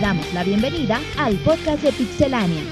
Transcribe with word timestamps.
Damos 0.00 0.32
la 0.32 0.42
bienvenida 0.44 0.98
al 1.18 1.36
podcast 1.40 1.82
de 1.82 1.92
Pixelania. 1.92 2.62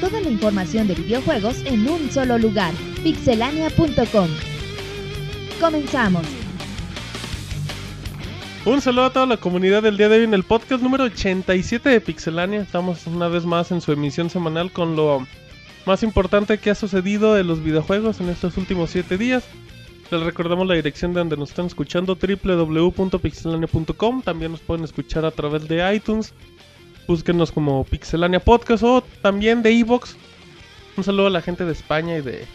Toda 0.00 0.22
la 0.22 0.30
información 0.30 0.88
de 0.88 0.94
videojuegos 0.94 1.62
en 1.66 1.86
un 1.86 2.10
solo 2.10 2.38
lugar, 2.38 2.72
pixelania.com. 3.02 4.28
Comenzamos. 5.60 6.26
Un 8.64 8.80
saludo 8.80 9.04
a 9.04 9.12
toda 9.12 9.26
la 9.26 9.36
comunidad 9.36 9.82
del 9.82 9.98
día 9.98 10.08
de 10.08 10.16
hoy 10.16 10.24
en 10.24 10.32
el 10.32 10.44
podcast 10.44 10.82
número 10.82 11.04
87 11.04 11.90
de 11.90 12.00
Pixelania. 12.00 12.62
Estamos 12.62 13.06
una 13.06 13.28
vez 13.28 13.44
más 13.44 13.70
en 13.70 13.82
su 13.82 13.92
emisión 13.92 14.30
semanal 14.30 14.72
con 14.72 14.96
lo 14.96 15.26
más 15.84 16.02
importante 16.02 16.56
que 16.56 16.70
ha 16.70 16.74
sucedido 16.74 17.34
de 17.34 17.44
los 17.44 17.62
videojuegos 17.62 18.18
en 18.20 18.30
estos 18.30 18.56
últimos 18.56 18.88
7 18.90 19.18
días. 19.18 19.44
Les 20.10 20.22
recordamos 20.22 20.66
la 20.68 20.74
dirección 20.74 21.12
de 21.12 21.18
donde 21.18 21.36
nos 21.36 21.50
están 21.50 21.66
escuchando, 21.66 22.16
www.pixelania.com. 22.16 24.22
También 24.22 24.52
nos 24.52 24.60
pueden 24.60 24.84
escuchar 24.84 25.24
a 25.24 25.32
través 25.32 25.66
de 25.66 25.94
iTunes. 25.94 26.32
Búsquenos 27.08 27.50
como 27.50 27.82
Pixelania 27.82 28.38
Podcast 28.38 28.84
o 28.84 29.02
también 29.20 29.62
de 29.62 29.76
Evox. 29.76 30.16
Un 30.96 31.02
saludo 31.02 31.26
a 31.26 31.30
la 31.30 31.42
gente 31.42 31.64
de 31.64 31.72
España 31.72 32.18
y 32.18 32.20
de, 32.20 32.46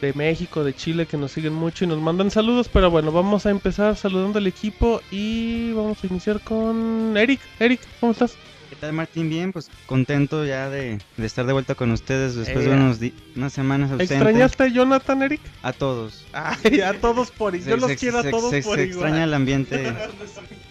de 0.00 0.12
México, 0.14 0.64
de 0.64 0.74
Chile 0.74 1.04
que 1.04 1.18
nos 1.18 1.32
siguen 1.32 1.52
mucho 1.52 1.84
y 1.84 1.88
nos 1.88 2.00
mandan 2.00 2.30
saludos. 2.30 2.70
Pero 2.72 2.90
bueno, 2.90 3.12
vamos 3.12 3.44
a 3.44 3.50
empezar 3.50 3.94
saludando 3.96 4.38
al 4.38 4.46
equipo 4.46 5.02
y 5.10 5.74
vamos 5.74 6.02
a 6.02 6.06
iniciar 6.06 6.40
con 6.40 7.14
Eric. 7.18 7.40
Eric, 7.60 7.82
¿cómo 8.00 8.12
estás? 8.12 8.38
¿Qué 8.74 8.80
tal 8.80 8.92
Martín? 8.92 9.30
Bien, 9.30 9.52
pues 9.52 9.70
contento 9.86 10.44
ya 10.44 10.68
de, 10.68 10.98
de 11.16 11.26
estar 11.26 11.46
de 11.46 11.52
vuelta 11.52 11.76
con 11.76 11.92
ustedes 11.92 12.34
después 12.34 12.66
Eh, 12.66 12.70
de 12.70 12.74
unos 12.74 12.98
di- 12.98 13.14
unas 13.36 13.52
semanas 13.52 13.92
ausente. 13.92 14.14
¿Extrañaste 14.14 14.64
a 14.64 14.66
Jonathan, 14.66 15.22
Eric? 15.22 15.40
A 15.62 15.72
todos. 15.72 16.24
Ay, 16.32 16.80
a 16.80 16.92
todos 17.00 17.30
por 17.30 17.54
igual. 17.54 17.70
Yo 17.70 17.86
Se- 17.86 17.92
los 17.92 18.00
quiero 18.00 18.18
a 18.18 18.22
todos 18.24 18.50
se- 18.50 18.62
por 18.62 18.76
se 18.76 18.86
igual. 18.86 19.06
extraña 19.08 19.24
el 19.24 19.32
ambiente 19.34 19.94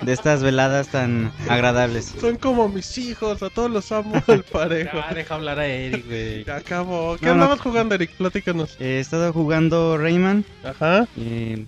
de 0.01 0.11
estas 0.11 0.43
veladas 0.43 0.89
tan 0.89 1.31
agradables. 1.47 2.13
Son 2.19 2.35
como 2.35 2.67
mis 2.67 2.97
hijos, 2.97 3.41
a 3.41 3.49
todos 3.49 3.71
los 3.71 3.89
amo 3.93 4.21
al 4.27 4.43
parejo. 4.51 4.97
Ya, 4.97 5.13
deja 5.13 5.35
hablar 5.35 5.59
a 5.59 5.65
Eric, 5.67 6.05
güey. 6.05 6.43
Ya 6.45 6.57
acabó. 6.57 7.15
¿Qué 7.17 7.27
No, 7.27 7.35
no. 7.35 7.43
andabas 7.43 7.61
jugando, 7.61 7.95
Eric? 7.95 8.11
Platícanos. 8.17 8.75
He 8.81 8.99
estado 8.99 9.31
jugando 9.31 9.97
Rayman. 9.97 10.43
Ajá. 10.65 11.07
y 11.15 11.65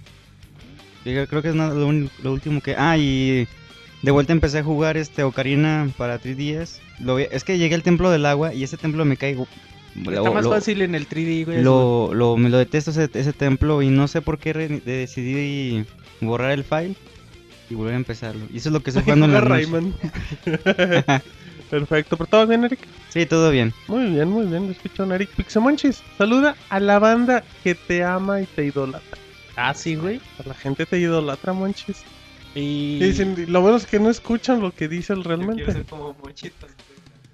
yo 1.05 1.25
creo 1.27 1.41
que 1.41 1.49
es 1.49 1.55
lo, 1.55 1.69
lo 1.91 2.31
último 2.33 2.59
que... 2.61 2.75
Ah, 2.77 2.97
y 2.97 3.47
de 4.05 4.11
vuelta 4.11 4.33
empecé 4.33 4.59
a 4.59 4.63
jugar 4.63 4.97
este 4.97 5.23
Ocarina 5.23 5.89
para 5.97 6.19
3DS. 6.21 6.79
Lo, 6.99 7.17
es 7.19 7.43
que 7.43 7.57
llegué 7.57 7.75
al 7.75 7.83
Templo 7.83 8.09
del 8.11 8.25
Agua 8.25 8.53
y 8.53 8.63
ese 8.63 8.77
templo 8.77 9.03
me 9.05 9.17
caigo... 9.17 9.47
Está 9.95 10.29
más 10.29 10.45
fácil 10.47 10.81
en 10.81 10.93
el 10.93 11.07
3D, 11.07 11.45
güey. 11.45 11.61
Lo, 11.63 12.13
lo, 12.13 12.35
me 12.35 12.49
lo 12.49 12.57
detesto 12.57 12.91
ese, 12.91 13.09
ese 13.13 13.31
templo 13.33 13.81
y 13.81 13.89
no 13.89 14.07
sé 14.09 14.21
por 14.21 14.37
qué 14.39 14.51
re- 14.51 14.81
decidí 14.83 15.85
borrar 16.19 16.51
el 16.51 16.65
file 16.65 16.95
y 17.69 17.75
volver 17.75 17.93
a 17.93 17.97
empezarlo. 17.97 18.45
Y 18.53 18.57
eso 18.57 18.69
es 18.69 18.73
lo 18.73 18.81
que 18.81 18.89
estoy 18.89 19.03
jugando 19.05 19.25
en 19.25 19.33
la. 19.33 19.39
Rayman. 19.41 19.93
Perfecto. 21.69 22.17
¿Pero 22.17 22.27
todo 22.29 22.45
bien, 22.47 22.63
Eric? 22.65 22.79
Sí, 23.09 23.25
todo 23.25 23.49
bien. 23.51 23.73
Muy 23.87 24.05
bien, 24.11 24.27
muy 24.29 24.45
bien. 24.45 24.69
Escucho 24.69 25.03
a 25.03 25.05
un 25.05 25.13
Eric 25.13 25.29
Pixemonchis. 25.29 26.03
Saluda 26.17 26.55
a 26.69 26.79
la 26.79 26.99
banda 26.99 27.43
que 27.63 27.73
te 27.75 28.03
ama 28.03 28.41
y 28.41 28.45
te 28.45 28.65
idolatra. 28.65 29.17
Ah, 29.55 29.73
sí, 29.73 29.95
güey. 29.95 30.19
A 30.43 30.47
la 30.47 30.53
gente 30.53 30.85
te 30.85 30.99
idolatra, 30.99 31.53
Monchis. 31.53 32.03
Y... 32.55 32.97
Y 32.97 32.99
dicen, 33.07 33.45
lo 33.51 33.61
bueno 33.61 33.77
es 33.77 33.85
que 33.85 33.99
no 33.99 34.09
escuchan 34.09 34.61
lo 34.61 34.71
que 34.71 34.87
dice 34.87 35.13
él 35.13 35.23
realmente. 35.23 35.83
como 35.89 36.15
mochitos. 36.23 36.69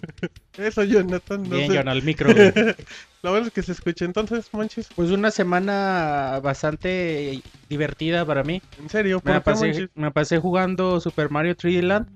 Eso, 0.57 0.83
Jonathan. 0.83 1.43
No 1.43 1.55
Bien, 1.55 1.71
sé. 1.71 1.77
John, 1.77 1.87
al 1.87 2.01
micro, 2.03 2.33
güey. 2.33 2.51
Lo 3.23 3.29
bueno 3.29 3.45
es 3.47 3.53
que 3.53 3.61
se 3.61 3.71
escuche. 3.71 4.03
Entonces, 4.03 4.49
Monchis, 4.51 4.89
Pues 4.95 5.11
una 5.11 5.29
semana 5.29 6.39
bastante 6.41 7.39
divertida 7.69 8.25
para 8.25 8.43
mí. 8.43 8.61
en 8.79 8.89
serio, 8.89 9.17
Me 9.17 9.21
¿por 9.21 9.31
la 9.33 9.39
qué, 9.39 9.43
pasé, 9.43 9.89
me 9.93 10.09
pasé 10.11 10.39
jugando 10.39 10.99
Super 10.99 11.29
Mario 11.29 11.55
3D 11.55 11.83
Land. 11.83 12.07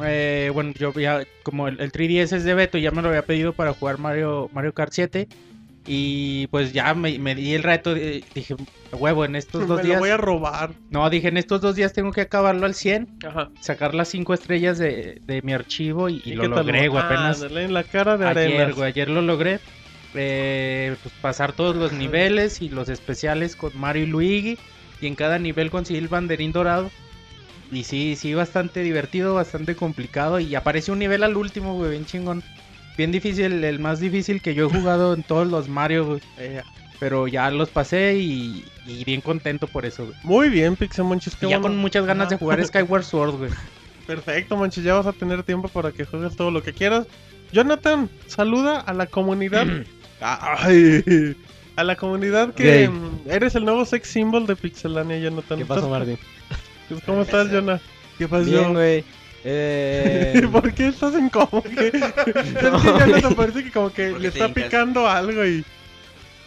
Eh, 0.00 0.50
bueno, 0.54 0.72
yo 0.74 0.92
ya, 0.94 1.22
como 1.42 1.68
el, 1.68 1.80
el 1.80 1.92
3DS 1.92 2.32
es 2.36 2.44
de 2.44 2.54
Beto, 2.54 2.78
ya 2.78 2.90
me 2.92 3.02
lo 3.02 3.08
había 3.08 3.26
pedido 3.26 3.52
para 3.52 3.74
jugar 3.74 3.98
Mario, 3.98 4.48
Mario 4.54 4.72
Kart 4.72 4.92
7. 4.92 5.28
Y 5.86 6.48
pues 6.48 6.72
ya 6.72 6.94
me, 6.94 7.18
me 7.20 7.34
di 7.36 7.54
el 7.54 7.62
reto, 7.62 7.94
de- 7.94 8.24
dije, 8.34 8.54
"A 8.92 8.96
huevo, 8.96 9.24
en 9.24 9.36
estos 9.36 9.60
Me 9.62 9.66
dos 9.68 9.78
lo 9.78 9.84
días. 9.84 9.98
voy 10.00 10.10
a 10.10 10.16
robar. 10.16 10.72
No, 10.90 11.08
dije, 11.10 11.28
en 11.28 11.36
estos 11.36 11.60
dos 11.60 11.76
días 11.76 11.92
tengo 11.92 12.10
que 12.12 12.22
acabarlo 12.22 12.66
al 12.66 12.74
100. 12.74 13.08
Ajá. 13.24 13.50
sacar 13.60 13.94
las 13.94 14.08
cinco 14.08 14.34
estrellas 14.34 14.78
de, 14.78 15.20
de 15.24 15.42
mi 15.42 15.52
archivo 15.52 16.08
y, 16.08 16.22
y 16.24 16.32
lo 16.34 16.48
logré, 16.48 16.88
güey, 16.88 17.02
Ah, 17.02 17.06
apenas 17.06 17.40
dale 17.40 17.64
en 17.64 17.72
la 17.74 17.84
cara 17.84 18.16
de 18.16 18.26
ayer, 18.26 18.54
arenas. 18.60 18.74
güey, 18.76 18.88
ayer 18.88 19.08
lo 19.08 19.22
logré. 19.22 19.60
Eh, 20.14 20.96
pues 21.02 21.14
pasar 21.20 21.52
todos 21.52 21.76
los 21.76 21.92
niveles 21.92 22.62
y 22.62 22.68
los 22.68 22.88
especiales 22.88 23.54
con 23.54 23.70
Mario 23.78 24.04
y 24.04 24.06
Luigi 24.06 24.58
y 25.00 25.06
en 25.06 25.14
cada 25.14 25.38
nivel 25.38 25.70
conseguí 25.70 25.98
el 25.98 26.08
banderín 26.08 26.52
dorado. 26.52 26.90
Y 27.70 27.82
sí, 27.84 28.14
sí, 28.16 28.32
bastante 28.32 28.80
divertido, 28.82 29.34
bastante 29.34 29.74
complicado 29.76 30.38
y 30.40 30.54
apareció 30.54 30.92
un 30.94 31.00
nivel 31.00 31.22
al 31.24 31.36
último, 31.36 31.74
güey, 31.74 31.90
bien 31.90 32.06
chingón. 32.06 32.42
Bien 32.96 33.12
difícil, 33.12 33.62
el 33.64 33.78
más 33.78 34.00
difícil 34.00 34.40
que 34.40 34.54
yo 34.54 34.66
he 34.66 34.70
jugado 34.70 35.14
en 35.14 35.22
todos 35.22 35.46
los 35.46 35.68
Mario, 35.68 36.06
güey. 36.06 36.20
Eh, 36.38 36.62
Pero 36.98 37.28
ya 37.28 37.50
los 37.50 37.68
pasé 37.68 38.16
y, 38.16 38.64
y 38.86 39.04
bien 39.04 39.20
contento 39.20 39.66
por 39.66 39.84
eso, 39.84 40.06
güey. 40.06 40.16
muy 40.22 40.48
bien. 40.48 40.76
Qué 40.76 41.46
Y 41.46 41.50
ya 41.50 41.58
bueno. 41.58 41.62
con 41.74 41.76
muchas 41.76 42.06
ganas 42.06 42.30
de 42.30 42.36
jugar 42.38 42.64
Skyward 42.66 43.04
Sword, 43.04 43.34
güey. 43.36 43.50
Perfecto, 44.06 44.56
Monchis. 44.56 44.84
Ya 44.84 44.94
vas 44.94 45.06
a 45.06 45.12
tener 45.12 45.42
tiempo 45.42 45.68
para 45.68 45.92
que 45.92 46.04
juegues 46.04 46.36
todo 46.36 46.50
lo 46.50 46.62
que 46.62 46.72
quieras. 46.72 47.06
Jonathan, 47.52 48.08
saluda 48.26 48.80
a 48.80 48.92
la 48.94 49.06
comunidad. 49.06 49.66
Ay, 50.20 51.36
a 51.76 51.84
la 51.84 51.96
comunidad 51.96 52.54
que 52.54 52.88
mm, 52.88 53.28
eres 53.28 53.54
el 53.54 53.64
nuevo 53.64 53.84
sex 53.84 54.08
symbol 54.08 54.46
de 54.46 54.56
Pixelania, 54.56 55.18
Jonathan. 55.18 55.58
¿Qué 55.58 55.66
pasó, 55.66 55.80
¿Estás- 55.86 55.90
Martín? 55.90 56.18
¿Cómo 57.06 57.22
estás, 57.22 57.48
Jonah? 57.50 57.80
¿Qué 58.16 58.26
pasó? 58.28 58.44
Bien, 58.44 58.72
güey. 58.72 59.04
Eh, 59.48 60.42
¿Por 60.52 60.74
qué 60.74 60.88
estás 60.88 61.14
en 61.14 61.28
como 61.28 61.62
que... 61.62 61.86
es 61.86 61.92
que 61.92 62.32
Jonathan 62.60 63.34
parece 63.36 63.62
que 63.62 63.70
como 63.70 63.92
que 63.92 64.10
¿Por 64.10 64.20
le 64.20 64.28
está 64.28 64.48
picando 64.52 65.08
algo 65.08 65.46
y... 65.46 65.64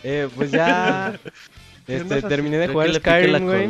eh, 0.03 0.27
pues 0.35 0.51
ya. 0.51 1.17
¿Qué 1.87 1.95
andas 1.95 2.17
Este, 2.17 2.29
terminé 2.29 2.57
de 2.57 2.67
jugar 2.67 2.93
Skyrim, 2.93 3.45
güey. 3.45 3.69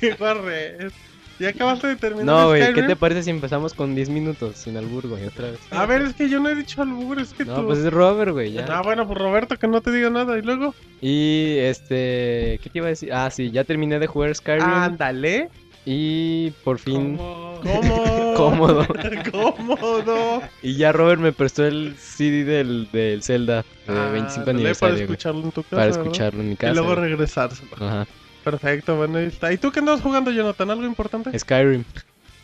¡Qué 0.00 0.14
barres! 0.14 0.92
¿Ya 1.38 1.48
acabaste 1.50 1.86
de 1.86 1.96
terminar 1.96 2.26
No, 2.26 2.48
güey, 2.48 2.74
¿qué 2.74 2.82
te 2.82 2.96
parece 2.96 3.22
si 3.22 3.30
empezamos 3.30 3.72
con 3.72 3.94
10 3.94 4.10
minutos 4.10 4.56
sin 4.58 4.76
albur, 4.76 5.08
güey, 5.08 5.24
otra 5.24 5.52
vez? 5.52 5.60
A 5.70 5.86
ver, 5.86 6.02
es 6.02 6.12
que 6.14 6.28
yo 6.28 6.38
no 6.38 6.50
he 6.50 6.54
dicho 6.54 6.82
albur, 6.82 7.18
es 7.18 7.32
que 7.32 7.46
No, 7.46 7.54
tú... 7.54 7.66
pues 7.68 7.78
es 7.78 7.90
Robert, 7.90 8.32
güey, 8.32 8.52
ya. 8.52 8.66
Ah, 8.68 8.82
bueno, 8.82 9.06
pues 9.06 9.18
Roberto, 9.18 9.56
que 9.56 9.66
no 9.66 9.80
te 9.80 9.90
diga 9.90 10.10
nada. 10.10 10.36
¿Y 10.36 10.42
luego? 10.42 10.74
Y 11.00 11.56
este, 11.60 12.60
¿qué 12.62 12.68
te 12.70 12.78
iba 12.78 12.86
a 12.88 12.90
decir? 12.90 13.10
Ah, 13.14 13.30
sí, 13.30 13.50
ya 13.50 13.64
terminé 13.64 13.98
de 13.98 14.06
jugar 14.06 14.34
Skyrim 14.34 14.68
Ándale. 14.68 15.48
Y 15.84 16.50
por 16.64 16.78
fin 16.78 17.16
¿Cómo? 17.16 17.60
Cómodo. 18.36 18.86
Cómodo. 19.30 20.42
y 20.62 20.76
ya 20.76 20.92
Robert 20.92 21.20
me 21.20 21.32
prestó 21.32 21.66
el 21.66 21.96
CD 21.98 22.44
del, 22.44 22.88
del 22.90 23.22
Zelda 23.22 23.64
de 23.86 23.92
Ah, 23.98 24.10
25 24.12 24.40
ándale, 24.40 24.50
aniversario, 24.58 24.94
Para 24.94 25.04
escucharlo 25.04 25.42
en 25.42 25.52
tu 25.52 25.62
casa. 25.62 25.70
para 25.76 25.86
¿verdad? 25.86 26.00
escucharlo 26.02 26.40
en 26.42 26.48
mi 26.50 26.56
casa. 26.56 26.72
Y 26.72 26.74
luego 26.76 26.94
regresárselo. 26.94 27.70
Ajá. 27.76 28.06
Perfecto, 28.44 28.96
bueno, 28.96 29.18
ahí 29.18 29.26
está. 29.26 29.52
¿Y 29.52 29.58
tú 29.58 29.70
qué 29.70 29.80
andas 29.80 30.00
jugando, 30.00 30.30
Jonathan? 30.30 30.70
¿Algo 30.70 30.84
importante? 30.86 31.38
Skyrim, 31.38 31.84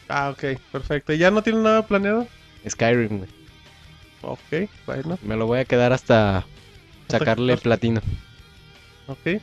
Ah, 0.08 0.30
ok, 0.30 0.60
perfecto. 0.70 1.12
¿Y 1.14 1.18
ya 1.18 1.30
no 1.30 1.42
tienes 1.42 1.62
nada 1.62 1.86
planeado? 1.86 2.26
Skyrim, 2.68 3.18
güey. 3.18 3.30
Ok, 4.22 4.68
bueno, 4.86 5.18
Me 5.22 5.36
lo 5.36 5.46
voy 5.46 5.60
a 5.60 5.64
quedar 5.64 5.92
hasta 5.92 6.38
Hasta- 6.38 7.18
sacarle 7.18 7.54
hasta- 7.54 7.62
platino. 7.64 8.00
ok. 9.06 9.40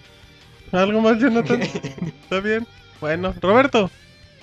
¿Algo 0.72 1.02
más, 1.02 1.18
Jonathan? 1.20 1.62
¿Está 2.24 2.40
bien? 2.42 2.68
Bueno, 3.04 3.34
Roberto. 3.42 3.92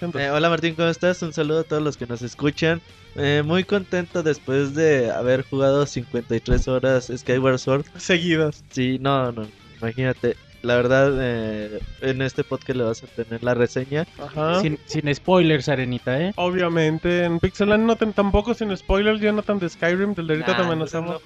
Eh, 0.02 0.28
hola 0.28 0.50
Martín, 0.50 0.74
¿cómo 0.74 0.88
estás? 0.88 1.22
Un 1.22 1.32
saludo 1.32 1.60
a 1.60 1.64
todos 1.64 1.82
los 1.82 1.96
que 1.96 2.06
nos 2.06 2.20
escuchan. 2.20 2.82
Eh, 3.16 3.42
muy 3.42 3.64
contento 3.64 4.22
después 4.22 4.74
de 4.74 5.10
haber 5.10 5.44
jugado 5.48 5.86
53 5.86 6.68
horas 6.68 7.10
Skyward 7.16 7.58
Sword. 7.58 7.86
Seguidas. 7.96 8.62
Sí, 8.68 8.98
no, 9.00 9.32
no, 9.32 9.46
imagínate. 9.80 10.36
La 10.60 10.76
verdad, 10.76 11.10
eh, 11.22 11.80
en 12.02 12.20
este 12.20 12.44
podcast 12.44 12.76
le 12.76 12.84
vas 12.84 13.02
a 13.02 13.06
tener 13.06 13.42
la 13.42 13.54
reseña. 13.54 14.06
Ajá. 14.22 14.60
Sin, 14.60 14.78
sin 14.84 15.14
spoilers, 15.14 15.70
Arenita, 15.70 16.20
¿eh? 16.20 16.34
Obviamente, 16.36 17.24
en 17.24 17.40
Pixeland 17.40 17.86
no 17.86 17.96
ten- 17.96 18.12
tampoco 18.12 18.52
sin 18.52 18.76
spoilers, 18.76 19.22
Jonathan 19.22 19.58
de 19.58 19.70
Skyrim, 19.70 20.12
del 20.14 20.26
de 20.26 20.34
ahorita 20.34 20.54
te 20.58 20.62
amenazamos. 20.64 21.22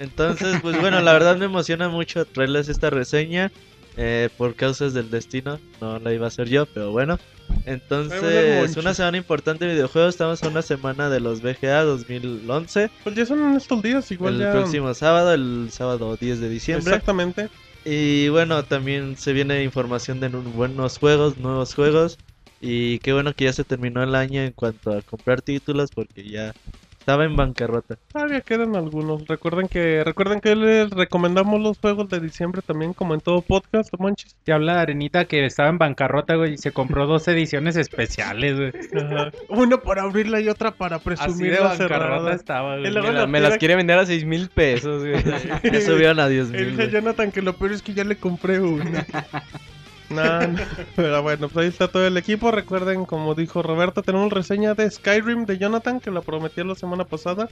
Entonces, 0.00 0.56
pues 0.62 0.80
bueno, 0.80 1.02
la 1.02 1.12
verdad 1.12 1.36
me 1.36 1.44
emociona 1.44 1.90
mucho 1.90 2.24
traerles 2.24 2.70
esta 2.70 2.88
reseña. 2.88 3.52
Eh, 3.96 4.28
por 4.36 4.54
causas 4.54 4.94
del 4.94 5.10
destino, 5.10 5.58
no 5.80 5.98
la 5.98 6.12
iba 6.12 6.26
a 6.26 6.28
hacer 6.28 6.48
yo, 6.48 6.66
pero 6.66 6.90
bueno. 6.92 7.18
Entonces, 7.66 8.76
una 8.76 8.94
semana 8.94 9.18
importante 9.18 9.66
de 9.66 9.74
videojuegos. 9.74 10.14
Estamos 10.14 10.42
a 10.42 10.48
una 10.48 10.62
semana 10.62 11.10
de 11.10 11.20
los 11.20 11.42
BGA 11.42 11.82
2011. 11.82 12.90
Pues 13.04 13.14
ya 13.14 13.26
son 13.26 13.56
estos 13.56 13.82
días, 13.82 14.10
igual 14.10 14.34
el 14.34 14.40
ya. 14.40 14.52
próximo 14.52 14.94
sábado, 14.94 15.34
el 15.34 15.68
sábado 15.70 16.16
10 16.16 16.40
de 16.40 16.48
diciembre. 16.48 16.92
Exactamente. 16.92 17.48
Y 17.84 18.28
bueno, 18.28 18.64
también 18.64 19.16
se 19.16 19.32
viene 19.32 19.64
información 19.64 20.20
de 20.20 20.28
buenos 20.28 20.98
juegos, 20.98 21.36
nuevos 21.38 21.74
juegos. 21.74 22.18
Y 22.60 23.00
qué 23.00 23.12
bueno 23.12 23.34
que 23.34 23.46
ya 23.46 23.52
se 23.52 23.64
terminó 23.64 24.02
el 24.02 24.14
año 24.14 24.40
en 24.40 24.52
cuanto 24.52 24.92
a 24.92 25.02
comprar 25.02 25.42
títulos, 25.42 25.90
porque 25.92 26.28
ya 26.28 26.54
Estaba 27.02 27.24
en 27.24 27.34
bancarrota. 27.34 27.96
Todavía 28.12 28.42
quedan 28.42 28.76
algunos. 28.76 29.26
Recuerden 29.26 29.66
que 29.66 30.04
recuerden 30.04 30.38
que 30.40 30.54
les 30.54 30.88
recomendamos 30.90 31.60
los 31.60 31.76
juegos 31.78 32.08
de 32.08 32.20
diciembre 32.20 32.62
también, 32.64 32.92
como 32.92 33.14
en 33.14 33.20
todo 33.20 33.42
podcast, 33.42 33.92
manches. 33.98 34.36
Te 34.44 34.52
habla 34.52 34.80
Arenita 34.80 35.24
que 35.24 35.44
estaba 35.44 35.68
en 35.68 35.78
bancarrota, 35.78 36.36
güey, 36.36 36.54
y 36.54 36.58
se 36.58 36.70
compró 36.70 37.08
dos 37.08 37.26
ediciones 37.26 37.74
especiales, 37.74 38.56
güey. 38.56 38.72
Ajá. 39.04 39.32
Una 39.48 39.78
para 39.78 40.02
abrirla 40.02 40.38
y 40.40 40.48
otra 40.48 40.70
para 40.70 40.96
Así 40.96 41.04
presumir 41.04 41.50
de 41.54 41.60
la 41.60 41.68
bancarrota 41.70 42.34
estaba, 42.34 42.78
güey. 42.78 42.82
Me, 42.84 42.90
la- 42.92 43.10
la 43.12 43.26
me 43.26 43.40
las 43.40 43.58
quiere 43.58 43.74
vender 43.74 43.98
a 43.98 44.06
6 44.06 44.24
mil 44.24 44.48
pesos, 44.48 45.02
güey. 45.04 45.22
Ya 45.72 45.80
subieron 45.80 46.20
a 46.20 46.28
10 46.28 46.52
El 46.52 46.66
mil. 46.68 46.76
de 46.76 46.88
Jonathan, 46.88 47.32
que 47.32 47.42
lo 47.42 47.54
peor 47.56 47.72
es 47.72 47.82
que 47.82 47.94
ya 47.94 48.04
le 48.04 48.14
compré 48.16 48.60
una. 48.60 49.04
No, 50.12 50.46
no, 50.46 50.58
pero 50.96 51.22
bueno, 51.22 51.48
pues 51.48 51.64
ahí 51.64 51.68
está 51.68 51.88
todo 51.88 52.06
el 52.06 52.16
equipo. 52.16 52.50
Recuerden, 52.50 53.04
como 53.04 53.34
dijo 53.34 53.62
Roberto, 53.62 54.02
tenemos 54.02 54.32
reseña 54.32 54.74
de 54.74 54.90
Skyrim 54.90 55.46
de 55.46 55.58
Jonathan, 55.58 56.00
que 56.00 56.10
la 56.10 56.20
prometió 56.20 56.64
la 56.64 56.74
semana 56.74 57.04
pasada. 57.04 57.48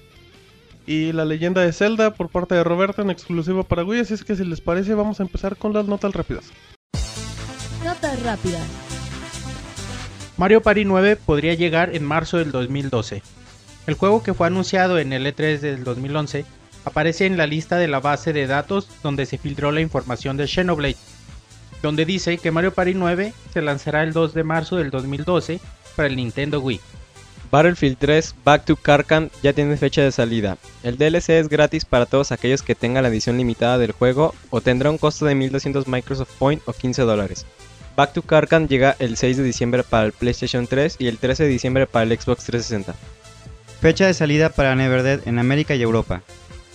Y 0.87 1.13
la 1.13 1.25
leyenda 1.25 1.61
de 1.61 1.73
Zelda 1.73 2.13
por 2.13 2.31
parte 2.31 2.55
de 2.55 2.65
Roberto 2.65 3.03
en 3.03 3.11
exclusivo 3.11 3.65
para 3.65 3.85
Wii. 3.85 4.01
Así 4.01 4.15
es 4.15 4.25
que 4.25 4.37
si 4.37 4.45
les 4.45 4.61
parece, 4.61 4.95
vamos 4.95 5.21
a 5.21 5.23
empezar 5.23 5.57
con 5.57 5.73
las 5.73 5.87
notas 5.87 6.15
rápidas. 6.15 6.51
Notas 7.85 8.23
rápidas. 8.23 8.63
Mario 10.37 10.63
Party 10.63 10.85
9 10.85 11.17
podría 11.17 11.55
llegar 11.55 11.95
en 11.95 12.05
marzo 12.05 12.39
del 12.39 12.51
2012. 12.51 13.23
El 13.87 13.95
juego 13.95 14.23
que 14.23 14.35
fue 14.35 14.47
anunciado 14.47 14.99
en 14.99 15.13
el 15.13 15.27
E3 15.27 15.61
del 15.61 15.85
2011 15.85 16.45
aparece 16.85 17.27
en 17.27 17.37
la 17.37 17.47
lista 17.47 17.77
de 17.77 17.89
la 17.89 18.01
base 18.01 18.33
de 18.33 18.47
datos 18.47 18.89
donde 19.03 19.27
se 19.27 19.39
filtró 19.39 19.73
la 19.73 19.81
información 19.81 20.37
de 20.37 20.47
Xenoblade, 20.47 20.97
donde 21.83 22.05
dice 22.05 22.39
que 22.39 22.51
Mario 22.51 22.73
Party 22.73 22.95
9 22.95 23.33
se 23.53 23.63
lanzará 23.63 24.03
el 24.03 24.13
2 24.13 24.35
de 24.35 24.45
marzo 24.45 24.77
del 24.77 24.91
2012 24.91 25.61
para 25.97 26.09
el 26.09 26.17
Nintendo 26.17 26.61
Wii. 26.61 26.81
Battlefield 27.51 27.97
3 27.99 28.35
Back 28.45 28.65
to 28.65 28.77
Karkan 28.77 29.31
ya 29.43 29.53
tiene 29.53 29.77
fecha 29.77 30.03
de 30.03 30.13
salida. 30.13 30.57
El 30.83 30.99
DLC 30.99 31.31
es 31.31 31.49
gratis 31.49 31.85
para 31.85 32.07
todos 32.07 32.31
aquellos 32.31 32.63
que 32.63 32.77
tengan 32.77 33.03
la 33.03 33.09
edición 33.09 33.37
limitada 33.37 33.77
del 33.79 33.93
juego 33.93 34.35
o 34.51 34.61
tendrá 34.61 34.91
un 34.91 34.99
costo 34.99 35.27
de 35.27 35.35
1200 35.35 35.89
Microsoft 35.89 36.31
Point 36.39 36.63
o 36.67 36.73
15 36.73 37.03
dólares. 37.03 37.47
Back 37.97 38.13
to 38.13 38.23
Karkan 38.23 38.69
llega 38.69 38.95
el 39.01 39.17
6 39.17 39.39
de 39.39 39.43
diciembre 39.43 39.83
para 39.83 40.07
el 40.07 40.13
PlayStation 40.13 40.67
3 40.67 40.97
y 41.01 41.09
el 41.09 41.19
13 41.19 41.45
de 41.45 41.49
diciembre 41.49 41.87
para 41.87 42.05
el 42.05 42.19
Xbox 42.19 42.45
360. 42.45 42.95
Fecha 43.81 44.07
de 44.07 44.15
salida 44.15 44.51
para 44.51 44.77
Neverdead 44.77 45.27
en 45.27 45.39
América 45.39 45.75
y 45.75 45.83
Europa. 45.83 46.23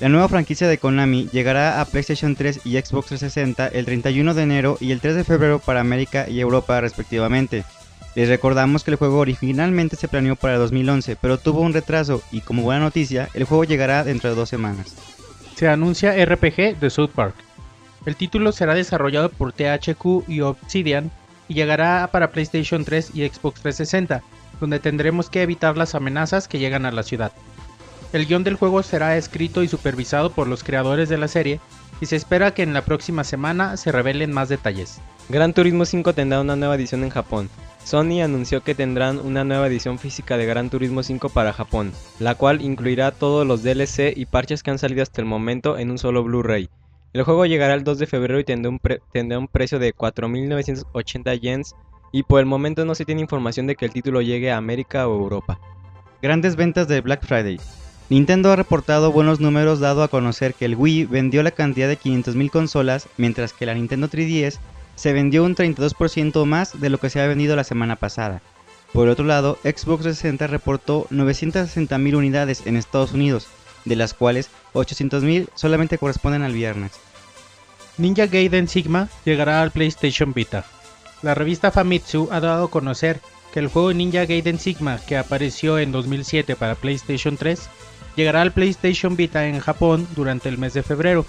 La 0.01 0.09
nueva 0.09 0.27
franquicia 0.27 0.67
de 0.67 0.77
Konami 0.77 1.29
llegará 1.31 1.79
a 1.79 1.85
PlayStation 1.85 2.35
3 2.35 2.65
y 2.65 2.73
Xbox 2.73 3.07
360 3.07 3.67
el 3.69 3.85
31 3.85 4.33
de 4.33 4.43
enero 4.43 4.77
y 4.81 4.91
el 4.91 4.99
3 4.99 5.15
de 5.15 5.23
febrero 5.23 5.59
para 5.59 5.79
América 5.79 6.29
y 6.29 6.41
Europa 6.41 6.81
respectivamente. 6.81 7.63
Les 8.13 8.27
recordamos 8.27 8.83
que 8.83 8.91
el 8.91 8.97
juego 8.97 9.19
originalmente 9.19 9.95
se 9.95 10.09
planeó 10.09 10.35
para 10.35 10.57
2011, 10.57 11.15
pero 11.15 11.37
tuvo 11.37 11.61
un 11.61 11.71
retraso 11.71 12.21
y 12.29 12.41
como 12.41 12.63
buena 12.63 12.81
noticia, 12.81 13.29
el 13.33 13.45
juego 13.45 13.63
llegará 13.63 14.03
dentro 14.03 14.29
de 14.29 14.35
dos 14.35 14.49
semanas. 14.49 14.95
Se 15.55 15.69
anuncia 15.69 16.13
RPG 16.25 16.77
de 16.77 16.89
South 16.89 17.11
Park. 17.15 17.35
El 18.05 18.17
título 18.17 18.51
será 18.51 18.73
desarrollado 18.73 19.29
por 19.29 19.53
THQ 19.53 20.27
y 20.27 20.41
Obsidian 20.41 21.09
y 21.47 21.53
llegará 21.53 22.09
para 22.11 22.31
PlayStation 22.31 22.83
3 22.83 23.11
y 23.13 23.25
Xbox 23.27 23.61
360, 23.61 24.21
donde 24.59 24.79
tendremos 24.79 25.29
que 25.29 25.41
evitar 25.41 25.77
las 25.77 25.95
amenazas 25.95 26.49
que 26.49 26.59
llegan 26.59 26.85
a 26.85 26.91
la 26.91 27.03
ciudad. 27.03 27.31
El 28.15 28.27
guion 28.27 28.45
del 28.45 28.55
juego 28.55 28.81
será 28.81 29.17
escrito 29.17 29.61
y 29.61 29.67
supervisado 29.67 30.29
por 30.31 30.47
los 30.47 30.63
creadores 30.63 31.09
de 31.09 31.17
la 31.17 31.27
serie 31.27 31.59
y 31.99 32.05
se 32.05 32.15
espera 32.15 32.53
que 32.53 32.63
en 32.63 32.73
la 32.73 32.85
próxima 32.85 33.25
semana 33.25 33.75
se 33.75 33.91
revelen 33.91 34.31
más 34.31 34.47
detalles. 34.47 35.01
Gran 35.27 35.51
Turismo 35.53 35.83
5 35.83 36.13
tendrá 36.13 36.39
una 36.39 36.55
nueva 36.55 36.75
edición 36.75 37.03
en 37.03 37.09
Japón. 37.09 37.49
Sony 37.83 38.21
anunció 38.23 38.63
que 38.63 38.73
tendrán 38.73 39.19
una 39.19 39.43
nueva 39.43 39.67
edición 39.67 39.99
física 39.99 40.37
de 40.37 40.45
Gran 40.45 40.69
Turismo 40.69 41.03
5 41.03 41.27
para 41.27 41.51
Japón, 41.51 41.91
la 42.19 42.35
cual 42.35 42.61
incluirá 42.61 43.11
todos 43.11 43.45
los 43.45 43.63
DLC 43.63 44.13
y 44.15 44.25
parches 44.27 44.63
que 44.63 44.71
han 44.71 44.79
salido 44.79 45.03
hasta 45.03 45.19
el 45.19 45.27
momento 45.27 45.77
en 45.77 45.91
un 45.91 45.97
solo 45.97 46.23
Blu-ray. 46.23 46.69
El 47.11 47.23
juego 47.23 47.45
llegará 47.45 47.73
el 47.73 47.83
2 47.83 47.99
de 47.99 48.07
febrero 48.07 48.39
y 48.39 48.45
tendrá 48.45 48.69
un, 48.69 48.79
pre- 48.79 49.01
tendrá 49.11 49.37
un 49.39 49.49
precio 49.49 49.77
de 49.77 49.93
4.980 49.93 51.37
yens 51.41 51.75
y 52.13 52.23
por 52.23 52.39
el 52.39 52.45
momento 52.45 52.85
no 52.85 52.95
se 52.95 53.03
tiene 53.03 53.19
información 53.19 53.67
de 53.67 53.75
que 53.75 53.83
el 53.83 53.91
título 53.91 54.21
llegue 54.21 54.51
a 54.53 54.57
América 54.57 55.05
o 55.05 55.19
Europa. 55.19 55.59
Grandes 56.21 56.55
ventas 56.55 56.87
de 56.87 57.01
Black 57.01 57.25
Friday. 57.25 57.59
Nintendo 58.07 58.51
ha 58.51 58.55
reportado 58.55 59.11
buenos 59.11 59.39
números 59.39 59.79
dado 59.79 60.03
a 60.03 60.09
conocer 60.09 60.53
que 60.53 60.65
el 60.65 60.75
Wii 60.75 61.05
vendió 61.05 61.41
la 61.41 61.49
cantidad 61.49 61.87
de 61.87 61.97
500.000 61.97 62.51
consolas, 62.51 63.07
mientras 63.17 63.51
que 63.51 63.65
la 63.65 63.73
Nintendo 63.73 64.07
3DS 64.07 64.59
se 64.95 65.11
vendió 65.11 65.43
un 65.43 65.55
32% 65.55 66.45
más 66.45 66.79
de 66.79 66.89
lo 66.91 66.99
que 66.99 67.09
se 67.09 67.19
había 67.19 67.29
vendido 67.29 67.55
la 67.55 67.63
semana 67.63 67.95
pasada. 67.95 68.43
Por 68.93 69.09
otro 69.09 69.25
lado, 69.25 69.57
Xbox 69.63 70.03
360 70.03 70.45
reportó 70.45 71.07
960.000 71.09 72.15
unidades 72.15 72.67
en 72.67 72.77
Estados 72.77 73.11
Unidos, 73.11 73.47
de 73.85 73.95
las 73.95 74.13
cuales 74.13 74.51
800.000 74.73 75.49
solamente 75.55 75.97
corresponden 75.97 76.43
al 76.43 76.53
viernes. 76.53 76.91
Ninja 77.97 78.27
Gaiden 78.27 78.67
Sigma 78.67 79.09
llegará 79.25 79.63
al 79.63 79.71
PlayStation 79.71 80.31
Vita. 80.31 80.63
La 81.23 81.33
revista 81.33 81.71
Famitsu 81.71 82.29
ha 82.31 82.39
dado 82.39 82.65
a 82.65 82.69
conocer 82.71 83.19
que 83.51 83.59
el 83.59 83.67
juego 83.67 83.93
Ninja 83.93 84.25
Gaiden 84.25 84.59
Sigma, 84.59 84.99
que 84.99 85.17
apareció 85.17 85.79
en 85.79 85.91
2007 85.91 86.55
para 86.55 86.75
PlayStation 86.75 87.35
3, 87.37 87.69
llegará 88.15 88.41
al 88.41 88.51
PlayStation 88.51 89.15
Vita 89.15 89.47
en 89.47 89.59
Japón 89.59 90.07
durante 90.15 90.49
el 90.49 90.57
mes 90.57 90.73
de 90.73 90.83
febrero, 90.83 91.25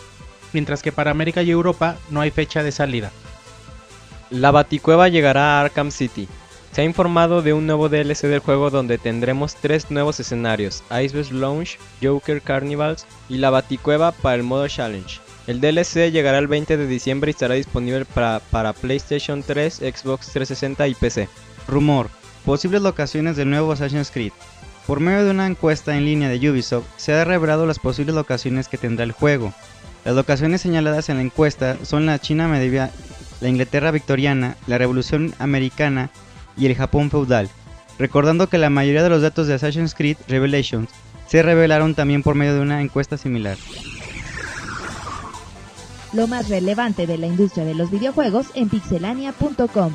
mientras 0.53 0.83
que 0.83 0.93
para 0.93 1.11
América 1.11 1.43
y 1.43 1.50
Europa 1.50 1.97
no 2.11 2.21
hay 2.21 2.31
fecha 2.31 2.62
de 2.62 2.73
salida. 2.73 3.12
La 4.31 4.50
Baticueva 4.50 5.09
llegará 5.09 5.59
a 5.59 5.61
Arkham 5.62 5.91
City. 5.91 6.29
Se 6.73 6.83
ha 6.83 6.85
informado 6.85 7.43
de 7.43 7.53
un 7.53 7.67
nuevo 7.67 7.88
DLC 7.88 8.23
del 8.23 8.41
juego 8.41 8.71
donde 8.71 8.99
tendremos 8.99 9.55
tres 9.55 9.91
nuevos 9.91 10.21
escenarios, 10.21 10.83
Iceberg 10.91 11.33
Lounge, 11.33 11.79
Joker 12.03 12.43
Carnivals 12.43 13.06
y 13.29 13.39
la 13.39 13.50
Baticueva 13.50 14.12
para 14.12 14.35
el 14.35 14.43
modo 14.43 14.69
Challenge. 14.69 15.21
El 15.47 15.61
DLC 15.61 16.11
llegará 16.11 16.39
el 16.39 16.49
20 16.49 16.77
de 16.77 16.87
diciembre 16.87 17.31
y 17.31 17.32
estará 17.32 17.55
disponible 17.55 18.05
para, 18.05 18.41
para 18.50 18.73
PlayStation 18.73 19.43
3, 19.43 19.75
Xbox 19.77 20.32
360 20.32 20.89
y 20.89 20.94
PC. 20.94 21.29
Rumor. 21.69 22.11
Posibles 22.44 22.82
locaciones 22.82 23.37
del 23.37 23.50
nuevo 23.50 23.73
Assassin's 23.73 24.11
Creed. 24.11 24.32
Por 24.87 25.00
medio 25.00 25.25
de 25.25 25.33
una 25.33 25.47
encuesta 25.47 25.97
en 25.97 26.05
línea 26.05 26.29
de 26.29 26.50
Ubisoft, 26.50 26.87
se 26.97 27.12
ha 27.12 27.25
revelado 27.25 27.67
las 27.67 27.81
posibles 27.81 28.15
locaciones 28.15 28.69
que 28.69 28.79
tendrá 28.79 29.05
el 29.05 29.12
juego. 29.12 29.53
Las 30.05 30.15
locaciones 30.15 30.61
señaladas 30.61 31.09
en 31.09 31.17
la 31.17 31.23
encuesta 31.23 31.77
son 31.83 32.06
la 32.06 32.21
China 32.21 32.47
medieval, 32.47 32.93
la 33.41 33.49
Inglaterra 33.49 33.91
victoriana, 33.91 34.56
la 34.69 34.79
Revolución 34.79 35.35
Americana 35.41 36.11
y 36.56 36.67
el 36.67 36.77
Japón 36.77 37.11
feudal. 37.11 37.50
Recordando 37.99 38.49
que 38.49 38.59
la 38.59 38.71
mayoría 38.71 39.03
de 39.03 39.09
los 39.09 39.23
datos 39.23 39.49
de 39.49 39.55
Assassin's 39.55 39.94
Creed 39.94 40.19
Revelations 40.29 40.91
se 41.27 41.43
revelaron 41.43 41.96
también 41.96 42.22
por 42.22 42.37
medio 42.37 42.55
de 42.55 42.60
una 42.60 42.81
encuesta 42.81 43.17
similar. 43.17 43.56
Lo 46.13 46.29
más 46.29 46.49
relevante 46.49 47.08
de 47.08 47.19
la 47.19 47.27
industria 47.27 47.65
de 47.65 47.75
los 47.75 47.91
videojuegos 47.91 48.46
en 48.55 48.69
pixelania.com. 48.69 49.93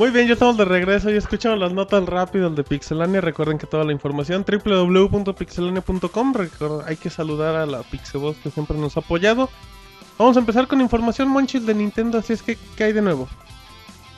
Muy 0.00 0.10
bien, 0.12 0.26
ya 0.26 0.32
estamos 0.32 0.56
de 0.56 0.64
regreso 0.64 1.10
y 1.10 1.16
escuchamos 1.18 1.58
las 1.58 1.74
notas 1.74 2.06
rápidas 2.06 2.56
de 2.56 2.64
Pixelania. 2.64 3.20
Recuerden 3.20 3.58
que 3.58 3.66
toda 3.66 3.84
la 3.84 3.92
información 3.92 4.46
www.pixelania.com. 4.64 6.34
Hay 6.86 6.96
que 6.96 7.10
saludar 7.10 7.54
a 7.54 7.66
la 7.66 7.82
Pixeboss 7.82 8.38
que 8.38 8.50
siempre 8.50 8.78
nos 8.78 8.96
ha 8.96 9.00
apoyado. 9.00 9.50
Vamos 10.16 10.38
a 10.38 10.40
empezar 10.40 10.68
con 10.68 10.80
información 10.80 11.28
Monchis 11.28 11.66
de 11.66 11.74
Nintendo, 11.74 12.16
así 12.16 12.32
es 12.32 12.42
que 12.42 12.56
¿qué 12.78 12.84
hay 12.84 12.94
de 12.94 13.02
nuevo? 13.02 13.28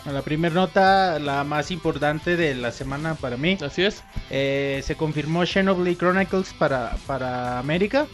La 0.07 0.23
primera 0.23 0.55
nota, 0.55 1.19
la 1.19 1.43
más 1.43 1.73
importante 1.73 2.37
de 2.37 2.55
la 2.55 2.71
semana 2.71 3.17
para 3.17 3.37
mí, 3.37 3.59
Así 3.61 3.83
es. 3.83 4.05
Eh, 4.31 4.83
se 4.85 4.95
confirmó 4.95 5.45
Xenoblade 5.45 5.97
Chronicles 5.97 6.53
para, 6.53 6.95
para 7.09 7.59
América. 7.59 8.07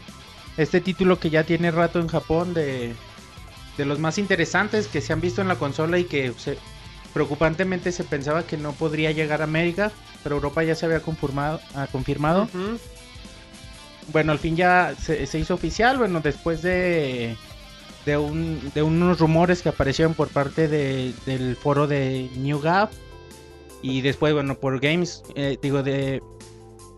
Este 0.57 0.81
título 0.81 1.19
que 1.21 1.29
ya 1.29 1.45
tiene 1.45 1.71
rato 1.71 1.99
en 2.01 2.09
Japón 2.09 2.55
de, 2.55 2.95
de 3.77 3.85
los 3.85 3.99
más 3.99 4.17
interesantes 4.17 4.87
que 4.87 5.03
se 5.03 5.13
han 5.13 5.21
visto 5.21 5.43
en 5.43 5.49
la 5.49 5.57
consola 5.57 5.99
y 5.99 6.05
que 6.05 6.33
se- 6.39 6.57
preocupantemente 7.15 7.93
se 7.93 8.05
pensaba 8.05 8.45
que 8.45 8.57
no 8.57 8.73
podría 8.73 9.13
llegar 9.13 9.41
a 9.41 9.45
América, 9.45 9.91
pero 10.23 10.37
Europa 10.37 10.63
ya 10.65 10.75
se 10.75 10.87
había 10.87 11.01
confirmado. 11.01 11.61
ah, 11.75 11.87
confirmado. 11.91 12.49
Bueno, 14.13 14.33
al 14.33 14.39
fin 14.39 14.57
ya 14.57 14.95
se, 14.99 15.27
se 15.27 15.39
hizo 15.39 15.55
oficial, 15.55 15.99
bueno, 15.99 16.21
después 16.21 16.63
de, 16.63 17.37
de, 18.07 18.17
un- 18.17 18.71
de 18.75 18.83
unos 18.83 19.19
rumores 19.21 19.61
que 19.61 19.69
aparecieron 19.69 20.15
por 20.15 20.29
parte 20.29 20.67
de- 20.69 21.13
del 21.27 21.57
foro 21.57 21.87
de 21.87 22.31
NewGap 22.37 22.91
y 23.83 24.01
después, 24.01 24.33
bueno, 24.33 24.55
por 24.55 24.81
Games, 24.81 25.23
eh, 25.35 25.59
digo, 25.61 25.83
de 25.83 26.23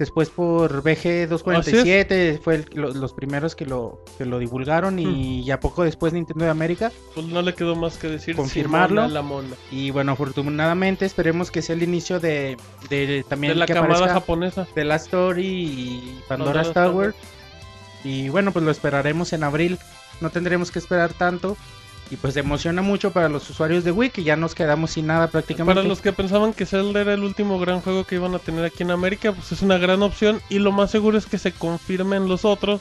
después 0.01 0.31
por 0.31 0.83
BG247 0.83 2.41
fue 2.43 2.55
el- 2.57 2.67
lo- 2.75 2.93
los 2.93 3.13
primeros 3.13 3.55
que 3.55 3.67
lo, 3.67 4.03
que 4.19 4.25
lo 4.25 4.39
divulgaron 4.39 4.99
y 4.99 5.45
ya 5.45 5.61
poco 5.61 5.85
después 5.85 6.13
Nintendo 6.13 6.45
de 6.47 6.51
América 6.51 6.91
Pues 7.15 7.27
no 7.27 7.43
le 7.43 7.55
quedó 7.55 7.77
más 7.77 7.99
que 7.99 8.09
decir. 8.09 8.35
Confirmarlo. 8.35 9.03
Simona 9.03 9.09
la 9.15 9.23
mona. 9.23 9.57
y 9.71 9.91
bueno, 9.93 10.13
afortunadamente 10.13 11.05
esperemos 11.07 11.51
que 11.53 11.63
sea 11.63 11.77
el 11.77 11.83
inicio 11.83 12.19
de, 12.19 12.57
de 12.89 13.25
también 13.29 13.53
De 13.53 13.59
la 13.61 13.67
que 13.67 13.75
camada 13.75 14.09
japonesa. 14.09 14.67
The 14.75 14.85
Last 14.85 15.07
Story 15.07 15.47
y 15.47 16.21
Pandora's 16.27 16.69
Pandora's 16.69 16.73
Tower. 16.73 17.15
Y 18.03 18.29
bueno, 18.31 18.53
pues 18.53 18.65
lo 18.65 18.71
esperaremos 18.71 19.33
en 19.35 19.45
abril. 19.45 19.79
No 20.21 20.31
tendremos 20.31 20.71
que 20.71 20.79
esperar 20.79 21.13
tanto. 21.13 21.57
Y 22.11 22.17
pues 22.17 22.37
emociona 22.37 22.83
mucho 22.83 23.13
para 23.13 23.29
los 23.29 23.49
usuarios 23.51 23.85
de 23.85 23.93
Wii, 23.93 24.11
que 24.11 24.25
ya 24.25 24.35
nos 24.35 24.55
quedamos 24.57 24.91
sin 24.91 25.07
nada 25.07 25.29
prácticamente. 25.29 25.77
Para 25.77 25.87
los 25.89 26.01
que 26.01 26.13
pensaban 26.13 26.53
que 26.53 26.67
Zelda 26.67 27.01
era 27.03 27.15
el 27.15 27.23
último 27.23 27.59
gran 27.61 27.81
juego 27.81 28.03
que 28.05 28.17
iban 28.17 28.35
a 28.35 28.41
tener 28.41 28.65
aquí 28.65 28.83
en 28.83 28.91
América, 28.91 29.31
pues 29.33 29.53
es 29.53 29.63
una 29.63 29.79
gran 29.79 30.03
opción 30.03 30.41
y 30.49 30.59
lo 30.59 30.73
más 30.73 30.91
seguro 30.91 31.17
es 31.19 31.27
que 31.27 31.39
se 31.39 31.53
confirmen 31.53 32.27
los 32.29 32.45
otros. 32.45 32.81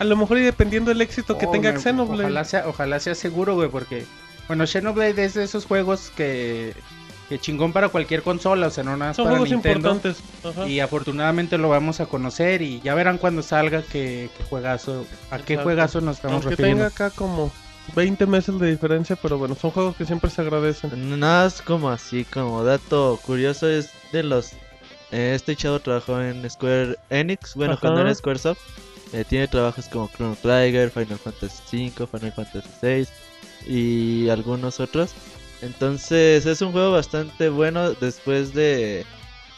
A 0.00 0.04
lo 0.04 0.16
mejor 0.16 0.38
y 0.38 0.42
dependiendo 0.42 0.88
del 0.90 1.00
éxito 1.02 1.38
que 1.38 1.46
Oh, 1.46 1.50
tenga 1.52 1.70
me- 1.72 1.78
Xenoblade. 1.78 2.24
Ojalá 2.24 2.44
sea, 2.44 2.64
ojalá 2.68 2.98
sea 2.98 3.14
seguro, 3.14 3.54
güey, 3.54 3.68
porque... 3.68 4.06
Bueno, 4.48 4.66
Xenoblade 4.66 5.24
es 5.24 5.34
de 5.34 5.44
esos 5.44 5.66
juegos 5.66 6.10
que... 6.16 6.74
Que 7.28 7.38
chingón 7.38 7.72
para 7.72 7.88
cualquier 7.88 8.22
consola, 8.22 8.66
o 8.66 8.70
sea, 8.70 8.84
no 8.84 8.96
nada 8.98 9.10
más 9.10 9.16
Son 9.16 9.24
para 9.24 9.36
juegos 9.38 9.50
Nintendo. 9.50 9.92
importantes. 9.92 10.22
Ajá. 10.44 10.66
Y 10.68 10.80
afortunadamente 10.80 11.56
lo 11.56 11.70
vamos 11.70 12.00
a 12.00 12.06
conocer 12.06 12.60
y 12.60 12.80
ya 12.82 12.94
verán 12.94 13.16
cuando 13.16 13.42
salga 13.42 13.80
qué, 13.82 14.28
qué 14.36 14.44
juegazo, 14.44 15.06
a 15.30 15.36
qué 15.38 15.54
Exacto. 15.54 15.62
juegazo 15.62 16.00
nos 16.02 16.16
estamos 16.16 16.34
Aunque 16.34 16.50
refiriendo. 16.50 16.84
tenga 16.90 17.06
acá 17.06 17.10
como 17.16 17.50
20 17.94 18.26
meses 18.26 18.58
de 18.58 18.70
diferencia, 18.70 19.16
pero 19.16 19.38
bueno, 19.38 19.54
son 19.54 19.70
juegos 19.70 19.96
que 19.96 20.04
siempre 20.04 20.30
se 20.30 20.40
agradecen. 20.40 20.90
Nada 21.18 21.44
más 21.44 21.62
como 21.62 21.90
así, 21.90 22.24
como 22.24 22.64
dato 22.64 23.18
curioso 23.24 23.68
es 23.68 23.90
de 24.12 24.22
los... 24.22 24.52
eh, 25.12 25.32
este 25.34 25.54
chavo 25.56 25.78
trabajó 25.80 26.20
en 26.20 26.48
Square 26.48 26.96
Enix, 27.10 27.54
bueno, 27.54 27.74
Ajá. 27.74 27.80
cuando 27.82 28.00
era 28.00 28.14
Squaresoft. 28.14 28.60
Eh, 29.12 29.24
tiene 29.28 29.46
trabajos 29.46 29.86
como 29.88 30.08
Chrono 30.08 30.36
Trigger, 30.42 30.90
Final 30.90 31.18
Fantasy 31.18 31.92
V, 31.96 32.06
Final 32.08 32.32
Fantasy 32.32 32.68
VI 32.82 33.72
y 33.72 34.28
algunos 34.28 34.80
otros. 34.80 35.12
Entonces 35.62 36.44
es 36.46 36.60
un 36.62 36.72
juego 36.72 36.90
bastante 36.92 37.48
bueno 37.48 37.92
después 37.92 38.52
de 38.54 39.06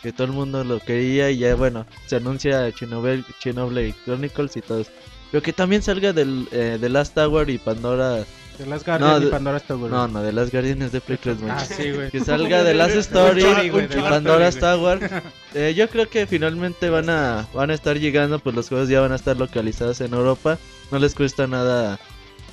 que 0.02 0.12
todo 0.12 0.26
el 0.26 0.35
mundo 0.35 0.62
lo 0.62 0.78
quería 0.78 1.30
y 1.30 1.38
ya 1.38 1.54
bueno, 1.54 1.87
se 2.06 2.16
anuncia 2.16 2.71
Chernobyl, 2.71 3.25
Chernobyl 3.40 3.95
Chronicles 4.04 4.56
y 4.56 4.61
todo 4.61 4.80
eso. 4.83 4.90
Pero 5.30 5.42
que 5.42 5.52
también 5.52 5.83
salga 5.83 6.12
del, 6.12 6.49
eh, 6.52 6.78
de 6.80 6.88
Last 6.88 7.14
Tower 7.14 7.49
y 7.50 7.59
Pandora... 7.59 8.25
De 8.59 8.64
las 8.64 8.85
Guardian 8.87 9.11
No, 9.11 9.18
y 9.18 9.25
de- 9.25 9.30
Pandora 9.30 9.61
Tower. 9.61 9.90
No, 9.90 10.09
no, 10.09 10.23
de 10.23 10.33
las 10.33 10.50
Guardianes 10.50 10.90
de 10.90 11.00
Play 11.02 11.18
3, 11.23 11.37
Ah, 11.42 11.45
manches. 11.47 11.76
sí, 11.76 11.90
güey. 11.90 12.11
Que 12.11 12.21
salga 12.21 12.62
de 12.64 12.73
Last 12.73 12.97
Story 12.97 13.42
güey, 13.68 13.85
y 13.85 13.97
Last 13.97 14.56
Story, 14.56 14.61
Tower. 14.61 15.23
Eh, 15.54 15.75
yo 15.76 15.88
creo 15.90 16.09
que 16.09 16.26
finalmente 16.26 16.88
van 16.88 17.11
a 17.11 17.47
van 17.52 17.71
a 17.71 17.75
estar 17.75 17.99
llegando, 17.99 18.38
pues 18.38 18.54
los 18.56 18.68
juegos 18.71 18.88
ya 18.88 19.00
van 19.02 19.12
a 19.12 19.16
estar 19.16 19.37
localizados 19.37 20.00
en 20.00 20.14
Europa. 20.14 20.59
No 20.90 20.99
les 20.99 21.14
cuesta 21.14 21.47
nada 21.47 21.99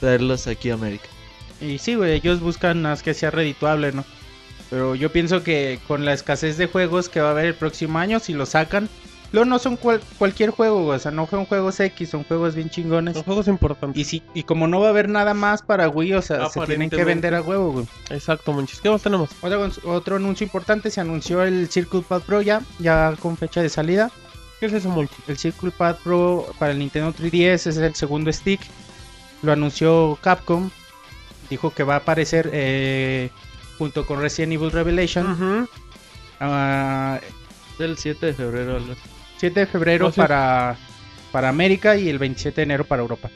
traerlos 0.01 0.47
aquí 0.47 0.71
a 0.71 0.73
América. 0.73 1.05
Y 1.61 1.77
sí, 1.77 1.95
güey, 1.95 2.11
ellos 2.13 2.41
buscan 2.41 2.81
más 2.81 3.01
que 3.01 3.13
sea 3.13 3.31
redituable, 3.31 3.93
¿no? 3.93 4.03
Pero 4.69 4.95
yo 4.95 5.09
pienso 5.11 5.41
que 5.43 5.79
con 5.87 6.03
la 6.03 6.11
escasez 6.13 6.57
de 6.57 6.67
juegos 6.67 7.07
que 7.07 7.21
va 7.21 7.29
a 7.29 7.31
haber 7.31 7.45
el 7.45 7.53
próximo 7.55 7.99
año, 7.99 8.19
si 8.19 8.33
lo 8.33 8.45
sacan, 8.45 8.89
luego 9.33 9.45
no 9.49 9.59
son 9.59 9.75
cual- 9.75 10.01
cualquier 10.17 10.51
juego, 10.51 10.83
güey, 10.83 10.95
o 10.95 10.99
sea, 10.99 11.11
no 11.11 11.27
son 11.27 11.45
juegos 11.45 11.77
X, 11.81 12.09
son 12.09 12.23
juegos 12.23 12.55
bien 12.55 12.69
chingones. 12.69 13.15
Son 13.15 13.23
juegos 13.23 13.49
importantes. 13.49 13.99
Y 13.99 14.05
si 14.05 14.23
y 14.33 14.43
como 14.43 14.67
no 14.67 14.79
va 14.79 14.87
a 14.87 14.89
haber 14.91 15.09
nada 15.09 15.33
más 15.33 15.61
para 15.61 15.89
Wii, 15.89 16.13
o 16.13 16.21
sea, 16.21 16.37
se 16.49 16.59
tienen 16.67 16.89
que 16.89 17.03
vender 17.03 17.35
a 17.35 17.41
huevo, 17.41 17.71
güey. 17.73 17.85
Exacto, 18.09 18.53
Monchis. 18.53 18.79
¿Qué 18.79 18.89
más 18.89 19.01
tenemos? 19.01 19.29
Otro, 19.41 19.69
otro 19.91 20.15
anuncio 20.15 20.45
importante, 20.45 20.89
se 20.89 21.01
anunció 21.01 21.43
el 21.43 21.67
Circle 21.69 22.01
Pad 22.07 22.21
Pro 22.21 22.41
ya, 22.41 22.61
ya 22.79 23.13
con 23.19 23.35
fecha 23.35 23.61
de 23.61 23.67
salida. 23.69 24.09
¿Qué 24.59 24.67
es 24.67 24.73
eso, 24.73 24.87
Monchis? 24.87 25.17
El 25.27 25.37
Circle 25.37 25.71
Pad 25.71 25.97
Pro 26.03 26.47
para 26.57 26.71
el 26.71 26.79
Nintendo 26.79 27.11
3DS 27.13 27.67
es 27.67 27.75
el 27.77 27.95
segundo 27.95 28.31
stick. 28.31 28.61
Lo 29.41 29.51
anunció 29.51 30.17
Capcom. 30.21 30.69
Dijo 31.49 31.71
que 31.71 31.83
va 31.83 31.95
a 31.95 31.97
aparecer 31.97 32.49
eh, 32.53 33.29
junto 33.77 34.05
con 34.05 34.21
Resident 34.21 34.53
Evil 34.53 34.71
Revelation. 34.71 35.67
Ah, 36.39 37.19
Del 37.77 37.97
7 37.97 38.27
de 38.27 38.33
febrero. 38.33 38.79
7 39.43 39.59
de 39.59 39.65
febrero 39.65 40.09
para, 40.11 40.77
para 41.33 41.49
América 41.49 41.97
y 41.97 42.07
el 42.07 42.17
27 42.17 42.55
de 42.55 42.63
enero 42.63 42.85
para 42.85 43.01
Europa. 43.01 43.29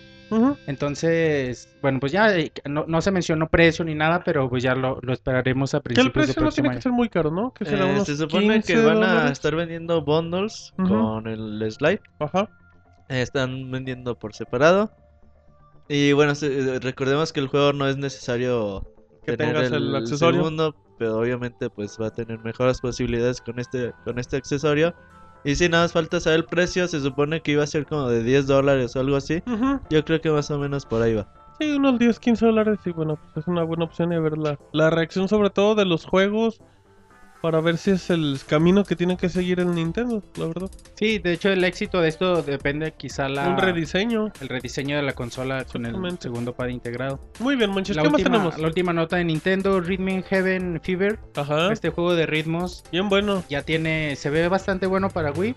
Entonces, 0.67 1.67
bueno, 1.81 1.99
pues 1.99 2.11
ya 2.11 2.33
eh, 2.37 2.51
no, 2.65 2.85
no 2.87 3.01
se 3.01 3.11
mencionó 3.11 3.47
precio 3.49 3.83
ni 3.85 3.93
nada, 3.95 4.23
pero 4.23 4.49
pues 4.49 4.63
ya 4.63 4.73
lo, 4.75 4.99
lo 5.01 5.11
esperaremos 5.13 5.73
a 5.73 5.79
Que 5.81 5.89
el 5.99 6.11
principios 6.11 6.25
precio 6.35 6.43
no 6.43 6.51
tiene 6.51 6.75
que 6.75 6.81
ser 6.81 6.91
muy 6.93 7.09
caro, 7.09 7.29
¿no? 7.31 7.53
Que 7.53 7.65
será 7.65 7.87
Eh, 7.89 7.93
unos 7.93 8.05
se 8.07 8.15
supone 8.15 8.47
que 8.61 8.73
15 8.73 8.85
van 8.85 9.03
a 9.03 9.07
dólares. 9.07 9.31
estar 9.33 9.55
vendiendo 9.55 10.01
bundles 10.01 10.73
con 10.77 11.27
el 11.27 11.65
slide. 11.71 11.99
Ajá. 12.19 12.49
Eh, 13.09 13.21
están 13.21 13.69
vendiendo 13.71 14.17
por 14.17 14.33
separado. 14.33 14.91
Y 15.89 16.11
bueno, 16.13 16.35
se- 16.35 16.79
recordemos 16.79 17.31
que 17.33 17.39
el 17.41 17.47
juego 17.47 17.71
no 17.73 17.87
es 17.87 17.97
necesario 17.97 18.85
Que 19.25 19.37
tener 19.37 19.55
tengas 19.55 19.71
el 19.71 19.95
accesorio. 19.95 20.41
segundo, 20.41 20.75
pero 20.99 21.17
obviamente 21.19 21.69
pues 21.69 21.97
va 22.01 22.07
a 22.07 22.11
tener 22.13 22.39
mejores 22.39 22.79
posibilidades 22.81 23.39
con 23.41 23.59
este 23.59 23.91
con 24.03 24.19
este 24.19 24.37
accesorio. 24.37 24.93
Y 25.47 25.55
si 25.55 25.69
nada 25.69 25.85
más 25.85 25.93
falta 25.93 26.19
saber 26.19 26.39
el 26.39 26.45
precio, 26.45 26.89
se 26.89 26.99
supone 26.99 27.41
que 27.41 27.53
iba 27.53 27.63
a 27.63 27.67
ser 27.67 27.85
como 27.85 28.09
de 28.09 28.21
10 28.21 28.47
dólares 28.47 28.93
o 28.97 28.99
algo 28.99 29.15
así. 29.15 29.41
Yo 29.89 30.03
creo 30.03 30.19
que 30.19 30.29
más 30.29 30.51
o 30.51 30.59
menos 30.59 30.85
por 30.85 31.01
ahí 31.01 31.13
va. 31.13 31.25
Sí, 31.57 31.71
unos 31.71 31.97
10, 31.97 32.19
15 32.19 32.47
dólares. 32.47 32.79
Y 32.83 32.91
bueno, 32.91 33.15
pues 33.15 33.37
es 33.37 33.47
una 33.47 33.63
buena 33.63 33.85
opción 33.85 34.11
y 34.11 34.19
ver 34.19 34.37
la, 34.37 34.59
la 34.73 34.89
reacción 34.89 35.29
sobre 35.29 35.49
todo 35.49 35.73
de 35.75 35.85
los 35.85 36.03
juegos. 36.03 36.59
Para 37.41 37.61
ver 37.61 37.77
si 37.77 37.91
es 37.91 38.09
el 38.09 38.39
camino 38.47 38.83
que 38.83 38.95
tiene 38.95 39.15
que 39.15 39.29
seguir 39.29 39.59
el 39.59 39.73
Nintendo, 39.73 40.23
la 40.37 40.47
verdad. 40.47 40.69
Sí, 40.95 41.19
de 41.19 41.33
hecho 41.33 41.49
el 41.49 41.63
éxito 41.63 42.01
de 42.01 42.09
esto 42.09 42.41
depende 42.41 42.93
quizá 42.97 43.29
la, 43.29 43.47
Un 43.47 43.57
rediseño. 43.57 44.31
el 44.41 44.49
rediseño 44.49 44.95
de 44.97 45.03
la 45.03 45.13
consola 45.13 45.63
con 45.65 45.85
el 45.85 45.95
segundo 46.19 46.53
pad 46.53 46.67
integrado. 46.69 47.19
Muy 47.39 47.55
bien, 47.55 47.69
Monchis. 47.69 47.95
La 47.95 48.03
¿Qué 48.03 48.09
más 48.09 48.23
tenemos? 48.23 48.57
la 48.57 48.67
última 48.67 48.91
nota 48.91 49.17
de 49.17 49.23
Nintendo, 49.25 49.79
Rhythm 49.79 50.23
Heaven 50.23 50.81
Fever. 50.83 51.19
Ajá. 51.35 51.71
Este 51.71 51.89
juego 51.89 52.15
de 52.15 52.25
ritmos 52.25 52.83
Bien 52.91 53.07
bueno. 53.07 53.43
ya 53.49 53.61
tiene, 53.61 54.15
se 54.15 54.29
ve 54.29 54.47
bastante 54.47 54.87
bueno 54.87 55.09
para 55.09 55.31
Wii. 55.31 55.55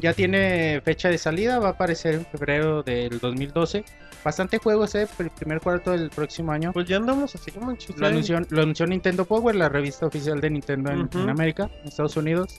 Ya 0.00 0.12
tiene 0.12 0.80
fecha 0.84 1.08
de 1.08 1.18
salida, 1.18 1.60
va 1.60 1.68
a 1.68 1.70
aparecer 1.72 2.14
en 2.14 2.26
febrero 2.26 2.82
del 2.82 3.20
2012. 3.20 3.84
Bastante 4.24 4.58
juegos, 4.58 4.94
eh, 4.94 5.06
el 5.18 5.30
primer 5.30 5.60
cuarto 5.60 5.90
del 5.92 6.08
próximo 6.10 6.50
año. 6.52 6.72
Pues 6.72 6.88
ya 6.88 6.96
andamos 6.96 7.34
así, 7.34 7.52
Monchis. 7.60 7.96
Lo 7.96 8.02
ya. 8.02 8.08
anunció, 8.08 8.40
lo 8.48 8.62
anunció 8.62 8.86
Nintendo 8.86 9.24
Power, 9.26 9.54
la 9.54 9.68
revista 9.68 10.06
oficial 10.06 10.40
de 10.40 10.50
Nintendo 10.50 10.90
en, 10.90 11.02
Ujú. 11.02 11.18
en 11.18 11.28
América, 11.30 11.68
en 11.82 11.88
Estados 11.88 12.16
Unidos. 12.16 12.58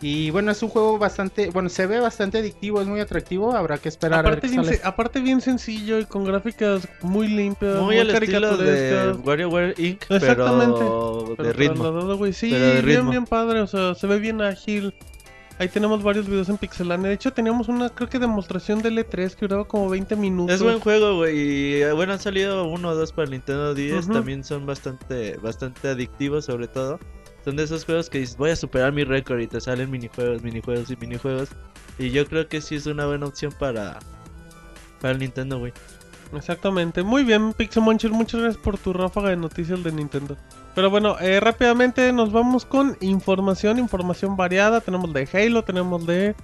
Y 0.00 0.30
bueno, 0.30 0.52
es 0.52 0.62
un 0.62 0.68
juego 0.68 0.96
bastante, 0.96 1.50
bueno, 1.50 1.68
se 1.68 1.86
ve 1.88 1.98
bastante 1.98 2.38
adictivo, 2.38 2.80
es 2.80 2.86
muy 2.86 3.00
atractivo, 3.00 3.56
habrá 3.56 3.78
que 3.78 3.88
esperar 3.88 4.20
a 4.20 4.22
ver 4.22 4.38
Aparte 4.38 4.46
bien, 4.48 4.64
sale. 4.64 4.76
se- 4.76 4.86
aparte 4.86 5.18
bien 5.20 5.40
sencillo 5.40 5.98
y 5.98 6.04
con 6.04 6.24
gráficas 6.24 6.86
muy 7.02 7.26
limpias, 7.26 7.74
Muy 7.78 7.84
muy, 7.84 7.98
al 7.98 8.10
estilo 8.10 8.56
de. 8.56 9.12
WarioWare 9.24 9.74
Inc. 9.76 10.04
Exactamente. 10.08 10.78
Pero 10.78 11.34
Pero 11.36 11.48
de 11.48 11.52
ritmo. 11.52 12.16
güey, 12.16 12.32
Sí, 12.32 12.50
Pero 12.52 12.64
de 12.64 12.72
bien, 12.74 12.84
ritmo. 12.86 13.10
bien 13.10 13.24
padre, 13.26 13.60
o 13.60 13.66
sea, 13.66 13.94
se 13.96 14.06
ve 14.06 14.20
bien 14.20 14.40
ágil. 14.40 14.94
Ahí 15.58 15.68
tenemos 15.68 16.02
varios 16.04 16.28
videos 16.28 16.48
en 16.48 16.56
Pixelania. 16.56 17.08
De 17.08 17.14
hecho, 17.14 17.32
teníamos 17.32 17.68
una, 17.68 17.88
creo 17.88 18.08
que 18.08 18.20
demostración 18.20 18.80
de 18.80 18.90
L3 18.90 19.34
que 19.34 19.46
duraba 19.46 19.66
como 19.66 19.88
20 19.88 20.14
minutos. 20.14 20.54
Es 20.54 20.62
buen 20.62 20.78
juego, 20.78 21.16
güey. 21.16 21.36
Y 21.36 21.82
eh, 21.82 21.92
bueno, 21.92 22.12
han 22.12 22.20
salido 22.20 22.64
uno 22.68 22.90
o 22.90 22.94
dos 22.94 23.12
para 23.12 23.24
el 23.24 23.32
Nintendo 23.32 23.74
10. 23.74 24.04
Ujú. 24.04 24.12
También 24.12 24.44
son 24.44 24.66
bastante, 24.66 25.36
bastante 25.38 25.88
adictivos, 25.88 26.44
sobre 26.44 26.68
todo. 26.68 27.00
Son 27.44 27.56
de 27.56 27.64
esos 27.64 27.84
juegos 27.84 28.08
que 28.08 28.18
dices, 28.18 28.36
voy 28.36 28.50
a 28.50 28.56
superar 28.56 28.92
mi 28.92 29.02
récord 29.02 29.40
y 29.40 29.48
te 29.48 29.60
salen 29.60 29.90
minijuegos, 29.90 30.42
minijuegos 30.42 30.90
y 30.90 30.96
minijuegos. 30.96 31.48
Y 31.98 32.10
yo 32.10 32.24
creo 32.26 32.46
que 32.48 32.60
sí 32.60 32.76
es 32.76 32.86
una 32.86 33.06
buena 33.06 33.26
opción 33.26 33.52
para, 33.58 33.98
para 35.00 35.14
el 35.14 35.18
Nintendo, 35.18 35.58
güey. 35.58 35.72
Exactamente. 36.34 37.02
Muy 37.02 37.24
bien, 37.24 37.52
Pixel 37.52 37.82
Muncher, 37.82 38.12
muchas 38.12 38.40
gracias 38.40 38.62
por 38.62 38.78
tu 38.78 38.92
ráfaga 38.92 39.30
de 39.30 39.36
noticias 39.36 39.82
de 39.82 39.90
Nintendo. 39.90 40.36
Pero 40.78 40.90
bueno, 40.90 41.16
eh, 41.18 41.40
rápidamente 41.40 42.12
nos 42.12 42.30
vamos 42.30 42.64
con 42.64 42.96
información, 43.00 43.80
información 43.80 44.36
variada. 44.36 44.80
Tenemos 44.80 45.12
de 45.12 45.28
Halo, 45.32 45.64
tenemos 45.64 46.06
de 46.06 46.36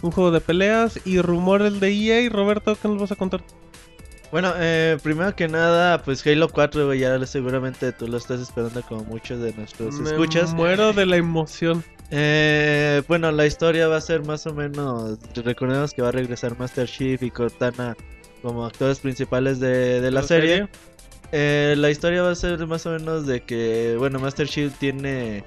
un 0.00 0.12
juego 0.12 0.30
de 0.30 0.40
peleas 0.40 0.98
y 1.04 1.20
rumores 1.20 1.78
de 1.78 1.92
EA. 1.92 2.30
Roberto, 2.30 2.74
¿qué 2.80 2.88
nos 2.88 2.98
vas 2.98 3.12
a 3.12 3.16
contar? 3.16 3.42
Bueno, 4.32 4.54
eh, 4.56 4.96
primero 5.02 5.36
que 5.36 5.46
nada, 5.48 6.02
pues 6.02 6.26
Halo 6.26 6.48
4, 6.48 6.86
güey, 6.86 7.00
ya 7.00 7.26
seguramente 7.26 7.92
tú 7.92 8.08
lo 8.08 8.16
estás 8.16 8.40
esperando 8.40 8.80
como 8.80 9.04
muchos 9.04 9.42
de 9.42 9.52
nuestros 9.52 10.00
Me 10.00 10.08
escuchas. 10.08 10.54
muero 10.54 10.94
de 10.94 11.04
la 11.04 11.18
emoción. 11.18 11.84
Eh, 12.10 13.02
bueno, 13.08 13.30
la 13.30 13.44
historia 13.44 13.88
va 13.88 13.98
a 13.98 14.00
ser 14.00 14.24
más 14.24 14.46
o 14.46 14.54
menos. 14.54 15.18
Recordemos 15.34 15.92
que 15.92 16.00
va 16.00 16.08
a 16.08 16.12
regresar 16.12 16.58
Master 16.58 16.88
Chief 16.88 17.22
y 17.22 17.30
Cortana 17.30 17.94
como 18.40 18.64
actores 18.64 19.00
principales 19.00 19.60
de, 19.60 20.00
de 20.00 20.10
la, 20.10 20.22
serie. 20.22 20.70
Eh, 21.32 21.74
la 21.76 21.90
historia 21.90 22.22
va 22.22 22.30
a 22.30 22.34
ser 22.34 22.66
más 22.66 22.86
o 22.86 22.90
menos 22.90 23.26
de 23.26 23.42
que, 23.42 23.96
bueno, 23.98 24.18
Master 24.18 24.48
Chief 24.48 24.72
tiene 24.78 25.44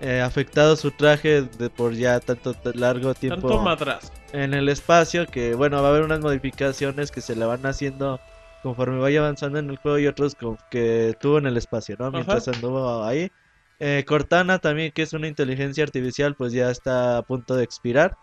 eh, 0.00 0.20
afectado 0.20 0.76
su 0.76 0.90
traje 0.90 1.42
de 1.42 1.70
por 1.70 1.94
ya 1.94 2.20
tanto 2.20 2.54
largo 2.74 3.14
tiempo 3.14 3.48
Tanto 3.48 4.06
en 4.32 4.54
el 4.54 4.68
espacio 4.68 5.26
que, 5.26 5.54
bueno, 5.54 5.80
va 5.82 5.88
a 5.88 5.90
haber 5.90 6.02
unas 6.02 6.20
modificaciones 6.20 7.10
que 7.10 7.20
se 7.20 7.36
le 7.36 7.44
van 7.44 7.64
haciendo 7.66 8.20
conforme 8.62 8.98
vaya 8.98 9.20
avanzando 9.20 9.58
en 9.58 9.70
el 9.70 9.76
juego 9.76 9.98
y 9.98 10.06
otros 10.06 10.36
que 10.70 11.16
tuvo 11.20 11.38
en 11.38 11.46
el 11.46 11.56
espacio, 11.56 11.96
¿no? 11.98 12.10
Mientras 12.10 12.46
anduvo 12.48 13.02
ahí. 13.04 13.30
Eh, 13.78 14.04
Cortana 14.06 14.58
también, 14.58 14.92
que 14.92 15.02
es 15.02 15.12
una 15.14 15.26
inteligencia 15.26 15.82
artificial, 15.82 16.34
pues 16.34 16.52
ya 16.52 16.70
está 16.70 17.16
a 17.18 17.22
punto 17.22 17.56
de 17.56 17.64
expirar. 17.64 18.16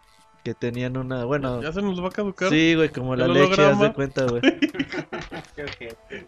Que 0.48 0.54
tenían 0.54 0.96
una, 0.96 1.26
bueno, 1.26 1.62
Ya 1.62 1.74
se 1.74 1.82
nos 1.82 2.02
va 2.02 2.08
a 2.08 2.12
caducar. 2.12 2.48
sí, 2.50 2.74
güey, 2.74 2.88
como 2.88 3.18
la 3.18 3.28
leche, 3.28 3.66
haz 3.66 3.82
de 3.82 3.92
cuenta, 3.92 4.24
güey. 4.24 4.42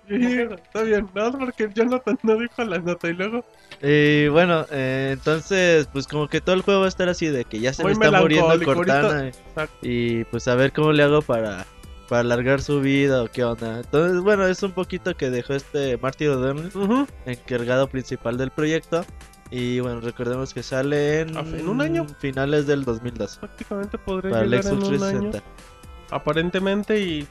Está 0.10 0.82
bien, 0.84 1.08
nada 1.16 1.32
más 1.32 1.40
porque 1.40 1.70
Jonathan 1.74 2.20
no 2.24 2.36
dijo 2.38 2.66
la 2.66 2.80
nota 2.80 3.08
y 3.08 3.14
luego 3.14 3.46
Y 3.82 4.28
bueno, 4.28 4.66
eh, 4.72 5.12
entonces, 5.14 5.88
pues 5.94 6.06
como 6.06 6.28
que 6.28 6.42
todo 6.42 6.54
el 6.54 6.64
juego 6.64 6.82
va 6.82 6.88
a 6.88 6.90
estar 6.90 7.08
así 7.08 7.28
de 7.28 7.46
que 7.46 7.62
ya 7.62 7.72
se 7.72 7.82
Muy 7.82 7.96
me 7.96 8.08
está 8.08 8.20
muriendo 8.20 8.66
Cortana. 8.66 9.30
Exacto. 9.30 9.78
Y 9.84 10.26
pues 10.26 10.50
a 10.50 10.56
ver 10.56 10.74
cómo 10.74 10.92
le 10.92 11.04
hago 11.04 11.22
para, 11.22 11.66
para 12.10 12.20
alargar 12.20 12.62
su 12.62 12.82
vida 12.82 13.24
o 13.24 13.30
qué 13.30 13.46
onda. 13.46 13.80
Entonces, 13.80 14.20
bueno, 14.20 14.46
es 14.48 14.62
un 14.64 14.74
poquito 14.74 15.16
que 15.16 15.30
dejó 15.30 15.54
este 15.54 15.96
Marty 15.96 16.28
O'Donnell, 16.28 16.72
Ujú. 16.76 17.08
encargado 17.26 17.88
principal 17.88 18.38
del 18.38 18.52
proyecto. 18.52 19.06
Y 19.52 19.80
bueno, 19.80 20.00
recordemos 20.02 20.54
que 20.54 20.62
sale 20.62 21.22
en, 21.22 21.36
Ah, 21.38 21.42
¿en 21.46 21.68
un 21.68 21.82
año? 21.82 22.06
finales 22.20 22.68
del 22.68 22.84
2002 22.86 23.38
Prácticamente 23.38 23.98
podría 23.98 24.32
para 24.32 24.44
el 24.44 24.50
llegar 24.52 24.66
en 24.74 24.80
Xbox 24.82 24.88
un 24.90 25.04
año. 25.04 25.20
360. 25.32 25.44
Aparentemente 26.12 27.00
y... 27.02 27.28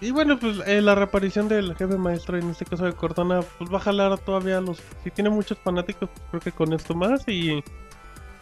Y 0.00 0.10
bueno, 0.10 0.36
pues 0.38 0.58
eh, 0.66 0.80
la 0.82 0.96
reaparición 0.96 1.46
del 1.48 1.76
jefe 1.76 1.96
maestro, 1.96 2.36
en 2.36 2.50
este 2.50 2.64
caso 2.64 2.84
de 2.84 2.92
Cortana, 2.92 3.40
pues 3.58 3.72
va 3.72 3.76
a 3.76 3.80
jalar 3.80 4.18
todavía 4.18 4.60
los... 4.60 4.82
Si 5.04 5.10
tiene 5.12 5.30
muchos 5.30 5.56
fanáticos, 5.58 6.08
pues 6.10 6.22
creo 6.30 6.40
que 6.40 6.52
con 6.52 6.72
esto 6.72 6.94
más 6.94 7.26
y... 7.28 7.62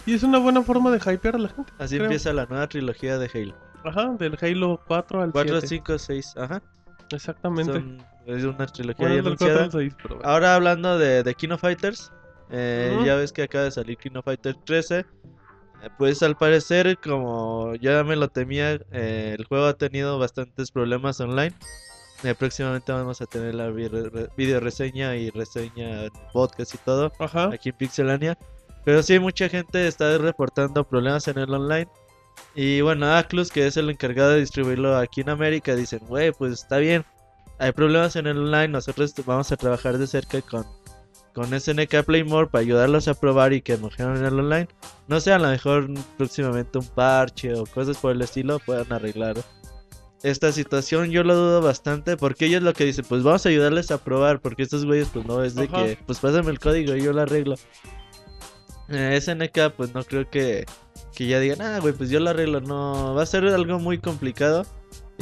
Y 0.07 0.15
es 0.15 0.23
una 0.23 0.39
buena 0.39 0.63
forma 0.63 0.91
de 0.91 0.97
hypear 0.99 1.35
a 1.37 1.39
la 1.39 1.49
gente. 1.51 1.71
Así 1.79 1.97
creo. 1.97 2.07
empieza 2.07 2.33
la 2.33 2.47
nueva 2.47 2.67
trilogía 2.69 3.19
de 3.19 3.31
Halo. 3.33 3.55
Ajá, 3.85 4.15
del 4.19 4.39
Halo 4.41 4.81
4 4.87 5.23
al 5.23 5.33
4, 5.33 5.61
7. 5.61 5.67
5, 5.69 5.99
6, 5.99 6.35
ajá. 6.39 6.63
Exactamente. 7.11 7.73
Son- 7.75 7.99
es 8.27 8.45
una 8.45 8.67
trilogía 8.67 9.07
Bueno, 9.07 9.17
ya 9.17 9.23
del 9.29 9.37
4 9.37 9.47
anunciada. 9.47 9.65
al 9.65 9.71
6, 9.73 9.95
pero 10.03 10.15
bueno. 10.17 10.31
Ahora 10.31 10.55
hablando 10.55 10.99
de, 10.99 11.23
de 11.23 11.35
King 11.35 11.51
of 11.51 11.61
Fighters, 11.61 12.11
eh, 12.51 12.99
ya 13.05 13.15
ves 13.17 13.33
que 13.33 13.43
acaba 13.43 13.65
de 13.65 13.71
salir 13.71 13.97
King 13.97 14.17
of 14.17 14.25
Fighters 14.25 14.59
13. 14.65 14.99
eh, 15.01 15.05
Pues 15.99 16.23
al 16.23 16.37
parecer, 16.37 16.99
como 17.03 17.75
ya 17.77 18.03
me 18.05 18.17
lo 18.17 18.29
temía, 18.29 18.81
eh, 18.93 19.37
el 19.39 19.45
juego 19.47 19.67
ha 19.67 19.75
tenido 19.75 20.19
bastantes 20.19 20.71
problemas 20.71 21.21
online. 21.21 21.55
Eh, 22.23 22.35
próximamente 22.35 22.93
vamos 22.93 23.23
a 23.23 23.27
tener 23.27 23.55
la 23.55 23.71
video 23.71 24.61
reseña 24.61 25.17
y 25.17 25.31
reseña 25.31 26.09
podcast 26.35 26.75
y 26.75 26.79
todo 26.79 27.11
Ajá. 27.19 27.51
aquí 27.53 27.71
en 27.71 27.77
Pixelania. 27.77 28.39
Pero 28.85 29.03
sí, 29.03 29.19
mucha 29.19 29.49
gente 29.49 29.87
está 29.87 30.19
reportando 30.19 30.85
problemas 30.85 31.29
en 31.29 31.39
el 31.39 31.53
online. 31.53 31.89
Y 32.55 32.81
bueno, 32.81 33.11
Aclus, 33.13 33.51
que 33.51 33.67
es 33.67 33.77
el 33.77 33.89
encargado 33.91 34.31
de 34.33 34.41
distribuirlo 34.41 34.97
aquí 34.97 35.21
en 35.23 35.31
América, 35.31 35.75
dicen, 35.75 36.01
güey, 36.07 36.33
pues 36.33 36.53
está 36.53 36.79
bien. 36.79 37.05
Hay 37.59 37.73
problemas 37.73 38.17
en 38.17 38.27
el 38.27 38.39
online, 38.39 38.69
nosotros 38.69 39.15
vamos 39.27 39.53
a 39.53 39.57
trabajar 39.57 39.99
de 39.99 40.07
cerca 40.07 40.41
con, 40.43 40.65
con 41.41 41.59
SNK 41.59 42.05
Playmore 42.05 42.49
para 42.49 42.61
ayudarlos 42.61 43.09
a 43.09 43.15
probar 43.15 43.55
y 43.55 43.63
que 43.63 43.79
mejoren 43.79 44.19
en 44.19 44.27
el 44.27 44.41
online. 44.41 44.69
No 45.09 45.21
sé, 45.21 45.33
a 45.33 45.39
lo 45.39 45.49
mejor 45.49 45.89
próximamente 46.19 46.77
un 46.77 46.87
parche 46.87 47.55
o 47.55 47.65
cosas 47.65 47.97
por 47.97 48.13
el 48.13 48.21
estilo 48.21 48.59
puedan 48.59 48.93
arreglar 48.93 49.37
esta 50.23 50.53
situación. 50.53 51.11
Yo 51.11 51.25
lo 51.25 51.35
dudo 51.35 51.63
bastante 51.63 52.19
porque 52.19 52.45
ellos 52.45 52.63
lo 52.63 52.75
que 52.75 52.85
dicen, 52.85 53.07
pues 53.09 53.23
vamos 53.23 53.47
a 53.47 53.49
ayudarles 53.49 53.91
a 53.91 53.97
probar, 53.97 54.41
porque 54.41 54.65
estos 54.65 54.85
güeyes 54.85 55.09
pues 55.11 55.25
no 55.25 55.43
es 55.43 55.55
de 55.55 55.65
Ajá. 55.65 55.87
que, 55.87 55.99
pues 56.05 56.19
pásame 56.19 56.51
el 56.51 56.61
código 56.61 56.95
y 56.95 57.05
yo 57.05 57.15
lo 57.15 57.23
arreglo. 57.23 57.55
Eh, 58.91 59.19
SNK 59.19 59.71
pues 59.75 59.95
no 59.95 60.05
creo 60.05 60.29
que, 60.29 60.67
que 61.15 61.27
ya 61.27 61.41
digan, 61.41 61.63
ah, 61.63 61.79
güey, 61.81 61.95
pues 61.95 62.11
yo 62.11 62.21
lo 62.21 62.29
arreglo. 62.29 62.61
No, 62.61 63.15
va 63.15 63.23
a 63.23 63.27
ser 63.27 63.47
algo 63.47 63.79
muy 63.79 63.97
complicado. 63.97 64.67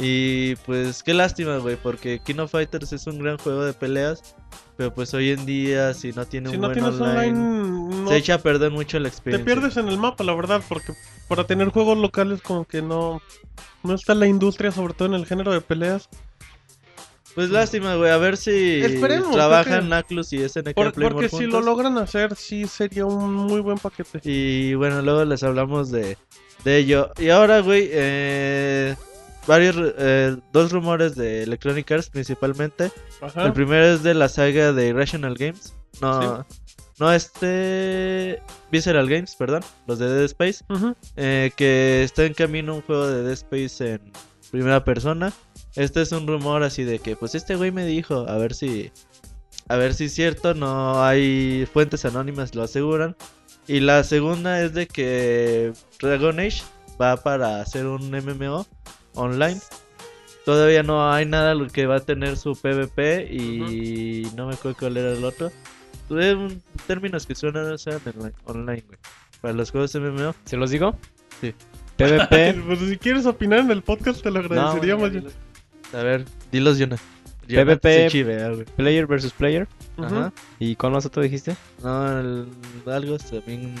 Y 0.01 0.55
pues 0.65 1.03
qué 1.03 1.13
lástima, 1.13 1.57
güey, 1.57 1.75
porque 1.75 2.19
King 2.23 2.39
of 2.39 2.51
Fighters 2.51 2.93
es 2.93 3.05
un 3.05 3.19
gran 3.19 3.37
juego 3.37 3.65
de 3.65 3.73
peleas. 3.73 4.35
Pero 4.77 4.93
pues 4.93 5.13
hoy 5.13 5.31
en 5.31 5.45
día, 5.45 5.93
si 5.93 6.13
no 6.13 6.25
tiene 6.25 6.49
Si 6.49 6.55
un 6.55 6.61
no 6.61 6.67
buen 6.69 6.79
tienes 6.79 7.01
online, 7.01 7.37
online, 7.37 8.03
no 8.03 8.09
se 8.09 8.15
echa 8.15 8.35
a 8.35 8.37
perder 8.37 8.71
mucho 8.71 8.97
la 8.97 9.09
te 9.09 9.15
experiencia. 9.15 9.45
pierdes 9.45 9.75
en 9.75 9.89
el 9.89 9.97
mapa, 9.97 10.23
la 10.23 10.33
verdad, 10.33 10.61
porque 10.69 10.93
para 11.27 11.43
tener 11.45 11.67
juegos 11.67 11.97
locales 11.97 12.41
como 12.41 12.63
que 12.63 12.81
no 12.81 13.21
no 13.83 13.93
está 13.93 14.15
la 14.15 14.27
industria, 14.27 14.71
sobre 14.71 14.93
todo 14.93 15.09
en 15.09 15.15
el 15.15 15.25
género 15.25 15.51
de 15.51 15.59
peleas. 15.59 16.07
Pues 17.35 17.49
lástima, 17.49 17.95
güey, 17.95 18.09
a 18.09 18.17
ver 18.17 18.37
si 18.37 18.81
Esperemos, 18.81 19.31
trabajan 19.31 19.89
Naclus 19.89 20.31
y 20.33 20.39
SNK 20.47 20.73
Por- 20.73 20.93
Playmore 20.93 21.13
porque 21.13 21.29
si 21.29 21.45
lo 21.45 21.57
juntos. 21.57 21.65
logran 21.65 21.97
hacer, 21.97 22.35
sí 22.35 22.65
sería 22.67 23.05
un 23.05 23.33
muy 23.33 23.59
buen 23.61 23.77
paquete. 23.77 24.19
Y 24.23 24.73
bueno, 24.75 25.01
luego 25.01 25.23
les 25.25 25.43
hablamos 25.43 25.91
de, 25.91 26.17
de 26.63 26.77
ello. 26.77 27.11
Y 27.17 27.29
ahora, 27.29 27.59
güey, 27.59 27.89
eh, 27.91 28.95
varios, 29.49 29.75
eh, 29.97 30.37
dos 30.53 30.71
rumores 30.71 31.15
de 31.15 31.41
Electronic 31.41 31.91
Arts 31.91 32.09
principalmente. 32.11 32.91
Ajá. 33.19 33.47
El 33.47 33.53
primero 33.53 33.83
es 33.83 34.03
de 34.03 34.13
la 34.13 34.29
saga 34.29 34.73
de 34.73 34.89
Irrational 34.89 35.33
Games. 35.33 35.73
No, 36.01 36.45
no 36.99 37.11
este... 37.11 38.41
Visceral 38.71 39.09
Games, 39.09 39.35
perdón, 39.35 39.63
los 39.87 39.97
de 39.97 40.07
Dead 40.07 40.25
Space. 40.25 40.63
Ujú. 40.69 40.95
eh, 41.15 41.51
que 41.55 42.03
está 42.03 42.25
en 42.25 42.35
camino 42.35 42.75
un 42.75 42.83
juego 42.83 43.07
de 43.07 43.23
Dead 43.23 43.33
Space 43.33 43.93
en 43.93 44.13
primera 44.51 44.83
persona. 44.83 45.33
Este 45.75 46.03
es 46.03 46.11
un 46.11 46.27
rumor 46.27 46.61
así 46.61 46.83
de 46.83 46.99
que, 46.99 47.15
pues 47.15 47.33
este 47.33 47.55
güey 47.55 47.71
me 47.71 47.85
dijo, 47.85 48.27
a 48.29 48.37
ver 48.37 48.53
si, 48.53 48.91
a 49.67 49.77
ver 49.77 49.95
si 49.95 50.05
es 50.05 50.13
cierto, 50.13 50.53
no 50.53 51.03
hay 51.03 51.67
fuentes 51.73 52.05
anónimas 52.05 52.53
lo 52.53 52.61
aseguran. 52.61 53.15
Y 53.65 53.79
la 53.79 54.03
segunda 54.03 54.61
es 54.61 54.75
de 54.75 54.87
que 54.87 55.73
Dragon 55.99 56.39
Age 56.39 56.61
va 57.01 57.17
para 57.17 57.61
hacer 57.61 57.87
un 57.87 58.11
MMO 58.11 58.67
online. 59.19 59.59
Todavía 60.45 60.81
no 60.83 61.11
hay 61.11 61.25
nada 61.25 61.53
lo 61.53 61.67
que 61.67 61.85
va 61.85 61.97
a 61.97 61.99
tener 61.99 62.37
su 62.37 62.55
PvP 62.55 63.27
y 63.31 64.27
no 64.35 64.47
me 64.47 64.53
acuerdo 64.55 64.77
cuál 64.79 64.97
era 64.97 65.11
el 65.11 65.23
otro. 65.23 65.51
Tuve 66.07 66.33
un- 66.33 66.61
términos 66.87 67.27
que 67.27 67.35
suenan 67.35 67.77
sean 67.77 67.99
online, 68.15 68.33
online, 68.45 68.83
güey. 68.87 68.97
Para 69.41 69.53
los 69.53 69.69
juegos 69.71 69.93
MMO. 69.95 70.33
¿Se 70.45 70.57
los 70.57 70.71
digo? 70.71 70.95
Sí. 71.39 71.53
PvP, 71.97 72.55
Pues 72.65 72.79
si 72.89 72.97
quieres 72.97 73.25
opinar 73.25 73.59
en 73.59 73.71
el 73.71 73.83
podcast 73.83 74.21
te 74.23 74.31
lo 74.31 74.39
agradeceríamos. 74.39 75.11
No, 75.11 75.29
A 75.99 76.03
ver, 76.03 76.25
dilos, 76.51 76.77
Jonah. 76.79 76.97
PvP. 77.47 78.65
Player 78.75 79.05
versus 79.07 79.33
player. 79.33 79.67
Ajá. 79.97 80.31
¿Y 80.59 80.75
con 80.75 80.93
nosotros 80.93 81.23
dijiste? 81.23 81.55
No, 81.83 82.19
el- 82.19 82.47
algo 82.87 83.17
también. 83.17 83.75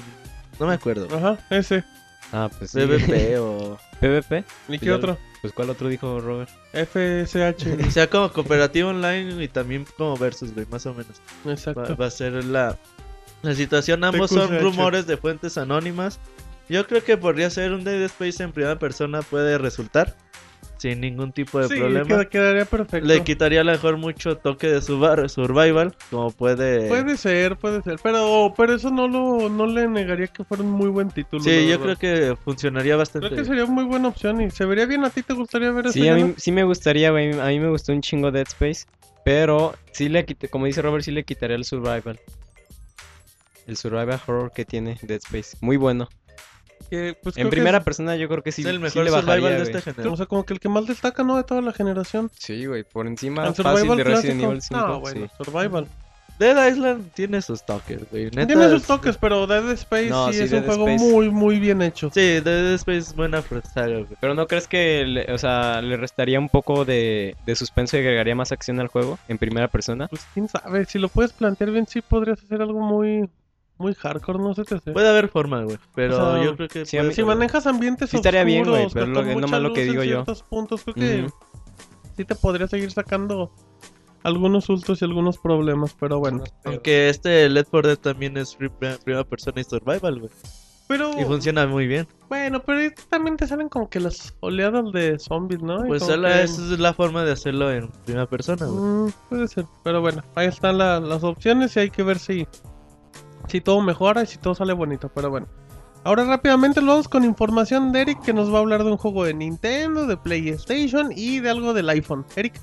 No 0.59 0.67
me 0.67 0.73
acuerdo. 0.73 1.07
Ajá, 1.15 1.37
ese. 1.49 1.83
Ah, 2.31 2.49
pues 2.57 2.71
sí. 2.71 2.79
PvP 2.79 3.37
o. 3.39 3.77
PvP. 4.01 4.43
¿Y 4.67 4.79
qué 4.79 4.85
Ya- 4.87 4.95
otro? 4.95 5.17
Pues 5.41 5.53
¿cuál 5.53 5.69
otro 5.69 5.87
dijo 5.87 6.19
Robert? 6.19 6.49
FSH. 6.73 7.65
O 7.87 7.91
sea, 7.91 8.09
como 8.09 8.31
cooperativo 8.31 8.89
online 8.89 9.41
y 9.43 9.47
también 9.47 9.85
como 9.97 10.17
versus, 10.17 10.53
güey, 10.53 10.65
más 10.69 10.85
o 10.85 10.93
menos. 10.93 11.21
Va, 11.47 11.53
Exacto. 11.53 11.95
va 11.95 12.05
a 12.07 12.11
ser 12.11 12.43
la, 12.43 12.77
la 13.41 13.55
situación. 13.55 14.03
Ambos 14.03 14.31
son 14.31 14.59
rumores 14.59 15.07
de 15.07 15.15
fuentes 15.17 15.57
anónimas. 15.57 16.19
Yo 16.67 16.85
creo 16.85 17.03
que 17.03 17.17
podría 17.17 17.49
ser 17.49 17.71
un 17.71 17.83
Dead 17.83 18.01
Space 18.03 18.43
en 18.43 18.51
primera 18.51 18.77
persona, 18.77 19.21
puede 19.21 19.57
resultar. 19.57 20.15
Sin 20.79 21.01
ningún 21.01 21.33
tipo 21.33 21.59
de 21.59 21.67
Sí, 21.67 21.75
problema. 21.75 22.05
queda- 22.07 22.25
quedaría 22.29 22.63
perfecto. 22.65 23.05
Le 23.05 23.21
quitaría 23.23 23.59
a 23.61 23.63
lo 23.65 23.71
mejor 23.73 23.97
mucho 23.97 24.37
toque 24.37 24.67
de 24.67 24.81
survival, 24.81 25.93
como 26.09 26.31
puede... 26.31 26.87
Puede 26.87 27.17
ser, 27.17 27.57
puede 27.57 27.81
ser. 27.81 27.99
Pero, 28.01 28.53
pero 28.55 28.75
eso 28.75 28.89
no 28.89 29.07
lo 29.09 29.49
no 29.49 29.65
le 29.67 29.89
negaría 29.89 30.27
que 30.27 30.45
fuera 30.45 30.63
un 30.63 30.71
muy 30.71 30.87
buen 30.87 31.09
título. 31.09 31.43
Sí, 31.43 31.67
yo 31.67 31.77
verdad. 31.79 31.97
creo 31.97 32.29
que 32.31 32.35
funcionaría 32.43 32.95
bastante. 32.95 33.27
Creo 33.27 33.39
que 33.39 33.45
sería 33.45 33.65
muy 33.65 33.83
buena 33.83 34.07
opción 34.07 34.39
y 34.39 34.49
se 34.51 34.65
vería 34.65 34.85
bien. 34.85 35.03
¿A 35.03 35.09
ti 35.09 35.21
te 35.21 35.33
gustaría 35.33 35.69
ver 35.71 35.87
eso? 35.87 35.93
Sí, 35.93 36.07
a 36.07 36.15
mí, 36.15 36.21
Yana? 36.21 36.33
sí 36.37 36.51
me 36.53 36.63
gustaría, 36.63 37.11
güey. 37.11 37.37
A 37.37 37.47
mí 37.47 37.59
me 37.59 37.69
gustó 37.69 37.91
un 37.91 37.99
chingo 38.01 38.31
Dead 38.31 38.47
Space. 38.47 38.85
Pero 39.25 39.75
sí 39.91 40.07
le 40.07 40.23
quité, 40.25 40.47
como 40.47 40.65
dice 40.65 40.81
Robert, 40.81 41.03
sí 41.03 41.11
le 41.11 41.25
quitaría 41.25 41.57
el 41.57 41.65
survival. 41.65 42.17
El 43.67 43.75
survival 43.75 44.19
horror 44.25 44.51
que 44.53 44.63
tiene 44.63 44.97
Dead 45.01 45.19
Space. 45.25 45.57
Muy 45.59 45.75
bueno. 45.75 46.07
Que, 46.89 47.15
pues, 47.21 47.37
en 47.37 47.49
primera 47.49 47.77
es- 47.79 47.83
persona 47.83 48.15
yo 48.15 48.27
creo 48.27 48.41
que 48.43 48.51
sí, 48.51 48.61
es 48.61 48.67
el 48.67 48.75
sí 48.77 48.81
mejor 48.81 49.03
le 49.05 49.11
bajaría, 49.11 49.49
de 49.49 49.61
esta 49.63 49.81
generación. 49.81 50.13
O 50.13 50.17
sea, 50.17 50.25
como 50.25 50.45
que 50.45 50.53
el 50.53 50.59
que 50.59 50.69
más 50.69 50.87
destaca, 50.87 51.23
¿no? 51.23 51.37
De 51.37 51.43
toda 51.43 51.61
la 51.61 51.73
generación. 51.73 52.31
Sí, 52.37 52.65
güey, 52.65 52.83
por 52.83 53.05
encima 53.07 53.43
El 53.47 53.53
fácil 53.53 53.65
survival 53.65 53.97
de 53.97 54.03
Resident 54.03 54.39
clásico. 54.39 54.51
Evil 54.51 54.61
5. 54.61 54.87
No, 54.87 54.99
bueno, 54.99 55.27
sí. 55.27 55.43
survival. 55.43 55.87
Dead 56.39 56.69
Island 56.71 57.11
tiene 57.13 57.41
sus 57.41 57.65
toques, 57.65 57.99
güey. 58.09 58.25
Neta, 58.27 58.47
Tiene 58.47 58.69
sus 58.69 58.81
es- 58.83 58.87
toques, 58.87 59.17
pero 59.17 59.45
Dead 59.45 59.71
Space 59.71 60.07
No, 60.09 60.27
sí, 60.31 60.37
sí, 60.37 60.43
es 60.45 60.53
un 60.53 60.63
juego 60.63 60.87
Space. 60.87 61.11
muy, 61.11 61.29
muy 61.29 61.59
bien 61.59 61.81
hecho. 61.81 62.09
Sí, 62.13 62.39
Dead 62.39 62.75
Space 62.75 62.97
es 62.99 63.13
buena 63.15 63.41
saga, 63.73 63.87
güey. 63.97 64.07
Pero 64.21 64.33
¿no 64.35 64.47
crees 64.47 64.65
que 64.69 65.03
le, 65.05 65.33
o 65.33 65.37
sea, 65.37 65.81
le 65.81 65.97
restaría 65.97 66.39
un 66.39 66.47
poco 66.47 66.85
de, 66.85 67.35
de 67.45 67.55
suspenso 67.57 67.97
y 67.97 67.99
agregaría 67.99 68.35
más 68.35 68.53
acción 68.53 68.79
al 68.79 68.87
juego 68.87 69.19
en 69.27 69.37
primera 69.37 69.67
persona? 69.67 70.07
Pues 70.07 70.25
quién 70.33 70.47
sabe, 70.47 70.85
si 70.85 70.97
lo 70.97 71.09
puedes 71.09 71.33
plantear 71.33 71.71
bien, 71.71 71.85
sí 71.87 71.99
podrías 72.01 72.41
hacer 72.41 72.61
algo 72.61 72.79
muy, 72.79 73.29
muy 73.79 73.95
hardcore, 73.95 74.37
no 74.39 74.53
sé 74.53 74.63
qué 74.65 74.75
hacer. 74.75 74.93
Puede 74.93 75.09
haber 75.09 75.29
forma, 75.29 75.63
güey. 75.63 75.77
Pero 75.95 76.15
O 76.17 76.33
sea, 76.35 76.43
yo 76.43 76.55
creo 76.55 76.67
que. 76.67 76.85
sí, 76.85 76.99
mí- 76.99 77.13
Si 77.13 77.23
manejas 77.23 77.65
ambientes 77.65 78.09
Sí 78.09 78.17
estaría 78.17 78.43
bien, 78.43 78.65
güey, 78.67 78.87
pero 78.93 79.07
lo 79.07 79.23
que- 79.23 79.29
mucha 79.33 79.41
nomás 79.47 79.61
lo 79.61 79.73
que 79.73 79.85
digo 79.85 80.03
yo. 80.03 80.23
puntos, 80.49 80.83
creo 80.83 80.93
que 80.95 81.27
sí 82.17 82.25
te 82.25 82.35
podría 82.35 82.67
seguir 82.67 82.91
sacando 82.91 83.51
algunos 84.23 84.65
sustos 84.65 85.01
y 85.01 85.05
algunos 85.05 85.37
problemas, 85.37 85.95
pero 85.99 86.19
bueno. 86.19 86.43
Aunque 86.65 87.09
este 87.09 87.47
Left 87.49 87.69
4 87.71 87.87
Dead 87.89 87.97
también 87.97 88.35
es 88.37 88.55
pri- 88.55 88.69
primera 89.03 89.23
persona 89.23 89.61
y 89.61 89.63
survival, 89.63 90.19
güey. 90.19 90.31
Pero, 90.89 91.11
Y 91.21 91.23
funciona 91.23 91.67
muy 91.67 91.85
bien. 91.85 92.07
bueno, 92.29 92.63
pero 92.63 92.91
también 93.11 93.37
te 93.37 93.45
salen 93.45 93.69
como 93.69 93.89
que 93.91 93.99
las 93.99 94.35
oleadas 94.39 94.91
de 94.91 95.19
zombies, 95.19 95.61
¿no? 95.61 95.85
Pues 95.85 96.03
que- 96.03 96.13
esa 96.15 96.41
es 96.43 96.57
la 96.79 96.93
forma 96.95 97.23
de 97.23 97.31
hacerlo 97.31 97.71
en 97.71 97.89
primera 98.05 98.25
persona, 98.25 98.65
güey. 98.65 98.81
Mm, 98.81 99.11
puede 99.29 99.47
ser, 99.47 99.65
pero 99.83 100.01
bueno, 100.01 100.23
ahí 100.33 100.47
están 100.47 100.79
la- 100.79 100.99
las 100.99 101.23
opciones 101.23 101.75
y 101.77 101.81
hay 101.81 101.89
que 101.91 102.01
ver 102.01 102.17
si, 102.17 102.47
si 103.49 103.61
todo 103.61 103.81
mejora 103.81 104.23
y 104.23 104.25
si 104.27 104.37
todo 104.37 104.55
sale 104.55 104.73
bonito, 104.73 105.09
pero 105.13 105.29
bueno. 105.29 105.47
Ahora 106.03 106.23
rápidamente 106.23 106.81
lo 106.81 106.87
vamos 106.93 107.09
con 107.09 107.25
información 107.25 107.91
de 107.91 108.01
Eric 108.01 108.21
que 108.21 108.33
nos 108.33 108.51
va 108.51 108.57
a 108.57 108.61
hablar 108.61 108.83
de 108.85 108.91
un 108.91 108.97
juego 108.97 109.25
de 109.25 109.33
Nintendo, 109.33 110.07
de 110.07 110.15
PlayStation 110.15 111.11
y 111.13 111.39
de 111.39 111.49
algo 111.49 111.73
del 111.73 111.89
iPhone. 111.89 112.25
Eric, 112.35 112.53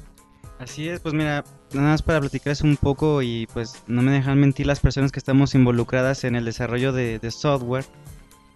Así 0.58 0.88
es, 0.88 1.00
pues 1.00 1.12
mira, 1.12 1.44
nada 1.74 1.88
más 1.88 2.00
para 2.00 2.18
platicarles 2.18 2.62
un 2.62 2.78
poco 2.78 3.20
y 3.20 3.46
pues 3.52 3.82
no 3.86 4.00
me 4.00 4.10
dejan 4.12 4.40
mentir 4.40 4.66
las 4.66 4.80
personas 4.80 5.12
que 5.12 5.18
estamos 5.18 5.54
involucradas 5.54 6.24
en 6.24 6.34
el 6.34 6.46
desarrollo 6.46 6.92
de, 6.94 7.18
de 7.18 7.30
software. 7.30 7.84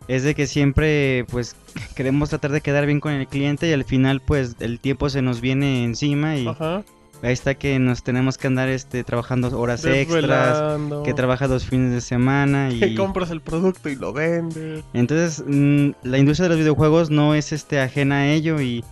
es 0.08 0.22
de 0.22 0.34
que 0.34 0.46
siempre 0.46 1.26
pues 1.30 1.56
queremos 1.94 2.30
tratar 2.30 2.52
de 2.52 2.62
quedar 2.62 2.86
bien 2.86 3.00
con 3.00 3.12
el 3.12 3.26
cliente 3.26 3.68
y 3.68 3.74
al 3.74 3.84
final 3.84 4.20
pues 4.20 4.56
el 4.60 4.80
tiempo 4.80 5.10
se 5.10 5.20
nos 5.20 5.42
viene 5.42 5.84
encima 5.84 6.36
y 6.36 6.48
Ajá. 6.48 6.82
Ahí 7.22 7.32
está 7.32 7.54
que 7.54 7.78
nos 7.78 8.02
tenemos 8.02 8.38
que 8.38 8.46
andar 8.46 8.68
este 8.68 9.04
trabajando 9.04 9.58
horas 9.58 9.84
extras, 9.84 10.80
que 11.04 11.14
trabaja 11.14 11.48
dos 11.48 11.66
fines 11.66 11.92
de 11.92 12.00
semana 12.00 12.70
Que 12.78 12.88
y 12.88 12.94
compras 12.94 13.30
el 13.30 13.40
producto 13.40 13.88
y 13.88 13.96
lo 13.96 14.12
vendes. 14.12 14.84
entonces 14.94 15.44
mm, 15.46 15.90
la 16.02 16.18
industria 16.18 16.44
de 16.44 16.50
los 16.50 16.58
videojuegos 16.58 17.10
no 17.10 17.34
es 17.34 17.52
este 17.52 17.80
ajena 17.80 18.20
a 18.20 18.32
ello 18.32 18.60
y 18.60 18.84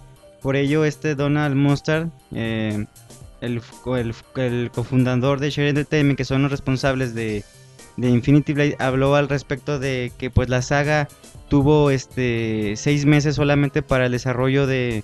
por 0.43 0.57
ello 0.57 0.85
este 0.85 1.15
Donald 1.15 1.57
Mustard 1.57 2.09
eh, 2.33 2.87
el, 3.41 3.63
el 4.37 4.71
cofundador 4.71 5.41
de 5.41 5.51
Share 5.51 5.69
Entertainment 5.69 6.17
que 6.17 6.25
son 6.25 6.43
los 6.43 6.51
responsables 6.51 7.15
de, 7.15 7.45
de 7.97 8.09
Infinity 8.09 8.53
Blade 8.53 8.77
habló 8.79 9.15
al 9.15 9.29
respecto 9.29 9.79
de 9.79 10.13
que 10.19 10.31
pues 10.31 10.49
la 10.49 10.63
saga 10.63 11.09
tuvo 11.49 11.91
este 11.91 12.75
seis 12.77 13.07
meses 13.07 13.37
solamente 13.37 13.83
para 13.83 14.07
el 14.07 14.13
desarrollo 14.13 14.67
de 14.67 15.03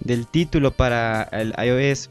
del 0.00 0.26
título 0.26 0.70
para 0.70 1.24
el 1.24 1.54
iOS 1.62 2.08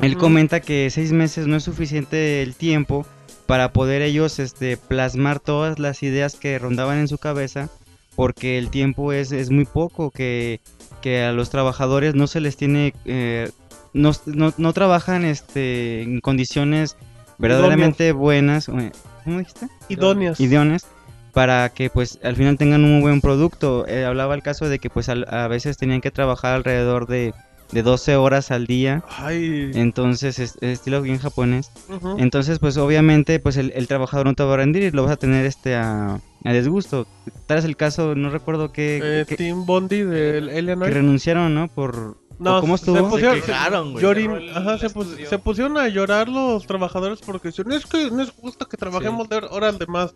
él 0.00 0.16
comenta 0.16 0.60
que 0.60 0.90
seis 0.90 1.12
meses 1.12 1.46
no 1.46 1.56
es 1.56 1.62
suficiente 1.64 2.42
el 2.42 2.54
tiempo 2.54 3.06
para 3.46 3.72
poder 3.72 4.02
ellos 4.02 4.38
este, 4.38 4.76
plasmar 4.76 5.38
todas 5.40 5.78
las 5.78 6.02
ideas 6.02 6.34
que 6.36 6.58
rondaban 6.58 6.98
en 6.98 7.08
su 7.08 7.18
cabeza, 7.18 7.68
porque 8.16 8.58
el 8.58 8.70
tiempo 8.70 9.12
es, 9.12 9.32
es 9.32 9.50
muy 9.50 9.64
poco, 9.66 10.10
que, 10.10 10.60
que 11.02 11.22
a 11.22 11.32
los 11.32 11.50
trabajadores 11.50 12.14
no 12.14 12.26
se 12.26 12.40
les 12.40 12.56
tiene, 12.56 12.94
eh, 13.04 13.50
no, 13.92 14.12
no, 14.26 14.54
no 14.56 14.72
trabajan 14.72 15.24
este, 15.24 16.02
en 16.02 16.20
condiciones 16.20 16.96
verdaderamente 17.38 18.12
buenas, 18.12 18.66
¿cómo 18.66 19.38
dijiste? 19.38 19.68
Idóneas. 19.88 20.40
idóneas 20.40 20.86
para 21.32 21.68
que 21.68 21.90
pues 21.90 22.20
al 22.22 22.36
final 22.36 22.56
tengan 22.56 22.84
un 22.84 22.92
muy 22.92 23.00
buen 23.02 23.20
producto. 23.20 23.86
Eh, 23.88 24.04
hablaba 24.04 24.34
el 24.36 24.42
caso 24.42 24.68
de 24.68 24.78
que 24.78 24.88
pues 24.88 25.08
al- 25.08 25.26
a 25.28 25.48
veces 25.48 25.76
tenían 25.76 26.00
que 26.00 26.12
trabajar 26.12 26.54
alrededor 26.54 27.08
de, 27.08 27.34
de 27.74 27.82
12 27.82 28.16
horas 28.16 28.50
al 28.50 28.66
día. 28.66 29.02
Ay. 29.18 29.70
Entonces, 29.74 30.38
es, 30.38 30.56
es 30.60 30.70
estilo 30.78 31.02
bien 31.02 31.18
japonés. 31.18 31.70
Ujú. 31.88 32.16
Entonces, 32.18 32.58
pues 32.58 32.76
obviamente, 32.76 33.38
pues 33.40 33.56
el, 33.56 33.72
el 33.74 33.86
trabajador 33.88 34.26
no 34.26 34.34
te 34.34 34.42
va 34.44 34.54
a 34.54 34.56
rendir 34.58 34.82
y 34.84 34.90
lo 34.90 35.02
vas 35.02 35.12
a 35.12 35.16
tener 35.16 35.44
este 35.44 35.74
a, 35.74 36.20
a 36.44 36.52
desgusto. 36.52 37.06
Tal 37.46 37.58
es 37.58 37.64
el 37.64 37.76
caso, 37.76 38.14
no 38.14 38.30
recuerdo 38.30 38.72
qué, 38.72 39.00
Eh, 39.02 39.24
qué- 39.28 39.36
Team 39.36 39.66
Bondi 39.66 40.02
del 40.02 40.48
Alien 40.48 40.80
que 40.80 40.90
renunciaron, 40.90 41.54
¿no? 41.54 41.68
Por 41.68 42.16
No, 42.38 42.58
¿o 42.58 42.60
¿cómo 42.60 42.76
se 42.78 42.90
estuvo? 42.90 43.10
pusieron- 43.10 43.36
Se 43.36 43.42
quejaron, 43.42 43.92
güey. 43.92 44.04
Llorin- 44.04 44.50
ajá, 44.54 44.78
se, 44.78 44.88
pus- 44.90 45.16
se 45.28 45.38
pusieron 45.38 45.76
a 45.78 45.88
llorar 45.88 46.28
los 46.28 46.66
trabajadores 46.66 47.20
porque 47.24 47.48
decían, 47.48 47.70
es 47.72 47.86
que 47.86 48.10
no 48.10 48.22
es 48.22 48.30
justo 48.30 48.66
que 48.68 48.76
trabajemos 48.76 49.28
de 49.28 49.36
horas 49.50 49.78
de 49.78 49.86
más. 49.86 50.14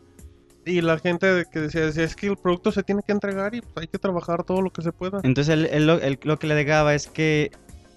Y 0.69 0.81
la 0.81 0.99
gente 0.99 1.45
que 1.53 1.61
decía, 1.61 1.87
decía, 1.87 2.05
es 2.05 2.15
que 2.15 2.27
el 2.29 2.37
producto 2.37 2.73
se 2.73 2.83
tiene 2.83 3.03
que 3.07 3.13
entregar 3.13 3.55
y 3.55 3.61
pues, 3.61 3.73
hay 3.77 3.87
que 3.89 3.99
trabajar 3.99 4.45
todo 4.45 4.61
lo 4.63 4.71
que 4.71 4.83
se 4.83 4.93
pueda. 4.93 5.21
Entonces, 5.25 5.53
él, 5.55 5.69
él 5.73 5.87
lo, 5.87 6.01
él 6.01 6.19
lo 6.23 6.39
que 6.39 6.47
le 6.47 6.55
alegaba 6.55 6.95
es 6.95 7.07
que 7.07 7.51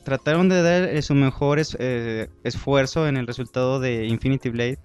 trataron 0.03 0.49
de 0.49 0.61
dar 0.61 0.83
eh, 0.83 1.01
su 1.01 1.13
mejor 1.13 1.59
es- 1.59 1.75
eh, 1.79 2.27
esfuerzo 2.43 3.07
en 3.07 3.17
el 3.17 3.27
resultado 3.27 3.79
de 3.79 4.05
Infinity 4.05 4.49
Blade. 4.49 4.79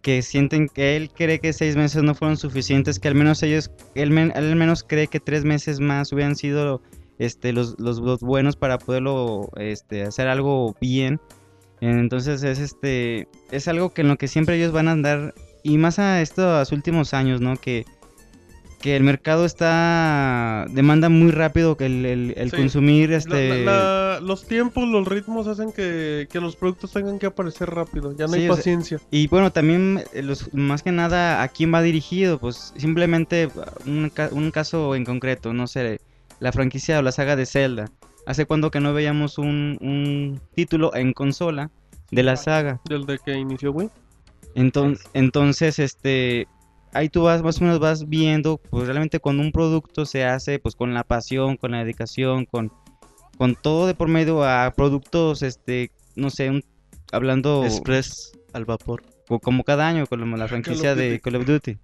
Que 0.00 0.22
sienten 0.22 0.66
que 0.68 0.96
él 0.96 1.10
cree 1.10 1.38
que 1.38 1.52
seis 1.52 1.76
meses 1.76 2.02
no 2.02 2.14
fueron 2.16 2.36
suficientes, 2.36 2.98
que 2.98 3.06
al 3.06 3.14
menos 3.14 3.40
ellos, 3.44 3.70
él, 3.94 4.10
men- 4.10 4.32
él 4.34 4.46
al 4.50 4.56
menos 4.56 4.82
cree 4.82 5.06
que 5.06 5.20
tres 5.20 5.44
meses 5.44 5.78
más 5.78 6.12
hubieran 6.12 6.34
sido 6.34 6.82
este, 7.20 7.52
los, 7.52 7.78
los, 7.78 8.00
los 8.00 8.18
buenos 8.18 8.56
para 8.56 8.78
poderlo 8.78 9.48
este, 9.56 10.02
hacer 10.02 10.26
algo 10.26 10.74
bien. 10.80 11.20
Entonces 11.80 12.42
es 12.42 12.58
este 12.58 13.28
es 13.50 13.66
algo 13.68 13.92
que 13.92 14.02
en 14.02 14.08
lo 14.08 14.16
que 14.16 14.28
siempre 14.28 14.56
ellos 14.56 14.72
van 14.72 14.88
a 14.88 14.92
andar 14.92 15.34
y 15.62 15.78
más 15.78 15.98
a 15.98 16.20
estos 16.20 16.72
últimos 16.72 17.14
años, 17.14 17.40
¿no? 17.40 17.56
Que, 17.56 17.84
que 18.80 18.96
el 18.96 19.04
mercado 19.04 19.44
está 19.44 20.66
demanda 20.70 21.08
muy 21.08 21.30
rápido 21.30 21.76
que 21.76 21.86
el, 21.86 22.04
el- 22.04 22.34
el 22.36 22.50
Sí. 22.50 22.56
consumir 22.56 23.12
este 23.12 23.64
la- 23.64 23.72
la- 24.14 24.20
los 24.20 24.44
tiempos, 24.46 24.88
los 24.88 25.06
ritmos 25.06 25.46
hacen 25.46 25.70
que, 25.72 26.26
que 26.30 26.40
los 26.40 26.56
productos 26.56 26.92
tengan 26.92 27.18
que 27.20 27.26
aparecer 27.26 27.70
rápido. 27.70 28.12
Ya 28.16 28.26
no 28.26 28.32
Sí, 28.32 28.40
hay 28.40 28.48
o 28.48 28.52
sea, 28.52 28.56
paciencia. 28.56 28.98
y 29.12 29.28
bueno 29.28 29.52
también 29.52 30.02
eh, 30.12 30.22
los 30.22 30.52
más 30.52 30.82
que 30.82 30.90
nada 30.90 31.42
a 31.42 31.48
quién 31.48 31.72
va 31.72 31.80
dirigido 31.80 32.38
pues 32.40 32.72
simplemente 32.76 33.48
un, 33.86 34.10
un 34.32 34.50
caso 34.50 34.94
en 34.96 35.04
concreto 35.04 35.52
no 35.52 35.66
sé 35.68 36.00
la 36.40 36.50
franquicia 36.52 36.98
o 36.98 37.02
la 37.02 37.12
saga 37.12 37.36
de 37.36 37.46
Zelda 37.46 37.88
hace 38.26 38.46
cuando 38.46 38.70
que 38.72 38.80
no 38.80 38.92
veíamos 38.92 39.38
un, 39.38 39.78
un 39.80 40.40
título 40.56 40.94
en 40.96 41.12
consola 41.12 41.70
de 42.10 42.22
la 42.24 42.34
saga 42.36 42.80
Desde 42.88 43.18
que 43.24 43.32
inició 43.38 43.70
Wii. 43.72 43.88
Entonces, 44.54 45.06
entonces, 45.14 45.78
este, 45.78 46.46
ahí 46.92 47.08
tú 47.08 47.22
vas, 47.22 47.42
más 47.42 47.58
o 47.60 47.64
menos 47.64 47.78
vas 47.78 48.08
viendo, 48.08 48.58
pues 48.70 48.86
realmente 48.86 49.18
cuando 49.20 49.42
un 49.42 49.52
producto 49.52 50.04
se 50.06 50.24
hace, 50.24 50.58
pues 50.58 50.74
con 50.74 50.92
la 50.94 51.04
pasión, 51.04 51.56
con 51.56 51.70
la 51.72 51.78
dedicación, 51.84 52.44
con, 52.44 52.70
con 53.38 53.54
todo 53.54 53.86
de 53.86 53.94
por 53.94 54.08
medio 54.08 54.44
a 54.44 54.72
productos, 54.76 55.42
este, 55.42 55.90
no 56.16 56.30
sé, 56.30 56.50
un- 56.50 56.64
hablando 57.12 57.64
Express 57.64 58.32
al 58.52 58.64
vapor. 58.64 59.02
co- 59.26 59.40
como 59.40 59.64
cada 59.64 59.88
año 59.88 60.06
con 60.06 60.20
la 60.38 60.48
franquicia 60.48 60.94
de. 60.94 61.20
Call 61.20 61.36
of 61.36 61.46
Duty. 61.46 61.78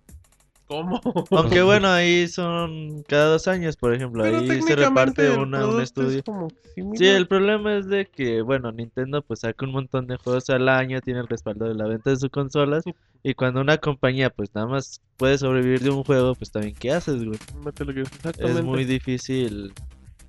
¿Cómo? 0.69 1.01
Aunque 1.31 1.63
bueno, 1.63 1.89
ahí 1.89 2.29
son 2.29 3.03
cada 3.09 3.31
dos 3.31 3.49
años, 3.49 3.77
por 3.77 3.95
ejemplo. 3.95 4.23
Pero 4.23 4.39
ahí 4.39 4.63
se 4.63 4.77
reparte 4.77 5.31
una, 5.31 5.67
un 5.67 5.79
es 5.79 5.85
estudio. 5.85 6.23
como. 6.23 6.49
Sí, 6.95 7.07
el 7.07 7.27
problema 7.27 7.77
es 7.77 7.89
de 7.89 8.07
que, 8.07 8.43
bueno, 8.43 8.71
Nintendo 8.71 9.23
pues 9.23 9.41
saca 9.41 9.65
un 9.65 9.73
montón 9.73 10.07
de 10.07 10.17
juegos 10.19 10.49
al 10.51 10.69
año, 10.69 11.01
tiene 11.01 11.21
el 11.21 11.27
respaldo 11.27 11.67
de 11.67 11.75
la 11.75 11.87
venta 11.87 12.11
de 12.11 12.17
sus 12.17 12.31
consolas. 12.31 12.85
Y 13.23 13.35
cuando 13.35 13.61
una 13.61 13.79
compañía 13.79 14.31
pues 14.31 14.55
nada 14.55 14.67
más 14.69 15.01
puede 15.17 15.39
sobrevivir 15.39 15.81
de 15.81 15.91
un 15.91 16.05
juego, 16.05 16.35
pues 16.35 16.53
también, 16.53 16.75
¿qué 16.79 16.93
haces, 16.93 17.25
güey? 17.25 17.39
Es 18.39 18.63
muy 18.63 18.85
difícil 18.85 19.73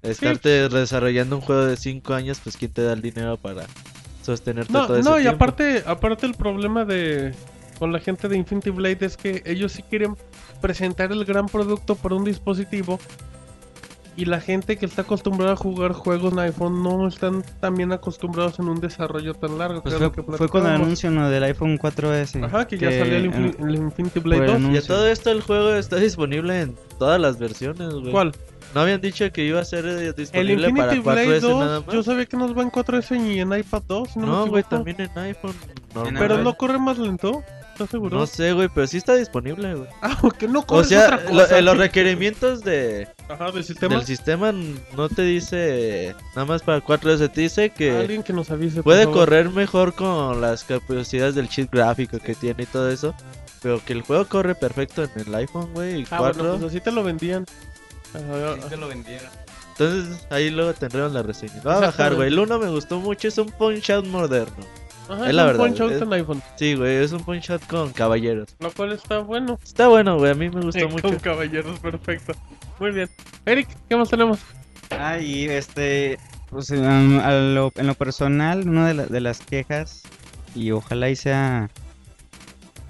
estarte 0.02 0.70
desarrollando 0.70 1.36
un 1.36 1.42
juego 1.42 1.66
de 1.66 1.76
5 1.78 2.14
años, 2.14 2.40
pues 2.42 2.58
¿quién 2.58 2.72
te 2.72 2.82
da 2.82 2.94
el 2.94 3.02
dinero 3.02 3.38
para 3.38 3.66
sostenerte 4.24 4.72
No, 4.72 4.88
todo 4.88 4.98
ese 4.98 5.10
no, 5.10 5.18
y 5.20 5.24
tiempo? 5.24 5.36
aparte, 5.44 5.84
aparte 5.86 6.26
el 6.26 6.34
problema 6.36 6.86
de 6.86 7.34
con 7.80 7.92
la 7.94 8.00
gente 8.00 8.28
de 8.28 8.38
Infinity 8.38 8.70
Blade 8.70 8.98
es 9.06 9.18
que 9.18 9.42
ellos 9.46 9.72
sí 9.72 9.84
quieren 9.84 10.16
presentar 10.62 11.12
el 11.12 11.24
gran 11.26 11.48
producto 11.48 11.96
por 11.96 12.14
un 12.14 12.24
dispositivo 12.26 13.00
y 14.18 14.26
la 14.26 14.42
gente 14.42 14.76
que 14.76 14.86
está 14.86 15.04
acostumbrada 15.04 15.54
a 15.54 15.56
jugar 15.56 15.94
juegos 15.94 16.34
en 16.34 16.40
iPhone 16.40 16.84
no 16.84 17.08
están 17.08 17.42
tan 17.62 17.76
bien 17.76 17.94
acostumbrados 17.94 18.60
en 18.60 18.68
un 18.68 18.82
desarrollo 18.82 19.34
tan 19.34 19.58
largo. 19.58 19.82
Pues 19.82 19.94
que 19.96 20.00
fue, 20.10 20.12
que 20.12 20.24
fue 20.38 20.50
con 20.50 20.66
el 20.66 20.74
anuncio 20.74 21.10
¿no? 21.10 21.30
del 21.30 21.42
iPhone 21.44 21.78
4S. 21.80 22.44
Ajá, 22.44 22.68
que 22.68 22.78
ya 22.78 22.92
salió 22.92 23.16
el, 23.16 23.32
Infin- 23.32 23.66
el 23.66 23.76
Infinity 23.76 24.20
por 24.20 24.24
Blade 24.24 24.42
el 24.42 24.48
2. 24.48 24.52
Y 24.52 24.64
a 24.64 24.68
anuncio. 24.68 24.94
todo 24.96 25.08
esto 25.08 25.32
el 25.32 25.42
juego 25.42 25.74
está 25.74 25.96
disponible 25.96 26.60
en 26.62 26.76
todas 26.98 27.20
las 27.22 27.40
versiones, 27.40 27.94
güey. 27.94 28.12
¿Cuál? 28.12 28.34
¿No 28.76 28.82
habían 28.82 29.00
dicho 29.00 29.32
que 29.32 29.46
iba 29.46 29.62
a 29.62 29.66
ser 29.66 29.86
eh, 29.86 30.08
El 30.08 30.16
disponible 30.16 30.70
para 30.74 30.94
Infinity 30.96 31.00
Blade 31.26 31.38
4S 31.38 31.40
2, 31.40 31.60
nada 31.62 31.80
más? 31.82 31.96
yo 31.96 32.04
sabía 32.04 32.26
que 32.26 32.36
nos 32.38 32.58
va 32.58 32.62
en 32.64 32.72
4S 32.72 33.34
y 33.36 33.40
en 33.40 33.54
iPad 33.58 33.84
2, 33.88 34.10
si 34.10 34.20
no, 34.20 34.26
No, 34.26 34.48
güey, 34.48 34.62
equivoco. 34.64 34.70
también 34.84 35.00
en 35.00 35.18
iPhone. 35.24 35.56
normal. 35.96 36.16
Pero 36.20 36.38
no 36.40 36.54
corre 36.56 36.78
más 36.78 36.98
lento, 36.98 37.42
¿estás 37.84 37.90
seguro? 37.92 38.18
No 38.18 38.28
sé, 38.28 38.54
güey, 38.54 38.70
pero 38.74 38.86
sí 38.88 38.98
está 38.98 39.16
disponible, 39.16 39.74
güey. 39.76 39.90
Ah, 40.02 40.18
que 40.38 40.48
no 40.48 40.64
O 40.68 40.84
sea, 40.84 41.06
otra 41.06 41.24
lo- 41.24 41.30
cosa. 41.42 41.58
en 41.58 41.66
los 41.66 41.78
requerimientos 41.78 42.62
de, 42.64 43.08
Ajá, 43.30 43.52
del 43.52 43.64
sistema. 43.64 43.96
del 43.96 44.06
sistema 44.06 44.52
no 44.52 45.10
te 45.10 45.22
dice 45.24 46.16
nada 46.36 46.46
más 46.46 46.62
para 46.64 46.84
4S, 46.84 47.32
te 47.32 47.42
dice 47.42 47.70
que 47.70 47.92
Alguien 47.98 48.24
que 48.24 48.34
nos 48.34 48.52
avise. 48.52 48.76
por 48.78 48.84
puede 48.86 49.04
favor. 49.06 49.20
correr 49.20 49.50
mejor 49.50 49.94
con 49.96 50.42
las 50.42 50.64
capacidades 50.64 51.36
del 51.36 51.48
chip 51.50 51.72
gráfico 51.74 52.20
que 52.20 52.36
tiene 52.36 52.64
y 52.64 52.66
todo 52.66 52.90
eso. 52.90 53.14
Pero 53.62 53.84
que 53.84 53.92
el 53.94 54.04
juego 54.04 54.26
corre 54.26 54.56
perfecto 54.56 55.04
en 55.04 55.12
el 55.28 55.36
iPhone, 55.36 55.70
güey, 55.74 56.02
y 56.02 56.04
Ah, 56.12 56.18
4. 56.20 56.44
bueno, 56.44 56.60
pues 56.60 56.72
así 56.72 56.80
te 56.82 56.92
lo 56.92 57.04
vendían. 57.04 57.46
Te 58.14 58.78
lo. 58.78 58.90
Entonces 58.92 60.26
ahí 60.30 60.50
luego 60.50 60.74
tendremos 60.74 61.12
la 61.14 61.24
reseña. 61.24 61.54
Voy 61.64 61.74
a 61.74 61.80
bajar, 61.80 62.16
güey. 62.16 62.28
El 62.30 62.40
1 62.40 62.60
me 62.60 62.70
gustó 62.70 63.00
mucho, 63.00 63.28
es 63.28 63.38
un 63.38 63.50
punch 63.52 63.90
out 63.92 64.06
moderno. 64.06 64.66
Ajá, 65.10 65.24
es 65.24 65.30
es 65.30 65.36
la 65.36 65.42
un 65.44 65.48
verdad, 65.48 65.66
punch 65.66 65.82
out 65.82 65.92
es- 65.92 66.02
en 66.02 66.14
iPhone. 66.14 66.42
Sí, 66.56 66.76
güey, 66.76 66.96
es 66.98 67.12
un 67.12 67.24
punch 67.24 67.50
out 67.52 67.66
con 67.68 67.92
caballeros. 67.94 68.56
Lo 68.60 68.72
cual 68.72 68.92
está 68.94 69.20
bueno. 69.20 69.60
Está 69.64 69.88
bueno, 69.88 70.18
güey, 70.18 70.32
a 70.32 70.36
mí 70.36 70.50
me 70.50 70.62
gustó 70.62 70.88
mucho. 70.90 71.02
Con 71.02 71.16
caballeros, 71.18 71.80
perfecto. 71.80 72.34
Muy 72.80 72.92
bien. 72.92 73.10
Eric, 73.46 73.68
¿qué 73.90 73.96
más 73.96 74.10
tenemos? 74.10 74.40
Ah, 74.92 75.20
y 75.20 75.46
este, 75.46 76.18
pues 76.50 76.70
um, 76.72 77.20
a 77.20 77.34
lo- 77.34 77.72
en 77.76 77.88
lo 77.88 77.94
personal, 77.96 78.68
una 78.68 78.88
de, 78.88 78.94
la- 78.94 79.06
de 79.06 79.20
las 79.22 79.40
quejas, 79.42 80.02
y 80.56 80.72
ojalá 80.72 81.10
y 81.10 81.16
sea, 81.16 81.70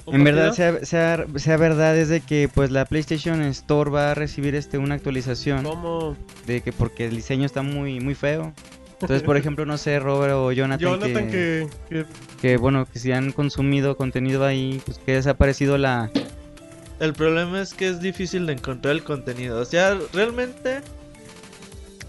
en 0.07 0.23
verdad 0.23 0.53
sea, 0.53 0.85
sea, 0.85 1.25
sea 1.35 1.57
verdad, 1.57 1.95
es 1.97 2.09
de 2.09 2.21
que 2.21 2.49
pues 2.53 2.71
la 2.71 2.85
PlayStation 2.85 3.41
Store 3.43 3.91
va 3.91 4.11
a 4.11 4.15
recibir 4.15 4.55
este 4.55 4.77
una 4.77 4.95
actualización, 4.95 5.63
¿Cómo? 5.63 6.15
de 6.47 6.61
que 6.61 6.71
porque 6.71 7.05
el 7.07 7.15
diseño 7.15 7.45
está 7.45 7.61
muy, 7.61 7.99
muy 7.99 8.15
feo. 8.15 8.53
Entonces, 9.01 9.23
por 9.23 9.37
ejemplo, 9.37 9.65
no 9.65 9.77
sé, 9.77 9.99
Robert 9.99 10.33
o 10.33 10.51
Jonathan, 10.51 10.79
Jonathan, 10.79 11.27
que, 11.31 11.67
que, 11.89 11.95
que 11.97 12.05
que, 12.41 12.57
bueno, 12.57 12.85
que 12.91 12.99
si 12.99 13.11
han 13.11 13.31
consumido 13.31 13.95
contenido 13.95 14.45
ahí, 14.45 14.81
pues 14.85 14.97
que 14.99 15.13
ha 15.13 15.15
desaparecido 15.15 15.77
la... 15.77 16.11
El 16.99 17.13
problema 17.13 17.61
es 17.61 17.73
que 17.73 17.87
es 17.87 18.01
difícil 18.01 18.45
de 18.45 18.53
encontrar 18.53 18.93
el 18.93 19.03
contenido. 19.03 19.59
O 19.61 19.65
sea, 19.65 19.97
realmente 20.13 20.81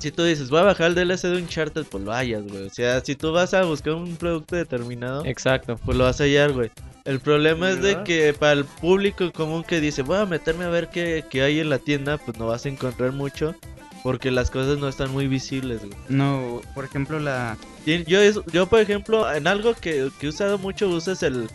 si 0.00 0.10
tú 0.10 0.24
dices, 0.24 0.48
voy 0.48 0.60
a 0.60 0.64
bajar 0.64 0.88
el 0.88 0.94
DLC 0.94 1.28
de 1.28 1.36
Uncharted, 1.36 1.84
pues 1.84 2.02
lo 2.02 2.12
hallas, 2.12 2.42
güey. 2.46 2.66
O 2.66 2.70
sea, 2.70 3.00
si 3.04 3.14
tú 3.14 3.32
vas 3.32 3.52
a 3.52 3.62
buscar 3.64 3.94
un 3.94 4.16
producto 4.16 4.56
determinado, 4.56 5.24
Exacto. 5.26 5.78
pues 5.84 5.96
lo 5.96 6.04
vas 6.04 6.20
a 6.20 6.24
hallar, 6.24 6.52
güey. 6.52 6.70
El 7.04 7.20
problema 7.20 7.70
es 7.70 7.82
de 7.82 8.02
que 8.04 8.34
para 8.38 8.52
el 8.52 8.64
público 8.64 9.30
común 9.32 9.62
que 9.62 9.80
dice, 9.80 10.02
voy 10.02 10.18
a 10.18 10.26
meterme 10.26 10.64
a 10.64 10.70
ver 10.70 10.88
qué, 10.88 11.24
qué 11.28 11.42
hay 11.42 11.60
en 11.60 11.68
la 11.68 11.78
tienda, 11.78 12.18
pues 12.18 12.38
no 12.38 12.46
vas 12.46 12.64
a 12.64 12.68
encontrar 12.70 13.12
mucho. 13.12 13.54
Porque 14.02 14.30
las 14.30 14.50
cosas 14.50 14.78
no 14.78 14.88
están 14.88 15.10
muy 15.12 15.28
visibles, 15.28 15.80
güey. 15.80 15.92
No, 16.08 16.62
por 16.74 16.84
ejemplo, 16.84 17.20
la. 17.20 17.56
Yo, 17.86 18.20
es- 18.20 18.40
yo, 18.52 18.66
por 18.66 18.80
ejemplo, 18.80 19.32
en 19.32 19.46
algo 19.46 19.74
que, 19.74 20.10
que 20.18 20.26
he 20.26 20.28
usado 20.28 20.58
mucho, 20.58 20.88
usas 20.88 21.22
el 21.22 21.48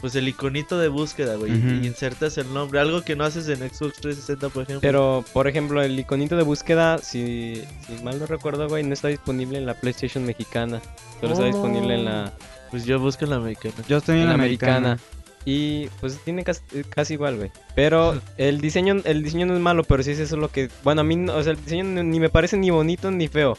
pues 0.00 0.16
el 0.16 0.26
iconito 0.26 0.78
de 0.80 0.88
búsqueda, 0.88 1.36
güey. 1.36 1.52
Y 1.52 1.86
insertas 1.86 2.36
el 2.36 2.52
nombre. 2.52 2.80
Algo 2.80 3.02
que 3.02 3.14
no 3.14 3.22
haces 3.24 3.46
en 3.48 3.58
Xbox 3.58 4.00
360, 4.00 4.48
por 4.48 4.64
ejemplo. 4.64 4.80
Pero, 4.80 5.24
por 5.32 5.46
ejemplo, 5.46 5.80
el 5.80 5.96
iconito 5.96 6.34
de 6.36 6.42
búsqueda, 6.42 6.98
si, 6.98 7.62
si 7.86 8.02
mal 8.02 8.18
no 8.18 8.26
recuerdo, 8.26 8.66
güey, 8.68 8.82
no 8.82 8.94
está 8.94 9.06
disponible 9.08 9.58
en 9.58 9.66
la 9.66 9.74
PlayStation 9.74 10.24
mexicana. 10.24 10.80
Solo 11.20 11.34
está 11.34 11.44
disponible 11.44 11.94
en 11.94 12.04
la, 12.06 12.32
Pues 12.72 12.84
yo 12.84 12.98
busco 12.98 13.22
en 13.26 13.30
la 13.30 13.36
americana. 13.36 13.74
Yo 13.88 13.98
estoy 13.98 14.16
en 14.16 14.22
en 14.22 14.26
la 14.26 14.30
la 14.30 14.42
americana. 14.42 14.76
americana. 14.76 15.21
Y 15.44 15.86
pues 16.00 16.18
tiene 16.24 16.44
casi, 16.44 16.60
casi 16.88 17.14
igual, 17.14 17.36
güey. 17.36 17.50
Pero 17.74 18.20
el 18.38 18.60
diseño, 18.60 18.96
el 19.04 19.22
diseño 19.24 19.46
no 19.46 19.54
es 19.54 19.60
malo, 19.60 19.82
pero 19.84 20.02
sí 20.02 20.12
es 20.12 20.20
eso 20.20 20.36
lo 20.36 20.48
que... 20.50 20.68
Bueno, 20.84 21.00
a 21.00 21.04
mí, 21.04 21.16
no- 21.16 21.34
o 21.34 21.42
sea, 21.42 21.52
el 21.52 21.62
diseño 21.64 22.02
ni 22.02 22.20
me 22.20 22.28
parece 22.28 22.56
ni 22.56 22.70
bonito 22.70 23.10
ni 23.10 23.26
feo. 23.28 23.56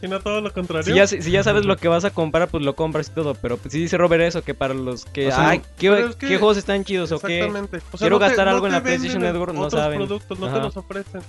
Si 0.00 0.08
no 0.08 0.20
todo 0.20 0.40
lo 0.42 0.52
contrario. 0.52 0.84
Si 0.84 0.94
ya, 0.94 1.06
si 1.06 1.30
ya 1.30 1.42
sabes 1.42 1.64
lo 1.66 1.76
que 1.76 1.88
vas 1.88 2.04
a 2.04 2.10
comprar, 2.10 2.48
pues 2.48 2.62
lo 2.64 2.74
compras 2.76 3.08
y 3.08 3.14
todo. 3.14 3.34
Pero 3.34 3.56
pues, 3.58 3.72
sí 3.72 3.80
dice 3.80 3.96
Robert 3.98 4.22
eso, 4.22 4.42
que 4.42 4.54
para 4.54 4.72
los 4.74 5.04
que... 5.06 5.28
O 5.28 5.30
sea, 5.30 5.48
Ay, 5.50 5.62
¿qué, 5.78 5.88
es 6.08 6.16
que- 6.16 6.26
qué 6.28 6.36
juegos 6.38 6.56
están 6.56 6.84
chidos 6.84 7.12
o 7.12 7.18
qué? 7.18 7.38
Exactamente. 7.40 7.78
O 7.92 7.98
quiero 7.98 8.16
no 8.16 8.20
te- 8.20 8.28
gastar 8.28 8.46
no 8.46 8.52
algo 8.52 8.66
en 8.66 8.72
te 8.72 8.78
la 8.78 8.82
PlayStation 8.82 9.22
Network, 9.22 9.52
no 9.54 9.60
otros 9.62 9.82
saben. 9.82 9.98
productos, 9.98 10.38
no 10.38 10.46
te 10.46 10.52
Ajá. 10.52 10.62
los 10.64 10.76
ofrecen. 10.76 11.20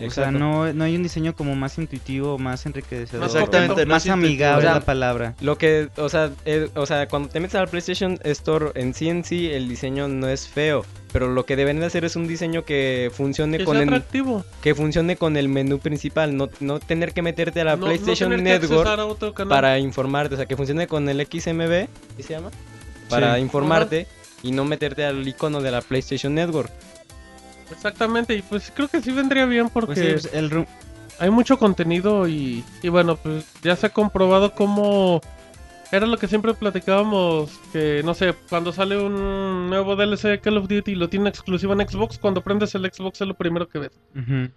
O 0.00 0.10
sea, 0.10 0.32
no, 0.32 0.72
no 0.72 0.84
hay 0.84 0.96
un 0.96 1.04
diseño 1.04 1.36
como 1.36 1.54
más 1.54 1.78
intuitivo, 1.78 2.36
más 2.36 2.66
enriquecedor. 2.66 3.24
Exactamente, 3.26 3.86
no 3.86 3.94
Más 3.94 4.08
amigable 4.08 4.58
O 4.58 4.60
sea, 4.62 4.70
es 4.70 4.74
la 4.76 4.84
palabra. 4.84 5.34
Lo 5.40 5.56
que, 5.56 5.88
o 5.96 6.08
sea, 6.08 6.30
el- 6.44 6.70
o 6.74 6.84
sea, 6.84 7.06
cuando 7.06 7.28
te 7.28 7.38
metes 7.38 7.54
al 7.54 7.68
PlayStation 7.68 8.18
Store 8.24 8.72
en 8.74 8.92
sí 8.92 9.08
en 9.08 9.24
sí, 9.24 9.50
el 9.52 9.68
diseño 9.68 10.08
no 10.08 10.28
es 10.28 10.48
feo. 10.48 10.84
Pero 11.12 11.28
lo 11.28 11.46
que 11.46 11.54
deben 11.54 11.78
de 11.78 11.86
hacer 11.86 12.04
es 12.04 12.16
un 12.16 12.26
diseño 12.26 12.64
que 12.64 13.08
funcione 13.14 13.58
Que 13.58 13.64
con 13.64 13.76
sea 13.76 13.84
el, 13.84 14.02
que 14.60 14.74
funcione 14.74 15.14
con 15.16 15.36
el 15.36 15.48
menú 15.48 15.78
principal, 15.78 16.36
no, 16.36 16.50
no 16.58 16.80
tener 16.80 17.12
que 17.12 17.22
meterte 17.22 17.60
a 17.60 17.64
la 17.64 17.76
No- 17.76 17.82
no 17.82 17.86
PlayStation 17.86 18.30
Network 18.30 18.72
accesar 18.80 18.98
a 18.98 19.06
otro 19.06 19.32
canal. 19.32 19.48
para 19.48 19.78
informarte, 19.78 20.34
o 20.34 20.36
sea, 20.38 20.46
que 20.46 20.56
funcione 20.56 20.88
con 20.88 21.08
el 21.08 21.20
XMB, 21.24 21.86
¿qué 22.16 22.22
se 22.24 22.30
llama? 22.34 22.50
Para 23.08 23.36
Sí. 23.36 23.42
informarte 23.42 24.08
y 24.42 24.50
no 24.50 24.64
meterte 24.64 25.04
al 25.04 25.26
icono 25.28 25.60
de 25.60 25.70
la 25.70 25.82
PlayStation 25.82 26.34
Network. 26.34 26.72
Exactamente, 27.70 28.34
y 28.34 28.42
pues 28.42 28.72
creo 28.74 28.88
que 28.88 29.00
sí 29.00 29.12
vendría 29.12 29.46
bien 29.46 29.68
porque 29.68 29.94
Pues 29.94 30.22
sí, 30.22 30.28
pues, 30.28 30.34
el 30.34 30.66
hay 31.18 31.30
mucho 31.30 31.58
contenido 31.58 32.26
y, 32.26 32.64
y 32.82 32.88
bueno, 32.88 33.16
pues 33.16 33.46
ya 33.62 33.76
se 33.76 33.86
ha 33.86 33.90
comprobado 33.90 34.52
cómo 34.52 35.20
era 35.92 36.06
lo 36.06 36.16
que 36.18 36.26
siempre 36.26 36.54
platicábamos, 36.54 37.60
que 37.72 38.02
no 38.04 38.14
sé, 38.14 38.34
cuando 38.48 38.72
sale 38.72 38.98
un 39.00 39.68
nuevo 39.68 39.94
DLC 39.94 40.22
de 40.22 40.40
Call 40.40 40.56
of 40.56 40.68
Duty 40.68 40.92
y 40.92 40.94
lo 40.96 41.08
tiene 41.08 41.28
exclusivo 41.28 41.72
en 41.72 41.88
Xbox, 41.88 42.18
cuando 42.18 42.42
prendes 42.42 42.74
el 42.74 42.90
Xbox 42.90 43.20
es 43.20 43.28
lo 43.28 43.34
primero 43.34 43.68
que 43.68 43.78
ves. 43.78 44.00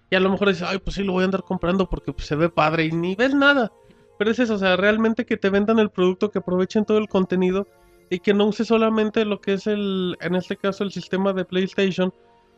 Y 0.10 0.16
a 0.16 0.20
lo 0.20 0.32
mejor 0.32 0.50
dices, 0.50 0.68
ay, 0.68 0.80
pues 0.80 0.96
sí, 0.96 1.04
lo 1.04 1.14
voy 1.14 1.24
a 1.24 1.26
andar 1.26 1.44
comprando 1.44 1.88
porque 1.88 2.12
pues, 2.12 2.26
se 2.26 2.36
ve 2.36 2.50
padre 2.50 2.86
y 2.86 2.92
ni 2.92 3.16
ves 3.16 3.36
nada. 3.36 3.72
Pero 4.18 4.32
es 4.32 4.40
eso, 4.40 4.56
o 4.56 4.58
sea, 4.58 4.78
realmente 4.78 5.26
que 5.26 5.38
te 5.38 5.52
vendan 5.52 5.78
el 5.78 5.92
producto, 5.92 6.32
que 6.32 6.40
aprovechen 6.40 6.86
todo 6.86 6.98
el 6.98 7.08
contenido 7.08 7.68
y 8.10 8.20
que 8.20 8.34
no 8.34 8.46
uses 8.46 8.68
solamente 8.68 9.24
lo 9.26 9.40
que 9.40 9.54
es 9.54 9.68
el, 9.68 10.18
en 10.22 10.34
este 10.34 10.58
caso, 10.58 10.84
el 10.84 10.92
sistema 10.92 11.34
de 11.34 11.46
PlayStation 11.46 12.12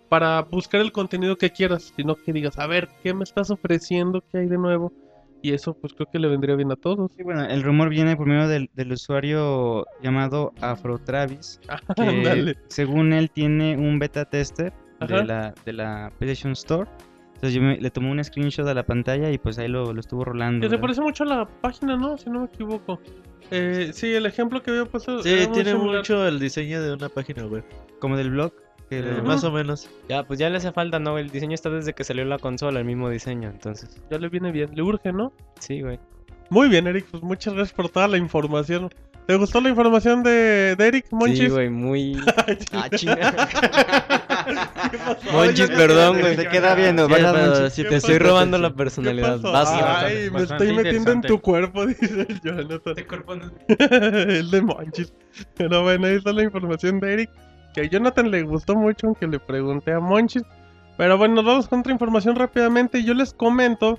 para 0.09 0.41
buscar 0.41 0.81
el 0.81 0.91
contenido 0.91 1.37
que 1.37 1.51
quieras, 1.51 1.93
sino 1.95 2.15
que 2.15 2.33
digas, 2.33 2.57
a 2.59 2.67
ver, 2.67 2.89
¿qué 3.03 3.13
me 3.13 3.23
estás 3.23 3.51
ofreciendo? 3.51 4.21
¿Qué 4.31 4.39
hay 4.39 4.47
de 4.47 4.57
nuevo? 4.57 4.91
Y 5.41 5.53
eso 5.53 5.73
pues 5.73 5.93
creo 5.93 6.07
que 6.11 6.19
le 6.19 6.27
vendría 6.27 6.55
bien 6.55 6.71
a 6.71 6.75
todos. 6.75 7.11
Sí, 7.15 7.23
bueno, 7.23 7.45
el 7.45 7.63
rumor 7.63 7.87
viene 7.89 8.17
por 8.17 8.27
medio 8.27 8.47
del, 8.49 8.69
del 8.73 8.91
usuario 8.91 9.85
llamado 10.01 10.51
Afro 10.59 10.97
Travis, 10.97 11.61
que 11.95 12.55
según 12.67 13.13
él 13.13 13.31
tiene 13.31 13.77
un 13.77 13.99
beta 13.99 14.25
tester 14.25 14.73
Ajá. 14.99 15.17
de 15.19 15.23
la, 15.25 15.53
de 15.65 15.73
la 15.73 16.11
PlayStation 16.17 16.51
Store. 16.53 16.89
Entonces 17.35 17.53
yo 17.53 17.61
me- 17.61 17.77
le 17.79 17.89
tomé 17.89 18.11
un 18.11 18.21
screenshot 18.21 18.67
a 18.67 18.73
la 18.73 18.83
pantalla 18.83 19.31
y 19.31 19.37
pues 19.37 19.57
ahí 19.59 19.69
lo, 19.69 19.93
lo 19.93 19.99
estuvo 20.01 20.25
rolando. 20.25 20.67
Que 20.67 20.75
se 20.75 20.77
parece 20.77 20.99
mucho 20.99 21.23
a 21.23 21.27
la 21.27 21.45
página, 21.45 21.95
¿no? 21.95 22.17
Si 22.17 22.29
no 22.29 22.41
me 22.41 22.45
equivoco. 22.47 22.99
Eh, 23.49 23.91
sí, 23.93 24.13
el 24.13 24.25
ejemplo 24.25 24.61
que 24.61 24.71
había 24.71 24.83
puesto. 24.85 25.23
Sí, 25.23 25.47
tiene 25.53 25.73
mucho 25.75 26.27
el 26.27 26.37
diseño 26.37 26.81
de 26.81 26.93
una 26.93 27.07
página 27.07 27.45
web. 27.45 27.63
Como 28.01 28.17
del 28.17 28.31
blog. 28.31 28.51
Más 29.23 29.43
o 29.43 29.52
menos. 29.52 29.89
Ya, 30.08 30.23
pues 30.23 30.39
ya 30.39 30.49
le 30.49 30.58
hace 30.58 30.71
falta, 30.71 30.99
¿no? 30.99 31.17
El 31.17 31.30
diseño 31.30 31.54
está 31.54 31.69
desde 31.69 31.93
que 31.93 32.04
salió 32.04 32.25
la 32.25 32.39
consola, 32.39 32.80
el 32.80 32.86
mismo 32.86 33.10
diseño, 33.10 33.49
entonces. 33.49 34.02
Ya 34.10 34.17
le 34.17 34.30
viene 34.30 34.52
bien, 34.52 34.71
le 34.73 34.82
urge, 34.82 35.12
¿no? 35.13 35.32
Sí, 35.60 35.82
güey. 35.82 35.99
Muy 36.49 36.69
bien, 36.69 36.88
Eric, 36.88 37.06
pues 37.12 37.21
muchas 37.21 37.54
gracias 37.54 37.75
por 37.75 37.89
toda 37.89 38.08
la 38.08 38.17
información. 38.17 38.89
¿Te 39.28 39.36
gustó 39.36 39.62
la 39.62 39.69
información 39.69 40.23
de, 40.23 40.75
de 40.75 40.88
Eric 40.88 41.06
Monchis? 41.12 41.38
Sí, 41.38 41.47
güey, 41.49 41.69
muy... 41.69 42.17
ah. 42.73 42.89
Monchis, 45.32 45.69
perdón, 45.69 46.15
¿qué- 46.15 46.21
güey. 46.21 46.36
Se 46.36 46.47
queda 46.47 46.73
viendo, 46.73 47.06
Sí, 47.06 47.13
¿verdad, 47.13 47.34
pero 47.34 47.69
¿Qué 47.75 47.84
Te 47.84 47.95
estoy 47.97 48.17
robando 48.17 48.58
la 48.58 48.69
¿Qué 48.69 48.75
personalidad. 48.75 49.39
Vas, 49.41 49.69
Ay, 49.69 50.32
me 50.32 50.41
estoy 50.41 50.73
metiendo 50.73 51.12
en 51.12 51.21
tu 51.21 51.39
cuerpo, 51.39 51.86
dice 51.86 52.25
el 52.28 52.41
Jonathan. 52.41 52.82
Este 52.88 53.06
cuerpo 53.06 53.36
no- 53.36 53.52
el 53.67 54.49
de 54.49 54.62
Monchis. 54.62 55.13
Pero 55.56 55.84
bueno, 55.84 56.08
ahí 56.08 56.15
está 56.15 56.34
la 56.34 56.41
información 56.43 56.99
de 56.99 57.13
Eric. 57.13 57.30
Que 57.73 57.82
a 57.82 57.84
Jonathan 57.86 58.32
le 58.32 58.43
gustó 58.43 58.75
mucho, 58.75 59.08
aunque 59.08 59.27
le 59.27 59.39
pregunté 59.39 59.93
a 59.93 59.99
Monchis. 59.99 60.43
Pero 60.97 61.17
bueno, 61.17 61.36
nos 61.36 61.45
vamos 61.45 61.67
con 61.67 61.79
otra 61.79 61.91
información 61.93 62.36
rápidamente. 62.36 63.03
Yo 63.03 63.13
les 63.13 63.34
comento 63.34 63.97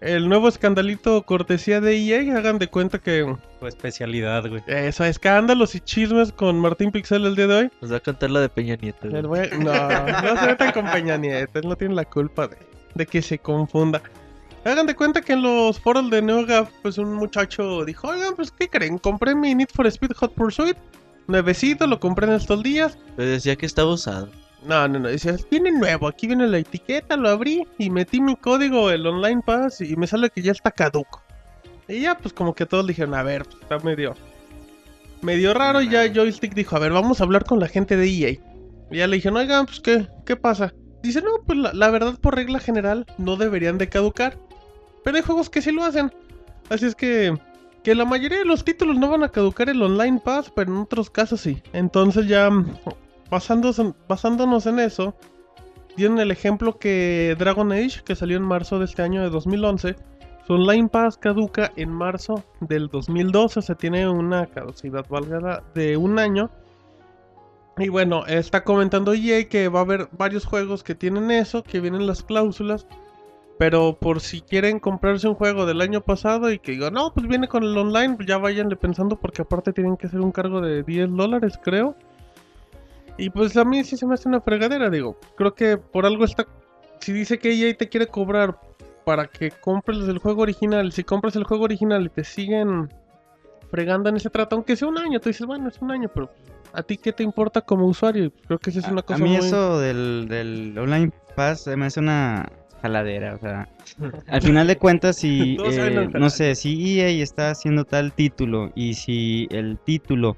el 0.00 0.28
nuevo 0.28 0.48
escandalito 0.48 1.22
cortesía 1.22 1.80
de 1.80 1.96
EA. 1.96 2.36
Hagan 2.36 2.58
de 2.58 2.68
cuenta 2.68 2.98
que 2.98 3.24
Tu 3.60 3.66
especialidad, 3.66 4.46
güey. 4.48 4.62
eso, 4.66 5.04
escándalos 5.04 5.74
y 5.74 5.80
chismes 5.80 6.32
con 6.32 6.60
Martín 6.60 6.90
Pixel 6.90 7.24
el 7.24 7.36
día 7.36 7.46
de 7.46 7.54
hoy. 7.54 7.70
Nos 7.80 7.92
va 7.92 7.96
a 7.96 8.00
contar 8.00 8.30
la 8.30 8.40
de 8.40 8.48
Peña 8.50 8.76
Nieto. 8.76 9.08
güey. 9.08 9.16
El 9.20 9.26
güey- 9.26 9.58
no, 9.58 10.34
no 10.34 10.40
se 10.40 10.46
metan 10.46 10.72
con 10.72 10.84
Peña 10.90 11.16
Nieto, 11.16 11.58
él 11.58 11.68
no 11.68 11.76
tiene 11.76 11.94
la 11.94 12.04
culpa 12.04 12.48
de, 12.48 12.56
de 12.94 13.06
que 13.06 13.22
se 13.22 13.38
confunda. 13.38 14.02
Hagan 14.64 14.86
de 14.86 14.94
cuenta 14.96 15.22
que 15.22 15.32
en 15.32 15.42
los 15.42 15.80
foros 15.80 16.10
de 16.10 16.20
NeoGAF, 16.20 16.68
pues 16.82 16.98
un 16.98 17.14
muchacho 17.14 17.84
dijo, 17.84 18.08
oigan, 18.08 18.34
pues 18.34 18.50
¿qué 18.50 18.68
creen? 18.68 18.98
Compré 18.98 19.34
mi 19.34 19.54
Need 19.54 19.68
for 19.72 19.86
Speed 19.86 20.10
Hot 20.16 20.34
Pursuit, 20.34 20.76
nuevecito, 21.26 21.86
lo 21.86 22.00
compré 22.00 22.26
en 22.26 22.34
estos 22.34 22.62
días. 22.62 22.98
Pero 23.16 23.30
decía 23.30 23.56
que 23.56 23.66
estaba 23.66 23.92
usado. 23.92 24.28
No, 24.66 24.88
no, 24.88 24.98
no, 24.98 25.08
decía, 25.08 25.36
viene 25.50 25.70
nuevo, 25.70 26.08
aquí 26.08 26.26
viene 26.26 26.48
la 26.48 26.58
etiqueta, 26.58 27.16
lo 27.16 27.28
abrí 27.28 27.64
y 27.78 27.88
metí 27.88 28.20
mi 28.20 28.34
código, 28.34 28.90
el 28.90 29.06
Online 29.06 29.40
Pass, 29.44 29.80
y 29.80 29.94
me 29.94 30.08
sale 30.08 30.28
que 30.28 30.42
ya 30.42 30.50
está 30.50 30.72
caduco. 30.72 31.22
Y 31.86 32.00
ya, 32.00 32.18
pues 32.18 32.34
como 32.34 32.52
que 32.52 32.66
todos 32.66 32.84
dijeron, 32.86 33.14
a 33.14 33.22
ver, 33.22 33.44
pues 33.44 33.58
está 33.62 33.78
medio... 33.78 34.14
Medio 35.22 35.54
raro, 35.54 35.80
y 35.80 35.88
ya 35.88 36.12
Joystick 36.12 36.54
dijo, 36.54 36.76
a 36.76 36.80
ver, 36.80 36.92
vamos 36.92 37.20
a 37.20 37.24
hablar 37.24 37.44
con 37.44 37.60
la 37.60 37.68
gente 37.68 37.96
de 37.96 38.06
EA. 38.06 38.30
Y 38.90 38.96
ya 38.96 39.06
le 39.06 39.16
dijeron, 39.16 39.38
oigan, 39.38 39.66
pues 39.66 39.80
¿qué, 39.80 40.08
qué 40.24 40.36
pasa? 40.36 40.74
Dice, 41.02 41.22
no, 41.22 41.30
pues 41.46 41.58
la, 41.58 41.72
la 41.72 41.90
verdad 41.90 42.18
por 42.20 42.34
regla 42.34 42.58
general 42.58 43.06
no 43.18 43.36
deberían 43.36 43.78
de 43.78 43.88
caducar. 43.88 44.36
Pero 45.04 45.16
hay 45.16 45.22
juegos 45.22 45.48
que 45.48 45.62
sí 45.62 45.70
lo 45.70 45.84
hacen. 45.84 46.12
Así 46.68 46.86
es 46.86 46.94
que... 46.94 47.36
Que 47.86 47.94
la 47.94 48.04
mayoría 48.04 48.38
de 48.38 48.44
los 48.44 48.64
títulos 48.64 48.98
no 48.98 49.08
van 49.08 49.22
a 49.22 49.28
caducar 49.28 49.68
el 49.68 49.80
Online 49.80 50.18
Pass, 50.18 50.50
pero 50.52 50.72
en 50.72 50.78
otros 50.78 51.08
casos 51.08 51.40
sí. 51.40 51.62
Entonces 51.72 52.26
ya... 52.26 52.50
Basándose, 53.30 53.94
basándonos 54.08 54.66
en 54.66 54.80
eso, 54.80 55.14
dieron 55.96 56.18
el 56.18 56.32
ejemplo 56.32 56.80
que 56.80 57.36
Dragon 57.38 57.70
Age, 57.70 58.02
que 58.04 58.16
salió 58.16 58.38
en 58.38 58.42
marzo 58.42 58.80
de 58.80 58.86
este 58.86 59.02
año 59.02 59.22
de 59.22 59.30
2011, 59.30 59.94
su 60.48 60.54
Online 60.54 60.88
Pass 60.88 61.16
caduca 61.16 61.72
en 61.76 61.90
marzo 61.92 62.42
del 62.58 62.88
2012, 62.88 63.60
o 63.60 63.62
sea, 63.62 63.76
tiene 63.76 64.08
una 64.08 64.46
caducidad 64.46 65.06
válgada 65.08 65.62
de 65.76 65.96
un 65.96 66.18
año. 66.18 66.50
Y 67.78 67.88
bueno, 67.88 68.26
está 68.26 68.64
comentando 68.64 69.14
EA 69.14 69.48
que 69.48 69.68
va 69.68 69.78
a 69.78 69.82
haber 69.82 70.08
varios 70.10 70.44
juegos 70.44 70.82
que 70.82 70.96
tienen 70.96 71.30
eso, 71.30 71.62
que 71.62 71.78
vienen 71.78 72.08
las 72.08 72.24
cláusulas. 72.24 72.84
Pero 73.58 73.96
por 73.98 74.20
si 74.20 74.42
quieren 74.42 74.78
comprarse 74.78 75.28
un 75.28 75.34
juego 75.34 75.64
del 75.64 75.80
año 75.80 76.02
pasado 76.02 76.52
y 76.52 76.58
que 76.58 76.72
digan, 76.72 76.92
no, 76.92 77.12
pues 77.14 77.26
viene 77.26 77.48
con 77.48 77.62
el 77.62 77.76
online, 77.76 78.16
pues 78.16 78.28
ya 78.28 78.36
váyanle 78.36 78.76
pensando 78.76 79.16
porque 79.16 79.42
aparte 79.42 79.72
tienen 79.72 79.96
que 79.96 80.08
hacer 80.08 80.20
un 80.20 80.32
cargo 80.32 80.60
de 80.60 80.82
10 80.82 81.16
dólares, 81.16 81.58
creo. 81.62 81.96
Y 83.16 83.30
pues 83.30 83.56
a 83.56 83.64
mí 83.64 83.82
sí 83.82 83.96
se 83.96 84.06
me 84.06 84.14
hace 84.14 84.28
una 84.28 84.42
fregadera, 84.42 84.90
digo. 84.90 85.18
Creo 85.36 85.54
que 85.54 85.78
por 85.78 86.04
algo 86.04 86.24
está. 86.24 86.46
Si 87.00 87.12
dice 87.12 87.38
que 87.38 87.52
EA 87.52 87.74
te 87.74 87.88
quiere 87.88 88.06
cobrar 88.08 88.58
para 89.04 89.26
que 89.26 89.50
compres 89.50 90.06
el 90.08 90.18
juego 90.18 90.42
original, 90.42 90.92
si 90.92 91.02
compras 91.02 91.36
el 91.36 91.44
juego 91.44 91.64
original 91.64 92.04
y 92.04 92.08
te 92.10 92.24
siguen 92.24 92.92
fregando 93.70 94.10
en 94.10 94.16
ese 94.16 94.28
trato, 94.28 94.56
aunque 94.56 94.76
sea 94.76 94.88
un 94.88 94.98
año, 94.98 95.18
tú 95.20 95.30
dices, 95.30 95.46
bueno, 95.46 95.68
es 95.68 95.80
un 95.80 95.90
año, 95.90 96.10
pero 96.12 96.30
¿a 96.72 96.82
ti 96.82 96.98
qué 96.98 97.12
te 97.12 97.22
importa 97.22 97.60
como 97.60 97.86
usuario? 97.86 98.30
Creo 98.46 98.58
que 98.58 98.70
esa 98.70 98.80
es 98.80 98.88
una 98.88 99.02
cosa 99.02 99.22
a 99.22 99.24
mí 99.24 99.36
muy... 99.36 99.46
eso 99.46 99.78
del, 99.78 100.26
del 100.28 100.78
Online 100.78 101.12
Pass 101.34 101.66
me 101.68 101.86
hace 101.86 102.00
una 102.00 102.50
jaladera, 102.86 103.34
o 103.34 103.38
sea, 103.38 103.68
al 104.28 104.42
final 104.42 104.66
de 104.66 104.76
cuentas 104.76 105.16
si, 105.16 105.58
eh, 105.64 106.08
no 106.14 106.30
sé, 106.30 106.54
si 106.54 107.00
EA 107.00 107.08
está 107.22 107.50
haciendo 107.50 107.84
tal 107.84 108.12
título 108.12 108.70
y 108.74 108.94
si 108.94 109.46
el 109.50 109.78
título, 109.84 110.36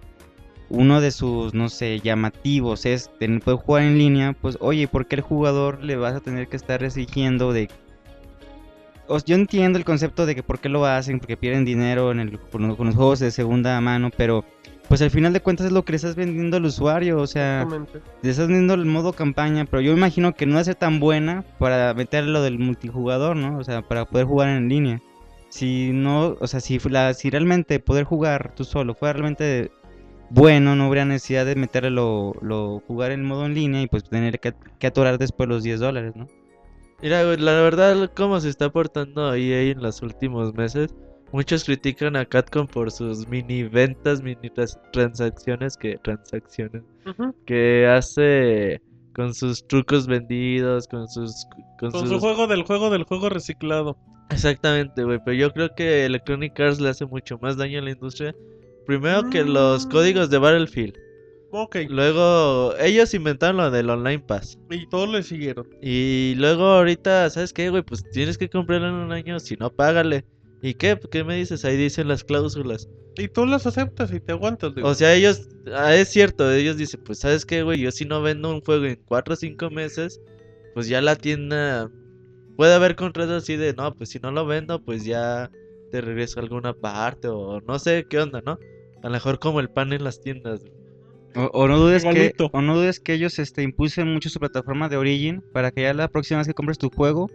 uno 0.71 1.01
de 1.01 1.11
sus, 1.11 1.55
no 1.55 1.69
sé, 1.69 2.01
llamativos 2.01 2.85
es 2.85 3.11
tener, 3.19 3.41
poder 3.41 3.59
jugar 3.59 3.83
en 3.85 3.99
línea, 3.99 4.35
pues 4.41 4.59
oye, 4.61 4.87
¿por 4.89 5.07
qué 5.07 5.17
el 5.17 5.23
jugador 5.23 5.83
le 5.83 5.97
vas 5.97 6.15
a 6.15 6.21
tener 6.21 6.49
que 6.49 6.57
estar 6.57 6.83
exigiendo 6.85 7.53
de 7.53 7.69
o- 9.07 9.19
yo 9.25 9.35
entiendo 9.37 9.79
el 9.79 9.85
concepto 9.87 10.27
de 10.27 10.35
que 10.35 10.43
por 10.43 10.59
qué 10.59 10.69
lo 10.69 10.85
hacen, 10.85 11.19
porque 11.19 11.37
pierden 11.39 11.65
dinero 11.65 12.11
en 12.13 12.21
el, 12.21 12.39
con 12.39 12.67
los 12.67 12.77
juegos 12.95 13.19
de 13.21 13.31
segunda 13.31 13.81
mano, 13.81 14.11
pero 14.15 14.45
pues 14.89 15.03
al 15.03 15.11
final 15.11 15.33
de 15.33 15.41
cuentas 15.41 15.67
es 15.67 15.73
lo 15.73 15.85
que 15.85 15.93
le 15.93 15.97
estás 15.97 16.17
vendiendo 16.17 16.57
al 16.57 16.65
usuario, 16.65 17.21
o 17.21 17.27
sea, 17.27 17.67
le 18.23 18.31
estás 18.31 18.47
vendiendo 18.47 18.75
el 18.75 18.87
modo 18.87 19.13
campaña, 19.13 19.67
pero 19.67 19.83
yo 19.83 19.93
imagino 19.93 20.35
que 20.35 20.47
no 20.47 20.55
va 20.55 20.61
a 20.61 20.65
ser 20.65 20.77
tan 20.77 20.99
buena 20.99 21.45
para 21.59 21.93
meter 21.95 22.25
lo 22.25 22.43
del 22.43 22.59
multijugador, 22.59 23.37
¿no? 23.37 23.59
O 23.59 23.65
sea, 23.65 23.83
para 23.83 24.07
poder 24.07 24.27
jugar 24.27 24.49
en 24.49 24.69
línea. 24.69 25.03
Si 25.51 25.93
no, 25.93 26.37
o 26.41 26.47
sea, 26.47 26.61
si, 26.61 26.79
la, 26.89 27.15
si 27.15 27.31
realmente 27.31 27.81
poder 27.81 28.05
jugar 28.05 28.55
tú 28.55 28.65
solo 28.65 28.95
fuera 28.95 29.15
realmente 29.15 29.71
bueno, 30.31 30.77
no 30.77 30.85
habría 30.85 31.05
necesidad 31.05 31.47
de 31.47 31.55
meterle 31.55 31.91
lo, 31.91 32.35
lo 32.43 32.81
jugar 32.87 33.13
en 33.13 33.25
modo 33.25 33.47
en 33.47 33.55
línea 33.55 33.83
y 33.83 33.87
pues 33.87 34.05
tener 34.05 34.41
que, 34.41 34.55
que 34.79 34.87
atorar 34.87 35.19
después 35.19 35.49
los 35.49 35.63
10 35.63 35.81
dólares, 35.81 36.17
¿no? 36.17 36.27
Mira, 37.01 37.25
güey, 37.25 37.37
la 37.39 37.53
verdad, 37.61 38.11
cómo 38.15 38.41
se 38.41 38.49
está 38.49 38.71
portando 38.71 39.35
EA 39.35 39.71
en 39.71 39.83
los 39.83 40.03
últimos 40.03 40.55
meses. 40.55 40.95
Muchos 41.33 41.65
critican 41.65 42.17
a 42.17 42.25
Capcom 42.25 42.67
por 42.67 42.91
sus 42.91 43.27
mini 43.29 43.65
ventas, 43.65 44.23
mini 44.23 44.49
trans- 44.51 44.79
transacciones 44.93 45.77
que 45.77 45.97
transacciones 45.99 46.83
que 47.47 47.87
hace 47.87 48.81
con 49.15 49.35
sus 49.35 49.67
trucos 49.67 50.07
vendidos, 50.07 50.87
con 50.89 51.07
sus 51.09 51.47
con, 51.79 51.91
Con 51.91 52.01
sus 52.01 52.11
su 52.11 52.19
juego 52.21 52.47
del 52.47 52.63
juego 52.63 52.89
del 52.91 53.05
juego 53.05 53.29
reciclado. 53.29 53.99
Exactamente, 54.31 55.05
güey, 55.05 55.19
pero 55.25 55.37
yo 55.37 55.53
creo 55.53 55.75
que 55.75 56.05
Electronic 56.07 56.59
Arts 56.61 56.81
le 56.81 56.89
hace 56.91 57.05
mucho 57.07 57.39
más 57.41 57.57
daño 57.57 57.79
a 57.81 57.83
la 57.83 57.91
industria. 57.91 58.35
Primero 58.87 59.29
que 59.31 59.45
los 59.45 59.87
Mm. 59.87 59.91
códigos 59.91 60.31
de 60.31 60.39
Battlefield. 60.39 60.95
Ok. 61.51 61.77
Luego, 61.89 62.75
ellos 62.79 63.13
inventaron 63.15 63.57
lo 63.57 63.71
del 63.71 63.89
Online 63.89 64.19
Pass. 64.21 64.59
Y 64.71 64.87
todos 64.89 65.09
le 65.09 65.23
siguieron. 65.23 65.67
Y 65.83 66.35
luego 66.37 66.65
ahorita, 66.67 67.29
¿sabes 67.31 67.53
qué, 67.55 67.71
güey? 67.71 67.83
Pues 67.83 68.03
tienes 68.13 68.37
que 68.37 68.49
comprarlo 68.51 68.89
en 68.89 68.95
un 68.95 69.13
año, 69.13 69.39
si 69.41 69.57
no, 69.57 69.71
págale. 69.71 70.25
¿Y 70.63 70.75
qué? 70.75 70.99
¿Qué 71.11 71.25
me 71.25 71.37
dices? 71.37 71.65
Ahí 71.65 71.77
dicen 71.77 72.09
las 72.09 72.25
cláusulas. 72.25 72.89
Y 73.17 73.29
tú 73.29 73.47
las 73.47 73.67
aceptas 73.67 74.13
y 74.13 74.21
te 74.21 74.33
aguantas. 74.33 74.75
digo. 74.75 74.89
O 74.89 74.95
sea, 74.95 75.15
ellos, 75.15 75.49
ah, 75.75 75.95
es 75.95 76.09
cierto, 76.09 76.51
ellos 76.53 76.77
dicen, 76.77 77.01
pues, 77.05 77.21
¿sabes 77.21 77.45
qué, 77.45 77.63
güey? 77.63 77.81
Yo 77.81 77.91
si 77.91 78.05
no 78.05 78.23
vendo 78.23 78.51
un 78.51 78.61
juego 78.61 78.87
en 78.87 79.01
4 79.07 79.35
o 79.35 79.37
5 79.37 79.71
meses, 79.71 80.21
pues 80.75 80.89
ya 80.89 81.01
la 81.01 81.17
tienda... 81.17 81.91
Puede 82.57 82.75
haber 82.75 82.97
contratos 82.97 83.43
así 83.45 83.57
de, 83.57 83.73
no, 83.75 83.95
pues 83.95 84.11
si 84.11 84.19
no 84.19 84.33
lo 84.33 84.45
vendo, 84.45 84.83
pues 84.85 85.05
ya 85.05 85.49
te 85.93 86.01
regreso 86.01 86.41
a 86.41 86.43
alguna 86.43 86.75
parte 86.75 87.29
o 87.29 87.61
no 87.61 87.79
sé 87.79 88.07
qué 88.11 88.19
onda, 88.19 88.43
¿no? 88.45 88.59
A 89.03 89.07
lo 89.07 89.11
mejor 89.11 89.39
como 89.39 89.61
el 89.61 89.71
pan 89.71 89.93
en 89.93 90.03
las 90.03 90.21
tiendas. 90.21 90.65
O, 91.37 91.43
o 91.53 91.69
no 91.69 91.79
dudes 91.79 92.05
que, 92.05 92.33
o 92.53 92.61
no 92.61 92.77
dudes 92.77 92.99
que 92.99 93.15
ellos 93.15 93.39
este, 93.39 93.63
impulsen 93.63 94.13
mucho 94.13 94.29
su 94.29 94.41
plataforma 94.41 94.89
de 94.89 94.97
Origin 94.97 95.41
para 95.53 95.71
que 95.71 95.83
ya 95.83 95.95
la 95.95 96.09
próxima 96.09 96.39
vez 96.39 96.49
que 96.49 96.55
compres 96.55 96.79
tu 96.79 96.91
juego 96.91 97.31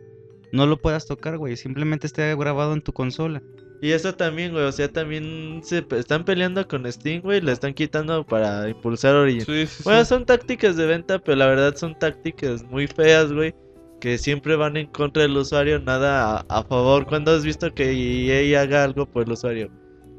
no 0.54 0.66
lo 0.68 0.78
puedas 0.78 1.06
tocar, 1.06 1.38
güey. 1.38 1.58
Simplemente 1.58 2.08
esté 2.08 2.34
grabado 2.36 2.74
en 2.74 2.82
tu 2.82 2.94
consola. 2.94 3.42
Y 3.82 3.92
eso 3.92 4.14
también, 4.16 4.54
güey, 4.54 4.64
o 4.64 4.72
sea, 4.72 4.88
también 4.88 5.60
se 5.64 5.86
están 5.98 6.24
peleando 6.24 6.66
con 6.70 6.90
Steam, 6.90 7.22
güey, 7.22 7.42
le 7.42 7.52
están 7.52 7.74
quitando 7.74 8.26
para 8.26 8.70
impulsar 8.70 9.14
Origin. 9.16 9.42
Sí, 9.46 9.66
sí, 9.68 9.84
Bueno, 9.84 10.00
sí. 10.06 10.10
son 10.10 10.26
tácticas 10.26 10.78
de 10.78 10.86
venta, 10.86 11.20
pero 11.20 11.36
la 11.36 11.48
verdad 11.48 11.76
son 11.76 12.00
tácticas 12.00 12.64
muy 12.64 12.88
feas, 12.88 13.34
güey. 13.34 13.54
Que 14.00 14.18
siempre 14.18 14.56
van 14.56 14.78
en 14.78 14.88
contra 14.88 15.24
del 15.24 15.36
usuario, 15.36 15.80
nada 15.80 16.38
a, 16.38 16.60
a 16.60 16.64
favor. 16.64 17.06
¿Cuándo 17.08 17.32
has 17.32 17.44
visto 17.44 17.74
que 17.74 17.92
EA 17.92 18.62
haga 18.62 18.84
algo 18.86 19.06
por 19.06 19.24
el 19.24 19.32
usuario? 19.34 19.70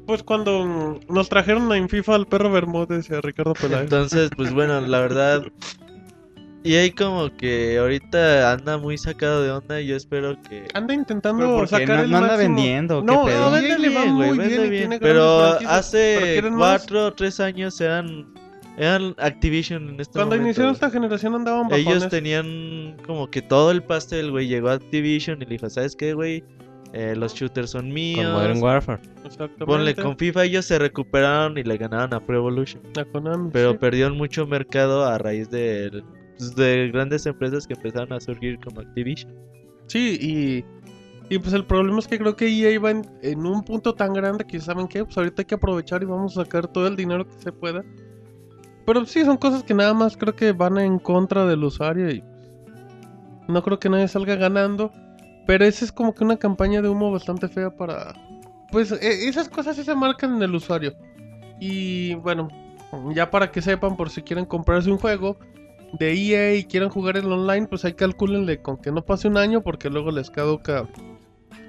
Pues 0.05 0.21
cuando 0.21 0.99
nos 1.09 1.29
trajeron 1.29 1.71
en 1.73 1.89
FIFA 1.89 2.15
al 2.15 2.27
perro 2.27 2.51
Bermúdez 2.51 3.09
y 3.09 3.15
a 3.15 3.21
Ricardo 3.21 3.53
Peláez. 3.55 3.83
Entonces, 3.85 4.29
pues 4.35 4.53
bueno, 4.53 4.79
la 4.81 4.99
verdad. 4.99 5.43
EA 6.65 6.91
como 6.95 7.29
que 7.37 7.77
ahorita 7.77 8.51
anda 8.53 8.77
muy 8.77 8.97
sacado 8.97 9.43
de 9.43 9.51
onda 9.51 9.79
y 9.81 9.87
yo 9.87 9.95
espero 9.95 10.35
que... 10.41 10.67
Anda 10.73 10.93
intentando 10.95 11.65
sacar 11.67 11.97
no, 11.97 12.03
el 12.03 12.09
no 12.11 12.17
anda 12.17 12.29
máximo. 12.29 12.55
vendiendo, 12.55 12.99
¿qué 13.01 13.05
No, 13.05 13.25
pedo? 13.25 13.45
no, 13.45 13.51
vende 13.51 13.79
le 13.79 13.89
va 13.89 14.01
bien, 14.01 14.15
güey, 14.15 14.29
vende 14.31 14.47
bien 14.47 14.65
y 14.65 14.69
bien. 14.69 14.81
tiene 14.81 14.99
Pero 14.99 15.37
grandes 15.37 15.67
franquicias. 15.67 15.91
¿Pero 15.91 16.47
hace 16.47 16.53
cuatro 16.57 17.05
o 17.05 17.13
tres 17.13 17.39
años 17.39 17.79
eran, 17.79 18.25
eran 18.77 19.15
Activision 19.19 19.89
en 19.89 19.99
este 19.99 20.13
Cuando 20.13 20.31
momento, 20.35 20.47
iniciaron 20.47 20.73
esta 20.73 20.89
generación 20.89 21.35
andaban 21.35 21.69
bajones. 21.69 21.85
Ellos 21.87 22.09
tenían 22.09 22.97
como 23.05 23.29
que 23.29 23.41
todo 23.43 23.71
el 23.71 23.83
pastel, 23.83 24.31
güey. 24.31 24.47
Llegó 24.47 24.69
Activision 24.69 25.41
y 25.41 25.45
le 25.45 25.51
dijo, 25.51 25.69
¿sabes 25.69 25.95
qué, 25.95 26.13
güey? 26.13 26.43
Eh, 26.93 27.13
los 27.15 27.33
shooters 27.33 27.71
son 27.71 27.91
míos. 27.91 28.23
Con 28.25 28.33
Modern 28.33 28.63
Warfare. 28.63 29.01
Exactamente. 29.25 29.65
Ponle 29.65 29.95
con 29.95 30.17
FIFA, 30.17 30.45
ellos 30.45 30.65
se 30.65 30.79
recuperaron 30.79 31.57
y 31.57 31.63
le 31.63 31.77
ganaron 31.77 32.13
a 32.13 32.21
Pro 32.21 32.37
Evolution. 32.37 32.81
A 32.97 33.03
Konami, 33.03 33.49
Pero 33.51 33.73
sí. 33.73 33.77
perdieron 33.79 34.15
mucho 34.17 34.47
mercado 34.47 35.03
a 35.05 35.17
raíz 35.17 35.49
de, 35.49 36.01
pues, 36.37 36.55
de 36.55 36.89
grandes 36.91 37.25
empresas 37.25 37.65
que 37.67 37.73
empezaron 37.73 38.13
a 38.13 38.19
surgir 38.19 38.59
como 38.59 38.81
Activision. 38.81 39.33
Sí, 39.87 40.17
y, 40.19 41.33
y 41.33 41.39
pues 41.39 41.53
el 41.53 41.65
problema 41.65 41.99
es 41.99 42.07
que 42.07 42.17
creo 42.17 42.35
que 42.35 42.47
EA 42.47 42.79
va 42.79 42.91
en, 42.91 43.45
un 43.45 43.63
punto 43.63 43.93
tan 43.93 44.13
grande 44.13 44.45
que 44.45 44.59
saben 44.59 44.87
que 44.87 45.05
pues 45.05 45.17
ahorita 45.17 45.41
hay 45.41 45.45
que 45.45 45.55
aprovechar 45.55 46.01
y 46.01 46.05
vamos 46.05 46.37
a 46.37 46.43
sacar 46.43 46.67
todo 46.67 46.87
el 46.87 46.95
dinero 46.95 47.27
que 47.27 47.41
se 47.41 47.51
pueda. 47.51 47.83
Pero 48.85 49.05
sí, 49.05 49.25
son 49.25 49.37
cosas 49.37 49.63
que 49.63 49.73
nada 49.73 49.93
más 49.93 50.15
creo 50.17 50.35
que 50.35 50.51
van 50.51 50.77
en 50.77 50.99
contra 50.99 51.45
del 51.45 51.63
usuario 51.63 52.09
y 52.09 52.21
pues, 52.21 53.49
no 53.49 53.63
creo 53.63 53.79
que 53.79 53.89
nadie 53.89 54.07
salga 54.07 54.35
ganando. 54.35 54.91
Pero 55.47 55.65
esa 55.65 55.85
es 55.85 55.91
como 55.91 56.13
que 56.13 56.23
una 56.23 56.37
campaña 56.37 56.81
de 56.81 56.89
humo 56.89 57.11
bastante 57.11 57.47
fea 57.47 57.69
para... 57.69 58.13
Pues 58.71 58.91
e- 58.91 59.27
esas 59.27 59.47
cosas 59.47 59.75
sí 59.75 59.83
se 59.83 59.95
marcan 59.95 60.35
en 60.35 60.41
el 60.41 60.55
usuario. 60.55 60.95
Y 61.59 62.15
bueno, 62.15 62.49
ya 63.13 63.29
para 63.29 63.51
que 63.51 63.61
sepan 63.61 63.95
por 63.95 64.09
si 64.09 64.21
quieren 64.21 64.45
comprarse 64.45 64.91
un 64.91 64.97
juego 64.97 65.37
de 65.99 66.13
EA 66.13 66.55
y 66.55 66.65
quieren 66.65 66.89
jugar 66.89 67.17
el 67.17 67.31
online, 67.31 67.67
pues 67.67 67.85
ahí 67.85 67.93
calcúlenle 67.93 68.61
con 68.61 68.77
que 68.77 68.91
no 68.91 69.03
pase 69.03 69.27
un 69.27 69.37
año 69.37 69.61
porque 69.61 69.89
luego 69.89 70.11
les 70.11 70.29
caduca. 70.29 70.87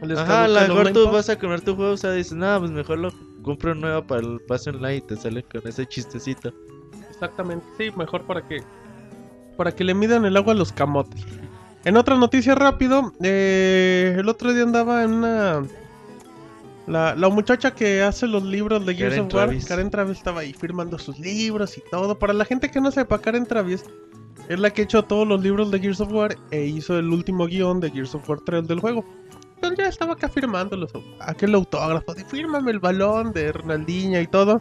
Les 0.03 0.19
Ajá, 0.19 0.45
a 0.45 0.49
lo 0.49 0.61
mejor 0.61 0.93
tú 0.93 1.05
pass. 1.05 1.13
vas 1.13 1.29
a 1.31 1.39
comprar 1.39 1.61
tu 1.61 1.75
juego, 1.75 1.93
o 1.93 1.97
sea, 1.97 2.13
dices, 2.13 2.35
no, 2.35 2.59
pues 2.59 2.71
mejor 2.71 2.99
lo 2.99 3.13
compro 3.43 3.75
nuevo 3.75 4.07
para 4.07 4.21
el 4.21 4.41
pase 4.47 4.71
online 4.71 4.97
y 4.97 5.01
te 5.01 5.17
salen 5.17 5.45
con 5.51 5.67
ese 5.67 5.87
chistecito. 5.87 6.53
Exactamente, 7.11 7.65
sí, 7.79 7.91
mejor 7.97 8.27
para 8.27 8.47
que 8.47 8.63
para 9.57 9.73
que 9.73 9.85
le 9.85 9.95
midan 9.95 10.27
el 10.27 10.37
agua 10.37 10.53
a 10.53 10.57
los 10.57 10.73
camotes. 10.73 11.25
En 11.85 11.97
otra 11.97 12.17
noticia 12.17 12.55
rápido, 12.55 13.13
eh, 13.23 14.17
el 14.19 14.29
otro 14.29 14.53
día 14.53 14.65
andaba 14.65 15.03
en 15.03 15.15
una 15.15 15.63
la, 16.87 17.15
la 17.17 17.29
muchacha 17.29 17.73
que 17.73 18.03
hace 18.03 18.27
los 18.27 18.45
libros 18.45 18.87
de 18.87 18.95
Gears 18.95 19.15
Karen 19.15 19.27
of 19.27 19.35
War, 19.35 19.47
Travis. 19.47 19.67
Karen 19.67 19.91
Travis 19.91 20.19
estaba 20.19 20.41
ahí 20.41 20.53
firmando 20.53 20.99
sus 20.99 21.19
libros 21.19 21.77
y 21.79 21.83
todo. 21.91 22.19
Para 22.19 22.33
la 22.33 22.45
gente 22.45 22.71
que 22.71 22.81
no 22.81 22.91
sepa, 22.91 23.19
Karen 23.21 23.47
Travis 23.47 23.85
es 24.49 24.59
la 24.59 24.71
que 24.71 24.83
hecho 24.83 25.03
todos 25.03 25.27
los 25.27 25.43
libros 25.43 25.71
de 25.71 25.81
Gears 25.81 26.01
of 26.01 26.13
War 26.13 26.37
e 26.51 26.65
hizo 26.67 26.99
el 26.99 27.09
último 27.09 27.47
guion 27.47 27.81
de 27.81 27.91
Gears 27.91 28.15
of 28.15 28.29
War 28.29 28.41
3 28.45 28.67
del 28.69 28.81
juego. 28.81 29.05
Entonces 29.57 29.79
ya 29.79 29.89
estaba 29.89 30.13
acá 30.13 30.29
firmándolos, 30.29 30.93
aquel 31.21 31.55
autógrafo 31.55 32.15
de 32.15 32.25
fírmame 32.25 32.71
el 32.71 32.79
balón 32.79 33.33
de 33.33 33.53
Ronaldinho 33.53 34.21
y 34.21 34.27
todo. 34.27 34.61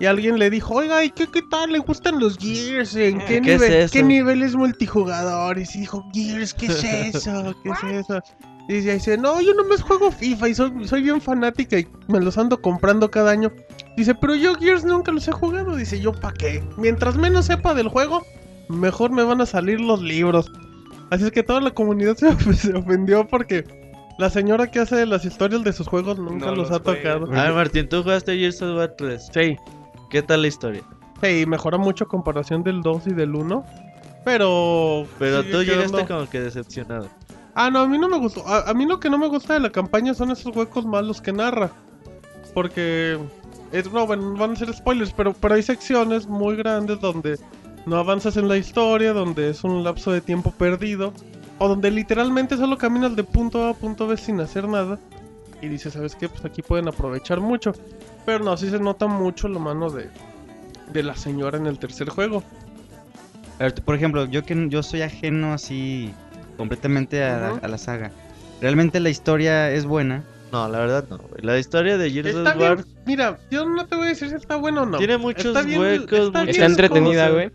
Y 0.00 0.06
alguien 0.06 0.38
le 0.38 0.50
dijo, 0.50 0.74
oiga, 0.74 1.04
¿y 1.04 1.10
qué, 1.10 1.28
qué 1.28 1.42
tal? 1.42 1.70
¿Le 1.70 1.78
gustan 1.78 2.18
los 2.18 2.36
Gears? 2.36 2.96
¿En 2.96 3.20
qué, 3.20 3.40
¿Qué 3.40 3.54
es 3.54 3.60
nivel, 3.60 3.72
eso? 3.72 3.92
¿Qué 3.92 4.02
niveles 4.02 4.56
multijugadores? 4.56 5.76
Y 5.76 5.80
dijo, 5.80 6.04
Gears, 6.12 6.54
¿qué 6.54 6.66
es 6.66 6.84
eso? 7.14 7.54
¿Qué 7.62 7.70
es 7.70 7.84
eso? 8.00 8.20
Y 8.68 8.74
dice, 8.74 8.94
dice, 8.94 9.18
no, 9.18 9.40
yo 9.40 9.54
nomás 9.54 9.82
juego 9.82 10.10
FIFA 10.10 10.48
y 10.48 10.54
soy, 10.54 10.88
soy 10.88 11.02
bien 11.02 11.20
fanática 11.20 11.78
y 11.78 11.86
me 12.08 12.20
los 12.20 12.38
ando 12.38 12.60
comprando 12.60 13.10
cada 13.10 13.30
año. 13.30 13.52
Dice, 13.96 14.14
pero 14.14 14.34
yo 14.34 14.54
Gears 14.54 14.84
nunca 14.84 15.12
los 15.12 15.28
he 15.28 15.32
jugado. 15.32 15.76
Dice, 15.76 16.00
yo 16.00 16.12
pa' 16.12 16.32
qué. 16.32 16.64
Mientras 16.76 17.16
menos 17.16 17.46
sepa 17.46 17.74
del 17.74 17.88
juego, 17.88 18.24
mejor 18.72 19.10
me 19.12 19.22
van 19.22 19.40
a 19.40 19.46
salir 19.46 19.80
los 19.80 20.02
libros. 20.02 20.50
Así 21.10 21.24
es 21.24 21.30
que 21.30 21.42
toda 21.42 21.60
la 21.60 21.70
comunidad 21.72 22.16
se, 22.18 22.28
of- 22.28 22.54
se 22.56 22.74
ofendió 22.74 23.26
porque 23.26 23.64
la 24.18 24.30
señora 24.30 24.70
que 24.70 24.80
hace 24.80 25.04
las 25.06 25.24
historias 25.24 25.62
de 25.64 25.72
sus 25.72 25.86
juegos 25.88 26.18
nunca 26.18 26.46
No 26.46 26.54
los, 26.56 26.70
los 26.70 26.70
ha 26.72 26.82
tocado. 26.82 27.26
A 27.32 27.44
ver, 27.44 27.52
Martín, 27.54 27.88
tú 27.88 28.02
jugaste 28.02 28.36
Gears 28.36 28.60
of 28.62 28.76
War 28.76 28.94
3. 28.96 29.28
Sí, 29.32 29.56
¿Qué 30.10 30.22
tal 30.22 30.42
la 30.42 30.48
historia? 30.48 30.82
sí, 31.22 31.44
mejora 31.46 31.78
mucho 31.78 32.06
comparación 32.08 32.62
del 32.64 32.82
2 32.82 33.06
y 33.06 33.12
del 33.14 33.34
1. 33.34 33.64
Pero. 34.24 35.06
Pero 35.18 35.42
tú 35.44 35.62
llegaste 35.62 36.04
como 36.06 36.28
que 36.28 36.40
decepcionado. 36.40 37.08
Ah, 37.54 37.70
no, 37.70 37.80
a 37.80 37.86
mí 37.88 37.98
no 37.98 38.08
me 38.08 38.18
gustó. 38.18 38.46
A, 38.46 38.70
a 38.70 38.74
mí 38.74 38.86
lo 38.86 38.98
que 39.00 39.10
no 39.10 39.18
me 39.18 39.26
gusta 39.28 39.54
de 39.54 39.60
la 39.60 39.70
campaña 39.70 40.14
son 40.14 40.30
esos 40.30 40.54
huecos 40.56 40.84
malos 40.86 41.20
que 41.20 41.32
narra. 41.32 41.70
Porque. 42.54 43.18
Es, 43.72 43.90
no, 43.90 44.06
bueno, 44.06 44.34
van 44.36 44.52
a 44.52 44.56
ser 44.56 44.72
spoilers, 44.74 45.12
pero, 45.14 45.32
pero 45.32 45.54
hay 45.54 45.62
secciones 45.62 46.26
muy 46.26 46.56
grandes 46.56 47.00
donde 47.00 47.38
no 47.86 47.96
avanzas 47.96 48.36
en 48.36 48.48
la 48.48 48.56
historia, 48.56 49.12
donde 49.12 49.50
es 49.50 49.64
un 49.64 49.82
lapso 49.84 50.12
de 50.12 50.20
tiempo 50.20 50.50
perdido, 50.52 51.12
o 51.58 51.68
donde 51.68 51.90
literalmente 51.90 52.56
solo 52.56 52.78
caminas 52.78 53.14
de 53.16 53.24
punto 53.24 53.64
A 53.66 53.70
a 53.70 53.74
punto 53.74 54.06
B 54.06 54.16
sin 54.16 54.40
hacer 54.40 54.68
nada. 54.68 54.98
Y 55.60 55.68
dices, 55.68 55.92
¿sabes 55.92 56.16
qué? 56.16 56.28
Pues 56.28 56.44
aquí 56.44 56.60
pueden 56.62 56.88
aprovechar 56.88 57.40
mucho. 57.40 57.72
Pero 58.26 58.42
no, 58.44 58.56
sí 58.56 58.68
se 58.70 58.78
nota 58.80 59.06
mucho 59.06 59.48
la 59.48 59.58
mano 59.60 59.90
de, 59.90 60.08
de 60.92 61.02
la 61.02 61.14
señora 61.16 61.58
en 61.58 61.66
el 61.66 61.78
tercer 61.78 62.08
juego. 62.08 62.42
A 63.58 63.64
ver, 63.64 63.74
por 63.74 63.94
ejemplo, 63.94 64.24
yo 64.26 64.44
que 64.44 64.68
yo 64.68 64.82
soy 64.82 65.02
ajeno 65.02 65.52
así 65.52 66.12
completamente 66.56 67.22
a, 67.24 67.38
la- 67.38 67.52
Ujú. 67.54 67.64
a 67.64 67.68
la 67.68 67.78
saga. 67.78 68.10
¿Realmente 68.60 68.98
la 69.00 69.10
historia 69.10 69.70
es 69.70 69.84
buena? 69.86 70.24
No, 70.52 70.68
la 70.68 70.78
verdad 70.80 71.04
no. 71.08 71.18
güey. 71.18 71.42
La 71.42 71.58
historia 71.58 71.96
de 71.96 72.10
Gears 72.10 72.34
of 72.34 72.56
War 72.56 72.84
mira, 73.06 73.38
yo 73.50 73.64
no 73.68 73.86
te 73.86 73.96
voy 73.96 74.06
a 74.06 74.08
decir 74.10 74.28
si 74.28 74.34
está 74.34 74.56
bueno 74.56 74.82
o 74.82 74.86
no. 74.86 74.98
tiene 74.98 75.16
muchos 75.16 75.46
Está 75.46 75.62
bien- 75.62 75.80
huecos, 75.80 76.26
está 76.26 76.42
Está 76.44 76.66
entretenida, 76.66 77.28
güey. 77.30 77.50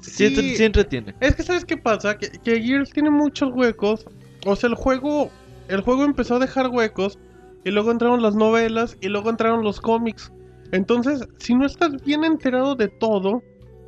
Sí, 0.00 0.34
Sí. 0.34 0.56
sí 0.56 0.64
entretiene. 0.64 1.14
Es 1.20 1.34
que 1.34 1.42
sabes 1.42 1.64
qué 1.64 1.76
pasa, 1.76 2.16
que, 2.18 2.30
que 2.30 2.60
Gears 2.62 2.90
tiene 2.90 3.10
muchos 3.10 3.50
huecos. 3.52 4.04
O 4.46 4.56
sea, 4.56 4.68
el 4.68 4.74
juego 4.74 5.30
el 5.68 5.82
juego 5.82 6.02
empezó 6.04 6.36
a 6.36 6.38
dejar 6.40 6.68
huecos 6.68 7.18
y 7.64 7.70
luego 7.70 7.90
entraron 7.92 8.22
las 8.22 8.34
novelas 8.34 8.96
y 9.00 9.08
luego 9.08 9.30
entraron 9.30 9.62
los 9.62 9.80
cómics. 9.80 10.32
Entonces, 10.72 11.26
si 11.38 11.54
no 11.54 11.64
estás 11.66 11.92
bien 12.04 12.24
enterado 12.24 12.74
de 12.74 12.88
todo, 12.88 13.42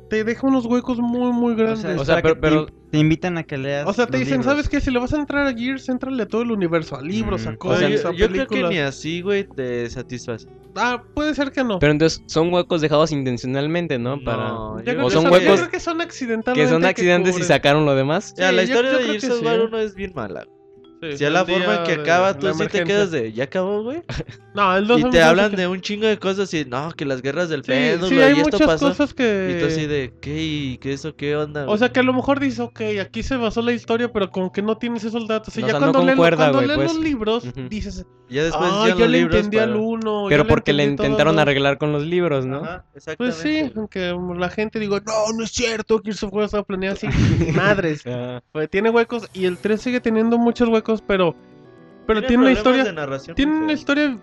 te 0.09 0.23
deja 0.23 0.47
unos 0.47 0.65
huecos 0.65 0.99
muy, 0.99 1.31
muy 1.33 1.55
grandes. 1.55 1.83
es 1.85 1.99
O 2.01 2.05
sea, 2.05 2.21
pero- 2.21 2.67
te, 2.93 2.99
invitan 2.99 3.37
a 3.37 3.43
que 3.43 3.57
leas. 3.57 3.87
O 3.87 3.93
sea, 3.93 4.07
te 4.07 4.17
dicen, 4.17 4.37
libros. 4.37 4.45
¿sabes 4.45 4.69
qué? 4.69 4.79
Si 4.79 4.89
le 4.91 4.99
vas 4.99 5.13
a 5.13 5.17
entrar 5.17 5.45
a 5.47 5.53
Gears, 5.53 5.89
entrale 5.89 6.23
a 6.23 6.27
todo 6.27 6.43
el 6.43 6.51
universo, 6.51 6.95
a 6.95 7.01
libros, 7.01 7.45
a 7.45 7.51
Mm, 7.51 7.57
O 7.59 7.75
sea, 7.75 7.87
a 7.87 7.89
yo, 7.91 8.11
yo 8.13 8.29
creo 8.29 8.47
que 8.47 8.63
ni 8.63 8.77
así, 8.79 9.21
güey, 9.21 9.45
te 9.47 9.89
satisface. 9.89 10.47
Ah, 10.75 11.03
puede 11.13 11.35
ser 11.35 11.51
que 11.51 11.63
no. 11.63 11.79
Pero 11.79 11.91
entonces 11.91 12.23
son 12.27 12.51
huecos 12.53 12.81
dejados 12.81 13.11
intencionalmente, 13.11 13.99
¿no? 13.99 14.23
Para... 14.23 14.47
No, 14.49 14.79
Yo 14.79 14.85
yo 14.85 14.93
creo 14.93 15.05
o 15.05 15.07
que 15.09 15.13
son 15.13 15.23
yo 15.25 15.31
huecos 15.31 15.59
creo 15.59 15.69
que 15.69 15.79
son 15.79 15.97
Que 15.97 16.03
accidentalmente 16.03 16.71
son 16.71 16.85
accidentes 16.85 17.37
y 17.37 17.43
sacaron 17.43 17.85
lo 17.85 17.95
demás. 17.95 18.33
Ya, 18.37 18.51
la 18.51 18.61
Sí, 18.63 18.69
yo- 18.69 18.73
historia 18.75 18.91
yo 18.91 18.97
de 18.97 19.03
creo 19.03 19.11
Gears 19.19 19.25
que 19.25 19.31
of 19.33 19.39
sí, 19.39 19.45
War. 19.45 19.59
1 19.61 19.77
es 19.79 19.95
bien 19.95 20.11
mala. 20.15 20.45
Sí, 21.11 21.17
Si 21.17 21.25
a 21.25 21.29
la 21.29 21.45
forma 21.45 21.75
en 21.77 21.83
que 21.83 21.93
acaba, 21.93 22.37
tú 22.37 22.53
sí 22.53 22.67
te 22.67 22.83
quedas 22.83 23.11
de, 23.11 23.33
¿ya 23.33 23.45
acabó, 23.45 23.83
güey? 23.83 24.01
No, 24.55 24.79
2 24.81 24.99
Y 25.01 25.09
te 25.09 25.21
hablan 25.23 25.55
de 25.55 25.67
un 25.67 25.81
chingo 25.81 26.05
de 26.05 26.19
cosas 26.19 26.53
y, 26.53 26.63
no, 26.65 26.91
que 26.91 27.05
las 27.05 27.21
guerras 27.23 27.49
del 27.49 27.63
Sí, 27.63 27.71
péndulo 27.71 28.07
sí, 28.09 28.19
hay 28.21 28.33
y 28.35 28.39
esto 28.41 28.51
muchas 28.51 28.67
pasó. 28.67 28.87
cosas 28.89 29.13
que... 29.15 29.55
Y 29.57 29.59
tú 29.59 29.65
así 29.65 29.87
de, 29.87 30.13
¿qué? 30.21 30.43
¿Y 30.43 30.77
qué 30.77 30.93
eso? 30.93 31.15
¿Qué 31.15 31.35
onda? 31.35 31.65
O 31.67 31.75
sea 31.77 31.89
que 31.91 31.99
a 32.01 32.03
lo 32.03 32.13
mejor 32.13 32.39
dices, 32.39 32.59
ok, 32.59 32.81
aquí 33.01 33.23
se 33.23 33.35
basó 33.35 33.63
la 33.63 33.73
historia, 33.73 34.13
pero 34.13 34.29
como 34.29 34.51
que 34.51 34.61
no 34.61 34.77
tienes 34.77 35.03
esos 35.03 35.27
datos. 35.27 35.57
Y 35.57 35.63
O 35.63 35.67
ya 35.67 35.71
sea, 35.71 35.79
no 35.79 35.91
cuando, 35.91 36.11
concuerda, 36.11 36.51
cuando 36.51 36.57
güey, 36.59 36.67
leen 36.67 36.79
pues. 36.81 36.93
los 36.93 37.03
libros, 37.03 37.43
dices, 37.67 38.05
ya 38.29 38.43
después 38.43 38.69
ah, 38.71 38.85
ya 38.89 38.93
yo 38.93 38.99
los 38.99 39.09
le 39.09 39.19
entendí 39.21 39.57
al 39.57 39.75
uno. 39.75 40.25
Pero 40.29 40.45
porque 40.47 40.71
le 40.71 40.83
todo 40.83 40.91
intentaron 40.91 41.35
dos". 41.35 41.41
arreglar 41.41 41.79
con 41.79 41.91
los 41.91 42.03
libros, 42.03 42.45
¿no? 42.45 42.57
Ajá, 42.63 42.85
Pues 43.17 43.33
sí, 43.35 43.71
aunque 43.75 44.15
la 44.37 44.49
gente 44.49 44.77
diga, 44.79 45.01
no, 45.03 45.33
no 45.35 45.43
es 45.43 45.49
cierto, 45.51 45.99
que 45.99 46.11
eso 46.11 46.29
fue 46.29 46.45
estaba 46.45 46.63
planeado 46.63 46.95
así. 46.95 47.07
Madres. 47.55 48.03
Ah, 48.15 48.41
Pues 48.51 48.69
tiene 48.69 48.91
huecos 48.91 49.27
y 49.33 49.45
el 49.45 49.57
3 49.57 49.81
sigue 49.81 49.99
teniendo 49.99 50.37
muchos 50.37 50.69
huecos, 50.69 50.92
pero... 51.01 51.35
Pero 52.05 52.21
tiene, 52.21 52.43
una 52.43 52.51
problemas 52.53 52.57
historia... 52.57 52.83
de 52.83 52.93
narración 52.93 53.35
Tiene 53.35 53.57
una 53.57 53.73
historia 53.73 54.19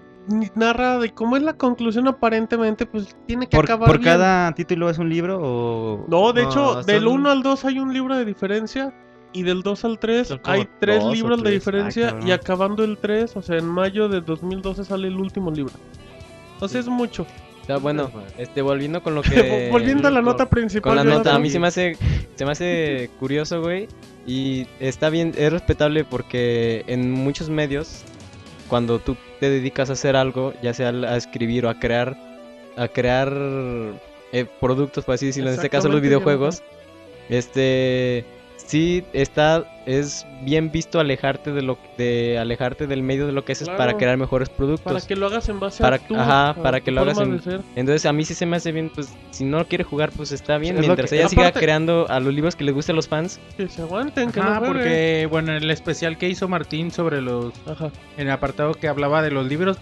narrada 0.55 1.05
y 1.07 1.11
como 1.11 1.37
es 1.37 1.43
la 1.43 1.55
conclusión 1.55 2.07
aparentemente, 2.09 2.87
pues 2.87 3.17
tiene 3.27 3.47
que 3.49 3.57
¿Por, 3.57 3.65
acabar 3.65 3.87
por 3.89 3.99
bien. 3.99 4.13
cada 4.13 4.53
título 4.53 4.91
es 4.91 4.99
un 4.99 5.09
libro 5.09 5.39
o...? 5.43 6.05
No, 6.09 6.33
de 6.33 6.43
No, 6.43 6.51
hecho, 6.51 6.83
del 6.83 7.05
son- 7.05 7.13
1 7.21 7.31
al 7.31 7.43
2 7.43 7.65
hay 7.65 7.79
un 7.79 7.93
libro 7.93 8.17
de 8.17 8.25
diferencia. 8.25 8.95
Y 9.33 9.45
del 9.45 9.63
2 9.63 9.85
al 9.85 9.99
3 10.01 10.27
Son 10.29 10.39
como 10.39 10.55
hay 10.55 10.69
3 10.81 10.97
dos 11.05 11.05
o 11.11 11.15
libros 11.15 11.39
de 11.39 11.43
tres. 11.45 11.55
diferencia. 11.55 12.07
Ah, 12.07 12.11
cabrón. 12.11 12.29
y 12.29 12.33
acabando 12.33 12.85
el 12.85 12.99
3, 12.99 13.37
o 13.37 13.43
sea, 13.43 13.59
en 13.59 13.67
mayo 13.67 14.09
de 14.09 14.21
2012 14.23 14.85
sale 14.85 15.07
el 15.07 15.17
último 15.17 15.53
libro. 15.53 15.73
O 16.59 16.67
sea, 16.67 16.81
es 16.81 16.89
mucho. 16.89 17.23
o 17.63 17.65
sea, 17.65 17.77
bueno, 17.79 18.11
este, 18.39 18.61
volviendo 18.61 19.03
con 19.05 19.15
lo 19.15 19.23
que... 19.23 19.69
Volviendo 19.71 20.09
a 20.09 20.11
la 20.11 20.21
nota 20.21 20.51
principal. 20.51 20.83
Con 20.83 20.97
la 20.97 21.05
nota, 21.05 21.35
a 21.35 21.39
mí 21.39 21.49
se 21.49 21.61
me 21.61 21.69
hace, 21.69 21.97
se 22.35 22.45
me 22.45 22.51
hace 22.51 23.09
curioso, 23.21 23.63
güey. 23.63 23.87
Y 24.27 24.67
está 24.81 25.11
bien, 25.11 25.35
es 25.37 25.53
respetable 25.53 26.05
porque 26.05 26.85
en 26.87 27.11
muchos 27.11 27.49
medios, 27.49 28.03
cuando 28.69 28.99
tú 28.99 29.17
te 29.41 29.51
dedicas 29.51 29.91
a 29.91 29.95
hacer 29.95 30.17
algo, 30.17 30.53
ya 30.63 30.75
sea 30.75 30.91
a 30.91 31.17
escribir 31.17 31.67
o 31.67 31.71
a 31.71 31.79
crear, 31.79 32.17
a 32.77 32.89
crear 32.89 33.33
eh, 34.33 34.47
productos, 34.61 35.05
por 35.05 35.15
así 35.15 35.27
decirlo, 35.27 35.51
en 35.51 35.57
este 35.57 35.71
caso 35.71 35.89
los 35.89 36.01
videojuegos, 36.01 36.63
este, 37.29 38.25
sí 38.71 39.05
está, 39.13 39.65
es 39.85 40.25
bien 40.43 40.71
visto 40.71 41.01
alejarte 41.01 41.53
de 41.53 41.61
lo, 41.63 41.77
de 41.99 42.39
alejarte 42.39 42.87
del 42.87 43.03
medio 43.03 43.27
de 43.27 43.33
lo 43.33 43.45
que 43.45 43.53
haces 43.53 43.69
para 43.69 43.97
crear 43.97 44.17
mejores 44.17 44.49
productos. 44.49 44.85
Para 44.93 45.05
que 45.07 45.17
lo 45.17 45.27
hagas 45.27 45.49
en 45.49 45.59
base 45.59 45.83
Para- 45.83 45.97
a 45.97 45.99
tu, 45.99 46.15
ajá, 46.17 46.55
para 46.63 46.81
que 46.81 46.91
lo 46.93 47.01
hagas 47.01 47.19
en-. 47.19 47.41
Entonces 47.75 48.07
a 48.07 48.13
mí 48.13 48.25
sí 48.25 48.35
se 48.35 48.47
me 48.47 48.57
hace 48.57 48.71
bien, 48.71 48.91
pues 48.95 49.13
si 49.33 49.45
no 49.45 49.65
quiere 49.67 49.83
jugar, 49.83 50.11
pues 50.17 50.31
está 50.31 50.57
bien. 50.59 50.77
Es 50.77 50.83
Mientras 50.87 51.11
que- 51.11 51.17
ella 51.17 51.29
siga 51.29 51.51
creando 51.53 52.07
a 52.09 52.21
los 52.21 52.33
libros 52.33 52.55
que 52.55 52.63
les 52.65 52.75
gusten 52.75 52.95
a 52.95 52.97
los 52.97 53.09
fans. 53.09 53.41
Que 53.57 53.69
se 53.69 53.83
aguanten, 53.83 54.31
que 54.31 54.39
Ajá, 54.41 54.61
no 54.61 54.67
porque, 54.67 55.27
bueno, 55.31 55.53
el 55.53 55.69
especial 55.71 56.17
que 56.17 56.29
hizo 56.29 56.47
Martín 56.47 56.91
sobre 56.93 57.21
los. 57.21 57.53
Ajá. 57.67 57.91
En 58.17 58.29
el 58.29 58.33
apartado 58.33 58.75
que 58.75 58.87
hablaba 58.87 59.21
de 59.23 59.33
los 59.33 59.47
libros, 59.47 59.79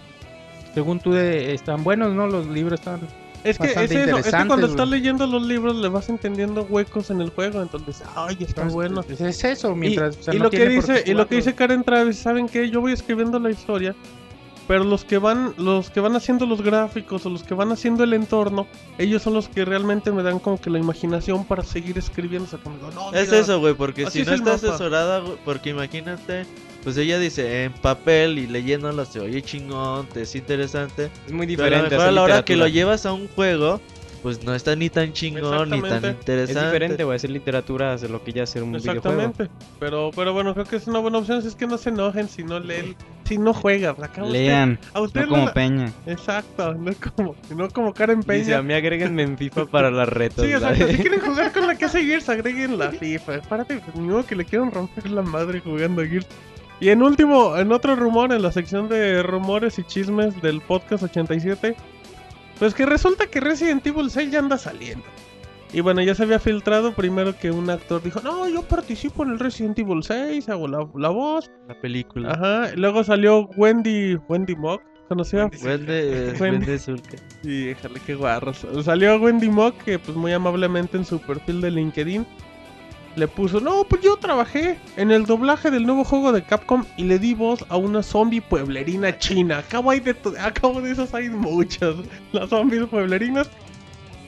según 0.73 0.99
tú, 0.99 1.11
de- 1.13 1.53
están 1.53 1.83
buenos, 1.83 2.13
¿no? 2.13 2.25
Los 2.27 2.47
libros 2.47 2.79
están. 2.79 3.01
Es 3.43 3.57
que, 3.57 3.67
es, 3.67 3.77
eso, 3.91 4.17
es 4.17 4.25
que 4.25 4.47
cuando 4.47 4.67
estás 4.67 4.89
leyendo 4.89 5.25
los 5.25 5.41
libros 5.43 5.75
le 5.77 5.87
vas 5.87 6.09
entendiendo 6.09 6.63
huecos 6.63 7.09
en 7.09 7.21
el 7.21 7.29
juego. 7.29 7.61
Entonces, 7.61 8.03
ay, 8.15 8.37
está 8.41 8.63
Entonces, 8.63 8.73
bueno. 8.73 9.01
Es 9.07 9.43
eso, 9.43 9.75
mientras. 9.75 10.17
y, 10.17 10.19
o 10.19 10.23
sea, 10.23 10.33
y 10.35 10.37
no 10.37 10.43
lo 10.45 10.49
que 10.49 10.67
dice 10.67 11.03
qué 11.03 11.11
y 11.11 11.13
lo 11.13 11.27
que 11.27 11.35
dice 11.35 11.55
Karen 11.55 11.83
Travis 11.83 12.17
saben 12.17 12.47
que 12.49 12.69
yo 12.69 12.81
voy 12.81 12.91
escribiendo 12.91 13.39
la 13.39 13.49
historia 13.49 13.95
pero 14.67 14.83
los 14.83 15.03
que 15.03 15.17
van 15.17 15.55
los 15.57 15.89
que 15.89 15.99
van 15.99 16.15
haciendo 16.15 16.45
los 16.45 16.61
gráficos 16.61 17.25
o 17.25 17.29
los 17.31 17.41
que 17.41 17.55
van 17.55 17.71
haciendo 17.71 18.03
el 18.03 18.13
entorno 18.13 18.67
ellos 18.99 19.23
son 19.23 19.33
los 19.33 19.49
que 19.49 19.65
realmente 19.65 20.11
me 20.11 20.21
dan 20.21 20.37
como 20.37 20.61
que 20.61 20.69
la 20.69 20.77
imaginación 20.77 21.43
para 21.43 21.63
seguir 21.63 21.97
escribiendo 21.97 22.45
o 22.45 22.49
sea, 22.49 22.59
como 22.59 22.75
digo, 22.75 22.91
no, 22.91 23.11
Es 23.13 23.29
mira, 23.29 23.39
eso, 23.41 23.59
güey, 23.59 23.73
porque 23.73 24.09
si 24.11 24.21
es 24.21 24.27
no 24.27 24.33
el 24.33 24.39
está 24.39 24.53
mapa. 24.57 24.67
asesorada, 24.67 25.23
porque 25.43 25.71
imagínate, 25.71 26.45
pues 26.83 26.97
ella 26.97 27.19
dice 27.19 27.65
en 27.65 27.73
papel 27.73 28.37
y 28.39 28.47
leyéndolo 28.47 29.05
se 29.05 29.19
oye 29.19 29.41
chingón, 29.41 30.07
te 30.07 30.21
es 30.21 30.35
interesante. 30.35 31.09
Es 31.27 31.31
muy 31.33 31.45
Pero 31.47 31.63
a 31.63 31.69
lo 31.69 31.75
diferente. 31.85 31.89
mejor 31.89 31.99
a 31.99 32.03
hacer 32.05 32.13
la 32.13 32.21
hora 32.23 32.45
que 32.45 32.55
lo 32.55 32.67
llevas 32.67 33.05
a 33.05 33.13
un 33.13 33.27
juego, 33.29 33.81
pues 34.23 34.43
no 34.43 34.53
está 34.53 34.75
ni 34.75 34.89
tan 34.89 35.13
chingón 35.13 35.69
ni 35.69 35.79
tan 35.81 35.85
Exactamente. 35.85 36.07
Es 36.09 36.13
interesante. 36.19 36.65
diferente, 36.65 37.03
güey, 37.05 37.15
hacer 37.15 37.29
literatura 37.29 37.95
de 37.95 38.09
lo 38.09 38.21
que 38.23 38.33
ya 38.33 38.43
hacer 38.43 38.63
un 38.63 38.73
videojuego. 38.73 38.97
exactamente 39.21 39.49
pero 39.79 40.11
pero 40.13 40.33
bueno 40.33 40.53
creo 40.53 40.65
que 40.65 40.75
es 40.75 40.87
una 40.87 40.99
buena 40.99 41.19
opción 41.19 41.41
si 41.41 41.47
es 41.47 41.55
que 41.55 41.65
no 41.67 41.77
se 41.77 41.87
enojen 41.89 42.27
si 42.27 42.43
no 42.43 42.59
leen 42.59 42.97
si 43.23 43.37
no 43.37 43.53
juegan 43.53 43.95
acá 44.03 44.23
usted- 44.23 44.33
Lean, 44.33 44.77
a 44.93 44.99
usted 44.99 45.21
no 45.21 45.29
como 45.29 45.45
la- 45.45 45.53
Peña. 45.53 45.93
exacto 46.05 46.73
no 46.73 46.91
como 47.15 47.35
no 47.55 47.69
como 47.69 47.93
Karen 47.93 48.19
Dice, 48.19 48.27
Peña 48.27 48.57
a 48.57 48.61
mí 48.61 48.73
agréguenme 48.73 49.23
en 49.23 49.37
FIFA 49.37 49.67
para 49.67 49.89
las 49.89 50.09
retos. 50.09 50.43
Sí, 50.45 50.51
exacto. 50.51 50.85
Si 50.87 50.97
quieren 50.97 51.19
jugar 51.25 51.53
con 51.53 51.65
la 51.67 51.75
que 51.77 51.85
hace 51.85 52.03
Gears, 52.03 52.27
agreguen 52.27 52.77
la 52.77 52.91
FIFA. 52.91 53.39
Párate, 53.43 53.77
pues, 53.79 53.95
ni 53.95 54.07
modo 54.07 54.25
que 54.25 54.35
le 54.35 54.43
quieran 54.43 54.69
romper 54.71 55.09
la 55.11 55.21
madre 55.21 55.61
jugando 55.61 56.01
a 56.01 56.05
Gears. 56.05 56.27
Y 56.79 56.89
en 56.89 57.01
último, 57.01 57.57
en 57.57 57.71
otro 57.71 57.95
rumor, 57.95 58.31
en 58.31 58.41
la 58.41 58.51
sección 58.51 58.87
de 58.87 59.21
rumores 59.21 59.77
y 59.79 59.83
chismes 59.83 60.41
del 60.41 60.61
podcast 60.61 61.03
87, 61.03 61.75
pues 62.57 62.73
que 62.73 62.85
resulta 62.85 63.27
que 63.27 63.41
Resident 63.41 63.85
Evil 63.85 64.09
6 64.09 64.31
ya 64.31 64.39
anda 64.39 64.57
saliendo. 64.57 65.05
Y 65.71 65.81
bueno, 65.81 66.01
ya 66.01 66.15
se 66.15 66.23
había 66.23 66.39
filtrado 66.39 66.93
primero 66.93 67.37
que 67.37 67.51
un 67.51 67.69
actor 67.69 68.01
dijo, 68.01 68.21
no, 68.21 68.49
yo 68.49 68.63
participo 68.63 69.23
en 69.23 69.31
el 69.31 69.39
Resident 69.39 69.77
Evil 69.77 70.01
6, 70.01 70.49
hago 70.49 70.67
la, 70.67 70.87
la 70.95 71.09
voz. 71.09 71.51
La 71.67 71.79
película. 71.79 72.31
Ajá, 72.31 72.73
y 72.73 72.77
luego 72.77 73.03
salió 73.03 73.49
Wendy, 73.55 74.15
Wendy 74.27 74.55
Mock, 74.55 74.81
conocida 75.09 75.49
Vende, 75.61 76.33
Wendy. 76.39 76.79
Zulka. 76.79 77.17
Sí, 77.43 77.65
déjale, 77.65 77.99
qué 78.05 78.15
guarros. 78.15 78.65
Salió 78.83 79.17
Wendy 79.17 79.49
Mock, 79.49 79.75
que 79.83 79.99
pues 79.99 80.17
muy 80.17 80.31
amablemente 80.31 80.97
en 80.97 81.05
su 81.05 81.19
perfil 81.19 81.61
de 81.61 81.71
LinkedIn 81.71 82.25
le 83.19 83.27
puso, 83.27 83.59
no, 83.59 83.83
pues 83.83 84.01
yo 84.01 84.17
trabajé 84.17 84.77
en 84.97 85.11
el 85.11 85.25
doblaje 85.25 85.69
del 85.69 85.85
nuevo 85.85 86.03
juego 86.03 86.31
de 86.31 86.41
Capcom 86.43 86.85
y 86.97 87.03
le 87.03 87.19
di 87.19 87.33
voz 87.33 87.65
a 87.69 87.77
una 87.77 88.01
zombie 88.01 88.41
pueblerina 88.41 89.17
china. 89.19 89.59
Acabo, 89.59 89.91
hay 89.91 89.99
de, 89.99 90.15
acabo 90.39 90.81
de 90.81 90.91
esas 90.91 91.13
hay 91.13 91.29
muchas, 91.29 91.95
las 92.31 92.49
zombies 92.49 92.85
pueblerinas. 92.85 93.49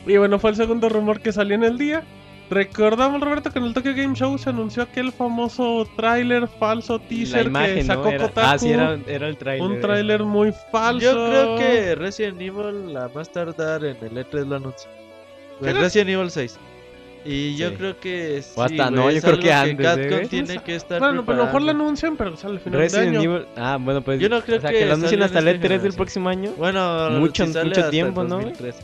Y 0.06 0.18
bueno, 0.18 0.38
fue 0.40 0.50
el 0.52 0.56
segundo 0.56 0.90
rumor 0.90 1.22
que 1.22 1.32
salió 1.32 1.56
en 1.56 1.64
el 1.64 1.78
día. 1.78 2.04
Recordamos, 2.50 3.22
Roberto, 3.22 3.50
que 3.50 3.60
en 3.60 3.66
el 3.66 3.74
Tokyo 3.74 3.94
Game 3.96 4.14
Show 4.14 4.38
se 4.38 4.50
anunció 4.50 4.84
aquel 4.84 5.14
famoso 5.14 5.88
tráiler 5.96 6.50
falso 6.60 7.00
teaser 7.00 7.44
que 7.44 7.48
imagen, 7.48 7.86
sacó 7.86 8.04
¿no? 8.04 8.10
Era- 8.10 8.28
Kotaku. 8.28 8.48
Ah, 8.50 8.58
sí, 8.60 8.70
era, 8.72 9.00
era 9.08 9.28
el 9.30 9.38
trailer. 9.38 9.66
un 9.70 9.80
tráiler 9.80 10.24
muy 10.24 10.54
falso. 10.70 11.00
Yo 11.02 11.28
creo 11.30 11.56
que 11.58 11.96
Resident 11.96 12.42
Evil 12.42 12.94
la 12.94 13.10
más 13.16 13.32
tardar 13.32 13.86
en 13.86 13.96
el 14.02 14.18
E3 14.26 14.46
lo 14.48 14.56
anunció. 14.58 14.90
Resident 15.62 16.10
Evil 16.10 16.30
6. 16.30 16.60
Y 17.24 17.56
yo 17.56 17.70
Sí. 17.70 17.76
creo 17.76 18.00
que 18.00 18.42
sí, 18.42 18.52
O 18.56 18.64
hasta 18.64 18.84
güey, 18.90 18.96
no, 18.96 19.04
yo 19.04 19.18
es 19.18 19.22
creo 19.24 19.34
algo 19.36 19.44
que 19.44 19.54
antes, 19.54 19.80
¿eh, 19.80 19.84
Capcom 19.84 20.10
güey? 20.18 20.28
tiene 20.28 20.58
que 20.64 20.76
estar 20.76 21.00
Bueno, 21.00 21.24
pero 21.24 21.36
a 21.36 21.40
lo 21.42 21.46
mejor 21.46 21.62
lo 21.62 21.72
anuncian, 21.72 22.18
pero 22.18 22.36
sale 22.36 22.56
al 22.56 22.60
final 22.62 22.80
Resident 22.80 23.12
de 23.12 23.18
año. 23.20 23.36
Evil. 23.36 23.46
Ah, 23.56 23.78
bueno, 23.80 24.02
pues. 24.02 24.20
Yo 24.20 24.28
no 24.30 24.42
creo 24.42 24.58
o 24.58 24.62
sea, 24.62 24.72
que 24.72 24.80
que 24.80 24.86
lo 24.88 24.94
anuncien 24.96 25.22
hasta 25.22 25.38
el 25.40 25.48
esta 25.48 25.58
E3 25.60 25.62
del 25.62 25.70
generación. 25.70 25.96
próximo 25.96 26.30
año. 26.30 26.52
Bueno, 26.58 27.10
Mucho- 27.20 27.46
si 27.46 27.58
mucho 27.60 27.90
tiempo, 27.92 28.24
¿no? 28.24 28.36
2003. 28.38 28.76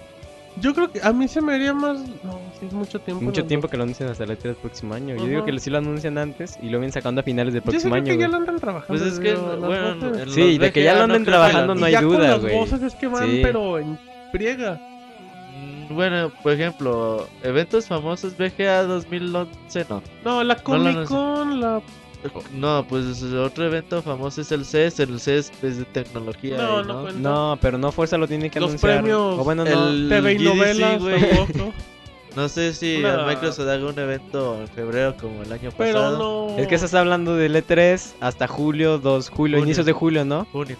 Yo 0.59 0.73
creo 0.73 0.91
que 0.91 0.99
a 1.03 1.13
mí 1.13 1.27
se 1.27 1.39
me 1.41 1.53
haría 1.53 1.71
más. 1.73 1.99
No, 2.23 2.39
sí, 2.59 2.65
es 2.67 2.73
mucho 2.73 2.99
tiempo. 2.99 3.23
Mucho 3.23 3.41
no, 3.41 3.47
tiempo 3.47 3.67
que 3.67 3.77
lo 3.77 3.83
anuncien 3.83 4.09
hasta 4.09 4.23
el 4.23 4.31
E3 4.31 4.41
del 4.41 4.55
próximo 4.55 4.93
año. 4.95 5.09
Yo 5.15 5.21
Ajá. 5.21 5.29
digo 5.29 5.45
que 5.45 5.59
sí 5.59 5.69
lo 5.69 5.77
anuncian 5.79 6.17
antes 6.17 6.57
y 6.61 6.65
lo 6.69 6.79
vienen 6.79 6.91
sacando 6.91 7.21
a 7.21 7.23
finales 7.23 7.53
del 7.53 7.61
Yo 7.63 7.69
próximo 7.71 7.91
creo 7.93 8.03
año. 8.03 8.13
que 8.13 8.19
ya 8.19 8.27
lo 8.27 8.38
andan 8.38 8.59
trabajando. 8.59 8.88
Pues 9.03 9.13
es 9.13 9.19
que, 9.19 9.33
las 9.33 9.59
bueno, 9.59 9.95
Sí, 10.29 10.57
de 10.57 10.71
que 10.71 10.83
ya 10.83 11.05
lo 11.05 11.13
que 11.13 11.19
trabajando 11.25 11.75
no 11.75 11.85
hay 11.85 11.91
ya 11.91 11.99
con 12.01 12.09
duda, 12.09 12.27
las 12.29 12.41
güey. 12.41 12.55
voces 12.55 12.81
es 12.83 12.95
que 12.95 13.07
van, 13.07 13.29
pero 13.43 13.77
en 13.79 13.99
friega. 14.31 14.79
Bueno, 15.89 16.31
por 16.43 16.51
ejemplo, 16.53 17.27
eventos 17.43 17.88
famosos 17.88 18.33
VGA 18.38 18.83
2011, 18.83 19.85
no. 19.89 20.01
No, 20.25 20.43
la 20.43 20.55
No, 20.55 20.63
Comic 20.63 20.95
no. 20.97 21.05
Con, 21.05 21.61
la. 21.61 21.81
No, 22.53 22.85
pues 22.89 23.23
otro 23.23 23.65
evento 23.65 24.01
famoso 24.01 24.41
es 24.41 24.51
el 24.51 24.65
CES. 24.65 24.99
El 24.99 25.19
CES 25.19 25.51
es 25.61 25.77
de 25.77 25.85
tecnología. 25.85 26.57
No, 26.57 26.83
no. 26.83 27.11
No, 27.11 27.57
pero 27.61 27.77
no 27.77 27.91
fuerza 27.91 28.17
lo 28.17 28.27
tiene 28.27 28.49
que 28.49 28.59
Los 28.59 28.69
anunciar. 28.71 28.95
premios, 28.97 29.39
O 29.39 29.43
bueno, 29.43 29.63
no. 29.63 29.88
el- 29.89 30.09
TV 30.09 30.33
y 30.33 30.38
GDC, 30.38 30.43
novelas 30.45 30.99
tampoco. 30.99 31.73
No 32.35 32.49
sé 32.49 32.73
si 32.73 32.97
Una- 32.97 33.25
Microsoft 33.25 33.67
haga 33.67 33.85
un 33.88 33.97
evento 33.97 34.59
en 34.59 34.67
febrero 34.67 35.15
como 35.19 35.41
el 35.43 35.51
año 35.51 35.69
Pero 35.77 35.93
pasado. 35.99 36.49
no. 36.49 36.57
Es 36.57 36.67
que 36.67 36.75
estás 36.75 36.93
hablando 36.93 37.35
del 37.35 37.55
E3 37.55 38.13
hasta 38.19 38.47
julio, 38.47 38.97
2 38.99 39.29
julio, 39.29 39.57
Junio. 39.57 39.65
inicios 39.65 39.85
de 39.85 39.93
julio, 39.93 40.25
¿no? 40.25 40.45
Junio. 40.51 40.75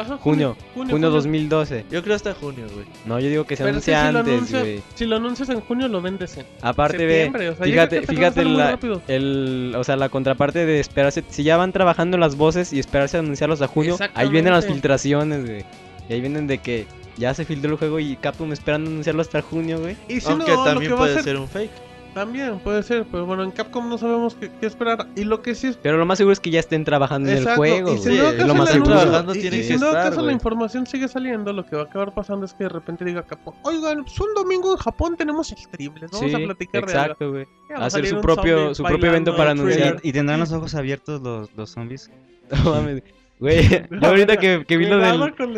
Ajá, 0.00 0.16
Junio, 0.18 0.56
junio, 0.74 1.10
2012. 1.10 1.84
Yo 1.90 2.02
creo 2.02 2.16
hasta 2.16 2.32
junio, 2.34 2.66
güey. 2.72 2.86
No, 3.04 3.20
yo 3.20 3.28
digo 3.28 3.44
que 3.44 3.56
se 3.56 3.64
Pero 3.64 3.78
es 3.78 3.84
que 3.84 3.94
anuncia 3.94 4.32
si 4.32 4.38
antes, 4.38 4.62
güey. 4.62 4.82
Si 4.94 5.04
lo 5.04 5.16
anuncias 5.16 5.48
en 5.50 5.60
junio, 5.60 5.88
lo 5.88 6.00
vendes 6.00 6.38
en 6.38 6.46
Aparte 6.62 6.98
septiembre. 6.98 7.44
ve, 7.44 7.50
o 7.50 7.56
sea, 7.56 7.66
yo 7.66 7.72
creo 7.72 7.86
fíjate, 7.86 8.06
fíjate 8.06 8.44
la, 8.44 8.78
el, 9.08 9.74
o 9.76 9.84
sea, 9.84 9.96
la 9.96 10.08
contraparte 10.08 10.64
de 10.64 10.80
esperarse, 10.80 11.22
si 11.28 11.42
ya 11.42 11.56
van 11.56 11.72
trabajando 11.72 12.16
las 12.16 12.36
voces 12.36 12.72
y 12.72 12.78
esperarse 12.78 13.18
a 13.18 13.20
anunciarlos 13.20 13.60
a 13.62 13.66
junio, 13.66 13.98
ahí 14.14 14.28
vienen 14.28 14.52
las 14.52 14.66
filtraciones, 14.66 15.44
güey. 15.44 15.64
Y 16.08 16.12
ahí 16.14 16.20
vienen 16.20 16.46
de 16.46 16.58
que 16.58 16.86
ya 17.16 17.34
se 17.34 17.44
filtró 17.44 17.72
el 17.72 17.76
juego 17.76 18.00
y 18.00 18.16
Capcom 18.16 18.52
esperando 18.52 18.90
anunciarlo 18.90 19.20
hasta 19.20 19.42
junio, 19.42 19.80
güey. 19.80 19.96
Y 20.08 20.20
si 20.20 20.30
Aunque 20.30 20.52
no, 20.52 20.64
también 20.64 20.96
puede 20.96 21.14
ser, 21.14 21.24
ser 21.24 21.36
un 21.36 21.48
fake. 21.48 21.89
También 22.14 22.58
puede 22.58 22.82
ser, 22.82 23.06
pero 23.10 23.24
bueno, 23.24 23.44
en 23.44 23.52
Capcom 23.52 23.88
no 23.88 23.96
sabemos 23.96 24.34
qué, 24.34 24.50
qué 24.60 24.66
esperar. 24.66 25.06
Y 25.14 25.22
lo 25.24 25.42
que 25.42 25.54
sí 25.54 25.68
es. 25.68 25.76
Pero 25.76 25.96
lo 25.96 26.04
más 26.06 26.18
seguro 26.18 26.32
es 26.32 26.40
que 26.40 26.50
ya 26.50 26.58
estén 26.58 26.84
trabajando 26.84 27.28
en 27.30 27.36
el 27.36 27.42
Exacto, 27.42 27.60
juego, 27.60 27.94
y 27.94 27.98
si 27.98 28.08
no 28.08 28.14
es 28.14 28.20
acaso 28.34 28.46
lo 28.48 28.54
más 28.54 28.68
seguro. 28.70 28.90
Trabajando 29.00 29.34
y- 29.34 29.40
tiene 29.40 29.56
y 29.56 29.60
que 29.60 29.66
si 29.74 29.78
no 29.78 29.88
acaso 29.90 30.22
la 30.22 30.32
información 30.32 30.86
sigue 30.86 31.06
saliendo, 31.06 31.52
lo 31.52 31.64
que 31.64 31.76
va 31.76 31.82
a 31.82 31.84
acabar 31.84 32.12
pasando 32.12 32.46
es 32.46 32.52
que 32.54 32.64
de 32.64 32.70
repente 32.70 33.04
diga 33.04 33.22
Capcom, 33.22 33.54
oigan, 33.62 34.02
pues 34.04 34.18
un 34.20 34.34
domingo 34.34 34.72
en 34.72 34.78
Japón 34.78 35.16
tenemos 35.16 35.48
stream, 35.48 35.94
les 36.00 36.10
vamos 36.10 36.30
Sí, 36.30 36.34
a 36.34 36.38
platicar 36.46 36.84
de 36.86 36.92
algo". 36.92 37.02
exacto, 37.02 37.30
güey. 37.30 37.46
Hacer 37.76 38.06
su 38.06 38.20
propio, 38.20 38.74
su 38.74 38.82
propio 38.82 39.08
evento 39.10 39.36
para 39.36 39.52
anunciar. 39.52 39.78
trailer. 39.80 40.00
¿Y 40.02 40.12
tendrán 40.12 40.40
los 40.40 40.50
ojos 40.52 40.74
abiertos 40.74 41.20
los, 41.22 41.54
los 41.54 41.70
zombies? 41.70 42.10
Güey, 43.40 43.62
yo 43.90 44.08
ahorita 44.08 44.36
que, 44.36 44.64
que 44.66 44.76
vi 44.76 44.86
lo 44.86 44.98
del, 44.98 45.34
con 45.34 45.54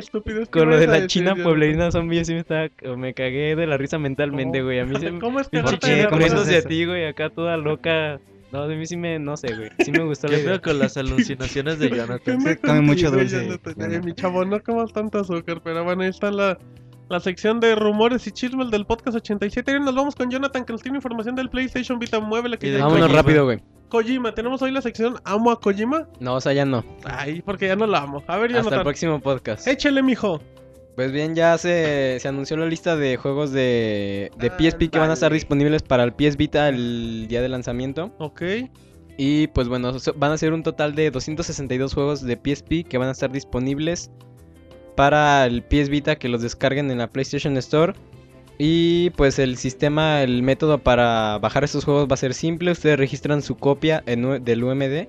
con 0.51 0.71
lo 0.71 0.77
de 0.79 0.87
la 0.87 0.93
decir, 0.95 1.09
china 1.09 1.35
pueblerina 1.35 1.91
zombie, 1.91 2.19
yo 2.19 2.25
sí 2.25 2.33
me 2.35 2.41
estaba, 2.41 2.69
me 2.97 3.13
cagué 3.13 3.57
de 3.57 3.67
la 3.67 3.77
risa 3.77 3.99
mentalmente, 3.99 4.59
¿Cómo? 4.59 4.67
güey. 4.67 4.81
A 4.81 4.87
mí 4.87 4.99
se. 4.99 5.11
¿Cómo 5.19 5.41
es 5.41 5.49
que 5.49 6.07
corriéndose 6.09 6.57
a 6.59 6.63
ti, 6.63 6.87
güey, 6.87 7.07
acá 7.07 7.31
toda 7.31 7.57
loca. 7.57 8.21
No, 8.53 8.69
de 8.69 8.77
mí 8.77 8.85
sí 8.85 8.99
me, 8.99 9.19
no 9.19 9.37
sé, 9.37 9.55
güey. 9.55 9.71
Sí 9.83 9.91
me 9.93 10.05
gustó 10.05 10.29
la 10.29 10.35
Yo 10.35 10.41
idea. 10.41 10.61
creo 10.61 10.63
con 10.63 10.79
las 10.79 10.97
alucinaciones 10.99 11.79
de 11.79 11.89
¿Qué 11.89 11.97
Jonathan. 11.97 12.43
me 12.43 12.57
come 12.59 12.81
mucho 12.83 13.11
dulce, 13.11 13.59
mi 14.05 14.15
chavo, 14.15 14.45
no 14.45 14.63
comas 14.63 14.93
tanto 14.93 15.21
azúcar, 15.21 15.63
pero 15.65 15.83
bueno, 15.85 16.03
ahí 16.03 16.11
está 16.11 16.31
la, 16.31 16.59
la 17.13 17.21
sección 17.21 17.61
de 17.61 17.75
rumores 17.77 18.27
y 18.27 18.33
chismes 18.33 18.71
del 18.71 18.85
podcast 18.87 19.17
87. 19.19 19.71
Y 19.77 19.81
nos 19.81 19.95
vamos 19.95 20.15
con 20.17 20.31
Jonathan, 20.31 20.65
que 20.65 20.73
nos 20.73 20.83
tiene 20.83 20.99
información 20.99 21.37
del 21.37 21.49
PlayStation 21.51 21.99
Vita. 21.99 22.19
Muévele 22.19 22.59
que 22.59 22.69
Y 22.69 22.73
ya- 22.73 22.85
Vámonos 22.85 23.13
rápido, 23.13 23.45
güey. 23.45 23.61
Kojima, 23.91 24.35
tenemos 24.35 24.63
hoy 24.63 24.71
la 24.73 24.81
sección 24.81 25.17
Amo 25.25 25.51
a 25.51 25.61
Kojima. 25.61 26.09
No, 26.19 26.35
o 26.37 26.41
sea, 26.41 26.55
ya 26.55 26.65
no. 26.65 26.83
Ay, 27.05 27.43
porque 27.43 27.67
ya 27.67 27.77
no 27.77 27.87
la 27.87 27.99
amo. 27.99 28.25
A 28.27 28.39
ver, 28.39 28.47
Hasta 28.47 28.59
el 28.59 28.65
Jonathan. 28.65 28.83
próximo 28.85 29.21
podcast. 29.21 29.69
Échele, 29.69 30.03
mijo. 30.03 30.41
Pues 30.97 31.13
bien, 31.13 31.35
ya 31.35 31.57
se, 31.59 32.19
se 32.21 32.29
anunció 32.29 32.57
la 32.57 32.67
lista 32.67 32.97
de 32.97 33.17
juegos 33.19 33.53
de, 33.53 34.31
de 34.39 34.49
PSP 34.51 34.89
que 34.91 34.99
van 34.99 35.11
a 35.11 35.15
estar 35.15 35.33
disponibles 35.33 35.83
para 35.83 36.05
el 36.05 36.13
PS 36.15 36.37
Vita 36.37 36.69
el 36.71 37.27
día 37.29 37.41
de 37.43 37.49
lanzamiento. 37.51 38.15
Ok. 38.19 38.43
Y 39.19 39.47
pues 39.49 39.69
bueno, 39.69 39.93
van 40.17 40.33
a 40.33 40.39
ser 40.39 40.55
un 40.55 40.63
total 40.63 40.95
de 40.95 41.11
262 41.11 41.93
juegos 41.95 42.23
de 42.23 42.35
PSP 42.43 42.85
que 42.89 42.97
van 42.99 43.09
a 43.09 43.13
estar 43.13 43.31
disponibles 43.31 44.11
para 44.95 45.47
el 45.47 45.63
PS 45.63 45.89
Vita 45.89 46.17
que 46.17 46.29
los 46.29 46.43
descarguen 46.43 46.91
en 46.91 46.99
la 46.99 47.09
PlayStation 47.09 47.57
Store. 47.57 47.95
Y 48.59 49.11
pues 49.11 49.39
el 49.39 49.57
sistema, 49.57 50.23
el 50.23 50.43
método 50.43 50.79
para 50.79 51.39
bajar 51.39 51.65
estos 51.65 51.85
juegos 51.85 52.09
va 52.09 52.15
a 52.15 52.19
ser 52.19 52.35
simple. 52.35 52.71
Ustedes 52.71 52.99
registran 52.99 53.43
su 53.43 53.57
copia 53.57 54.03
en 54.07 54.45
del 54.45 54.63
UMD 54.63 55.09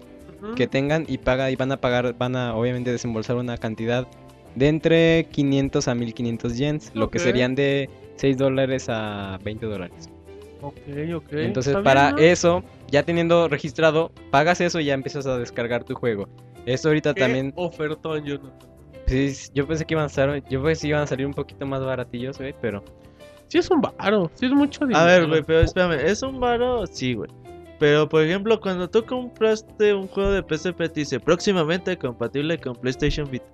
que 0.55 0.67
tengan 0.67 1.05
y 1.07 1.17
paga 1.17 1.51
y 1.51 1.55
van 1.55 1.71
a 1.71 1.77
pagar, 1.77 2.15
van 2.17 2.35
a 2.35 2.55
obviamente 2.55 2.91
desembolsar 2.91 3.37
una 3.37 3.57
cantidad 3.57 4.07
de 4.55 4.67
entre 4.67 5.25
500 5.31 5.87
a 5.87 5.95
1500 5.95 6.57
yens, 6.57 6.91
lo 6.93 7.09
que 7.09 7.19
serían 7.19 7.55
de 7.55 7.89
6 8.17 8.37
dólares 8.37 8.87
a 8.89 9.39
20 9.43 9.65
dólares. 9.65 10.09
Ok, 10.61 10.77
ok. 11.15 11.33
Entonces 11.33 11.75
para 11.77 12.13
bien, 12.13 12.15
¿no? 12.15 12.21
eso, 12.21 12.63
ya 12.89 13.03
teniendo 13.03 13.47
registrado, 13.47 14.11
pagas 14.31 14.61
eso 14.61 14.79
y 14.79 14.85
ya 14.85 14.93
empiezas 14.93 15.25
a 15.25 15.37
descargar 15.37 15.83
tu 15.83 15.95
juego. 15.95 16.27
Esto 16.65 16.89
ahorita 16.89 17.13
¿Qué 17.13 17.21
también, 17.21 17.53
ofertón, 17.55 18.23
Jonathan. 18.23 18.72
Sí, 19.07 19.33
yo 19.53 19.67
pensé 19.67 19.85
que 19.85 19.93
iban 19.93 20.03
a 20.03 20.07
estar, 20.07 20.43
yo 20.49 20.63
pensé 20.63 20.81
que 20.83 20.87
iban 20.89 21.01
a 21.01 21.07
salir 21.07 21.25
un 21.25 21.33
poquito 21.33 21.65
más 21.65 21.83
baratillos, 21.83 22.37
güey, 22.37 22.53
pero 22.61 22.83
Sí 23.53 23.59
es 23.59 23.69
un 23.69 23.81
varo, 23.81 24.31
sí 24.33 24.47
es 24.47 24.51
mucho 24.51 24.83
dinero. 24.83 24.99
A 24.99 25.05
ver, 25.05 25.27
güey, 25.27 25.43
pero 25.43 25.59
espérame, 25.59 25.99
¿es 26.03 26.23
un 26.23 26.39
varo? 26.39 26.87
Sí, 26.87 27.13
güey. 27.13 27.29
Pero, 27.77 28.09
por 28.09 28.23
ejemplo, 28.23 28.59
cuando 28.59 28.89
tú 28.89 29.05
compraste 29.05 29.93
un 29.93 30.07
juego 30.07 30.31
de 30.31 30.41
PSP, 30.41 30.91
te 30.91 31.01
dice 31.01 31.19
próximamente 31.19 31.95
compatible 31.95 32.57
con 32.57 32.75
PlayStation 32.75 33.29
Vita. 33.29 33.45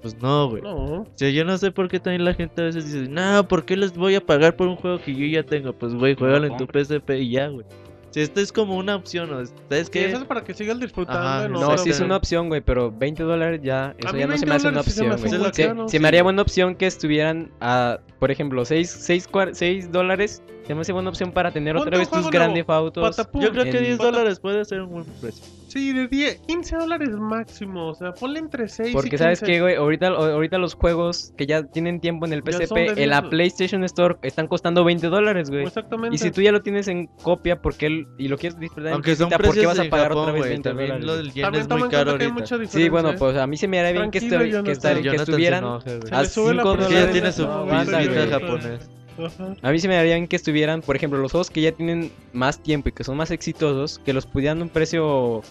Pues 0.00 0.16
no, 0.22 0.48
güey. 0.48 0.62
No. 0.62 1.02
O 1.02 1.06
sea, 1.12 1.28
yo 1.28 1.44
no 1.44 1.58
sé 1.58 1.70
por 1.70 1.88
qué 1.88 2.00
también 2.00 2.24
la 2.24 2.32
gente 2.32 2.62
a 2.62 2.64
veces 2.64 2.90
dice, 2.90 3.06
no, 3.10 3.46
¿por 3.46 3.66
qué 3.66 3.76
les 3.76 3.94
voy 3.94 4.14
a 4.14 4.24
pagar 4.24 4.56
por 4.56 4.66
un 4.66 4.76
juego 4.76 4.98
que 4.98 5.14
yo 5.14 5.26
ya 5.26 5.42
tengo? 5.42 5.74
Pues, 5.74 5.94
güey, 5.94 6.14
juégalo 6.14 6.46
en 6.46 6.56
tu 6.56 6.64
PSP 6.64 7.10
y 7.10 7.32
ya, 7.32 7.48
güey. 7.48 7.66
Si 8.14 8.20
esto 8.20 8.40
es 8.40 8.52
como 8.52 8.76
una 8.76 8.94
opción, 8.94 9.28
¿no? 9.28 9.44
¿Sabes 9.44 9.90
qué? 9.90 10.06
eso 10.06 10.18
es 10.18 10.24
para 10.26 10.44
que 10.44 10.54
sigas 10.54 10.78
disfrutando. 10.78 11.20
Ajá, 11.20 11.48
¿no? 11.48 11.60
no, 11.60 11.66
Pero- 11.70 11.78
sí 11.82 11.90
es 11.90 11.98
una 11.98 12.16
opción, 12.16 12.46
güey, 12.46 12.60
pero 12.60 12.92
20 12.92 13.24
dólares 13.24 13.60
ya, 13.60 13.92
eso 13.98 14.16
ya 14.16 14.28
no 14.28 14.38
se 14.38 14.46
20 14.46 14.46
me 14.46 14.54
hace 14.54 14.68
una 14.68 14.82
sí 14.84 14.90
se 14.92 15.00
opción, 15.00 15.18
güey. 15.18 15.52
Se, 15.52 15.74
se 15.74 15.88
sí. 15.88 15.98
me 15.98 16.06
haría 16.06 16.22
buena 16.22 16.40
opción 16.42 16.76
que 16.76 16.86
estuvieran 16.86 17.50
a, 17.60 17.98
por 18.20 18.30
ejemplo, 18.30 18.64
6, 18.64 18.88
6, 18.88 19.28
6 19.54 19.90
dólares, 19.90 20.44
se 20.64 20.76
me 20.76 20.82
hace 20.82 20.92
buena 20.92 21.08
opción 21.08 21.32
para 21.32 21.50
tener 21.50 21.76
otra 21.76 21.98
vez 21.98 22.08
tus 22.08 22.18
juego 22.18 22.30
Grand 22.30 22.52
nuevo, 22.52 22.92
Theft 22.92 22.98
Autos. 22.98 23.16
Yo 23.42 23.50
creo 23.50 23.64
que 23.64 23.78
en- 23.78 23.82
10 23.84 23.98
dólares 23.98 24.38
puede 24.38 24.64
ser 24.64 24.82
un 24.82 24.90
buen 24.90 25.04
precio. 25.20 25.44
Sí, 25.74 25.92
de 25.92 26.06
10, 26.06 26.42
15 26.46 26.76
dólares 26.76 27.10
máximo. 27.10 27.88
O 27.88 27.94
sea, 27.96 28.12
ponle 28.12 28.38
entre 28.38 28.68
6 28.68 28.92
Porque 28.92 29.16
y 29.16 29.18
sabes 29.18 29.40
15. 29.40 29.52
que, 29.52 29.60
güey, 29.60 29.74
ahorita, 29.74 30.06
ahorita 30.06 30.56
los 30.58 30.74
juegos 30.74 31.32
que 31.36 31.46
ya 31.46 31.64
tienen 31.64 31.98
tiempo 31.98 32.26
en 32.26 32.32
el 32.32 32.42
de 32.42 32.94
en 32.96 33.10
la 33.10 33.22
10. 33.22 33.30
PlayStation 33.30 33.82
Store, 33.82 34.14
están 34.22 34.46
costando 34.46 34.84
20 34.84 35.08
dólares, 35.08 35.50
güey. 35.50 35.64
Exactamente. 35.66 36.14
Y 36.14 36.18
si 36.18 36.30
tú 36.30 36.42
ya 36.42 36.52
lo 36.52 36.62
tienes 36.62 36.86
en 36.86 37.08
copia 37.08 37.60
porque 37.60 37.86
él, 37.86 38.06
y 38.18 38.28
lo 38.28 38.38
quieres 38.38 38.56
disfrutar 38.60 38.90
en 38.90 38.92
Aunque 38.94 39.16
son 39.16 39.30
física, 39.30 39.36
¿por 39.36 39.46
qué 39.46 39.50
precios 39.50 39.72
vas 39.72 39.78
a 39.80 39.84
en 39.84 39.90
pagar 39.90 40.08
Japón, 40.10 40.22
otra 40.22 40.32
vez 40.34 40.42
güey. 40.42 40.50
20 40.52 40.68
También 40.68 40.88
dólares? 40.90 41.06
lo 41.06 41.16
del 41.16 41.32
yen 41.32 41.42
También 41.42 41.62
es 41.64 41.68
muy 41.68 41.82
en 41.82 41.88
caro 41.90 42.10
ahorita. 42.12 42.46
Sí, 42.68 42.88
bueno, 42.88 43.14
pues 43.18 43.36
a 43.36 43.46
mí 43.48 43.56
se 43.56 43.66
me 43.66 43.80
haría 43.80 43.92
bien 43.98 44.12
que, 44.12 44.20
estu- 44.20 44.38
que, 44.38 44.50
Jonathan. 44.50 44.70
estar, 44.70 45.02
que 45.02 45.16
estuvieran. 45.16 45.80
Se 45.82 46.14
a 46.14 46.22
le 46.22 46.28
sube 46.28 46.54
la 46.54 46.62
5 46.62 46.76
Porque 46.76 46.82
ya 46.82 46.88
Dólares, 46.88 47.10
tiene 47.12 47.32
su 47.32 47.42
no, 47.42 48.30
japonés. 48.30 48.90
Ajá. 49.18 49.54
A 49.62 49.70
mí 49.70 49.78
se 49.78 49.88
me 49.88 49.96
haría 49.96 50.14
bien 50.14 50.26
que 50.28 50.36
estuvieran, 50.36 50.82
por 50.82 50.96
ejemplo, 50.96 51.18
los 51.18 51.30
juegos 51.32 51.50
que 51.50 51.60
ya 51.60 51.72
tienen 51.72 52.10
más 52.32 52.60
tiempo 52.60 52.88
y 52.88 52.92
que 52.92 53.04
son 53.04 53.16
más 53.16 53.30
exitosos, 53.30 54.00
que 54.04 54.12
los 54.12 54.26
pudieran 54.26 54.60
a 54.60 54.62
un 54.62 54.68
precio 54.68 55.42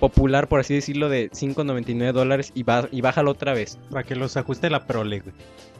popular, 0.00 0.48
por 0.48 0.60
así 0.60 0.74
decirlo, 0.74 1.08
de 1.08 1.30
5.99 1.30 2.12
dólares 2.12 2.52
y, 2.54 2.62
ba- 2.62 2.88
y 2.92 3.00
bájalo 3.00 3.30
otra 3.32 3.54
vez. 3.54 3.78
Para 3.90 4.02
que 4.04 4.14
los 4.16 4.36
ajuste 4.36 4.70
la 4.70 4.86
prole, 4.86 5.20
güey. 5.20 5.34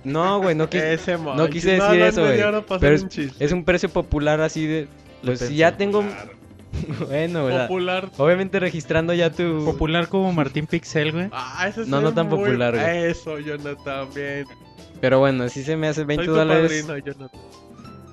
No, 0.05 0.41
güey, 0.41 0.55
no 0.55 0.69
quise... 0.69 0.93
Ese 0.95 1.19
no 1.19 1.49
quise 1.49 1.77
no 1.79 1.85
decir 1.85 2.03
eso, 2.03 2.23
güey. 2.23 2.41
Pero 2.81 3.09
chiste. 3.09 3.45
Es 3.45 3.53
un 3.53 3.65
precio 3.65 3.89
popular 3.89 4.41
así 4.41 4.67
de... 4.67 4.89
Pues 5.25 5.41
si 5.41 5.57
ya 5.57 5.77
tengo... 5.77 6.03
bueno, 7.09 7.45
o 7.47 7.49
sea, 7.51 7.67
popular. 7.69 8.11
obviamente 8.19 8.61
registrando 8.61 9.15
ya 9.15 9.31
tu... 9.31 9.65
Popular 9.65 10.09
como 10.09 10.33
Martín 10.33 10.67
Pixel, 10.67 11.13
güey. 11.13 11.29
Ah, 11.33 11.67
ese 11.69 11.81
No, 11.87 11.99
sí 11.99 12.03
no 12.03 12.09
es 12.11 12.15
tan 12.15 12.29
muy- 12.29 12.39
popular, 12.39 12.75
güey. 12.75 13.05
Eso, 13.07 13.39
Jonathan, 13.39 14.09
bien. 14.15 14.45
Pero 15.01 15.19
bueno, 15.19 15.49
sí 15.49 15.63
se 15.63 15.77
me 15.77 15.89
hace 15.89 16.05
20 16.05 16.25
Soy 16.25 16.33
tu 16.35 16.39
dólares. 16.39 16.85
padrino, 16.87 17.05
Jonathan. 17.13 17.41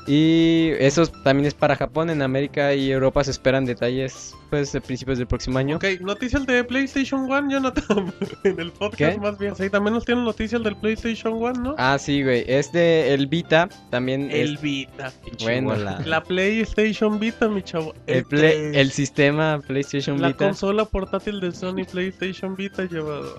Y 0.07 0.71
eso 0.79 1.07
también 1.23 1.45
es 1.47 1.53
para 1.53 1.75
Japón. 1.75 2.09
En 2.09 2.21
América 2.21 2.73
y 2.73 2.91
Europa 2.91 3.23
se 3.23 3.31
esperan 3.31 3.63
detalles, 3.65 4.35
pues, 4.49 4.71
de 4.73 4.81
principios 4.81 5.17
del 5.17 5.27
próximo 5.27 5.57
año. 5.59 5.77
Ok, 5.77 5.85
noticias 6.01 6.45
de 6.45 6.63
PlayStation 6.63 7.31
One, 7.31 7.53
Jonathan. 7.53 8.13
en 8.43 8.59
el 8.59 8.71
podcast 8.71 9.13
¿Qué? 9.15 9.19
más 9.19 9.37
bien. 9.37 9.55
Sí, 9.55 9.69
también 9.69 9.93
nos 9.93 10.03
tienen 10.05 10.25
noticias 10.25 10.61
del 10.63 10.75
PlayStation 10.75 11.33
One, 11.41 11.59
¿no? 11.59 11.75
Ah, 11.77 11.97
sí, 11.97 12.21
güey. 12.23 12.43
Este, 12.47 13.13
el 13.13 13.27
Vita, 13.27 13.69
también 13.91 14.29
el 14.31 14.55
es... 14.55 14.61
Vita. 14.61 15.13
Bueno, 15.41 15.75
la, 15.75 15.99
La 16.01 16.21
PlayStation 16.23 17.19
Vita, 17.19 17.47
mi 17.47 17.61
chavo. 17.63 17.93
el, 18.07 18.25
play- 18.25 18.39
tres. 18.39 18.75
el 18.77 18.91
sistema 18.91 19.61
PlayStation 19.65 20.21
La 20.21 20.29
Vita. 20.29 20.45
consola 20.45 20.85
portátil 20.85 21.39
de 21.39 21.51
Sony 21.53 21.85
PlayStation 21.89 22.55
Vita 22.55 22.83
llevado. 22.85 23.37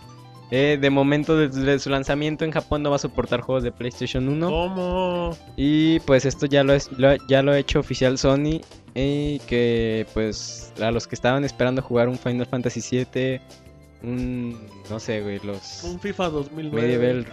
Eh, 0.50 0.78
de 0.80 0.90
momento, 0.90 1.36
desde 1.36 1.78
su 1.78 1.90
lanzamiento 1.90 2.44
en 2.44 2.50
Japón 2.52 2.82
no 2.82 2.90
va 2.90 2.96
a 2.96 2.98
soportar 2.98 3.40
juegos 3.40 3.62
de 3.64 3.72
PlayStation 3.72 4.28
1. 4.28 4.48
¿Cómo? 4.50 5.36
Y 5.56 6.00
pues 6.00 6.24
esto 6.24 6.46
ya 6.46 6.62
lo, 6.64 6.72
es, 6.74 6.90
lo- 6.92 7.16
ya 7.28 7.42
lo 7.42 7.52
ha 7.52 7.58
hecho 7.58 7.80
oficial 7.80 8.18
Sony. 8.18 8.60
Y 8.94 9.40
que 9.40 10.06
pues 10.14 10.72
a 10.80 10.90
los 10.92 11.08
que 11.08 11.14
estaban 11.16 11.44
esperando 11.44 11.82
jugar 11.82 12.08
un 12.08 12.16
Final 12.18 12.46
Fantasy 12.46 12.80
VII, 13.12 13.40
un... 14.04 14.56
no 14.88 15.00
sé, 15.00 15.20
güey, 15.22 15.40
los... 15.42 15.82
Un 15.82 15.98
FIFA 15.98 16.28
2009. 16.30 16.86
Medieval 16.86 17.26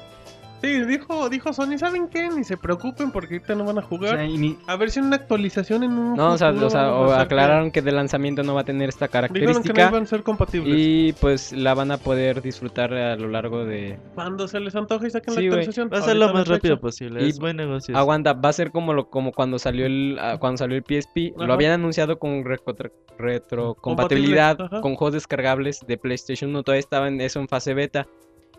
Sí, 0.62 0.86
dijo, 0.86 1.28
dijo 1.30 1.54
Sony, 1.54 1.78
¿saben 1.80 2.08
qué? 2.08 2.30
Ni 2.30 2.44
se 2.44 2.56
preocupen 2.56 3.12
porque 3.12 3.36
ahorita 3.36 3.56
no 3.56 3.66
van 3.66 3.80
a 3.80 3.82
O 3.82 3.84
jugar. 3.86 4.16
sea, 4.18 4.26
y 4.26 4.38
ni- 4.38 4.58
A 4.68 4.76
ver 4.76 4.92
si 4.92 5.00
en 5.00 5.06
una 5.06 5.16
actualización 5.16 5.84
en 5.84 5.92
un 5.94 6.16
No, 6.16 6.34
o 6.34 6.38
sea, 6.38 6.50
futuro 6.50 6.68
o 6.68 6.70
sea, 6.70 6.94
o 6.94 7.12
aclararon 7.14 7.72
que 7.72 7.82
de 7.82 7.92
lanzamiento 7.92 8.44
no 8.44 8.54
va 8.54 8.62
a 8.62 8.64
tener 8.64 8.90
esta 8.90 9.08
Dijeron 9.08 9.30
que 9.34 9.40
no 9.40 9.46
característica 9.48 9.90
iban 9.90 10.04
a 10.04 10.06
ser 10.06 10.22
compatibles. 10.24 10.76
y 10.78 11.14
pues 11.20 11.52
la 11.52 11.74
van 11.74 11.90
a 11.92 11.98
poder 11.98 12.44
disfrutar 12.44 12.94
a 12.94 13.16
lo 13.16 13.28
largo 13.28 13.66
de... 13.66 13.98
Cuando 14.14 14.48
se 14.48 14.60
les 14.60 14.76
antoje 14.76 15.08
y 15.08 15.10
saquen 15.10 15.34
Sí, 15.34 15.42
la 15.42 15.48
actualización. 15.48 15.90
Va 15.92 15.98
a 15.98 16.02
ser 16.04 16.18
lo 16.18 16.32
más 16.32 16.48
rápido 16.48 16.76
fecha. 16.76 16.82
posible. 16.82 17.26
Y- 17.26 17.30
Es 17.30 17.40
buen 17.40 17.58
negocio. 17.58 17.98
Aguanta, 17.98 18.34
va 18.34 18.50
a 18.50 18.54
ser 18.54 18.72
como 18.72 18.94
lo 18.94 19.10
como 19.10 19.32
cuando 19.32 19.58
salió 19.58 19.88
el 19.88 20.18
ah, 20.22 20.38
cuando 20.40 20.58
salió 20.58 20.78
el 20.78 20.84
PSP, 20.84 21.34
Ajá. 21.36 21.46
lo 21.48 21.54
habían 21.54 21.72
anunciado 21.72 22.20
con 22.20 22.44
retro- 22.46 22.92
retrocompatibilidad 23.18 24.58
con 24.82 24.96
juegos 24.96 25.14
descargables 25.14 25.80
de 25.88 25.98
PlayStation 25.98 26.50
1, 26.52 26.64
todavía 26.64 26.80
estaba 26.80 27.08
en 27.08 27.20
eso 27.22 27.40
en 27.40 27.48
fase 27.48 27.74
beta 27.74 28.08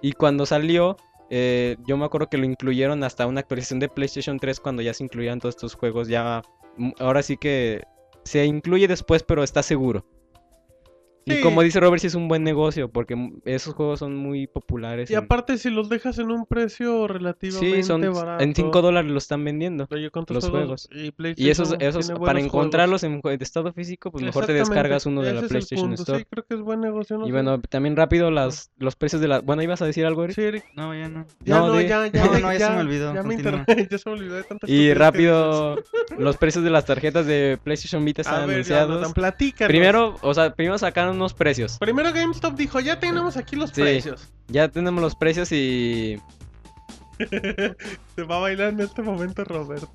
y 0.00 0.12
cuando 0.12 0.46
salió 0.46 0.96
eh, 1.35 1.78
yo 1.87 1.97
me 1.97 2.05
acuerdo 2.05 2.28
que 2.28 2.37
lo 2.37 2.45
incluyeron 2.45 3.03
hasta 3.05 3.26
una 3.26 3.41
actualización 3.41 3.80
de 3.80 3.89
PlayStation 3.89 4.39
3 4.39 4.61
cuando 4.61 4.83
ya 4.83 4.93
se 4.93 5.03
incluían 5.03 5.41
todos 5.41 5.55
estos 5.55 5.74
juegos 5.74 6.07
ya 6.07 6.43
mm, 6.76 6.91
ahora 6.99 7.22
sí 7.22 7.39
que 7.39 7.85
se 8.22 8.45
incluye 8.45 8.87
después, 8.87 9.22
pero 9.22 9.43
está 9.43 9.62
seguro. 9.62 10.05
Y 11.24 11.40
como 11.40 11.62
dice 11.62 11.78
Robert, 11.80 12.00
sí 12.00 12.06
es 12.08 12.14
un 12.14 12.28
buen 12.28 12.42
negocio 12.44 12.90
porque 12.90 13.16
esos 13.44 13.74
juegos 13.74 13.98
son 14.00 14.16
muy 14.16 14.46
populares. 14.46 15.10
Y 15.10 15.14
en- 15.14 15.20
aparte, 15.24 15.56
si 15.58 15.70
los 15.70 15.88
dejas 15.88 16.18
en 16.18 16.30
un 16.30 16.46
precio 16.46 17.06
relativamente 17.06 17.76
Sí, 17.76 17.82
son 17.82 18.00
barato. 18.12 18.42
en 18.42 18.54
5 18.54 18.82
dólares 18.82 19.10
los 19.10 19.24
están 19.24 19.44
vendiendo. 19.44 19.86
Oye, 19.90 20.10
¿cuántos 20.10 20.34
los 20.34 20.48
juegos? 20.50 20.88
juegos. 20.88 21.06
Y, 21.06 21.10
PlayStation 21.12 21.46
Y 21.46 21.50
esos, 21.50 21.76
esos 21.78 22.18
para 22.18 22.40
encontrarlos 22.40 23.04
en 23.04 23.20
estado 23.40 23.72
físico, 23.72 24.10
pues 24.10 24.24
mejor 24.24 24.46
te 24.46 24.52
descargas 24.52 25.06
uno 25.06 25.22
de 25.22 25.30
ese 25.32 25.42
la 25.42 25.48
PlayStation 25.48 25.92
Store. 25.94 26.18
Sí, 26.20 26.26
creo 26.28 26.44
que 26.44 26.54
es 26.54 26.60
buen 26.60 26.80
negocio. 26.80 27.18
No 27.18 27.24
Y 27.24 27.28
sé. 27.28 27.32
bueno, 27.32 27.60
también 27.60 27.96
rápido 27.96 28.30
las 28.30 28.70
los 28.78 28.96
precios 28.96 29.20
de 29.22 29.28
la... 29.28 29.40
Bueno, 29.40 29.62
¿ibas 29.62 29.80
a 29.82 29.86
decir 29.86 30.04
algo, 30.06 30.24
Eric? 30.24 30.34
Sí, 30.34 30.42
Eric. 30.42 30.64
No, 30.74 30.94
ya 30.94 31.08
no. 31.08 31.26
Ya 31.44 31.58
No, 31.58 31.80
ya, 31.80 31.88
ya, 31.88 32.24
No, 32.24 32.32
ya, 32.32 32.40
no, 32.40 32.52
ya 32.52 32.58
se 32.68 32.74
me 32.74 32.80
olvidó, 32.80 33.14
Ya 33.14 33.22
me 33.22 33.36
ya 33.90 33.98
se 33.98 34.08
me 34.10 34.16
olvidó 34.16 34.34
de 34.36 34.42
tantas 34.44 34.68
Y 34.70 34.92
rápido, 34.94 35.76
los 36.18 36.36
precios 36.36 36.64
de 36.64 36.70
las 36.70 36.84
tarjetas 36.84 37.26
de 37.26 37.58
PlayStation 37.62 38.04
Vita 38.04 38.22
están 38.22 38.48
anunciados. 38.50 39.12
Primero, 39.66 40.16
o 40.22 40.34
sea, 40.34 40.54
primero 40.54 40.78
sacaron 40.78 41.11
unos 41.12 41.34
precios. 41.34 41.78
Primero 41.78 42.12
GameStop 42.12 42.54
dijo, 42.54 42.80
ya 42.80 42.98
tenemos 42.98 43.36
aquí 43.36 43.56
los 43.56 43.70
Sí. 43.70 43.80
precios. 43.82 44.30
Ya 44.48 44.68
tenemos 44.68 45.00
los 45.02 45.14
precios 45.14 45.50
y... 45.52 46.20
Se 48.16 48.22
va 48.24 48.36
a 48.36 48.40
bailar 48.40 48.70
en 48.72 48.80
este 48.80 49.02
momento 49.02 49.44
Roberto. 49.44 49.88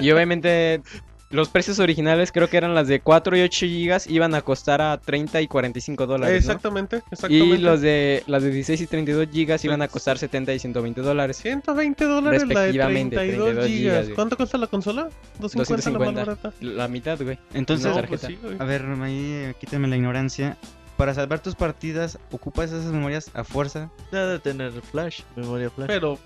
Y 0.00 0.10
obviamente 0.10 0.82
los 1.30 1.48
precios 1.48 1.78
originales 1.78 2.32
creo 2.32 2.48
que 2.48 2.56
eran 2.56 2.74
las 2.74 2.88
de 2.88 3.00
4 3.00 3.36
y 3.36 3.42
8 3.42 3.66
gigas 3.66 4.06
iban 4.08 4.34
a 4.34 4.42
costar 4.42 4.82
a 4.82 4.98
30 4.98 5.40
y 5.40 5.46
45 5.46 6.06
dólares, 6.06 6.32
¿no? 6.32 6.38
exactamente, 6.38 6.96
exactamente. 7.10 7.54
Y 7.54 7.58
los 7.58 7.80
de 7.80 8.24
las 8.26 8.42
de 8.42 8.50
16 8.50 8.80
y 8.80 8.86
32 8.88 9.28
gigas 9.32 9.64
iban 9.64 9.80
a 9.80 9.88
costar 9.88 10.18
70 10.18 10.52
y 10.54 10.58
120 10.58 11.00
dólares. 11.02 11.36
120 11.38 12.04
dólares 12.04 12.42
la 12.42 12.48
de 12.48 12.54
Respectivamente, 12.54 13.16
32, 13.16 13.44
32 13.46 13.68
gigas. 13.68 14.02
gigas. 14.04 14.14
¿Cuánto 14.16 14.36
cuesta 14.36 14.58
la 14.58 14.66
consola? 14.66 15.08
250, 15.38 15.90
la 15.90 15.98
más 15.98 16.14
250. 16.14 16.24
barata. 16.24 16.52
La 16.60 16.88
mitad, 16.88 17.22
güey. 17.22 17.38
Entonces, 17.54 17.94
No, 17.94 18.02
pues 18.02 18.20
sí, 18.22 18.38
güey. 18.42 18.56
a 18.58 18.64
ver, 18.64 18.84
ahí 19.02 19.54
quítame 19.60 19.86
la 19.88 19.96
ignorancia. 19.96 20.56
Para 20.96 21.14
salvar 21.14 21.40
tus 21.40 21.54
partidas, 21.54 22.18
¿ocupas 22.30 22.72
esas 22.72 22.92
memorias 22.92 23.30
a 23.32 23.42
fuerza? 23.44 23.88
Nada 24.12 24.32
de 24.32 24.38
tener 24.38 24.70
flash, 24.82 25.20
memoria 25.34 25.70
flash. 25.70 25.86
Pero, 25.86 26.18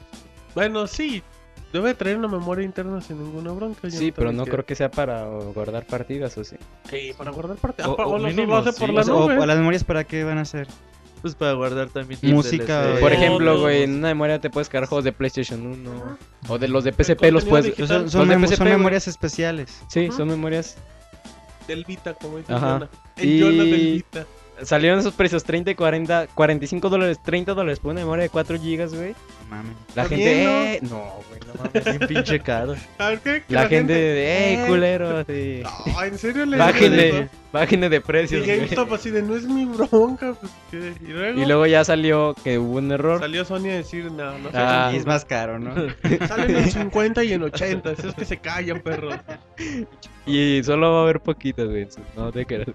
bueno, 0.54 0.86
sí. 0.88 1.22
Debe 1.74 1.92
traer 1.94 2.16
una 2.18 2.28
memoria 2.28 2.64
interna 2.64 3.00
sin 3.00 3.18
ninguna 3.18 3.50
bronca. 3.50 3.88
yo 3.88 3.98
Sí, 3.98 4.12
pero 4.12 4.30
no 4.30 4.44
creo 4.46 4.64
que 4.64 4.76
sea 4.76 4.92
para 4.92 5.24
guardar 5.26 5.84
partidas, 5.84 6.38
¿o 6.38 6.44
sí? 6.44 6.54
Sí, 6.88 7.10
para 7.18 7.32
guardar 7.32 7.56
partidas. 7.56 7.88
O- 7.90 7.94
O, 7.94 8.10
o 8.14 8.18
lo- 8.18 8.28
mínimo, 8.28 8.52
lo 8.52 8.56
hace 8.58 8.78
por 8.78 8.88
sí. 8.90 8.94
la 8.94 9.00
O 9.02 9.04
nube. 9.26 9.38
o 9.40 9.44
las 9.44 9.56
memorias 9.58 9.82
para 9.82 10.04
qué 10.04 10.22
van 10.22 10.38
a 10.38 10.44
ser? 10.44 10.68
Pues 11.20 11.34
para 11.34 11.52
guardar 11.54 11.88
también 11.88 12.20
Música, 12.22 12.94
Por 13.00 13.12
ejemplo, 13.12 13.58
güey, 13.60 13.82
en 13.82 13.94
una 13.96 14.08
memoria 14.08 14.40
te 14.40 14.50
puedes 14.50 14.68
cargar 14.68 14.88
juegos 14.88 15.04
de 15.04 15.10
PlayStation 15.12 15.66
1 15.66 16.16
o 16.48 16.58
de 16.58 16.68
los 16.68 16.84
de 16.84 16.92
PSP 16.92 17.32
los 17.32 17.44
puedes... 17.44 17.66
digital. 17.74 18.08
Son, 18.08 18.28
mem- 18.28 18.64
memorias 18.64 19.08
especiales. 19.08 19.82
Sí, 19.88 20.06
Ajá. 20.06 20.16
son 20.16 20.28
memorias. 20.28 20.76
Del 21.66 21.84
Vita, 21.84 22.14
como 22.14 22.38
dice 22.38 22.52
Ajá. 22.52 22.74
Jonah. 22.74 22.88
El 23.16 23.28
Y- 23.28 23.40
Jonah 23.40 23.64
del 23.64 23.92
Vita. 23.94 24.26
Salieron 24.62 25.00
esos 25.00 25.14
precios 25.14 25.42
30 25.44 25.72
y 25.72 25.74
40, 25.74 26.28
45 26.34 26.88
dólares, 26.88 27.18
30 27.24 27.54
dólares 27.54 27.80
por 27.80 27.90
una 27.90 28.00
memoria 28.02 28.22
de 28.22 28.28
4 28.28 28.58
gigas, 28.60 28.94
güey. 28.94 29.10
No 29.50 29.56
mames. 29.56 29.72
La 29.94 30.04
gente, 30.04 30.74
eh, 30.74 30.78
no, 30.82 30.98
güey, 31.28 31.40
no 31.46 31.54
mames. 31.64 31.84
Bien 31.84 32.08
pinche 32.08 32.40
caro. 32.40 32.74
A 32.98 33.08
ver, 33.08 33.18
¿qué? 33.20 33.42
Que 33.46 33.54
La 33.54 33.66
gente, 33.68 33.94
eh, 33.94 34.54
eh, 34.62 34.66
culero, 34.68 35.24
sí. 35.24 35.62
No, 35.86 36.02
¿en 36.02 36.18
serio 36.18 36.46
le 36.46 36.56
Bájenle, 36.56 37.28
bájenle 37.52 37.88
de 37.88 37.96
Y 37.96 38.00
precios, 38.00 38.44
güey. 38.44 38.56
GameStop 38.58 38.92
así 38.92 39.10
de, 39.10 39.22
no 39.22 39.34
es 39.34 39.44
mi 39.44 39.64
bronca. 39.64 40.34
Pues, 40.34 40.52
¿qué? 40.70 40.94
Y 41.04 41.08
luego, 41.08 41.40
Y 41.40 41.46
luego 41.46 41.66
ya 41.66 41.84
salió 41.84 42.34
que 42.44 42.58
hubo 42.58 42.78
un 42.78 42.92
error. 42.92 43.18
salió 43.20 43.44
Sony 43.44 43.70
a 43.70 43.74
decir, 43.76 44.10
no, 44.12 44.38
no 44.38 44.50
sé. 44.50 44.56
Ah. 44.56 44.90
Y 44.92 44.96
es 44.96 45.04
más 45.06 45.24
caro, 45.24 45.58
¿no? 45.58 45.74
Salen 46.28 46.56
en 46.56 46.70
50 46.70 47.24
y 47.24 47.32
en 47.32 47.42
80. 47.42 47.90
Eso 47.90 48.08
es 48.08 48.14
que 48.14 48.24
se 48.24 48.36
callan, 48.38 48.80
perros. 48.80 49.16
Y 50.26 50.62
solo 50.64 50.92
va 50.92 51.00
a 51.00 51.02
haber 51.02 51.20
poquitas, 51.20 51.66
güey. 51.66 51.88
No 52.16 52.30
te 52.30 52.46
creas. 52.46 52.68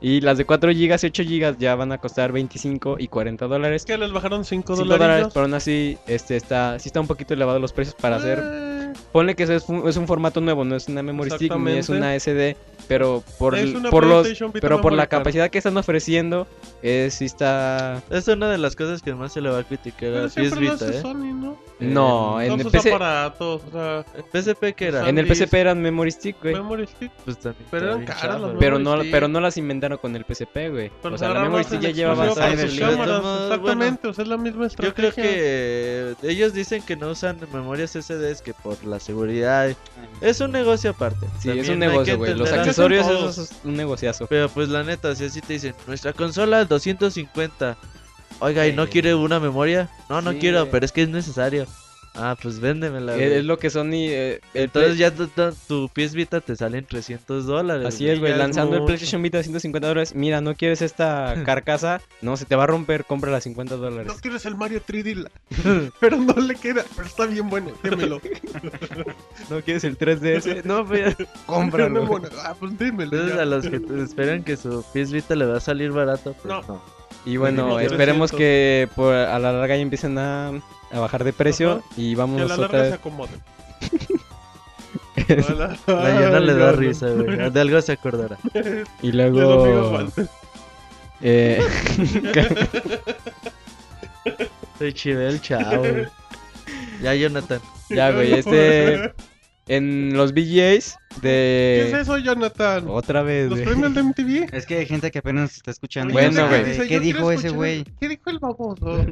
Y 0.00 0.20
las 0.20 0.38
de 0.38 0.44
4 0.44 0.70
GB 0.70 0.76
y 0.76 1.06
8 1.06 1.22
GB 1.24 1.58
ya 1.58 1.74
van 1.74 1.92
a 1.92 1.98
costar 1.98 2.32
25 2.32 2.96
y 2.98 3.08
40 3.08 3.46
dólares. 3.46 3.82
Es 3.82 3.86
que 3.86 3.96
les 3.96 4.12
bajaron 4.12 4.44
5 4.44 4.76
5 4.76 4.76
dólares. 4.76 4.98
dólares, 4.98 5.28
pero 5.32 5.44
aún 5.44 5.54
así, 5.54 5.96
este 6.06 6.36
está, 6.36 6.78
sí 6.78 6.88
está 6.88 7.00
un 7.00 7.06
poquito 7.06 7.34
elevado 7.34 7.58
los 7.58 7.72
precios 7.72 7.94
para 7.94 8.16
hacer. 8.16 8.75
Eh, 8.96 9.02
Ponle 9.12 9.34
que 9.34 9.44
eso 9.44 9.54
es 9.54 9.68
un, 9.68 9.88
es 9.88 9.96
un 9.96 10.06
formato 10.06 10.40
nuevo, 10.40 10.64
no 10.64 10.76
es 10.76 10.88
una 10.88 11.02
memory 11.02 11.30
stick 11.30 11.54
ni 11.56 11.72
es 11.72 11.88
una 11.88 12.14
SD, 12.18 12.56
pero 12.88 13.22
por, 13.38 13.54
Es 13.54 13.70
por 13.90 14.04
los, 14.06 14.28
pero 14.60 14.80
por 14.80 14.92
la 14.92 15.06
capacidad 15.06 15.50
que 15.50 15.58
están 15.58 15.76
ofreciendo, 15.76 16.46
eh, 16.82 17.08
sí 17.10 17.24
está. 17.24 18.02
Es 18.10 18.28
una 18.28 18.48
de 18.50 18.58
las 18.58 18.76
cosas 18.76 19.02
que 19.02 19.14
más 19.14 19.32
se 19.32 19.40
le 19.40 19.48
va 19.50 19.58
a 19.60 19.64
criticar 19.64 20.14
a 20.16 20.24
PS 20.26 20.32
siempre 20.34 20.60
lo 20.66 20.72
Vita, 20.72 20.88
¿eh? 20.88 21.00
Sony, 21.00 21.34
¿no? 21.34 21.58
No, 21.78 22.40
en 22.40 22.48
Todos 22.48 22.60
el 22.66 22.70
PC, 22.70 22.94
aparatos, 22.94 23.62
o 23.66 23.70
sea, 23.70 24.04
¿En 24.14 24.24
PSP 24.42 24.74
qué 24.74 24.86
era? 24.88 25.08
en 25.08 25.18
el. 25.18 25.26
PSP 25.26 25.54
eran 25.54 25.80
memory 25.82 26.10
stick, 26.10 26.36
güey. 26.42 26.54
Memory 26.54 26.86
Stick. 26.86 27.10
Pues 27.24 27.38
también 27.38 27.66
Pero 27.70 27.86
eran 27.86 28.04
caras 28.06 28.40
las. 28.40 28.50
Pero 28.58 28.78
no, 28.78 28.96
stick. 28.98 29.10
pero 29.10 29.28
no 29.28 29.40
las 29.40 29.56
inventaron 29.58 29.98
con 29.98 30.16
el 30.16 30.24
PSP, 30.24 30.70
güey. 30.70 30.90
O 31.02 31.18
sea, 31.18 31.28
se 31.28 31.34
la 31.34 31.40
memory 31.42 31.64
stick 31.64 31.80
ya 31.80 31.88
en 32.12 32.18
en 32.18 32.60
el- 32.60 32.78
cámaras, 32.80 33.20
Bueno, 33.22 33.44
Exactamente, 33.44 34.08
o 34.08 34.14
sea, 34.14 34.22
es 34.22 34.28
la 34.28 34.36
misma 34.38 34.60
Yo 34.62 34.66
estrategia. 34.68 35.12
creo 35.12 35.12
que 35.12 36.14
ellos 36.22 36.52
dicen 36.54 36.82
que 36.82 36.96
no 36.96 37.10
usan 37.10 37.36
memorias 37.52 37.90
SDs 37.94 38.40
que 38.42 38.54
por 38.54 38.82
la 38.86 39.00
seguridad. 39.00 39.74
Es 40.20 40.40
un 40.40 40.52
negocio 40.52 40.90
aparte. 40.90 41.26
Sí, 41.40 41.50
es 41.50 41.68
un 41.68 41.78
negocio, 41.78 42.16
güey. 42.16 42.34
Los 42.34 42.52
accesorios, 42.52 43.38
es 43.38 43.50
un 43.64 43.76
negociazo. 43.76 44.26
Pero 44.26 44.48
pues 44.48 44.68
la 44.68 44.82
neta, 44.82 45.14
si 45.14 45.24
así 45.24 45.40
te 45.40 45.54
dicen, 45.54 45.74
nuestra 45.86 46.12
consola 46.12 46.64
250. 46.64 47.76
Oiga, 48.40 48.66
¿y 48.66 48.72
no 48.72 48.88
quiere 48.88 49.14
una 49.14 49.40
memoria? 49.40 49.90
No, 50.08 50.20
no 50.20 50.32
Sí, 50.32 50.38
quiero, 50.38 50.70
pero 50.70 50.84
es 50.84 50.92
que 50.92 51.02
es 51.02 51.08
necesario. 51.08 51.66
Ah, 52.18 52.36
pues 52.40 52.60
véndemela. 52.60 53.12
Eh, 53.14 53.16
güey. 53.16 53.32
Es 53.38 53.44
lo 53.44 53.58
que 53.58 53.68
Sony. 53.70 54.08
eh, 54.08 54.40
Entonces 54.54 54.96
ya 54.98 55.10
tu, 55.10 55.26
tu, 55.28 55.52
tu 55.68 55.88
PS 55.90 56.14
Vita 56.14 56.40
te 56.40 56.56
salen 56.56 56.84
300 56.86 57.44
dólares. 57.46 57.86
Así 57.86 58.04
güey. 58.04 58.14
es, 58.14 58.20
güey. 58.20 58.36
Lanzando 58.36 58.76
el. 58.76 58.84
PlayStation 58.84 59.22
Vita 59.22 59.38
a 59.38 59.42
150 59.42 59.86
dólares. 59.88 60.14
Mira, 60.14 60.40
no 60.40 60.54
quieres 60.54 60.80
esta 60.82 61.34
carcasa. 61.44 62.00
No, 62.22 62.36
se 62.36 62.44
te 62.46 62.56
va 62.56 62.64
a 62.64 62.66
romper. 62.68 63.04
Cómprala 63.04 63.36
a 63.36 63.40
50 63.40 63.76
No 63.76 63.80
dólares. 63.82 64.12
quieres 64.22 64.46
el 64.46 64.56
Mario 64.56 64.80
3D, 64.86 65.14
la- 65.14 65.30
pero 66.00 66.16
no 66.16 66.32
le 66.34 66.54
queda, 66.54 66.84
pero 66.96 67.06
está 67.06 67.26
bien 67.26 67.48
bueno, 67.50 67.70
démelo. 67.82 68.20
No 69.50 69.60
quieres 69.60 69.84
el 69.84 69.98
3DS. 69.98 70.64
No, 70.64 70.84
pues. 70.86 71.14
Cómpralo. 71.46 72.04
mono. 72.04 72.28
Ah, 72.44 72.54
pues 72.58 72.76
démelo. 72.78 73.12
Entonces 73.12 73.36
ya. 73.36 73.42
a 73.42 73.44
los 73.44 73.68
que 73.68 73.80
te 73.80 74.02
esperan 74.02 74.42
que 74.42 74.56
su 74.56 74.84
PS 74.92 75.12
Vita 75.12 75.34
le 75.34 75.46
va 75.46 75.58
a 75.58 75.60
salir 75.60 75.90
barato, 75.92 76.32
pues 76.34 76.46
No. 76.46 76.62
no. 76.62 76.82
Y 77.24 77.36
bueno, 77.38 77.80
esperemos 77.80 78.30
300. 78.30 78.38
que 78.38 78.88
por, 78.94 79.12
a 79.12 79.38
la 79.40 79.52
larga 79.52 79.74
ya 79.74 79.82
empiecen 79.82 80.16
a, 80.18 80.52
a 80.92 81.00
bajar 81.00 81.24
de 81.24 81.32
precio. 81.32 81.72
Ajá. 81.72 81.82
Y 81.96 82.14
Que 82.14 82.14
a 82.14 82.18
vamos 82.24 82.48
la 82.48 82.54
otra 82.54 82.78
larga 82.78 82.98
se. 82.98 83.40
La 85.86 86.20
Yona 86.20 86.40
le 86.40 86.54
da 86.54 86.72
risa, 86.72 87.08
güey. 87.10 87.50
De 87.50 87.60
algo 87.60 87.80
se 87.82 87.92
acordará. 87.92 88.36
Y 89.02 89.10
De 89.10 89.30
los 89.30 89.30
luego. 89.32 90.06
Eh, 91.22 91.60
Soy 94.78 94.92
Chibel, 94.92 95.40
chao. 95.40 95.78
güey. 95.80 96.06
Ya, 97.02 97.14
Jonathan. 97.14 97.60
ya, 97.88 98.10
güey. 98.12 98.32
Este. 98.34 99.12
En 99.68 100.16
los 100.16 100.32
VGAs 100.32 100.96
¿Qué 101.20 101.82
es 101.86 101.92
de. 101.92 102.00
eso, 102.02 102.18
Jonathan? 102.18 102.84
Otra 102.88 103.22
vez, 103.22 103.48
¿Los 103.50 103.58
güey. 103.58 103.64
premios 103.64 103.94
de 103.94 104.02
MTV? 104.04 104.54
Es 104.54 104.64
que 104.64 104.76
hay 104.78 104.86
gente 104.86 105.10
que 105.10 105.18
apenas 105.18 105.56
está 105.56 105.72
escuchando. 105.72 106.12
Bueno, 106.12 106.46
güey. 106.48 106.76
¿Qué 106.86 106.88
yo 106.88 107.00
dijo 107.00 107.32
ese 107.32 107.48
güey? 107.50 107.84
¿Qué 107.98 108.08
dijo 108.08 108.30
el 108.30 108.38
baboso? 108.38 109.04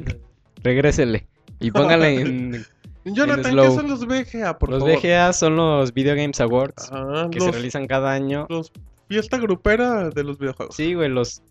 Regrésele. 0.63 1.27
Y 1.59 1.71
póngale 1.71 2.21
en. 2.21 2.65
Jonathan, 3.05 3.55
¿qué 3.55 3.71
son 3.71 3.87
los 3.87 4.05
VGA, 4.07 4.57
por 4.57 4.69
los 4.69 4.79
favor? 4.79 4.97
VGA 4.97 5.31
son 5.31 5.55
los 5.55 5.93
Video 5.93 6.15
Games 6.15 6.41
Awards. 6.41 6.89
Ah, 6.91 7.27
que 7.31 7.39
se 7.39 7.45
los, 7.45 7.55
realizan 7.55 7.85
cada 7.85 8.11
año. 8.11 8.47
los 8.49 8.71
fiesta 9.07 9.37
grupera 9.37 10.09
de 10.09 10.23
los 10.23 10.39
videojuegos. 10.39 10.75
Sí, 10.75 10.95
güey, 10.95 11.09
los 11.09 11.43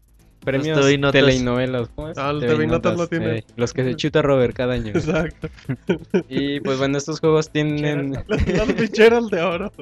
premios 0.44 0.78
notas. 0.98 1.12
telenovelas. 1.12 1.88
¿cómo 1.94 2.08
es? 2.08 2.18
Ah, 2.18 2.32
los 2.32 2.66
notas 2.66 2.96
lo 2.96 3.04
eh, 3.04 3.08
tienen. 3.08 3.44
los 3.56 3.72
que 3.72 3.84
se 3.84 3.96
chuta 3.96 4.22
Robert 4.22 4.54
cada 4.54 4.74
año. 4.74 4.92
güey. 4.92 5.04
Exacto. 5.04 5.48
y 6.28 6.60
pues 6.60 6.78
bueno, 6.78 6.98
estos 6.98 7.20
juegos 7.20 7.50
tienen... 7.50 8.12
Las, 8.26 8.72
ficheras 8.74 9.28
de 9.28 9.40
oro. 9.42 9.72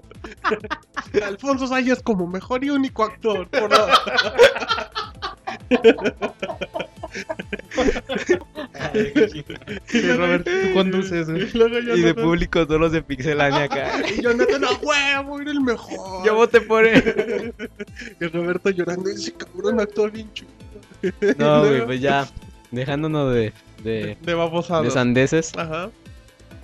Alfonso 1.27 1.67
Sayas 1.67 2.03
como 2.03 2.27
mejor 2.27 2.65
y 2.65 2.71
único 2.71 3.05
actor. 3.05 3.49
por 3.49 3.71
la- 3.71 3.89
Sí, 9.87 10.01
Robert, 10.13 10.45
tú 10.45 10.75
conduces, 10.75 11.29
güey. 11.29 11.49
Y, 11.99 12.03
de 12.03 12.15
público 12.15 12.67
todos 12.67 12.81
los 12.81 12.93
de 12.93 13.03
Pixelania 13.03 13.65
acá. 13.65 14.03
Y 14.09 14.23
Jonathan, 14.23 14.65
a 14.65 14.73
huevo, 14.73 15.41
era 15.41 15.51
el 15.51 15.61
mejor. 15.61 16.25
Yo 16.25 16.35
voté 16.35 16.61
por 16.61 16.87
él. 16.87 17.55
Y 18.21 18.27
Roberto 18.27 18.71
llorando, 18.71 19.11
ese 19.11 19.33
cabrón 19.33 19.81
actor 19.81 20.11
bien 20.11 20.33
chulo. 20.33 20.51
No, 21.39 21.61
güey, 21.67 21.85
pues 21.85 22.01
ya, 22.01 22.29
dejándonos 22.71 23.33
de, 23.35 23.53
de, 23.83 24.17
De 24.23 24.83
de 24.83 24.91
sandeces. 24.91 25.57
Ajá. 25.57 25.91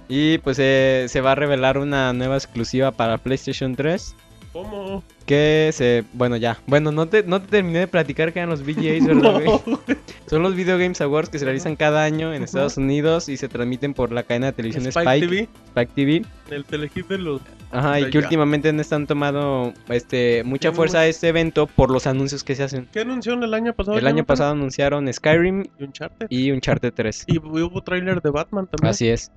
Y 0.08 0.38
pues 0.38 0.58
eh, 0.58 1.06
se 1.08 1.20
va 1.20 1.32
a 1.32 1.34
revelar 1.34 1.78
una 1.78 2.12
nueva 2.12 2.36
exclusiva 2.36 2.92
para 2.92 3.18
PlayStation 3.18 3.76
3. 3.76 4.14
¿Cómo? 4.52 5.04
Que 5.26 5.70
se. 5.72 6.04
Bueno, 6.14 6.36
ya. 6.36 6.58
Bueno, 6.66 6.90
no 6.90 7.06
te, 7.06 7.22
no 7.22 7.40
te 7.40 7.48
terminé 7.48 7.80
de 7.80 7.86
platicar 7.86 8.32
que 8.32 8.38
eran 8.38 8.50
los 8.50 8.62
VGAs, 8.62 9.06
¿verdad, 9.06 9.32
güey? 9.34 9.46
No. 9.46 9.80
Son 10.26 10.42
los 10.42 10.54
Video 10.54 10.78
Games 10.78 11.00
Awards 11.00 11.28
que 11.28 11.38
se 11.38 11.44
realizan 11.44 11.76
cada 11.76 12.02
año 12.04 12.32
en 12.34 12.42
Estados 12.42 12.76
Unidos 12.76 13.28
y 13.28 13.36
se 13.36 13.48
transmiten 13.48 13.94
por 13.94 14.10
la 14.12 14.22
cadena 14.22 14.46
de 14.46 14.52
televisión 14.54 14.86
Spike 14.86 15.08
Spike, 15.10 15.26
TV, 15.26 15.48
Spike 15.68 15.92
TV. 15.94 16.22
el 16.54 16.64
telehit 16.64 17.08
de 17.08 17.18
los 17.18 17.40
Ajá, 17.70 18.00
y 18.00 18.04
que 18.06 18.12
ya. 18.12 18.20
últimamente 18.20 18.70
han 18.70 18.80
estado 18.80 19.04
tomando 19.06 19.74
este, 19.90 20.42
mucha 20.44 20.72
fuerza 20.72 21.00
a 21.00 21.06
este 21.06 21.28
evento 21.28 21.66
por 21.66 21.90
los 21.90 22.06
anuncios 22.06 22.42
que 22.42 22.54
se 22.54 22.62
hacen. 22.62 22.88
¿Qué 22.92 23.00
anunciaron 23.00 23.42
el 23.42 23.52
año 23.52 23.74
pasado? 23.74 23.98
El 23.98 24.06
año 24.06 24.24
pasado 24.24 24.52
anunciaron 24.52 25.12
Skyrim 25.12 25.64
Y 25.78 25.84
Uncharted. 25.84 26.26
y 26.30 26.50
Uncharted 26.50 26.92
3. 26.94 27.24
Y 27.26 27.38
hubo 27.38 27.82
tráiler 27.82 28.22
de 28.22 28.30
Batman 28.30 28.66
también. 28.66 28.90
Así 28.90 29.08
es. 29.08 29.30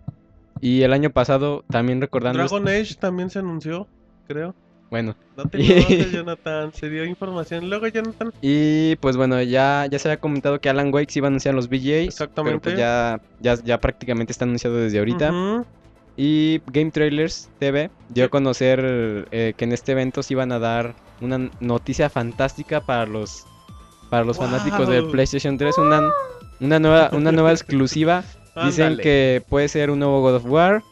Y 0.61 0.83
el 0.83 0.93
año 0.93 1.09
pasado, 1.09 1.65
también 1.69 1.99
recordando... 1.99 2.37
Dragon 2.39 2.67
Age 2.67 2.95
también 2.99 3.29
se 3.29 3.39
anunció, 3.39 3.87
creo. 4.27 4.55
Bueno, 4.91 5.15
No 5.37 5.45
te 5.45 5.57
enojes, 5.57 6.11
Jonathan. 6.11 6.73
Se 6.73 6.89
dio 6.89 7.05
información. 7.05 7.69
Luego, 7.69 7.87
Jonathan. 7.87 8.33
y 8.41 8.97
pues 8.97 9.15
bueno, 9.15 9.41
ya, 9.41 9.87
ya 9.89 9.97
se 9.97 10.09
había 10.09 10.19
comentado 10.19 10.59
que 10.59 10.69
Alan 10.69 10.93
Wake 10.93 11.09
se 11.09 11.19
iba 11.19 11.27
a 11.27 11.29
anunciar 11.29 11.55
los 11.55 11.69
VGAs. 11.69 12.07
Exactamente. 12.07 12.59
Pero 12.59 12.61
pues 12.61 12.77
ya, 12.77 13.21
ya, 13.39 13.55
ya 13.63 13.79
prácticamente 13.79 14.33
está 14.33 14.43
anunciado 14.43 14.75
desde 14.75 14.99
ahorita. 14.99 15.63
Y 16.17 16.61
Game 16.67 16.91
Trailers 16.91 17.49
TV 17.57 17.89
dio 18.09 18.25
a 18.25 18.27
conocer 18.27 19.27
eh, 19.31 19.53
que 19.55 19.63
en 19.63 19.71
este 19.71 19.93
evento 19.93 20.21
se 20.23 20.33
iban 20.33 20.51
a 20.51 20.59
dar 20.59 20.93
una 21.21 21.49
noticia 21.61 22.09
fantástica 22.09 22.81
para 22.81 23.05
los 23.05 23.45
para 24.09 24.25
los 24.25 24.37
fanáticos 24.37 24.89
de. 24.89 25.03
PlayStation 25.03 25.57
3, 25.57 25.77
una, 25.77 26.01
una 26.59 26.79
nueva 26.79 27.09
una 27.13 27.31
nueva 27.31 27.51
exclusiva. 27.53 28.25
Dicen 28.65 28.97
que 28.97 29.41
puede 29.47 29.69
ser 29.69 29.89
un 29.89 29.99
nuevo 29.99 30.19
God 30.19 30.35
of 30.35 30.45
War 30.45 30.83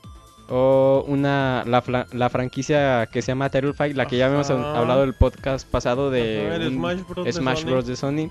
o 0.50 1.04
una 1.08 1.64
la, 1.68 1.82
fla- 1.84 2.08
la 2.12 2.30
franquicia 2.30 3.08
que 3.12 3.22
se 3.22 3.28
llama 3.32 3.50
Title 3.50 3.74
Fight, 3.74 3.96
la 3.96 4.06
que 4.08 4.18
ya 4.18 4.26
habíamos 4.28 4.50
hablado 4.50 5.04
el 5.04 5.14
podcast 5.14 5.70
pasado 5.70 6.10
de 6.12 6.48
Ajá, 6.48 6.70
Smash 6.70 7.00
Bros. 7.08 7.26
de 7.26 7.34
Smash 7.34 7.60
Sony. 7.62 7.70
Bros 7.70 7.88
de 7.88 7.96
Sony. 7.96 8.30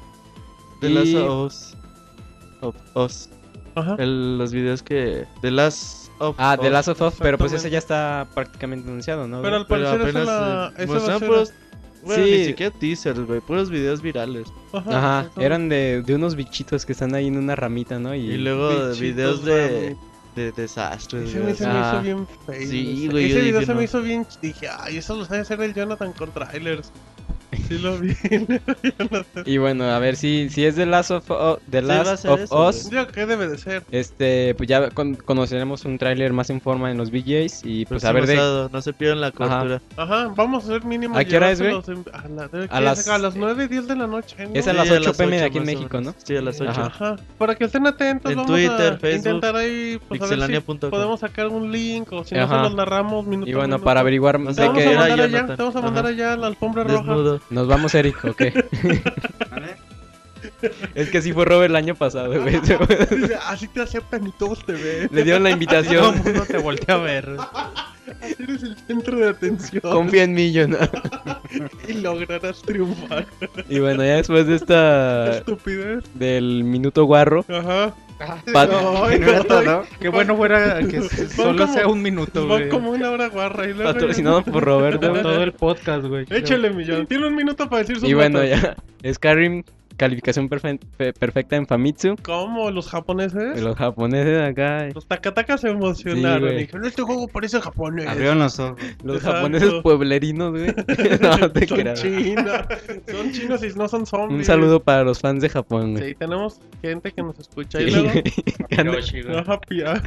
The 0.81 0.89
Y- 0.91 0.95
Last 0.95 1.15
of 1.17 1.47
Us. 1.47 1.77
Of 2.61 2.77
Us. 2.97 3.29
Ajá. 3.75 3.97
El- 3.99 4.39
los 4.39 4.53
videos 4.53 4.83
que. 4.83 5.27
The 5.43 5.51
Last 5.51 6.11
of 6.19 6.35
Ah, 6.39 6.57
The 6.61 6.67
Us. 6.67 6.73
Last 6.73 6.89
of 6.89 7.01
Us, 7.01 7.15
pero 7.21 7.39
pues 7.39 7.53
ese 7.53 7.71
ya 7.71 7.79
está 7.79 8.27
prácticamente 8.35 8.89
anunciado, 8.89 9.29
¿no? 9.29 9.41
Pero 9.43 9.57
al 9.57 9.67
Pero 9.67 9.85
parecer 9.85 10.01
esa 10.09 10.09
apenas. 10.09 10.27
la... 10.27 10.73
esa 10.77 10.77
va 10.77 10.83
a 10.83 10.87
mostraron 10.95 11.19
ser- 11.21 11.29
puros. 11.29 11.53
Bueno, 12.05 12.25
Sí. 12.25 12.31
ni 12.31 12.45
siquiera 12.45 12.79
teasers, 12.79 13.21
güey. 13.27 13.41
Puros 13.41 13.71
videos 13.71 14.01
virales. 14.03 14.47
Ajá, 14.73 15.29
eran 15.37 15.69
de, 15.69 16.03
de 16.07 16.15
unos 16.15 16.37
bichitos 16.37 16.87
que 16.87 16.93
están 16.93 17.13
ahí 17.15 17.27
en 17.27 17.37
una 17.37 17.57
ramita, 17.57 17.99
¿no? 17.99 18.15
Y, 18.15 18.21
Y 18.21 18.39
luego 18.39 18.69
Bichitos 18.69 19.01
videos 19.01 19.45
de. 19.45 19.97
De 20.39 20.53
desastres, 20.53 21.29
Ese 21.29 21.41
güey. 21.41 21.53
me, 21.53 21.59
se 21.59 21.67
me 21.67 21.81
hizo 21.81 22.03
bien 22.03 22.27
feo. 22.47 22.69
Sí, 22.69 23.09
güey, 23.11 23.31
Ese 23.31 23.41
video 23.41 23.63
se 23.67 23.75
me 23.75 23.85
hizo 23.85 24.01
bien. 24.03 24.27
Dije, 24.41 24.69
ay, 24.79 24.97
eso 24.99 25.15
lo 25.17 25.25
sabe 25.25 25.41
hacer 25.41 25.61
el 25.61 25.75
Jonathan 25.75 26.13
con 26.13 26.31
trailers. 26.33 26.93
Sí 27.69 27.79
lo 27.79 27.99
vi. 27.99 28.15
Y 29.47 29.59
bueno, 29.59 29.85
a 29.85 29.99
ver 29.99 30.17
si, 30.17 30.49
si 30.51 30.65
es 30.65 30.75
The 30.75 30.87
Last 30.87 31.11
of, 31.11 31.31
O- 31.31 31.59
The 31.71 31.81
Sí, 31.81 31.85
a 31.91 32.03
Last 32.05 32.23
ser 32.23 32.31
of 32.33 32.41
eso, 32.41 32.67
Us. 32.69 32.91
Yo 32.91 33.07
que 33.09 33.25
debe 33.27 33.49
de 33.49 33.59
ser. 33.59 33.83
Este, 33.91 34.55
pues 34.55 34.69
ya 34.69 34.91
con- 34.91 35.15
conoceremos 35.17 35.85
un 35.85 35.99
tráiler 35.99 36.33
más 36.33 36.51
en 36.51 36.61
forma 36.61 36.91
en 36.91 36.99
los 36.99 37.11
VJs 37.11 37.63
y 37.65 37.87
pues 37.87 38.05
a 38.05 38.13
ver 38.13 38.27
de... 38.27 38.35
Próximo 38.35 38.43
sábado, 38.51 38.71
no 38.73 38.83
se 38.83 38.93
pierdan 38.93 39.21
la 39.21 39.31
cobertura. 39.31 39.81
Ajá, 39.97 40.33
vamos 40.37 40.65
a 40.65 40.67
hacer 40.69 40.85
mínimo. 40.85 41.17
¿A 41.17 41.25
qué 41.25 41.37
hora 41.37 41.51
es, 41.51 41.61
güey? 41.61 41.73
A, 42.13 42.29
la, 42.29 42.49
A 42.71 42.81
las- 42.81 43.09
a 43.09 43.19
las 43.19 43.35
9, 43.37 43.69
10 43.69 43.87
de 43.89 43.97
la 43.97 44.07
noche. 44.07 44.37
¿no? 44.47 44.51
Es 44.55 44.67
a 44.69 44.73
las 44.73 44.89
Sí, 44.89 44.95
8 44.95 45.13
pm 45.15 45.39
de 45.39 45.45
aquí 45.45 45.59
en 45.59 45.65
México. 45.65 46.01
¿no? 46.01 46.15
Sí, 46.23 46.37
a 46.37 46.43
las 46.43 46.61
8. 46.61 46.71
Ajá. 46.71 46.87
Ajá. 46.87 47.17
Para 47.39 47.55
que 47.55 47.65
estén 47.65 47.87
atentos, 47.87 48.31
En 48.31 48.37
vamos 48.39 48.51
Twitter, 48.53 48.93
a 48.95 48.99
Facebook, 48.99 49.17
intentar 49.27 49.57
ahí 49.57 49.99
pues, 50.09 50.21
a 50.23 50.27
ver 50.27 50.51
si 50.57 50.61
podemos 50.61 51.21
sacar 51.21 51.49
un 51.49 51.71
link 51.73 52.13
o 52.13 52.25
si 52.25 52.35
no 52.35 52.43
Ajá. 52.43 52.57
se 52.57 52.63
los 52.65 52.75
narramos 52.75 53.27
minuto 53.27 53.49
Y 53.49 53.53
a 53.55 53.57
bueno, 53.57 53.79
para 53.79 54.01
averiguar 54.01 54.39
de 54.39 54.45
vamos 54.45 54.57
que 54.57 54.63
a 54.63 54.91
era 54.91 55.01
mandar 55.01 55.21
allá, 55.21 55.27
Jonathan. 55.29 55.57
te 55.57 55.63
vamos 55.63 55.77
a 55.77 55.81
mandar 55.81 56.05
Ajá. 56.05 56.15
allá 56.15 56.33
a 56.33 56.37
la 56.37 56.47
alfombra 56.49 56.85
roja. 56.85 57.38
Nos 57.51 57.67
vamos, 57.69 57.95
Eric, 57.95 58.25
¿ok? 58.25 58.43
es 60.95 61.11
que 61.11 61.23
sí 61.23 61.33
fue 61.33 61.45
Robert 61.45 61.71
el 61.71 61.77
año 61.77 61.95
pasado, 61.95 62.41
güey. 62.41 62.61
Dice, 62.61 62.79
Así 63.47 63.69
te 63.69 63.83
aceptan 63.83 64.27
y 64.27 64.33
todos 64.33 64.65
te 64.65 64.73
ven. 64.73 65.09
Le 65.13 65.23
dieron 65.25 65.43
la 65.43 65.51
Todo 65.51 65.57
el 65.59 65.63
invitación. 65.63 66.23
mundo 66.23 66.45
te 66.47 66.59
voltea 66.59 66.95
a 66.95 66.99
ver. 66.99 67.37
Eres 68.39 68.63
el 68.63 68.77
centro 68.87 69.19
de 69.19 69.29
atención. 69.29 69.83
Confía 69.83 70.25
en 70.25 70.35
mí, 70.35 70.53
Jonah. 70.55 70.89
Y 71.89 71.95
lograrás 71.95 72.61
triunfar. 72.63 73.27
Y 73.69 73.79
bueno, 73.79 74.05
ya 74.05 74.17
después 74.17 74.47
de 74.47 74.57
esta... 74.57 75.31
Estupidez. 75.39 76.05
del 76.15 76.63
minuto 76.65 77.05
guarro, 77.05 77.45
Ajá. 77.49 77.95
Pat- 78.53 78.71
Ay, 79.05 79.21
no, 79.65 79.83
Qué 80.01 80.09
bueno 80.09 80.37
fuera 80.37 80.81
que 80.81 81.01
solo 81.29 81.63
como- 81.63 81.73
sea 81.73 81.87
un 81.87 82.03
minuto, 82.03 82.47
güey. 82.49 82.69
como 82.69 82.91
una 82.91 83.11
hora 83.11 83.29
guarra 83.29 83.65
y 83.69 83.75
luego 83.75 83.93
patrocinado 83.93 84.43
por 84.43 84.65
Roberto. 84.65 85.09
güey. 85.11 85.23
Todo 85.23 85.43
el 85.45 85.53
podcast, 85.53 86.05
güey. 86.07 86.27
Échale, 86.31 86.71
millón. 86.71 87.07
Tiene 87.07 87.29
un 87.29 87.37
minuto 87.37 87.69
para 87.69 87.83
decir 87.83 88.01
sus 88.01 88.09
Y 88.09 88.15
bueno, 88.15 88.43
ya. 88.45 88.77
Skyrim, 89.09 89.63
calificación 89.99 90.49
perfe- 90.49 90.79
pe- 90.97 91.13
perfecta 91.13 91.57
en 91.57 91.67
Famitsu. 91.67 92.17
¿Cómo? 92.23 92.71
¿Los 92.71 92.89
japoneses? 92.89 93.61
Los 93.61 93.77
japoneses 93.77 94.41
acá. 94.49 94.89
Los 94.95 95.07
tacatacas 95.07 95.61
se 95.61 95.69
emocionaron. 95.69 96.49
Sí. 96.51 96.57
Dijeron, 96.57 96.87
este 96.87 97.03
juego 97.03 97.29
parece 97.29 97.61
japonés. 97.61 98.07
Abrieron 98.09 98.39
los 98.39 98.59
ojos. 98.59 98.81
Los 99.05 99.17
Exacto. 99.19 99.37
japoneses 99.37 99.75
pueblerinos, 99.83 100.51
güey. 100.53 100.67
no 101.41 101.53
te 101.53 101.67
son 101.67 101.79
creas. 101.79 102.01
chinos. 102.01 102.61
Son 103.11 103.33
chinos 103.33 103.63
y 103.65 103.69
no 103.79 103.89
son 103.89 104.07
zombies. 104.07 104.39
Un 104.39 104.45
saludo 104.45 104.81
para 104.83 105.05
los 105.05 105.19
fans 105.21 105.43
de 105.43 105.49
Japón, 105.49 105.93
güey. 105.95 106.11
Sí, 106.11 106.15
tenemos 106.15 106.61
gente 106.81 107.13
que 107.13 107.23
nos 107.23 107.39
escucha. 107.39 107.81
Y 107.83 107.91
Sí, 107.91 107.97
luego... 107.97 108.11
güey. 108.13 108.25
han, 108.79 108.87
de, 108.87 108.93
Hiroshi, 108.93 109.23
güey. 109.23 109.45
Pira- 109.69 110.03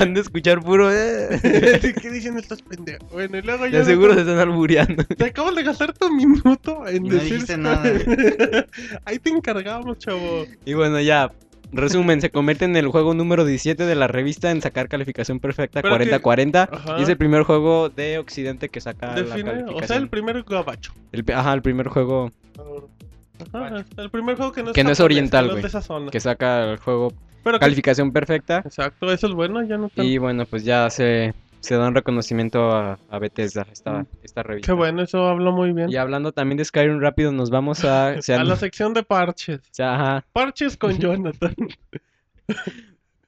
han 0.00 0.14
de 0.14 0.20
escuchar 0.20 0.60
puro. 0.62 0.90
Eh. 0.92 1.38
¿Qué 2.00 2.10
dicen 2.10 2.38
estos 2.38 2.62
pendejos? 2.62 3.08
Bueno, 3.12 3.38
y 3.38 3.42
luego 3.42 3.64
De 3.64 3.70
ya... 3.72 3.84
seguro 3.84 4.14
se 4.14 4.20
están 4.20 4.38
albureando. 4.38 5.04
Te 5.04 5.24
acabas 5.26 5.54
de 5.54 5.62
gastar 5.62 5.92
tu 5.92 6.10
minuto 6.12 6.86
en 6.88 7.02
no 7.04 7.10
decir... 7.14 7.32
dijiste 7.34 7.56
nada. 7.58 7.82
Ahí 9.04 9.18
te 9.18 9.30
encargamos, 9.36 9.98
chavo. 9.98 10.44
Y 10.64 10.74
bueno, 10.74 11.00
ya. 11.00 11.30
Resumen, 11.72 12.20
se 12.20 12.30
convierte 12.30 12.66
en 12.66 12.76
el 12.76 12.86
juego 12.86 13.14
número 13.14 13.44
17 13.44 13.84
de 13.84 13.94
la 13.96 14.06
revista 14.06 14.52
en 14.52 14.60
sacar 14.62 14.88
calificación 14.88 15.40
perfecta 15.40 15.82
Pero 15.82 15.98
que- 15.98 16.04
40-40. 16.08 16.68
Ajá. 16.70 17.00
Y 17.00 17.02
es 17.02 17.08
el 17.08 17.16
primer 17.16 17.42
juego 17.42 17.88
de 17.88 18.18
Occidente 18.18 18.68
que 18.68 18.80
saca 18.80 19.08
la 19.08 19.14
Define, 19.14 19.44
calificación. 19.44 19.82
o 19.82 19.86
sea, 19.86 19.96
el 19.96 20.08
primer 20.08 20.42
gabacho. 20.44 20.92
El- 21.10 21.24
ajá, 21.34 21.52
el 21.52 21.62
primer 21.62 21.88
juego 21.88 22.30
Ajá, 23.52 23.84
el 23.96 24.10
primer 24.10 24.36
juego 24.36 24.52
que 24.52 24.62
no 24.62 24.70
es, 24.70 24.74
Que 24.74 24.84
no 24.84 24.90
es 24.90 25.00
oriental, 25.00 25.46
no 25.46 25.52
es 25.54 25.56
güey. 25.56 25.66
esa 25.66 25.82
zona. 25.82 26.10
que 26.12 26.20
saca 26.20 26.70
el 26.70 26.78
juego 26.78 27.12
Pero 27.42 27.56
que- 27.58 27.60
calificación 27.64 28.12
perfecta. 28.12 28.58
Exacto, 28.64 29.12
eso 29.12 29.26
es 29.26 29.32
bueno, 29.34 29.60
ya 29.64 29.76
no 29.76 29.88
tan... 29.88 30.06
Y 30.06 30.18
bueno, 30.18 30.46
pues 30.46 30.62
ya 30.64 30.88
se, 30.90 31.34
se 31.64 31.76
da 31.76 31.88
un 31.88 31.94
reconocimiento 31.94 32.70
a, 32.70 32.98
a 33.10 33.18
Bethesda, 33.18 33.66
esta, 33.72 34.06
esta 34.22 34.42
revista. 34.42 34.66
Qué 34.66 34.72
bueno, 34.72 35.02
eso 35.02 35.26
habla 35.26 35.50
muy 35.50 35.72
bien. 35.72 35.90
Y 35.90 35.96
hablando 35.96 36.32
también 36.32 36.58
de 36.58 36.64
Skyrim 36.64 37.00
rápido, 37.00 37.32
nos 37.32 37.50
vamos 37.50 37.84
a... 37.84 38.14
se 38.22 38.34
A 38.34 38.44
la 38.44 38.56
sección 38.56 38.94
de 38.94 39.02
parches. 39.02 39.58
o 39.60 39.62
sea, 39.72 39.94
ajá, 39.94 40.24
Parches 40.32 40.76
con 40.76 40.98
Jonathan. 40.98 41.54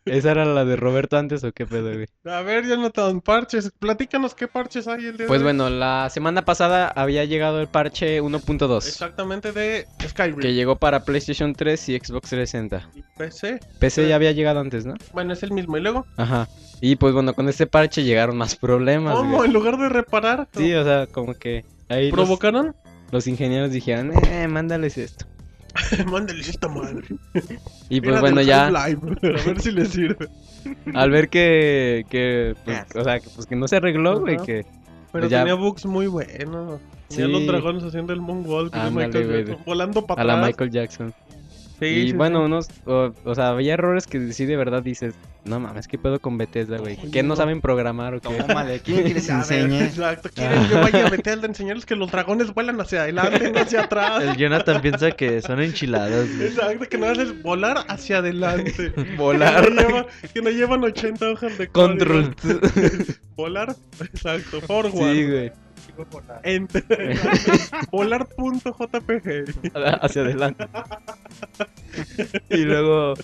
¿Esa 0.04 0.30
era 0.30 0.44
la 0.44 0.64
de 0.64 0.76
Roberto 0.76 1.18
antes 1.18 1.42
o 1.42 1.50
qué 1.50 1.66
pedo, 1.66 1.92
güey? 1.92 2.06
A 2.32 2.40
ver, 2.42 2.64
Jonathan, 2.64 3.20
parches. 3.20 3.72
Platícanos 3.76 4.36
qué 4.36 4.46
parches 4.46 4.86
hay 4.86 5.06
el 5.06 5.16
día 5.16 5.26
Pues 5.26 5.40
de 5.40 5.46
hoy. 5.48 5.52
bueno, 5.52 5.68
la 5.68 6.08
semana 6.10 6.44
pasada 6.44 6.86
había 6.94 7.24
llegado 7.24 7.60
el 7.60 7.66
parche 7.66 8.22
1.2, 8.22 8.86
Exactamente 8.86 9.50
de 9.50 9.84
Skyrim. 10.06 10.38
que 10.38 10.54
llegó 10.54 10.76
para 10.76 11.04
PlayStation 11.04 11.52
3 11.54 11.88
y 11.88 11.98
Xbox 11.98 12.28
360. 12.30 12.88
Y 12.94 13.02
PC. 13.18 13.58
PC 13.80 14.08
ya 14.08 14.14
había 14.14 14.30
llegado 14.30 14.60
antes, 14.60 14.86
¿no? 14.86 14.94
Bueno, 15.12 15.32
es 15.32 15.42
el 15.42 15.50
mismo. 15.50 15.76
Y 15.76 15.80
luego, 15.80 16.06
Ajá. 16.16 16.46
Y 16.80 16.96
pues 16.96 17.14
bueno, 17.14 17.32
con 17.34 17.48
este 17.48 17.66
parche 17.66 18.04
llegaron 18.04 18.36
más 18.36 18.56
problemas, 18.56 19.14
¿cómo? 19.16 19.36
güey. 19.38 19.48
En 19.48 19.54
lugar 19.54 19.78
de 19.78 19.88
reparar, 19.88 20.48
Sí, 20.56 20.72
o 20.74 20.84
sea, 20.84 21.06
como 21.06 21.34
que 21.34 21.64
ahí 21.88 22.10
los, 22.10 22.12
provocaron. 22.14 22.74
los 23.10 23.26
ingenieros 23.26 23.70
dijeron, 23.70 24.12
eh, 24.30 24.46
mándales 24.48 24.98
esto. 24.98 25.24
Mándales 26.10 26.48
esta 26.48 26.68
madre. 26.68 27.04
Y 27.90 28.00
pues 28.00 28.12
Era 28.12 28.20
bueno, 28.20 28.40
ya 28.40 28.66
Half-Life. 28.68 29.16
A 29.42 29.46
ver 29.46 29.60
si 29.60 29.70
le 29.72 29.84
sirve. 29.86 30.28
al 30.94 31.10
ver 31.10 31.28
que, 31.28 32.04
que 32.08 32.54
pues, 32.64 32.84
o 32.94 33.04
sea, 33.04 33.20
que, 33.20 33.28
pues 33.34 33.46
que 33.46 33.56
no 33.56 33.68
se 33.68 33.76
arregló, 33.76 34.20
güey, 34.20 34.36
Ajá. 34.36 34.44
que 34.44 34.66
Pero 35.12 35.28
Ya- 35.28 35.40
tenía 35.40 35.54
bugs 35.54 35.84
muy 35.86 36.06
buenos. 36.06 36.80
Tenía 37.08 37.26
Sí. 37.26 37.32
los 37.32 37.46
dragones 37.46 37.84
haciendo 37.84 38.12
el 38.12 38.20
moonwalk. 38.20 38.74
Ándale, 38.74 39.06
Michael 39.06 39.26
güey. 39.26 39.44
Jackson, 39.44 39.64
volando 39.64 40.06
para 40.06 40.22
a 40.22 40.24
la 40.24 40.32
atrás. 40.34 40.46
Michael 40.48 40.70
Jackson. 40.70 41.14
Sí, 41.78 41.84
y 41.86 42.06
sí, 42.08 42.12
bueno, 42.14 42.38
sí. 42.40 42.44
unos, 42.46 42.68
o, 42.86 43.12
o 43.24 43.34
sea, 43.34 43.48
había 43.48 43.74
errores 43.74 44.06
que 44.06 44.32
sí 44.32 44.46
de 44.46 44.56
verdad 44.56 44.82
dices, 44.82 45.14
no 45.44 45.60
mames, 45.60 45.86
¿qué 45.86 45.98
pedo 45.98 46.18
con 46.20 46.38
Bethesda, 46.38 46.78
güey? 46.78 46.96
¿Que 46.96 47.22
no 47.22 47.30
no. 47.30 47.36
saben 47.36 47.60
programar 47.60 48.14
o 48.14 48.20
qué? 48.20 48.30
Tómale, 48.34 48.80
¿quieren 48.84 49.04
que 49.06 49.14
les 49.14 49.28
enseñe? 49.28 49.82
Exacto. 49.82 50.30
¿Quieren 50.34 50.66
yo 50.68 50.80
vaya 50.80 51.06
a 51.06 51.10
meter 51.10 51.40
de 51.40 51.48
enseñarles 51.48 51.84
que 51.84 51.94
los 51.94 52.10
dragones 52.10 52.54
vuelan 52.54 52.80
hacia 52.80 53.02
adelante, 53.02 53.50
no 53.52 53.60
hacia 53.60 53.82
atrás? 53.82 54.22
El 54.22 54.36
Jonathan 54.36 54.80
piensa 54.80 55.10
que 55.10 55.42
son 55.42 55.60
enchiladas, 55.60 56.26
güey. 56.36 56.48
Exacto, 56.48 56.88
que 56.88 56.98
no 56.98 57.06
haces 57.06 57.42
volar 57.42 57.84
hacia 57.88 58.18
adelante. 58.18 58.92
Volar. 59.18 59.64
Que 59.66 59.70
no, 59.70 59.82
lleva- 59.82 60.06
que 60.32 60.42
no 60.42 60.50
llevan 60.50 60.82
80 60.84 61.30
hojas 61.30 61.58
de 61.58 61.68
código. 61.68 61.88
Control. 61.88 62.34
Volar, 63.36 63.76
exacto. 64.00 64.60
Forward. 64.62 64.92
sí, 65.14 65.24
güey. 65.26 65.52
Enter. 66.42 66.84
Volar.jpg. 67.92 69.72
Hacia 70.02 70.22
adelante. 70.22 70.68
y 72.50 72.58
luego, 72.58 73.14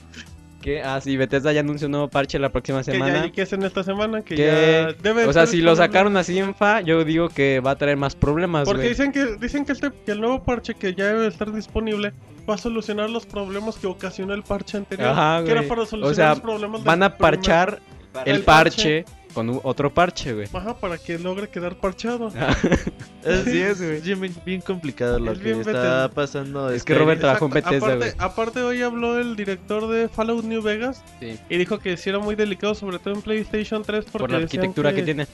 ¿qué? 0.60 0.82
Ah, 0.82 1.00
sí, 1.00 1.16
Bethesda 1.16 1.52
ya 1.52 1.60
anunció 1.60 1.86
un 1.86 1.92
nuevo 1.92 2.08
parche 2.08 2.38
la 2.38 2.50
próxima 2.50 2.78
Que 2.78 2.92
semana. 2.92 3.26
ya 3.26 3.32
que 3.32 3.42
hacen 3.42 3.62
esta 3.62 3.82
semana 3.82 4.22
que, 4.22 4.36
ya 4.36 4.92
debe 4.92 5.26
o 5.26 5.32
sea, 5.32 5.46
si 5.46 5.60
lo 5.60 5.76
sacaron 5.76 6.16
así 6.16 6.38
en 6.38 6.54
fa, 6.54 6.80
yo 6.80 7.04
digo 7.04 7.28
que 7.28 7.60
va 7.60 7.72
a 7.72 7.76
traer 7.76 7.96
más 7.96 8.14
problemas, 8.14 8.66
Porque 8.66 8.88
dicen 8.88 9.12
que 9.12 9.36
dicen 9.36 9.64
que, 9.64 9.72
este, 9.72 9.90
que 10.04 10.12
el 10.12 10.20
nuevo 10.20 10.42
parche 10.42 10.74
que 10.74 10.94
ya 10.94 11.06
debe 11.06 11.26
estar 11.26 11.52
disponible 11.52 12.12
va 12.48 12.54
a 12.54 12.58
solucionar 12.58 13.10
los 13.10 13.26
problemas 13.26 13.76
que 13.76 13.86
ocasionó 13.86 14.34
el 14.34 14.42
parche 14.42 14.78
anterior. 14.78 15.10
Ajá, 15.10 15.44
que 15.44 15.52
era 15.52 15.62
para 15.62 15.86
solucionar 15.86 16.12
O 16.12 16.14
sea, 16.14 16.30
los 16.30 16.40
problemas 16.40 16.84
Van 16.84 17.02
a 17.02 17.16
parchar 17.16 17.80
el 18.24 18.36
el 18.36 18.42
parche 18.42 19.04
con 19.32 19.60
otro 19.62 19.92
parche, 19.92 20.32
güey. 20.34 20.48
Ajá, 20.52 20.76
para 20.76 20.98
que 20.98 21.18
logre 21.18 21.48
quedar 21.48 21.76
parchado. 21.76 22.30
Es, 23.24 23.44
Sí, 23.44 23.60
es, 23.62 23.78
güey. 23.80 24.00
bien, 24.00 24.34
bien 24.44 24.60
complicado 24.60 25.18
lo 25.20 25.30
Es 25.32 25.38
que 25.38 25.50
está 25.52 25.70
Bethesda. 25.72 26.08
pasando. 26.10 26.70
Es 26.70 26.82
que. 26.84 26.94
Robert 26.94 27.20
trabajó 27.20 27.44
en 27.46 27.50
Bethesda, 27.52 27.76
aparte, 27.86 27.96
güey. 27.96 28.12
aparte 28.18 28.60
hoy 28.62 28.82
habló 28.82 29.18
el 29.20 29.36
director 29.36 29.88
de 29.88 30.08
Fallout 30.08 30.44
New 30.44 30.60
Vegas 30.62 31.02
Sí. 31.20 31.38
y 31.48 31.56
dijo 31.56 31.78
que 31.78 31.96
sí 31.96 32.10
era 32.10 32.18
muy 32.18 32.34
delicado, 32.34 32.74
sobre 32.74 32.98
todo 32.98 33.14
en 33.14 33.22
PlayStation 33.22 33.82
3 33.84 34.04
porque 34.06 34.18
Por 34.18 34.30
la 34.32 34.38
arquitectura 34.38 34.92
que 34.92 35.02
tiene. 35.02 35.26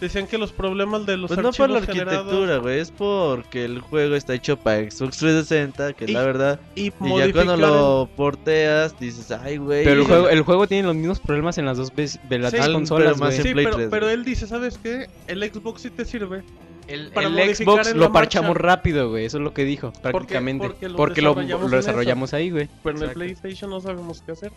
Decían 0.00 0.28
que 0.28 0.38
los 0.38 0.52
problemas 0.52 1.06
de 1.06 1.16
los 1.16 1.26
Pues 1.28 1.40
no 1.40 1.50
por 1.50 1.68
la 1.70 1.78
archivos 1.78 1.96
generados 1.96 2.18
arquitectura, 2.26 2.58
güey, 2.58 2.78
es 2.78 2.92
porque 2.92 3.64
el 3.64 3.80
juego 3.80 4.14
está 4.14 4.32
hecho 4.34 4.56
para 4.56 4.88
Xbox 4.88 5.16
360, 5.18 5.92
que 5.94 6.04
es 6.04 6.10
Y- 6.10 6.12
la 6.14 6.22
verdad. 6.22 6.60
y, 6.76 6.82
Y 6.86 7.18
ya 7.18 7.32
cuando 7.32 7.56
lo 7.56 8.08
porteas, 8.16 8.98
dices, 9.00 9.30
ay, 9.32 9.56
güey. 9.56 9.82
Pero 9.82 10.00
el 10.02 10.06
juego, 10.06 10.28
el 10.28 10.42
juego 10.42 10.66
tiene 10.68 10.86
los 10.86 10.94
mismos 10.94 11.18
problemas 11.18 11.58
en 11.58 11.66
las 11.66 11.78
dos, 11.78 11.92
de 11.96 12.38
las 12.38 12.52
Sí, 12.52 12.56
dos 12.58 12.66
pero 12.66 12.72
consolas, 12.72 13.18
más 13.18 13.34
en 13.36 13.42
Sí, 13.42 13.52
Play 13.52 13.64
pero, 13.64 13.76
3, 13.76 13.88
pero 13.90 14.06
güey. 14.06 14.14
él 14.14 14.24
dice, 14.24 14.46
¿sabes 14.46 14.78
qué? 14.80 15.08
El 15.26 15.42
Xbox 15.42 15.82
sí 15.82 15.90
te 15.90 16.04
sirve. 16.04 16.44
El, 16.86 17.08
para 17.10 17.26
el 17.26 17.32
modificar 17.34 17.56
Xbox 17.56 17.88
en 17.88 17.98
la 17.98 18.06
lo 18.06 18.12
parchamos 18.12 18.50
marcha. 18.50 18.62
rápido, 18.66 19.10
güey. 19.10 19.26
Eso 19.26 19.36
es 19.38 19.42
lo 19.44 19.52
que 19.52 19.64
dijo, 19.64 19.92
prácticamente. 20.00 20.66
porque 20.68 20.88
Porque, 20.96 21.20
lo 21.22 21.30
lo, 21.30 21.34
desarrollamos 21.34 21.70
lo 21.70 21.76
en 21.76 21.80
desarrollamos 21.82 22.34
ahí, 22.34 22.50
güey. 22.50 22.68
Pero 22.82 22.96
en 22.98 23.02
el. 23.04 23.10
PlayStation 23.10 23.68
no 23.68 23.80
sabemos 23.80 24.22
qué 24.24 24.32
hacer. 24.32 24.52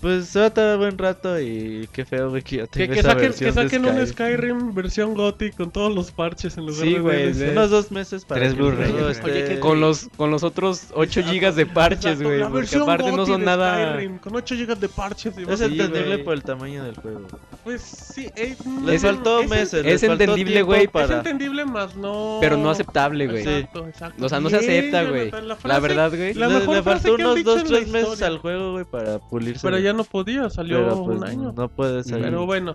Pues 0.00 0.28
se 0.28 0.40
va 0.40 0.46
a 0.46 0.50
tardar 0.54 0.78
buen 0.78 0.96
rato 0.96 1.38
y 1.38 1.86
qué 1.92 2.06
feo, 2.06 2.30
güey, 2.30 2.40
que 2.42 2.56
ya 2.56 2.62
Que, 2.66 2.68
tenga 2.86 2.94
que 2.94 3.00
esa 3.00 3.10
saquen, 3.10 3.32
que 3.34 3.44
de 3.44 3.52
saquen 3.52 3.84
un 3.84 4.06
Skyrim. 4.06 4.74
Versión 4.74 5.12
GOTY 5.14 5.50
con 5.50 5.70
todos 5.70 5.94
los 5.94 6.10
parches 6.10 6.56
en 6.56 6.64
lugar 6.66 6.82
Sí, 6.82 6.94
de 6.94 7.00
güey, 7.00 7.32
DLC. 7.34 7.52
Unos 7.52 7.70
dos 7.70 7.90
meses 7.92 8.24
para 8.24 8.40
Tres 8.40 8.54
que 8.54 8.60
el 8.60 8.64
Blu-ray, 8.66 8.90
juego 8.92 9.06
güey. 9.06 9.12
esté- 9.18 9.30
Oye, 9.30 9.44
que- 9.44 9.60
Con 9.60 9.80
los, 9.80 10.08
con 10.16 10.30
los 10.30 10.42
otros 10.42 10.84
8 10.94 11.22
gigas 11.22 11.54
de 11.54 11.66
parches, 11.66 12.04
Exacto, 12.12 12.24
güey. 12.24 12.38
la 12.38 12.44
Porque 12.46 12.56
versión 12.60 12.82
aparte 12.84 13.10
no 13.10 13.16
GOTY 13.18 13.30
son 13.32 13.40
de 13.40 13.46
nada. 13.46 13.92
Skyrim, 13.92 14.18
con 14.18 14.36
8 14.36 14.54
GB 14.54 14.74
de 14.80 14.88
parches. 14.88 15.34
y 15.36 15.42
Es 15.42 15.58
Sí, 15.58 15.64
entendible 15.66 16.02
güey. 16.14 16.24
por 16.24 16.34
el 16.34 16.42
tamaño 16.44 16.82
del 16.84 16.94
juego. 16.96 17.26
Pues 17.62 17.82
sí, 17.82 18.30
eh, 18.36 18.56
Les 18.86 19.02
no, 19.02 19.08
faltó 19.10 19.40
es- 19.42 19.50
meses. 19.50 19.74
es 19.74 19.84
les 19.84 20.00
faltó 20.00 20.12
entendible, 20.24 20.52
tiempo 20.54 20.66
güey, 20.68 20.84
Es 20.84 20.90
Para... 20.90 21.18
entendible, 21.18 21.64
más 21.66 21.94
no. 21.94 22.38
Pero 22.40 22.56
no 22.56 22.70
aceptable, 22.70 23.26
güey. 23.26 23.42
Sí. 23.44 23.50
Exacto, 23.50 23.86
exacto. 23.86 24.24
O 24.24 24.28
sea, 24.30 24.40
no 24.40 24.48
se 24.48 24.58
Bien, 24.60 24.70
acepta, 24.70 25.02
güey. 25.04 25.24
Jonathan, 25.30 25.48
La 25.48 25.56
frase- 25.56 25.80
verdad, 25.82 26.08
güey. 26.16 26.32
La 26.34 26.48
le, 26.48 26.54
mejor 26.54 26.76
le 26.76 26.82
frase 26.82 27.00
faltó 27.02 27.16
que 27.16 27.22
han 27.22 27.26
unos 27.28 27.36
dicho 27.36 27.50
2 27.50 27.58
en 27.60 27.64
la 27.64 27.78
3 27.78 27.88
meses 27.88 28.08
historia. 28.08 28.26
al 28.28 28.38
juego, 28.38 28.72
güey, 28.72 28.84
para 28.86 29.18
pulirse. 29.18 29.60
Pero 29.62 29.76
güey. 29.76 29.89
Ya 29.90 29.96
no 29.96 30.04
podía, 30.04 30.48
salió 30.50 30.78
Pero, 30.78 31.04
pues, 31.04 31.18
un 31.18 31.24
año. 31.26 31.52
No 31.56 31.68
puede 31.68 32.02
salir. 32.04 32.24
Pero 32.24 32.46
bueno, 32.46 32.72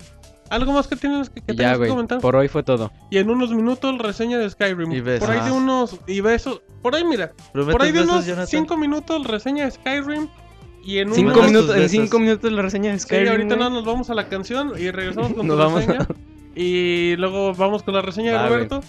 algo 0.50 0.74
más 0.74 0.88
que 0.88 0.96
tienes 0.96 1.30
que, 1.30 1.42
que 1.42 1.54
Y 1.54 1.56
tengas 1.56 1.78
ya, 1.78 1.84
que 1.84 1.90
comentar. 1.90 2.20
Por 2.22 2.36
hoy 2.36 2.48
fue 2.48 2.64
todo. 2.64 2.92
Y 3.10 3.18
en 3.18 3.30
unos 3.30 3.52
minutos 3.52 3.98
reseña 3.98 4.38
de 4.38 4.50
Skyrim. 4.50 4.92
Y 4.92 5.02
besos. 5.02 5.28
Por 5.28 5.36
ahí 5.36 5.42
de 5.44 5.50
Ajá. 5.50 5.54
unos 5.58 6.00
y 6.08 6.22
besos. 6.22 6.62
Por 6.82 6.96
ahí 6.96 7.04
mira, 7.04 7.32
¿Prometes 7.52 7.74
por 7.74 7.82
ahí 7.84 7.92
de 7.92 8.00
besos, 8.00 8.14
unos 8.14 8.26
Jonathan? 8.26 8.48
5 8.48 8.78
minutos 8.78 9.28
reseña 9.28 9.66
de 9.66 9.72
Skyrim 9.72 10.28
y 10.84 11.00
en 11.00 11.14
Cinco 11.16 11.32
unos 11.40 11.46
minutos, 11.48 11.70
en 11.72 11.76
besos. 11.78 11.92
cinco 11.92 12.20
minutos 12.20 12.52
la 12.52 12.62
reseña 12.62 12.92
de 12.92 13.00
Sí, 13.00 13.06
Skyrim. 13.06 13.32
ahorita 13.32 13.56
güey. 13.56 13.60
no 13.60 13.70
nos 13.72 13.86
vamos 13.86 14.10
a 14.12 14.14
la 14.14 14.28
canción 14.30 14.74
y 14.78 14.92
regresamos 14.92 15.34
con 15.34 15.48
Nos 15.48 15.58
tu 15.58 15.64
vamos 15.64 15.84
a- 15.84 15.86
reseña. 15.88 16.08
Y 16.56 17.16
luego 17.18 17.54
vamos 17.56 17.82
con 17.84 17.96
la 17.96 18.02
reseña 18.04 18.34
Va, 18.36 18.44
de. 18.44 18.50
Roberto. 18.50 18.82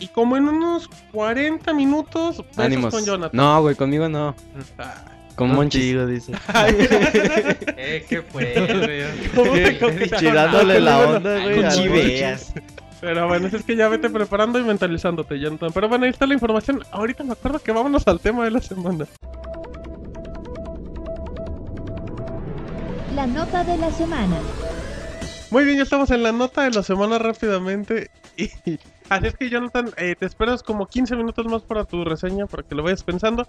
Y 0.00 0.08
como 0.08 0.36
en 0.36 0.48
unos 0.48 0.88
40 1.12 1.72
minutos, 1.72 2.38
besos 2.38 2.58
Ánimos. 2.58 2.92
con 2.92 3.04
Jonathan. 3.04 3.30
No, 3.32 3.62
güey, 3.62 3.76
conmigo 3.76 4.08
no. 4.08 4.34
Ah, 4.76 5.04
Con 5.36 5.54
Monchis. 5.54 5.94
Contigo, 5.94 6.06
dice. 6.06 6.32
Eh, 7.78 8.04
¿qué 8.08 8.22
fue, 8.22 8.54
güey? 9.34 9.78
¿Cómo 9.78 9.92
te 10.18 10.80
la 10.80 10.98
onda, 10.98 11.42
güey. 11.42 11.60
con 11.60 11.70
chiveas. 11.70 12.52
Pero 13.00 13.28
bueno, 13.28 13.46
es 13.46 13.62
que 13.62 13.76
ya 13.76 13.88
vete 13.88 14.08
preparando 14.08 14.58
y 14.58 14.64
mentalizándote, 14.64 15.38
Jonathan. 15.38 15.70
Pero 15.72 15.88
bueno, 15.88 16.06
ahí 16.06 16.10
está 16.10 16.26
la 16.26 16.34
información. 16.34 16.82
Ahorita 16.90 17.22
me 17.22 17.32
acuerdo 17.32 17.58
que 17.58 17.70
vámonos 17.70 18.08
al 18.08 18.18
tema 18.18 18.44
de 18.44 18.50
la 18.50 18.62
semana. 18.62 19.06
La 23.14 23.26
nota 23.26 23.62
de 23.62 23.76
la 23.76 23.90
semana. 23.90 24.38
Muy 25.50 25.64
bien, 25.64 25.76
ya 25.76 25.82
estamos 25.82 26.10
en 26.10 26.22
la 26.22 26.32
nota 26.32 26.62
de 26.62 26.70
la 26.70 26.82
semana 26.82 27.18
rápidamente. 27.18 28.10
Y 28.36 28.50
así 29.08 29.26
es 29.26 29.36
que, 29.36 29.48
Jonathan, 29.50 29.90
eh, 29.96 30.14
te 30.18 30.26
esperas 30.26 30.62
como 30.62 30.86
15 30.86 31.16
minutos 31.16 31.46
más 31.46 31.62
para 31.62 31.84
tu 31.84 32.04
reseña 32.04 32.46
para 32.46 32.62
que 32.62 32.74
lo 32.74 32.82
vayas 32.82 33.02
pensando. 33.02 33.46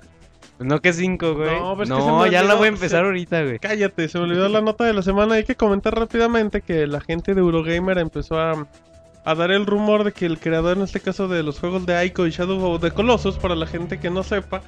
No 0.60 0.80
que 0.82 0.91
cinco, 0.93 1.36
güey. 1.36 1.60
No, 1.60 1.70
No, 1.76 1.78
pero 1.78 1.84
es 1.84 2.03
que 2.03 2.10
se 2.10 2.12
me 2.18 2.32
ya 2.32 2.43
la 2.43 2.55
voy 2.55 2.66
a 2.66 2.70
empezar 2.70 3.01
se- 3.01 3.05
ahorita, 3.05 3.43
güey. 3.43 3.60
Cállate, 3.60 4.08
se 4.10 4.18
me 4.18 4.24
olvidó 4.26 4.49
la 4.49 4.62
nota 4.62 4.86
de 4.86 4.93
la 4.93 5.01
semana. 5.01 5.36
Hay 5.36 5.43
que 5.43 5.55
comentar 5.55 5.97
rápidamente 5.97 6.62
que 6.62 6.88
la 6.88 6.99
gente 7.01 7.34
de 7.34 7.41
Eurogamer 7.41 7.97
empezó 7.99 8.39
a, 8.39 8.68
a 9.24 9.36
dar 9.36 9.51
el 9.51 9.66
rumor 9.66 10.03
de 10.03 10.12
que 10.14 10.26
el 10.26 10.39
creador, 10.39 10.78
en 10.78 10.84
este 10.84 10.99
caso 10.99 11.28
de 11.28 11.43
los 11.43 11.60
juegos 11.60 11.86
de 11.86 12.03
Ico 12.05 12.26
y 12.26 12.32
Shadow 12.32 12.64
of 12.74 12.82
the 12.82 12.91
Colossus, 12.91 13.38
para 13.38 13.55
la 13.55 13.68
gente 13.68 13.99
que 13.99 14.10
no 14.10 14.24
sepa, 14.24 14.62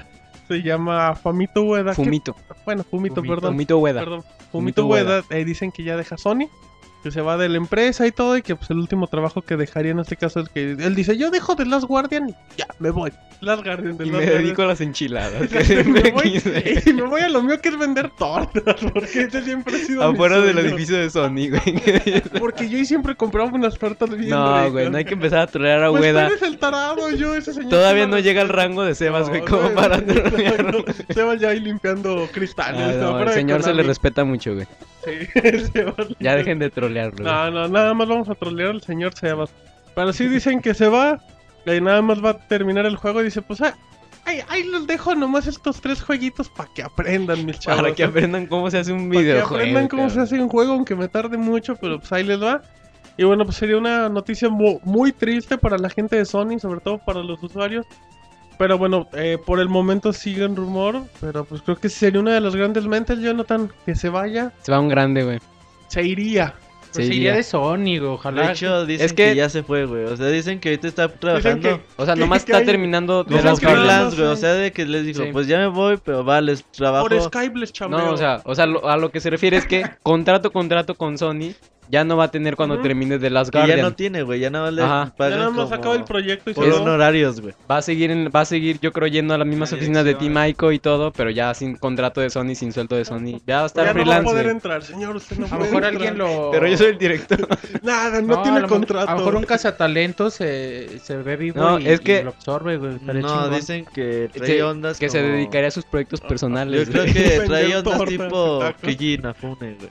se 0.48 0.62
llama 0.62 1.16
Famito 1.16 1.64
Ueda. 1.64 1.92
que- 1.92 1.96
Fumito. 1.96 2.36
bueno, 2.66 2.84
Fumito, 2.84 3.16
Fumito, 3.16 3.36
perdón. 3.36 3.54
Fumito 3.54 3.78
Ueda. 3.80 4.00
Perdón, 4.02 4.22
Fumito 4.22 4.82
Fumito 4.84 4.86
Ueda, 4.88 5.24
eh, 5.32 5.46
dicen 5.46 5.72
que 5.72 5.84
ya 5.84 5.96
deja 5.98 6.18
Sony, 6.18 6.48
que 7.04 7.12
se 7.12 7.22
va 7.22 7.38
de 7.38 7.48
la 7.50 7.58
empresa 7.58 8.06
y 8.08 8.12
todo, 8.12 8.36
y 8.38 8.42
que 8.42 8.56
pues 8.56 8.70
el 8.70 8.78
último 8.78 9.08
trabajo 9.08 9.42
que 9.42 9.56
dejaría 9.56 9.92
en 9.92 10.00
este 10.00 10.16
caso 10.18 10.42
es 10.42 10.50
que 10.50 10.72
él 10.72 10.96
dice, 10.96 11.18
yo 11.18 11.32
dejo 11.32 11.56
de 11.56 11.66
Last 11.66 11.86
Guardian 11.86 12.30
y 12.30 12.36
ya, 12.58 12.68
me 12.80 12.90
voy. 12.92 13.12
Last 13.42 13.64
Guardian 13.64 13.96
de 13.98 14.06
Y 14.06 14.10
Last 14.10 14.18
me 14.20 14.26
Guardian. 14.26 14.44
dedico 14.44 14.62
a 14.64 14.66
las 14.66 14.82
enchiladas. 14.82 15.42
Me 15.86 16.12
voy, 16.12 16.42
y 16.86 16.94
me 16.94 17.04
voy 17.04 17.22
a 17.22 17.30
lo 17.30 17.42
mío 17.42 17.60
que 17.62 17.70
es 17.70 17.78
vender 17.80 18.10
tortas, 18.18 18.76
porque 18.94 19.22
ese 19.22 19.42
siempre 19.44 19.76
ha 19.76 19.80
sido 19.80 20.08
mi 20.10 20.14
Afuera 20.14 20.42
del 20.42 20.58
edificio 20.60 20.98
de 20.98 21.10
Sony, 21.10 21.50
güey. 21.50 22.22
Porque 22.40 22.68
yo 22.70 22.78
ahí 22.78 22.86
siempre 22.86 23.16
compraba 23.16 23.50
unas 23.50 23.78
tortas 23.78 24.10
bien 24.10 24.30
No, 24.32 24.56
ricas. 24.58 24.72
güey, 24.72 24.90
no 24.90 24.98
hay 24.98 25.06
que 25.06 25.14
empezar 25.14 25.40
a 25.40 25.48
trolear 25.48 25.84
a 25.84 25.90
Pues 25.90 26.02
tú 26.02 26.08
Ueda. 26.08 26.28
eres 26.28 26.42
el 26.42 26.58
tarado, 26.58 27.10
yo 27.12 27.34
ese 27.36 27.54
señor. 27.54 27.70
Todavía 27.70 28.08
no 28.08 28.20
llega 28.20 28.42
al 28.42 28.50
rango 28.50 28.84
de 28.84 28.94
Sebas, 28.96 29.30
güey, 29.30 29.42
como 29.46 29.70
no, 29.70 29.76
para 29.76 30.02
trolearlo. 30.06 30.84
Sebas 31.14 31.40
ya 31.40 31.50
ahí 31.50 31.60
limpiando 31.62 32.28
cristales. 32.34 32.98
Ah, 33.02 33.24
el 33.26 33.30
señor 33.34 33.64
se 33.64 33.74
le 33.74 33.84
respeta 33.84 34.26
mucho, 34.26 34.54
güey. 34.56 34.68
Sí, 35.10 36.16
Ya 36.20 36.36
dejen 36.36 36.60
de 36.60 36.70
trolearlo. 36.70 37.24
No, 37.24 37.52
no, 37.52 37.68
nada 37.68 37.94
más 37.94 38.08
vamos 38.08 38.30
a 38.30 38.36
trolear 38.36 38.70
al 38.72 38.82
señor 38.82 39.14
Sebas. 39.16 39.52
Pero 39.96 40.14
sí 40.14 40.28
dicen 40.28 40.62
que 40.62 40.74
se 40.74 40.88
va. 40.88 41.20
Y 41.66 41.82
nada 41.82 42.02
más 42.02 42.24
va 42.24 42.32
a 42.32 42.38
terminar 42.48 42.86
el 42.86 42.96
juego. 42.96 43.22
Y 43.22 43.26
dice, 43.26 43.42
pues 43.42 43.62
ah, 43.62 43.76
ahí, 44.26 44.40
ahí 44.48 44.64
los 44.64 44.88
dejo 44.88 45.14
nomás 45.16 45.46
estos 45.48 45.82
tres 45.82 46.02
jueguitos 46.02 46.50
para 46.50 46.70
que 46.74 46.82
aprendan, 46.84 47.46
mis 47.46 47.60
chavos. 47.60 47.82
Para 47.82 47.94
que 47.96 48.04
aprendan 48.04 48.48
cómo 48.48 48.70
se 48.72 48.78
hace 48.80 48.92
un 48.94 49.10
Para 49.10 49.20
que 49.20 49.26
videojuego. 49.26 49.56
aprendan 49.56 49.88
cómo 49.88 50.10
se 50.10 50.20
hace 50.22 50.40
un 50.42 50.50
juego, 50.50 50.74
aunque 50.74 50.96
me 50.96 51.08
tarde 51.10 51.38
mucho, 51.38 51.76
pero 51.76 52.00
pues 52.00 52.12
ahí 52.14 52.24
les 52.24 52.42
va. 52.42 52.62
Y 53.18 53.26
bueno, 53.26 53.44
pues 53.44 53.58
sería 53.58 53.78
una 53.78 54.08
noticia 54.08 54.50
mu- 54.50 54.80
muy 54.84 55.12
triste 55.12 55.58
para 55.58 55.78
la 55.78 55.90
gente 55.90 56.16
de 56.16 56.24
Sony, 56.26 56.58
sobre 56.60 56.80
todo 56.80 57.00
para 57.00 57.22
los 57.22 57.44
usuarios. 57.44 57.86
Pero 58.60 58.78
bueno, 58.78 59.08
eh, 59.14 59.38
por 59.44 59.60
el 59.62 59.70
momento 59.70 60.14
sigue 60.14 60.44
en 60.44 60.56
rumor, 60.56 61.02
pero 61.22 61.46
pues 61.46 61.62
creo 61.64 61.78
que 61.78 61.90
sería 61.90 62.20
una 62.20 62.34
de 62.34 62.42
las 62.42 62.56
grandes 62.56 62.86
mentes, 62.86 63.20
Jonathan, 63.20 63.72
que 63.86 63.96
se 63.96 64.10
vaya, 64.10 64.52
Se 64.62 64.72
va 64.72 64.80
un 64.82 64.90
grande, 64.90 65.24
güey. 65.24 65.40
se 65.88 66.04
iría. 66.04 66.54
Se 66.92 67.02
Pues 67.02 67.08
iría 67.08 67.18
iría. 67.20 67.34
de 67.36 67.44
Sony, 67.44 67.84
güey, 68.00 68.00
ojalá. 68.06 68.48
De 68.48 68.52
hecho, 68.52 68.86
dicen 68.86 69.06
Es 69.06 69.14
que... 69.14 69.30
que- 69.30 69.36
ya 69.36 69.48
se 69.48 69.62
fue, 69.64 69.86
güey. 69.86 70.06
O 70.06 70.18
sea, 70.18 70.26
dicen 70.28 70.60
que 70.60 70.70
ahorita 70.70 70.88
está 70.88 71.08
trabajando 71.08 71.62
que- 71.78 71.82
O 71.98 72.06
sea, 72.06 72.16
que- 72.16 72.20
nomás 72.20 72.44
que 72.44 72.52
está 72.52 72.60
hay- 72.60 72.66
terminando 72.66 73.24
de 73.24 73.36
carreras. 73.36 73.60
freelance, 73.60 74.18
güey. 74.18 74.28
O 74.28 74.36
sea, 74.36 74.54
de 74.56 74.72
que 74.74 74.86
les 74.86 75.06
dijo, 75.06 75.24
Sí. 75.24 75.30
pues 75.32 75.48
ya 75.48 75.58
me 75.60 75.68
voy, 75.68 75.98
pero 76.04 76.26
va, 76.26 76.42
les 76.42 76.64
trabajo. 76.66 77.08
Por 77.08 77.22
Skype 77.22 77.58
les 77.60 77.72
chambreo. 77.72 78.08
No, 78.08 78.12
o 78.14 78.18
sea, 78.18 78.42
o 78.44 78.56
sea, 78.56 78.66
lo- 78.66 78.90
a 78.90 78.98
lo 78.98 79.10
que 79.12 79.20
se 79.22 79.30
refiere 79.30 79.56
es 79.58 79.66
que 79.68 79.84
contrato, 80.04 80.52
contrato 80.52 80.96
con 80.96 81.18
Sony 81.18 81.54
ya 81.90 82.04
no 82.04 82.16
va 82.18 82.26
a 82.26 82.32
tener 82.32 82.56
cuando 82.56 82.76
Ujú. 82.76 82.84
termine 82.84 83.18
de 83.18 83.30
Last 83.30 83.52
que 83.52 83.58
ya 83.58 83.66
Guardian. 83.66 83.82
no 83.90 83.94
tiene, 83.96 84.22
güey. 84.24 84.40
Ya 84.40 84.50
nada 84.50 84.66
más 84.66 84.74
le 84.74 84.84
Ajá. 84.84 85.06
ya 85.06 85.16
pagan 85.16 85.40
nada 85.40 85.50
más 85.52 85.72
acaba 85.72 85.96
el 85.96 86.04
proyecto 86.04 86.52
y 86.52 86.54
por 86.54 86.72
va. 86.72 86.76
honorarios, 86.82 87.42
güey. 87.42 87.54
Va 87.70 87.78
a 87.78 87.82
seguir 87.82 88.12
en- 88.12 88.30
va 88.34 88.42
a 88.42 88.46
seguir 88.46 88.80
yo 88.80 88.92
creo 88.94 89.08
yendo 89.08 89.34
a 89.34 89.38
las 89.38 89.48
mismas 89.48 89.72
La 89.72 89.78
oficinas 89.78 90.06
de. 90.06 90.14
Team 90.16 90.38
Ico 90.50 90.72
y 90.72 90.80
todo, 90.80 91.12
pero 91.12 91.30
ya 91.32 91.54
sin 91.54 91.76
contrato 91.78 92.22
de 92.22 92.30
Sony, 92.30 92.54
sin 92.56 92.72
sueldo 92.74 92.96
de 92.96 93.06
Sony. 93.06 93.42
Ya 93.48 93.58
va 93.58 93.64
a 93.64 93.66
estar 93.66 93.86
Ya 93.86 93.94
no 93.94 93.98
va 93.98 94.02
a 94.02 94.04
freelance. 94.06 94.30
poder 94.32 94.48
entrar, 94.48 94.84
señor. 94.84 95.16
Usted 95.16 95.38
no 95.38 95.46
A 95.48 95.50
lo 95.50 95.56
mejor 95.58 95.74
entrar. 95.84 95.94
alguien 95.94 96.18
lo. 96.18 96.52
Pero 96.52 96.68
yo 96.68 96.78
soy 96.78 96.88
el 96.88 96.98
director. 96.98 97.48
Nada, 97.82 98.22
no, 98.22 98.36
a 98.40 98.44
tiene 98.44 98.60
lo 98.62 98.68
mo- 98.68 98.74
contrato. 98.76 99.10
A 99.10 99.14
lo 99.14 99.18
mejor 99.20 99.36
un 99.36 99.44
cazatalentos 99.46 100.34
se, 100.36 101.00
se 101.00 101.18
ve 101.18 101.36
vivo 101.38 101.60
No, 101.60 101.80
y, 101.80 101.88
es 101.88 102.00
que- 102.02 102.20
y 102.20 102.24
lo 102.24 102.30
absorbe, 102.30 102.78
güey. 102.78 103.00
No, 103.02 103.14
chingón. 103.14 103.54
dicen 103.56 103.86
que 103.94 104.30
trae 104.34 104.48
que, 104.58 104.64
ondas 104.64 105.00
que 105.00 105.10
se 105.10 105.22
dedicaría 105.22 105.70
a 105.70 105.72
sus 105.72 105.86
proyectos 105.86 106.22
personales. 106.22 106.88
Yo 106.88 106.94
creo 106.94 107.06
que 107.06 107.42
trae 107.48 107.76
ondas 107.78 108.00
tipo 108.06 108.60
tacos. 108.60 108.82
Keiji 108.82 109.14
Inafune, 109.16 109.76
güey. 109.76 109.90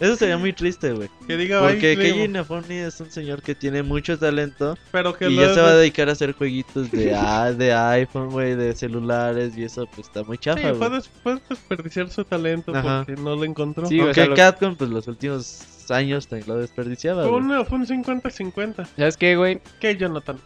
Eso 0.00 0.14
sería 0.16 0.38
muy 0.38 0.52
triste, 0.52 0.92
güey. 0.92 1.08
Que 1.26 1.36
diga, 1.36 1.60
Porque 1.60 1.88
"Ay, 1.90 1.96
Keiji 1.96 2.12
Cleo", 2.12 2.24
Inafune 2.26 2.86
es 2.86 3.00
un 3.00 3.10
señor 3.10 3.42
que 3.42 3.54
tiene 3.54 3.82
mucho 3.82 4.16
talento 4.18 4.76
pero 4.92 5.12
que 5.14 5.28
y 5.28 5.34
ya 5.36 5.52
se 5.54 5.60
va 5.60 5.68
a 5.68 5.72
de- 5.72 5.78
dedicar 5.80 6.08
a 6.08 6.12
hacer 6.12 6.32
jueguitos 6.34 6.90
de, 6.92 7.14
a- 7.14 7.52
de 7.52 7.72
iPhone, 7.74 8.30
güey, 8.30 8.54
de 8.54 8.74
celulares 8.76 9.56
y 9.56 9.64
eso 9.64 9.86
pues 9.94 10.06
está 10.06 10.22
muy 10.22 10.36
Sí, 10.36 10.42
chafa, 10.44 10.70
güey. 10.72 10.90
des- 10.90 11.10
fue 11.22 11.38
desperdiciar 11.48 12.08
su 12.10 12.24
talento 12.24 12.72
Ajá. 12.74 13.04
porque 13.06 13.20
no 13.20 13.34
lo 13.34 13.44
encontró. 13.44 13.86
Sí, 13.88 13.98
o 13.98 14.02
Aunque 14.04 14.14
sea, 14.14 14.26
lo- 14.26 14.36
Capcom 14.36 14.76
pues 14.76 14.88
los 14.90 15.08
últimos 15.08 15.62
años 15.90 16.28
lo 16.46 16.58
desperdiciaba, 16.58 17.22
fue, 17.22 17.40
güey. 17.40 17.58
un, 17.58 17.66
fue 17.66 17.78
un 17.78 17.86
50-50. 17.86 18.86
¿Sabes 18.96 19.16
qué, 19.16 19.36
güey? 19.36 19.60
¿Qué, 19.80 19.96
Jonathan? 19.96 20.38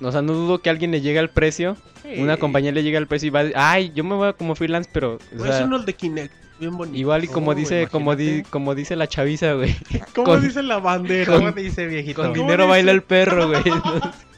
O 0.00 0.10
sea, 0.12 0.22
no 0.22 0.32
dudo 0.32 0.60
que 0.60 0.70
alguien 0.70 0.90
le 0.90 1.00
llegue 1.00 1.18
al 1.18 1.30
precio. 1.30 1.76
Una 2.18 2.34
Sí. 2.34 2.40
compañía 2.40 2.72
le 2.72 2.82
llegue 2.82 2.96
al 2.96 3.06
precio 3.06 3.28
y 3.28 3.30
va 3.30 3.40
a 3.40 3.42
decir, 3.44 3.56
ay, 3.58 3.92
yo 3.94 4.02
me 4.04 4.14
voy 4.14 4.32
como 4.34 4.54
freelance, 4.54 4.90
pero... 4.92 5.14
o 5.14 5.18
Pues 5.36 5.50
Es 5.50 5.56
sea, 5.56 5.64
uno 5.66 5.76
el 5.76 5.84
de 5.84 5.94
Kinect, 5.94 6.32
bien 6.58 6.76
bonito. 6.76 6.96
igual 6.98 7.24
y 7.24 7.28
como 7.28 7.50
Oh, 7.50 7.54
dice, 7.54 7.88
como, 7.90 8.14
di- 8.16 8.42
como 8.50 8.74
dice 8.74 8.96
la 8.96 9.06
chaviza, 9.08 9.52
güey. 9.54 9.74
¿Cómo 10.14 10.26
con- 10.26 10.42
dice 10.42 10.62
la 10.62 10.78
bandera? 10.78 11.32
¿Cómo 11.36 11.52
dice, 11.52 11.86
viejito? 11.86 12.22
Con 12.22 12.30
¿Cómo 12.32 12.42
dinero 12.42 12.64
dice? 12.64 12.70
baila 12.70 12.92
el 12.92 13.02
perro, 13.02 13.48
güey. 13.48 13.62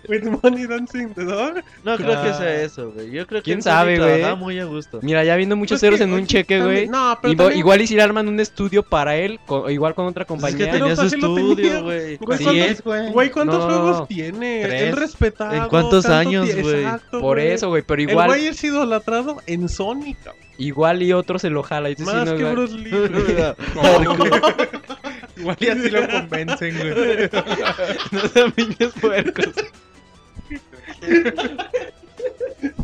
With 0.09 0.23
Money 0.41 0.67
Dancing 0.69 1.15
the 1.17 1.25
Dog. 1.25 1.55
No 1.83 1.97
creo 1.97 2.23
que 2.23 2.29
Ah. 2.29 2.35
sea 2.35 2.63
eso, 2.63 2.93
güey. 2.93 3.11
Yo 3.11 3.27
creo 3.27 3.41
que 3.41 3.45
¿Quién 3.47 3.59
el 3.59 3.63
sabe, 3.65 3.99
güey? 3.99 4.37
muy 4.37 4.57
a 4.61 4.65
gusto. 4.65 5.01
Mira, 5.03 5.25
ya 5.25 5.35
viendo 5.35 5.57
muchos 5.57 5.81
Pues 5.81 5.81
que, 5.81 5.87
ceros 5.97 6.01
en 6.01 6.11
un 6.13 6.19
oye, 6.21 6.27
cheque, 6.29 6.63
güey. 6.63 6.87
No, 6.87 7.19
pero 7.21 7.35
Igu- 7.35 7.37
también- 7.39 7.59
Igual 7.59 7.81
y 7.81 7.87
si 7.89 7.97
le 7.97 8.03
arman 8.03 8.29
un 8.29 8.39
estudio 8.39 8.85
para 8.85 9.17
él, 9.17 9.41
co- 9.47 9.69
igual 9.69 9.97
con 9.97 10.07
otra 10.07 10.25
Pues 10.25 10.39
es 10.39 10.43
compañía. 10.53 10.67
que 10.71 10.79
tenía 10.79 10.95
su 10.95 11.07
estudio, 11.07 11.83
güey. 11.83 12.17
Güey, 12.19 12.19
¿cuántos- 12.19 12.55
es, 12.55 12.83
güey. 12.85 13.11
Güey, 13.13 13.31
¿cuántos 13.33 13.59
No, 13.59 13.65
juegos 13.65 14.07
tiene? 14.09 14.63
tres. 14.65 14.83
El 14.83 14.97
respetado. 14.97 15.55
¿En 15.55 15.69
cuántos 15.69 16.07
años, 16.07 16.49
güey? 16.55 16.85
Por 17.11 17.21
güey. 17.39 17.49
eso, 17.49 17.69
güey, 17.71 17.83
pero 17.83 18.01
El 18.01 18.11
igual, 18.11 18.29
güey 18.29 18.47
es 18.47 18.63
idolatrado 18.63 19.39
en 19.49 19.69
Sony, 19.69 20.15
cabrón. 20.23 20.46
Igual 20.59 21.03
y 21.03 21.13
otro 21.13 21.39
se 21.39 21.51
lo 21.51 21.63
jala. 21.63 21.91
y 21.91 21.95
dice, 21.95 22.11
sí, 22.11 22.17
Más 22.17 22.27
no, 22.27 22.37
que. 22.37 22.45
Bruce 22.45 22.75
Lee. 22.75 22.91
Igual 25.37 25.57
y 25.61 25.69
así 25.69 25.91
lo 25.91 26.09
convencen, 26.09 26.77
güey. 26.79 27.31
no 28.11 28.21
sean 28.29 28.53
niños 28.57 28.93
puercos. 29.01 29.53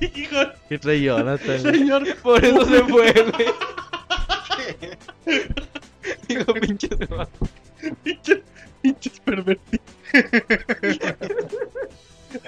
Hijo, 0.01 0.37
¿Qué 0.69 0.79
trae 0.79 1.01
Jonathan? 1.01 1.61
señor. 1.61 2.05
Por 2.23 2.45
eso 2.45 2.65
se 2.67 2.85
fue, 2.85 3.13
güey. 3.13 3.47
Digo, 6.29 6.55
pinche 6.55 6.89
se 6.89 7.07
va. 7.07 7.29
Pinches, 8.05 8.39
pinches 8.83 9.21
pervertidos. 9.21 9.87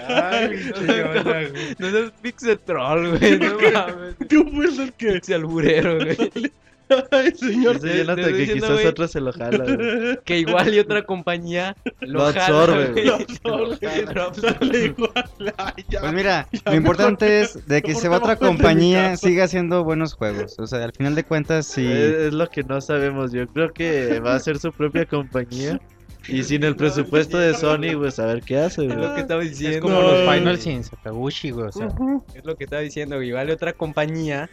Ay, 0.08 0.70
No 0.80 0.86
seas- 0.86 1.52
No 1.78 1.90
seas 1.90 2.12
pixel 2.22 2.58
troll, 2.60 3.18
güey. 3.18 3.38
No 3.38 3.56
mames. 3.58 4.16
Tú 4.28 4.44
fuiste 4.52 4.82
el 4.84 4.92
que. 4.94 5.12
Pixel 5.14 5.34
alburero, 5.36 5.96
güey. 5.96 6.16
Ay, 7.10 7.32
señor. 7.34 7.80
Jonathan 7.80 7.80
te 7.80 8.04
que 8.04 8.20
estoy 8.20 8.32
diciendo, 8.34 8.54
quizás 8.66 8.72
güey. 8.74 8.86
otro 8.86 9.08
se 9.08 9.20
lo 9.20 9.32
jala, 9.32 9.64
güey. 9.64 10.18
Que 10.26 10.38
igual 10.38 10.74
y 10.74 10.78
otra 10.78 11.02
compañía 11.02 11.74
lo, 12.00 12.12
Lo 12.18 12.24
jala, 12.26 12.44
absorbe, 12.44 12.86
güey. 12.92 13.04
Lo 13.06 13.14
absorbe. 13.14 13.78
Lo 14.14 14.22
absorbe. 14.22 14.84
Igual. 14.84 15.54
Ay, 15.56 15.84
ya. 15.88 16.00
Pues 16.00 16.12
mira, 16.12 16.46
Ya, 16.52 16.60
lo 16.70 16.76
importante 16.76 17.26
te- 17.26 17.40
es 17.40 17.66
de 17.66 17.80
que 17.80 17.94
se 17.94 18.08
va 18.08 18.18
otra 18.18 18.36
compañía, 18.36 19.16
siga 19.16 19.44
haciendo 19.44 19.82
buenos 19.82 20.12
juegos. 20.12 20.56
O 20.58 20.66
sea, 20.66 20.84
al 20.84 20.92
final 20.92 21.14
de 21.14 21.24
cuentas, 21.24 21.66
sí. 21.66 21.86
Es, 21.90 22.12
es 22.26 22.34
lo 22.34 22.48
que 22.50 22.62
no 22.62 22.78
sabemos. 22.82 23.32
Yo 23.32 23.46
creo 23.48 23.72
que 23.72 24.20
va 24.20 24.34
a 24.34 24.38
ser 24.40 24.58
su 24.58 24.70
propia 24.70 25.06
compañía. 25.06 25.80
Y 26.28 26.42
sin 26.42 26.64
el 26.64 26.76
presupuesto 26.76 27.38
de 27.38 27.54
Sony, 27.54 27.96
pues 27.98 28.18
a 28.18 28.26
ver 28.26 28.42
qué 28.42 28.58
hace, 28.58 28.82
Es 28.86 28.94
güey. 28.94 29.06
lo 29.08 29.14
que 29.14 29.20
estaba 29.20 29.40
diciendo. 29.42 29.76
Es 29.76 29.82
como 29.82 30.00
los 30.00 30.20
Final 30.34 30.58
sin 30.58 30.82
Sakaguchi, 30.84 31.50
güey. 31.50 31.66
O 31.68 31.72
sea. 31.72 31.88
Es 32.34 32.44
lo 32.44 32.56
que 32.56 32.64
estaba 32.64 32.82
diciendo, 32.82 33.16
güey. 33.16 33.30
Y 33.30 33.32
otra 33.50 33.72
compañía 33.72 34.48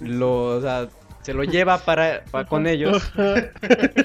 lo, 0.00 0.56
o 0.56 0.60
sea, 0.60 0.88
se 1.22 1.34
lo 1.34 1.44
lleva 1.44 1.76
para, 1.78 2.24
para 2.30 2.48
con 2.48 2.66
ellos 2.66 3.12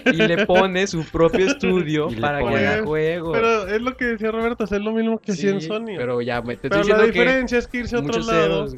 y 0.05 0.11
le 0.17 0.45
pone 0.45 0.86
su 0.86 1.05
propio 1.05 1.45
estudio 1.47 2.09
para 2.19 2.39
que 2.39 2.43
pone- 2.43 2.67
haga 2.67 2.84
juegos. 2.84 3.32
Pero 3.38 3.67
es 3.67 3.82
lo 3.82 3.95
que 3.95 4.05
decía 4.05 4.32
Roberto, 4.32 4.65
es 4.65 4.71
lo 4.71 4.91
mismo 4.91 5.17
que 5.19 5.32
hacía 5.32 5.51
en 5.51 5.61
Sí, 5.61 5.67
Sony. 5.67 5.95
Pero 5.97 6.21
ya, 6.21 6.41
te 6.41 6.57
Pero 6.57 6.57
estoy 6.57 6.69
la 6.71 6.78
diciendo 6.80 7.03
que 7.05 7.11
diferencia 7.11 7.57
es 7.57 7.67
que 7.67 7.78
irse 7.78 7.95
a 7.95 7.99
otro 7.99 8.19
lado. 8.19 8.67
ceros. 8.67 8.76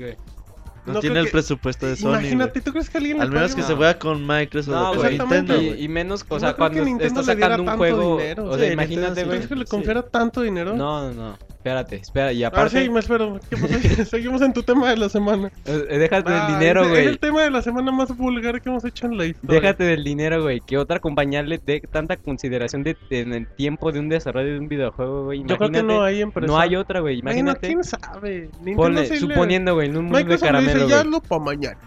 No, 0.88 0.94
no 0.94 1.00
tiene 1.02 1.20
el 1.20 1.26
que- 1.26 1.32
presupuesto 1.32 1.86
de 1.86 1.96
Sony. 1.96 2.10
Imagínate. 2.10 2.62
¿tú 2.62 2.72
crees 2.72 2.90
que 2.90 2.98
alguien 2.98 3.22
Al 3.22 3.30
menos 3.30 3.54
que 3.56 3.62
se 3.62 3.74
no. 3.74 3.78
vaya 3.80 4.00
con 4.00 4.26
Microsoft 4.26 4.74
No, 4.74 4.92
o. 4.92 5.10
Nintendo. 5.10 5.62
Y, 5.62 5.84
y 5.84 5.88
menos, 5.88 6.26
o 6.30 6.40
sea, 6.40 6.54
cuando 6.56 6.84
diera 6.84 7.24
sacando 7.24 7.64
un 7.64 7.78
juego, 7.78 8.18
dinero. 8.18 8.46
o 8.50 8.54
Sí, 8.54 8.60
sea, 8.62 8.70
Nintendo 8.70 8.74
imagínate, 8.74 9.22
sí. 9.22 9.26
güey. 9.26 9.38
¿Crees 9.38 9.48
que 9.50 9.56
le 9.56 9.66
Sí. 9.66 9.70
confiera 9.72 10.02
tanto 10.04 10.42
dinero? 10.42 10.76
No, 10.76 11.12
no, 11.12 11.14
no. 11.14 11.38
Espérate, 11.68 11.96
espera. 11.98 12.32
Y 12.34 12.44
Ah, 12.44 12.48
aparte, 12.48 12.84
sí, 12.84 12.90
me 12.90 13.00
espero. 13.00 13.40
¿Qué 13.50 13.58
pasó? 13.58 14.06
Seguimos 14.06 14.42
en 14.42 14.54
tu 14.54 14.64
tema 14.64 14.90
de 14.90 14.98
la 14.98 15.10
semana. 15.10 15.52
eh, 15.66 15.98
déjate 15.98 16.32
del 16.32 16.40
Ah, 16.42 16.48
dinero, 16.58 16.82
es- 16.82 16.88
Es 16.88 16.92
güey. 16.94 17.06
el 17.08 17.20
tema 17.20 17.44
de 17.44 17.52
la 17.52 17.62
semana 17.62 17.92
más 17.92 18.16
vulgar 18.16 18.62
que 18.62 18.70
hemos 18.70 18.86
hecho 18.86 19.06
en 19.08 19.18
la 19.18 19.26
historia. 19.26 19.60
Déjate 19.60 19.84
del 19.84 20.04
dinero, 20.04 20.42
güey. 20.44 20.62
Que 20.62 20.78
otra 20.78 21.00
compañía 21.00 21.44
le 21.44 21.58
dé 21.58 21.82
tanta 21.82 22.16
consideración 22.18 22.84
de, 22.84 22.96
de- 23.10 23.20
en 23.22 23.34
el 23.34 23.48
tiempo 23.48 23.92
de 23.92 24.00
un 24.00 24.10
desarrollo 24.10 24.54
de 24.54 24.60
un 24.60 24.68
videojuego, 24.68 25.26
güey. 25.26 25.44
Yo 25.46 25.58
creo 25.58 25.72
que 25.72 25.84
no 25.84 26.04
hay 26.04 26.22
empresa. 26.22 26.48
no 26.48 26.58
hay 26.60 26.76
otra, 26.76 27.00
güey. 27.02 27.20
Imagínate. 27.20 27.68
quién 27.68 27.84
sabe. 27.84 28.50
Nintendo 28.64 28.76
Ponle, 28.78 29.18
suponiendo, 29.20 29.74
güey, 29.74 29.90
en 29.90 29.98
un 29.98 30.04
mundo 30.06 30.18
de 30.20 30.24
le 30.24 30.32
dice, 30.34 30.46
caramelo, 30.46 30.80
ya 30.80 30.86
güey. 30.86 30.94
hazlo 31.00 31.22
para 31.22 31.42
mañana. 31.44 31.78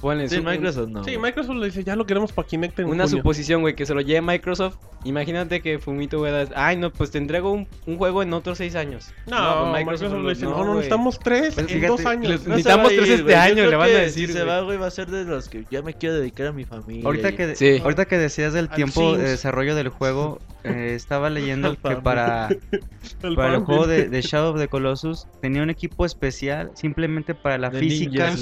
Ponle, 0.00 0.28
Sí, 0.28 0.36
su- 0.36 0.42
Microsoft 0.42 0.88
no. 0.88 1.04
Sí, 1.04 1.14
güey. 1.16 1.30
Microsoft 1.30 1.56
le 1.56 1.66
dice, 1.66 1.82
ya 1.84 1.96
lo 1.96 2.04
queremos 2.06 2.32
para 2.32 2.46
Kinect 2.46 2.78
en 2.80 2.86
Una 2.86 3.04
junio. 3.04 3.18
suposición, 3.18 3.60
güey, 3.62 3.74
que 3.74 3.86
se 3.86 3.94
lo 3.94 4.00
lleve 4.02 4.20
Microsoft. 4.20 4.76
Imagínate 5.04 5.60
que 5.62 5.78
Fumito 5.78 6.26
es, 6.26 6.48
ay, 6.56 6.76
no, 6.76 6.92
pues 6.92 7.10
te 7.12 7.18
entrego 7.18 7.52
un, 7.52 7.68
un 7.86 7.96
juego 7.96 8.22
en 8.22 8.32
otros 8.32 8.58
seis 8.58 8.74
años. 8.74 9.10
No, 9.26 9.70
pues 9.70 9.78
Microsoft, 9.84 10.12
le 10.22 10.28
dice, 10.30 10.44
no, 10.44 10.50
no, 10.50 10.56
güey. 10.64 10.68
necesitamos 10.76 11.18
tres 11.20 11.54
Pues 11.54 11.58
en 11.58 11.66
fíjate, 11.68 11.86
dos 11.86 12.06
años. 12.06 12.28
les- 12.30 12.42
No 12.46 12.56
Necesitamos 12.56 12.92
ir, 12.92 12.98
tres 12.98 13.10
este 13.10 13.22
güey. 13.22 13.34
Yo 13.34 13.40
año, 13.40 13.66
le 13.70 13.76
van 13.76 13.88
a 13.90 13.92
decir, 13.92 14.26
Si 14.28 14.32
se 14.34 14.42
güey. 14.44 14.50
va, 14.54 14.60
güey, 14.62 14.78
va 14.78 14.86
a 14.86 14.90
ser 14.90 15.08
de 15.10 15.24
los 15.24 15.48
que 15.48 15.64
ya 15.70 15.82
me 15.82 15.94
quiero 15.94 16.16
dedicar 16.16 16.48
a 16.48 16.52
mi 16.52 16.64
familia. 16.64 17.04
Ahorita 17.06 17.30
y- 17.30 17.34
que, 17.34 17.54
Sí. 17.56 17.80
ahorita 17.82 18.04
que 18.06 18.18
decías 18.18 18.52
del 18.52 18.68
Al 18.68 18.74
tiempo 18.74 19.00
Sims. 19.12 19.18
de 19.22 19.30
desarrollo 19.30 19.74
del 19.76 19.88
juego, 19.90 20.40
eh, 20.64 20.92
estaba 20.96 21.30
leyendo 21.30 21.76
que 21.76 21.96
para, 22.02 22.48
El 22.48 22.58
para 22.60 23.28
el 23.28 23.36
Farmville. 23.36 23.64
juego 23.64 23.86
de, 23.86 24.08
de 24.08 24.20
Shadow 24.22 24.54
of 24.54 24.58
the 24.60 24.66
Colossus 24.68 25.26
tenía 25.40 25.62
un 25.62 25.70
equipo 25.70 26.04
especial 26.04 26.72
simplemente 26.74 27.34
para 27.34 27.58
la 27.58 27.70
De 27.70 27.78
física 27.78 28.32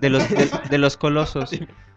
de 0.00 0.10
los, 0.10 0.22
de, 0.78 0.82
los 0.82 0.96
colosos. 0.96 1.50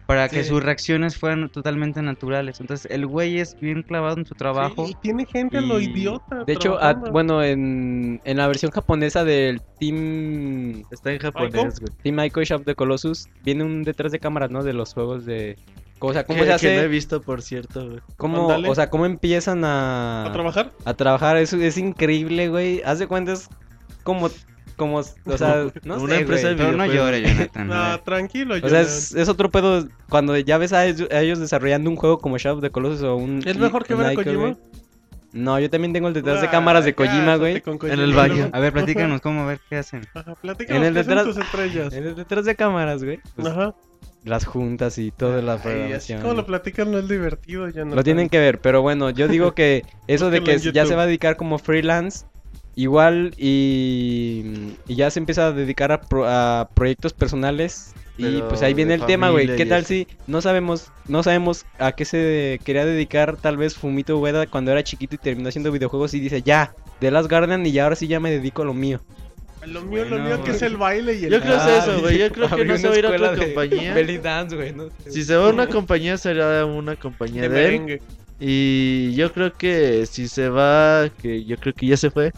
Para 0.08 0.28
que 0.28 0.44
Sí. 0.44 0.50
sus 0.50 0.62
reacciones 0.62 1.16
fueran 1.16 1.48
totalmente 1.50 2.02
naturales. 2.02 2.60
Entonces, 2.60 2.92
el 2.92 3.06
güey 3.06 3.40
es 3.40 3.58
bien 3.62 3.82
clavado 3.82 4.18
en 4.18 4.26
su 4.26 4.36
trabajo. 4.36 4.86
Sí, 4.86 4.92
y 4.92 5.02
tiene 5.02 5.26
gente 5.26 5.60
a 5.60 5.62
lo 5.62 5.80
idiota. 5.80 6.44
De 6.44 6.52
hecho, 6.52 6.74
a- 6.76 6.80
trabajando. 6.80 7.12
bueno, 7.12 7.44
en, 7.44 8.20
en 8.26 8.38
la 8.38 8.48
versión 8.48 8.72
japonesa 8.72 9.24
del 9.24 9.62
Team 9.80 10.84
Está 10.92 11.14
en 11.14 11.20
japonés, 11.20 11.80
güey. 11.80 11.94
Team 12.04 12.20
Ico 12.26 12.44
Shop 12.44 12.66
de 12.66 12.76
Colossus, 12.76 13.28
viene 13.46 13.64
un 13.64 13.84
detrás 13.84 14.12
de 14.12 14.20
cámaras, 14.20 14.52
¿no? 14.52 14.64
De 14.64 14.74
los 14.74 14.94
juegos 14.94 15.26
de... 15.26 15.56
O 16.00 16.12
sea, 16.12 16.26
¿cómo 16.26 16.44
que, 16.44 16.58
se 16.58 16.68
que 16.68 16.68
no 16.68 16.74
he 16.74 16.80
hace? 16.80 16.88
visto, 16.90 17.22
por 17.22 17.42
cierto, 17.44 17.88
güey. 17.88 18.00
¿Cómo, 18.18 18.48
o 18.48 18.76
sea, 18.76 18.90
¿cómo 18.90 19.06
empiezan 19.06 19.64
a... 19.64 20.26
¿A 20.26 20.32
trabajar? 20.34 20.74
a 20.84 20.94
trabajar? 20.96 21.38
Eso 21.38 21.56
es 21.58 21.78
increíble, 21.78 22.50
güey. 22.50 22.82
Haz 22.84 23.00
de 23.00 23.08
cuenta, 23.08 23.34
es 23.34 23.48
como... 24.04 24.30
como 24.76 24.98
o 24.98 25.04
sea, 25.38 25.68
no 25.84 25.98
Una 26.02 26.16
sé, 26.16 26.22
empresa 26.22 26.48
güey. 26.48 26.56
de 26.58 26.64
Pero 26.66 26.78
no 26.78 26.86
llore, 26.86 27.22
Jonathan. 27.22 27.68
No, 27.68 28.00
tranquilo. 28.02 28.56
O 28.62 28.70
sea, 28.70 28.82
es, 28.82 29.14
es 29.14 29.30
otro 29.30 29.50
pedo 29.52 29.88
cuando 30.10 30.38
ya 30.38 30.58
ves 30.58 30.74
a 30.74 30.86
ellos, 30.86 31.10
a 31.12 31.22
ellos 31.22 31.40
desarrollando 31.40 31.90
un 31.90 31.96
juego 31.96 32.20
como 32.20 32.38
Shadow 32.38 32.58
of 32.58 32.64
the 32.64 32.70
Colossus 32.72 33.04
o 33.04 33.16
un... 33.16 33.42
¿Es 33.46 33.58
mejor 33.58 33.86
que 33.86 33.96
ver 33.96 34.08
a 34.08 34.16
Kojima? 34.16 34.36
güey. 34.40 34.58
No, 35.34 35.58
yo 35.60 35.70
también 35.70 35.94
tengo 35.94 36.10
el 36.10 36.14
detrás 36.14 36.42
de 36.42 36.48
Ah, 36.48 36.52
cámaras 36.52 36.84
de 36.84 36.94
Kojima, 36.94 37.38
güey. 37.38 37.64
En 37.84 38.00
el 38.00 38.14
baño. 38.14 38.50
A 38.52 38.60
ver, 38.60 38.74
platícanos 38.74 39.22
cómo, 39.24 39.44
a 39.44 39.46
ver 39.46 39.60
qué 39.70 39.78
hacen. 39.78 40.06
Ajá, 40.14 40.36
platícanos 40.36 40.82
En 40.82 40.88
el 40.88 40.94
detrás- 40.94 41.24
tus 41.24 41.38
estrellas. 41.38 41.94
En 41.94 42.04
el 42.06 42.16
detrás 42.16 42.44
de 42.46 42.56
cámaras, 42.56 43.02
güey. 43.04 43.20
Pues, 43.38 43.48
Ajá. 43.48 43.74
las 44.26 44.44
juntas 44.46 44.98
y 44.98 45.12
toda 45.12 45.42
la 45.42 45.54
Ay, 45.54 45.58
así 45.60 45.64
programación. 45.70 46.22
como 46.22 46.34
lo 46.34 46.46
platican 46.46 46.92
no 46.92 46.98
es 47.00 47.08
divertido, 47.08 47.70
Jonathan. 47.70 47.96
Lo 47.96 48.04
tienen 48.04 48.28
que 48.28 48.40
ver, 48.40 48.60
pero 48.60 48.82
bueno, 48.82 49.10
yo 49.10 49.30
digo 49.30 49.54
que 49.54 49.86
eso 50.08 50.30
de 50.32 50.44
que 50.44 50.60
ya 50.60 50.86
se 50.86 50.96
va 50.96 51.04
a 51.04 51.06
dedicar 51.08 51.38
como 51.38 51.58
freelance, 51.60 52.26
igual 52.76 53.34
y, 53.38 54.44
y 54.88 54.96
ya 54.96 55.10
se 55.12 55.20
empieza 55.20 55.48
a 55.48 55.52
dedicar 55.52 55.92
a, 55.92 56.02
pro- 56.02 56.28
a 56.28 56.70
proyectos 56.74 57.14
personales. 57.14 57.94
Y 58.18 58.24
Pero 58.24 58.50
pues 58.50 58.62
ahí 58.62 58.74
viene 58.74 58.94
el 58.94 59.06
tema, 59.06 59.30
güey. 59.30 59.56
¿Qué 59.56 59.66
tal 59.66 59.80
eso. 59.80 59.88
si 59.88 60.08
no 60.28 60.42
sabemos, 60.42 60.92
no 61.08 61.24
sabemos 61.24 61.66
a 61.80 61.94
qué 61.94 62.06
se 62.06 62.60
quería 62.64 62.86
dedicar 62.86 63.36
tal 63.38 63.58
vez 63.58 63.76
Fumito 63.76 64.20
Ueda 64.20 64.46
cuando 64.48 64.72
era 64.72 64.84
chiquito 64.84 65.16
y 65.16 65.18
terminó 65.18 65.50
haciendo 65.50 65.72
videojuegos 65.72 66.14
y 66.14 66.20
dice, 66.20 66.42
ya, 66.42 66.76
de 67.00 67.10
Last 67.10 67.30
Guardian 67.30 67.66
y 67.66 67.72
ya 67.72 67.86
ahora 67.86 67.96
sí 67.96 68.08
ya 68.08 68.20
me 68.20 68.30
dedico 68.30 68.62
a 68.62 68.66
lo 68.66 68.74
mío? 68.74 69.02
Lo 69.66 69.82
mío, 69.82 70.06
lo 70.06 70.20
mío 70.20 70.44
que 70.44 70.52
es 70.52 70.62
el 70.62 70.76
baile 70.78 71.16
y 71.16 71.26
el... 71.26 71.32
Yo 71.32 71.40
creo 71.42 71.58
que 71.58 71.78
es 71.78 71.84
eso, 71.84 72.02
güey. 72.02 72.18
Yo 72.18 72.32
creo 72.32 72.50
que 72.50 72.66
no 72.66 72.78
se 72.78 72.88
va 72.88 72.96
a 72.96 72.98
ir 73.00 73.06
a 73.06 73.10
otra 73.10 73.36
compañía. 73.36 73.94
Belly 73.94 74.18
dance, 74.18 74.56
güey, 74.56 74.74
no 74.74 74.90
sé. 75.04 75.12
Si 75.12 75.24
se 75.24 75.36
va 75.36 75.48
a 75.48 75.50
una 75.50 75.68
compañía, 75.68 76.18
será 76.18 76.66
una 76.66 76.96
compañía 76.96 77.44
de 77.44 77.50
de 77.50 77.76
él. 77.76 78.02
Y 78.40 79.14
yo 79.14 79.32
creo 79.32 79.54
que 79.54 80.06
si 80.08 80.28
se 80.28 80.50
va, 80.50 81.10
que 81.22 81.44
yo 81.46 81.58
creo 81.58 81.74
que 81.74 81.86
ya 81.86 81.96
se 81.98 82.10
fue, 82.10 82.32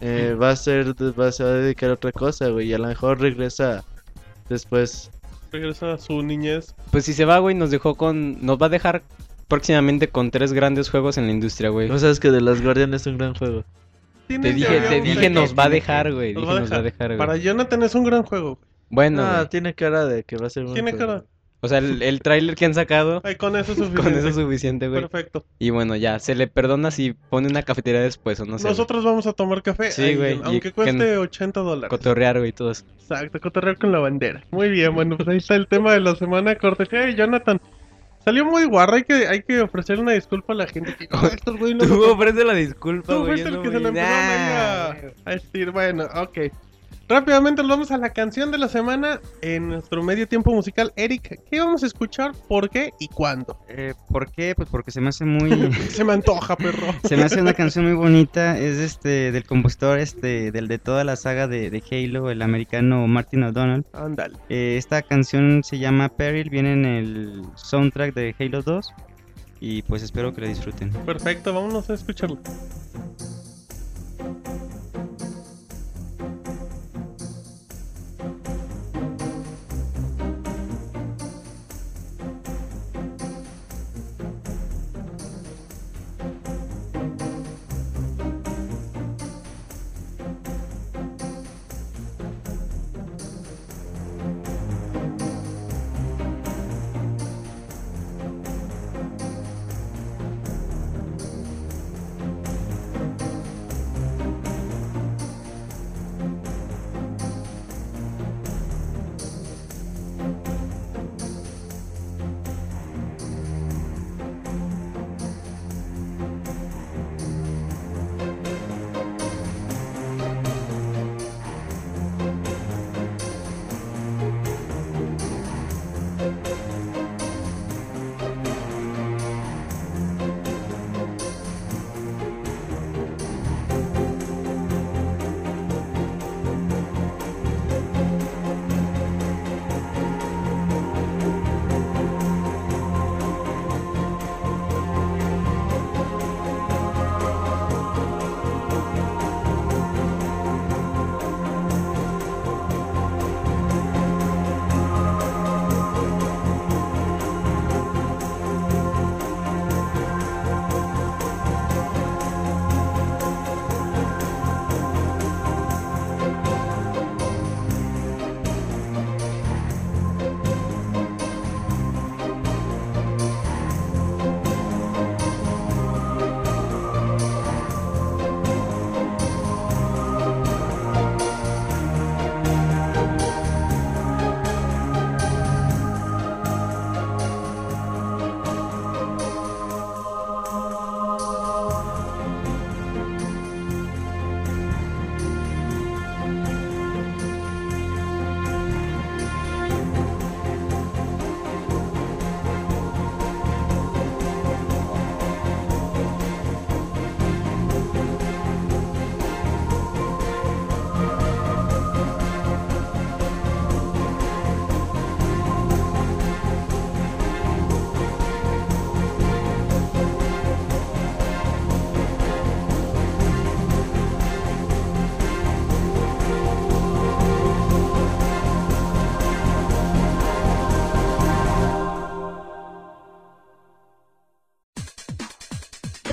eh, 0.00 0.34
va 0.40 0.50
a 0.50 0.56
ser, 0.56 0.94
va, 1.18 1.32
se 1.32 1.44
va 1.44 1.50
a 1.50 1.54
dedicar 1.54 1.90
a 1.90 1.94
otra 1.94 2.12
cosa, 2.12 2.48
güey. 2.48 2.68
Y 2.68 2.74
a 2.74 2.78
lo 2.78 2.86
mejor 2.88 3.20
regresa 3.20 3.84
después. 4.48 5.10
Regresa 5.50 5.94
a 5.94 5.98
su 5.98 6.22
niñez. 6.22 6.74
Pues 6.90 7.04
si 7.04 7.14
se 7.14 7.24
va, 7.24 7.38
güey, 7.38 7.54
nos 7.54 7.70
dejó 7.70 7.94
con. 7.94 8.44
Nos 8.44 8.58
va 8.60 8.66
a 8.66 8.70
dejar 8.70 9.02
próximamente 9.48 10.08
con 10.08 10.30
tres 10.30 10.52
grandes 10.52 10.90
juegos 10.90 11.16
en 11.18 11.26
la 11.26 11.32
industria, 11.32 11.70
güey. 11.70 11.88
No 11.88 11.98
sabes 11.98 12.20
que 12.20 12.30
The 12.30 12.40
Last 12.40 12.62
Guardian 12.62 12.92
es 12.94 13.06
un 13.06 13.16
gran 13.18 13.34
juego. 13.34 13.64
Tiene 14.26 14.48
Te 14.50 14.54
dije, 14.54 14.80
te 14.90 15.00
dije, 15.00 15.30
nos 15.30 15.58
va 15.58 15.64
a 15.64 15.68
dejar, 15.70 16.12
güey. 16.12 16.34
Nos 16.34 16.42
Dije, 16.42 16.52
va 16.52 16.58
a 16.58 16.60
nos 16.60 16.72
va 16.72 16.76
a 16.76 16.82
dejar. 16.82 17.06
güey. 17.08 17.18
Para 17.18 17.36
Jonathan 17.38 17.82
es 17.82 17.94
un 17.94 18.04
gran 18.04 18.22
juego. 18.24 18.58
Bueno, 18.90 19.22
Ah, 19.22 19.48
tiene 19.50 19.74
cara 19.74 20.04
de 20.04 20.22
que 20.24 20.36
va 20.36 20.48
a 20.48 20.50
ser 20.50 20.64
un 20.66 20.74
Tiene 20.74 20.92
juego. 20.92 21.06
cara. 21.06 21.24
O 21.60 21.68
sea, 21.68 21.78
el, 21.78 22.02
el 22.02 22.20
tráiler 22.20 22.54
que 22.54 22.64
han 22.66 22.74
sacado, 22.74 23.20
Ay, 23.24 23.34
con 23.34 23.56
eso 23.56 23.72
es 23.72 23.78
suficiente. 23.78 24.02
con 24.02 24.14
eso 24.18 24.28
es 24.28 24.34
suficiente, 24.36 24.88
güey. 24.88 25.00
Perfecto. 25.02 25.44
Y 25.58 25.70
bueno, 25.70 25.96
ya, 25.96 26.18
se 26.18 26.34
le 26.34 26.46
perdona 26.46 26.90
si 26.90 27.12
pone 27.12 27.48
una 27.48 27.62
cafetería 27.62 28.00
después 28.00 28.38
o 28.40 28.44
no 28.44 28.58
sé. 28.58 28.68
Nosotros 28.68 29.04
vamos 29.04 29.26
a 29.26 29.32
tomar 29.32 29.62
café. 29.62 29.90
Sí, 29.90 30.14
güey, 30.14 30.40
Aunque 30.44 30.60
que- 30.68 30.72
cueste 30.72 31.16
80 31.18 31.60
dólares. 31.60 31.90
Cotorrear, 31.90 32.38
güey, 32.38 32.52
todo 32.52 32.70
eso. 32.70 32.84
Exacto, 33.00 33.40
cotorrear 33.40 33.76
con 33.78 33.90
la 33.92 33.98
bandera. 33.98 34.44
Muy 34.50 34.68
bien, 34.70 34.94
bueno, 34.94 35.16
pues 35.16 35.28
ahí 35.28 35.38
está 35.38 35.54
el 35.56 35.66
tema 35.66 35.92
de 35.92 36.00
la 36.00 36.14
semana. 36.14 36.54
Cortesía 36.56 37.00
de 37.00 37.14
Jonathan. 37.14 37.60
Salió 38.24 38.44
muy 38.44 38.64
guarro, 38.64 38.96
hay 38.96 39.04
que, 39.04 39.26
hay 39.26 39.42
que 39.42 39.60
ofrecer 39.62 39.98
una 40.00 40.12
disculpa 40.12 40.52
a 40.52 40.56
la 40.56 40.66
gente. 40.66 40.94
Que, 40.96 41.08
"Ah, 41.12 41.30
estos 41.32 41.56
güey 41.58 41.74
no 41.74 41.86
Tú 41.86 42.04
ofrece 42.04 42.44
la 42.44 42.52
disculpa, 42.52 43.12
Tú 43.14 43.20
güey. 43.20 43.28
fuiste 43.30 43.44
yo 43.44 43.48
el 43.48 43.54
no 43.56 43.62
que 43.62 43.70
se 43.70 43.80
lo 43.80 43.88
empezaron 43.88 44.26
Nah. 44.26 44.90
a, 44.90 44.96
a 45.24 45.30
decir. 45.32 45.70
Bueno, 45.70 46.04
ok. 46.14 46.38
Rápidamente 47.08 47.62
nos 47.62 47.70
vamos 47.70 47.90
a 47.90 47.96
la 47.96 48.10
canción 48.10 48.50
de 48.50 48.58
la 48.58 48.68
semana 48.68 49.18
en 49.40 49.68
nuestro 49.68 50.02
medio 50.02 50.28
tiempo 50.28 50.52
musical. 50.52 50.92
Eric, 50.94 51.40
¿qué 51.50 51.58
vamos 51.58 51.82
a 51.82 51.86
escuchar? 51.86 52.32
¿Por 52.46 52.68
qué 52.68 52.92
y 53.00 53.08
cuándo? 53.08 53.58
Eh, 53.66 53.94
¿Por 54.10 54.30
qué? 54.30 54.54
Pues 54.54 54.68
porque 54.68 54.90
se 54.90 55.00
me 55.00 55.08
hace 55.08 55.24
muy... 55.24 55.50
Se 55.88 56.04
me 56.04 56.12
antoja, 56.12 56.54
perro. 56.54 56.94
se 57.04 57.16
me 57.16 57.22
hace 57.22 57.40
una 57.40 57.54
canción 57.54 57.86
muy 57.86 57.94
bonita. 57.94 58.58
Es 58.58 58.76
este 58.76 59.32
del 59.32 59.44
compositor, 59.44 59.98
este, 59.98 60.52
del 60.52 60.68
de 60.68 60.78
toda 60.78 61.02
la 61.02 61.16
saga 61.16 61.48
de, 61.48 61.70
de 61.70 61.82
Halo, 61.90 62.30
el 62.30 62.42
americano 62.42 63.06
Martin 63.06 63.44
O'Donnell. 63.44 63.86
Ándale. 63.94 64.36
Eh, 64.50 64.76
esta 64.76 65.00
canción 65.00 65.64
se 65.64 65.78
llama 65.78 66.10
Peril, 66.10 66.50
viene 66.50 66.74
en 66.74 66.84
el 66.84 67.42
soundtrack 67.54 68.14
de 68.14 68.34
Halo 68.38 68.60
2. 68.60 68.92
Y 69.60 69.80
pues 69.82 70.02
espero 70.02 70.34
que 70.34 70.42
la 70.42 70.48
disfruten. 70.48 70.90
Perfecto, 70.90 71.54
vámonos 71.54 71.88
a 71.88 71.94
escucharlo. 71.94 72.38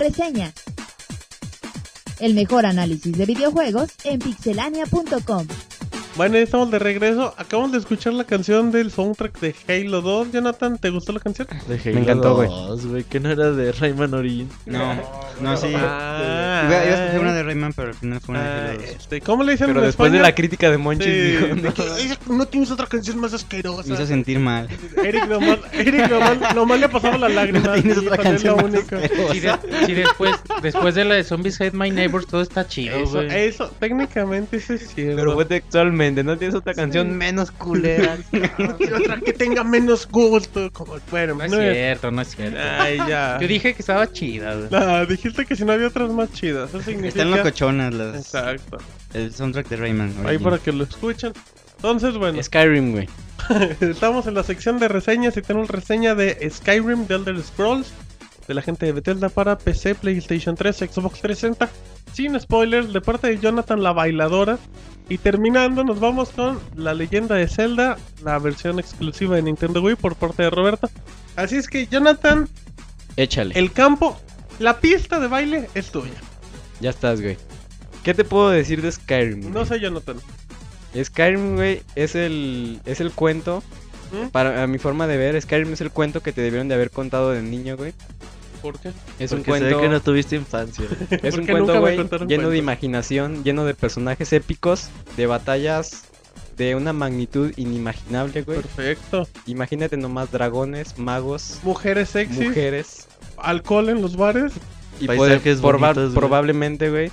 Reseña. 0.05 0.53
El 2.19 2.35
mejor 2.35 2.67
análisis 2.67 3.17
de 3.17 3.25
videojuegos 3.25 3.89
en 4.03 4.19
pixelania.com. 4.19 5.47
Bueno, 6.15 6.35
ya 6.35 6.43
estamos 6.43 6.69
de 6.69 6.77
regreso. 6.77 7.33
Acabamos 7.37 7.71
de 7.71 7.79
escuchar 7.79 8.13
la 8.13 8.23
canción 8.23 8.71
del 8.71 8.91
soundtrack 8.91 9.39
de 9.39 9.55
Halo 9.67 10.01
2. 10.01 10.31
Jonathan, 10.31 10.77
¿te 10.77 10.91
gustó 10.91 11.11
la 11.11 11.19
canción? 11.21 11.47
De 11.67 11.91
Me 11.91 12.01
encantó, 12.01 12.35
güey. 12.35 12.47
2, 12.47 12.85
güey. 12.85 13.03
Que 13.03 13.19
no 13.19 13.31
era 13.31 13.51
de 13.51 13.71
Rayman 13.71 14.13
Origin. 14.13 14.47
No, 14.67 14.93
no, 15.41 15.57
sí. 15.57 15.73
Ah, 15.75 16.63
Iba, 16.67 16.85
iba 16.85 16.95
a 16.95 16.99
escoger 17.03 17.19
una 17.21 17.33
de 17.33 17.43
Rayman, 17.43 17.73
pero 17.73 17.87
al 17.89 17.93
final 17.95 18.19
fue 18.21 18.35
una 18.35 18.43
de 18.43 18.49
ah, 18.49 18.69
Halo 18.71 18.79
2. 18.81 18.89
este, 18.89 19.21
¿Cómo 19.21 19.43
le 19.43 19.51
dicen 19.53 19.67
Pero 19.67 19.79
en 19.81 19.85
después 19.87 20.11
de 20.11 20.17
España? 20.17 20.29
la 20.29 20.35
crítica 20.35 20.69
de 20.71 20.77
Monchis, 20.77 21.05
Sí, 21.05 21.11
dijo, 21.21 21.45
de 21.47 21.55
"No". 21.55 21.73
que, 21.73 21.81
"Ay, 21.95 22.13
no 22.27 22.45
tienes 22.47 22.71
otra 22.71 22.87
canción 22.87 23.19
más 23.19 23.33
asquerosa. 23.33 23.87
Me 23.89 23.95
hizo 23.95 24.05
sentir 24.05 24.39
mal. 24.39 24.67
Eric 25.03 25.27
nomás, 25.27 25.59
Eric 25.73 26.09
nomás, 26.09 26.55
nomás 26.55 26.79
le 26.79 26.89
pasaba 26.89 27.17
la 27.17 27.29
lágrima. 27.29 27.73
tienes 27.73 27.97
otra 27.97 28.17
canción 28.17 28.57
la 28.57 28.63
más 28.63 28.73
asquerosa. 28.75 29.31
Si, 29.33 29.39
de- 29.39 29.85
si 29.85 29.93
después, 29.93 30.35
después 30.61 30.95
de 30.95 31.05
la 31.05 31.15
de 31.15 31.23
Zombies 31.23 31.59
Hate 31.61 31.73
My 31.73 31.91
Neighbors 31.91 32.27
todo 32.27 32.41
está 32.41 32.67
chido, 32.67 32.95
Eso, 32.97 33.11
güey. 33.13 33.27
eso, 33.47 33.71
técnicamente 33.79 34.57
eso 34.57 34.73
es 34.73 34.87
cierto. 34.93 35.15
Pero 35.17 35.33
fue 35.33 35.45
textualmente, 35.45 36.23
no 36.23 36.37
tienes 36.37 36.55
otra 36.55 36.73
canción 36.73 37.17
menos 37.17 37.51
culera. 37.51 38.17
Y 38.79 38.85
otra 38.91 39.19
que 39.19 39.33
tenga 39.33 39.63
menos 39.63 40.07
gusto. 40.09 40.71
Como, 40.71 40.95
bueno, 41.11 41.35
No 41.35 41.43
es 41.43 41.51
no 41.51 41.61
es- 41.61 41.73
cierto, 41.73 42.11
no 42.11 42.21
es 42.21 42.35
cierto. 42.35 42.57
Ay, 42.79 42.97
ya. 43.07 43.37
Yo 43.39 43.47
dije 43.47 43.73
que 43.73 43.81
estaba 43.81 44.11
chida, 44.11 44.55
güey. 44.55 44.67
Ah, 44.71 45.05
dijiste 45.29 45.45
que 45.45 45.55
si 45.55 45.65
no 45.65 45.73
había 45.73 45.87
otras 45.87 46.11
más 46.11 46.31
chidas. 46.31 46.69
Eso 46.69 46.81
significa. 46.81 47.23
Están 47.23 47.31
locochonas 47.31 47.93
las, 47.93 48.15
Exacto. 48.15 48.77
el 49.13 49.33
soundtrack 49.33 49.67
de 49.69 49.75
Rayman. 49.77 50.09
Ahí 50.19 50.25
Origins. 50.25 50.43
para 50.43 50.57
que 50.59 50.71
lo 50.71 50.83
escuchen. 50.83 51.33
Entonces, 51.77 52.17
bueno, 52.17 52.41
Skyrim, 52.41 52.91
güey. 52.91 53.09
estamos 53.81 54.27
en 54.27 54.33
la 54.33 54.43
sección 54.43 54.79
de 54.79 54.87
reseñas 54.87 55.35
y 55.37 55.41
tenemos 55.41 55.69
reseña 55.69 56.15
de 56.15 56.49
Skyrim, 56.49 57.05
de 57.07 57.15
Elder 57.15 57.41
Scrolls, 57.43 57.91
de 58.47 58.53
la 58.53 58.61
gente 58.61 58.85
de 58.85 58.91
Bethesda 58.91 59.29
para 59.29 59.57
PC, 59.57 59.95
PlayStation 59.95 60.55
3, 60.55 60.75
Xbox 60.77 61.21
360. 61.21 61.69
Sin 62.13 62.39
spoilers, 62.39 62.93
de 62.93 63.01
parte 63.01 63.27
de 63.27 63.39
Jonathan 63.39 63.83
la 63.83 63.91
bailadora. 63.91 64.57
Y 65.09 65.17
terminando, 65.19 65.83
nos 65.83 65.99
vamos 65.99 66.29
con 66.29 66.59
la 66.75 66.93
leyenda 66.95 67.35
de 67.35 67.47
Zelda, 67.47 67.97
la 68.23 68.39
versión 68.39 68.79
exclusiva 68.79 69.35
de 69.35 69.43
Nintendo 69.43 69.81
Wii 69.81 69.95
por 69.97 70.15
parte 70.15 70.43
de 70.43 70.49
Roberto. 70.49 70.89
Así 71.35 71.57
es 71.57 71.67
que, 71.67 71.85
Jonathan, 71.85 72.47
Échale. 73.15 73.53
el 73.59 73.71
campo, 73.71 74.19
la 74.59 74.79
pista 74.79 75.19
de 75.19 75.27
baile 75.27 75.69
es 75.75 75.91
tuya. 75.91 76.13
Ya 76.79 76.89
estás, 76.89 77.21
güey. 77.21 77.37
¿Qué 78.03 78.13
te 78.13 78.23
puedo 78.23 78.49
decir 78.49 78.81
de 78.81 78.91
Skyrim? 78.91 79.41
güey? 79.41 79.53
No 79.53 79.65
sé, 79.65 79.79
Jonathan. 79.79 80.17
Skyrim, 81.03 81.55
güey, 81.55 81.81
es 81.95 82.15
el, 82.15 82.79
es 82.85 83.01
el 83.01 83.11
cuento. 83.11 83.63
¿Mm? 84.11 84.27
Para 84.27 84.63
a 84.63 84.67
mi 84.67 84.77
forma 84.77 85.07
de 85.07 85.17
ver, 85.17 85.41
Skyrim 85.41 85.73
es 85.73 85.81
el 85.81 85.91
cuento 85.91 86.21
que 86.21 86.31
te 86.31 86.41
debieron 86.41 86.67
de 86.67 86.75
haber 86.75 86.91
contado 86.91 87.31
de 87.31 87.41
niño, 87.41 87.75
güey. 87.75 87.93
¿Por 88.61 88.79
qué? 88.79 88.91
Es 89.19 89.31
un 89.31 89.39
Porque 89.39 89.59
se 89.59 89.65
ve 89.65 89.71
cuento, 89.71 89.81
que 89.81 89.89
no 89.89 90.01
tuviste 90.01 90.35
infancia. 90.35 90.85
es 91.23 91.35
un 91.35 91.45
cuento, 91.45 91.79
güey, 91.79 91.97
lleno 92.27 92.49
de 92.49 92.57
imaginación, 92.57 93.43
lleno 93.43 93.65
de 93.65 93.73
personajes 93.73 94.31
épicos, 94.33 94.89
de 95.17 95.27
batallas 95.27 96.03
de 96.57 96.75
una 96.75 96.93
magnitud 96.93 97.51
inimaginable, 97.57 98.43
güey. 98.43 98.61
Perfecto. 98.61 99.27
Imagínate 99.45 99.97
nomás 99.97 100.31
dragones, 100.31 100.97
magos, 100.97 101.59
Mujeres 101.63 102.09
sexys, 102.09 102.47
mujeres 102.47 103.07
alcohol 103.37 103.89
en 103.89 104.01
los 104.01 104.15
bares. 104.15 104.53
y 104.99 105.07
Paisajes 105.07 105.61
proba- 105.61 105.79
bonitos, 105.79 106.09
güey. 106.11 106.15
probablemente, 106.15 106.89
güey. 106.89 107.11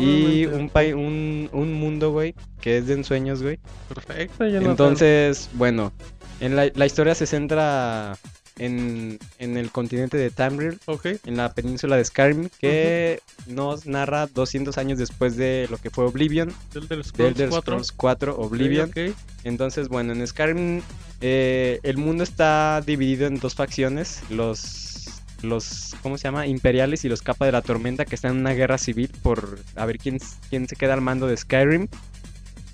Y 0.00 0.46
un, 0.46 0.70
un, 0.96 1.48
un 1.52 1.72
mundo, 1.72 2.12
güey, 2.12 2.34
que 2.60 2.78
es 2.78 2.86
de 2.86 2.94
ensueños, 2.94 3.42
güey. 3.42 3.58
Perfecto, 3.88 4.46
Jonathan. 4.46 4.70
Entonces, 4.70 5.50
bueno, 5.54 5.92
en 6.40 6.54
la, 6.54 6.70
la 6.74 6.86
historia 6.86 7.16
se 7.16 7.26
centra 7.26 8.16
en, 8.56 9.18
en 9.40 9.56
el 9.56 9.72
continente 9.72 10.16
de 10.16 10.30
Tamriel, 10.30 10.78
Ok, 10.86 11.06
en 11.26 11.36
la 11.36 11.52
península 11.54 11.96
de 11.96 12.04
Skyrim, 12.04 12.50
que 12.60 13.18
nos 13.48 13.86
narra 13.86 14.28
200 14.28 14.78
años 14.78 14.96
después 14.96 15.36
de 15.36 15.66
lo 15.70 15.78
que 15.78 15.90
fue 15.90 16.04
Oblivion, 16.04 16.52
Elder 16.72 16.98
de 16.98 17.02
Scrolls 17.02 17.32
Elder 17.32 17.48
4. 17.48 17.62
Scrolls 17.82 17.92
4 17.92 18.36
Oblivion. 18.38 18.90
Ok, 18.90 18.96
ok. 19.10 19.16
Entonces, 19.42 19.88
bueno, 19.88 20.12
en 20.12 20.24
Skyrim 20.24 20.82
eh, 21.20 21.80
el 21.82 21.96
mundo 21.98 22.22
está 22.22 22.80
dividido 22.86 23.26
en 23.26 23.40
dos 23.40 23.56
facciones, 23.56 24.20
los, 24.30 24.93
los, 25.44 25.94
¿cómo 26.02 26.18
se 26.18 26.24
llama? 26.24 26.46
Imperiales 26.46 27.04
y 27.04 27.08
los 27.08 27.22
Capa 27.22 27.46
de 27.46 27.52
la 27.52 27.62
Tormenta, 27.62 28.04
que 28.04 28.14
están 28.14 28.32
en 28.32 28.38
una 28.38 28.52
guerra 28.52 28.78
civil 28.78 29.10
por 29.22 29.58
a 29.76 29.86
ver 29.86 29.98
quién, 29.98 30.18
quién 30.50 30.68
se 30.68 30.76
queda 30.76 30.94
al 30.94 31.00
mando 31.00 31.26
de 31.26 31.36
Skyrim. 31.36 31.88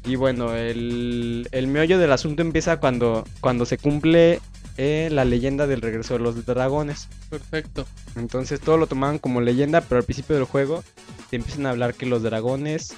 Y 0.04 0.16
bueno, 0.16 0.54
el, 0.56 1.48
el 1.52 1.66
meollo 1.66 1.98
del 1.98 2.12
asunto 2.12 2.42
empieza 2.42 2.78
cuando, 2.78 3.26
cuando 3.40 3.66
se 3.66 3.76
cumple 3.76 4.40
eh, 4.78 5.10
la 5.12 5.26
leyenda 5.26 5.66
del 5.66 5.82
regreso 5.82 6.14
de 6.14 6.20
los 6.20 6.46
dragones. 6.46 7.08
Perfecto. 7.28 7.86
Entonces 8.16 8.60
todo 8.60 8.78
lo 8.78 8.86
tomaban 8.86 9.18
como 9.18 9.42
leyenda, 9.42 9.82
pero 9.82 9.98
al 9.98 10.04
principio 10.04 10.36
del 10.36 10.46
juego 10.46 10.82
te 11.28 11.36
empiezan 11.36 11.66
a 11.66 11.70
hablar 11.70 11.92
que 11.92 12.06
los 12.06 12.22
dragones 12.22 12.94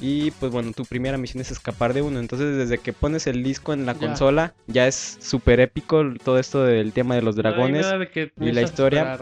y 0.00 0.30
pues 0.32 0.50
bueno, 0.52 0.72
tu 0.72 0.84
primera 0.84 1.16
misión 1.18 1.40
es 1.40 1.50
escapar 1.50 1.94
de 1.94 2.02
uno. 2.02 2.18
Entonces 2.20 2.56
desde 2.56 2.78
que 2.78 2.92
pones 2.92 3.26
el 3.26 3.42
disco 3.42 3.72
en 3.72 3.86
la 3.86 3.92
Ya. 3.94 3.98
consola 4.00 4.54
ya 4.66 4.86
es 4.86 5.18
súper 5.20 5.60
épico 5.60 6.02
todo 6.22 6.38
esto 6.38 6.64
del 6.64 6.92
tema 6.92 7.14
de 7.14 7.22
los 7.22 7.36
dragones. 7.36 7.86
de 7.88 8.32
y 8.40 8.52
la 8.52 8.62
historia. 8.62 9.18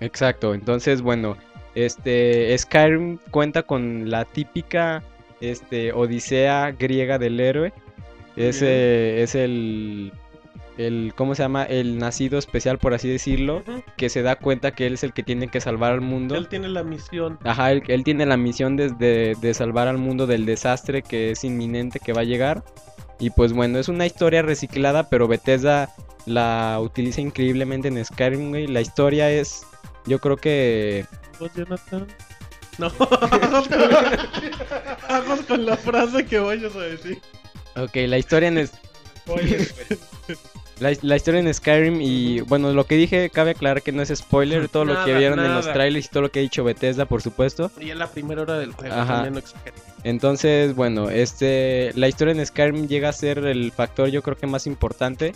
Exacto, 0.00 0.54
entonces 0.54 1.00
bueno, 1.00 1.36
este 1.74 2.56
Skyrim 2.58 3.18
cuenta 3.30 3.62
con 3.62 4.10
la 4.10 4.24
típica 4.24 5.02
este 5.40 5.92
odisea 5.92 6.72
griega 6.72 7.18
del 7.18 7.40
héroe. 7.40 7.72
Ese 8.36 9.22
es 9.22 9.34
el 9.34 10.12
el 10.78 11.12
¿cómo 11.16 11.34
se 11.34 11.42
llama? 11.42 11.64
el 11.64 11.98
nacido 11.98 12.38
especial 12.38 12.78
por 12.78 12.94
así 12.94 13.08
decirlo, 13.08 13.62
que 13.96 14.08
se 14.08 14.22
da 14.22 14.36
cuenta 14.36 14.72
que 14.72 14.86
él 14.86 14.94
es 14.94 15.04
el 15.04 15.12
que 15.12 15.22
tiene 15.22 15.48
que 15.48 15.60
salvar 15.60 15.92
al 15.92 16.00
mundo. 16.00 16.34
Él 16.34 16.48
tiene 16.48 16.68
la 16.68 16.82
misión. 16.82 17.38
Ajá, 17.44 17.72
él, 17.72 17.82
él 17.88 18.04
tiene 18.04 18.26
la 18.26 18.36
misión 18.36 18.76
de, 18.76 18.90
de- 18.90 19.36
de 19.40 19.54
salvar 19.54 19.88
al 19.88 19.98
mundo 19.98 20.26
del 20.26 20.46
desastre 20.46 21.02
que 21.02 21.30
es 21.32 21.44
inminente 21.44 22.00
que 22.00 22.12
va 22.12 22.22
a 22.22 22.24
llegar. 22.24 22.64
Y 23.18 23.30
pues 23.30 23.52
bueno, 23.52 23.78
es 23.78 23.88
una 23.88 24.06
historia 24.06 24.42
reciclada, 24.42 25.08
pero 25.08 25.28
Bethesda 25.28 25.90
la 26.26 26.78
utiliza 26.80 27.20
increíblemente 27.20 27.88
en 27.88 28.04
Skyrim, 28.04 28.50
güey. 28.50 28.66
La 28.66 28.80
historia 28.80 29.30
es, 29.30 29.62
yo 30.06 30.18
creo 30.20 30.36
que... 30.36 31.06
¿Vos, 31.38 31.50
Jonathan? 31.54 32.06
No. 32.78 32.90
Con 35.48 35.66
la 35.66 35.76
frase 35.76 36.24
que 36.26 36.38
vayas 36.38 36.74
a 36.74 36.80
decir. 36.80 37.20
Ok, 37.76 37.94
la 38.08 38.18
historia 38.18 38.48
en... 38.48 38.58
es- 38.58 38.72
La, 40.82 40.92
la 41.00 41.16
historia 41.16 41.40
en 41.40 41.52
Skyrim 41.52 42.00
y 42.00 42.40
bueno, 42.40 42.72
lo 42.72 42.84
que 42.84 42.96
dije 42.96 43.30
cabe 43.30 43.52
aclarar 43.52 43.82
que 43.82 43.92
no 43.92 44.02
es 44.02 44.12
spoiler, 44.14 44.68
todo 44.68 44.84
lo 44.84 44.92
que 45.04 45.10
Nada, 45.10 45.18
vieron 45.18 45.38
en 45.40 45.54
los 45.54 45.72
trailers 45.72 46.06
y 46.06 46.08
todo 46.08 46.22
lo 46.22 46.30
que 46.30 46.40
ha 46.40 46.42
dicho 46.42 46.64
Bethesda, 46.64 47.06
por 47.06 47.22
supuesto. 47.22 47.70
Y 47.80 47.90
en 47.90 47.98
la 47.98 48.08
primera 48.08 48.42
hora 48.42 48.58
del 48.58 48.72
juego 48.72 48.94
Ajá. 48.94 49.22
también 49.22 49.34
no. 49.34 49.40
Entonces, 50.04 50.74
bueno, 50.74 51.08
este, 51.08 51.92
la 51.94 52.08
historia 52.08 52.32
en 52.32 52.44
Skyrim 52.44 52.88
llega 52.88 53.08
a 53.08 53.12
ser 53.12 53.38
el 53.38 53.70
factor 53.72 54.08
yo 54.08 54.22
creo 54.22 54.36
que 54.36 54.46
más 54.46 54.66
importante 54.66 55.32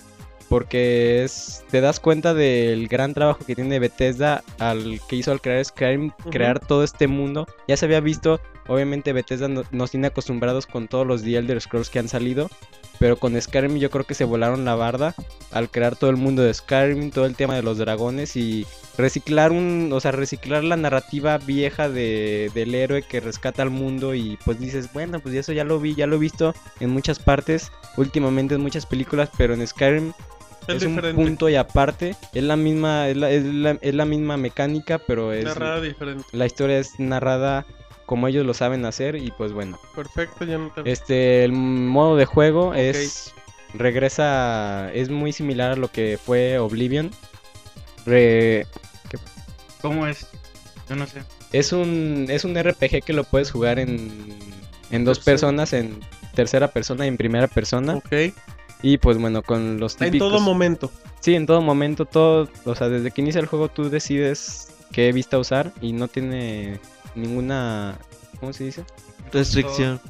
porque 0.49 1.25
es, 1.25 1.65
te 1.71 1.81
das 1.81 2.01
cuenta 2.01 2.35
del 2.35 2.89
gran 2.89 3.15
trabajo 3.15 3.45
que 3.45 3.55
tiene 3.55 3.79
Bethesda 3.79 4.43
al 4.59 5.01
que 5.09 5.17
hizo 5.17 5.33
al 5.33 5.41
crear 5.41 5.65
Skyrim, 5.65 6.13
crear 6.31 6.61
todo 6.61 6.85
este 6.85 7.09
mundo. 7.09 7.47
Ya 7.67 7.77
se 7.77 7.87
había 7.87 8.01
visto, 8.01 8.41
obviamente 8.69 9.13
Bethesda 9.13 9.49
no- 9.49 9.65
nos 9.71 9.91
tiene 9.91 10.07
acostumbrados 10.09 10.67
con 10.67 10.89
todos 10.89 11.07
los 11.07 11.23
The 11.23 11.37
Elder 11.37 11.61
Scrolls 11.61 11.91
que 11.91 11.99
han 11.99 12.09
salido, 12.09 12.51
pero 12.99 13.17
con 13.17 13.41
Skyrim 13.41 13.77
yo 13.77 13.91
creo 13.91 14.05
que 14.05 14.15
se 14.15 14.25
volaron 14.25 14.65
la 14.65 14.75
barda 14.75 15.15
al 15.53 15.71
crear 15.71 15.97
todo 15.97 16.11
el 16.11 16.17
mundo 16.17 16.43
de 16.43 16.53
Skyrim, 16.55 17.11
todo 17.11 17.27
el 17.27 17.37
tema 17.37 17.55
de 17.55 17.63
los 17.63 17.77
dragones 17.79 18.37
y 18.37 18.67
reciclar 18.97 19.53
un, 19.53 19.91
o 19.93 20.01
sea, 20.01 20.13
reciclar 20.13 20.65
la 20.65 20.77
narrativa 20.77 21.37
vieja 21.39 21.89
de, 21.91 22.51
del 22.55 22.75
héroe 22.75 23.03
que 23.03 23.21
rescata 23.21 23.63
al 23.63 23.71
mundo 23.71 24.15
y 24.15 24.39
pues 24.45 24.59
dices, 24.59 24.91
bueno, 24.95 25.21
pues 25.21 25.35
eso 25.35 25.53
ya 25.53 25.65
lo 25.65 25.79
vi, 25.79 25.95
ya 25.95 26.07
lo 26.07 26.17
he 26.17 26.19
visto 26.19 26.55
en 26.81 26.91
muchas 26.91 27.19
partes, 27.19 27.71
últimamente 27.99 28.55
en 28.55 28.63
muchas 28.63 28.87
películas, 28.87 29.29
pero 29.37 29.53
en 29.53 29.67
Skyrim 29.67 30.13
Es, 30.69 30.77
es, 30.77 30.83
un 30.85 30.97
punto 31.15 31.49
y 31.51 31.55
aparte, 31.57 32.17
es 32.33 32.43
la 32.43 32.57
misma, 32.57 33.09
es 33.09 33.17
la, 33.19 33.31
es 33.31 33.45
la- 33.45 33.79
es 33.83 33.95
la 33.95 34.05
misma 34.07 34.37
mecánica, 34.39 34.99
pero 34.99 35.33
es 35.35 35.45
Narrada 35.45 35.81
diferente. 35.83 36.25
la 36.33 36.47
historia 36.47 36.79
es 36.79 36.99
narrada 36.99 37.67
como 38.07 38.29
ellos 38.29 38.47
lo 38.47 38.55
saben 38.55 38.85
hacer 38.87 39.17
y 39.17 39.31
pues 39.33 39.53
bueno, 39.53 39.79
Perfecto, 39.95 40.45
Jonathan. 40.45 40.87
este 40.87 41.45
el 41.45 41.53
modo 41.53 42.17
de 42.17 42.25
juego 42.25 42.73
es 42.75 43.35
regresa 43.75 44.91
es 44.95 45.11
muy 45.11 45.33
similar 45.33 45.73
a 45.73 45.77
lo 45.77 45.89
que 45.89 46.19
fue 46.23 46.59
Oblivion. 46.59 47.11
Re- 48.07 48.67
¿Cómo 49.83 50.07
es? 50.07 50.27
Yo 50.89 50.97
no 50.97 51.07
sé. 51.07 51.23
es 51.53 51.73
un 51.73 52.27
es 52.29 52.45
un 52.45 52.55
RPG 52.57 53.03
que 53.05 53.13
lo 53.13 53.25
puedes 53.25 53.51
jugar 53.51 53.79
en 53.79 54.35
en 54.91 55.05
dos 55.05 55.19
personas, 55.19 55.73
en 55.73 56.01
tercera 56.35 56.69
persona 56.69 57.05
y 57.07 57.09
en 57.09 57.17
primera 57.17 57.49
persona 57.49 57.97
Ok. 57.97 58.13
y 58.83 58.99
pues 58.99 59.19
bueno, 59.19 59.43
con 59.43 59.81
los 59.81 59.95
En 60.01 60.07
típicos 60.13 60.31
todo 60.31 60.41
momento. 60.41 60.91
Sí, 61.21 61.35
en 61.35 61.47
todo 61.47 61.61
momento, 61.61 62.05
todo, 62.05 62.49
o 62.65 62.75
sea, 62.77 62.89
desde 62.89 63.11
que 63.11 63.21
inicia 63.21 63.41
el 63.41 63.47
juego 63.47 63.69
tú 63.69 63.91
decides 63.91 64.69
qué 64.93 65.11
vista 65.13 65.39
usar 65.39 65.73
y 65.81 65.93
no 65.93 66.07
tiene 66.07 66.79
ninguna, 67.17 67.97
¿cómo 68.41 68.53
se 68.53 68.65
dice? 68.65 68.85
Restricción. 69.33 70.01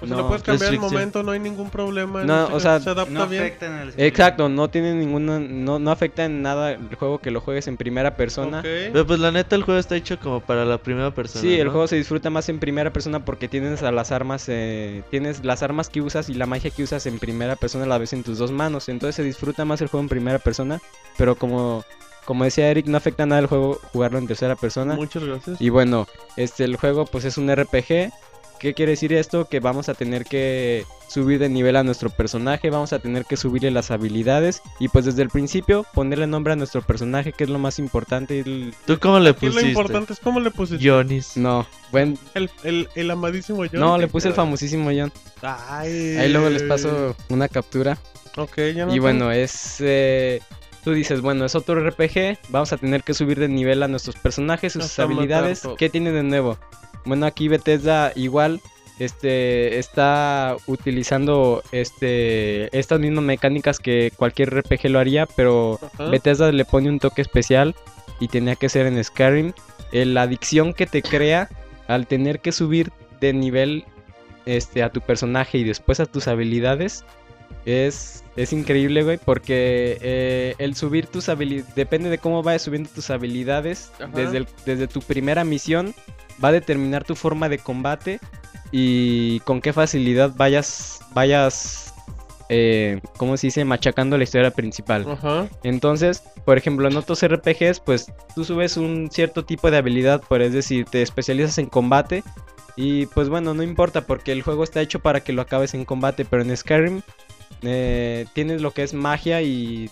O 0.00 0.06
sea, 0.06 0.16
No, 0.16 0.22
lo 0.22 0.28
puedes 0.28 0.42
cambiar 0.42 0.70
restricción. 0.70 0.92
momento, 0.92 1.22
no 1.22 1.30
hay 1.30 1.38
ningún 1.38 1.70
problema. 1.70 2.22
en 2.22 2.26
No, 2.26 2.46
o 2.52 2.58
sea, 2.58 2.80
se 2.80 2.90
adapta 2.90 3.12
No 3.12 3.28
bien. 3.28 3.42
afecta 3.44 3.66
en 3.66 3.72
el 3.88 3.94
Exacto, 3.98 4.48
no 4.48 4.68
tiene 4.68 4.94
ninguna, 4.94 5.38
no, 5.38 5.78
no 5.78 5.90
afecta 5.92 6.24
en 6.24 6.42
nada 6.42 6.72
el 6.72 6.94
juego 6.96 7.20
que 7.20 7.30
lo 7.30 7.40
juegues 7.40 7.68
en 7.68 7.76
primera 7.76 8.16
persona. 8.16 8.60
Ok. 8.60 8.64
Pero 8.64 9.06
pues 9.06 9.20
la 9.20 9.30
neta 9.30 9.54
el 9.54 9.62
juego 9.62 9.78
está 9.78 9.94
hecho 9.94 10.18
como 10.18 10.40
para 10.40 10.64
la 10.64 10.78
primera 10.78 11.12
persona. 11.12 11.40
Sí, 11.42 11.54
el 11.54 11.68
juego 11.68 11.86
se 11.86 11.94
disfruta 11.96 12.30
más 12.30 12.48
en 12.48 12.58
primera 12.58 12.92
persona 12.92 13.24
porque 13.24 13.46
tienes 13.46 13.84
a 13.84 13.92
las 13.92 14.10
armas, 14.10 14.46
eh, 14.48 15.04
tienes 15.10 15.44
las 15.44 15.62
armas 15.62 15.88
que 15.88 16.00
usas 16.00 16.28
y 16.28 16.34
la 16.34 16.46
magia 16.46 16.70
que 16.70 16.82
usas 16.82 17.06
en 17.06 17.20
primera 17.20 17.54
persona 17.54 17.84
a 17.84 17.88
la 17.88 17.98
vez 17.98 18.12
en 18.12 18.24
tus 18.24 18.38
dos 18.38 18.50
manos. 18.50 18.88
Entonces 18.88 19.14
se 19.14 19.22
disfruta 19.22 19.64
más 19.64 19.80
el 19.82 19.86
juego 19.88 20.02
en 20.02 20.08
primera 20.08 20.40
persona, 20.40 20.80
pero 21.16 21.36
como, 21.36 21.84
como 22.24 22.44
decía 22.44 22.68
Eric, 22.70 22.86
no 22.86 22.96
afecta 22.96 23.26
nada 23.26 23.40
el 23.40 23.46
juego 23.46 23.78
jugarlo 23.92 24.18
en 24.18 24.26
tercera 24.26 24.56
persona. 24.56 24.94
Muchas 24.94 25.24
gracias. 25.24 25.60
Y 25.60 25.68
bueno, 25.70 26.06
este 26.36 26.64
el 26.64 26.76
juego 26.76 27.04
pues 27.06 27.24
es 27.24 27.38
un 27.38 27.54
RPG. 27.54 28.10
¿Qué 28.58 28.74
quiere 28.74 28.92
decir 28.92 29.12
esto? 29.12 29.46
Que 29.48 29.58
vamos 29.58 29.88
a 29.88 29.94
tener 29.94 30.24
que 30.24 30.86
subir 31.08 31.40
de 31.40 31.48
nivel 31.48 31.74
a 31.74 31.82
nuestro 31.82 32.10
personaje, 32.10 32.70
vamos 32.70 32.92
a 32.92 33.00
tener 33.00 33.24
que 33.24 33.36
subirle 33.36 33.72
las 33.72 33.90
habilidades 33.90 34.62
y 34.78 34.86
pues 34.88 35.04
desde 35.04 35.20
el 35.22 35.30
principio 35.30 35.84
ponerle 35.92 36.28
nombre 36.28 36.52
a 36.52 36.56
nuestro 36.56 36.80
personaje, 36.80 37.32
que 37.32 37.42
es 37.42 37.50
lo 37.50 37.58
más 37.58 37.80
importante. 37.80 38.38
El- 38.38 38.72
¿Tú 38.86 39.00
cómo 39.00 39.18
le 39.18 39.30
Aquí 39.30 39.46
lo 39.46 39.52
pusiste? 39.52 39.68
importante 39.68 40.12
es 40.12 40.20
cómo 40.20 40.38
le 40.38 40.52
pusiste. 40.52 40.88
Jonis. 40.88 41.36
No, 41.36 41.66
bueno, 41.90 42.16
El, 42.34 42.50
el, 42.62 42.88
el 42.94 43.10
amadísimo 43.10 43.64
Jonathan. 43.64 43.80
no, 43.80 43.98
le 43.98 44.06
puse 44.06 44.28
el 44.28 44.34
famosísimo 44.34 44.90
John. 44.96 45.12
Ay. 45.42 46.16
Ahí 46.18 46.28
luego 46.32 46.48
les 46.48 46.62
paso 46.62 47.16
una 47.30 47.48
captura. 47.48 47.98
Ok, 48.36 48.56
Jonathan. 48.58 48.94
Y 48.94 48.98
bueno, 49.00 49.32
es... 49.32 49.78
eh, 49.80 50.40
tú 50.84 50.92
dices, 50.92 51.20
bueno, 51.20 51.44
es 51.44 51.54
otro 51.54 51.82
RPG, 51.88 52.38
vamos 52.48 52.72
a 52.72 52.76
tener 52.76 53.02
que 53.02 53.14
subir 53.14 53.38
de 53.38 53.48
nivel 53.48 53.82
a 53.82 53.88
nuestros 53.88 54.16
personajes, 54.16 54.72
sus 54.72 54.98
habilidades. 54.98 55.62
¿Qué 55.78 55.88
tiene 55.88 56.12
de 56.12 56.22
nuevo? 56.22 56.58
Bueno, 57.04 57.26
aquí 57.26 57.48
Bethesda 57.48 58.12
igual 58.14 58.60
este 58.98 59.78
está 59.78 60.56
utilizando 60.66 61.62
este 61.72 62.76
estas 62.78 63.00
mismas 63.00 63.24
mecánicas 63.24 63.78
que 63.78 64.12
cualquier 64.16 64.54
RPG 64.54 64.90
lo 64.90 64.98
haría, 64.98 65.26
pero 65.26 65.80
Ajá. 65.82 66.10
Bethesda 66.10 66.52
le 66.52 66.64
pone 66.64 66.88
un 66.88 67.00
toque 67.00 67.22
especial 67.22 67.74
y 68.20 68.28
tenía 68.28 68.56
que 68.56 68.68
ser 68.68 68.86
en 68.86 69.02
Skyrim. 69.02 69.52
Eh, 69.92 70.04
la 70.04 70.22
adicción 70.22 70.74
que 70.74 70.86
te 70.86 71.02
crea 71.02 71.48
al 71.88 72.06
tener 72.06 72.40
que 72.40 72.52
subir 72.52 72.92
de 73.20 73.32
nivel 73.32 73.84
este, 74.46 74.82
a 74.82 74.90
tu 74.90 75.00
personaje 75.00 75.58
y 75.58 75.64
después 75.64 76.00
a 76.00 76.06
tus 76.06 76.28
habilidades 76.28 77.04
es, 77.64 78.24
es 78.36 78.52
increíble, 78.52 79.02
güey, 79.04 79.18
porque 79.18 79.98
eh, 80.00 80.54
el 80.58 80.74
subir 80.74 81.06
tus 81.06 81.28
habilidades, 81.28 81.74
depende 81.74 82.10
de 82.10 82.18
cómo 82.18 82.42
vayas 82.42 82.62
subiendo 82.62 82.90
tus 82.94 83.10
habilidades, 83.10 83.90
Ajá. 84.00 84.08
desde, 84.14 84.38
el- 84.38 84.48
desde 84.66 84.88
tu 84.88 85.00
primera 85.00 85.44
misión 85.44 85.94
va 86.42 86.48
a 86.48 86.52
determinar 86.52 87.04
tu 87.04 87.14
forma 87.14 87.48
de 87.48 87.58
combate 87.58 88.18
y 88.72 89.40
con 89.40 89.60
qué 89.60 89.72
facilidad 89.72 90.32
vayas, 90.34 91.00
vayas, 91.12 91.94
eh, 92.48 93.00
¿cómo 93.16 93.36
se 93.36 93.48
dice? 93.48 93.64
Machacando 93.64 94.16
la 94.18 94.24
historia 94.24 94.50
principal. 94.50 95.06
Ajá. 95.10 95.46
Entonces, 95.62 96.22
por 96.44 96.58
ejemplo, 96.58 96.88
en 96.88 96.96
otros 96.96 97.22
RPGs, 97.22 97.80
pues 97.80 98.10
tú 98.34 98.44
subes 98.44 98.76
un 98.76 99.10
cierto 99.12 99.44
tipo 99.44 99.70
de 99.70 99.76
habilidad, 99.76 100.22
por 100.22 100.42
es 100.42 100.52
decir, 100.52 100.86
te 100.86 101.02
especializas 101.02 101.58
en 101.58 101.66
combate. 101.66 102.24
Y 102.74 103.04
pues 103.06 103.28
bueno, 103.28 103.52
no 103.52 103.62
importa 103.62 104.06
porque 104.06 104.32
el 104.32 104.40
juego 104.40 104.64
está 104.64 104.80
hecho 104.80 105.00
para 105.00 105.20
que 105.20 105.34
lo 105.34 105.42
acabes 105.42 105.74
en 105.74 105.84
combate, 105.84 106.24
pero 106.24 106.40
en 106.42 106.56
Skyrim 106.56 107.02
eh, 107.62 108.26
tienes 108.32 108.62
lo 108.62 108.72
que 108.72 108.82
es 108.82 108.94
magia 108.94 109.42
y 109.42 109.90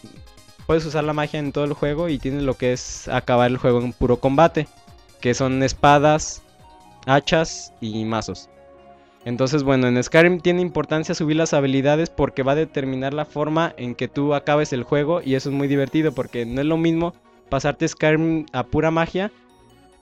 puedes 0.67 0.85
usar 0.87 1.05
la 1.05 1.13
magia 1.13 1.41
en 1.41 1.53
todo 1.53 1.65
el 1.65 1.73
juego 1.73 2.09
y 2.09 2.19
tienes 2.19 2.43
lo 2.43 2.55
que 2.55 2.73
es 2.73 3.09
acabar 3.09 3.51
el 3.51 3.57
juego 3.57 3.81
en 3.81 3.93
puro 3.93 4.19
combate, 4.19 4.69
que 5.21 5.35
son 5.35 5.63
espadas, 5.63 6.43
hachas 7.07 7.73
y 7.81 8.05
mazos. 8.05 8.49
Entonces, 9.25 9.65
bueno, 9.65 9.87
en 9.87 10.03
Skyrim 10.03 10.41
tiene 10.41 10.63
importancia 10.63 11.15
subir 11.15 11.37
las 11.37 11.53
habilidades 11.53 12.09
porque 12.09 12.43
va 12.43 12.53
a 12.53 12.57
determinar 12.57 13.13
la 13.13 13.27
forma 13.27 13.75
en 13.77 13.95
que 13.95 14.09
tú 14.09 14.35
acabes 14.35 14.73
el 14.73 14.83
juego 14.83 15.21
y 15.23 15.35
eso 15.35 15.51
es 15.51 15.55
muy 15.55 15.69
divertido 15.69 16.13
porque 16.13 16.47
no 16.47 16.63
es 16.63 16.67
lo 16.67 16.79
mismo 16.79 17.15
pasarte 17.51 17.87
Skyrim 17.87 18.47
a 18.53 18.65
pura 18.65 18.91
magia 18.91 19.31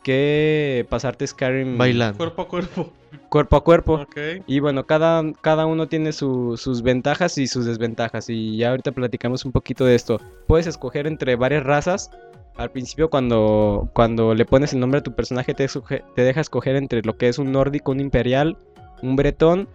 que 0.05 0.87
pasarte 0.89 1.27
Skyrim 1.27 1.77
Bailando. 1.79 2.17
Cuerpo 2.17 2.43
a 2.43 2.49
cuerpo. 2.49 2.93
Cuerpo 3.29 3.57
a 3.57 3.65
cuerpo. 3.65 3.95
Ok. 3.95 4.17
Y 4.47 4.61
bueno, 4.61 4.87
cada, 4.87 5.23
cada 5.41 5.67
uno 5.67 5.89
tiene 5.89 6.13
su- 6.13 6.57
sus 6.57 6.83
ventajas 6.83 7.39
y 7.39 7.47
sus 7.47 7.65
desventajas. 7.67 8.29
Y 8.29 8.57
ya 8.57 8.71
ahorita 8.71 8.93
platicamos 8.93 9.45
un 9.45 9.53
poquito 9.53 9.85
de 9.85 9.95
esto. 9.95 10.21
Puedes 10.47 10.67
escoger 10.67 11.07
entre 11.07 11.37
varias 11.37 11.65
razas. 11.65 12.11
Al 12.57 12.71
principio 12.71 13.09
cuando, 13.09 13.89
cuando 13.93 14.35
le 14.35 14.45
pones 14.45 14.73
el 14.73 14.81
nombre 14.81 14.99
a 14.99 15.03
tu 15.03 15.15
personaje 15.15 15.55
te, 15.55 15.67
te 16.15 16.23
deja 16.23 16.41
escoger 16.41 16.75
entre 16.77 17.03
lo 17.03 17.17
que 17.17 17.29
es 17.29 17.39
un 17.39 17.53
nórdico, 17.53 17.93
un 17.93 18.01
imperial, 18.01 18.57
un 19.01 19.15
bretón, 19.15 19.69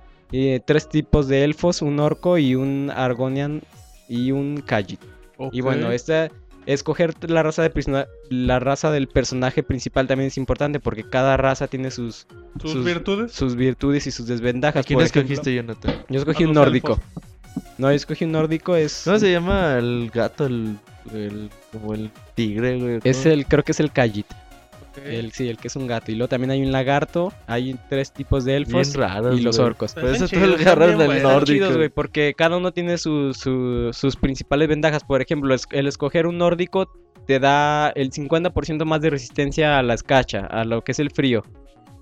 tres 0.65 0.89
tipos 0.89 1.27
de 1.27 1.43
elfos, 1.45 1.81
un 1.81 1.99
orco 1.99 2.37
y 2.37 2.55
un 2.55 2.91
argonian 2.93 3.61
y 4.09 4.31
un 4.31 4.61
khajiit. 4.65 4.99
Y 5.51 5.61
bueno, 5.61 5.91
esta 5.91 6.29
escoger 6.65 7.13
la 7.29 7.43
raza 7.43 7.61
de 7.63 8.07
la 8.29 8.59
raza 8.59 8.91
del 8.91 9.07
personaje 9.07 9.63
principal 9.63 10.07
también 10.07 10.27
es 10.27 10.37
importante 10.37 10.79
porque 10.79 11.03
cada 11.03 11.37
raza 11.37 11.67
tiene 11.67 11.91
sus 11.91 12.25
¿Sus, 12.61 12.71
sus- 12.71 12.85
virtudes? 12.85 13.31
sus 13.31 13.55
virtudes 13.55 14.07
y 14.07 14.11
sus 14.11 14.27
¿A 14.29 14.33
desventajas. 14.33 14.85
quién 14.85 14.99
escogiste, 15.01 15.53
Jonathan? 15.55 15.93
yo 16.09 16.19
escogí 16.19 16.43
A 16.43 16.47
un 16.47 16.53
nórdico. 16.53 16.99
No, 17.77 17.89
yo 17.89 17.95
escogí 17.95 18.25
un 18.25 18.31
nórdico, 18.31 18.75
es. 18.75 19.01
¿Cómo 19.05 19.19
se 19.19 19.31
llama 19.31 19.77
el 19.77 20.09
gato? 20.13 20.45
El, 20.45 20.77
el- 21.13 21.49
como 21.71 21.93
el 21.93 22.09
tigre, 22.35 22.79
güey. 22.79 22.99
Es 23.03 23.25
el, 23.25 23.45
creo 23.45 23.63
que 23.63 23.73
es 23.73 23.79
el 23.79 23.91
Khajiit. 23.91 24.25
El, 25.01 25.31
sí, 25.31 25.49
el 25.49 25.57
que 25.57 25.67
es 25.67 25.75
un 25.75 25.87
gato. 25.87 26.11
Y 26.11 26.15
luego 26.15 26.27
también 26.29 26.51
hay 26.51 26.61
un 26.61 26.71
lagarto, 26.71 27.33
hay 27.47 27.75
tres 27.89 28.11
tipos 28.11 28.45
de 28.45 28.57
elfos 28.57 28.95
raros, 28.95 29.39
y 29.39 29.43
los 29.43 29.57
orcos. 29.59 29.93
Por 29.93 30.05
eso 30.05 30.25
Están 30.25 30.29
todo 30.29 30.45
el 30.45 30.57
chidos, 30.57 30.59
están 30.67 30.79
bien 30.97 30.97
del 30.97 31.43
chidos, 31.45 31.69
nórdico. 31.71 31.93
porque 31.95 32.33
cada 32.37 32.57
uno 32.57 32.71
tiene 32.71 32.97
su- 32.97 33.33
su- 33.33 33.89
sus 33.93 34.15
principales 34.15 34.67
ventajas. 34.67 35.03
Por 35.03 35.21
ejemplo, 35.21 35.53
es- 35.55 35.67
el 35.71 35.87
escoger 35.87 36.27
un 36.27 36.37
nórdico 36.37 36.91
te 37.25 37.39
da 37.39 37.89
el 37.95 38.11
50% 38.11 38.85
más 38.85 39.01
de 39.01 39.09
resistencia 39.09 39.79
a 39.79 39.83
la 39.83 39.93
escacha, 39.93 40.45
a 40.45 40.65
lo 40.65 40.83
que 40.83 40.91
es 40.91 40.99
el 40.99 41.09
frío. 41.11 41.43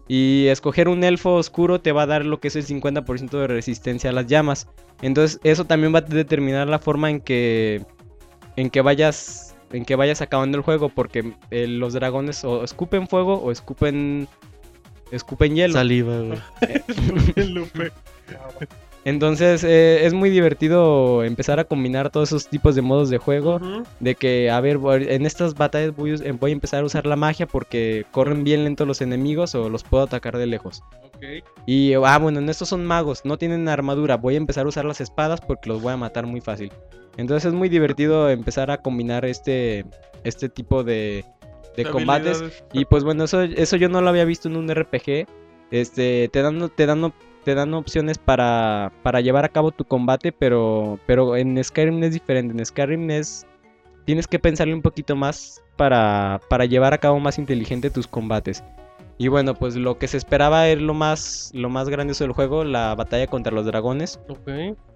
Y 0.07 0.47
escoger 0.47 0.89
un 0.89 1.03
elfo 1.05 1.35
oscuro 1.35 1.79
te 1.79 1.91
va 1.93 2.01
a 2.03 2.05
dar 2.07 2.25
lo 2.25 2.39
que 2.41 2.49
es 2.49 2.55
el 2.57 2.63
50% 2.63 3.39
de 3.39 3.47
resistencia 3.47 4.09
a 4.09 4.13
las 4.13 4.27
llamas. 4.27 4.67
Entonces, 5.01 5.39
eso 5.43 5.63
también 5.65 5.93
va 5.93 5.99
a 5.99 6.01
determinar 6.01 6.67
la 6.67 6.79
forma 6.79 7.09
en 7.09 7.21
que 7.21 7.85
en 8.57 8.69
que 8.69 8.81
vayas 8.81 9.50
en 9.73 9.85
que 9.85 9.95
vayas 9.95 10.21
acabando 10.21 10.57
el 10.57 10.63
juego 10.63 10.89
porque 10.89 11.33
eh, 11.51 11.67
los 11.67 11.93
dragones 11.93 12.43
o 12.43 12.63
escupen 12.63 13.07
fuego 13.07 13.35
o 13.35 13.51
escupen 13.51 14.27
escupen 15.11 15.55
hielo. 15.55 15.73
Saliva, 15.73 16.19
güey. 16.19 16.39
Entonces 19.03 19.63
eh, 19.63 20.05
es 20.05 20.13
muy 20.13 20.29
divertido 20.29 21.23
empezar 21.23 21.59
a 21.59 21.63
combinar 21.63 22.11
todos 22.11 22.29
esos 22.29 22.47
tipos 22.47 22.75
de 22.75 22.83
modos 22.83 23.09
de 23.09 23.17
juego. 23.17 23.59
De 23.99 24.13
que, 24.13 24.51
a 24.51 24.61
ver, 24.61 24.77
en 25.09 25.25
estas 25.25 25.55
batallas 25.55 25.95
voy, 25.95 26.11
a 26.11 26.13
us- 26.13 26.39
voy 26.39 26.51
a 26.51 26.53
empezar 26.53 26.83
a 26.83 26.85
usar 26.85 27.07
la 27.07 27.15
magia 27.15 27.47
porque 27.47 28.05
corren 28.11 28.43
bien 28.43 28.63
lento 28.63 28.85
los 28.85 29.01
enemigos 29.01 29.55
o 29.55 29.69
los 29.69 29.83
puedo 29.83 30.03
atacar 30.03 30.37
de 30.37 30.45
lejos. 30.45 30.83
Ok. 31.15 31.23
Y, 31.65 31.93
ah, 31.95 32.17
bueno, 32.19 32.39
en 32.39 32.49
estos 32.49 32.69
son 32.69 32.85
magos, 32.85 33.21
no 33.25 33.37
tienen 33.39 33.67
armadura. 33.69 34.17
Voy 34.17 34.35
a 34.35 34.37
empezar 34.37 34.67
a 34.67 34.69
usar 34.69 34.85
las 34.85 35.01
espadas 35.01 35.41
porque 35.41 35.69
los 35.69 35.81
voy 35.81 35.93
a 35.93 35.97
matar 35.97 36.27
muy 36.27 36.41
fácil. 36.41 36.71
Entonces 37.17 37.47
es 37.47 37.53
muy 37.53 37.69
divertido 37.69 38.29
empezar 38.29 38.71
a 38.71 38.77
combinar 38.77 39.25
este, 39.25 39.85
este 40.23 40.49
tipo 40.49 40.83
de, 40.83 41.25
de 41.75 41.85
combates. 41.85 42.63
Y 42.73 42.85
pues 42.85 43.03
bueno, 43.03 43.25
eso, 43.25 43.41
eso 43.41 43.75
yo 43.75 43.89
no 43.89 44.01
lo 44.01 44.09
había 44.09 44.25
visto 44.25 44.47
en 44.47 44.57
un 44.57 44.73
RPG. 44.73 45.27
Este, 45.71 46.29
te 46.29 46.41
dan, 46.41 46.69
te 46.75 46.85
dan, 46.85 47.13
te 47.43 47.55
dan 47.55 47.73
opciones 47.73 48.17
para, 48.17 48.91
para 49.03 49.21
llevar 49.21 49.45
a 49.45 49.49
cabo 49.49 49.71
tu 49.71 49.85
combate, 49.85 50.31
pero, 50.31 50.99
pero 51.05 51.35
en 51.35 51.61
Skyrim 51.63 52.03
es 52.03 52.13
diferente. 52.13 52.57
En 52.57 52.65
Skyrim 52.65 53.09
es, 53.11 53.45
tienes 54.05 54.27
que 54.27 54.39
pensarle 54.39 54.73
un 54.73 54.81
poquito 54.81 55.15
más 55.15 55.61
para, 55.77 56.41
para 56.49 56.65
llevar 56.65 56.93
a 56.93 56.97
cabo 56.97 57.19
más 57.19 57.37
inteligente 57.37 57.89
tus 57.89 58.07
combates. 58.07 58.63
Y 59.17 59.27
bueno, 59.27 59.53
pues 59.53 59.75
lo 59.75 59.99
que 59.99 60.07
se 60.07 60.17
esperaba 60.17 60.67
era 60.67 60.81
lo 60.81 60.95
más, 60.95 61.51
lo 61.53 61.69
más 61.69 61.89
grandioso 61.89 62.23
del 62.23 62.33
juego, 62.33 62.63
la 62.63 62.95
batalla 62.95 63.27
contra 63.27 63.53
los 63.53 63.65
dragones. 63.67 64.19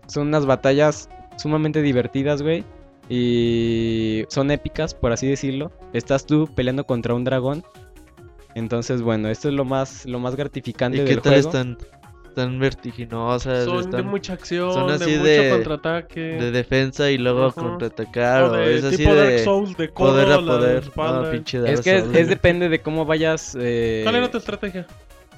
Son 0.08 0.28
unas 0.28 0.48
batallas 0.48 1.10
sumamente 1.38 1.82
divertidas, 1.82 2.41
güey. 2.41 2.64
Y 3.10 4.26
son 4.30 4.52
épicas, 4.52 4.94
por 4.94 5.12
así 5.12 5.28
decirlo. 5.28 5.72
Estás 5.94 6.26
tú 6.26 6.49
peleando 6.53 6.86
contra 6.86 7.14
un 7.14 7.24
dragón. 7.24 7.64
Entonces, 8.56 9.02
bueno, 9.02 9.30
esto 9.30 9.49
es 9.49 9.53
lo 9.53 9.66
más, 9.66 10.06
lo 10.06 10.20
más 10.20 10.36
gratificante 10.36 10.98
¿Y 10.98 11.02
qué 11.02 11.10
del 11.12 11.22
tal 11.22 11.34
juego. 11.34 11.48
están? 11.49 11.78
Tan 12.36 12.60
vertiginosas, 12.60 13.64
Son 13.64 13.78
de 13.78 13.82
están 13.84 14.07
mucha 14.07 14.34
acción, 14.34 14.74
son 14.74 14.88
de 14.88 14.94
así 14.95 15.12
mucho 15.12 15.24
de- 15.24 15.49
contraataque. 15.52 16.20
de 16.20 16.52
defensa 16.52 17.10
y 17.10 17.18
luego 17.18 17.45
Ajá. 17.45 17.62
contraatacar. 17.62 18.44
o 18.44 18.48
O 18.48 18.57
de 18.57 18.76
es 18.78 18.84
así 18.84 18.98
tipo 18.98 19.16
Dark 19.16 19.30
de 19.30 19.40
Souls, 19.45 19.78
de 19.78 19.90
codo 19.90 20.12
poder 20.12 20.32
a 20.34 20.38
poder. 20.40 20.84
espalda. 20.84 21.22
No, 21.22 21.32
pinche 21.32 21.60
Es 21.72 21.80
que 21.80 21.95
es, 21.98 22.03
es 22.14 22.28
depende 22.28 22.68
de 22.68 22.80
cómo 22.80 23.06
vayas. 23.06 23.56
eh, 23.57 24.02
¿Cuál 24.03 24.16
era 24.16 24.30
tu 24.30 24.38
estrategia? 24.38 24.86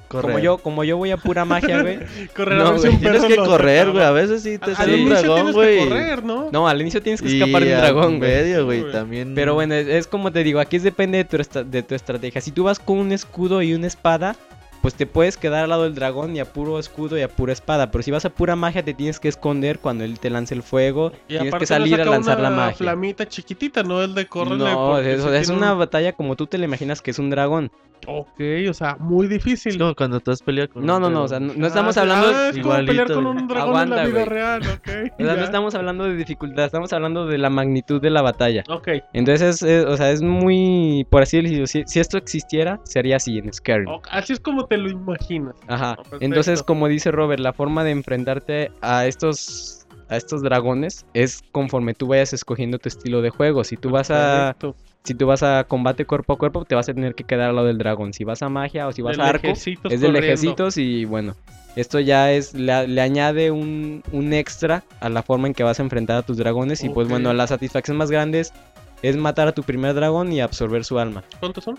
Como 0.08 0.40
yo, 0.40 0.58
como 0.58 0.84
yo 0.84 0.98
voy 0.98 1.12
a 1.12 1.18
pura 1.18 1.46
magia, 1.46 1.82
güey. 1.82 2.00
Correr 2.36 2.58
No, 2.58 2.70
a 2.70 2.80
Tienes 2.80 3.26
que 3.26 3.36
correr, 3.36 3.92
güey. 3.92 4.04
A 4.04 4.12
veces 4.12 4.44
sí 4.44 4.58
te 4.58 4.72
Al 4.72 4.76
sale 4.76 4.94
un 4.94 5.00
inicio 5.02 5.20
dragón, 5.20 5.36
tienes 5.38 5.56
güey. 5.56 5.80
que 5.80 5.88
correr, 5.90 6.24
¿no? 6.24 6.50
No, 6.52 6.68
al 6.68 6.82
inicio 6.82 7.02
tienes 7.02 7.22
que 7.22 7.28
escapar 7.28 7.64
de 7.64 7.74
un 7.74 7.82
dragón, 7.82 8.18
güey. 8.20 8.32
medio, 8.32 8.66
güey. 8.66 8.92
También. 8.92 9.34
Pero 9.36 9.54
bueno, 9.54 9.74
es, 9.76 9.88
es 9.88 10.08
como 10.08 10.32
te 10.32 10.44
digo, 10.44 10.60
aquí 10.60 10.78
es 10.78 10.84
depende 10.84 11.18
de 11.20 11.26
tu, 11.26 11.38
de 11.66 11.84
tu 11.84 11.96
estrategia. 11.96 12.42
Si 12.42 12.52
tú 12.52 12.64
vas 12.64 12.80
con 12.80 12.98
un 12.98 13.12
escudo 13.12 13.62
y 13.62 13.74
una 13.74 13.88
espada, 13.88 14.36
pues 14.82 14.94
te 14.94 15.06
puedes 15.06 15.38
quedar 15.38 15.64
al 15.64 15.70
lado 15.70 15.84
del 15.84 15.96
dragón 15.96 16.36
y 16.36 16.40
a 16.40 16.46
puro 16.46 16.80
escudo 16.80 17.18
y 17.18 17.22
a 17.22 17.28
pura 17.28 17.54
espada. 17.54 17.92
Pero 17.92 18.02
si 18.04 18.12
vas 18.12 18.26
a 18.26 18.30
pura 18.30 18.56
magia, 18.56 18.84
te 18.84 18.94
tienes 18.94 19.20
que 19.20 19.28
esconder 19.28 19.80
cuando 19.80 20.04
él 20.04 20.20
te 20.20 20.30
lance 20.30 20.54
el 20.54 20.64
fuego. 20.64 21.12
Y 21.28 21.38
tienes 21.38 21.54
que 21.56 21.66
salir 21.66 22.00
a 22.02 22.06
lanzar 22.06 22.40
la 22.40 22.48
una 22.50 22.58
magia. 22.58 22.78
flamita 22.78 23.28
chiquitita, 23.28 23.84
no 23.84 24.02
el 24.02 24.14
de 24.14 24.28
correrle. 24.28 24.58
No, 24.72 24.98
es 25.00 25.22
tiene 25.48 25.58
una 25.58 25.74
un- 25.74 25.80
batalla 25.80 26.14
como 26.14 26.36
tú 26.36 26.48
te 26.48 26.58
la 26.58 26.66
imaginas 26.66 27.02
que 27.02 27.12
es 27.12 27.20
un 27.20 27.30
dragón. 27.30 27.72
Ok, 28.06 28.40
o 28.70 28.74
sea, 28.76 28.96
muy 29.00 29.28
difícil. 29.28 29.72
Es 29.72 29.78
como 29.80 29.96
cuando 29.96 30.20
tú 30.20 30.30
has 30.30 30.44
peleado 30.44 30.70
con 30.72 30.86
No, 30.86 30.98
un 30.98 31.02
no, 31.02 31.10
no, 31.10 31.24
o 31.24 31.28
sea, 31.28 31.40
no, 31.40 31.52
no 31.56 31.66
Ah, 31.66 31.68
estamos 31.68 31.96
sí, 31.96 32.00
hablando... 32.00 32.28
ah, 32.28 32.50
es 32.50 32.60
como 32.60 32.76
pelear 32.76 33.12
con 33.12 33.26
un 33.26 33.48
dragón 33.48 33.58
en 33.58 33.60
Aguanta, 33.76 33.96
la 33.96 34.04
vida 34.06 34.14
güey. 34.20 34.26
real, 34.26 34.62
ok. 34.62 34.88
O 35.20 35.24
sea, 35.24 35.34
ya. 35.34 35.36
no 35.36 35.44
estamos 35.44 35.74
hablando 35.76 36.04
de 36.04 36.16
dificultad, 36.16 36.66
estamos 36.66 36.94
hablando 36.94 37.26
de 37.26 37.40
la 37.40 37.50
magnitud 37.50 38.00
de 38.00 38.12
la 38.12 38.22
batalla. 38.22 38.64
Ok, 38.70 38.90
Entonces, 39.14 39.64
es, 39.64 39.86
o 39.86 39.98
sea, 39.98 40.12
es 40.12 40.22
muy, 40.22 41.08
por 41.10 41.24
así 41.24 41.42
decirlo, 41.42 41.66
si, 41.66 41.84
si 41.88 42.00
esto 42.00 42.20
existiera, 42.20 42.80
sería 42.84 43.16
así 43.16 43.40
en 43.40 43.52
Skyrim. 43.52 43.88
ok, 43.88 44.08
así 44.12 44.32
es 44.32 44.40
como 44.40 44.68
te 44.68 44.77
lo 44.78 44.90
imaginas. 44.90 45.56
Ajá. 45.68 45.98
Entonces, 46.20 46.64
como 46.64 46.88
dice 46.88 47.12
Robert, 47.12 47.40
la 47.40 47.54
forma 47.54 47.84
de 47.84 47.92
enfrentarte 47.92 48.72
a 48.82 49.06
estos 49.06 49.88
a 50.10 50.16
estos 50.16 50.42
dragones 50.42 51.06
es 51.14 51.44
conforme 51.52 51.94
tú 51.94 52.08
vayas 52.08 52.32
escogiendo 52.32 52.80
tu 52.80 52.88
estilo 52.88 53.22
de 53.22 53.30
juego. 53.30 53.64
Si 53.64 53.76
tú 53.76 53.90
vas 53.90 54.10
a 54.12 54.56
si 55.04 55.14
tú 55.14 55.26
vas 55.26 55.44
a 55.44 55.64
combate 55.66 56.06
cuerpo 56.06 56.34
a 56.34 56.38
cuerpo, 56.38 56.66
te 56.66 56.76
vas 56.76 56.90
a 56.90 56.94
tener 56.94 57.16
que 57.16 57.24
quedar 57.24 57.50
al 57.50 57.56
lado 57.56 57.68
del 57.68 57.78
dragón. 57.78 58.14
Si 58.14 58.24
vas 58.24 58.42
a 58.42 58.50
magia 58.50 58.88
o 58.88 58.92
si 58.92 59.02
vas 59.02 59.18
a 59.20 59.28
arco, 59.28 59.48
es 59.48 59.64
de 59.66 59.78
corriendo. 59.78 60.12
lejecitos 60.12 60.78
y 60.78 61.06
bueno, 61.06 61.36
esto 61.78 62.00
ya 62.00 62.32
es 62.32 62.54
le, 62.54 62.88
le 62.88 63.02
añade 63.02 63.52
un, 63.52 64.04
un 64.12 64.34
extra 64.34 64.84
a 65.00 65.10
la 65.10 65.24
forma 65.24 65.48
en 65.48 65.54
que 65.54 65.64
vas 65.64 65.80
a 65.80 65.84
enfrentar 65.84 66.18
a 66.18 66.22
tus 66.24 66.38
dragones 66.38 66.84
y 66.84 66.90
pues 66.90 67.08
bueno, 67.08 67.34
la 67.34 67.48
satisfacción 67.48 67.98
más 67.98 68.12
grande 68.12 68.42
es, 68.42 68.54
es 69.02 69.16
matar 69.16 69.48
a 69.48 69.52
tu 69.54 69.64
primer 69.64 69.94
dragón 69.94 70.34
y 70.34 70.42
absorber 70.42 70.84
su 70.84 71.00
alma. 71.00 71.24
¿Cuántos 71.40 71.64
son? 71.64 71.78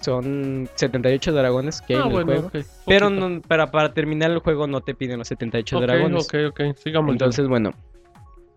Son 0.00 0.68
78 0.74 1.32
dragones 1.32 1.80
que 1.80 1.94
hay 1.96 2.02
ah, 2.02 2.06
en 2.06 2.16
el 2.16 2.24
juego. 2.24 2.50
Pero 2.86 3.10
no, 3.10 3.40
para, 3.42 3.70
para 3.70 3.92
terminar 3.94 4.30
el 4.30 4.38
juego 4.40 4.66
no 4.66 4.80
te 4.80 4.94
piden 4.94 5.18
los 5.18 5.28
78 5.28 5.76
Ok, 5.76 5.82
dragones. 5.82 6.24
Ok, 6.24 6.34
ok, 6.50 6.76
sigamos. 6.76 7.12
Entonces, 7.12 7.48
bueno, 7.48 7.72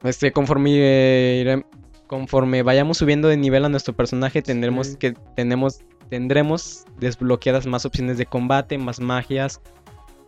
este, 0.04 0.32
conforme, 0.32 0.72
eh, 0.76 1.64
conforme 2.08 2.62
vayamos 2.64 2.98
subiendo 2.98 3.28
de 3.28 3.38
nivel 3.38 3.66
a 3.66 3.70
nuestro 3.70 3.94
personaje, 3.94 4.42
tendremos 4.42 4.88
Sí. 4.88 4.98
que 4.98 5.14
tenemos, 5.36 5.80
tendremos 6.10 6.86
desbloqueadas 7.00 7.66
más 7.66 7.86
opciones 7.86 8.18
de 8.18 8.26
combate, 8.26 8.78
más 8.78 9.00
magias, 9.00 9.62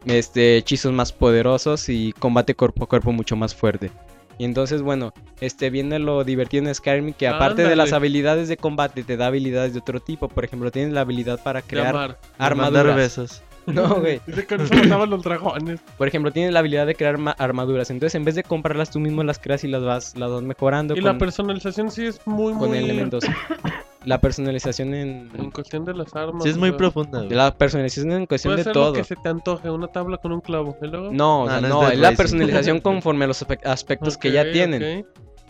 este, 0.06 0.58
hechizos 0.58 0.94
más 0.94 1.12
poderosos 1.12 1.90
y 1.90 2.14
combate 2.14 2.56
cuerpo 2.56 2.86
a 2.86 2.88
cuerpo 2.88 3.12
mucho 3.12 3.36
más 3.36 3.54
fuerte. 3.54 3.92
Y 4.38 4.46
entonces, 4.46 4.82
bueno, 4.82 5.14
este 5.40 5.70
viene 5.70 6.00
lo 6.00 6.24
divertido 6.24 6.68
en 6.68 6.74
Skyrim 6.74 7.14
que 7.14 7.28
aparte 7.28 7.64
de 7.64 7.76
las 7.76 7.94
habilidades 7.94 8.48
de 8.48 8.58
combate 8.58 9.04
te 9.04 9.18
da 9.18 9.28
habilidades 9.28 9.74
de 9.74 9.80
otro 9.80 10.00
tipo. 10.00 10.28
Por 10.28 10.44
ejemplo, 10.46 10.72
tienes 10.72 10.94
la 10.94 11.02
habilidad 11.02 11.42
para 11.44 11.62
crear 11.62 11.94
Llamar. 11.94 12.18
Mandar 12.38 12.52
armaduras. 12.52 12.96
besos. 12.96 13.44
No, 13.68 14.00
güey. 14.00 14.20
Dice 14.28 14.48
que 14.48 14.58
no 14.58 15.06
los 15.06 15.22
dragones. 15.22 15.82
Por 15.96 16.08
ejemplo, 16.08 16.32
tienes 16.32 16.52
la 16.52 16.60
habilidad 16.60 16.88
de 16.88 16.96
crear 16.96 17.20
ma- 17.20 17.36
armaduras. 17.38 17.92
Entonces, 17.92 18.16
en 18.16 18.26
vez 18.26 18.34
de 18.34 18.44
comprarlas 18.44 18.90
tú 18.90 19.00
mismo, 19.00 19.24
las 19.24 19.38
creas 19.38 19.64
y 19.64 19.68
las 19.68 19.84
vas, 19.84 20.18
las 20.18 20.32
vas 20.32 20.42
mejorando 20.42 20.96
Y 20.96 21.02
con, 21.02 21.06
la 21.14 21.18
personalización 21.20 21.92
sí 21.92 22.08
es 22.08 22.26
muy, 22.26 22.54
con 22.54 22.70
muy... 22.70 22.80
elementos. 22.80 23.24
La 24.06 24.20
personalización 24.20 24.94
en. 24.96 25.30
En 25.38 25.52
cuestión 25.52 25.86
de 25.86 25.94
las 25.94 26.16
armas. 26.16 26.44
Sí, 26.44 26.50
es 26.50 26.58
muy 26.58 26.72
profunda, 26.72 27.20
güey. 27.20 27.30
La 27.32 27.56
personalización 27.56 28.12
en 28.14 28.26
cuestión 28.26 28.54
Puede 28.54 28.58
de 28.60 28.64
ser 28.66 28.76
lo 28.76 28.82
todo. 28.86 28.94
que 28.94 29.04
se 29.04 29.16
te 29.16 29.30
antoje, 29.30 29.70
una 29.70 29.88
tabla 29.88 30.18
con 30.18 30.32
un 30.32 30.42
clavo. 30.42 30.76
¿Y 30.82 30.88
luego? 30.88 31.12
No, 31.12 31.44
o 31.44 31.48
Ah, 31.48 31.60
sea, 31.60 31.62
no 31.62 31.68
es 31.68 31.74
no, 31.74 31.80
Dead 31.82 31.92
es 31.94 32.00
la 32.00 32.10
Rising. 32.10 32.18
personalización 32.18 32.80
conforme 32.82 33.26
a 33.26 33.28
los 33.28 33.46
aspe- 33.48 33.60
aspectos 33.64 34.18
que 34.18 34.32
ya 34.32 34.42
Ok, 34.42 34.48
tienen. 34.54 35.02
ok. 35.02 35.08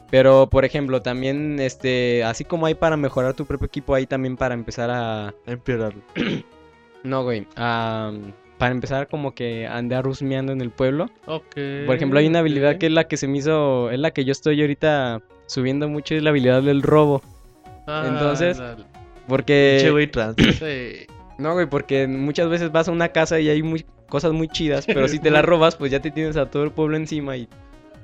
Pero, 0.10 0.50
por 0.50 0.66
ejemplo, 0.66 1.02
también, 1.02 1.62
este, 1.62 2.26
así 2.26 2.44
como 2.44 2.66
hay 2.66 2.76
para 2.76 2.98
mejorar 2.98 3.34
tu 3.34 3.46
propio 3.46 3.68
equipo, 3.68 3.96
hay 3.96 4.06
también 4.06 4.36
para 4.36 4.54
empezar 4.54 4.90
a, 4.90 5.28
A 5.30 5.34
empeorarlo. 5.48 6.02
No, 7.04 7.24
güey. 7.24 7.48
am, 7.56 8.34
para 8.58 8.74
empezar, 8.74 9.08
como 9.08 9.34
que 9.34 9.66
andar 9.66 10.06
husmeando 10.08 10.52
en 10.52 10.62
el 10.62 10.70
pueblo. 10.70 11.06
Ok. 11.26 11.56
Por 11.88 11.96
ejemplo, 11.96 12.20
hay 12.20 12.28
una 12.28 12.40
habilidad 12.40 12.74
ok. 12.74 12.78
que 12.80 12.86
es 12.88 12.92
la 12.92 13.06
que 13.08 13.18
se 13.18 13.28
me 13.28 13.38
hizo. 13.40 13.90
Es 13.90 13.98
la 14.00 14.12
que 14.12 14.24
yo 14.26 14.32
estoy 14.34 14.62
ahorita 14.62 15.22
subiendo 15.48 15.88
mucho. 15.90 16.14
Es 16.14 16.22
la 16.22 16.30
habilidad 16.30 16.62
del 16.62 16.84
robo. 16.84 17.24
Ah, 17.88 18.06
entonces- 18.08 18.58
dale. 18.58 18.84
Porque. 19.28 19.76
Pinche 19.78 19.92
güey 19.92 20.08
trans. 20.08 20.36
Sí. 20.60 21.08
No, 21.38 21.54
güey, 21.54 21.66
porque 21.68 22.08
muchas 22.08 22.50
veces 22.50 22.72
vas 22.72 22.88
a 22.88 22.92
una 22.92 23.10
casa 23.10 23.40
y 23.40 23.50
hay 23.50 23.64
muy, 23.64 23.86
cosas 24.10 24.32
muy 24.34 24.48
chidas. 24.48 24.86
Pero 24.86 25.08
si 25.08 25.20
te 25.20 25.32
las 25.32 25.44
robas, 25.46 25.76
pues 25.76 25.92
ya 25.92 26.00
te 26.00 26.12
tienes 26.12 26.38
a 26.38 26.50
todo 26.50 26.64
el 26.64 26.72
pueblo 26.72 26.98
encima 26.98 27.36
y. 27.38 27.48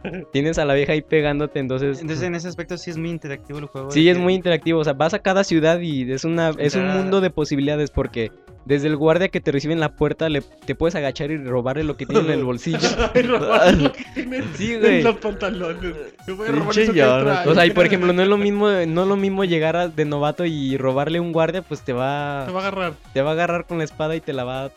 Tienes 0.32 0.57
a 0.57 0.65
la 0.65 0.74
vieja 0.74 0.94
ahí 0.94 1.02
pegándote, 1.02 1.60
entonces. 1.60 2.02
Entonces 2.02 2.26
en 2.26 2.36
ese 2.36 2.48
aspecto 2.48 2.78
sí 2.78 2.90
es 2.90 2.98
muy 2.98 3.10
interactivo 3.10 3.60
el 3.60 3.65
juego. 3.65 3.91
Sí, 3.91 4.07
es 4.10 4.18
que- 4.18 4.24
muy 4.24 4.34
interactivo. 4.34 4.80
O 4.80 4.84
sea, 4.84 4.94
vas 4.94 5.14
a 5.14 5.19
cada 5.19 5.44
ciudad 5.44 5.80
y 5.80 6.11
es 6.11 6.24
una 6.26 6.52
es 6.57 6.76
un 6.76 6.88
mundo 6.88 7.22
de 7.22 7.30
posibilidades 7.30 7.91
porque 7.91 8.32
desde 8.65 8.88
el 8.88 8.98
guardia 8.98 9.30
que 9.30 9.40
te 9.40 9.52
recibe 9.52 9.74
en 9.74 9.80
la 9.80 9.95
puerta 9.95 10.28
le, 10.28 10.41
te 10.41 10.76
puedes 10.76 10.94
agachar 10.95 11.32
y 11.32 11.38
robarle 11.38 11.86
lo 11.86 11.95
que 11.95 12.06
tiene 12.06 12.26
en 12.34 12.40
el 12.40 12.44
bolsillo. 12.45 12.80
Ay, 13.15 13.22
robar 13.22 13.74
lo 13.76 13.91
que 13.94 14.03
tiene 14.14 14.44
Sí, 14.56 14.74
en 14.74 14.80
güey. 14.82 15.03
los 15.03 15.15
pantalones. 15.18 15.95
Me 16.28 16.34
voy 16.34 16.48
a 16.48 16.52
robar 16.52 16.78
eso 16.80 16.94
que 16.94 16.99
trae. 16.99 17.48
O 17.48 17.53
sea, 17.56 17.65
y 17.65 17.72
por 17.72 17.86
ejemplo, 17.86 18.11
no 18.14 18.22
es 18.22 18.28
lo 18.28 18.38
mismo 18.38 18.69
no 18.69 19.02
es 19.03 19.07
lo 19.07 19.15
mismo 19.15 19.44
llegar 19.45 19.76
a- 19.78 19.88
de 19.88 20.06
novato 20.06 20.45
y 20.45 20.78
robarle 20.78 21.19
un 21.19 21.32
guardia, 21.32 21.61
pues 21.61 21.82
te 21.82 21.94
va 21.94 22.44
Te 22.45 22.52
va 22.52 22.60
a 22.60 22.68
agarrar. 22.68 22.94
te 23.14 23.22
va 23.22 23.30
a 23.32 23.34
agarrar 23.34 23.65
con 23.65 23.78
la 23.78 23.84
espada 23.86 24.15
y 24.15 24.22
te 24.22 24.34
la 24.34 24.44
va 24.44 24.65
a 24.65 24.69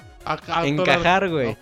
Encajar, 0.64 1.28
güey. 1.28 1.56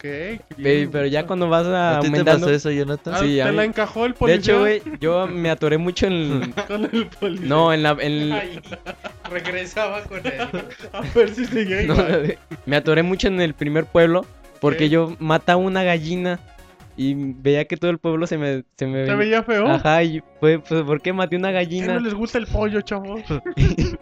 Pero 0.56 1.06
ya 1.06 1.26
cuando 1.26 1.48
vas 1.48 1.66
¿A 1.66 1.98
a 1.98 2.00
ti 2.00 2.02
te 2.02 2.06
aumentando 2.08 2.46
pasó 2.46 2.54
eso, 2.56 2.70
Jonathan? 2.70 3.14
Ah, 3.14 3.18
sí, 3.20 3.38
te 3.42 3.50
mí- 3.50 3.56
la 3.56 3.64
encajó 3.64 4.04
el 4.06 4.12
De 4.12 4.18
policía. 4.18 4.38
hecho, 4.40 4.60
güey, 4.60 4.82
yo 5.00 5.26
me 5.26 5.50
atoré 5.50 5.78
mucho 5.78 6.06
en 6.06 6.52
Con 6.66 6.84
el 6.84 7.06
policía. 7.06 7.46
no, 7.48 7.72
en 7.72 7.82
la 7.82 7.96
en 8.00 8.32
Ay, 8.32 8.60
regresaba 9.30 10.02
con 10.02 10.18
él. 10.26 10.48
A 10.92 11.00
ver 11.14 11.34
si 11.34 11.44
sigue 11.46 11.84
No, 11.84 11.94
me 12.66 12.76
atoré 12.76 13.02
mucho 13.02 13.28
en 13.28 13.40
el 13.40 13.54
primer 13.54 13.84
pueblo 13.86 14.26
porque 14.60 14.88
yo 14.88 15.16
mataba 15.20 15.58
una 15.60 15.84
gallina 15.84 16.40
y 16.96 17.14
veía 17.14 17.64
que 17.66 17.76
todo 17.76 17.92
el 17.92 17.98
pueblo 17.98 18.26
se 18.26 18.38
me... 18.38 18.64
Se 18.76 18.86
me 18.88 19.04
¿Te 19.04 19.14
veía 19.14 19.44
feo? 19.44 19.68
Ajá, 19.68 20.02
y 20.02 20.20
fue, 20.40 20.58
pues, 20.60 20.82
¿por 20.82 21.00
qué 21.00 21.12
maté 21.12 21.36
una 21.36 21.48
¿Qué 21.48 21.52
no 21.54 21.58
gallina? 21.60 21.98
les 22.00 22.14
gusta 22.14 22.38
el 22.38 22.46
pollo, 22.46 22.80
chavos? 22.82 23.20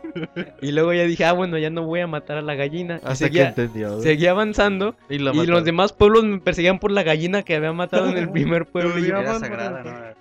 Y 0.63 0.73
luego 0.73 0.95
ya 0.95 1.03
dije, 1.05 1.27
ah, 1.27 1.33
bueno, 1.35 1.59
ya 1.59 1.69
no 1.69 1.83
voy 1.85 2.01
a 2.01 2.07
matar 2.07 2.39
a 2.39 2.41
la 2.43 2.55
gallina. 2.55 2.95
Y 2.95 2.99
Hasta 3.03 3.15
seguía, 3.17 3.53
que 3.55 3.63
entendió. 3.63 4.01
seguía 4.01 4.31
avanzando 4.31 4.95
Y, 5.11 5.19
lo 5.19 5.35
y 5.35 5.37
mató. 5.37 5.51
los 5.51 5.65
demás 5.65 5.93
pueblos 5.93 6.25
me 6.25 6.39
perseguían 6.41 6.79
por 6.79 6.91
la 6.91 7.03
gallina 7.03 7.43
que 7.43 7.55
había 7.55 7.75
matado 7.75 8.09
en 8.09 8.17
el 8.17 8.31
primer 8.33 8.65
pueblo. 8.65 8.95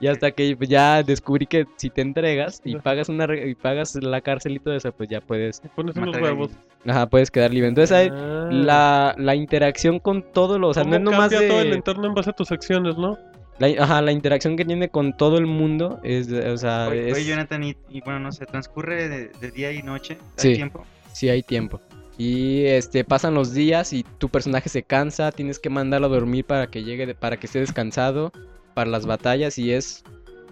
y, 0.02 0.08
hasta 0.08 0.32
que 0.32 0.56
pues, 0.58 0.70
ya 0.70 1.02
descubrí 1.04 1.46
que 1.46 1.66
si 1.78 1.90
te 1.90 2.02
entregas 2.02 2.62
y 2.66 2.76
pagas 2.76 3.08
una 3.08 3.26
re- 3.26 3.50
y 3.50 3.56
pagas 3.56 3.96
la 3.96 4.20
cárcel 4.20 4.56
y 4.56 4.60
todo 4.60 4.76
eso, 4.76 4.92
pues 4.92 5.08
ya 5.10 5.22
puedes, 5.22 5.62
Pones 5.76 5.96
unos 5.96 6.18
huevos. 6.18 6.52
ajá, 6.86 7.08
puedes 7.08 7.32
quedar 7.32 7.54
libre. 7.54 7.70
Entonces 7.70 8.12
Ah. 8.12 8.50
la, 8.52 9.16
la 9.18 9.36
interacción 9.36 10.00
con 10.00 10.22
todo 10.34 10.60
lo, 10.60 10.70
o 10.70 10.74
sea, 10.74 10.84
no 10.84 10.90
¿Cómo 10.92 10.96
es 10.98 11.02
nomás 11.04 11.30
cambia 11.32 11.48
todo 11.48 11.62
el 11.62 11.70
de... 11.70 11.76
entorno 11.76 12.08
en 12.08 12.14
base 12.14 12.30
a 12.32 12.34
tus 12.34 12.52
acciones, 12.52 12.98
no? 12.98 13.18
La, 13.58 13.68
ajá, 13.84 14.02
la 14.02 14.12
interacción 14.12 14.58
que 14.58 14.66
tiene 14.66 14.90
con 14.90 15.16
todo 15.16 15.38
el 15.38 15.46
mundo 15.46 16.00
es, 16.04 16.30
o 16.32 16.58
sea, 16.58 16.88
Oye, 16.90 17.10
es, 17.10 17.16
oye, 17.16 17.26
Jonathan, 17.26 17.64
y, 17.64 17.78
y 17.90 18.02
bueno, 18.02 18.20
no 18.20 18.32
sé, 18.32 18.46
transcurre 18.46 19.08
de, 19.08 19.28
de 19.30 19.52
día 19.52 19.72
y 19.72 19.82
noche. 19.82 20.18
¿Hay 20.38 20.42
Sí. 20.42 20.54
tiempo? 20.56 20.86
sí 21.14 21.30
hay 21.30 21.42
tiempo. 21.44 21.80
Y 22.18 22.66
este 22.66 23.04
pasan 23.06 23.34
los 23.34 23.54
días 23.54 23.94
y 23.94 24.04
tu 24.18 24.28
personaje 24.30 24.68
se 24.70 24.84
cansa, 24.84 25.32
tienes 25.32 25.60
que 25.60 25.70
mandarlo 25.70 26.08
a 26.08 26.10
dormir 26.10 26.44
para 26.46 26.68
que 26.68 26.84
llegue, 26.84 27.06
de- 27.06 27.16
para 27.16 27.38
que 27.38 27.48
esté 27.48 27.60
descansado 27.60 28.32
para 28.74 28.90
las 28.90 29.06
batallas 29.06 29.58
y 29.58 29.72
es 29.72 30.04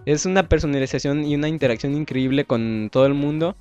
es 0.06 0.26
una 0.26 0.48
personalización 0.50 1.24
y 1.26 1.36
una 1.36 1.48
interacción 1.48 1.94
increíble 1.96 2.44
con 2.46 2.90
todo 2.92 3.06
el 3.06 3.14
mundo. 3.14 3.56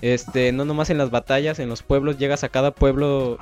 Este, 0.00 0.52
no 0.52 0.64
nomás 0.64 0.90
en 0.90 0.98
las 0.98 1.10
batallas, 1.10 1.58
en 1.58 1.68
los 1.68 1.82
pueblos 1.82 2.18
llegas 2.18 2.44
a 2.44 2.48
cada 2.48 2.70
pueblo 2.72 3.38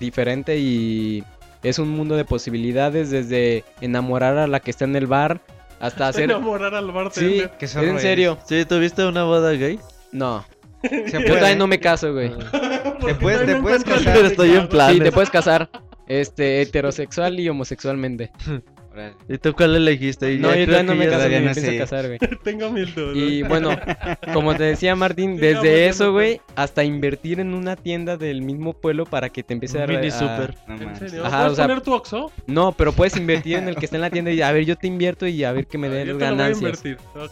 diferente 0.00 0.58
y 0.58 1.22
es 1.64 1.78
un 1.78 1.88
mundo 1.90 2.14
de 2.16 2.24
posibilidades 2.24 3.10
desde 3.10 3.64
enamorar 3.80 4.36
a 4.38 4.46
la 4.46 4.60
que 4.60 4.70
está 4.70 4.84
en 4.84 4.94
el 4.96 5.06
bar 5.06 5.40
hasta 5.80 6.08
hacer 6.08 6.24
Enamorar 6.30 6.74
al 6.74 6.86
Sí, 6.86 6.92
bartender. 6.92 7.50
Es 7.60 7.72
zorro 7.72 7.86
en 7.88 8.00
serio. 8.00 8.38
Sí, 8.46 8.64
¿tuviste 8.64 9.04
una 9.04 9.24
boda 9.24 9.50
gay? 9.52 9.80
No, 10.12 10.44
Se 10.82 11.10
yo 11.12 11.24
todavía 11.24 11.56
no 11.56 11.66
me 11.66 11.80
caso, 11.80 12.12
güey. 12.12 12.30
Puedes- 13.20 13.38
todavía 13.40 13.46
te 13.46 13.56
puedes 13.62 13.84
casar. 13.84 14.14
Pero 14.14 14.26
estoy 14.28 14.54
en 14.54 14.68
plan. 14.68 14.92
Sí, 14.92 15.00
te 15.00 15.10
puedes 15.12 15.30
casar. 15.30 15.68
Este, 16.06 16.60
heterosexual 16.62 17.40
y 17.40 17.48
homosexualmente. 17.48 18.30
Órale. 18.94 19.14
¿Y 19.28 19.38
tú 19.38 19.52
cuál 19.54 19.74
elegiste? 19.74 20.32
Y 20.34 20.38
No, 20.38 20.54
yo 20.54 20.66
todavía 20.66 20.82
no 20.84 20.94
me 20.94 21.08
caso, 21.08 21.28
no 21.28 21.52
pienso 21.52 21.78
casar, 21.78 22.06
güey. 22.06 22.18
Tengo 22.44 22.70
mil 22.70 22.94
dudas. 22.94 23.16
Y 23.16 23.42
bueno, 23.42 23.70
como 24.32 24.54
te 24.54 24.62
decía 24.64 24.94
Martín, 24.94 25.36
desde 25.36 25.88
eso, 25.88 26.12
güey, 26.12 26.40
hasta 26.54 26.84
invertir 26.84 27.40
en 27.40 27.54
una 27.54 27.74
tienda 27.76 28.16
del 28.16 28.42
mismo 28.42 28.72
pueblo 28.72 29.04
para 29.04 29.28
que 29.30 29.42
te 29.42 29.52
empiece 29.54 29.80
a... 29.82 29.84
Un 29.86 29.90
mini 29.90 30.06
a- 30.06 30.10
super. 30.12 30.54
No 30.68 30.74
¿En 30.76 30.84
manches. 30.84 31.10
serio? 31.10 31.26
Ajá, 31.26 31.38
¿Puedes 31.38 31.52
o 31.52 31.56
sea- 31.56 31.66
poner 31.66 31.80
tu 31.82 31.92
Oxxo? 31.92 32.32
No, 32.46 32.72
pero 32.72 32.92
puedes 32.92 33.16
invertir 33.16 33.56
en 33.56 33.68
el 33.68 33.76
que 33.76 33.84
está 33.86 33.96
en 33.96 34.02
la 34.02 34.10
tienda 34.10 34.30
y 34.30 34.40
a 34.42 34.52
ver, 34.52 34.64
yo 34.64 34.76
te 34.76 34.86
invierto 34.86 35.26
y 35.26 35.42
a 35.44 35.50
ver 35.52 35.66
que 35.66 35.76
me 35.76 35.88
Ah, 35.88 35.90
den 35.90 36.06
yo 36.06 36.12
te 36.12 36.12
lo 36.12 36.18
voy 36.18 36.26
a 36.26 36.30
ganancias. 36.48 36.82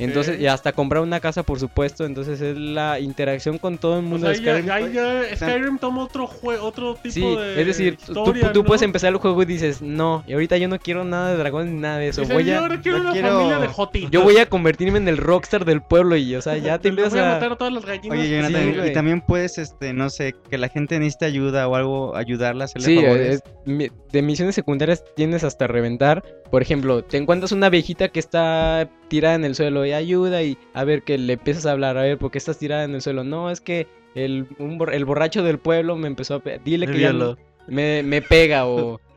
Entonces, 0.01 0.41
y 0.41 0.47
hasta 0.49 0.73
comprar 0.73 1.03
una 1.03 1.21
casa, 1.21 1.45
por 1.45 1.61
supuesto. 1.61 2.05
Entonces, 2.05 2.41
es 2.41 2.57
la 2.57 2.99
interacción 2.99 3.59
con 3.59 3.79
todo 3.79 3.99
el 4.01 4.05
O 4.05 4.09
mundo 4.09 4.35
sea, 4.35 4.43
de 4.43 4.51
ahí 4.51 4.65
ya, 4.65 4.75
Skyrim. 4.79 4.89
ahí 4.89 4.93
ya 5.31 5.37
Skyrim 5.37 5.79
toma 5.79 6.03
otro 6.03 6.29
otro 6.61 6.95
tipo 6.97 7.13
Sí, 7.13 7.21
de 7.37 7.61
es 7.61 7.67
decir, 7.67 7.97
tú- 7.99 8.13
tú, 8.15 8.21
historia, 8.21 8.53
tú 8.53 8.61
¿no? 8.63 8.65
puedes 8.67 8.83
empezar 8.83 9.11
el 9.13 9.19
juego 9.19 9.41
y 9.43 9.47
dices, 9.47 9.81
no, 9.81 10.25
y 10.27 10.33
ahorita 10.33 10.57
yo 10.57 10.67
no 10.67 10.79
quiero 10.81 11.05
nada 11.05 11.31
de 11.31 11.37
dragones 11.37 11.52
ni 11.61 11.79
nada 11.81 11.99
de 11.99 12.09
eso. 12.09 12.25
Voy 12.25 12.45
yo 12.45 12.65
a, 12.65 12.69
quiero 12.81 13.01
una 13.01 13.13
quiero- 13.13 13.29
familia 13.39 13.59
de 13.59 13.67
jotitos. 13.69 14.11
yo 14.11 14.23
voy 14.23 14.39
a 14.39 14.47
convertirme 14.47 14.99
en 14.99 15.09
el 15.09 15.17
rockstar 15.19 15.65
del 15.65 15.83
pueblo 15.83 16.17
y, 16.17 16.35
o 16.35 16.41
sea, 16.43 16.57
ya 16.57 16.79
te 16.79 16.91
voy 16.91 16.99
empiezas 17.01 17.15
a 17.21 17.31
a... 17.31 17.35
matar 17.35 17.53
a 17.53 17.57
todas 17.57 17.73
las 17.73 17.85
gallinas. 17.85 18.19
Oye, 18.19 18.31
Jonathan, 18.31 18.63
Sí, 18.63 18.69
y 18.71 18.79
güey. 18.79 18.93
también 18.93 19.21
puedes, 19.21 19.59
este, 19.59 19.93
no 19.93 20.09
sé, 20.11 20.35
que 20.51 20.59
la 20.59 20.69
gente 20.69 20.99
necesite 20.99 21.27
ayuda 21.27 21.69
o 21.69 21.75
algo, 21.75 22.17
ayudarla 22.17 22.65
hacerle 22.65 22.87
Sí, 22.87 22.97
favores. 22.97 23.29
es- 23.37 23.43
mi- 23.67 23.89
de 24.13 24.23
misiones 24.23 24.55
secundarias 24.55 25.05
tienes 25.15 25.45
hasta 25.45 25.67
reventar. 25.67 26.23
Por 26.51 26.63
ejemplo, 26.63 27.03
te 27.05 27.17
encuentras 27.17 27.53
una 27.53 27.71
viejita 27.71 28.09
que 28.09 28.21
está 28.21 28.89
tirada 29.09 29.35
en 29.35 29.45
el 29.45 29.55
suelo 29.55 29.85
y 29.87 29.93
ayuda 29.93 30.43
y 30.43 30.59
a 30.75 30.85
ver 30.85 31.03
que 31.03 31.17
le 31.19 31.35
empiezas 31.35 31.67
a 31.67 31.73
hablar, 31.73 31.97
a 31.99 32.03
ver, 32.03 32.19
¿por 32.19 32.31
qué 32.31 32.39
estás 32.39 32.59
tirada 32.59 32.85
en 32.85 32.95
el 32.95 33.01
suelo? 33.03 33.25
No, 33.25 33.51
es 33.51 33.61
que 33.61 33.87
el, 34.15 34.47
un 34.59 34.79
el 34.93 35.05
borracho 35.07 35.43
del 35.43 35.59
pueblo 35.59 35.97
me 35.97 36.07
empezó 36.09 36.35
a... 36.37 36.43
Dile 36.65 36.87
que 36.87 36.99
ya 37.01 37.13
no- 37.13 37.37
me, 37.69 38.03
me 38.03 38.21
pega 38.23 38.67
o... 38.67 39.01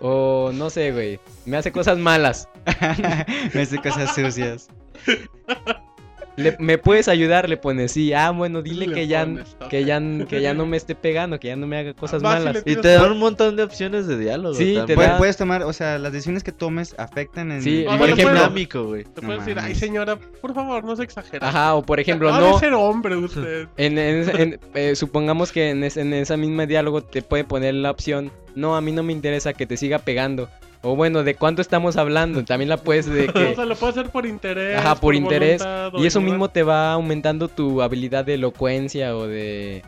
O 0.00 0.50
no 0.52 0.70
sé, 0.70 0.92
güey. 0.92 1.20
Me 1.44 1.56
hace 1.56 1.72
cosas 1.72 1.98
malas. 1.98 2.48
Me 3.54 3.62
hace 3.62 3.78
cosas 3.78 4.14
sucias. 4.14 4.68
Le- 6.36 6.56
¿Me 6.58 6.76
puedes 6.78 7.08
ayudar? 7.08 7.48
Le 7.48 7.56
pones, 7.56 7.92
sí. 7.92 8.12
Ah, 8.12 8.30
bueno, 8.30 8.60
dile 8.62 8.86
Le 8.86 8.94
que 8.94 9.06
ya, 9.06 9.26
que, 9.70 9.84
ya, 9.84 10.00
que 10.28 10.40
ya 10.42 10.52
no 10.54 10.66
me 10.66 10.76
esté 10.76 10.94
pegando, 10.94 11.40
que 11.40 11.48
ya 11.48 11.56
no 11.56 11.66
me 11.66 11.78
haga 11.78 11.94
cosas 11.94 12.22
malas. 12.22 12.62
Y 12.66 12.76
te 12.76 12.88
dan 12.88 13.12
un 13.12 13.18
montón 13.18 13.56
de 13.56 13.62
opciones 13.62 14.06
de 14.06 14.18
diálogo. 14.18 14.54
Sí, 14.54 14.78
te. 14.86 14.94
Puedes, 14.94 15.10
da- 15.12 15.18
puedes 15.18 15.36
tomar, 15.36 15.62
o 15.62 15.72
sea, 15.72 15.98
las 15.98 16.12
decisiones 16.12 16.44
que 16.44 16.52
tomes 16.52 16.94
afectan 16.98 17.50
en... 17.52 17.62
Sí, 17.62 17.84
por 17.98 18.08
ejemplo- 18.10 18.34
dinámico, 18.34 18.84
güey. 18.84 19.04
Te 19.04 19.22
No 19.22 19.28
puedes 19.28 19.44
decir, 19.46 19.58
ay 19.58 19.74
señora, 19.74 20.16
por 20.16 20.54
favor, 20.54 20.84
no 20.84 20.94
se 20.94 21.04
exagera. 21.04 21.48
Ajá, 21.48 21.74
o 21.74 21.82
por 21.82 22.00
ejemplo, 22.00 22.30
no... 22.30 22.54
de 22.54 22.58
ser 22.60 22.74
hombre 22.74 23.16
usted. 23.16 23.68
En, 23.78 23.96
en- 23.98 24.40
en- 24.40 24.60
eh, 24.74 24.94
supongamos 24.94 25.52
que 25.52 25.70
en, 25.70 25.84
es- 25.84 25.96
en 25.96 26.12
esa 26.12 26.36
misma 26.36 26.66
diálogo 26.66 27.02
te 27.02 27.22
puede 27.22 27.44
poner 27.44 27.74
la 27.74 27.90
opción, 27.90 28.30
no, 28.54 28.76
a 28.76 28.80
mí 28.80 28.92
no 28.92 29.02
me 29.02 29.12
interesa 29.12 29.52
que 29.54 29.66
te 29.66 29.76
siga 29.76 29.98
pegando. 30.00 30.48
O 30.82 30.94
bueno, 30.94 31.22
¿de 31.24 31.34
cuánto 31.34 31.62
estamos 31.62 31.96
hablando? 31.96 32.44
También 32.44 32.68
la 32.68 32.76
puedes 32.76 33.06
de 33.06 33.24
O 33.28 33.32
que... 33.32 33.54
sea, 33.54 33.64
lo 33.64 33.76
puedes 33.76 33.96
hacer 33.96 34.10
por 34.10 34.26
interés. 34.26 34.78
Ajá, 34.78 34.94
por 34.94 35.14
interés, 35.14 35.62
voluntad, 35.62 35.94
o 35.94 35.98
Y 36.02 36.06
eso 36.06 36.20
mismo 36.20 36.48
te 36.48 36.62
va 36.62 36.92
aumentando 36.92 37.48
tu 37.48 37.82
habilidad 37.82 38.24
de 38.24 38.34
elocuencia 38.34 39.16
o 39.16 39.26
de... 39.26 39.82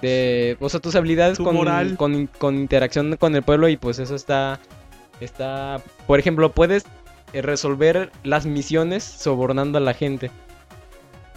de 0.00 0.56
o 0.60 0.68
sea, 0.68 0.80
tus 0.80 0.94
habilidades 0.94 1.38
Tu 1.38 1.44
con, 1.44 1.56
moral. 1.56 1.96
con, 1.96 2.28
con 2.38 2.56
interacción 2.56 3.16
con 3.16 3.34
el 3.36 3.42
pueblo 3.42 3.68
y 3.68 3.76
pues 3.76 3.98
eso 3.98 4.14
está... 4.14 4.58
está 5.20 5.80
Por 6.06 6.18
ejemplo, 6.18 6.52
puedes 6.52 6.86
eh, 7.32 7.42
resolver 7.42 8.10
las 8.24 8.46
misiones 8.46 9.04
sobornando 9.04 9.78
a 9.78 9.80
la 9.80 9.92
gente. 9.94 10.30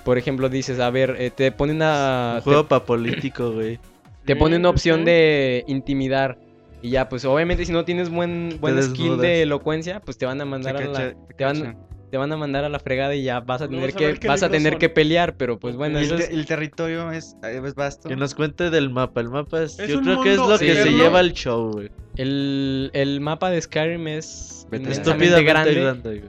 Por 0.06 0.18
ejemplo, 0.18 0.48
dices, 0.48 0.80
a 0.80 0.90
ver, 0.90 1.16
eh, 1.20 1.30
te 1.30 1.52
pone 1.52 1.74
una... 1.74 2.36
Un 2.38 2.42
juego 2.44 2.68
pa' 2.68 2.86
político, 2.86 3.52
güey. 3.52 3.80
te 4.26 4.36
pone 4.36 4.56
una 4.56 4.70
sí, 4.70 4.74
opción 4.74 5.00
sí. 5.00 5.06
de 5.06 5.64
intimidar. 5.68 6.38
Y 6.82 6.92
ya, 6.92 7.10
pues 7.10 7.26
obviamente 7.26 7.66
si 7.66 7.72
no 7.72 7.84
tienes 7.86 8.10
buen, 8.10 8.58
buen 8.62 8.82
skill 8.82 9.18
de 9.18 9.42
elocuencia, 9.42 10.00
pues 10.00 10.18
te 10.18 10.26
van 10.26 10.40
a 10.42 10.46
mandar 10.46 10.78
a 10.78 10.86
la, 10.86 11.14
te 11.38 11.44
van, 11.44 11.78
te 12.10 12.18
van 12.18 12.32
a 12.32 12.38
mandar 12.38 12.64
a 12.64 12.70
la 12.70 12.80
fregada 12.80 13.14
y 13.16 13.24
ya 13.24 13.42
vas 13.42 13.62
a 13.62 13.68
tener 13.68 13.90
a 13.90 13.92
que 14.16 14.28
vas 14.28 14.44
a 14.44 14.50
tener 14.50 14.74
son. 14.74 14.80
que 14.80 14.90
pelear, 14.90 15.36
pero 15.36 15.60
pues 15.60 15.76
bueno, 15.76 16.00
eso 16.00 16.16
el, 16.16 16.22
es, 16.22 16.30
te- 16.30 16.34
el 16.36 16.46
territorio 16.46 17.12
es, 17.12 17.36
es 17.44 17.76
vasto. 17.76 18.08
Que 18.10 18.16
nos 18.16 18.34
cuente 18.34 18.70
del 18.70 18.90
mapa. 18.90 19.20
El 19.22 19.30
mapa 19.30 19.62
es, 19.64 19.78
Es 19.78 19.90
yo 19.90 20.02
creo 20.02 20.22
que 20.24 20.32
es 20.32 20.38
lo 20.38 20.58
que 20.58 20.74
se 20.74 20.92
lleva 20.92 21.20
el 21.20 21.34
show, 21.34 21.72
güey. 21.74 21.92
el, 22.16 22.90
el 22.94 23.20
mapa 23.22 23.50
de 23.50 23.62
Skyrim 23.62 24.08
es 24.08 24.66
Estúpidamente 24.72 25.44
grande. 25.44 25.74
grande, 25.76 26.24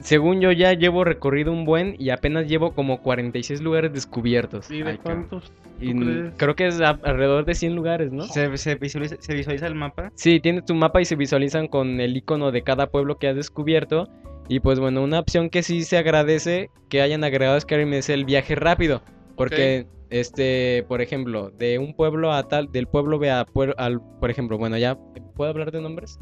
Según 0.00 0.40
yo 0.40 0.50
ya 0.52 0.72
llevo 0.72 1.04
recorrido 1.04 1.52
un 1.52 1.64
buen 1.64 1.94
y 1.98 2.10
apenas 2.10 2.46
llevo 2.48 2.72
como 2.72 3.00
46 3.02 3.60
lugares 3.60 3.92
descubiertos. 3.92 4.70
¿Y 4.70 4.82
de 4.82 4.90
Ay, 4.92 4.98
cuántos? 4.98 5.52
Y 5.80 5.92
creo 6.36 6.56
que 6.56 6.66
es 6.68 6.80
a- 6.80 6.98
alrededor 7.02 7.44
de 7.44 7.54
100 7.54 7.74
lugares, 7.76 8.10
¿no? 8.10 8.22
Se, 8.24 8.56
se 8.56 8.74
visualiza, 8.76 9.16
se 9.18 9.34
visualiza 9.34 9.66
el 9.66 9.74
mapa. 9.74 10.10
Sí, 10.14 10.40
tienes 10.40 10.64
tu 10.64 10.74
mapa 10.74 11.00
y 11.00 11.04
se 11.04 11.16
visualizan 11.16 11.68
con 11.68 12.00
el 12.00 12.16
icono 12.16 12.50
de 12.50 12.62
cada 12.62 12.86
pueblo 12.88 13.18
que 13.18 13.28
has 13.28 13.36
descubierto. 13.36 14.08
Y 14.48 14.60
pues 14.60 14.78
bueno, 14.80 15.02
una 15.02 15.18
opción 15.20 15.50
que 15.50 15.62
sí 15.62 15.82
se 15.84 15.98
agradece 15.98 16.70
que 16.88 17.02
hayan 17.02 17.24
agregado 17.24 17.56
a 17.56 17.60
Skyrim 17.60 17.92
es 17.94 18.08
el 18.08 18.24
viaje 18.24 18.54
rápido. 18.54 19.02
Porque 19.36 19.86
este, 20.08 20.84
por 20.88 21.00
ejemplo, 21.02 21.50
de 21.50 21.78
un 21.78 21.94
pueblo 21.94 22.32
a 22.32 22.44
tal, 22.48 22.70
del 22.72 22.86
pueblo 22.86 23.18
ve 23.18 23.30
a 23.30 23.44
puer- 23.44 23.74
al, 23.76 24.00
por 24.20 24.30
ejemplo, 24.30 24.56
bueno, 24.56 24.78
ya, 24.78 24.96
¿puedo 25.34 25.50
hablar 25.50 25.72
de 25.72 25.80
nombres? 25.80 26.18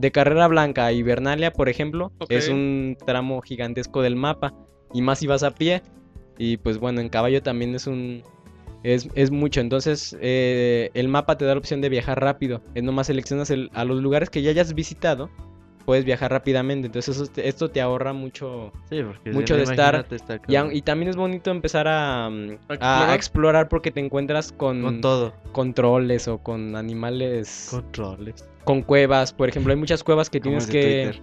De 0.00 0.10
Carrera 0.10 0.48
Blanca 0.48 0.86
a 0.86 0.92
Hibernalia, 0.92 1.52
por 1.52 1.68
ejemplo, 1.68 2.10
es 2.30 2.48
un 2.48 2.96
tramo 3.06 3.40
gigantesco 3.42 4.00
del 4.02 4.16
mapa, 4.16 4.54
y 4.94 5.02
más 5.02 5.18
si 5.18 5.26
vas 5.26 5.42
a 5.42 5.50
pie, 5.50 5.82
y 6.38 6.56
pues 6.56 6.78
bueno, 6.78 7.00
en 7.00 7.08
caballo 7.10 7.42
también 7.42 7.74
es 7.74 7.86
un, 7.86 8.22
es, 8.82 9.08
es 9.14 9.30
mucho, 9.30 9.60
entonces 9.60 10.16
eh, 10.22 10.90
el 10.94 11.08
mapa 11.08 11.36
te 11.36 11.44
da 11.44 11.52
la 11.54 11.58
opción 11.58 11.82
de 11.82 11.90
viajar 11.90 12.18
rápido, 12.20 12.62
es 12.74 12.82
nomás 12.82 13.08
seleccionas 13.08 13.50
el- 13.50 13.70
a 13.74 13.84
los 13.84 14.00
lugares 14.00 14.30
que 14.30 14.40
ya 14.40 14.50
hayas 14.50 14.72
visitado, 14.74 15.28
puedes 15.84 16.04
viajar 16.06 16.30
rápidamente, 16.30 16.86
entonces 16.86 17.16
eso 17.18 17.30
esto 17.36 17.68
te 17.68 17.80
ahorra 17.82 18.12
mucho 18.14 18.72
Sí, 18.88 19.02
Mucho 19.32 19.56
de 19.56 19.64
estar- 19.64 20.06
y, 20.48 20.54
cabrón. 20.54 20.70
a- 20.70 20.74
y 20.74 20.82
también 20.82 21.10
es 21.10 21.16
bonito 21.16 21.50
empezar 21.50 21.86
a, 21.88 22.30
mm, 22.30 22.58
a- 22.80 23.10
a 23.10 23.14
explorar. 23.14 23.68
porque 23.68 23.90
te 23.90 24.00
encuentras 24.00 24.50
con, 24.52 24.80
Con 24.82 25.00
todo. 25.02 25.34
controles 25.52 26.26
o 26.28 26.38
con 26.38 26.74
animales, 26.74 27.66
con... 28.64 28.82
Cuevas. 28.82 29.32
Por 29.32 29.48
ejemplo, 29.48 29.72
hay 29.72 29.78
muchas 29.78 30.02
cuevas 30.02 30.30
que 30.30 30.40
Como 30.40 30.58
tienes 30.58 30.66
que... 30.66 31.04
Twitter. 31.04 31.22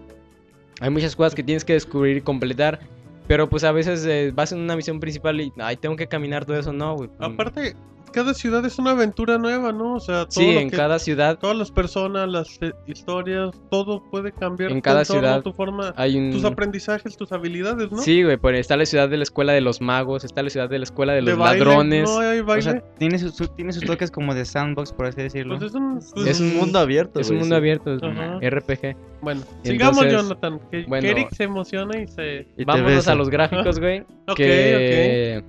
Hay 0.80 0.90
muchas 0.90 1.16
cuevas 1.16 1.34
que 1.34 1.44
tienes 1.44 1.66
que 1.66 1.74
descubrir 1.74 2.18
y 2.18 2.22
completar. 2.22 2.80
Pero 3.28 3.50
pues 3.50 3.64
a 3.64 3.72
veces 3.72 4.06
eh, 4.06 4.32
vas 4.34 4.52
en 4.52 4.60
una 4.60 4.76
misión 4.76 5.00
principal 5.00 5.42
y, 5.42 5.52
ay, 5.58 5.76
tengo 5.76 5.96
que 5.96 6.08
caminar 6.08 6.46
todo 6.46 6.58
eso, 6.58 6.72
no, 6.72 6.96
güey. 6.96 7.10
Aparte, 7.20 7.76
cada 8.12 8.34
ciudad 8.34 8.66
es 8.66 8.78
una 8.80 8.92
aventura 8.92 9.38
nueva, 9.38 9.72
¿no? 9.72 9.96
O 9.96 10.00
sea, 10.00 10.26
todo 10.26 10.32
Sí, 10.42 10.54
lo 10.54 10.60
en 10.60 10.70
que- 10.70 10.78
cada 10.78 11.00
ciudad 11.00 11.38
todas 11.40 11.56
las 11.58 11.72
personas, 11.72 12.28
las 12.30 12.58
eh, 12.62 12.72
historias, 12.88 13.52
todo 13.70 14.04
puede 14.10 14.32
cambiar. 14.32 14.72
En 14.72 14.78
tu 14.78 14.82
cada 14.84 15.02
entorno, 15.02 15.22
ciudad 15.22 15.42
tu 15.42 15.54
forma, 15.54 15.94
hay 15.96 16.18
un... 16.18 16.32
tus 16.32 16.44
aprendizajes, 16.46 17.16
tus 17.18 17.32
habilidades, 17.32 17.92
¿no? 17.92 17.98
Sí, 18.00 18.24
güey, 18.24 18.38
pues 18.38 18.60
está 18.60 18.78
la 18.78 18.86
ciudad 18.86 19.10
de 19.10 19.18
la 19.18 19.24
escuela 19.24 19.54
de 19.54 19.62
los 19.62 19.82
magos, 19.82 20.24
está 20.24 20.42
la 20.44 20.50
ciudad 20.50 20.70
de 20.70 20.80
la 20.80 20.84
escuela 20.84 21.14
de 21.14 21.22
De 21.22 21.30
los 21.32 21.38
baile, 21.38 21.66
ladrones. 21.66 22.10
No 22.10 22.20
hay 22.20 22.42
baile. 22.42 22.60
O 22.70 22.72
sea, 22.74 22.84
tiene, 22.98 23.20
sus- 23.20 23.36
su- 23.36 23.48
tiene 23.50 23.74
sus 23.74 23.84
toques 23.86 24.12
como 24.12 24.34
de 24.34 24.46
sandbox, 24.46 24.92
por 24.94 25.06
así 25.08 25.22
decirlo. 25.22 25.58
pues 25.58 25.70
es 25.72 25.76
un, 25.76 25.94
pues, 26.14 26.28
Es 26.28 26.28
Es 26.28 26.40
un 26.42 26.56
mundo 26.58 26.80
abierto. 26.80 27.20
es 27.20 27.30
un 27.30 27.38
mundo 27.38 27.56
sí. 27.56 27.58
abierto, 27.58 27.94
es 27.96 28.04
Ajá. 28.04 28.40
RPG. 28.42 28.96
Bueno, 29.22 29.42
sigamos, 29.64 30.06
Jonathan. 30.06 30.60
Que. 30.72 30.86
Eric 31.10 31.30
se 31.34 31.44
emociona 31.44 32.00
y 32.00 32.08
se. 32.08 32.48
Y 32.58 32.64
Vámonos 32.66 33.08
a 33.08 33.16
los 33.16 33.30
gráficos, 33.30 33.80
güey. 33.80 34.04
Ok, 34.30 34.36
que, 34.36 35.44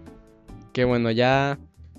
que 0.73 0.85
bueno, 0.85 1.11
ya, 1.11 1.59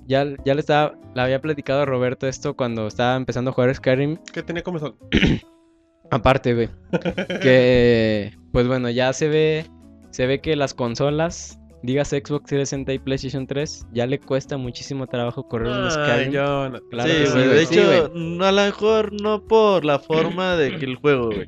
ya, 0.10 0.26
ya 0.44 0.54
le 0.56 0.60
estaba, 0.60 0.96
le 1.16 1.22
había 1.22 1.40
platicado 1.40 1.82
a 1.82 1.86
Roberto 1.86 2.28
esto 2.28 2.56
cuando 2.56 2.88
estaba 2.88 3.16
empezando 3.16 3.52
a 3.52 3.54
jugar 3.54 3.74
Skyrim. 3.74 4.18
Que 4.34 4.44
tenía 4.44 4.64
comezón. 4.64 4.96
Aparte, 6.12 6.54
güey. 6.56 6.70
que, 7.42 8.34
pues 8.52 8.68
bueno, 8.68 8.90
ya 8.90 9.14
se 9.14 9.30
ve, 9.30 9.66
se 10.10 10.26
ve 10.26 10.42
que 10.42 10.56
las 10.56 10.74
consolas, 10.74 11.60
digas 11.84 12.10
Xbox 12.10 12.46
360 12.46 12.94
y 12.94 13.00
PlayStation 13.00 13.46
3, 13.48 13.86
ya 13.94 14.08
le 14.08 14.20
cuesta 14.20 14.58
muchísimo 14.58 15.06
trabajo 15.08 15.48
correr 15.48 15.72
un 15.72 15.92
Skyrim. 15.92 16.32
Jonathan. 16.34 16.82
Claro 16.90 17.10
sí, 17.12 17.32
güey. 17.32 17.48
De 17.48 17.66
Sí, 17.68 17.76
hecho, 17.80 17.88
güey. 17.88 18.42
a 18.48 18.52
lo 18.52 18.62
mejor 18.64 19.22
no 19.22 19.46
por 19.46 19.86
la 19.86 20.00
forma 20.00 20.56
de 20.56 20.76
que 20.78 20.86
el 20.86 20.96
juego, 20.96 21.28
güey. 21.28 21.48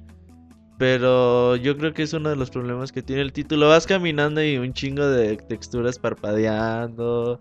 Pero 0.77 1.55
yo 1.57 1.77
creo 1.77 1.93
que 1.93 2.01
es 2.03 2.13
uno 2.13 2.29
de 2.29 2.35
los 2.35 2.49
problemas 2.49 2.91
que 2.91 3.03
tiene 3.03 3.21
el 3.21 3.33
título. 3.33 3.67
Vas 3.69 3.85
caminando 3.85 4.43
y 4.43 4.57
un 4.57 4.73
chingo 4.73 5.05
de 5.05 5.37
texturas 5.37 5.99
parpadeando. 5.99 7.39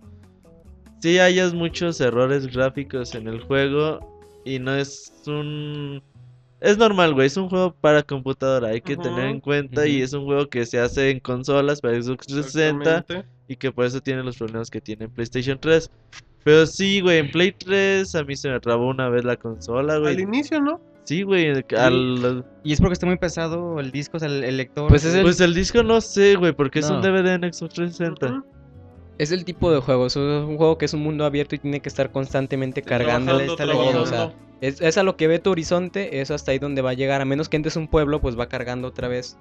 Sí, 1.00 1.18
hayas 1.18 1.54
muchos 1.54 2.00
errores 2.00 2.46
gráficos 2.46 3.14
en 3.14 3.28
el 3.28 3.40
juego. 3.40 4.00
Y 4.44 4.58
no 4.58 4.74
es 4.74 5.12
un. 5.26 6.02
Es 6.60 6.76
normal, 6.76 7.14
güey. 7.14 7.26
Es 7.26 7.36
un 7.36 7.48
juego 7.48 7.74
para 7.80 8.02
computadora. 8.02 8.68
Hay 8.68 8.80
que 8.82 8.96
tener 8.96 9.26
en 9.26 9.40
cuenta. 9.40 9.86
Y 9.86 10.02
es 10.02 10.12
un 10.12 10.24
juego 10.26 10.48
que 10.48 10.66
se 10.66 10.78
hace 10.78 11.10
en 11.10 11.20
consolas 11.20 11.80
para 11.80 12.00
Xbox 12.00 12.26
360 12.26 12.82
Exactamente. 12.90 13.28
y 13.48 13.56
que 13.56 13.72
por 13.72 13.86
eso 13.86 14.00
tiene 14.00 14.22
los 14.22 14.36
problemas 14.36 14.70
que 14.70 14.80
tiene 14.80 15.06
en 15.06 15.10
PlayStation 15.10 15.58
3. 15.58 15.90
Pero 16.44 16.66
sí, 16.66 17.00
güey, 17.00 17.18
en 17.18 17.30
Play 17.30 17.52
3 17.52 18.14
a 18.14 18.24
mí 18.24 18.34
se 18.36 18.48
me 18.50 18.60
trabó 18.60 18.88
una 18.88 19.08
vez 19.10 19.24
la 19.24 19.36
consola, 19.36 19.94
Al 19.94 20.00
güey. 20.00 20.20
inicio, 20.20 20.60
¿no? 20.60 20.80
Sí, 21.04 21.22
güey, 21.22 21.50
al... 21.76 22.44
Y 22.62 22.72
es 22.72 22.80
porque 22.80 22.92
está 22.94 23.04
muy 23.06 23.16
pesado 23.18 23.78
el 23.80 23.90
disco, 23.90 24.16
o 24.16 24.20
sea, 24.20 24.28
el, 24.28 24.44
el 24.44 24.56
lector. 24.56 24.88
Pues 24.88 25.04
es 25.04 25.14
el- 25.14 25.22
Pues 25.22 25.40
el 25.40 25.54
disco 25.54 25.82
no 25.82 26.00
sé, 26.00 26.36
güey, 26.36 26.52
porque 26.52 26.78
es 26.78 26.88
un. 26.90 27.00
DVD 27.02 27.34
en 27.34 27.52
Xbox 27.52 27.74
360. 27.74 28.26
Ujú. 28.26 28.44
Es 29.20 29.32
el 29.32 29.44
tipo 29.44 29.70
de 29.70 29.80
juego, 29.80 30.06
es 30.06 30.16
un 30.16 30.56
juego 30.56 30.78
que 30.78 30.86
es 30.86 30.94
un 30.94 31.00
mundo 31.02 31.24
abierto 31.26 31.54
y 31.54 31.58
tiene 31.58 31.80
que 31.80 31.88
estar 31.90 32.10
constantemente 32.10 32.80
cargando. 32.82 33.36
O 33.36 34.06
sea, 34.06 34.32
es, 34.62 34.80
es 34.80 34.96
a 34.96 35.02
lo 35.02 35.16
que 35.16 35.28
ve 35.28 35.38
tu 35.38 35.50
horizonte, 35.50 36.20
es 36.20 36.30
hasta 36.30 36.52
ahí 36.52 36.58
donde 36.58 36.80
va 36.80 36.90
a 36.90 36.94
llegar. 36.94 37.20
A 37.20 37.24
menos 37.26 37.48
que 37.50 37.56
entres 37.56 37.76
un 37.76 37.86
pueblo, 37.88 38.20
pues 38.20 38.38
va 38.38 38.46
cargando 38.48 38.88
otra 38.88 39.08
vez 39.08 39.36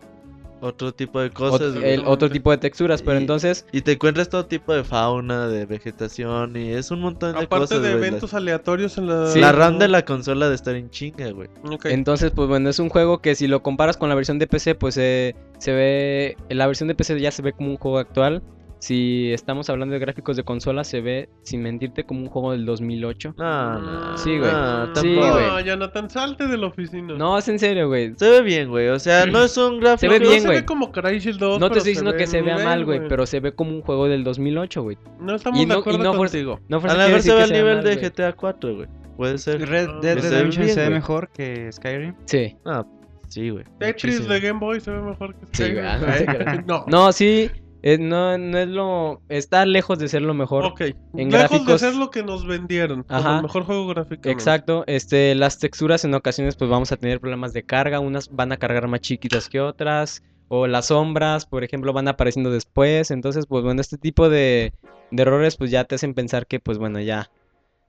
Otro 0.62 0.94
tipo 0.94 1.22
de 1.22 1.30
cosas, 1.30 1.74
el 1.82 2.04
otro 2.06 2.30
tipo 2.30 2.52
de 2.52 2.58
texturas. 2.58 3.02
Pero 3.02 3.18
Y- 3.18 3.22
entonces, 3.22 3.66
Y 3.72 3.80
te 3.80 3.94
encuentras 3.94 4.28
todo 4.28 4.46
tipo 4.48 4.74
de 4.74 4.84
fauna, 4.84 5.48
de 5.48 5.66
vegetación 5.66 6.58
y 6.58 6.72
es 6.74 6.92
un 6.92 7.00
montón 7.00 7.32
de 7.32 7.38
Aparte 7.46 7.68
cosas, 7.68 7.82
de 7.82 7.94
güey. 7.96 8.08
eventos 8.10 8.34
aleatorios 8.34 8.98
en 8.98 9.08
la. 9.08 9.16
La, 9.22 9.28
Sí. 9.32 9.40
la 9.40 9.54
RAM 9.54 9.80
de 9.80 9.88
la 9.88 10.04
consola 10.04 10.50
de 10.50 10.56
estar 10.56 10.76
en 10.76 10.90
chinga, 10.90 11.32
güey. 11.32 11.48
Ok. 11.72 11.86
Entonces, 11.86 12.32
pues 12.32 12.50
bueno, 12.50 12.70
es 12.70 12.80
un 12.80 12.90
juego 12.90 13.20
que 13.22 13.36
si 13.36 13.48
lo 13.48 13.64
comparas 13.64 13.96
con 13.96 14.10
la 14.10 14.16
versión 14.16 14.38
de 14.40 14.48
PC, 14.48 14.76
pues 14.76 14.98
eh, 14.98 15.36
se 15.58 15.72
ve, 15.72 16.36
la 16.50 16.68
versión 16.68 16.90
de 16.90 16.96
PC 16.96 17.18
ya 17.22 17.32
se 17.32 17.42
ve 17.42 17.54
como 17.54 17.70
un 17.70 17.78
juego 17.78 17.98
actual. 17.98 18.42
Si 18.80 19.32
estamos 19.34 19.70
hablando 19.70 19.94
de 19.94 20.00
gráficos 20.00 20.38
de 20.38 20.44
consola, 20.44 20.86
se 20.86 21.02
ve, 21.02 21.28
sin 21.44 21.62
mentirte, 21.62 22.06
como 22.06 22.22
un 22.22 22.28
juego 22.30 22.54
del 22.54 22.66
2008. 22.66 23.36
No, 23.38 23.80
no. 23.80 24.18
Sí, 24.18 24.38
güey. 24.38 24.52
no, 24.52 24.86
Sí, 24.96 25.16
tampoco. 25.16 25.32
güey. 25.34 25.48
No, 25.48 25.60
Jonathan, 25.60 26.10
salte 26.10 26.48
de 26.48 26.58
la 26.58 26.68
oficina. 26.68 27.14
No, 27.18 27.38
es 27.38 27.48
en 27.50 27.60
serio, 27.60 27.90
güey. 27.90 28.14
Se 28.16 28.30
ve 28.30 28.42
bien, 28.42 28.70
güey. 28.70 28.88
O 28.88 28.98
sea, 28.98 29.26
no 29.26 29.44
es 29.44 29.58
un 29.58 29.82
gráfico. 29.82 30.14
ve 30.14 30.20
No 30.22 30.30
bien, 30.30 30.42
se 30.42 30.48
güey. 30.48 30.60
ve 30.62 30.66
como 30.66 30.92
Crysis 30.94 31.38
2. 31.38 31.60
No 31.60 31.70
te 31.70 31.80
estoy 31.80 31.92
diciendo 31.92 32.14
ve 32.14 32.18
que 32.20 32.28
se 32.28 32.42
vea 32.42 32.58
mal, 32.58 32.86
güey, 32.86 33.02
pero 33.10 33.26
se 33.26 33.42
ve 33.42 33.52
como 33.54 33.72
un 33.72 33.82
juego 33.82 34.08
del 34.08 34.24
2008, 34.24 34.82
güey. 34.82 34.98
No 35.20 35.36
estamos 35.36 35.60
y 35.60 35.66
no- 35.66 35.74
de 35.74 35.78
y 35.78 35.82
acuerdo 35.82 36.04
no 36.04 36.14
fuer- 36.14 36.18
contigo. 36.18 36.60
No 36.70 36.78
A 36.78 36.80
quiere 36.82 36.98
mejor 37.06 37.22
se 37.22 37.34
ve 37.36 37.44
al 37.44 37.52
nivel 37.52 37.76
mal, 37.76 37.84
de 37.84 37.96
güey. 37.96 38.10
GTA 38.10 38.34
4, 38.34 38.76
güey. 38.76 38.88
Puede 39.18 39.38
ser. 39.40 39.68
Red 39.68 39.90
Dead 40.02 40.16
Que 40.16 40.22
se 40.22 40.30
ve 40.30 40.36
Redemption 40.38 40.68
se 40.70 40.80
ve 40.80 40.90
mejor 40.90 41.30
que 41.34 41.70
Skyrim. 41.74 42.16
Sí. 42.24 42.56
Ah, 42.66 42.86
sí, 43.28 43.50
güey. 43.50 43.66
Tetris 43.78 44.26
de 44.26 44.40
Game 44.40 44.60
Boy 44.62 44.80
se 44.80 44.90
ve 44.92 45.02
mejor 45.02 45.36
que 45.36 45.46
Sí, 45.52 45.64
Skyrim. 45.64 45.84
güey, 45.84 46.26
no 46.26 46.34
creas. 46.46 46.66
No. 46.68 46.86
No, 46.88 47.12
sí, 47.12 47.52
eh, 47.82 47.98
no, 47.98 48.38
no 48.38 48.58
es 48.58 48.68
lo... 48.68 49.22
Está 49.30 49.66
lejos 49.66 50.00
de 50.00 50.08
ser 50.08 50.22
lo 50.22 50.34
mejor. 50.34 50.66
Ok. 50.66 50.82
En 51.16 51.32
Lejos 51.32 51.66
de 51.66 51.80
ser 51.80 51.96
lo 51.96 52.12
que 52.12 52.24
nos 52.24 52.46
vendieron. 52.46 53.06
Ajá. 53.08 53.38
el 53.38 53.44
mejor 53.44 53.64
juego 53.64 53.88
gráfico. 53.88 54.28
Exacto, 54.30 54.84
este, 54.88 55.34
las 55.36 55.60
texturas 55.60 56.04
en 56.04 56.14
ocasiones 56.14 56.56
pues 56.56 56.70
vamos 56.70 56.92
a 56.92 56.98
tener 56.98 57.20
problemas 57.20 57.54
de 57.54 57.64
carga, 57.64 58.00
unas 58.00 58.30
van 58.30 58.52
a 58.52 58.58
cargar 58.58 58.88
más 58.88 59.02
chiquitas 59.02 59.48
que 59.48 59.62
otras, 59.62 60.24
o 60.50 60.68
las 60.68 60.88
sombras, 60.88 61.46
por 61.46 61.64
ejemplo, 61.64 61.94
van 61.94 62.08
apareciendo 62.08 62.52
después, 62.52 63.12
entonces 63.12 63.46
pues 63.46 63.64
bueno, 63.64 63.80
este 63.80 63.98
tipo 63.98 64.30
de, 64.30 64.74
de 65.12 65.22
errores 65.22 65.56
pues 65.56 65.72
ya 65.72 65.84
te 65.86 65.96
hacen 65.96 66.14
pensar 66.14 66.48
que 66.48 66.60
pues 66.60 66.78
bueno, 66.78 67.00
ya, 67.00 67.30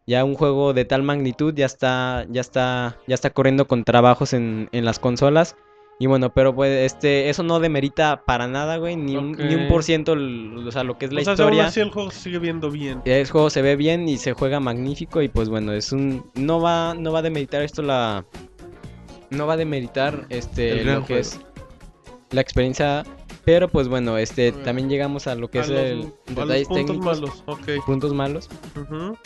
ya 0.06 0.24
un 0.24 0.34
juego 0.34 0.72
de 0.72 0.84
tal 0.84 1.02
magnitud 1.02 1.54
ya 1.54 1.66
está, 1.66 2.26
ya 2.28 2.40
está, 2.42 2.98
ya 3.08 3.14
está 3.14 3.30
corriendo 3.30 3.66
con 3.66 3.84
trabajos 3.84 4.34
en, 4.34 4.68
en 4.72 4.84
las 4.84 4.98
consolas, 4.98 5.56
y 6.00 6.06
bueno, 6.06 6.32
pero 6.32 6.52
pues 6.54 6.90
este, 6.92 7.28
eso 7.30 7.42
no 7.44 7.60
demerita 7.60 8.24
para 8.24 8.48
nada, 8.48 8.78
güey, 8.78 8.96
ni, 8.96 9.16
un, 9.16 9.32
ni 9.32 9.54
un 9.54 9.68
por 9.68 9.84
ciento, 9.84 10.14
o 10.14 10.72
sea, 10.72 10.82
lo 10.82 10.98
que 10.98 11.04
es 11.04 11.12
la 11.12 11.20
o 11.20 11.24
sea, 11.24 11.34
historia. 11.34 11.60
aún 11.60 11.68
así 11.68 11.80
el 11.80 11.90
juego 11.90 12.10
se 12.10 12.20
sigue 12.20 12.38
viendo 12.40 12.70
bien. 12.70 13.02
El 13.04 13.28
juego 13.30 13.50
se 13.50 13.60
ve 13.62 13.76
bien 13.76 14.08
y 14.08 14.16
se 14.16 14.32
juega 14.32 14.58
magnífico 14.60 15.20
y 15.22 15.28
pues 15.28 15.48
bueno, 15.48 15.72
es 15.74 15.92
un 15.92 16.24
no 16.34 16.60
va 16.60 16.94
no 16.94 17.12
va 17.12 17.18
a 17.20 17.22
demeritar 17.22 17.62
esto 17.62 17.82
la 17.82 18.24
no 19.30 19.46
va 19.46 19.52
a 19.52 19.56
demeritar 19.56 20.24
este 20.30 20.82
lo 20.84 21.00
que 21.02 21.06
juego. 21.06 21.20
es 21.20 21.38
la 22.30 22.40
experiencia, 22.40 23.02
pero 23.44 23.68
pues 23.68 23.88
bueno, 23.88 24.16
este 24.16 24.52
también 24.52 24.88
llegamos 24.88 25.26
a 25.26 25.34
lo 25.34 25.48
que 25.48 25.58
A 25.58 25.62
es 25.62 25.68
los- 25.68 25.78
el 25.78 26.12
detalles 26.28 26.68
puntos 26.68 26.86
técnicos, 26.86 27.04
malos. 27.20 27.44
Ok. 27.46 27.84
puntos 27.84 28.14
malos. 28.14 28.48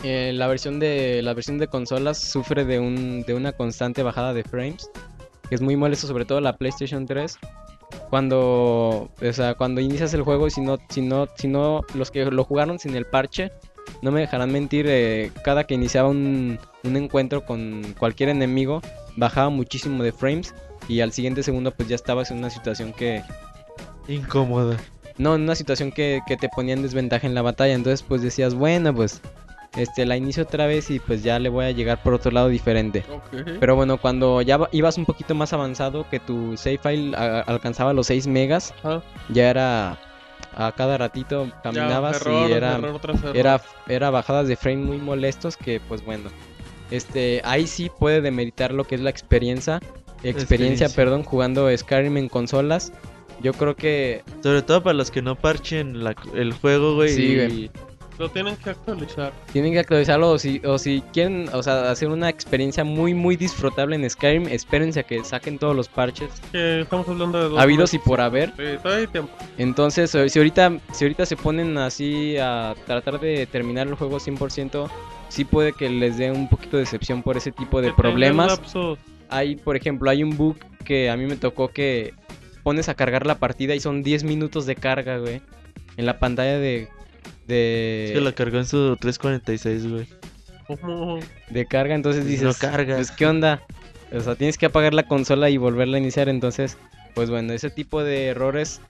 Eh, 0.02 0.32
la 0.34 0.46
versión 0.48 0.80
de 0.80 1.20
la 1.22 1.34
versión 1.34 1.58
de 1.58 1.68
consolas 1.68 2.18
sufre 2.18 2.64
de 2.64 2.80
un 2.80 3.22
de 3.22 3.34
una 3.34 3.52
constante 3.52 4.02
bajada 4.02 4.34
de 4.34 4.42
frames, 4.44 4.90
que 5.48 5.54
es 5.54 5.60
muy 5.60 5.76
molesto 5.76 6.06
sobre 6.06 6.24
todo 6.24 6.40
la 6.40 6.56
PlayStation 6.56 7.06
3. 7.06 7.38
Cuando, 8.10 9.10
o 9.20 9.32
sea, 9.32 9.54
cuando 9.54 9.80
inicias 9.80 10.14
el 10.14 10.22
juego 10.22 10.46
y 10.46 10.50
si 10.50 10.60
no, 10.60 10.78
si 10.88 11.00
no, 11.00 11.28
si 11.36 11.48
no, 11.48 11.82
los 11.94 12.10
que 12.10 12.24
lo 12.24 12.44
jugaron 12.44 12.78
sin 12.78 12.96
el 12.96 13.06
parche, 13.06 13.52
no 14.02 14.10
me 14.10 14.20
dejarán 14.20 14.52
mentir, 14.52 14.86
eh, 14.88 15.30
cada 15.44 15.64
que 15.64 15.74
iniciaba 15.74 16.08
un, 16.08 16.58
un 16.82 16.96
encuentro 16.96 17.44
con 17.44 17.94
cualquier 17.98 18.28
enemigo, 18.28 18.80
bajaba 19.16 19.48
muchísimo 19.50 20.02
de 20.02 20.12
frames 20.12 20.54
y 20.88 21.00
al 21.00 21.12
siguiente 21.12 21.42
segundo 21.42 21.70
pues 21.72 21.88
ya 21.88 21.94
estabas 21.94 22.30
en 22.30 22.38
una 22.38 22.50
situación 22.50 22.92
que, 22.92 23.22
Incómoda. 24.08 24.76
no, 25.18 25.34
en 25.34 25.42
una 25.42 25.54
situación 25.54 25.92
que, 25.92 26.20
que 26.26 26.36
te 26.36 26.48
ponía 26.48 26.74
en 26.74 26.82
desventaja 26.82 27.26
en 27.26 27.34
la 27.34 27.42
batalla, 27.42 27.74
entonces 27.74 28.02
pues 28.02 28.22
decías, 28.22 28.54
bueno, 28.54 28.94
pues, 28.94 29.20
este, 29.76 30.06
la 30.06 30.16
inicio 30.16 30.42
otra 30.44 30.66
vez 30.66 30.90
y 30.90 31.00
pues 31.00 31.22
ya 31.22 31.38
le 31.38 31.48
voy 31.48 31.64
a 31.66 31.70
llegar 31.72 32.02
por 32.02 32.14
otro 32.14 32.30
lado 32.30 32.48
diferente. 32.48 33.04
Pero 33.60 33.76
bueno, 33.76 33.98
cuando 33.98 34.40
ya 34.42 34.58
ibas 34.72 34.98
un 34.98 35.04
poquito 35.04 35.34
más 35.34 35.52
avanzado, 35.52 36.06
que 36.08 36.20
tu 36.20 36.56
save 36.56 36.78
file 36.78 37.16
alcanzaba 37.16 37.92
los 37.92 38.06
6 38.08 38.26
megas, 38.26 38.72
ya 39.30 39.50
era 39.50 39.98
a 40.56 40.70
cada 40.72 40.96
ratito 40.98 41.46
Ya, 41.46 41.62
caminabas 41.62 42.20
error, 42.20 42.48
y 42.48 42.52
era, 42.52 42.76
error 42.76 43.00
tras 43.00 43.20
error. 43.22 43.36
era, 43.36 43.60
era 43.88 44.10
bajadas 44.10 44.46
de 44.46 44.54
frame 44.56 44.84
muy 44.84 44.98
molestos 44.98 45.56
que 45.56 45.80
pues 45.88 46.04
bueno, 46.04 46.30
este, 46.92 47.40
ahí 47.44 47.66
sí 47.66 47.90
puede 47.98 48.20
demeritar 48.20 48.72
lo 48.72 48.84
que 48.84 48.94
es 48.94 49.00
la 49.00 49.10
experiencia, 49.10 49.76
experiencia, 50.22 50.40
Experiencia. 50.86 50.88
perdón, 50.90 51.22
jugando 51.24 51.68
Skyrim 51.76 52.16
en 52.16 52.28
consolas. 52.28 52.92
Yo 53.42 53.52
creo 53.52 53.74
que 53.74 54.22
Sobre 54.42 54.62
todo 54.62 54.82
para 54.82 54.94
los 54.94 55.10
que 55.10 55.20
no 55.22 55.34
parchen 55.34 56.04
la- 56.04 56.14
el 56.34 56.52
juego, 56.52 56.94
güey. 56.94 57.08
Sí, 57.10 57.22
y, 57.32 57.34
güey. 57.36 57.70
Lo 58.18 58.28
tienen 58.28 58.56
que 58.56 58.70
actualizar. 58.70 59.32
Tienen 59.52 59.72
que 59.72 59.80
actualizarlo 59.80 60.30
o 60.30 60.38
si, 60.38 60.60
o 60.64 60.78
si 60.78 61.02
quieren, 61.12 61.48
o 61.52 61.62
sea, 61.62 61.90
hacer 61.90 62.08
una 62.08 62.28
experiencia 62.28 62.84
muy, 62.84 63.12
muy 63.14 63.36
disfrutable 63.36 63.96
en 63.96 64.08
Skyrim, 64.08 64.46
espérense 64.48 65.00
a 65.00 65.02
que 65.02 65.24
saquen 65.24 65.58
todos 65.58 65.74
los 65.74 65.88
parches 65.88 66.28
Que 66.52 66.82
estamos 66.82 67.08
hablando 67.08 67.42
de 67.42 67.48
dos 67.48 67.58
habidos 67.58 67.92
y 67.94 67.98
por 67.98 68.20
haber. 68.20 68.50
Sí, 68.50 68.78
todavía 68.82 69.00
hay 69.00 69.06
tiempo. 69.08 69.32
Entonces, 69.58 70.14
eh, 70.14 70.28
si 70.28 70.38
ahorita, 70.38 70.78
si 70.92 71.04
ahorita 71.04 71.26
se 71.26 71.36
ponen 71.36 71.76
así 71.78 72.36
a 72.38 72.74
tratar 72.86 73.18
de 73.20 73.46
terminar 73.46 73.88
el 73.88 73.94
juego 73.94 74.18
100%, 74.18 74.88
sí 75.28 75.44
puede 75.44 75.72
que 75.72 75.90
les 75.90 76.16
dé 76.18 76.30
un 76.30 76.48
poquito 76.48 76.76
de 76.76 76.84
decepción 76.84 77.22
por 77.22 77.36
ese 77.36 77.50
tipo 77.50 77.80
de 77.80 77.88
Que 77.88 77.94
problemas. 77.94 78.60
Hay, 79.30 79.56
por 79.56 79.76
ejemplo, 79.76 80.10
hay 80.10 80.22
un 80.22 80.36
bug 80.36 80.56
que 80.84 81.10
a 81.10 81.16
mí 81.16 81.26
me 81.26 81.36
tocó 81.36 81.68
que 81.68 82.14
pones 82.62 82.88
a 82.88 82.94
cargar 82.94 83.26
la 83.26 83.36
partida 83.36 83.74
y 83.74 83.80
son 83.80 84.02
10 84.02 84.24
minutos 84.24 84.66
de 84.66 84.76
carga, 84.76 85.18
güey. 85.18 85.40
En 85.96 86.06
la 86.06 86.18
pantalla 86.18 86.58
de... 86.58 86.88
De, 87.46 88.06
Es 88.06 88.12
que 88.12 88.20
la 88.20 88.32
cargó 88.32 88.58
en 88.58 88.66
su 88.66 88.96
346, 88.96 89.90
güey. 89.90 90.06
¿Cómo? 90.66 91.20
de 91.50 91.66
carga, 91.66 91.94
entonces 91.94 92.26
dices... 92.26 92.44
No 92.44 92.54
carga. 92.54 92.96
Pues, 92.96 93.10
¿qué 93.10 93.26
onda? 93.26 93.62
O 94.12 94.20
sea, 94.20 94.34
tienes 94.34 94.56
que 94.56 94.66
apagar 94.66 94.94
la 94.94 95.02
consola 95.02 95.50
y 95.50 95.56
volverla 95.58 95.96
a 95.96 96.00
iniciar, 96.00 96.28
entonces... 96.28 96.78
Pues 97.14 97.30
bueno, 97.30 97.52
ese 97.52 97.70
tipo 97.70 98.02
de 98.02 98.28
errores... 98.28 98.80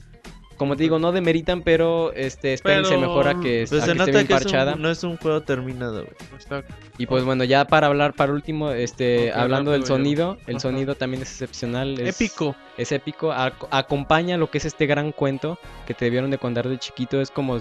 Como 0.57 0.77
te 0.77 0.85
digo, 0.85 1.01
no 1.01 1.11
demeritan, 1.11 1.63
pero 1.63 2.13
este, 2.13 2.53
espérense 2.55 2.91
Pero, 2.91 3.01
mejor 3.01 3.27
a 3.27 3.41
que, 3.41 3.67
Pues 3.69 3.83
a 3.83 3.87
se 3.87 3.93
que 3.93 3.99
esté 3.99 4.11
bien 4.13 4.27
que 4.29 4.35
es 4.35 4.43
parchada. 4.45 4.75
un- 4.77 4.83
no 4.83 4.89
es 4.91 5.03
un 5.03 5.17
juego 5.17 5.43
terminado, 5.43 6.05
güey. 6.05 6.15
Está- 6.39 6.63
Y 6.97 7.07
pues 7.07 7.25
bueno, 7.25 7.43
ya 7.43 7.65
para 7.67 7.89
hablar, 7.89 8.15
para 8.15 8.33
último, 8.33 8.71
este, 8.71 9.33
hablando 9.33 9.73
del 9.73 9.85
sonido, 9.85 10.39
el 10.47 10.55
Ajá. 10.57 10.61
sonido 10.61 10.95
también 10.95 11.25
es 11.25 11.31
excepcional. 11.33 11.99
Es, 11.99 12.21
Épico. 12.21 12.55
Es 12.79 12.93
épico, 12.93 13.33
ac- 13.33 13.67
acompaña 13.73 14.37
lo 14.37 14.49
que 14.49 14.59
es 14.59 14.65
este 14.65 14.87
gran 14.87 15.11
cuento 15.11 15.59
que 15.89 15.95
te 15.95 16.05
debieron 16.05 16.31
de 16.31 16.39
contar 16.39 16.69
de 16.69 16.79
chiquito. 16.79 17.21
Es 17.21 17.33
como 17.33 17.59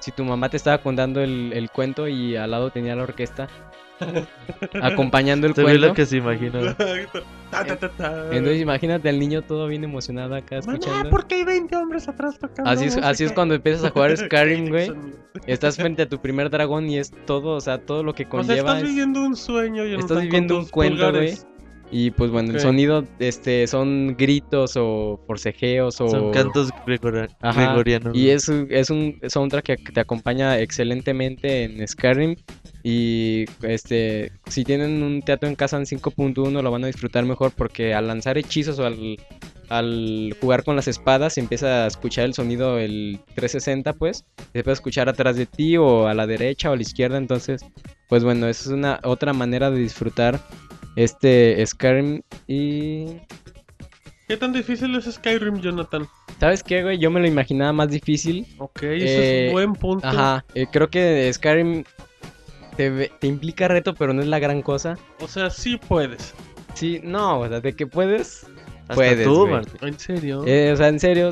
si 0.00 0.10
tu 0.12 0.24
mamá 0.24 0.48
te 0.48 0.56
estaba 0.56 0.78
contando 0.78 1.20
el, 1.22 1.52
el 1.54 1.70
cuento 1.70 2.08
y 2.08 2.36
al 2.36 2.50
lado 2.50 2.70
tenía 2.70 2.96
la 2.96 3.02
orquesta 3.04 3.48
acompañando 4.82 5.46
el 5.46 5.54
cuento. 5.54 5.88
lo 5.88 5.94
que 5.94 6.06
se 6.06 6.16
imagina. 6.18 6.58
Entonces 8.32 8.60
imagínate 8.60 9.08
al 9.08 9.18
niño 9.18 9.42
todo 9.42 9.66
bien 9.66 9.82
emocionado 9.84 10.34
acá 10.36 10.60
Mamá, 10.60 10.74
escuchando. 10.74 11.10
¿por 11.10 11.26
qué 11.26 11.36
hay 11.36 11.44
20 11.44 11.76
hombres 11.76 12.08
atrás 12.08 12.38
tocando 12.38 12.70
Así 12.70 12.86
es, 12.86 12.96
así 12.96 13.24
es 13.24 13.32
cuando 13.32 13.54
empiezas 13.54 13.84
a 13.84 13.90
jugar 13.90 14.16
Skyrim, 14.16 14.68
güey. 14.68 14.92
Estás 15.46 15.76
frente 15.76 16.02
a 16.02 16.08
tu 16.08 16.18
primer 16.20 16.48
dragón 16.50 16.88
y 16.88 16.98
es 16.98 17.12
todo, 17.26 17.56
o 17.56 17.60
sea, 17.60 17.78
todo 17.78 18.02
lo 18.02 18.14
que 18.14 18.22
O 18.24 18.26
sea, 18.26 18.30
conlleva. 18.30 18.58
estás 18.70 18.82
es- 18.84 18.88
viviendo 18.88 19.20
un 19.22 19.36
sueño 19.36 19.84
y 19.84 19.94
Estás 19.94 20.20
viviendo 20.22 20.58
un 20.58 20.66
cuento, 20.66 21.10
güey. 21.12 21.34
Y 21.92 22.12
pues 22.12 22.30
bueno, 22.30 22.50
el 22.52 22.60
sonido 22.60 23.04
este 23.18 23.66
son 23.66 24.14
gritos 24.16 24.74
o 24.76 25.20
forcejeos 25.26 26.00
o 26.00 26.08
Son 26.08 26.30
cantos 26.32 26.70
gregorianos. 26.84 27.34
y 28.16 28.28
es, 28.28 28.48
un- 28.48 28.68
es 28.70 28.90
un 28.90 29.18
soundtrack 29.26 29.64
que 29.64 29.76
te 29.92 30.00
acompaña 30.00 30.58
excelentemente 30.60 31.64
en 31.64 31.86
Skyrim. 31.88 32.36
Y 32.84 33.44
este 33.62 34.32
si 34.46 34.64
tienen 34.64 35.02
un 35.02 35.20
teatro 35.22 35.48
en 35.48 35.56
casa 35.56 35.76
en 35.78 35.84
5.1 35.86 36.62
lo 36.62 36.70
van 36.70 36.84
a 36.84 36.86
disfrutar 36.86 37.24
mejor 37.24 37.50
porque 37.54 37.92
al 37.92 38.06
lanzar 38.06 38.38
hechizos 38.38 38.78
o 38.78 38.86
al, 38.86 39.18
al 39.68 40.34
jugar 40.40 40.64
con 40.64 40.76
las 40.76 40.88
espadas 40.88 41.34
se 41.34 41.40
empieza 41.40 41.84
a 41.84 41.86
escuchar 41.88 42.24
el 42.24 42.34
sonido 42.34 42.78
el 42.78 43.18
360 43.34 43.92
pues. 43.94 44.24
Se 44.52 44.62
puede 44.62 44.74
escuchar 44.74 45.08
atrás 45.08 45.36
de 45.36 45.46
ti 45.46 45.76
o 45.76 46.06
a 46.06 46.14
la 46.14 46.26
derecha 46.26 46.70
o 46.70 46.72
a 46.72 46.76
la 46.76 46.82
izquierda. 46.82 47.18
Entonces 47.18 47.62
pues 48.08 48.22
bueno 48.24 48.46
esa 48.48 48.62
es 48.70 48.70
una 48.74 49.00
otra 49.02 49.32
manera 49.32 49.70
de 49.70 49.78
disfrutar 49.80 50.40
este 51.04 51.64
Skyrim 51.66 52.22
y 52.46 53.06
¿Qué 54.28 54.36
tan 54.36 54.52
difícil 54.52 54.94
es 54.94 55.06
Skyrim, 55.06 55.60
Jonathan? 55.60 56.06
¿sabes 56.38 56.62
qué 56.62 56.82
güey? 56.82 56.98
Yo 56.98 57.10
me 57.10 57.20
lo 57.20 57.26
imaginaba 57.26 57.72
más 57.72 57.88
difícil 57.90 58.46
Ok, 58.58 58.82
ese 58.82 59.04
es 59.04 59.10
Eh, 59.20 59.46
un 59.48 59.52
buen 59.52 59.72
punto. 59.74 60.06
Ajá, 60.06 60.44
eh, 60.54 60.66
creo 60.70 60.88
que 60.88 61.30
Skyrim 61.32 61.84
te, 62.76 63.10
te 63.18 63.26
implica 63.26 63.68
reto, 63.68 63.94
pero 63.94 64.12
no 64.14 64.22
es 64.22 64.28
la 64.28 64.38
gran 64.38 64.62
cosa. 64.62 64.96
O 65.20 65.28
sea, 65.28 65.50
sí 65.50 65.76
puedes. 65.76 66.32
Sí, 66.74 67.00
no, 67.02 67.40
o 67.40 67.48
sea, 67.48 67.60
de 67.60 67.72
que 67.74 67.86
puedes. 67.86 68.44
Hasta 68.82 68.94
puedes, 68.94 69.24
tú. 69.26 69.46
Martín. 69.48 69.88
¿En 69.88 69.98
serio? 69.98 70.44
Eh, 70.46 70.70
o 70.72 70.76
sea, 70.76 70.88
en 70.88 70.98
serio, 71.00 71.30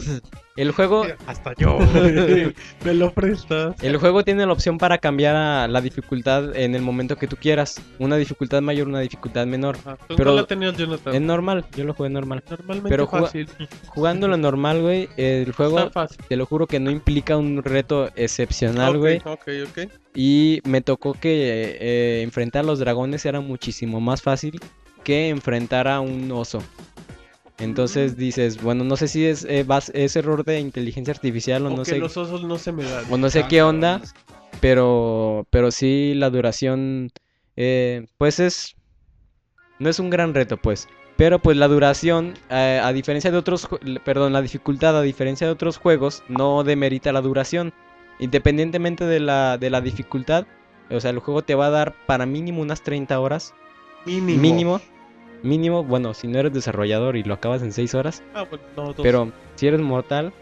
el 0.60 0.72
juego, 0.72 1.06
Hasta 1.26 1.54
yo. 1.56 1.78
Me 2.84 2.94
lo 2.94 3.12
prestas. 3.12 3.74
el 3.82 3.96
juego 3.96 4.24
tiene 4.24 4.44
la 4.44 4.52
opción 4.52 4.76
para 4.78 4.98
cambiar 4.98 5.36
a 5.36 5.68
la 5.68 5.80
dificultad 5.80 6.54
en 6.56 6.74
el 6.74 6.82
momento 6.82 7.16
que 7.16 7.26
tú 7.28 7.36
quieras. 7.36 7.80
Una 7.98 8.16
dificultad 8.16 8.60
mayor, 8.60 8.88
una 8.88 9.00
dificultad 9.00 9.46
menor. 9.46 9.76
Ajá, 9.78 9.96
¿tú 10.08 10.16
Pero- 10.16 10.34
la 10.34 10.44
tenías, 10.46 10.76
Jonathan? 10.76 11.14
Es 11.14 11.20
normal, 11.20 11.64
yo 11.76 11.84
lo 11.84 11.94
jugué 11.94 12.10
normal. 12.10 12.42
Normalmente 12.50 12.88
pero 12.88 13.06
fácil. 13.06 13.48
Jugando 13.86 14.26
lo 14.28 14.36
normal, 14.48 14.82
güey, 14.82 15.08
el 15.16 15.52
juego, 15.52 15.78
Está 15.78 15.90
fácil. 15.90 16.18
te 16.28 16.36
lo 16.36 16.44
juro 16.46 16.66
que 16.66 16.80
no 16.80 16.90
implica 16.90 17.36
un 17.36 17.62
reto 17.62 18.10
excepcional, 18.16 18.98
güey. 18.98 19.18
Ok, 19.24 19.48
ok. 19.68 19.90
Y 20.14 20.60
me 20.64 20.80
tocó 20.80 21.12
que 21.14 21.76
eh, 21.80 22.22
enfrentar 22.22 22.64
a 22.64 22.66
los 22.66 22.80
dragones 22.80 23.24
era 23.24 23.40
muchísimo 23.40 24.00
más 24.00 24.22
fácil 24.22 24.60
que 25.04 25.28
enfrentar 25.28 25.86
a 25.86 26.00
un 26.00 26.30
oso. 26.32 26.62
Entonces 27.60 28.16
dices, 28.16 28.62
bueno, 28.62 28.84
no 28.84 28.96
sé 28.96 29.08
si 29.08 29.26
es, 29.26 29.44
eh, 29.44 29.64
vas- 29.64 29.90
es 29.94 30.14
error 30.16 30.44
de 30.44 30.60
inteligencia 30.60 31.12
artificial 31.12 31.64
o 31.66 31.68
O 31.68 31.70
no 31.70 31.76
que 31.78 31.84
sé, 31.90 31.98
los 31.98 32.16
osos 32.16 32.44
no 32.44 32.56
se 32.58 32.70
me 32.72 32.84
dan. 32.84 33.04
o 33.10 33.16
no 33.18 33.28
sé 33.30 33.46
qué 33.48 33.62
onda, 33.62 34.00
pero, 34.60 35.46
pero 35.50 35.70
sí 35.70 36.14
la 36.14 36.30
duración, 36.30 37.10
eh, 37.56 38.06
pues 38.16 38.38
es, 38.38 38.76
no 39.78 39.88
es 39.90 39.98
un 39.98 40.10
gran 40.10 40.34
reto, 40.34 40.56
pues. 40.56 40.88
Pero 41.16 41.40
pues 41.40 41.56
la 41.56 41.66
duración, 41.66 42.34
eh, 42.48 42.80
a 42.82 42.92
diferencia 42.92 43.32
de 43.32 43.38
otros, 43.38 43.68
perdón, 44.04 44.32
la 44.32 44.40
dificultad 44.42 44.96
a 44.96 45.02
diferencia 45.02 45.48
de 45.48 45.52
otros 45.52 45.76
juegos, 45.76 46.22
no 46.28 46.62
demerita 46.62 47.12
la 47.12 47.20
duración. 47.22 47.72
Independientemente 48.20 49.04
de 49.04 49.18
la, 49.20 49.58
de 49.58 49.70
la 49.70 49.80
dificultad, 49.80 50.46
o 50.90 51.00
sea, 51.00 51.10
el 51.10 51.18
juego 51.18 51.42
te 51.42 51.56
va 51.56 51.66
a 51.66 51.70
dar 51.70 51.94
para 52.06 52.24
mínimo 52.24 52.62
unas 52.62 52.82
30 52.82 53.18
horas. 53.18 53.52
Mínimo. 54.06 54.40
Mínimo. 54.40 54.80
Mínimo, 55.42 55.84
bueno, 55.84 56.14
si 56.14 56.26
no 56.28 56.38
eres 56.38 56.52
desarrollador 56.52 57.16
y 57.16 57.22
lo 57.22 57.34
acabas 57.34 57.62
en 57.62 57.72
6 57.72 57.94
horas. 57.94 58.22
Ah, 58.34 58.44
bueno, 58.48 58.64
no. 58.76 59.02
Pero 59.02 59.32
si 59.54 59.66
eres 59.68 59.80
mortal, 59.80 60.32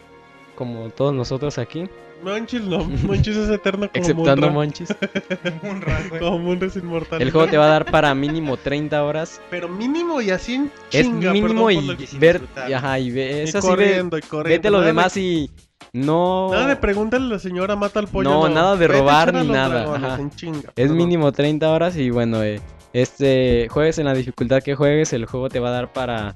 como 0.54 0.88
todos 0.90 1.12
nosotros 1.14 1.58
aquí, 1.58 1.84
Monchis 2.24 2.62
no. 2.62 2.78
Monchis 3.06 3.36
es 3.36 3.50
eterno 3.50 3.88
como 3.88 4.00
exceptuando 4.00 4.46
Munra. 4.50 4.50
Monchis. 4.50 4.88
Como 6.18 6.38
Munra 6.38 6.66
es 6.66 6.76
inmortal. 6.76 7.20
el 7.20 7.30
juego 7.30 7.46
te 7.48 7.58
va 7.58 7.66
a 7.66 7.68
dar 7.68 7.84
para 7.84 8.14
mínimo 8.14 8.56
30 8.56 9.04
horas. 9.04 9.38
Pero 9.50 9.68
mínimo 9.68 10.22
y 10.22 10.30
así 10.30 10.54
en 10.54 10.70
Es 10.90 11.02
chinga, 11.04 11.32
mínimo 11.32 11.66
perdón 11.66 11.96
y, 12.10 12.14
y 12.16 12.18
ver, 12.18 12.40
y 12.68 12.72
ajá, 12.72 12.98
y 12.98 13.10
ve, 13.10 13.40
y 13.40 13.48
es 13.48 13.54
así, 13.54 13.66
ve- 13.66 13.70
corriendo 13.70 14.16
y 14.18 14.22
corriendo. 14.22 14.56
vete 14.58 14.70
lo 14.70 14.78
Nada 14.78 14.82
de- 14.84 14.86
demás 14.92 15.16
y 15.18 15.50
no... 15.92 16.48
Nada 16.50 16.68
de 16.68 16.76
pregúntale 16.76 17.26
a 17.26 17.28
la 17.28 17.38
señora 17.38 17.76
mata 17.76 18.00
al 18.00 18.08
pollo. 18.08 18.30
No, 18.30 18.48
nada 18.48 18.76
de 18.76 18.88
robar 18.88 19.34
ni 19.34 19.40
los 19.40 19.48
nada, 19.48 19.80
dragones, 19.80 20.10
ajá. 20.10 20.22
en 20.22 20.30
chinga, 20.30 20.72
Es 20.74 20.90
mínimo 20.90 21.32
30 21.32 21.70
horas 21.70 21.96
y 21.98 22.08
bueno, 22.08 22.42
eh, 22.42 22.60
este 23.02 23.68
juegues 23.70 23.98
en 23.98 24.06
la 24.06 24.14
dificultad 24.14 24.62
que 24.62 24.74
juegues, 24.74 25.12
el 25.12 25.26
juego 25.26 25.48
te 25.48 25.60
va 25.60 25.68
a 25.68 25.72
dar 25.72 25.92
para 25.92 26.34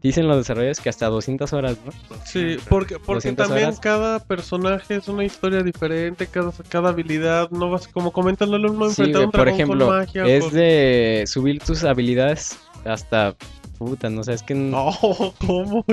dicen 0.00 0.28
los 0.28 0.36
desarrolladores 0.36 0.80
que 0.80 0.88
hasta 0.88 1.06
200 1.06 1.52
horas, 1.52 1.76
¿no? 1.84 1.90
Sí, 2.24 2.56
porque, 2.68 2.98
porque 3.00 3.14
200 3.14 3.48
también 3.48 3.66
horas. 3.68 3.80
cada 3.80 4.18
personaje 4.20 4.94
es 4.96 5.08
una 5.08 5.24
historia 5.24 5.62
diferente, 5.62 6.26
cada, 6.28 6.52
cada 6.68 6.90
habilidad, 6.90 7.50
no 7.50 7.70
vas, 7.70 7.88
como 7.88 8.12
comentan, 8.12 8.50
no 8.50 8.58
lo 8.58 8.68
Sí, 8.90 9.02
enfrentar 9.02 9.22
un 9.24 9.30
por 9.32 9.48
ejemplo, 9.48 9.86
con 9.88 9.96
magia. 9.98 10.24
es 10.24 10.44
con- 10.44 10.54
de 10.54 11.24
subir 11.26 11.58
tus 11.60 11.82
habilidades 11.82 12.56
hasta 12.84 13.34
puta, 13.76 14.08
no 14.10 14.22
sé, 14.24 14.34
es 14.34 14.42
que 14.42 14.54
No, 14.54 14.90
¿cómo? 15.46 15.84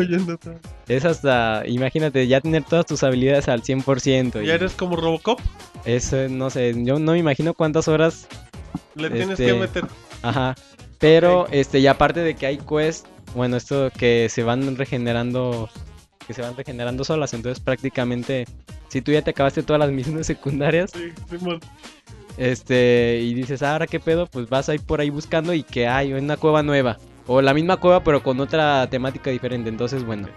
Es 0.88 1.06
hasta 1.06 1.64
imagínate 1.66 2.28
ya 2.28 2.42
tener 2.42 2.64
todas 2.64 2.86
tus 2.86 3.04
habilidades 3.04 3.48
al 3.48 3.64
100% 3.64 4.42
y 4.44 4.48
¿Ya 4.48 4.54
eres 4.56 4.74
como 4.74 4.96
Robocop? 4.96 5.40
es 5.86 6.14
eh, 6.14 6.28
no 6.30 6.50
sé, 6.50 6.74
yo 6.84 7.00
no 7.00 7.12
me 7.14 7.20
imagino 7.20 7.54
cuántas 7.54 7.88
horas 7.88 8.28
Le 8.96 9.10
tienes 9.10 9.40
Este, 9.40 9.46
que 9.46 9.54
meter. 9.60 9.86
Ajá. 10.22 10.56
Pero, 11.00 11.48
este, 11.52 11.80
y 11.80 11.88
aparte 11.88 12.22
de 12.22 12.36
que 12.36 12.46
hay 12.46 12.58
quests, 12.58 13.06
bueno, 13.36 13.58
esto 13.58 13.90
que 13.98 14.28
se 14.30 14.44
van 14.44 14.76
regenerando, 14.78 15.70
que 16.26 16.34
se 16.34 16.42
van 16.42 16.56
regenerando 16.56 17.04
solas, 17.04 17.34
entonces 17.34 17.62
prácticamente, 17.64 18.46
si 18.88 19.02
tú 19.02 19.12
ya 19.12 19.22
te 19.22 19.32
acabaste 19.32 19.62
todas 19.64 19.80
las 19.80 19.92
misiones 19.92 20.26
secundarias, 20.28 20.92
Sí, 20.92 21.12
Simón. 21.30 21.60
este, 22.38 23.20
y 23.22 23.34
dices, 23.34 23.62
"Ah, 23.64 23.74
ahora 23.74 23.88
qué 23.88 24.00
pedo, 24.00 24.28
pues 24.28 24.50
vas 24.50 24.70
a 24.70 24.74
ir 24.76 24.82
por 24.82 25.00
ahí 25.02 25.10
buscando 25.10 25.54
y 25.54 25.64
que 25.64 25.88
hay 25.88 26.14
una 26.14 26.38
cueva 26.38 26.64
nueva. 26.64 26.98
O 27.28 27.42
la 27.42 27.54
misma 27.54 27.78
cueva, 27.78 28.04
pero 28.04 28.22
con 28.22 28.40
otra 28.40 28.88
temática 28.90 29.32
diferente. 29.32 29.68
Entonces, 29.70 30.04
bueno. 30.06 30.28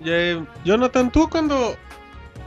Ya, 0.00 0.12
eh, 0.14 0.44
Jonathan, 0.64 1.12
tú 1.12 1.28
cuando, 1.28 1.76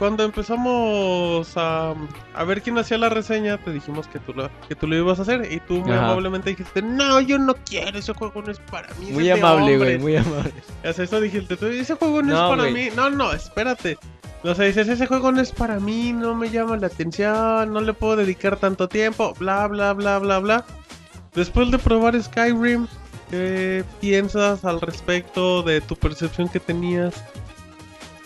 cuando 0.02 0.23
empezamos 0.23 1.56
a, 1.57 1.94
a 2.34 2.44
ver 2.44 2.64
quién 2.64 2.76
hacía 2.80 2.98
la 2.98 3.10
reseña, 3.10 3.60
te 3.60 3.72
dijimos 3.72 4.07
que 4.07 4.18
tú, 4.18 4.34
lo, 4.34 4.49
que 4.68 4.73
tú 4.73 4.88
lo 4.88 4.95
ibas 4.95 5.19
a 5.19 5.22
hacer. 5.22 5.52
Y 5.52 5.60
tú 5.60 5.76
muy 5.76 5.91
Ajá. 5.91 6.06
amablemente 6.06 6.49
dijiste, 6.49 6.82
no, 6.82 7.22
yo 7.22 7.38
no 7.38 7.53
quiero, 7.53 7.99
ese 7.99 8.11
juego 8.15 8.41
no 8.41 8.52
es 8.52 8.57
para 8.57 8.91
mí. 8.95 9.11
Muy 9.11 9.30
amable, 9.30 9.78
güey, 9.78 9.98
hombres". 9.98 10.02
muy 10.02 10.15
amable. 10.15 10.53
O 10.90 10.91
sea, 10.91 11.06
eso 11.06 11.22
dijiste 11.22 11.56
tú, 11.56 11.68
ese 11.68 11.94
juego 11.94 12.23
no, 12.23 12.34
No, 12.34 12.52
es 12.52 12.57
para 12.57 12.72
mí. 12.72 12.90
No, 12.95 13.11
no, 13.11 13.32
espérate. 13.32 13.99
O 14.41 14.56
sea, 14.56 14.65
dices, 14.65 14.88
ese 14.88 15.06
juego 15.06 15.32
no 15.32 15.40
es 15.40 15.52
para 15.52 15.80
mí, 15.80 16.14
no 16.14 16.34
me 16.34 16.49
llama 16.49 16.78
la 16.78 16.88
atención, 16.88 17.72
no 17.72 17.80
le 17.80 17.94
puedo 17.94 18.15
dedicar 18.15 18.57
tanto 18.57 18.90
tiempo, 18.90 19.36
bla, 19.38 19.68
bla, 19.68 19.94
bla, 19.94 20.18
bla, 20.18 20.40
bla. 20.40 20.65
Después 21.36 21.69
de 21.69 21.78
probar 21.78 22.19
Skyrim, 22.19 22.88
¿qué 23.30 23.84
piensas 23.99 24.65
al 24.65 24.82
respecto 24.82 25.61
de 25.61 25.80
tu 25.80 25.95
percepción 25.95 26.49
que 26.49 26.60
tenías? 26.60 27.23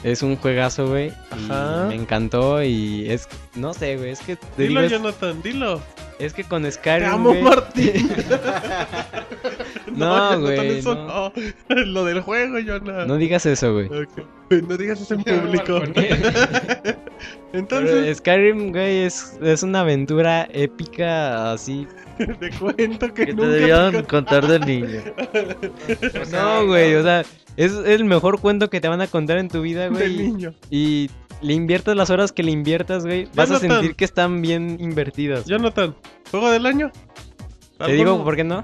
Es 0.05 0.21
un 0.21 0.35
juegazo, 0.35 0.87
güey. 0.87 1.07
y 1.07 1.51
Ajá. 1.51 1.85
Me 1.87 1.95
encantó 1.95 2.61
y 2.61 3.09
es... 3.09 3.27
No 3.55 3.73
sé, 3.73 3.97
güey, 3.97 4.11
es 4.11 4.19
que... 4.19 4.35
Te 4.35 4.67
Dilo, 4.67 4.81
digo, 4.81 4.81
es, 4.81 4.91
Jonathan, 4.91 5.41
dilo. 5.41 5.81
es 6.19 6.31
que 6.31 6.43
con 6.43 6.61
Te 6.61 6.71
Skyrim, 6.71 7.09
amo, 7.09 7.29
güey, 7.29 7.41
Martín. 7.41 8.09
No, 9.87 10.05
Jonathan, 10.05 10.41
güey, 10.41 10.77
eso 10.79 10.93
no. 10.95 11.33
no. 11.69 11.75
Lo 11.85 12.05
del 12.05 12.21
juego, 12.21 12.59
Jonathan. 12.59 13.07
No 13.07 13.17
digas 13.17 13.47
eso, 13.47 13.73
güey. 13.73 13.87
Ok. 13.87 14.09
No 14.67 14.77
digas 14.77 15.01
eso 15.01 15.15
en 15.15 15.23
público. 15.23 15.81
Entonces, 17.53 17.95
Pero 18.03 18.15
Skyrim, 18.15 18.71
güey, 18.71 19.03
es, 19.05 19.37
es 19.41 19.63
una 19.63 19.79
aventura 19.79 20.47
épica 20.51 21.51
así. 21.51 21.87
te 22.39 22.49
cuento 22.51 23.11
que, 23.13 23.25
Que 23.25 23.25
te 23.27 23.33
nunca 23.33 23.49
debían 23.49 23.91
te 23.91 24.03
contar 24.03 24.45
de 24.47 24.59
niño. 24.59 25.01
No, 26.31 26.67
güey, 26.67 26.93
o 26.95 27.01
sea, 27.03 27.23
es 27.57 27.73
el 27.73 28.05
mejor 28.05 28.39
cuento 28.39 28.69
que 28.69 28.81
te 28.81 28.87
van 28.87 29.01
a 29.01 29.07
contar 29.07 29.37
en 29.37 29.49
tu 29.49 29.61
vida, 29.61 29.83
de 29.83 29.89
güey. 29.89 30.17
niño. 30.17 30.53
Y 30.69 31.09
le 31.41 31.53
inviertas 31.53 31.95
las 31.95 32.09
horas 32.09 32.31
que 32.31 32.43
le 32.43 32.51
inviertas, 32.51 33.05
güey, 33.05 33.27
vas 33.35 33.51
a 33.51 33.59
sentir 33.59 33.95
que 33.95 34.05
están 34.05 34.41
bien 34.41 34.77
invertidas. 34.79 35.45
Jonathan, 35.45 35.95
¿juego 36.31 36.49
del 36.51 36.65
año? 36.65 36.91
Te 37.77 37.91
digo 37.93 38.23
por 38.23 38.35
qué 38.35 38.43
no. 38.43 38.63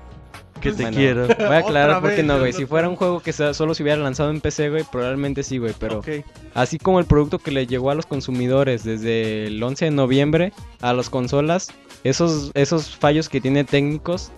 Que 0.61 0.72
te 0.73 0.84
Bueno, 0.84 0.97
quiero. 0.97 1.27
Voy 1.27 1.35
a 1.55 1.57
aclarar 1.57 1.89
Otra 1.89 2.01
por 2.01 2.09
qué 2.11 2.18
vez, 2.18 2.26
no, 2.26 2.34
güey. 2.34 2.51
Jonathan. 2.51 2.59
Si 2.59 2.65
fuera 2.68 2.88
un 2.88 2.95
juego 2.95 3.19
que 3.19 3.34
solo 3.34 3.73
se 3.73 3.81
hubiera 3.81 3.99
lanzado 3.99 4.30
en 4.30 4.41
PC, 4.41 4.69
güey, 4.69 4.84
probablemente 4.91 5.41
sí, 5.41 5.57
güey. 5.57 5.73
Pero 5.80 5.99
Ok. 5.99 6.07
así 6.53 6.77
como 6.77 6.99
el 6.99 7.05
producto 7.05 7.39
que 7.39 7.49
le 7.49 7.65
llegó 7.65 7.89
a 7.89 7.95
los 7.95 8.05
consumidores 8.05 8.84
desde 8.84 9.47
el 9.47 9.61
11 9.61 9.85
de 9.85 9.91
noviembre 9.91 10.53
a 10.81 10.93
las 10.93 11.09
consolas, 11.09 11.72
esos, 12.03 12.51
esos 12.53 12.95
fallos 12.95 13.27
que 13.27 13.41
tiene 13.41 13.63
técnicos, 13.63 14.31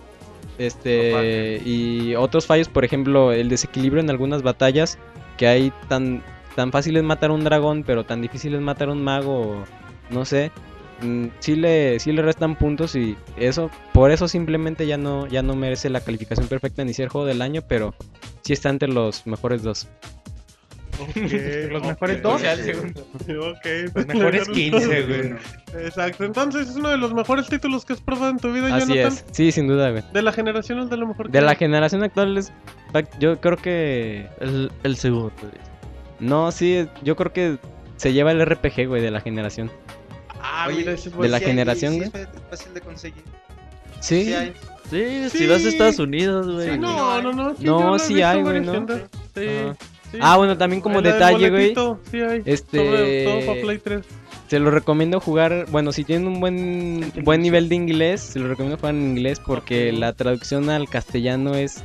este, 0.58 1.60
y 1.64 2.14
otros 2.14 2.46
fallos, 2.46 2.68
por 2.68 2.84
ejemplo, 2.84 3.32
el 3.32 3.48
desequilibrio 3.48 4.02
en 4.02 4.10
algunas 4.10 4.42
batallas, 4.42 4.98
que 5.36 5.46
hay 5.46 5.72
tan, 5.88 6.22
tan 6.54 6.70
fácil 6.72 6.96
es 6.96 7.02
matar 7.02 7.30
a 7.30 7.34
un 7.34 7.44
dragón, 7.44 7.82
pero 7.84 8.04
tan 8.04 8.22
difícil 8.22 8.54
es 8.54 8.60
matar 8.60 8.88
a 8.88 8.92
un 8.92 9.02
mago, 9.02 9.64
no 10.10 10.24
sé. 10.24 10.50
mm, 11.02 11.26
Sí 11.40 11.56
le, 11.56 11.98
sí 11.98 12.12
le 12.12 12.22
restan 12.22 12.56
puntos 12.56 12.94
y 12.94 13.16
eso, 13.36 13.70
por 13.92 14.10
eso 14.10 14.28
simplemente 14.28 14.86
ya 14.86 14.96
no, 14.96 15.26
ya 15.26 15.42
no 15.42 15.56
merece 15.56 15.90
la 15.90 16.00
calificación 16.00 16.46
perfecta 16.46 16.84
ni 16.84 16.94
ser 16.94 17.08
juego 17.08 17.26
del 17.26 17.42
año, 17.42 17.62
pero 17.68 17.94
sí 18.42 18.52
está 18.52 18.70
entre 18.70 18.88
los 18.88 19.26
mejores 19.26 19.62
dos. 19.62 19.88
Los 21.72 21.82
mejores 21.82 22.22
dos. 22.22 22.42
pues, 22.42 23.38
Ok. 23.38 23.94
Los 23.94 24.06
mejores 24.06 24.48
15, 24.48 25.02
güey. 25.02 25.34
Exacto. 25.84 26.24
Entonces 26.24 26.68
es 26.68 26.76
uno 26.76 26.90
de 26.90 26.98
los 26.98 27.12
mejores 27.14 27.48
títulos 27.48 27.84
que 27.84 27.92
has 27.94 28.00
probado 28.00 28.30
en 28.30 28.38
tu 28.38 28.52
vida, 28.52 28.74
Así 28.74 28.88
Jonathan. 28.94 29.12
es, 29.12 29.24
sí, 29.32 29.52
sin 29.52 29.66
duda, 29.66 29.90
güey. 29.90 30.04
De 30.12 30.22
la 30.22 30.32
generación 30.32 30.78
es 30.80 30.90
de 30.90 30.96
lo 30.96 31.06
mejor 31.06 31.26
que 31.26 31.32
De 31.32 31.40
la 31.44 31.50
hay. 31.52 31.56
generación 31.56 32.02
actual 32.02 32.36
es, 32.38 32.52
yo 33.18 33.40
creo 33.40 33.56
que, 33.56 34.28
El, 34.40 34.70
el 34.82 34.96
segundo. 34.96 35.32
güey. 35.40 35.52
no, 36.20 36.50
sí, 36.52 36.86
yo 37.02 37.16
creo 37.16 37.32
que 37.32 37.58
se 37.96 38.12
lleva 38.12 38.32
el 38.32 38.44
RPG, 38.44 38.86
güey, 38.88 39.02
de 39.02 39.10
la 39.10 39.20
generación. 39.20 39.70
Ah, 40.40 40.66
Oye, 40.68 40.78
mira, 40.78 40.92
ese 40.92 41.08
es 41.08 41.16
de 41.16 41.28
la 41.28 41.38
Sí 41.38 41.44
generación, 41.46 41.92
sí 41.94 41.98
güey. 42.00 42.10
es 42.22 42.28
fa- 42.28 42.40
fácil 42.50 42.74
de 42.74 42.80
conseguir. 42.80 43.22
Sí, 44.00 44.24
Sí 44.26 44.34
hay. 44.34 44.52
Sí, 44.90 45.28
Sí. 45.30 45.38
si 45.38 45.46
vas 45.46 45.64
a 45.64 45.68
Estados 45.68 45.98
Unidos, 45.98 46.46
güey. 46.52 46.72
Sí, 46.72 46.78
no, 46.78 47.22
no, 47.22 47.32
no. 47.32 47.56
Sí, 47.56 47.64
No, 47.64 47.98
sí 47.98 48.14
visto 48.14 48.28
hay, 48.28 48.42
güey, 48.42 48.60
¿no? 48.60 48.86
Sí, 49.34 49.46
Ajá. 49.48 49.76
Sí. 50.14 50.20
Ah, 50.22 50.36
bueno, 50.36 50.56
también 50.58 50.80
como 50.80 50.98
En 50.98 51.04
detalle, 51.04 51.50
güey, 51.50 51.74
boletito, 51.74 52.00
Sí 52.10 52.20
hay. 52.20 52.42
Este- 52.44 52.78
Sobre 52.78 53.24
todo 53.24 53.46
para 53.46 53.60
Play 53.62 53.78
3. 53.78 54.06
se 54.48 54.58
lo 54.58 54.70
recomiendo 54.70 55.20
jugar, 55.20 55.66
bueno, 55.70 55.92
si 55.92 56.04
tienen 56.04 56.26
un 56.28 56.40
buen 56.40 57.12
buen 57.22 57.40
nivel 57.42 57.68
de 57.68 57.74
inglés, 57.76 58.20
se 58.20 58.38
lo 58.38 58.48
recomiendo 58.48 58.78
jugar 58.78 58.94
en 58.94 59.02
inglés 59.16 59.40
porque 59.44 59.92
la 59.92 60.12
traducción 60.12 60.70
al 60.70 60.88
castellano 60.88 61.54
es 61.54 61.82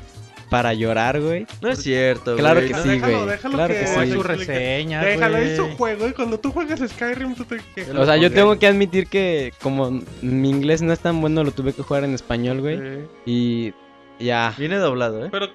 para 0.50 0.74
llorar, 0.74 1.22
güey. 1.22 1.46
No 1.62 1.70
es 1.70 1.84
cierto, 1.84 2.36
Claro 2.36 2.60
güey. 2.62 2.70
que 2.72 2.74
No, 2.76 2.82
sí, 2.82 2.90
déjalo, 2.90 3.18
güey. 3.18 3.30
déjalo 3.30 3.54
Claro 3.56 3.74
que 3.76 3.80
que 3.82 3.86
sí. 3.88 4.12
su 4.14 4.24
reseña, 4.24 5.04
Déjalo, 5.04 5.38
es 5.38 5.58
su 5.58 5.68
juego 5.78 6.08
y 6.08 6.14
cuando 6.14 6.40
tú 6.40 6.52
juegas 6.52 6.80
Skyrim 6.90 7.36
tú 7.36 7.46
te 7.46 7.58
quejas. 7.76 7.96
O 7.96 8.04
sea, 8.04 8.18
yo 8.18 8.32
tengo 8.32 8.58
que 8.58 8.66
admitir 8.66 9.06
que 9.06 9.54
como 9.62 10.02
mi 10.24 10.50
inglés 10.50 10.82
no 10.82 10.92
es 10.92 11.00
tan 11.00 11.22
bueno, 11.22 11.44
lo 11.44 11.52
tuve 11.52 11.74
que 11.74 11.84
jugar 11.84 12.04
en 12.04 12.16
español, 12.16 12.62
güey. 12.62 12.78
Sí. 12.80 13.74
Y 14.20 14.26
ya. 14.26 14.56
Viene 14.58 14.78
doblado, 14.78 15.24
¿eh? 15.24 15.30
Pero 15.32 15.50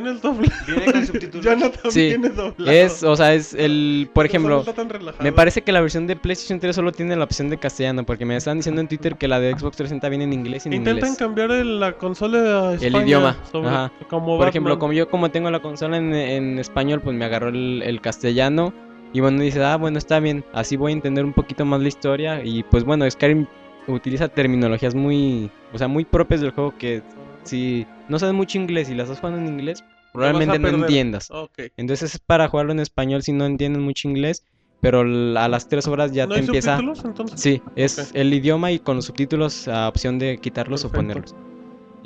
viene 0.00 0.10
el 0.10 0.20
doble. 0.20 0.48
Viene 0.66 0.92
con 0.92 1.06
subtítulos. 1.06 1.44
Jonathan 1.44 1.90
Sí. 1.90 2.06
viene 2.06 2.28
doblado. 2.28 2.70
Es, 2.70 3.02
o 3.02 3.16
sea, 3.16 3.34
es 3.34 3.54
el, 3.54 4.08
por 4.12 4.24
no 4.24 4.28
ejemplo, 4.28 4.60
está 4.60 4.72
tan 4.74 4.88
relajado. 4.88 5.22
me 5.24 5.32
parece 5.32 5.62
que 5.62 5.72
la 5.72 5.80
versión 5.80 6.06
de 6.06 6.16
PlayStation 6.16 6.60
3 6.60 6.74
solo 6.76 6.92
tiene 6.92 7.16
la 7.16 7.24
opción 7.24 7.48
de 7.50 7.58
castellano, 7.58 8.04
porque 8.04 8.24
me 8.24 8.36
están 8.36 8.58
diciendo 8.58 8.80
en 8.80 8.88
Twitter 8.88 9.16
que 9.16 9.28
la 9.28 9.40
de 9.40 9.52
Xbox 9.52 9.76
360 9.76 10.08
viene 10.08 10.24
en 10.24 10.32
inglés 10.32 10.66
y 10.66 10.68
en 10.68 10.74
Intentan 10.74 10.96
inglés. 10.98 11.18
cambiar 11.18 11.50
el- 11.52 11.80
la 11.80 11.92
consola 11.92 12.70
a 12.70 12.74
España 12.74 13.04
idioma, 13.04 13.36
sobre- 13.50 13.68
ajá. 13.68 13.92
como 14.08 14.36
Por 14.38 14.48
ejemplo, 14.48 14.78
como 14.78 14.92
yo 14.92 15.08
como 15.08 15.30
tengo 15.30 15.50
la 15.50 15.60
consola 15.60 15.96
en, 15.96 16.14
en 16.14 16.58
español, 16.58 17.00
pues 17.00 17.16
me 17.16 17.24
agarró 17.24 17.48
el, 17.48 17.82
el 17.84 18.00
castellano. 18.00 18.72
Y 19.12 19.20
bueno, 19.20 19.40
dice, 19.42 19.62
ah, 19.62 19.76
bueno, 19.76 19.96
está 19.98 20.18
bien, 20.18 20.44
así 20.52 20.76
voy 20.76 20.90
a 20.90 20.94
entender 20.94 21.24
un 21.24 21.32
poquito 21.32 21.64
más 21.64 21.80
la 21.80 21.86
historia. 21.86 22.42
Y 22.44 22.64
pues 22.64 22.82
bueno, 22.82 23.08
Skyrim 23.08 23.46
utiliza 23.86 24.26
terminologías 24.28 24.94
muy, 24.96 25.50
o 25.72 25.78
sea, 25.78 25.86
muy 25.86 26.04
propias 26.04 26.40
del 26.40 26.50
juego 26.50 26.74
que 26.76 27.00
si 27.44 27.86
no 28.08 28.18
sabes 28.18 28.34
mucho 28.34 28.58
inglés 28.58 28.90
y 28.90 28.94
las 28.94 29.04
estás 29.04 29.20
jugando 29.20 29.40
en 29.40 29.48
inglés, 29.48 29.84
probablemente 30.12 30.58
no 30.58 30.68
entiendas. 30.68 31.28
Entonces 31.76 32.14
es 32.14 32.20
para 32.20 32.48
jugarlo 32.48 32.72
en 32.72 32.80
español 32.80 33.22
si 33.22 33.32
no 33.32 33.46
entienden 33.46 33.82
mucho 33.82 34.08
inglés, 34.08 34.44
pero 34.80 35.00
a 35.00 35.48
las 35.48 35.68
tres 35.68 35.86
horas 35.86 36.12
ya 36.12 36.26
¿No 36.26 36.34
te 36.34 36.40
hay 36.40 36.46
empieza... 36.46 36.76
subtítulos 36.76 37.04
entonces? 37.04 37.40
Sí, 37.40 37.62
es 37.76 38.10
el 38.14 38.34
idioma 38.34 38.70
y 38.72 38.78
con 38.78 38.96
los 38.96 39.06
subtítulos 39.06 39.68
a 39.68 39.88
opción 39.88 40.18
de 40.18 40.38
quitarlos 40.38 40.82
Perfecto. 40.82 40.98
o 40.98 41.02
ponerlos. 41.02 41.53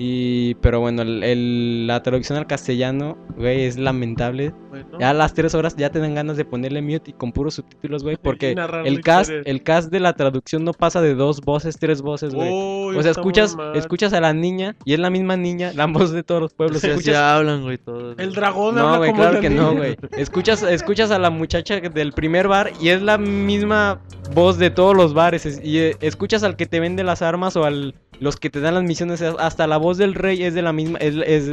Y, 0.00 0.54
pero 0.62 0.78
bueno, 0.78 1.02
el- 1.02 1.24
el- 1.24 1.86
la 1.88 2.02
traducción 2.04 2.38
al 2.38 2.46
castellano, 2.46 3.18
güey, 3.36 3.64
es 3.64 3.76
lamentable. 3.76 4.54
Bueno. 4.70 4.96
Ya 5.00 5.10
a 5.10 5.12
las 5.12 5.34
tres 5.34 5.56
horas 5.56 5.74
ya 5.76 5.90
te 5.90 5.98
dan 5.98 6.14
ganas 6.14 6.36
de 6.36 6.44
ponerle 6.44 6.80
mute 6.82 7.10
y 7.10 7.14
con 7.14 7.32
puros 7.32 7.54
subtítulos, 7.54 8.04
güey, 8.04 8.16
porque 8.16 8.54
el 8.84 9.00
cast, 9.00 9.30
el 9.44 9.62
cast 9.64 9.90
de 9.90 9.98
la 9.98 10.12
traducción 10.12 10.62
no 10.64 10.72
pasa 10.72 11.00
de 11.02 11.16
dos 11.16 11.40
voces, 11.40 11.78
tres 11.80 12.00
voces, 12.00 12.32
güey. 12.32 12.48
Uy, 12.48 12.96
o 12.96 13.02
sea, 13.02 13.10
escuchas, 13.10 13.56
escuchas 13.74 14.12
a 14.12 14.20
la 14.20 14.32
niña 14.32 14.76
y 14.84 14.92
es 14.92 15.00
la 15.00 15.10
misma 15.10 15.36
niña, 15.36 15.72
la 15.74 15.86
voz 15.86 16.12
de 16.12 16.22
todos 16.22 16.40
los 16.42 16.54
pueblos. 16.54 16.82
Escuchas 16.84 17.16
hablan, 17.16 17.62
güey, 17.62 17.78
todos. 17.78 18.14
El 18.18 18.34
dragón 18.34 18.76
no, 18.76 18.82
habla 18.82 18.98
güey, 18.98 19.10
como 19.10 19.22
claro 19.22 19.34
la 19.34 19.40
que 19.40 19.50
no, 19.50 19.74
güey. 19.74 19.96
Escuchas, 20.16 20.62
escuchas 20.62 21.10
a 21.10 21.18
la 21.18 21.30
muchacha 21.30 21.80
del 21.80 22.12
primer 22.12 22.46
bar 22.46 22.70
y 22.80 22.90
es 22.90 23.02
la 23.02 23.18
misma 23.18 24.00
voz 24.32 24.58
de 24.58 24.70
todos 24.70 24.94
los 24.96 25.12
bares. 25.12 25.44
es- 25.44 25.60
Y 25.64 25.78
eh, 25.80 25.96
escuchas 26.00 26.44
al 26.44 26.54
que 26.54 26.66
te 26.66 26.78
vende 26.78 27.02
las 27.02 27.20
armas 27.20 27.56
o 27.56 27.64
al 27.64 27.94
los 28.20 28.36
que 28.36 28.50
te 28.50 28.60
dan 28.60 28.74
las 28.74 28.84
misiones. 28.84 29.20
es- 29.20 29.34
Hasta 29.38 29.66
la 29.66 29.76
voz 29.76 29.98
del 29.98 30.14
rey 30.14 30.42
es 30.42 30.54
de 30.54 30.62
la 30.62 30.72
misma, 30.72 30.98
es, 30.98 31.14
es, 31.26 31.48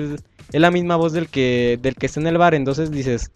es 0.51 0.61
la 0.61 0.71
misma 0.71 0.95
voz 0.95 1.13
del 1.13 1.27
que, 1.29 1.77
del 1.81 1.95
que 1.95 2.05
está 2.05 2.19
en 2.19 2.27
el 2.27 2.37
bar. 2.37 2.53
Entonces 2.55 2.91
dices. 2.91 3.31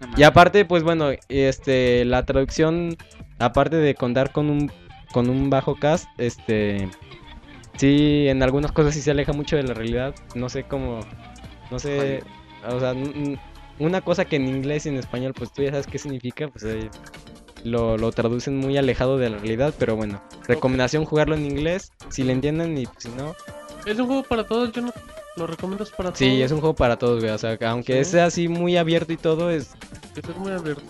No 0.00 0.08
Y 0.16 0.22
aparte, 0.22 0.64
pues 0.64 0.82
bueno, 0.82 1.10
este, 1.28 2.04
la 2.04 2.24
traducción, 2.24 2.96
aparte 3.38 3.76
de 3.76 3.94
contar 3.94 4.32
con 4.32 4.48
un, 4.50 4.70
con 5.12 5.28
un 5.28 5.50
bajo 5.50 5.74
cast, 5.74 6.06
este, 6.18 6.88
sí, 7.76 8.26
en 8.28 8.42
algunas 8.42 8.72
cosas 8.72 8.94
sí 8.94 9.00
se 9.00 9.10
aleja 9.10 9.32
mucho 9.32 9.56
de 9.56 9.64
la 9.64 9.74
realidad. 9.74 10.14
No 10.34 10.48
sé 10.48 10.64
cómo, 10.64 11.00
no 11.70 11.78
sé, 11.78 12.22
o 12.68 12.78
sea, 12.80 12.94
una 13.80 14.00
cosa 14.00 14.24
que 14.24 14.36
en 14.36 14.48
inglés 14.48 14.86
y 14.86 14.90
en 14.90 14.96
español, 14.96 15.34
pues 15.34 15.52
tú 15.52 15.62
ya 15.62 15.70
sabes 15.70 15.86
qué 15.86 15.98
significa, 15.98 16.48
pues 16.48 16.64
eh, 16.64 16.90
lo, 17.64 17.96
lo 17.98 18.12
traducen 18.12 18.56
muy 18.56 18.76
alejado 18.76 19.18
de 19.18 19.30
la 19.30 19.38
realidad, 19.38 19.74
pero 19.78 19.96
bueno, 19.96 20.22
recomendación 20.46 21.04
jugarlo 21.04 21.34
en 21.34 21.44
inglés, 21.46 21.92
si 22.08 22.22
le 22.24 22.32
entienden 22.32 22.76
y 22.78 22.86
si 22.98 23.08
no, 23.16 23.34
Es 23.86 23.98
un 23.98 24.06
juego 24.06 24.22
para 24.22 24.44
todos, 24.46 24.72
yo 24.72 24.82
no 24.82 24.92
lo 25.36 25.46
recomiendas 25.46 25.90
para 25.90 26.08
todos. 26.10 26.18
sí, 26.18 26.42
es 26.42 26.50
un 26.52 26.60
juego 26.60 26.74
para 26.74 26.98
todos, 26.98 27.20
güey, 27.20 27.32
o 27.32 27.38
sea, 27.38 27.56
que 27.56 27.64
aunque 27.64 28.04
Sí. 28.04 28.12
sea 28.12 28.26
así 28.26 28.48
muy 28.48 28.76
abierto 28.76 29.12
y 29.12 29.16
todo, 29.16 29.50
es, 29.50 29.70
Es 30.16 30.36
muy 30.36 30.50
abierto. 30.52 30.82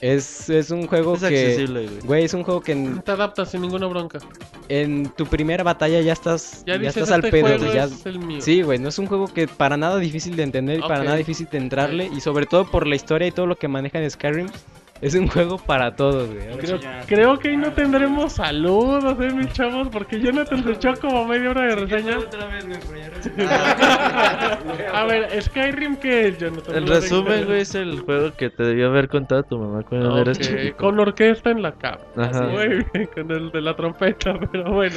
es, 0.00 0.48
es 0.50 0.70
un 0.70 0.86
juego 0.86 1.14
Es 1.14 1.20
que... 1.20 1.26
accesible, 1.26 1.86
güey. 1.86 2.00
Güey, 2.02 2.24
es 2.24 2.34
un 2.34 2.42
juego 2.44 2.60
que 2.60 2.72
en, 2.72 3.00
Te 3.02 3.10
adaptas 3.12 3.50
sin 3.50 3.62
ninguna 3.62 3.86
bronca. 3.86 4.18
en 4.68 5.08
tu 5.16 5.26
primera 5.26 5.64
batalla 5.64 6.00
ya 6.00 6.12
estás, 6.12 6.62
Ya, 6.66 6.74
ya, 6.74 6.78
dices, 6.80 6.96
estás 6.98 7.10
al 7.12 7.24
este 7.24 7.30
pedo, 7.42 7.56
juego 7.58 7.72
ya- 7.74 7.84
es 7.84 8.06
el 8.06 8.18
mío. 8.20 8.40
Sí, 8.40 8.62
güey, 8.62 8.78
no 8.78 8.88
es 8.90 8.98
un 8.98 9.06
juego 9.06 9.26
que 9.26 9.48
para 9.48 9.76
nada 9.76 9.98
difícil 9.98 10.36
de 10.36 10.42
entender 10.44 10.78
y 10.78 10.82
para 10.82 11.02
nada 11.04 11.16
difícil 11.16 11.48
de 11.50 11.58
entrarle. 11.58 12.10
Y 12.16 12.20
sobre 12.20 12.46
todo 12.46 12.64
por 12.70 12.86
la 12.86 12.94
historia 12.96 13.26
y 13.28 13.32
todo 13.32 13.46
lo 13.46 13.56
que 13.56 13.68
maneja 13.68 14.00
en 14.00 14.08
Skyrim. 14.10 14.48
Es 15.00 15.14
un 15.14 15.28
juego 15.28 15.58
para 15.58 15.94
todos, 15.94 16.28
güey. 16.32 16.56
Creo, 16.58 16.80
creo 17.06 17.38
que 17.38 17.50
ahí 17.50 17.56
no 17.56 17.72
tendremos 17.72 18.32
saludos, 18.34 19.16
eh, 19.20 19.30
mis 19.32 19.52
chavos, 19.52 19.88
porque 19.88 20.18
Jonathan 20.20 20.64
se 20.64 20.72
echó 20.72 20.94
como 21.00 21.26
media 21.26 21.50
hora 21.50 21.62
de 21.62 21.76
reseña. 21.76 22.18
A 24.94 25.04
ver, 25.04 25.42
Skyrim, 25.42 25.96
¿qué 25.96 26.28
es, 26.28 26.38
Jonathan? 26.38 26.74
El 26.74 26.86
resumen, 26.86 27.44
güey, 27.44 27.60
es 27.60 27.74
el 27.74 28.00
juego 28.00 28.32
que 28.34 28.48
te 28.48 28.62
debió 28.62 28.88
haber 28.88 29.08
contado 29.08 29.42
tu 29.42 29.58
mamá 29.58 29.82
cuando 29.82 30.18
eras 30.18 30.38
Ok, 30.38 30.44
chiquito. 30.44 30.76
Con 30.76 30.98
orquesta 30.98 31.50
en 31.50 31.62
la 31.62 31.72
cama. 31.72 31.98
Ajá. 32.16 32.42
Muy 32.42 32.68
bien, 32.68 33.08
con 33.14 33.30
el 33.30 33.50
de 33.50 33.60
la 33.60 33.76
trompeta, 33.76 34.38
pero 34.52 34.72
bueno. 34.72 34.96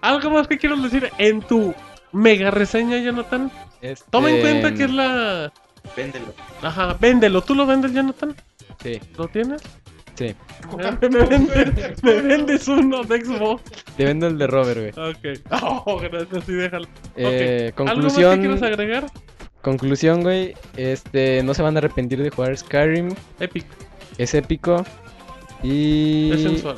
¿Algo 0.00 0.30
más 0.30 0.48
que 0.48 0.56
quieras 0.56 0.82
decir 0.82 1.10
en 1.18 1.42
tu 1.42 1.74
mega 2.12 2.50
reseña, 2.50 2.96
Jonathan? 2.98 3.50
Este, 3.82 4.10
Toma 4.10 4.30
en 4.30 4.40
cuenta 4.40 4.72
que 4.72 4.84
es 4.84 4.90
la... 4.90 5.52
Véndelo. 5.96 6.34
Ajá, 6.62 6.96
véndelo. 7.00 7.42
¿Tú 7.42 7.54
lo 7.54 7.66
vendes, 7.66 7.92
Jonathan? 7.92 8.34
Sí, 8.82 9.00
¿Lo 9.16 9.28
tienes? 9.28 9.62
sí. 10.16 10.34
Me, 11.02 11.08
vendes, 11.26 12.02
me 12.02 12.20
vendes 12.22 12.66
uno 12.68 13.04
de 13.04 13.22
Xbox. 13.24 13.62
Te 13.96 14.04
vendo 14.06 14.26
el 14.28 14.38
de 14.38 14.46
Robert, 14.46 14.78
güey. 14.96 15.10
Ok. 15.10 15.40
Oh, 15.86 15.98
gracias, 15.98 16.44
sí, 16.44 16.52
déjalo. 16.54 16.86
Eh, 17.16 17.72
¿Algo 17.76 17.84
más 17.84 17.94
que 17.94 17.94
conclusión, 18.24 18.40
quieras 18.40 18.62
agregar? 18.62 19.06
conclusión, 19.62 20.22
güey. 20.22 20.54
Este, 20.76 21.42
no 21.42 21.52
se 21.54 21.62
van 21.62 21.76
a 21.76 21.78
arrepentir 21.78 22.22
de 22.22 22.30
jugar 22.30 22.56
Skyrim. 22.56 23.14
Epic. 23.40 23.66
Es 24.18 24.34
épico. 24.34 24.84
Y 25.62 26.30
Es 26.32 26.42
sensual. 26.42 26.76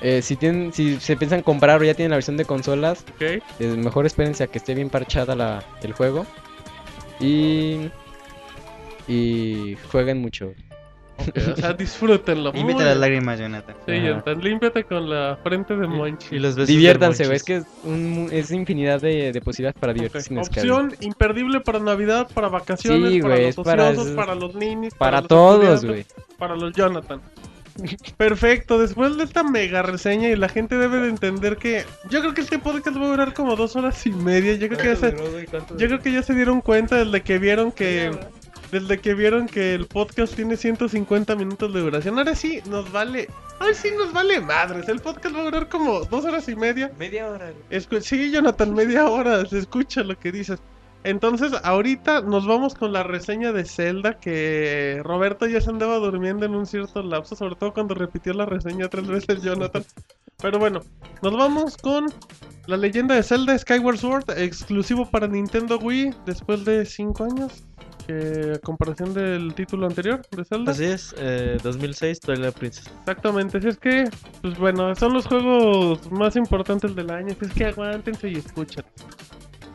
eh, 0.00 0.20
si 0.22 0.36
tienen, 0.36 0.72
si 0.72 0.98
se 1.00 1.16
piensan 1.16 1.42
comprar 1.42 1.80
o 1.80 1.84
ya 1.84 1.94
tienen 1.94 2.10
la 2.10 2.16
versión 2.16 2.36
de 2.36 2.44
consolas, 2.46 3.04
¿Ok? 3.14 3.22
eh, 3.22 3.42
mejor 3.76 4.06
espérense 4.06 4.44
a 4.44 4.46
que 4.46 4.58
esté 4.58 4.74
bien 4.74 4.88
parchada 4.90 5.34
la, 5.36 5.62
el 5.82 5.92
juego. 5.92 6.26
Y 7.20 7.90
y 9.08 9.76
jueguen 9.90 10.18
mucho. 10.20 10.52
ok, 11.18 11.38
O 11.52 11.56
sea, 11.56 11.72
disfrútenlo. 11.78 12.52
Las 12.52 12.96
lágrimas, 12.96 13.38
Jonathan. 13.38 13.74
Sí. 13.86 13.92
Jonathan, 14.02 14.40
límpiate 14.40 14.84
con 14.84 15.08
la 15.08 15.38
frente 15.42 15.76
de 15.76 15.86
Monchi. 15.86 16.36
Y 16.36 16.38
los 16.38 16.54
besos 16.56 16.68
Diviértanse, 16.68 17.22
es 17.34 17.42
que 17.42 17.56
es, 17.56 17.64
un- 17.84 18.28
es 18.32 18.50
infinidad 18.50 19.00
de, 19.00 19.32
de 19.32 19.40
posibilidades 19.40 19.80
para 19.80 19.92
divertirse 19.92 20.34
en 20.34 20.44
Skyrim. 20.44 20.72
Opción 20.74 20.96
imperdible 21.00 21.60
para 21.60 21.78
Navidad, 21.78 22.28
para 22.34 22.48
vacaciones, 22.48 23.12
Sí, 23.12 23.20
para 23.22 23.38
los 23.38 23.56
para- 23.56 23.88
ociosos, 23.90 24.10
para, 24.12 24.34
los 24.34 24.54
ninis, 24.54 24.94
Para 24.94 25.20
los 25.20 25.28
todos, 25.28 25.84
güey. 25.84 26.04
Para 26.38 26.54
los 26.56 26.72
Jonathan. 26.74 27.20
Perfecto, 28.16 28.78
después 28.78 29.18
de 29.18 29.24
esta 29.24 29.42
mega 29.42 29.82
reseña 29.82 30.30
y 30.30 30.36
la 30.36 30.48
gente 30.48 30.76
debe 30.76 30.98
de 31.00 31.08
entender 31.08 31.56
que 31.58 31.84
yo 32.08 32.20
creo 32.20 32.32
que 32.32 32.40
este 32.40 32.58
podcast 32.58 32.96
va 32.96 33.04
a 33.04 33.08
durar 33.08 33.34
como 33.34 33.54
dos 33.54 33.76
horas 33.76 34.06
y 34.06 34.10
media. 34.12 34.54
Yo 34.54 34.68
creo 34.68 34.80
que 34.80 34.88
ya 34.88 34.96
se, 34.96 35.14
yo 35.76 35.86
creo 35.86 36.00
que 36.00 36.10
ya 36.12 36.22
se 36.22 36.34
dieron 36.34 36.62
cuenta 36.62 37.04
desde 37.04 37.20
que 37.22 37.38
vieron 37.38 37.70
que 37.72 38.10
desde 38.70 38.98
que 38.98 39.14
vieron 39.14 39.46
que 39.46 39.74
el 39.74 39.86
podcast 39.86 40.34
tiene 40.34 40.56
150 40.56 41.34
minutos 41.36 41.72
de 41.72 41.80
duración. 41.80 42.18
Ahora 42.18 42.34
sí 42.34 42.60
nos 42.68 42.90
vale, 42.92 43.28
ahora 43.60 43.74
sí 43.74 43.88
nos 43.96 44.12
vale 44.12 44.40
madres. 44.40 44.88
El 44.88 45.00
podcast 45.00 45.34
va 45.34 45.40
a 45.40 45.44
durar 45.44 45.68
como 45.68 46.00
dos 46.04 46.24
horas 46.24 46.48
y 46.48 46.56
media. 46.56 46.90
Media 46.98 47.28
hora. 47.28 47.52
Escu- 47.70 48.00
sí, 48.00 48.30
Jonathan, 48.30 48.74
media 48.74 49.08
hora, 49.08 49.44
se 49.48 49.58
escucha 49.58 50.02
lo 50.02 50.18
que 50.18 50.32
dices. 50.32 50.58
Entonces, 51.04 51.52
ahorita 51.62 52.22
nos 52.22 52.46
vamos 52.48 52.74
con 52.74 52.92
la 52.92 53.04
reseña 53.04 53.52
de 53.52 53.64
Zelda, 53.64 54.18
que 54.18 55.00
Roberto 55.04 55.46
ya 55.46 55.60
se 55.60 55.70
andaba 55.70 55.98
durmiendo 55.98 56.46
en 56.46 56.56
un 56.56 56.66
cierto 56.66 57.00
lapso, 57.00 57.36
sobre 57.36 57.54
todo 57.54 57.72
cuando 57.72 57.94
repitió 57.94 58.32
la 58.32 58.44
reseña 58.44 58.88
tres 58.88 59.06
veces 59.06 59.40
Jonathan. 59.40 59.84
Pero 60.42 60.58
bueno, 60.58 60.80
nos 61.22 61.36
vamos 61.36 61.76
con 61.76 62.06
la 62.66 62.76
leyenda 62.76 63.14
de 63.14 63.22
Zelda 63.22 63.56
Skyward 63.56 63.98
Sword, 63.98 64.30
exclusivo 64.36 65.08
para 65.08 65.28
Nintendo 65.28 65.78
Wii, 65.78 66.12
después 66.26 66.64
de 66.64 66.84
cinco 66.84 67.22
años, 67.22 67.62
que 68.06 68.52
a 68.54 68.58
comparación 68.58 69.14
del 69.14 69.54
título 69.54 69.86
anterior 69.86 70.22
de 70.30 70.44
Zelda. 70.44 70.72
Así 70.72 70.84
es, 70.84 71.14
eh, 71.18 71.58
2006, 71.62 72.20
Twilight 72.20 72.54
Princess. 72.54 72.90
Exactamente, 73.00 73.60
si 73.60 73.68
es 73.68 73.78
que, 73.78 74.04
pues 74.42 74.58
bueno, 74.58 74.94
son 74.94 75.14
los 75.14 75.26
juegos 75.26 76.10
más 76.10 76.36
importantes 76.36 76.94
del 76.94 77.10
año, 77.10 77.34
si 77.38 77.46
es 77.46 77.52
que 77.52 77.64
aguántense 77.66 78.28
y 78.28 78.36
escuchen. 78.36 78.84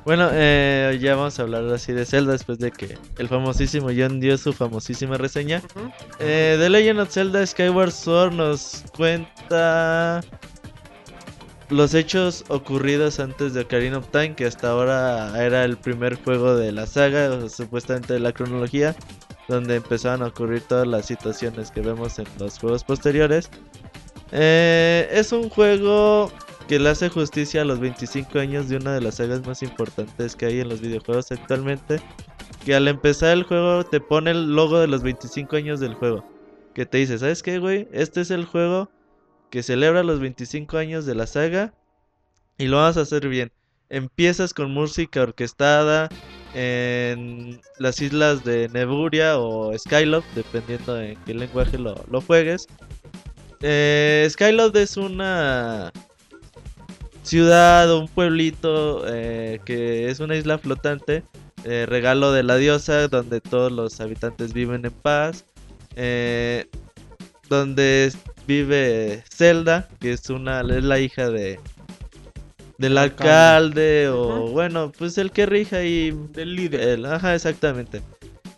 Bueno, 0.03 0.29
eh, 0.31 0.97
ya 0.99 1.15
vamos 1.15 1.37
a 1.39 1.43
hablar 1.43 1.63
así 1.71 1.93
de 1.93 2.05
Zelda 2.05 2.31
después 2.31 2.57
de 2.57 2.71
que 2.71 2.97
el 3.19 3.27
famosísimo 3.27 3.89
John 3.95 4.19
dio 4.19 4.35
su 4.37 4.51
famosísima 4.51 5.17
reseña. 5.17 5.61
Ujú. 5.75 5.91
Eh, 6.19 6.55
The 6.57 6.69
Legend 6.69 7.01
of 7.01 7.11
Zelda 7.11 7.45
Skyward 7.45 7.91
Sword 7.91 8.33
nos 8.33 8.83
cuenta 8.95 10.21
los 11.71 11.93
hechos 11.93 12.43
ocurridos 12.49 13.19
antes 13.19 13.53
de 13.53 13.61
Ocarina 13.61 13.97
of 13.97 14.09
Time, 14.09 14.35
que 14.35 14.45
hasta 14.45 14.69
ahora 14.69 15.33
era 15.43 15.63
el 15.63 15.77
primer 15.77 16.21
juego 16.21 16.55
de 16.55 16.71
la 16.71 16.85
saga, 16.85 17.49
supuestamente 17.49 18.13
de 18.13 18.19
la 18.19 18.33
cronología, 18.33 18.95
donde 19.47 19.75
empezaron 19.77 20.21
a 20.21 20.27
ocurrir 20.27 20.61
todas 20.61 20.85
las 20.85 21.05
situaciones 21.05 21.71
que 21.71 21.81
vemos 21.81 22.19
en 22.19 22.25
los 22.39 22.59
juegos 22.59 22.83
posteriores. 22.83 23.49
Eh, 24.31 25.09
es 25.11 25.31
un 25.31 25.49
juego 25.49 26.31
que 26.67 26.79
le 26.79 26.89
hace 26.89 27.09
justicia 27.09 27.61
a 27.61 27.65
los 27.65 27.79
25 27.79 28.39
años 28.39 28.69
de 28.69 28.77
una 28.77 28.93
de 28.93 29.01
las 29.01 29.15
sagas 29.15 29.45
más 29.45 29.63
importantes 29.63 30.35
que 30.35 30.45
hay 30.45 30.59
en 30.59 30.69
los 30.69 30.81
videojuegos 30.81 31.31
actualmente. 31.31 32.01
Que 32.65 32.75
al 32.75 32.87
empezar 32.87 33.31
el 33.33 33.43
juego 33.43 33.83
te 33.83 33.99
pone 33.99 34.31
el 34.31 34.55
logo 34.55 34.79
de 34.79 34.87
los 34.87 35.03
25 35.03 35.55
años 35.55 35.79
del 35.79 35.95
juego. 35.95 36.23
Que 36.73 36.85
te 36.85 36.99
dice, 36.99 37.17
¿sabes 37.17 37.41
qué, 37.41 37.59
güey? 37.59 37.87
Este 37.91 38.21
es 38.21 38.29
el 38.29 38.45
juego 38.45 38.89
que 39.51 39.61
celebra 39.61 40.01
los 40.01 40.19
25 40.19 40.77
años 40.77 41.05
de 41.05 41.13
la 41.13 41.27
saga. 41.27 41.73
Y 42.57 42.67
lo 42.67 42.77
vas 42.77 42.97
a 42.97 43.01
hacer 43.01 43.27
bien. 43.27 43.51
Empiezas 43.89 44.53
con 44.53 44.71
música 44.71 45.21
orquestada 45.21 46.09
en 46.53 47.61
las 47.77 48.01
islas 48.01 48.43
de 48.43 48.69
Neburia 48.69 49.37
o 49.37 49.77
Skyloft, 49.77 50.27
dependiendo 50.33 50.95
de 50.95 51.17
qué 51.25 51.33
lenguaje 51.33 51.77
lo, 51.77 52.03
lo 52.09 52.21
juegues. 52.21 52.67
Eh, 53.61 54.27
Skyloft 54.29 54.75
es 54.75 54.97
una 54.97 55.91
ciudad 57.23 57.91
o 57.91 58.01
un 58.01 58.07
pueblito 58.07 59.03
eh, 59.07 59.59
que 59.65 60.09
es 60.09 60.19
una 60.19 60.35
isla 60.35 60.57
flotante, 60.57 61.23
eh, 61.63 61.85
regalo 61.87 62.31
de 62.31 62.43
la 62.43 62.57
diosa, 62.57 63.07
donde 63.07 63.41
todos 63.41 63.71
los 63.71 63.99
habitantes 64.01 64.53
viven 64.53 64.85
en 64.85 64.91
paz, 64.91 65.45
eh, 65.95 66.67
donde 67.49 68.11
vive 68.47 69.23
Zelda, 69.33 69.87
que 69.99 70.13
es 70.13 70.29
una 70.29 70.61
es 70.61 70.83
la 70.83 70.99
hija 70.99 71.29
de 71.29 71.59
del 72.77 72.97
alcalde, 72.97 74.09
o 74.09 74.47
bueno, 74.49 74.91
pues 74.97 75.17
el 75.19 75.31
que 75.31 75.45
rija 75.45 75.77
ahí 75.77 76.11
Del 76.33 76.55
líder. 76.55 76.81
el- 76.81 77.05
ajá, 77.05 77.35
exactamente. 77.35 78.01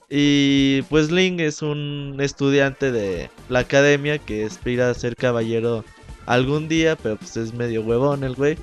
Y 0.10 0.82
pues 0.84 1.12
Link 1.12 1.40
es 1.40 1.62
un 1.62 2.18
estudiante 2.20 2.92
de 2.92 3.30
la 3.50 3.60
academia 3.60 4.20
que 4.20 4.46
aspira 4.46 4.90
a 4.90 4.94
ser 4.94 5.16
caballero 5.16 5.84
algún 6.26 6.70
día, 6.70 6.96
pero 6.96 7.18
pues 7.18 7.36
es 7.36 7.54
medio 7.54 7.82
huevón 7.82 8.24
el 8.24 8.36
güey. 8.36 8.58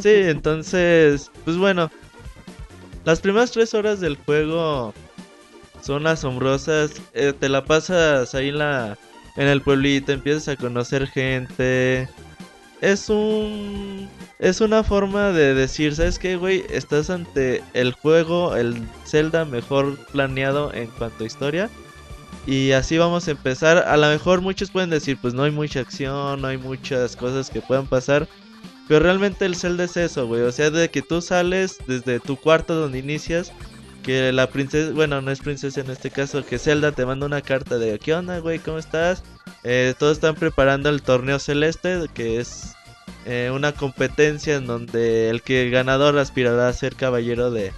Sí, 0.00 0.08
entonces, 0.14 1.30
pues 1.44 1.56
bueno, 1.56 1.90
las 3.04 3.20
primeras 3.20 3.50
tres 3.52 3.74
horas 3.74 4.00
del 4.00 4.16
juego 4.16 4.92
son 5.82 6.06
asombrosas. 6.06 6.90
eh, 7.14 7.32
te 7.38 7.48
la 7.48 7.64
pasas 7.64 8.34
ahí 8.34 8.48
en 8.48 8.58
la 8.58 8.98
en 9.38 9.48
el 9.48 9.62
pueblito, 9.62 10.12
empiezas 10.12 10.48
a 10.48 10.56
conocer 10.56 11.06
gente. 11.06 12.08
Es 12.80 13.08
un 13.08 14.08
es 14.38 14.60
una 14.60 14.84
forma 14.84 15.32
de 15.32 15.54
decir, 15.54 15.94
¿sabes 15.94 16.18
qué, 16.18 16.36
güey? 16.36 16.64
Estás 16.70 17.10
ante 17.10 17.62
el 17.72 17.92
juego, 17.92 18.54
el 18.54 18.80
Zelda 19.04 19.44
mejor 19.44 19.98
planeado 20.12 20.72
en 20.74 20.86
cuanto 20.88 21.24
a 21.24 21.26
historia. 21.26 21.70
Y 22.46 22.72
así 22.72 22.98
vamos 22.98 23.26
a 23.26 23.32
empezar. 23.32 23.78
A 23.78 23.96
lo 23.96 24.08
mejor 24.08 24.40
muchos 24.40 24.70
pueden 24.70 24.90
decir, 24.90 25.18
pues 25.20 25.34
no 25.34 25.42
hay 25.44 25.50
mucha 25.50 25.80
acción, 25.80 26.40
no 26.40 26.48
hay 26.48 26.56
muchas 26.56 27.16
cosas 27.16 27.50
que 27.50 27.60
puedan 27.60 27.86
pasar. 27.86 28.28
Pero 28.86 29.00
realmente 29.00 29.44
el 29.44 29.56
Zelda 29.56 29.84
es 29.84 29.96
eso, 29.96 30.26
güey. 30.26 30.42
O 30.42 30.52
sea, 30.52 30.70
de 30.70 30.88
que 30.88 31.02
tú 31.02 31.20
sales 31.20 31.78
desde 31.86 32.20
tu 32.20 32.36
cuarto 32.36 32.74
donde 32.74 32.98
inicias. 32.98 33.52
Que 34.08 34.32
la 34.32 34.48
princesa, 34.48 34.90
bueno, 34.92 35.20
no 35.20 35.30
es 35.30 35.40
princesa 35.40 35.82
en 35.82 35.90
este 35.90 36.10
caso, 36.10 36.42
que 36.42 36.58
Zelda 36.58 36.92
te 36.92 37.04
manda 37.04 37.26
una 37.26 37.42
carta 37.42 37.76
de 37.76 37.98
¿qué 37.98 38.14
onda, 38.14 38.38
güey? 38.38 38.58
¿Cómo 38.58 38.78
estás? 38.78 39.22
Eh, 39.64 39.92
todos 39.98 40.14
están 40.16 40.34
preparando 40.34 40.88
el 40.88 41.02
torneo 41.02 41.38
celeste, 41.38 42.06
que 42.14 42.40
es 42.40 42.74
eh, 43.26 43.50
una 43.52 43.72
competencia 43.72 44.56
en 44.56 44.66
donde 44.66 45.28
el 45.28 45.42
que 45.42 45.68
ganador 45.68 46.16
aspirará 46.16 46.68
a 46.68 46.72
ser 46.72 46.94
caballero 46.94 47.50
de, 47.50 47.70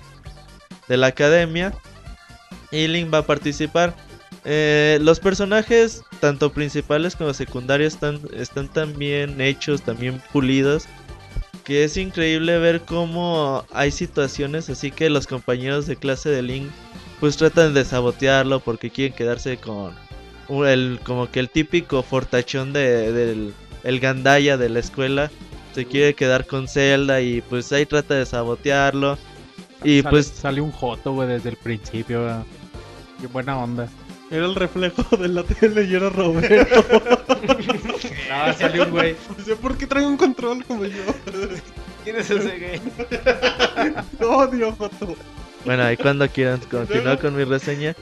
de 0.87 0.97
la 0.97 1.09
academia. 1.09 1.75
Y 2.71 2.87
Link 2.87 3.13
va 3.13 3.19
a 3.19 3.27
participar. 3.27 3.97
Eh, 4.45 5.01
los 5.03 5.19
personajes, 5.19 6.05
tanto 6.21 6.53
principales 6.53 7.17
como 7.17 7.35
secundarios, 7.35 7.95
están, 7.95 8.21
están 8.37 8.69
tan 8.69 8.95
hechos, 9.41 9.83
también 9.83 10.23
pulidos. 10.33 10.87
Que 11.71 11.85
es 11.85 11.97
increíble 11.97 12.59
ver 12.59 12.81
cómo 12.81 13.65
hay 13.73 13.93
situaciones 13.93 14.69
así 14.69 14.91
que 14.91 15.09
los 15.09 15.29
compañeros 15.29 15.87
de 15.87 15.95
clase 15.95 16.29
de 16.29 16.43
Link 16.43 16.69
pues 17.21 17.37
tratan 17.37 17.75
de 17.75 17.85
sabotearlo 17.85 18.59
porque 18.59 18.91
quieren 18.91 19.17
quedarse 19.17 19.57
con 19.57 19.95
el 20.67 20.99
como 21.05 21.31
que 21.31 21.39
el 21.39 21.49
típico 21.49 22.03
fortachón 22.03 22.73
de, 22.73 23.13
del 23.13 23.55
el 23.85 24.01
gandaya 24.01 24.57
de 24.57 24.69
la 24.69 24.81
escuela 24.81 25.31
se 25.73 25.85
quiere 25.87 26.15
quedar 26.15 26.45
con 26.45 26.67
Zelda 26.67 27.21
y 27.21 27.41
pues 27.41 27.71
ahí 27.71 27.87
trata 27.87 28.15
de 28.15 28.27
sabotearlo 28.27 29.17
y 29.85 30.01
Sale- 30.03 30.11
pues 30.11 30.27
Sale 30.27 30.61
un 30.61 30.73
joto, 30.73 31.13
güey, 31.13 31.29
desde 31.29 31.51
el 31.51 31.57
principio. 31.57 32.45
Qué 33.21 33.29
buena 33.29 33.57
onda. 33.57 33.89
Era 34.31 34.47
el 34.47 34.55
reflejo 34.55 35.17
de 35.17 35.29
la 35.29 35.43
tele 35.43 35.85
y 35.85 35.95
era 35.95 36.09
Roberto. 36.11 36.85
Ah, 38.33 38.55
salió 38.57 38.85
un 38.85 38.91
güey. 38.93 39.17
Dice, 39.37 39.57
¿por 39.57 39.77
qué 39.77 39.87
trae 39.89 40.07
un 40.07 40.17
control 40.17 40.65
como 40.65 40.85
yo? 40.85 41.03
¿Quién 42.05 42.17
es 42.17 42.31
ese 42.31 42.59
gay? 42.59 42.81
Odio, 44.21 44.73
Joto. 44.73 45.17
Bueno, 45.65 45.83
ahí 45.83 45.97
cuando 45.97 46.29
quieran 46.29 46.61
continuar 46.71 47.19
con 47.19 47.35
mi 47.37 47.43
reseña. 47.43 47.97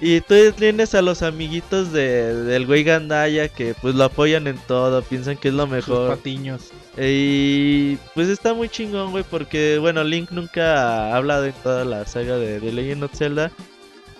Y 0.00 0.20
tú 0.20 0.34
tienes 0.56 0.94
a 0.94 1.02
los 1.02 1.22
amiguitos 1.22 1.92
de, 1.92 2.32
del 2.44 2.66
güey 2.66 2.84
Gandaya 2.84 3.48
que 3.48 3.74
pues 3.80 3.94
lo 3.96 4.04
apoyan 4.04 4.46
en 4.46 4.56
todo, 4.68 5.02
piensan 5.02 5.36
que 5.36 5.48
es 5.48 5.54
lo 5.54 5.64
Sus 5.64 5.72
mejor. 5.72 6.10
patiños. 6.16 6.70
Y 6.96 7.96
pues 8.14 8.28
está 8.28 8.54
muy 8.54 8.68
chingón, 8.68 9.10
güey, 9.10 9.24
porque 9.28 9.78
bueno, 9.78 10.04
Link 10.04 10.30
nunca 10.30 10.76
ha 11.10 11.16
hablado 11.16 11.44
en 11.46 11.54
toda 11.62 11.84
la 11.84 12.06
saga 12.06 12.36
de, 12.36 12.60
de 12.60 12.72
Legend 12.72 13.04
of 13.04 13.14
Zelda. 13.16 13.50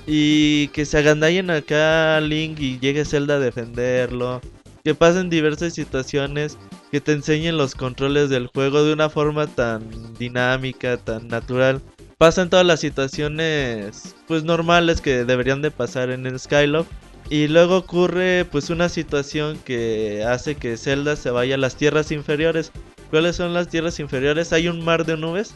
Y 0.06 0.68
que 0.68 0.84
se 0.84 0.98
agandallen 0.98 1.50
acá 1.50 2.20
Link 2.20 2.58
y 2.58 2.78
llegue 2.78 3.04
Zelda 3.04 3.34
a 3.34 3.38
defenderlo. 3.38 4.40
Que 4.84 4.94
pasen 4.94 5.30
diversas 5.30 5.74
situaciones, 5.74 6.58
que 6.90 7.00
te 7.00 7.12
enseñen 7.12 7.56
los 7.56 7.74
controles 7.74 8.30
del 8.30 8.48
juego 8.48 8.82
de 8.82 8.92
una 8.92 9.08
forma 9.08 9.46
tan 9.46 10.14
dinámica, 10.14 10.96
tan 10.96 11.28
natural. 11.28 11.80
Pasan 12.18 12.50
todas 12.50 12.66
las 12.66 12.80
situaciones 12.80 14.16
pues 14.26 14.42
normales 14.44 15.00
que 15.00 15.24
deberían 15.24 15.62
de 15.62 15.70
pasar 15.70 16.10
en 16.10 16.26
el 16.26 16.38
Skyloft. 16.38 16.88
Y 17.30 17.46
luego 17.48 17.76
ocurre 17.76 18.44
pues 18.50 18.70
una 18.70 18.88
situación 18.88 19.58
que 19.64 20.24
hace 20.24 20.56
que 20.56 20.76
Zelda 20.76 21.16
se 21.16 21.30
vaya 21.30 21.54
a 21.54 21.58
las 21.58 21.76
tierras 21.76 22.10
inferiores. 22.10 22.72
¿Cuáles 23.10 23.36
son 23.36 23.54
las 23.54 23.68
tierras 23.68 24.00
inferiores? 24.00 24.52
Hay 24.52 24.68
un 24.68 24.84
mar 24.84 25.06
de 25.06 25.16
nubes 25.16 25.54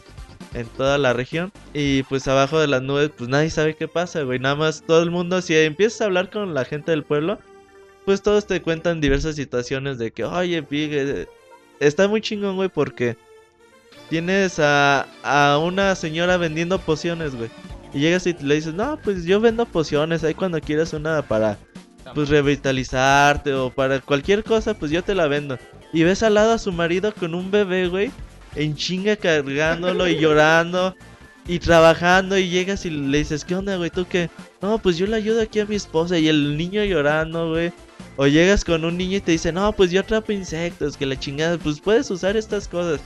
en 0.53 0.67
toda 0.67 0.97
la 0.97 1.13
región. 1.13 1.51
Y 1.73 2.03
pues 2.03 2.27
abajo 2.27 2.59
de 2.59 2.67
las 2.67 2.81
nubes, 2.81 3.11
pues 3.15 3.29
nadie 3.29 3.49
sabe 3.49 3.75
qué 3.75 3.87
pasa, 3.87 4.21
güey. 4.23 4.39
Nada 4.39 4.55
más 4.55 4.83
todo 4.85 5.03
el 5.03 5.11
mundo, 5.11 5.41
si 5.41 5.55
empiezas 5.55 6.01
a 6.01 6.05
hablar 6.05 6.29
con 6.29 6.53
la 6.53 6.65
gente 6.65 6.91
del 6.91 7.03
pueblo, 7.03 7.39
pues 8.05 8.21
todos 8.21 8.47
te 8.47 8.61
cuentan 8.61 9.01
diversas 9.01 9.35
situaciones 9.35 9.97
de 9.97 10.11
que, 10.11 10.23
oye, 10.23 10.63
Pig, 10.63 10.91
eh, 10.93 11.27
está 11.79 12.07
muy 12.07 12.21
chingón, 12.21 12.55
güey, 12.55 12.69
porque 12.69 13.17
tienes 14.09 14.59
a, 14.59 15.07
a 15.23 15.57
una 15.57 15.95
señora 15.95 16.37
vendiendo 16.37 16.79
pociones, 16.79 17.35
güey. 17.35 17.49
Y 17.93 17.99
llegas 17.99 18.27
y 18.27 18.33
le 18.33 18.55
dices, 18.55 18.73
no, 18.73 18.97
pues 19.03 19.25
yo 19.25 19.39
vendo 19.39 19.65
pociones, 19.65 20.23
ahí 20.23 20.33
cuando 20.33 20.61
quieras 20.61 20.93
una 20.93 21.21
para, 21.21 21.57
pues 22.13 22.29
revitalizarte 22.29 23.53
o 23.53 23.69
para 23.71 23.99
cualquier 23.99 24.43
cosa, 24.43 24.73
pues 24.73 24.91
yo 24.91 25.03
te 25.03 25.15
la 25.15 25.27
vendo. 25.27 25.57
Y 25.93 26.03
ves 26.03 26.23
al 26.23 26.33
lado 26.35 26.53
a 26.53 26.57
su 26.57 26.71
marido 26.71 27.13
con 27.13 27.33
un 27.33 27.49
bebé, 27.49 27.87
güey, 27.87 28.11
en 28.55 28.75
chinga 28.75 29.15
cargándolo 29.15 30.07
y 30.07 30.17
llorando 30.17 30.95
y 31.47 31.59
trabajando 31.59 32.37
y 32.37 32.49
llegas 32.49 32.85
y 32.85 32.89
le 32.89 33.19
dices, 33.19 33.45
¿qué 33.45 33.55
onda, 33.55 33.77
güey? 33.77 33.89
¿Tú 33.89 34.05
qué? 34.07 34.29
No, 34.61 34.79
pues 34.79 34.97
yo 34.97 35.07
le 35.07 35.15
ayudo 35.15 35.41
aquí 35.41 35.59
a 35.59 35.65
mi 35.65 35.75
esposa 35.75 36.17
y 36.17 36.27
el 36.27 36.57
niño 36.57 36.83
llorando, 36.83 37.51
güey. 37.51 37.71
O 38.17 38.27
llegas 38.27 38.65
con 38.65 38.83
un 38.83 38.97
niño 38.97 39.17
y 39.17 39.21
te 39.21 39.31
dice, 39.31 39.51
no, 39.51 39.71
pues 39.71 39.91
yo 39.91 40.01
atrapo 40.01 40.31
insectos, 40.31 40.97
que 40.97 41.05
la 41.05 41.17
chingada, 41.17 41.57
pues 41.57 41.79
puedes 41.79 42.09
usar 42.11 42.35
estas 42.35 42.67
cosas. 42.67 42.99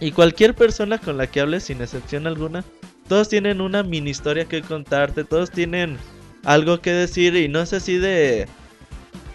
Y 0.00 0.12
cualquier 0.12 0.54
persona 0.54 0.98
con 0.98 1.16
la 1.16 1.26
que 1.26 1.40
hables, 1.40 1.64
sin 1.64 1.82
excepción 1.82 2.26
alguna, 2.26 2.64
todos 3.08 3.28
tienen 3.28 3.60
una 3.60 3.82
mini 3.82 4.10
historia 4.10 4.44
que 4.44 4.62
contarte, 4.62 5.24
todos 5.24 5.50
tienen 5.50 5.98
algo 6.44 6.80
que 6.80 6.92
decir 6.92 7.34
y 7.36 7.48
no 7.48 7.60
es 7.60 7.72
así 7.72 7.98
de... 7.98 8.46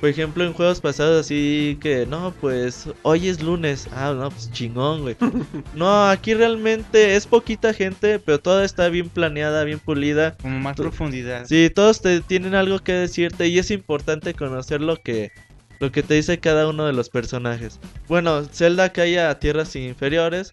Por 0.03 0.09
ejemplo, 0.09 0.43
en 0.43 0.51
juegos 0.51 0.81
pasados 0.81 1.17
así 1.25 1.77
que, 1.79 2.05
no, 2.05 2.33
pues 2.41 2.89
hoy 3.03 3.29
es 3.29 3.41
lunes. 3.41 3.87
Ah, 3.93 4.13
no, 4.13 4.29
pues 4.31 4.51
chingón, 4.51 5.01
güey. 5.03 5.15
No, 5.75 6.09
aquí 6.09 6.33
realmente 6.33 7.15
es 7.15 7.25
poquita 7.25 7.73
gente, 7.73 8.19
pero 8.19 8.37
toda 8.37 8.65
está 8.65 8.89
bien 8.89 9.07
planeada, 9.07 9.63
bien 9.63 9.79
pulida. 9.79 10.35
Como 10.41 10.59
más 10.59 10.75
Tú- 10.75 10.81
profundidad. 10.83 11.45
Sí, 11.45 11.69
todos 11.73 12.01
te 12.01 12.19
tienen 12.19 12.53
algo 12.53 12.79
que 12.79 12.91
decirte 12.91 13.47
y 13.47 13.57
es 13.59 13.71
importante 13.71 14.33
conocer 14.33 14.81
lo 14.81 14.97
que 14.97 15.31
lo 15.79 15.89
que 15.93 16.03
te 16.03 16.15
dice 16.15 16.37
cada 16.37 16.67
uno 16.67 16.85
de 16.85 16.91
los 16.91 17.07
personajes. 17.09 17.79
Bueno, 18.09 18.43
Zelda 18.43 18.91
cae 18.91 19.21
a 19.21 19.39
tierras 19.39 19.73
inferiores 19.77 20.51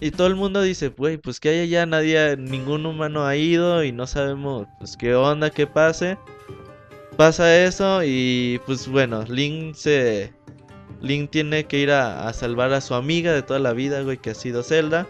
y 0.00 0.12
todo 0.12 0.28
el 0.28 0.34
mundo 0.34 0.62
dice, 0.62 0.88
güey, 0.88 1.18
pues 1.18 1.40
que 1.40 1.50
hay 1.50 1.58
allá 1.60 1.84
nadie, 1.84 2.38
ningún 2.38 2.86
humano 2.86 3.26
ha 3.26 3.36
ido 3.36 3.84
y 3.84 3.92
no 3.92 4.06
sabemos 4.06 4.66
pues 4.78 4.96
qué 4.96 5.14
onda, 5.14 5.50
qué 5.50 5.66
pase. 5.66 6.16
Pasa 7.22 7.64
eso 7.64 8.02
y 8.02 8.60
pues 8.66 8.88
bueno, 8.88 9.22
Link 9.28 9.76
se 9.76 10.32
Link 11.00 11.30
tiene 11.30 11.66
que 11.66 11.78
ir 11.78 11.92
a, 11.92 12.26
a 12.26 12.32
salvar 12.32 12.72
a 12.72 12.80
su 12.80 12.94
amiga 12.94 13.32
de 13.32 13.42
toda 13.42 13.60
la 13.60 13.72
vida, 13.72 14.02
güey, 14.02 14.18
que 14.18 14.30
ha 14.30 14.34
sido 14.34 14.64
Zelda. 14.64 15.06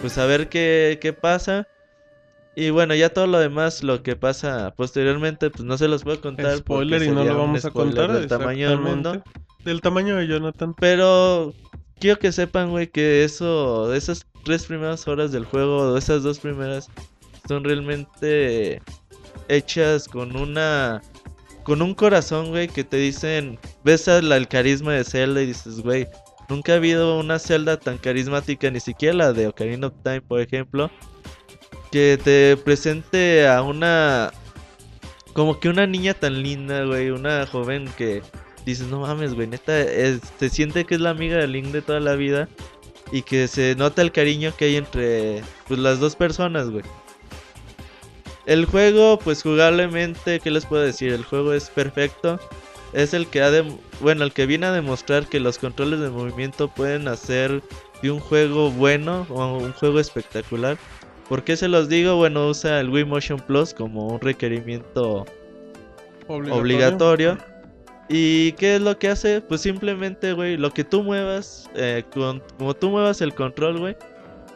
Pues 0.00 0.16
a 0.16 0.24
ver 0.24 0.48
qué, 0.48 0.98
qué 1.02 1.12
pasa. 1.12 1.68
Y 2.56 2.70
bueno, 2.70 2.94
ya 2.94 3.10
todo 3.10 3.26
lo 3.26 3.38
demás, 3.38 3.82
lo 3.82 4.02
que 4.02 4.16
pasa 4.16 4.72
posteriormente, 4.74 5.50
pues 5.50 5.62
no 5.64 5.76
se 5.76 5.86
los 5.86 6.02
puedo 6.02 6.22
contar. 6.22 6.56
Spoiler 6.56 7.02
y 7.02 7.10
no 7.10 7.24
lo 7.24 7.36
vamos 7.36 7.62
a 7.66 7.70
contar. 7.70 8.10
Del 8.10 8.26
tamaño 8.26 8.70
del 8.70 8.80
mundo. 8.80 9.22
Del 9.62 9.82
tamaño 9.82 10.16
de 10.16 10.28
Jonathan. 10.28 10.74
Pero 10.80 11.52
quiero 11.98 12.18
que 12.18 12.32
sepan, 12.32 12.70
güey, 12.70 12.86
que 12.86 13.22
eso, 13.22 13.92
esas 13.92 14.26
tres 14.46 14.64
primeras 14.64 15.06
horas 15.06 15.30
del 15.30 15.44
juego, 15.44 15.92
o 15.92 15.98
esas 15.98 16.22
dos 16.22 16.38
primeras, 16.38 16.88
son 17.46 17.64
realmente 17.64 18.80
hechas 19.48 20.08
con 20.08 20.34
una. 20.34 21.02
Con 21.70 21.82
un 21.82 21.94
corazón, 21.94 22.48
güey, 22.48 22.66
que 22.66 22.82
te 22.82 22.96
dicen. 22.96 23.56
Ves 23.84 24.08
al, 24.08 24.32
al 24.32 24.48
carisma 24.48 24.92
de 24.92 25.04
Zelda 25.04 25.40
y 25.40 25.46
dices, 25.46 25.82
güey, 25.82 26.08
nunca 26.48 26.72
ha 26.72 26.76
habido 26.76 27.20
una 27.20 27.38
Zelda 27.38 27.78
tan 27.78 27.96
carismática, 27.96 28.68
ni 28.72 28.80
siquiera 28.80 29.14
la 29.14 29.32
de 29.32 29.46
Ocarina 29.46 29.86
of 29.86 29.92
Time, 30.02 30.20
por 30.20 30.40
ejemplo. 30.40 30.90
Que 31.92 32.18
te 32.20 32.56
presente 32.56 33.46
a 33.46 33.62
una. 33.62 34.32
Como 35.32 35.60
que 35.60 35.68
una 35.68 35.86
niña 35.86 36.12
tan 36.12 36.42
linda, 36.42 36.82
güey, 36.86 37.10
una 37.10 37.46
joven 37.46 37.88
que 37.96 38.20
dices, 38.66 38.88
no 38.88 39.02
mames, 39.02 39.34
güey, 39.34 39.46
neta, 39.46 39.80
es- 39.80 40.22
se 40.40 40.48
siente 40.48 40.84
que 40.84 40.96
es 40.96 41.00
la 41.00 41.10
amiga 41.10 41.36
de 41.36 41.46
Link 41.46 41.66
de 41.66 41.82
toda 41.82 42.00
la 42.00 42.16
vida 42.16 42.48
y 43.12 43.22
que 43.22 43.46
se 43.46 43.76
nota 43.76 44.02
el 44.02 44.10
cariño 44.10 44.52
que 44.58 44.64
hay 44.64 44.74
entre 44.76 45.42
pues, 45.68 45.78
las 45.78 46.00
dos 46.00 46.16
personas, 46.16 46.68
güey. 46.68 46.82
El 48.46 48.64
juego, 48.66 49.18
pues 49.18 49.42
jugablemente, 49.42 50.40
¿qué 50.40 50.50
les 50.50 50.66
puedo 50.66 50.82
decir? 50.82 51.12
El 51.12 51.24
juego 51.24 51.52
es 51.52 51.68
perfecto. 51.70 52.40
Es 52.92 53.14
el 53.14 53.26
que 53.28 53.42
ha 53.42 53.50
de, 53.50 53.64
bueno, 54.00 54.24
el 54.24 54.32
que 54.32 54.46
viene 54.46 54.66
a 54.66 54.72
demostrar 54.72 55.26
que 55.26 55.38
los 55.38 55.58
controles 55.58 56.00
de 56.00 56.10
movimiento 56.10 56.68
pueden 56.68 57.06
hacer 57.06 57.62
de 58.02 58.10
un 58.10 58.18
juego 58.18 58.70
bueno 58.70 59.26
o 59.30 59.58
un 59.58 59.72
juego 59.72 60.00
espectacular. 60.00 60.76
¿Por 61.28 61.44
qué 61.44 61.56
se 61.56 61.68
los 61.68 61.88
digo? 61.88 62.16
Bueno, 62.16 62.48
usa 62.48 62.80
el 62.80 62.88
Wii 62.88 63.04
Motion 63.04 63.38
Plus 63.38 63.72
como 63.72 64.08
un 64.08 64.20
requerimiento 64.20 65.24
obligatorio. 66.60 67.38
¿Y 68.08 68.52
qué 68.52 68.74
es 68.76 68.80
lo 68.80 68.98
que 68.98 69.08
hace? 69.08 69.40
Pues 69.40 69.60
simplemente, 69.60 70.32
güey, 70.32 70.56
lo 70.56 70.72
que 70.72 70.82
tú 70.82 71.04
muevas, 71.04 71.70
eh, 71.76 72.02
con- 72.12 72.42
como 72.58 72.74
tú 72.74 72.90
muevas 72.90 73.20
el 73.20 73.32
control, 73.34 73.78
güey, 73.78 73.96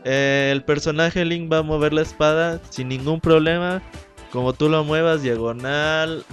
eh, 0.04 0.50
el 0.52 0.62
personaje 0.62 1.24
Link 1.24 1.50
va 1.52 1.58
a 1.58 1.62
mover 1.62 1.92
la 1.92 2.02
espada 2.02 2.60
sin 2.70 2.88
ningún 2.88 3.20
problema. 3.20 3.82
Como 4.30 4.52
tú 4.52 4.68
lo 4.68 4.84
muevas, 4.84 5.22
diagonal, 5.22 6.24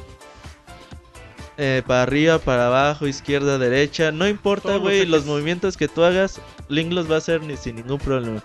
eh, 1.58 1.84
para 1.86 2.04
arriba, 2.04 2.40
para 2.40 2.68
abajo, 2.68 3.08
izquierda, 3.08 3.58
derecha, 3.58 4.12
no 4.12 4.28
importa, 4.28 4.74
los 4.74 4.82
güey, 4.82 5.06
los 5.06 5.26
movimientos 5.26 5.78
que 5.78 5.88
tú 5.88 6.04
hagas, 6.04 6.42
Link 6.70 6.92
los 6.92 7.10
va 7.10 7.16
a 7.16 7.18
hacer 7.20 7.44
ni 7.44 7.56
sin 7.58 7.76
ningún 7.76 8.00
problema. 8.00 8.44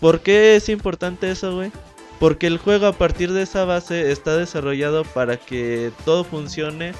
¿Por 0.00 0.20
qué 0.20 0.56
es 0.56 0.68
importante 0.68 1.30
eso, 1.30 1.54
güey? 1.54 1.72
Porque 2.20 2.46
el 2.46 2.58
juego 2.58 2.86
a 2.86 2.92
partir 2.92 3.32
de 3.32 3.42
esa 3.42 3.64
base 3.64 4.12
está 4.12 4.36
desarrollado 4.36 5.04
para 5.04 5.38
que 5.38 5.90
todo 6.04 6.24
funcione 6.24 6.92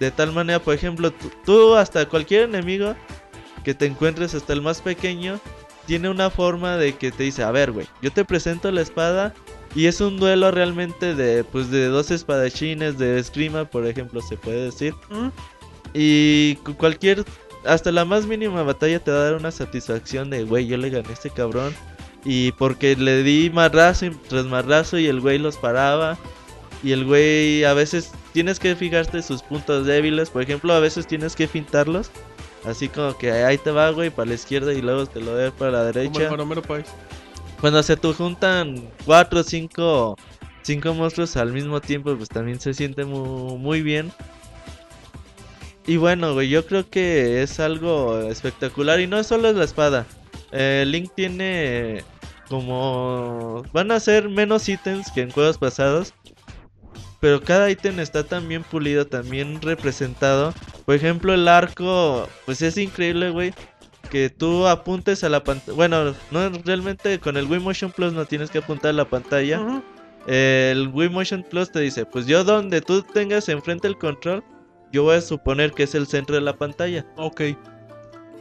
de 0.00 0.10
tal 0.10 0.32
manera, 0.32 0.58
por 0.58 0.74
ejemplo, 0.74 1.12
tú, 1.12 1.30
tú 1.44 1.74
hasta 1.76 2.08
cualquier 2.08 2.42
enemigo 2.42 2.96
que 3.62 3.74
te 3.74 3.86
encuentres, 3.86 4.34
hasta 4.34 4.52
el 4.52 4.60
más 4.60 4.80
pequeño, 4.80 5.38
tiene 5.86 6.08
una 6.08 6.30
forma 6.30 6.76
de 6.76 6.94
que 6.94 7.10
te 7.10 7.24
dice, 7.24 7.42
a 7.42 7.50
ver, 7.50 7.72
güey, 7.72 7.86
yo 8.00 8.10
te 8.12 8.24
presento 8.24 8.70
la 8.70 8.80
espada 8.82 9.34
y 9.74 9.86
es 9.86 10.00
un 10.00 10.18
duelo 10.18 10.50
realmente 10.50 11.14
de, 11.14 11.44
pues, 11.44 11.70
de 11.70 11.86
dos 11.86 12.10
espadachines, 12.10 12.98
de 12.98 13.18
esgrima, 13.18 13.64
por 13.64 13.86
ejemplo, 13.86 14.20
se 14.20 14.36
puede 14.36 14.64
decir. 14.66 14.94
¿Mm? 15.10 15.28
Y 15.94 16.56
cu- 16.64 16.74
cualquier, 16.76 17.24
hasta 17.64 17.90
la 17.92 18.04
más 18.04 18.26
mínima 18.26 18.62
batalla 18.62 18.98
te 18.98 19.10
va 19.10 19.18
a 19.18 19.24
dar 19.24 19.34
una 19.34 19.50
satisfacción 19.50 20.30
de, 20.30 20.44
güey, 20.44 20.66
yo 20.66 20.76
le 20.76 20.90
gané 20.90 21.08
a 21.08 21.12
este 21.12 21.30
cabrón. 21.30 21.74
Y 22.24 22.52
porque 22.52 22.94
le 22.96 23.22
di 23.24 23.50
marrazo 23.52 24.06
y 24.06 24.10
tras 24.10 24.46
marrazo 24.46 24.96
y 24.98 25.06
el 25.06 25.20
güey 25.20 25.38
los 25.38 25.56
paraba. 25.56 26.16
Y 26.84 26.92
el 26.92 27.04
güey 27.04 27.64
a 27.64 27.74
veces 27.74 28.12
tienes 28.32 28.58
que 28.58 28.76
fijarte 28.76 29.22
sus 29.22 29.42
puntos 29.42 29.86
débiles. 29.86 30.30
Por 30.30 30.42
ejemplo, 30.42 30.72
a 30.72 30.80
veces 30.80 31.06
tienes 31.06 31.34
que 31.34 31.48
fintarlos. 31.48 32.10
Así 32.64 32.88
como 32.88 33.16
que 33.18 33.32
ahí 33.32 33.58
te 33.58 33.70
va, 33.70 33.90
güey, 33.90 34.10
para 34.10 34.28
la 34.28 34.34
izquierda 34.34 34.72
y 34.72 34.80
luego 34.82 35.06
te 35.06 35.20
lo 35.20 35.32
doy 35.36 35.50
para 35.50 35.70
la 35.72 35.78
Como 35.78 35.88
el 35.88 35.94
derecha. 36.12 36.30
Maromero 36.30 36.62
País. 36.62 36.86
Cuando 37.60 37.82
se 37.82 37.96
te 37.96 38.12
juntan 38.12 38.88
cuatro 39.04 39.40
o 39.40 39.42
cinco, 39.42 40.16
cinco 40.62 40.94
monstruos 40.94 41.36
al 41.36 41.52
mismo 41.52 41.80
tiempo, 41.80 42.14
pues 42.16 42.28
también 42.28 42.60
se 42.60 42.72
siente 42.74 43.04
mu- 43.04 43.58
muy, 43.58 43.82
bien. 43.82 44.12
Y 45.86 45.96
bueno, 45.96 46.32
güey, 46.34 46.48
yo 46.48 46.64
creo 46.66 46.88
que 46.88 47.42
es 47.42 47.58
algo 47.58 48.20
espectacular. 48.20 49.00
Y 49.00 49.06
no 49.08 49.18
es 49.18 49.26
solo 49.26 49.52
la 49.52 49.64
espada. 49.64 50.06
Eh, 50.52 50.84
Link 50.86 51.10
tiene 51.16 52.04
como... 52.48 53.64
Van 53.72 53.90
a 53.90 53.98
ser 53.98 54.28
menos 54.28 54.68
ítems 54.68 55.10
que 55.10 55.22
en 55.22 55.30
juegos 55.30 55.58
pasados. 55.58 56.14
Pero 57.22 57.40
cada 57.40 57.70
ítem 57.70 58.00
está 58.00 58.24
tan 58.24 58.48
bien 58.48 58.64
pulido, 58.64 59.06
también 59.06 59.62
representado. 59.62 60.52
Por 60.84 60.96
ejemplo, 60.96 61.32
el 61.32 61.46
arco, 61.46 62.28
pues 62.44 62.60
es 62.60 62.76
increíble, 62.76 63.30
güey 63.30 63.54
que 64.10 64.28
tú 64.28 64.66
apuntes 64.66 65.24
a 65.24 65.30
la 65.30 65.42
pantalla. 65.42 65.74
Bueno, 65.74 66.14
no 66.30 66.50
realmente 66.66 67.18
con 67.18 67.38
el 67.38 67.46
Wii 67.46 67.60
Motion 67.60 67.90
Plus 67.90 68.12
no 68.12 68.26
tienes 68.26 68.50
que 68.50 68.58
apuntar 68.58 68.90
a 68.90 68.92
la 68.92 69.06
pantalla. 69.06 69.82
El 70.26 70.88
Wii 70.88 71.08
Motion 71.08 71.42
Plus 71.48 71.72
te 71.72 71.80
dice, 71.80 72.04
pues 72.04 72.26
yo 72.26 72.44
donde 72.44 72.82
tú 72.82 73.02
tengas 73.02 73.48
enfrente 73.48 73.88
el 73.88 73.96
control, 73.96 74.44
yo 74.92 75.04
voy 75.04 75.16
a 75.16 75.22
suponer 75.22 75.72
que 75.72 75.84
es 75.84 75.94
el 75.94 76.06
centro 76.06 76.34
de 76.34 76.42
la 76.42 76.54
pantalla. 76.54 77.06
Ok. 77.16 77.40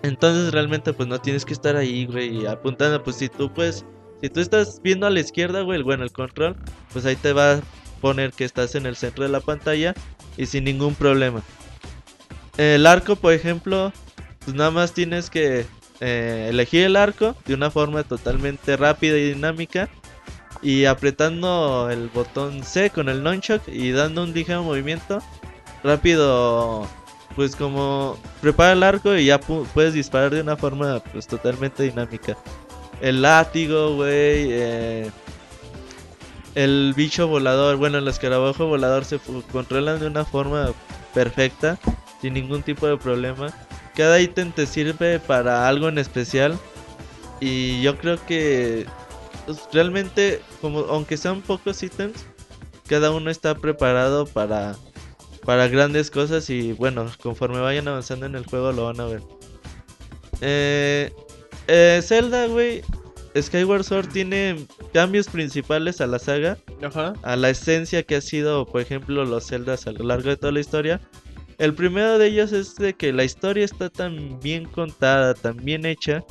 Entonces 0.03 0.51
realmente 0.51 0.91
pues 0.91 1.07
no 1.07 1.21
tienes 1.21 1.45
que 1.45 1.53
estar 1.53 1.77
ahí, 1.77 2.05
güey, 2.05 2.45
apuntando. 2.47 3.01
Pues 3.01 3.15
si 3.15 3.29
tú 3.29 3.49
pues, 3.53 3.85
si 4.21 4.29
tú 4.29 4.41
estás 4.41 4.81
viendo 4.83 5.07
a 5.07 5.09
la 5.09 5.21
izquierda, 5.21 5.61
güey, 5.61 5.81
bueno, 5.83 6.03
el 6.03 6.11
control, 6.11 6.57
pues 6.91 7.05
ahí 7.05 7.15
te 7.15 7.31
va 7.31 7.61
poner 8.01 8.33
que 8.33 8.43
estás 8.43 8.75
en 8.75 8.85
el 8.85 8.95
centro 8.97 9.23
de 9.23 9.29
la 9.29 9.39
pantalla 9.39 9.93
y 10.37 10.45
sin 10.47 10.63
ningún 10.65 10.95
problema. 10.95 11.41
El 12.57 12.85
arco, 12.85 13.15
por 13.15 13.31
ejemplo, 13.33 13.93
pues 14.43 14.55
nada 14.55 14.71
más 14.71 14.93
tienes 14.93 15.29
que 15.29 15.65
eh, 16.01 16.47
elegir 16.49 16.83
el 16.85 16.95
arco 16.95 17.35
de 17.45 17.53
una 17.53 17.71
forma 17.71 18.03
totalmente 18.03 18.75
rápida 18.75 19.17
y 19.17 19.33
dinámica. 19.33 19.87
y 20.63 20.85
apretando 20.85 21.89
el 21.89 22.09
botón 22.09 22.63
C 22.63 22.91
con 22.91 23.09
el 23.09 23.23
nunchuck 23.23 23.67
y 23.67 23.91
dando 23.91 24.21
un 24.23 24.31
ligero 24.31 24.61
movimiento 24.63 25.19
rápido 25.83 26.87
pues 27.35 27.55
como 27.55 28.15
prepara 28.41 28.73
el 28.73 28.83
arco 28.83 29.15
y 29.15 29.25
ya 29.25 29.39
pu- 29.39 29.65
puedes 29.73 29.93
disparar 29.95 30.29
de 30.31 30.41
una 30.41 30.55
forma 30.57 30.99
pues 31.11 31.25
totalmente 31.25 31.81
dinámica. 31.83 32.37
El 33.01 33.23
látigo, 33.23 33.95
güey, 33.95 34.49
eh, 34.51 35.09
el 36.55 36.93
bicho 36.95 37.27
volador, 37.27 37.77
bueno, 37.77 37.97
el 37.97 38.07
escarabajo 38.07 38.67
volador 38.67 39.05
se 39.05 39.19
controlan 39.51 39.99
de 39.99 40.07
una 40.07 40.25
forma 40.25 40.71
perfecta, 41.13 41.79
sin 42.21 42.33
ningún 42.33 42.63
tipo 42.63 42.87
de 42.87 42.97
problema. 42.97 43.53
Cada 43.95 44.19
ítem 44.19 44.51
te 44.51 44.65
sirve 44.65 45.19
para 45.19 45.67
algo 45.67 45.89
en 45.89 45.97
especial 45.97 46.57
y 47.39 47.81
yo 47.81 47.97
creo 47.97 48.23
que 48.25 48.85
pues, 49.45 49.59
realmente, 49.73 50.41
como 50.61 50.79
aunque 50.81 51.17
sean 51.17 51.41
pocos 51.41 51.81
ítems, 51.83 52.25
cada 52.87 53.11
uno 53.11 53.29
está 53.29 53.55
preparado 53.55 54.25
para 54.25 54.75
para 55.45 55.67
grandes 55.67 56.11
cosas 56.11 56.49
y 56.49 56.73
bueno, 56.73 57.09
conforme 57.21 57.59
vayan 57.59 57.87
avanzando 57.87 58.25
en 58.25 58.35
el 58.35 58.45
juego 58.45 58.71
lo 58.71 58.85
van 58.85 58.99
a 58.99 59.05
ver. 59.05 59.21
Eh, 60.41 61.11
eh, 61.67 62.01
Zelda, 62.03 62.47
güey, 62.47 62.83
Skyward 63.39 63.83
Sword 63.83 64.09
tiene 64.09 64.65
cambios 64.93 65.27
principales 65.27 66.01
a 66.01 66.07
la 66.07 66.19
saga, 66.19 66.57
Ajá. 66.81 67.13
a 67.23 67.35
la 67.35 67.49
esencia 67.49 68.03
que 68.03 68.15
ha 68.15 68.21
sido, 68.21 68.65
por 68.65 68.81
ejemplo, 68.81 69.23
los 69.25 69.47
Zeldas 69.47 69.87
a 69.87 69.91
lo 69.91 70.03
largo 70.03 70.29
de 70.29 70.37
toda 70.37 70.51
la 70.51 70.59
historia. 70.59 70.99
El 71.57 71.73
primero 71.73 72.17
de 72.17 72.27
ellos 72.27 72.51
es 72.51 72.75
de 72.75 72.93
que 72.93 73.13
la 73.13 73.23
historia 73.23 73.63
está 73.63 73.89
tan 73.89 74.39
bien 74.39 74.65
contada, 74.65 75.33
tan 75.33 75.57
bien 75.57 75.85
hecha, 75.85 76.23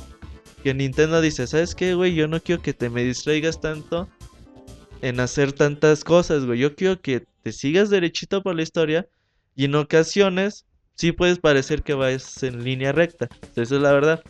que 0.63 0.73
Nintendo 0.73 1.21
dice, 1.21 1.47
¿sabes 1.47 1.73
qué, 1.73 1.95
güey? 1.95 2.13
Yo 2.13 2.27
no 2.27 2.39
quiero 2.39 2.61
que 2.61 2.73
te 2.73 2.89
me 2.89 3.03
distraigas 3.03 3.59
tanto 3.59 4.07
en 5.01 5.19
hacer 5.19 5.53
tantas 5.53 6.03
cosas, 6.03 6.45
güey. 6.45 6.59
Yo 6.59 6.75
quiero 6.75 7.01
que 7.01 7.25
te 7.43 7.51
sigas 7.51 7.89
derechito 7.89 8.43
por 8.43 8.55
la 8.55 8.61
historia 8.61 9.07
y 9.55 9.65
en 9.65 9.75
ocasiones 9.75 10.65
sí 10.95 11.11
puedes 11.11 11.39
parecer 11.39 11.81
que 11.81 11.93
vas 11.93 12.43
en 12.43 12.63
línea 12.63 12.91
recta. 12.91 13.27
Esa 13.55 13.75
es 13.75 13.81
la 13.81 13.91
verdad. 13.91 14.21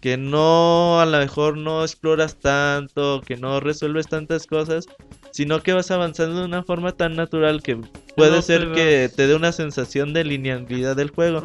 Que 0.00 0.16
no, 0.16 1.00
a 1.00 1.06
lo 1.06 1.18
mejor 1.18 1.56
no 1.56 1.82
exploras 1.82 2.36
tanto, 2.36 3.20
que 3.26 3.36
no 3.36 3.60
resuelves 3.60 4.06
tantas 4.06 4.46
cosas, 4.46 4.86
sino 5.32 5.60
que 5.62 5.72
vas 5.72 5.90
avanzando 5.90 6.40
de 6.40 6.44
una 6.44 6.62
forma 6.62 6.92
tan 6.92 7.16
natural 7.16 7.62
que 7.62 7.76
puede 8.16 8.36
no 8.36 8.42
ser 8.42 8.72
que 8.72 9.10
te 9.14 9.26
dé 9.26 9.34
una 9.34 9.52
sensación 9.52 10.12
de 10.12 10.24
linealidad 10.24 10.96
del 10.96 11.10
juego. 11.10 11.42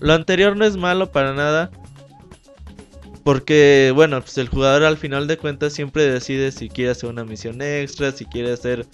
Lo 0.00 0.12
anterior 0.12 0.56
no 0.56 0.64
es 0.64 0.76
malo 0.76 1.10
para 1.10 1.34
nada. 1.34 1.70
Porque, 3.24 3.90
bueno, 3.92 4.20
pues 4.20 4.38
el 4.38 4.48
jugador 4.48 4.84
al 4.84 4.96
final 4.96 5.26
de 5.26 5.36
cuentas 5.36 5.72
siempre 5.72 6.04
decide 6.08 6.52
si 6.52 6.68
quiere 6.68 6.92
hacer 6.92 7.10
una 7.10 7.24
misión 7.24 7.60
extra, 7.60 8.12
si 8.12 8.24
quiere 8.24 8.52
hacer, 8.52 8.86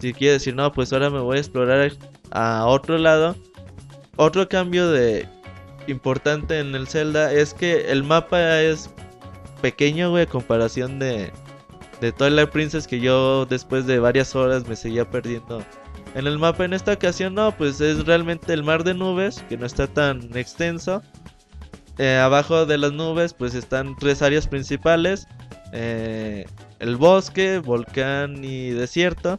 si 0.00 0.12
quiere 0.12 0.32
decir, 0.32 0.56
no, 0.56 0.72
pues 0.72 0.92
ahora 0.92 1.08
me 1.08 1.20
voy 1.20 1.36
a 1.36 1.40
explorar 1.40 1.92
a 2.32 2.66
otro 2.66 2.98
lado. 2.98 3.36
Otro 4.16 4.48
cambio 4.48 4.90
de 4.90 5.28
importante 5.88 6.58
en 6.58 6.74
el 6.74 6.86
Zelda 6.88 7.32
es 7.32 7.54
que 7.54 7.90
el 7.90 8.02
mapa 8.02 8.60
es 8.60 8.90
pequeño, 9.60 10.10
güey, 10.10 10.24
a 10.24 10.26
comparación 10.26 10.98
de, 10.98 11.32
de 12.00 12.12
Twilight 12.12 12.50
Princess 12.50 12.86
que 12.86 13.00
yo 13.00 13.46
después 13.46 13.86
de 13.86 13.98
varias 13.98 14.34
horas 14.34 14.66
me 14.68 14.76
seguía 14.76 15.08
perdiendo 15.10 15.62
en 16.16 16.26
el 16.26 16.38
mapa 16.38 16.64
en 16.64 16.72
esta 16.72 16.94
ocasión 16.94 17.34
no, 17.34 17.54
pues 17.54 17.78
es 17.82 18.06
realmente 18.06 18.54
el 18.54 18.64
mar 18.64 18.84
de 18.84 18.94
nubes, 18.94 19.44
que 19.50 19.58
no 19.58 19.66
está 19.66 19.86
tan 19.86 20.34
extenso. 20.34 21.02
Eh, 21.98 22.16
abajo 22.16 22.64
de 22.64 22.78
las 22.78 22.92
nubes 22.92 23.34
pues 23.34 23.54
están 23.54 23.94
tres 23.96 24.22
áreas 24.22 24.48
principales. 24.48 25.26
eh, 25.72 26.46
el 26.78 26.96
bosque, 26.96 27.58
volcán 27.58 28.42
y 28.42 28.70
desierto. 28.70 29.38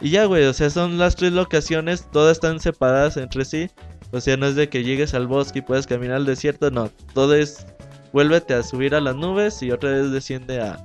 Y 0.00 0.08
ya, 0.10 0.24
güey, 0.24 0.44
o 0.44 0.54
sea, 0.54 0.70
son 0.70 0.96
las 0.96 1.16
tres 1.16 1.32
locaciones, 1.32 2.10
todas 2.10 2.38
están 2.38 2.60
separadas 2.60 3.18
entre 3.18 3.44
sí. 3.44 3.70
O 4.12 4.20
sea, 4.20 4.36
no 4.36 4.46
es 4.46 4.54
de 4.54 4.68
que 4.68 4.84
llegues 4.84 5.14
al 5.14 5.26
bosque 5.26 5.58
y 5.60 5.62
puedas 5.62 5.86
caminar 5.86 6.16
al 6.16 6.26
desierto, 6.26 6.70
no. 6.70 6.90
Todo 7.14 7.34
es, 7.34 7.66
vuélvete 8.12 8.54
a 8.54 8.62
subir 8.62 8.94
a 8.94 9.00
las 9.00 9.16
nubes 9.16 9.62
y 9.62 9.70
otra 9.70 9.90
vez 9.90 10.10
desciende 10.10 10.60
a, 10.60 10.84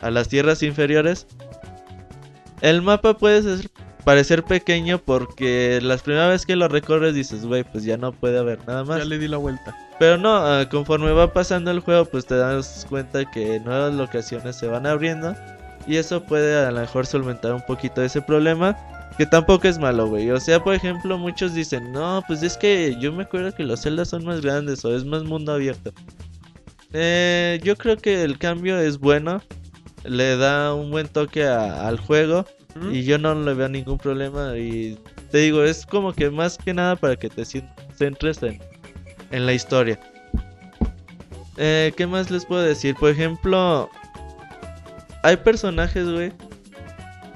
a 0.00 0.10
las 0.10 0.28
tierras 0.28 0.62
inferiores. 0.62 1.26
El 2.60 2.82
mapa 2.82 3.16
puede 3.16 3.42
ser 3.42 3.70
parecer 4.04 4.42
pequeño 4.42 4.98
porque 4.98 5.78
las 5.82 6.02
primeras 6.02 6.30
veces 6.30 6.46
que 6.46 6.56
lo 6.56 6.68
recorres 6.68 7.14
dices, 7.14 7.44
güey, 7.44 7.64
pues 7.64 7.84
ya 7.84 7.96
no 7.96 8.12
puede 8.12 8.38
haber 8.38 8.66
nada 8.66 8.84
más. 8.84 8.98
Ya 8.98 9.04
le 9.04 9.18
di 9.18 9.28
la 9.28 9.36
vuelta. 9.36 9.76
Pero 9.98 10.16
no, 10.16 10.34
ah, 10.34 10.66
conforme 10.70 11.12
va 11.12 11.32
pasando 11.32 11.70
el 11.70 11.80
juego, 11.80 12.04
pues 12.06 12.26
te 12.26 12.34
das 12.34 12.86
cuenta 12.88 13.30
que 13.30 13.60
nuevas 13.60 13.94
locaciones 13.94 14.56
se 14.56 14.66
van 14.66 14.86
abriendo. 14.86 15.34
Y 15.86 15.96
eso 15.96 16.22
puede 16.24 16.64
a 16.64 16.70
lo 16.70 16.80
mejor 16.80 17.06
solventar 17.06 17.54
un 17.54 17.62
poquito 17.66 18.02
ese 18.02 18.22
problema. 18.22 18.76
Que 19.20 19.26
tampoco 19.26 19.68
es 19.68 19.78
malo, 19.78 20.06
güey. 20.06 20.30
O 20.30 20.40
sea, 20.40 20.64
por 20.64 20.72
ejemplo, 20.74 21.18
muchos 21.18 21.52
dicen, 21.52 21.92
no, 21.92 22.24
pues 22.26 22.42
es 22.42 22.56
que 22.56 22.96
yo 22.98 23.12
me 23.12 23.24
acuerdo 23.24 23.54
que 23.54 23.64
los 23.64 23.82
celdas 23.82 24.08
son 24.08 24.24
más 24.24 24.40
grandes 24.40 24.82
o 24.86 24.96
es 24.96 25.04
más 25.04 25.24
mundo 25.24 25.52
abierto. 25.52 25.92
Eh, 26.94 27.60
yo 27.62 27.76
creo 27.76 27.98
que 27.98 28.22
el 28.24 28.38
cambio 28.38 28.80
es 28.80 28.96
bueno. 28.98 29.42
Le 30.04 30.38
da 30.38 30.72
un 30.74 30.90
buen 30.90 31.06
toque 31.06 31.44
a- 31.44 31.86
al 31.86 31.98
juego. 32.00 32.46
Y 32.90 33.02
yo 33.04 33.18
no 33.18 33.34
le 33.34 33.52
veo 33.52 33.68
ningún 33.68 33.98
problema. 33.98 34.56
Y 34.56 34.98
te 35.30 35.36
digo, 35.36 35.64
es 35.64 35.84
como 35.84 36.14
que 36.14 36.30
más 36.30 36.56
que 36.56 36.72
nada 36.72 36.96
para 36.96 37.14
que 37.16 37.28
te 37.28 37.44
centres 37.44 38.42
en, 38.42 38.58
en 39.32 39.44
la 39.44 39.52
historia. 39.52 40.00
Eh, 41.58 41.92
¿Qué 41.94 42.06
más 42.06 42.30
les 42.30 42.46
puedo 42.46 42.62
decir? 42.62 42.94
Por 42.94 43.10
ejemplo, 43.10 43.90
hay 45.22 45.36
personajes, 45.36 46.08
güey, 46.08 46.32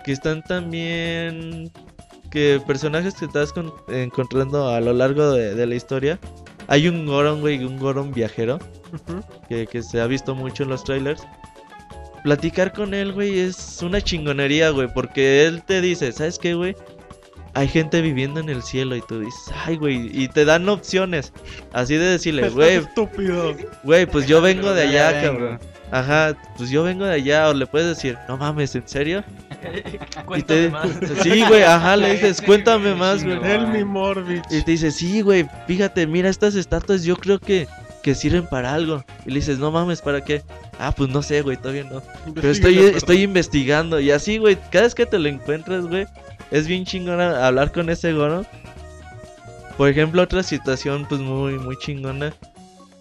que 0.05 0.13
están 0.13 0.43
también. 0.43 1.71
Que 2.31 2.61
personajes 2.67 3.15
que 3.15 3.27
estás 3.27 3.53
con- 3.53 3.73
encontrando 3.89 4.69
a 4.69 4.81
lo 4.81 4.93
largo 4.93 5.33
de, 5.33 5.55
de 5.55 5.67
la 5.67 5.75
historia. 5.77 6.19
Hay 6.67 6.89
un 6.89 7.07
Goron, 7.07 7.41
güey, 7.41 7.65
un 7.65 7.79
Goron 7.79 8.13
viajero 8.13 8.59
Ujú. 8.93 9.21
que, 9.49 9.67
que 9.67 9.83
se 9.83 10.01
ha 10.01 10.07
visto 10.07 10.35
mucho 10.35 10.63
en 10.65 10.71
los 10.71 10.83
trailers. 10.83 11.23
Platicar 12.25 12.73
con 12.73 12.95
él, 12.95 13.13
güey, 13.13 13.39
es 13.39 13.81
una 13.83 14.01
chingonería, 14.01 14.71
güey, 14.71 14.89
porque 14.93 15.45
él 15.47 15.63
te 15.63 15.81
dice, 15.83 16.11
¿sabes 16.11 16.39
qué, 16.39 16.55
güey? 16.55 16.75
Hay 17.53 17.69
gente 17.69 18.01
viviendo 18.01 18.41
en 18.41 18.49
el 18.49 18.63
cielo 18.63 18.97
y 18.97 19.03
tú 19.03 19.21
dices, 19.21 19.45
ay, 19.67 19.77
güey, 19.77 20.11
y 20.13 20.27
te 20.29 20.45
dan 20.47 20.67
opciones. 20.69 21.33
Así 21.73 21.95
de 21.97 22.07
decirle, 22.07 22.49
güey, 22.49 22.77
Estúpido. 22.77 23.55
güey, 23.85 24.07
pues 24.07 24.27
yo 24.27 24.41
vengo 24.41 24.73
de 24.73 24.83
allá, 24.89 25.23
cabrón. 25.23 25.61
Ajá, 25.93 26.35
pues 26.57 26.71
yo 26.71 26.83
vengo 26.83 27.05
de 27.05 27.13
allá, 27.15 27.49
o 27.51 27.55
le 27.55 27.67
puedes 27.67 27.89
decir, 27.95 28.17
no 28.27 28.39
mames, 28.39 28.75
¿en 28.75 28.89
serio? 28.89 29.23
Y 30.37 30.43
te- 30.43 30.73
Sí, 31.23 31.45
güey, 31.49 31.63
ajá, 31.63 31.97
le 31.97 32.13
dices, 32.15 32.41
cuéntame 32.43 32.95
más, 32.95 33.23
güey. 33.25 33.39
El 33.45 33.67
mi 33.69 33.85
Morbich. 33.85 34.45
Y 34.51 34.63
te 34.63 34.73
dice, 34.73 34.91
sí, 34.91 35.21
güey, 35.21 35.47
fíjate, 35.67 36.07
mira, 36.07 36.29
estas 36.29 36.55
estatuas 36.55 37.05
yo 37.05 37.17
creo 37.17 37.39
que, 37.39 37.67
que 38.03 38.15
sirven 38.15 38.47
para 38.47 38.75
algo. 38.75 39.05
Y 39.27 39.31
le 39.31 39.37
dices, 39.37 39.59
no 39.59 39.71
mames, 39.71 40.01
¿para 40.03 40.25
qué? 40.25 40.43
Ah, 40.79 40.93
pues 40.97 41.11
no 41.11 41.23
sé, 41.23 41.43
güey, 41.43 41.57
todavía 41.57 41.85
no. 41.85 42.03
Pero 42.35 42.51
estoy, 42.51 42.79
estoy 42.79 43.23
investigando. 43.23 44.01
Y 44.01 44.11
así, 44.11 44.39
güey, 44.39 44.57
cada 44.71 44.85
vez 44.85 44.95
que 44.95 45.07
te 45.07 45.19
lo 45.19 45.29
encuentras, 45.29 45.87
güey, 45.87 46.07
es 46.51 46.67
bien 46.67 46.85
chingona 46.85 47.47
hablar 47.47 47.73
con 47.73 47.89
ese 47.91 48.13
Goro. 48.13 48.45
Por 49.77 49.89
ejemplo, 49.89 50.23
otra 50.23 50.43
situación, 50.43 51.07
pues 51.09 51.21
muy, 51.21 51.59
muy 51.59 51.77
chingona. 51.79 52.33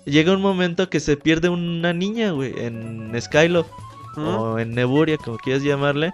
Llega 0.05 0.33
un 0.33 0.41
momento 0.41 0.89
que 0.89 0.99
se 0.99 1.15
pierde 1.17 1.47
una 1.49 1.93
niña, 1.93 2.31
güey, 2.31 2.53
en 2.57 3.11
Skyloft 3.21 3.69
Ujú. 4.17 4.21
o 4.27 4.59
en 4.59 4.71
Neburia, 4.73 5.17
como 5.17 5.37
quieras 5.37 5.63
llamarle. 5.63 6.11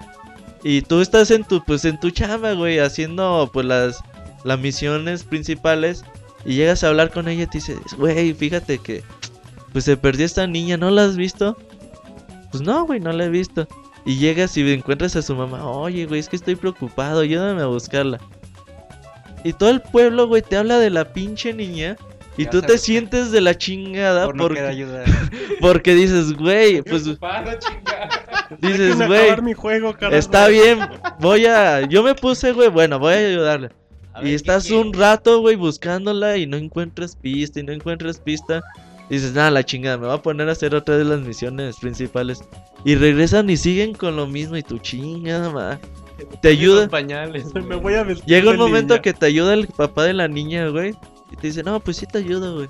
Y 0.63 0.81
tú 0.81 1.01
estás 1.01 1.31
en 1.31 1.43
tu, 1.43 1.63
pues 1.63 1.85
en 1.85 1.99
tu 1.99 2.11
chamba, 2.11 2.53
güey, 2.53 2.79
haciendo 2.79 3.49
pues 3.51 3.65
las, 3.65 4.03
las 4.43 4.59
misiones 4.59 5.23
principales. 5.23 6.03
Y 6.45 6.55
llegas 6.55 6.83
a 6.83 6.89
hablar 6.89 7.11
con 7.11 7.27
ella 7.27 7.43
y 7.43 7.47
te 7.47 7.57
dices, 7.57 7.79
güey, 7.97 8.33
fíjate 8.33 8.77
que 8.79 9.03
pues 9.71 9.85
se 9.85 9.97
perdió 9.97 10.25
esta 10.25 10.47
niña, 10.47 10.77
¿no 10.77 10.89
la 10.89 11.03
has 11.05 11.15
visto? 11.15 11.57
Pues 12.51 12.63
no, 12.63 12.85
güey, 12.85 12.99
no 12.99 13.11
la 13.11 13.25
he 13.25 13.29
visto. 13.29 13.67
Y 14.05 14.17
llegas 14.17 14.55
y 14.57 14.71
encuentras 14.71 15.15
a 15.15 15.21
su 15.21 15.35
mamá, 15.35 15.69
oye, 15.69 16.05
güey, 16.05 16.19
es 16.19 16.29
que 16.29 16.35
estoy 16.35 16.55
preocupado, 16.55 17.19
ayúdame 17.19 17.61
a 17.61 17.67
buscarla. 17.67 18.19
Y 19.43 19.53
todo 19.53 19.69
el 19.69 19.81
pueblo, 19.81 20.27
güey, 20.27 20.41
te 20.41 20.57
habla 20.57 20.79
de 20.79 20.89
la 20.89 21.13
pinche 21.13 21.53
niña. 21.53 21.95
Y 22.37 22.45
Ya 22.45 22.51
tú 22.51 22.61
te 22.61 22.77
sientes 22.77 23.31
de 23.31 23.41
la 23.41 23.57
chingada 23.57 24.25
Por 24.25 24.35
no 24.35 24.43
porque, 24.43 24.87
porque 25.61 25.93
dices, 25.93 26.33
güey, 26.33 26.81
pues 26.81 27.03
dices, 28.61 28.97
güey. 29.07 29.29
Está 30.11 30.47
bien, 30.47 30.79
voy 31.19 31.45
a. 31.45 31.81
Yo 31.87 32.03
me 32.03 32.15
puse, 32.15 32.51
güey, 32.51 32.69
bueno, 32.69 32.99
voy 32.99 33.13
a 33.13 33.17
ayudarle. 33.17 33.69
y 34.23 34.33
estás 34.33 34.69
un 34.71 34.93
rato, 34.93 35.41
güey, 35.41 35.55
buscándola 35.55 36.37
y 36.37 36.45
no 36.45 36.57
encuentras 36.57 37.15
pista 37.15 37.59
y 37.59 37.63
no 37.63 37.71
encuentras 37.73 38.19
pista. 38.19 38.61
Y 39.09 39.15
dices, 39.15 39.33
nada, 39.33 39.49
la 39.49 39.63
chingada, 39.63 39.97
me 39.97 40.05
voy 40.05 40.15
a 40.15 40.21
poner 40.21 40.49
a 40.49 40.51
hacer 40.51 40.75
otra 40.75 40.97
de 40.97 41.03
las 41.03 41.19
misiones 41.21 41.77
principales. 41.77 42.43
Y 42.85 42.95
regresan 42.95 43.49
y 43.49 43.57
siguen 43.57 43.93
con 43.93 44.15
lo 44.15 44.27
mismo 44.27 44.55
y 44.55 44.63
tu 44.63 44.77
chingada, 44.77 45.49
ma. 45.49 45.79
Te 46.41 46.49
ayuda. 46.49 46.87
pañales. 46.87 47.53
Me 47.67 47.75
voy 47.75 47.95
a 47.95 48.03
Llega 48.03 48.51
un 48.51 48.57
momento 48.57 48.93
niña. 48.93 49.01
que 49.01 49.13
te 49.13 49.25
ayuda 49.25 49.53
el 49.53 49.67
papá 49.67 50.03
de 50.03 50.13
la 50.13 50.27
niña, 50.27 50.67
güey. 50.67 50.93
Y 51.31 51.35
te 51.35 51.47
dice, 51.47 51.63
no, 51.63 51.79
pues 51.79 51.97
sí 51.97 52.05
te 52.05 52.19
ayudo, 52.19 52.55
güey. 52.55 52.69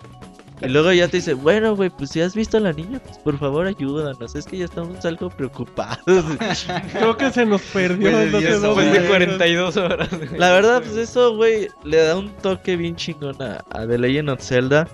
Y 0.61 0.67
luego 0.67 0.91
ya 0.91 1.07
te 1.07 1.17
dice, 1.17 1.33
bueno, 1.33 1.75
güey, 1.75 1.89
pues 1.89 2.09
si 2.09 2.21
has 2.21 2.35
visto 2.35 2.57
a 2.57 2.59
la 2.59 2.73
niña, 2.73 2.99
pues 2.99 3.17
por 3.19 3.37
favor 3.39 3.65
ayúdanos. 3.67 4.35
Es 4.35 4.45
que 4.45 4.57
ya 4.57 4.65
estamos 4.65 5.03
algo 5.05 5.29
preocupados. 5.29 5.99
Creo 6.91 7.15
que 7.17 7.31
se 7.31 7.45
nos 7.45 7.61
perdió 7.61 8.09
Después 8.09 8.19
de 8.19 8.25
en 8.25 8.31
los 8.31 8.41
10 8.41 8.51
dedos, 8.61 8.75
Después 8.77 8.87
horas. 8.89 9.01
de 9.03 9.07
42 9.07 9.77
horas. 9.77 10.09
güey. 10.17 10.37
La 10.37 10.51
verdad, 10.51 10.81
pues 10.83 10.97
eso, 10.97 11.35
güey, 11.35 11.67
le 11.83 11.97
da 11.97 12.17
un 12.17 12.29
toque 12.37 12.75
bien 12.75 12.95
chingón 12.95 13.41
a, 13.41 13.63
a 13.71 13.87
The 13.87 13.97
Legend 13.97 14.29
of 14.29 14.41
Zelda. 14.41 14.87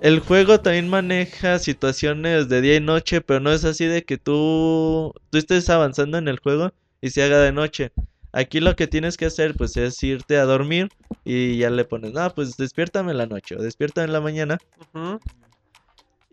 El 0.00 0.20
juego 0.20 0.60
también 0.60 0.88
maneja 0.88 1.58
situaciones 1.58 2.48
de 2.48 2.60
día 2.60 2.76
y 2.76 2.80
noche, 2.80 3.20
pero 3.20 3.40
no 3.40 3.52
es 3.52 3.64
así 3.64 3.86
de 3.86 4.04
que 4.04 4.18
tú, 4.18 5.14
tú 5.30 5.38
estés 5.38 5.70
avanzando 5.70 6.18
en 6.18 6.28
el 6.28 6.38
juego 6.38 6.72
y 7.00 7.10
se 7.10 7.22
haga 7.22 7.38
de 7.40 7.52
noche. 7.52 7.92
Aquí 8.36 8.60
lo 8.60 8.76
que 8.76 8.86
tienes 8.86 9.16
que 9.16 9.24
hacer, 9.24 9.54
pues, 9.54 9.78
es 9.78 10.02
irte 10.02 10.36
a 10.36 10.44
dormir 10.44 10.90
y 11.24 11.56
ya 11.56 11.70
le 11.70 11.86
pones, 11.86 12.14
ah, 12.16 12.34
pues 12.34 12.58
despiértame 12.58 13.12
en 13.12 13.16
la 13.16 13.24
noche 13.24 13.56
o 13.56 13.62
despiértame 13.62 14.08
en 14.08 14.12
la 14.12 14.20
mañana. 14.20 14.58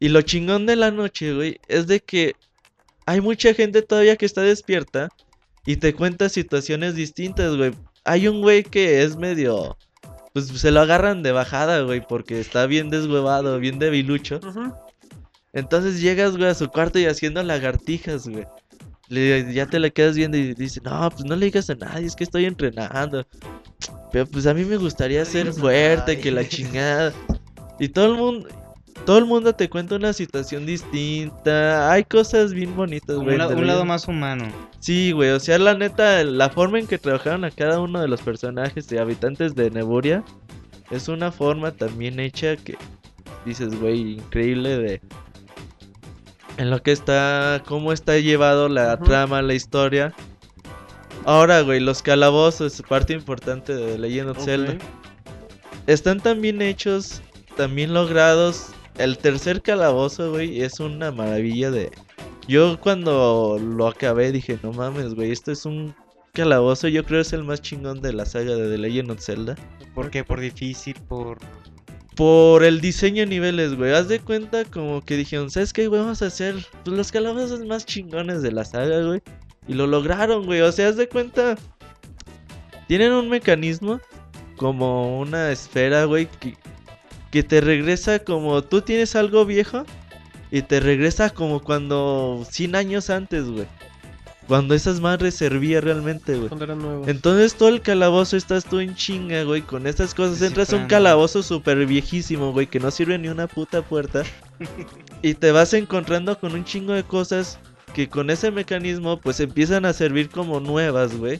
Y 0.02 0.10
lo 0.10 0.22
chingón 0.22 0.66
de 0.66 0.76
la 0.76 0.92
noche, 0.92 1.34
güey, 1.34 1.62
es 1.70 1.88
de 1.88 2.02
que 2.02 2.36
hay 3.06 3.22
mucha 3.22 3.54
gente 3.54 3.82
todavía 3.84 4.18
que 4.18 4.26
está 4.26 4.42
despierta 4.42 5.08
y 5.66 5.78
te 5.78 5.94
cuenta 5.94 6.28
situaciones 6.28 6.96
distintas, 6.96 7.56
güey. 7.56 7.72
Hay 8.04 8.28
un 8.28 8.42
güey 8.42 8.64
que 8.64 9.04
es 9.04 9.16
medio... 9.16 9.78
Pues 10.34 10.48
se 10.48 10.72
lo 10.72 10.82
agarran 10.82 11.24
de 11.24 11.32
bajada, 11.32 11.84
güey, 11.84 12.06
porque 12.06 12.42
está 12.42 12.66
bien 12.66 12.90
deshuevado, 12.90 13.60
bien 13.60 13.80
debilucho. 13.80 14.42
Entonces 15.54 16.02
llegas, 16.02 16.36
güey, 16.36 16.50
a 16.50 16.54
su 16.54 16.68
cuarto 16.68 17.00
y 17.00 17.06
haciendo 17.06 17.42
lagartijas, 17.44 18.28
güey. 18.28 18.44
Le- 19.10 19.54
ya 19.54 19.66
te 19.66 19.80
la 19.80 19.90
quedas 19.90 20.16
viendo 20.16 20.38
y 20.38 20.54
dice, 20.54 20.80
no, 20.84 21.10
pues 21.12 21.26
no 21.26 21.36
le 21.36 21.46
digas 21.46 21.70
a 21.70 21.76
nadie, 21.76 22.08
es 22.08 22.16
que 22.16 22.24
estoy 22.24 22.46
entrenando. 22.46 23.26
Pero 24.12 24.26
pues 24.28 24.46
a 24.48 24.54
mí 24.54 24.64
me 24.64 24.78
gustaría 24.78 25.26
ser 25.26 25.52
fuerte, 25.54 26.20
que 26.20 26.32
la 26.32 26.48
chingada. 26.48 27.12
Y 27.80 27.90
todo 27.90 28.06
el 28.14 28.18
mundo, 28.18 28.48
todo 29.06 29.18
el 29.18 29.26
mundo 29.26 29.54
te 29.54 29.70
cuenta 29.70 29.96
una 29.96 30.14
situación 30.14 30.66
distinta. 30.66 31.92
Hay 31.92 32.04
cosas 32.06 32.54
bien 32.54 32.76
bonitas, 32.76 33.16
güey. 33.18 33.32
un, 33.34 33.38
la- 33.40 33.48
un 33.50 33.62
la 33.68 33.74
lado 33.74 33.86
más 33.86 34.08
humano. 34.08 34.46
Sí, 34.80 35.12
güey, 35.12 35.32
o 35.32 35.40
sea, 35.40 35.58
la 35.58 35.74
neta, 35.74 36.24
la 36.24 36.50
forma 36.50 36.80
en 36.80 36.88
que 36.88 36.98
trabajaron 36.98 37.44
a 37.46 37.52
cada 37.52 37.80
uno 37.80 38.00
de 38.02 38.08
los 38.08 38.22
personajes 38.22 38.92
y 38.92 38.98
habitantes 38.98 39.56
de 39.56 39.70
Neburia 39.72 40.24
es 40.92 41.08
una 41.08 41.32
forma 41.32 41.72
también 41.72 42.20
hecha 42.20 42.56
que 42.56 42.78
dices, 43.46 43.80
güey, 43.80 44.14
increíble 44.14 44.78
de 44.78 45.02
en 46.58 46.70
lo 46.70 46.82
que 46.82 46.92
está, 46.92 47.64
cómo 47.66 47.92
está 47.92 48.18
llevado 48.20 48.70
la 48.70 48.98
trama, 49.00 49.42
la 49.42 49.54
historia. 49.54 50.14
Ahora, 51.26 51.62
güey, 51.62 51.80
los 51.80 52.02
calabozos, 52.02 52.82
parte 52.88 53.14
importante 53.14 53.74
de 53.74 53.94
The 53.94 53.98
Legend 53.98 54.30
of. 54.30 54.44
Zelda, 54.44 54.78
están 55.88 56.20
tan 56.20 56.42
bien 56.42 56.62
hechos, 56.62 57.22
también 57.56 57.94
logrados. 57.94 58.68
El 58.98 59.18
tercer 59.18 59.62
calabozo, 59.62 60.32
güey, 60.32 60.62
es 60.62 60.80
una 60.80 61.12
maravilla 61.12 61.72
de... 61.72 61.92
Yo 62.48 62.80
cuando 62.80 63.58
lo 63.60 63.88
acabé 63.88 64.32
dije, 64.32 64.60
no 64.62 64.74
mames, 64.74 65.16
güey, 65.16 65.32
esto 65.32 65.52
es 65.52 65.66
un 65.66 65.96
calabozo, 66.34 66.90
yo 66.90 67.06
creo 67.06 67.22
es 67.22 67.32
el 67.32 67.44
más 67.44 67.62
chingón 67.62 68.02
de 68.02 68.12
la 68.12 68.26
saga 68.26 68.56
de 68.56 68.70
The 68.70 68.78
Legend 68.78 69.12
of 69.12 69.22
Zelda. 69.22 69.56
¿Por 69.96 70.12
qué? 70.12 70.24
Por 70.24 70.42
difícil, 70.42 70.96
por... 71.08 71.38
Por 72.16 72.64
el 72.64 72.80
diseño 72.80 73.22
de 73.22 73.28
niveles, 73.28 73.76
güey. 73.76 73.94
Haz 73.94 74.08
de 74.08 74.20
cuenta 74.20 74.66
como 74.66 75.04
que 75.04 75.18
dijeron, 75.18 75.50
¿sabes 75.50 75.74
qué, 75.74 75.88
güey? 75.88 76.02
Vamos 76.02 76.22
a 76.22 76.28
hacer 76.28 76.56
pues, 76.84 76.96
los 76.96 77.12
calabozos 77.12 77.66
más 77.66 77.86
chingones 77.86 78.42
de 78.42 78.52
la 78.52 78.66
saga, 78.66 79.04
güey. 79.04 79.22
Y 79.68 79.74
lo 79.74 79.88
lograron, 79.88 80.46
güey. 80.46 80.62
O 80.62 80.72
sea, 80.72 80.90
haz 80.90 80.98
de 80.98 81.10
cuenta. 81.10 81.58
Tienen 82.88 83.14
un 83.14 83.30
mecanismo 83.30 84.00
como 84.58 85.20
una 85.20 85.52
esfera, 85.52 86.06
güey, 86.06 86.28
que, 86.40 86.56
que 87.32 87.44
te 87.44 87.62
regresa 87.62 88.20
como 88.20 88.62
tú 88.64 88.82
tienes 88.82 89.16
algo 89.16 89.46
viejo 89.46 89.86
y 90.52 90.62
te 90.62 90.80
regresa 90.80 91.32
como 91.32 91.62
cuando 91.62 92.46
100 92.50 92.76
años 92.76 93.10
antes, 93.10 93.46
güey. 93.46 93.66
Cuando 94.48 94.76
esas 94.76 95.00
madres 95.00 95.36
servía 95.36 95.80
realmente, 95.80 96.36
güey. 96.36 96.50
Cuando 96.50 96.66
eran 96.66 96.80
nuevos. 96.80 97.08
Entonces 97.08 97.56
todo 97.56 97.70
el 97.70 97.82
calabozo 97.82 98.36
estás 98.36 98.66
tú 98.66 98.80
en 98.80 98.94
chinga, 98.96 99.44
güey, 99.44 99.62
con 99.62 99.88
estas 99.88 100.14
cosas. 100.14 100.42
Entras 100.42 100.74
a 100.74 100.78
un 100.78 100.88
calabozo 100.88 101.42
súper 101.44 101.86
viejísimo, 101.86 102.52
güey, 102.52 102.68
que 102.68 102.80
no 102.80 102.92
sirve 102.92 103.18
ni 103.18 103.30
una 103.30 103.48
puta 103.48 103.82
puerta. 103.82 104.24
y 105.22 105.34
te 105.34 105.52
vas 105.52 105.74
encontrando 105.74 106.38
con 106.38 106.54
un 106.54 106.66
chingo 106.66 106.94
de 106.94 107.04
cosas 107.04 107.58
que 107.94 108.10
con 108.10 108.30
ese 108.30 108.52
mecanismo 108.52 109.20
pues 109.20 109.40
empiezan 109.40 109.86
a 109.86 109.94
servir 109.94 110.30
como 110.30 110.60
nuevas, 110.60 111.16
güey. 111.16 111.40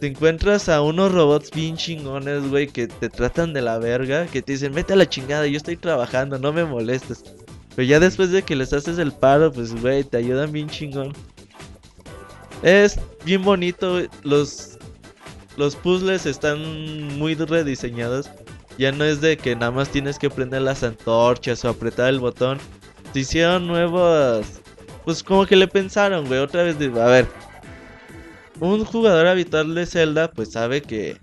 Te 0.00 0.06
encuentras 0.06 0.70
a 0.70 0.80
unos 0.80 1.12
robots 1.12 1.50
bien 1.50 1.76
chingones, 1.76 2.48
güey, 2.48 2.66
que 2.66 2.88
te 2.88 3.10
tratan 3.10 3.52
de 3.52 3.60
la 3.60 3.78
verga, 3.78 4.26
que 4.26 4.40
te 4.40 4.52
dicen, 4.52 4.72
vete 4.72 4.94
a 4.94 4.96
la 4.96 5.08
chingada, 5.08 5.46
yo 5.46 5.58
estoy 5.58 5.76
trabajando, 5.76 6.38
no 6.38 6.54
me 6.54 6.64
molestes. 6.64 7.22
Pero 7.76 7.86
ya 7.86 8.00
después 8.00 8.30
de 8.30 8.42
que 8.42 8.56
les 8.56 8.72
haces 8.72 8.98
el 8.98 9.12
paro, 9.12 9.52
pues, 9.52 9.78
güey, 9.80 10.02
te 10.02 10.16
ayudan 10.16 10.52
bien 10.52 10.68
chingón. 10.68 11.12
Es 12.62 12.98
bien 13.24 13.42
bonito, 13.42 14.00
los, 14.22 14.78
los 15.56 15.76
puzzles 15.76 16.26
están 16.26 17.18
muy 17.18 17.34
rediseñados. 17.34 18.30
Ya 18.78 18.92
no 18.92 19.04
es 19.04 19.20
de 19.20 19.36
que 19.36 19.54
nada 19.54 19.70
más 19.70 19.90
tienes 19.90 20.18
que 20.18 20.30
prender 20.30 20.62
las 20.62 20.82
antorchas 20.82 21.64
o 21.64 21.68
apretar 21.68 22.08
el 22.08 22.20
botón. 22.20 22.58
Se 23.12 23.20
hicieron 23.20 23.66
nuevas... 23.66 24.60
Pues 25.04 25.22
como 25.22 25.46
que 25.46 25.56
le 25.56 25.66
pensaron, 25.66 26.26
güey, 26.26 26.40
otra 26.40 26.62
vez 26.62 26.78
de... 26.78 26.86
A 27.00 27.06
ver, 27.06 27.26
un 28.60 28.84
jugador 28.84 29.26
habitual 29.26 29.74
de 29.74 29.86
Zelda 29.86 30.30
pues 30.30 30.52
sabe 30.52 30.82
que 30.82 31.16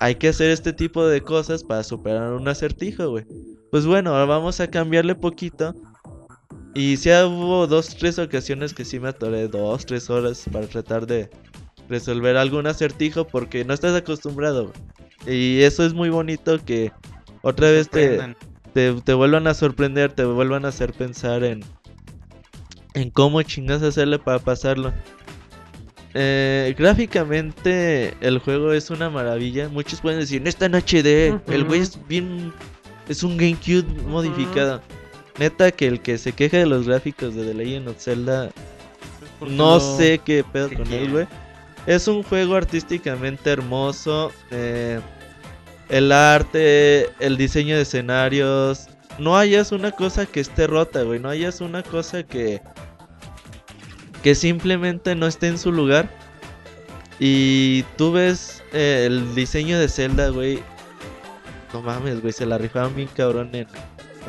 hay 0.00 0.14
que 0.14 0.28
hacer 0.28 0.50
este 0.50 0.72
tipo 0.72 1.06
de 1.06 1.20
cosas 1.20 1.62
para 1.62 1.82
superar 1.82 2.32
un 2.32 2.48
acertijo, 2.48 3.10
güey. 3.10 3.26
Pues 3.70 3.84
bueno, 3.84 4.10
ahora 4.10 4.24
vamos 4.24 4.60
a 4.60 4.68
cambiarle 4.68 5.14
poquito. 5.14 5.74
Y 6.74 6.96
sí 6.96 7.10
hubo 7.10 7.66
dos, 7.66 7.96
tres 7.96 8.18
ocasiones 8.18 8.74
que 8.74 8.84
sí 8.84 9.00
me 9.00 9.08
atoré 9.08 9.48
dos, 9.48 9.86
tres 9.86 10.08
horas 10.10 10.44
para 10.52 10.66
tratar 10.66 11.06
de 11.06 11.30
resolver 11.88 12.36
algún 12.36 12.66
acertijo 12.66 13.26
porque 13.26 13.64
no 13.64 13.74
estás 13.74 13.94
acostumbrado. 13.94 14.72
Y 15.26 15.62
eso 15.62 15.84
es 15.84 15.94
muy 15.94 16.10
bonito 16.10 16.62
que 16.64 16.92
otra 17.42 17.70
vez 17.70 17.88
te, 17.88 18.20
te 18.72 19.14
vuelvan 19.14 19.46
a 19.46 19.54
sorprender, 19.54 20.12
te 20.12 20.24
vuelvan 20.24 20.64
a 20.64 20.68
hacer 20.68 20.92
pensar 20.92 21.42
en, 21.42 21.64
en 22.94 23.10
cómo 23.10 23.42
chingas 23.42 23.82
hacerle 23.82 24.18
para 24.18 24.38
pasarlo. 24.38 24.92
Eh, 26.14 26.74
gráficamente 26.76 28.14
el 28.20 28.38
juego 28.38 28.72
es 28.72 28.90
una 28.90 29.10
maravilla. 29.10 29.68
Muchos 29.68 30.00
pueden 30.00 30.20
decir, 30.20 30.42
no 30.42 30.48
está 30.48 30.66
en 30.66 30.74
HD. 30.74 31.40
El 31.52 31.64
güey 31.64 31.80
es 31.80 31.98
bien... 32.08 32.52
Es 33.08 33.22
un 33.22 33.38
GameCube 33.38 33.86
modificado. 34.06 34.82
Neta 35.38 35.70
que 35.70 35.86
el 35.86 36.00
que 36.00 36.18
se 36.18 36.32
queja 36.32 36.58
de 36.58 36.66
los 36.66 36.86
gráficos 36.86 37.34
de 37.34 37.46
The 37.46 37.54
Legend 37.54 37.88
of 37.88 37.98
Zelda 37.98 38.50
no 39.40 39.80
sé 39.80 40.18
qué 40.18 40.44
pedo 40.44 40.68
¿Qué 40.70 40.76
con 40.76 40.92
él, 40.92 41.10
güey. 41.10 41.26
Es 41.86 42.08
un 42.08 42.22
juego 42.22 42.54
artísticamente 42.54 43.50
hermoso. 43.50 44.32
eh, 44.50 45.00
el 45.88 46.12
arte, 46.12 47.08
el 47.18 47.36
diseño 47.36 47.76
de 47.76 47.82
escenarios. 47.82 48.88
No 49.18 49.36
hayas 49.36 49.72
una 49.72 49.90
cosa 49.92 50.26
que 50.26 50.40
esté 50.40 50.66
rota, 50.66 51.02
güey. 51.02 51.18
No 51.18 51.28
hayas 51.28 51.60
una 51.60 51.82
cosa 51.82 52.22
que. 52.22 52.60
que 54.22 54.34
simplemente 54.34 55.14
no 55.14 55.26
esté 55.26 55.48
en 55.48 55.58
su 55.58 55.72
lugar. 55.72 56.08
Y 57.20 57.82
tú 57.96 58.12
ves 58.12 58.62
eh, 58.72 59.04
el 59.06 59.34
diseño 59.34 59.78
de 59.78 59.88
Zelda, 59.88 60.28
güey. 60.28 60.60
No 61.72 61.82
mames, 61.82 62.20
güey. 62.20 62.32
Se 62.32 62.46
la 62.46 62.58
rifaron 62.58 62.94
bien 62.94 63.08
cabrón 63.16 63.50
en 63.54 63.66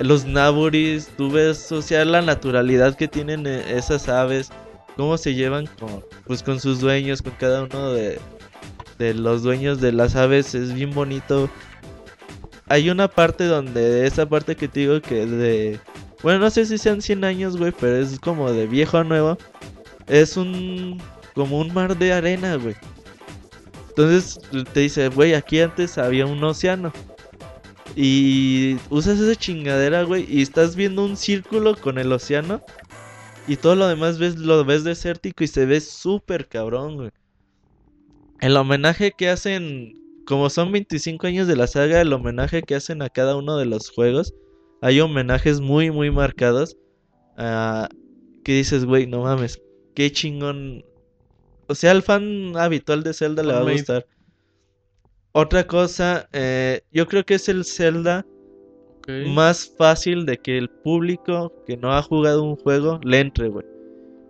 los 0.02 0.26
Naburis. 0.26 1.08
Tú 1.18 1.32
ves, 1.32 1.72
o 1.72 1.82
sea, 1.82 2.06
la 2.06 2.22
naturalidad 2.22 2.96
que 2.96 3.08
tienen 3.08 3.46
eh, 3.48 3.64
esas 3.70 4.10
aves 4.10 4.52
cómo 5.00 5.18
se 5.18 5.34
llevan 5.34 5.66
con, 5.80 6.04
pues, 6.28 6.44
con 6.44 6.60
sus 6.60 6.82
dueños, 6.82 7.22
con 7.22 7.32
cada 7.40 7.64
uno 7.64 7.94
de, 7.94 8.20
de 8.98 9.14
los 9.14 9.44
dueños 9.44 9.80
de 9.80 9.94
las 9.94 10.18
aves, 10.18 10.54
es 10.54 10.74
bien 10.74 10.94
bonito. 10.94 11.50
Hay 12.68 12.90
una 12.90 13.08
parte 13.08 13.46
donde, 13.46 14.06
esa 14.06 14.28
parte 14.28 14.58
que 14.58 14.68
te 14.68 14.82
digo 14.82 15.02
que 15.02 15.26
de... 15.26 15.80
Bueno, 16.22 16.40
no 16.40 16.50
sé 16.50 16.66
si 16.66 16.78
sean 16.78 17.02
100 17.02 17.24
años, 17.24 17.56
güey, 17.56 17.72
pero 17.80 17.96
es 17.96 18.20
como 18.20 18.52
de 18.52 18.68
viejo 18.68 18.98
a 18.98 19.06
nuevo. 19.06 19.38
Es 20.08 20.36
un... 20.36 21.02
como 21.34 21.60
un 21.60 21.74
mar 21.74 21.98
de 21.98 22.12
arena, 22.12 22.58
güey. 22.58 22.76
Entonces 23.88 24.38
te 24.74 24.82
dice, 24.82 25.08
güey, 25.08 25.34
aquí 25.34 25.62
antes 25.62 25.98
había 25.98 26.26
un 26.26 26.44
océano. 26.44 26.92
Y 27.96 28.78
usas 28.90 29.20
esa 29.20 29.36
chingadera, 29.36 30.04
güey, 30.04 30.26
y 30.30 30.42
estás 30.42 30.76
viendo 30.76 31.04
un 31.04 31.18
círculo 31.18 31.76
con 31.76 31.98
el 31.98 32.12
océano. 32.12 32.62
Y 33.48 33.56
todo 33.58 33.76
lo 33.76 33.88
demás 33.88 34.20
ves, 34.20 34.38
lo 34.38 34.64
ves 34.64 34.84
desértico 34.84 35.44
y 35.44 35.48
se 35.48 35.66
ve 35.66 35.82
súper 35.82 36.48
cabrón, 36.48 36.96
güey. 36.98 37.10
El 38.42 38.56
homenaje 38.56 39.12
que 39.18 39.30
hacen, 39.30 39.94
como 40.26 40.50
son 40.50 40.72
25 40.72 41.28
años 41.28 41.48
de 41.48 41.56
la 41.56 41.68
saga, 41.68 42.00
el 42.00 42.14
homenaje 42.14 42.62
que 42.62 42.76
hacen 42.76 43.02
a 43.02 43.10
cada 43.10 43.36
uno 43.36 43.58
de 43.58 43.66
los 43.66 43.90
juegos, 43.90 44.34
hay 44.82 45.00
homenajes 45.02 45.60
muy, 45.60 45.92
muy 45.92 46.12
marcados. 46.12 46.78
ah, 47.38 47.90
que 48.44 48.54
dices, 48.54 48.86
güey, 48.86 49.06
no 49.06 49.24
mames, 49.24 49.62
qué 49.94 50.12
chingón. 50.12 50.86
O 51.68 51.76
sea, 51.76 51.92
al 51.92 52.02
fan 52.02 52.56
habitual 52.56 53.04
de 53.04 53.14
Zelda 53.14 53.44
le 53.44 53.54
va 53.54 53.60
a 53.60 53.72
gustar. 53.72 54.08
Otra 55.32 55.68
cosa, 55.68 56.28
eh, 56.34 56.82
yo 56.92 57.08
creo 57.08 57.26
que 57.26 57.36
es 57.36 57.50
el 57.50 57.66
Zelda 57.66 58.26
más 59.34 59.74
fácil 59.78 60.26
de 60.26 60.38
que 60.38 60.58
el 60.58 60.70
público 60.70 61.52
que 61.66 61.78
no 61.78 61.94
ha 61.94 62.02
jugado 62.02 62.44
un 62.44 62.56
juego 62.56 63.00
le 63.04 63.20
entre, 63.20 63.48
güey. 63.48 63.66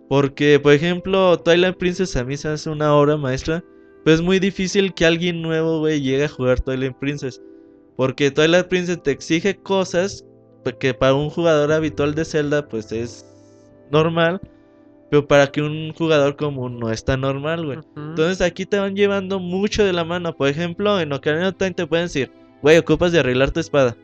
Porque, 0.08 0.58
por 0.58 0.72
ejemplo, 0.72 1.38
Twilight 1.38 1.76
Princess 1.76 2.16
a 2.16 2.24
mí 2.24 2.36
se 2.36 2.48
hace 2.48 2.70
una 2.70 2.94
obra 2.94 3.16
maestra. 3.16 3.62
Pero 4.04 4.14
es 4.14 4.22
muy 4.22 4.38
difícil 4.38 4.94
que 4.94 5.04
alguien 5.04 5.42
nuevo, 5.42 5.80
güey, 5.80 6.00
llegue 6.00 6.24
a 6.24 6.28
jugar 6.28 6.60
Twilight 6.60 6.96
Princess. 6.98 7.40
Porque 7.96 8.30
Twilight 8.30 8.66
Princess 8.68 9.02
te 9.02 9.10
exige 9.10 9.56
cosas 9.56 10.24
que 10.78 10.94
para 10.94 11.14
un 11.14 11.30
jugador 11.30 11.72
habitual 11.72 12.14
de 12.14 12.24
Zelda, 12.24 12.66
pues 12.66 12.90
es 12.92 13.24
normal. 13.90 14.40
Pero 15.10 15.26
para 15.26 15.48
que 15.48 15.60
un 15.60 15.92
jugador 15.92 16.36
común 16.36 16.78
no 16.78 16.90
está 16.90 17.16
normal, 17.16 17.66
güey. 17.66 17.78
Entonces 17.96 18.40
aquí 18.40 18.64
te 18.64 18.78
van 18.78 18.94
llevando 18.94 19.40
mucho 19.40 19.84
de 19.84 19.92
la 19.92 20.04
mano. 20.04 20.36
Por 20.36 20.48
ejemplo, 20.48 21.00
en 21.00 21.12
Ocarina 21.12 21.48
of 21.48 21.56
Time 21.56 21.72
te 21.72 21.86
pueden 21.86 22.06
decir, 22.06 22.30
güey, 22.62 22.78
ocupas 22.78 23.10
de 23.12 23.18
arreglar 23.20 23.50
tu 23.50 23.58
espada. 23.60 23.96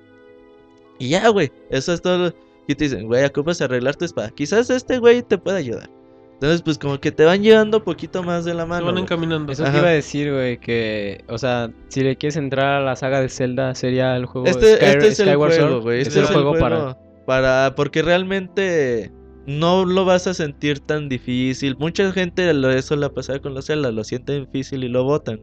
Y 0.99 1.11
ya, 1.11 1.29
güey, 1.29 1.53
eso 1.71 1.93
es 1.93 2.03
todo. 2.03 2.35
Y 2.67 2.75
te 2.75 2.85
dicen, 2.85 3.07
güey, 3.07 3.25
ocupas 3.25 3.59
de 3.59 3.67
arreglar 3.67 3.95
tu 3.95 4.05
espada. 4.05 4.31
Quizás 4.31 4.69
este 4.71 4.99
güey 4.99 5.23
te 5.23 5.39
pueda 5.39 5.59
ayudar. 5.59 5.89
Entonces, 6.35 6.61
pues 6.63 6.77
como 6.77 6.99
que 7.01 7.13
te 7.13 7.25
van 7.25 7.43
llevando 7.43 7.83
poquito 7.85 8.23
más 8.25 8.45
de 8.45 8.53
la 8.55 8.67
mano. 8.67 8.87
van 8.87 8.95
güey. 8.97 9.05
encaminando. 9.05 9.53
Eso 9.53 9.63
Ajá. 9.63 9.73
te 9.73 9.79
iba 9.79 9.89
a 9.89 9.93
decir, 9.93 10.33
güey, 10.33 10.59
que, 10.59 11.25
o 11.29 11.39
sea, 11.39 11.71
si 11.89 12.03
le 12.03 12.17
quieres 12.17 12.37
entrar 12.37 12.83
a 12.83 12.85
la 12.85 12.97
saga 12.97 13.21
de 13.21 13.29
Zelda, 13.29 13.75
sería 13.75 14.17
el 14.17 14.27
juego 14.27 14.47
Este, 14.49 14.75
Sky- 14.77 14.85
este 14.85 15.07
es 15.09 15.21
el 15.21 15.29
Skyward 15.29 15.53
juego, 15.53 15.69
Sword. 15.71 15.83
güey. 15.83 16.01
Es 16.01 16.09
Este 16.09 16.19
el 16.19 16.25
es 16.25 16.31
el 16.31 16.35
juego 16.35 16.51
juego 16.59 16.65
para... 16.69 16.99
para... 17.25 17.75
Porque 17.77 18.03
realmente 18.03 19.13
no 19.47 19.85
lo 19.85 20.05
vas 20.05 20.27
a 20.27 20.35
sentir 20.35 20.81
tan 20.81 21.09
difícil. 21.09 21.77
Mucha 21.79 22.11
gente 22.13 22.51
eso 22.77 22.97
la 22.97 23.09
pasaba 23.11 23.39
con 23.39 23.55
los 23.55 23.67
Zelda. 23.67 23.91
Lo 23.93 24.05
sienten 24.05 24.45
difícil 24.47 24.85
y 24.85 24.89
lo 24.89 25.05
botan. 25.05 25.41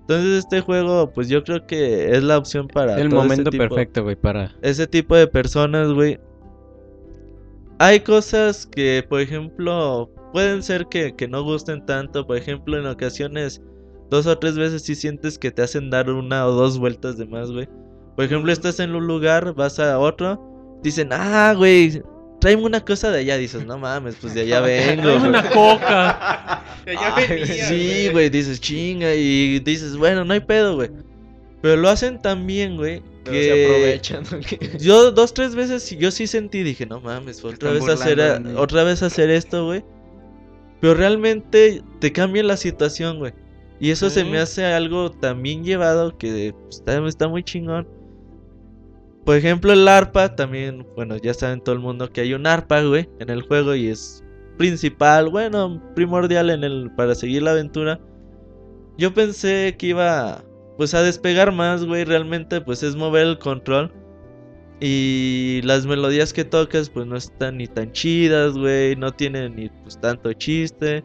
Entonces 0.00 0.44
este 0.44 0.60
juego, 0.60 1.12
pues 1.12 1.28
yo 1.28 1.44
creo 1.44 1.66
que 1.66 2.10
es 2.16 2.22
la 2.22 2.38
opción 2.38 2.66
para... 2.66 3.00
El 3.00 3.10
todo 3.10 3.20
ese 3.20 3.28
momento 3.28 3.50
tipo- 3.50 3.68
perfecto, 3.68 4.02
güey, 4.02 4.16
para... 4.16 4.56
ese 4.62 4.86
tipo 4.86 5.14
de 5.14 5.26
personas, 5.26 5.92
güey. 5.92 6.18
Hay 7.78 8.00
cosas 8.00 8.66
que, 8.66 9.04
por 9.08 9.20
ejemplo, 9.20 10.10
pueden 10.32 10.62
ser 10.62 10.86
que, 10.86 11.14
que 11.14 11.28
no 11.28 11.44
gusten 11.44 11.86
tanto. 11.86 12.26
Por 12.26 12.36
ejemplo, 12.36 12.76
en 12.76 12.86
ocasiones, 12.86 13.62
dos 14.10 14.26
o 14.26 14.36
tres 14.36 14.56
veces 14.56 14.82
sí 14.82 14.94
sientes 14.94 15.38
que 15.38 15.50
te 15.50 15.62
hacen 15.62 15.90
dar 15.90 16.10
una 16.10 16.46
o 16.46 16.52
dos 16.52 16.78
vueltas 16.78 17.16
de 17.16 17.26
más, 17.26 17.52
güey. 17.52 17.68
Por 18.16 18.24
ejemplo, 18.24 18.50
estás 18.50 18.80
en 18.80 18.94
un 18.94 19.06
lugar, 19.06 19.54
vas 19.54 19.78
a 19.78 19.98
otro, 19.98 20.42
dicen, 20.82 21.10
ah, 21.12 21.54
güey, 21.56 22.02
tráeme 22.40 22.64
una 22.64 22.84
cosa 22.84 23.10
de 23.10 23.20
allá. 23.20 23.36
Dices, 23.36 23.64
no 23.64 23.78
mames, 23.78 24.16
pues 24.20 24.34
de 24.34 24.42
allá 24.42 24.60
vengo. 24.62 25.18
Güey". 25.18 25.28
una 25.28 25.50
coca. 25.50 26.64
Ya 26.86 27.14
Ay, 27.16 27.26
venía, 27.28 27.68
Sí, 27.68 28.08
güey, 28.10 28.30
dices 28.30 28.60
chinga 28.60 29.14
y 29.14 29.60
dices, 29.60 29.96
bueno, 29.96 30.24
no 30.24 30.32
hay 30.32 30.40
pedo, 30.40 30.74
güey. 30.76 30.90
Pero 31.62 31.76
lo 31.76 31.90
hacen 31.90 32.20
tan 32.20 32.46
bien, 32.46 32.76
güey, 32.76 33.02
que 33.24 33.44
se 33.44 33.64
aprovechan. 33.66 34.24
yo 34.80 35.12
dos, 35.12 35.34
tres 35.34 35.54
veces 35.54 35.88
yo 35.98 36.10
sí 36.10 36.26
sentí, 36.26 36.62
dije, 36.62 36.86
no 36.86 37.00
mames, 37.00 37.44
otra 37.44 37.70
vez 37.72 37.86
hacer, 37.86 38.16
burlando 38.16 38.48
de 38.48 38.54
mí". 38.54 38.60
otra 38.60 38.82
vez 38.82 39.02
hacer 39.02 39.28
esto, 39.30 39.66
güey. 39.66 39.84
Pero 40.80 40.94
realmente 40.94 41.82
te 42.00 42.12
cambia 42.12 42.42
la 42.42 42.56
situación, 42.56 43.18
güey. 43.18 43.34
Y 43.78 43.90
eso 43.90 44.10
se 44.10 44.24
me 44.24 44.38
hace 44.38 44.64
algo 44.64 45.10
también 45.10 45.64
llevado 45.64 46.16
que 46.16 46.54
pues, 46.62 46.76
está, 46.78 47.06
está 47.06 47.28
muy 47.28 47.42
chingón. 47.42 47.86
Por 49.24 49.36
ejemplo, 49.36 49.72
el 49.72 49.86
arpa 49.86 50.34
también, 50.34 50.86
bueno, 50.96 51.16
ya 51.16 51.34
saben 51.34 51.60
todo 51.60 51.74
el 51.74 51.80
mundo 51.80 52.10
que 52.10 52.22
hay 52.22 52.34
un 52.34 52.46
arpa, 52.46 52.82
güey, 52.82 53.08
en 53.18 53.30
el 53.30 53.42
juego 53.42 53.74
y 53.74 53.88
es 53.88 54.24
principal, 54.56 55.30
bueno, 55.30 55.82
primordial 55.94 56.50
en 56.50 56.64
el 56.64 56.90
para 56.96 57.14
seguir 57.14 57.42
la 57.42 57.52
aventura. 57.52 58.00
Yo 58.98 59.14
pensé 59.14 59.76
que 59.78 59.88
iba 59.88 60.42
pues 60.76 60.94
a 60.94 61.02
despegar 61.02 61.52
más, 61.52 61.84
güey, 61.84 62.04
realmente 62.04 62.60
pues 62.60 62.82
es 62.82 62.96
mover 62.96 63.26
el 63.26 63.38
control. 63.38 63.92
Y 64.80 65.60
las 65.64 65.84
melodías 65.84 66.32
que 66.32 66.44
tocas 66.44 66.88
pues 66.88 67.06
no 67.06 67.16
están 67.16 67.58
ni 67.58 67.66
tan 67.66 67.92
chidas, 67.92 68.54
güey, 68.54 68.96
no 68.96 69.12
tienen 69.12 69.56
ni 69.56 69.68
pues 69.68 70.00
tanto 70.00 70.32
chiste. 70.32 71.04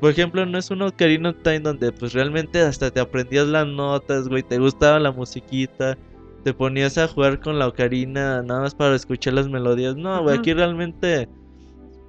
Por 0.00 0.10
ejemplo, 0.10 0.44
no 0.44 0.58
es 0.58 0.70
un 0.70 0.82
Ocarina 0.82 1.30
of 1.30 1.36
Time 1.42 1.60
donde 1.60 1.90
pues 1.92 2.12
realmente 2.12 2.60
hasta 2.60 2.90
te 2.90 3.00
aprendías 3.00 3.46
las 3.46 3.66
notas, 3.66 4.28
güey, 4.28 4.42
te 4.42 4.58
gustaba 4.58 4.98
la 4.98 5.12
musiquita, 5.12 5.96
te 6.44 6.52
ponías 6.54 6.98
a 6.98 7.08
jugar 7.08 7.40
con 7.40 7.58
la 7.58 7.66
ocarina 7.66 8.42
nada 8.42 8.60
más 8.60 8.74
para 8.74 8.94
escuchar 8.94 9.32
las 9.32 9.48
melodías. 9.48 9.96
No, 9.96 10.22
güey, 10.22 10.38
aquí 10.38 10.52
realmente 10.52 11.28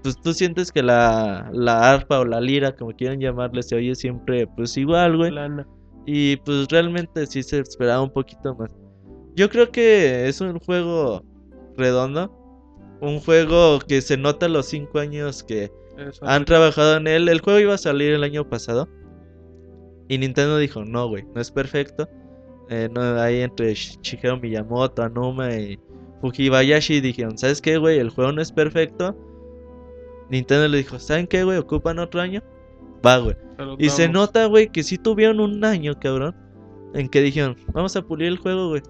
pues 0.04 0.22
tú 0.22 0.34
sientes 0.34 0.72
que 0.72 0.84
la, 0.84 1.50
la 1.52 1.94
arpa 1.94 2.20
o 2.20 2.26
la 2.26 2.40
lira, 2.40 2.76
como 2.76 2.92
quieran 2.92 3.20
llamarle, 3.20 3.64
se 3.64 3.76
oye 3.76 3.96
siempre 3.96 4.46
pues 4.56 4.78
igual, 4.78 5.18
güey. 5.18 5.34
Y 6.06 6.36
pues 6.38 6.68
realmente 6.70 7.26
sí 7.26 7.42
se 7.42 7.60
esperaba 7.60 8.04
un 8.04 8.12
poquito 8.12 8.54
más. 8.54 8.76
Yo 9.36 9.50
creo 9.50 9.72
que 9.72 10.28
es 10.28 10.42
un 10.42 10.60
juego 10.60 11.24
redondo. 11.76 12.32
Un 13.02 13.20
juego 13.20 13.80
que 13.80 14.02
se 14.02 14.16
nota 14.16 14.48
los 14.48 14.68
5 14.68 15.00
años 15.00 15.44
que 15.44 15.72
Eso. 15.98 16.26
han 16.26 16.46
trabajado 16.46 16.98
en 16.98 17.08
él. 17.08 17.28
El 17.28 17.42
juego 17.42 17.60
iba 17.60 17.74
a 17.74 17.80
salir 17.80 18.14
el 18.14 18.24
año 18.24 18.48
pasado. 18.48 18.88
Y 20.08 20.18
Nintendo 20.18 20.58
dijo, 20.58 20.86
no, 20.86 21.08
güey, 21.08 21.24
no 21.34 21.42
es 21.42 21.52
perfecto. 21.52 22.08
Eh, 22.70 22.90
no, 22.92 23.02
hay 23.22 23.42
entre 23.42 23.72
Sh- 23.74 24.00
Shigeru 24.02 24.38
Miyamoto, 24.40 25.04
Anuma 25.04 25.54
y 25.54 25.80
Fujibayashi 26.22 27.00
dijeron, 27.02 27.38
¿sabes 27.38 27.62
qué, 27.62 27.78
güey? 27.78 28.00
El 28.00 28.10
juego 28.10 28.32
no 28.32 28.42
es 28.42 28.52
perfecto. 28.52 29.16
Nintendo 30.30 30.68
le 30.68 30.78
dijo, 30.80 30.98
¿saben 31.00 31.28
qué, 31.28 31.44
güey? 31.44 31.58
¿Ocupan 31.58 32.00
otro 32.00 32.22
año? 32.22 32.42
Va, 33.06 33.18
güey. 33.20 33.36
Y 33.78 33.90
se 33.90 34.10
nota, 34.10 34.46
güey, 34.48 34.70
que 34.72 34.84
sí 34.84 34.98
tuvieron 34.98 35.40
un 35.40 35.64
año, 35.64 35.94
cabrón. 36.00 36.36
En 36.94 37.10
que 37.10 37.22
dijeron, 37.22 37.56
vamos 37.74 37.96
a 37.96 38.02
pulir 38.02 38.28
el 38.30 38.38
juego, 38.38 38.70
güey. 38.70 38.82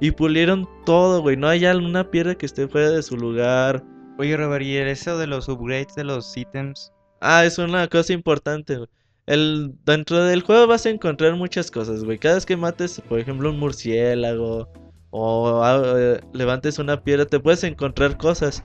Y 0.00 0.10
pulieron 0.10 0.68
todo, 0.84 1.22
güey. 1.22 1.36
No 1.36 1.48
hay 1.48 1.64
alguna 1.64 2.10
piedra 2.10 2.34
que 2.34 2.46
esté 2.46 2.68
fuera 2.68 2.90
de 2.90 3.02
su 3.02 3.16
lugar. 3.16 3.82
Oye, 4.18 4.36
Robert, 4.36 4.64
¿y 4.64 4.76
eso 4.76 5.16
de 5.18 5.26
los 5.26 5.48
upgrades 5.48 5.94
de 5.94 6.04
los 6.04 6.36
ítems? 6.36 6.92
Ah, 7.20 7.44
es 7.46 7.58
una 7.58 7.88
cosa 7.88 8.12
importante, 8.12 8.76
güey. 8.76 8.88
El, 9.26 9.72
dentro 9.86 10.22
del 10.24 10.42
juego 10.42 10.66
vas 10.66 10.84
a 10.86 10.90
encontrar 10.90 11.34
muchas 11.36 11.70
cosas, 11.70 12.04
güey. 12.04 12.18
Cada 12.18 12.34
vez 12.34 12.44
que 12.46 12.56
mates, 12.56 13.00
por 13.08 13.18
ejemplo, 13.18 13.50
un 13.50 13.58
murciélago 13.58 14.68
o 15.10 15.62
ah, 15.62 15.82
eh, 15.96 16.20
levantes 16.32 16.78
una 16.78 17.00
piedra, 17.02 17.24
te 17.24 17.40
puedes 17.40 17.64
encontrar 17.64 18.18
cosas. 18.18 18.62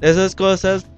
Esas 0.00 0.34
cosas, 0.34 0.90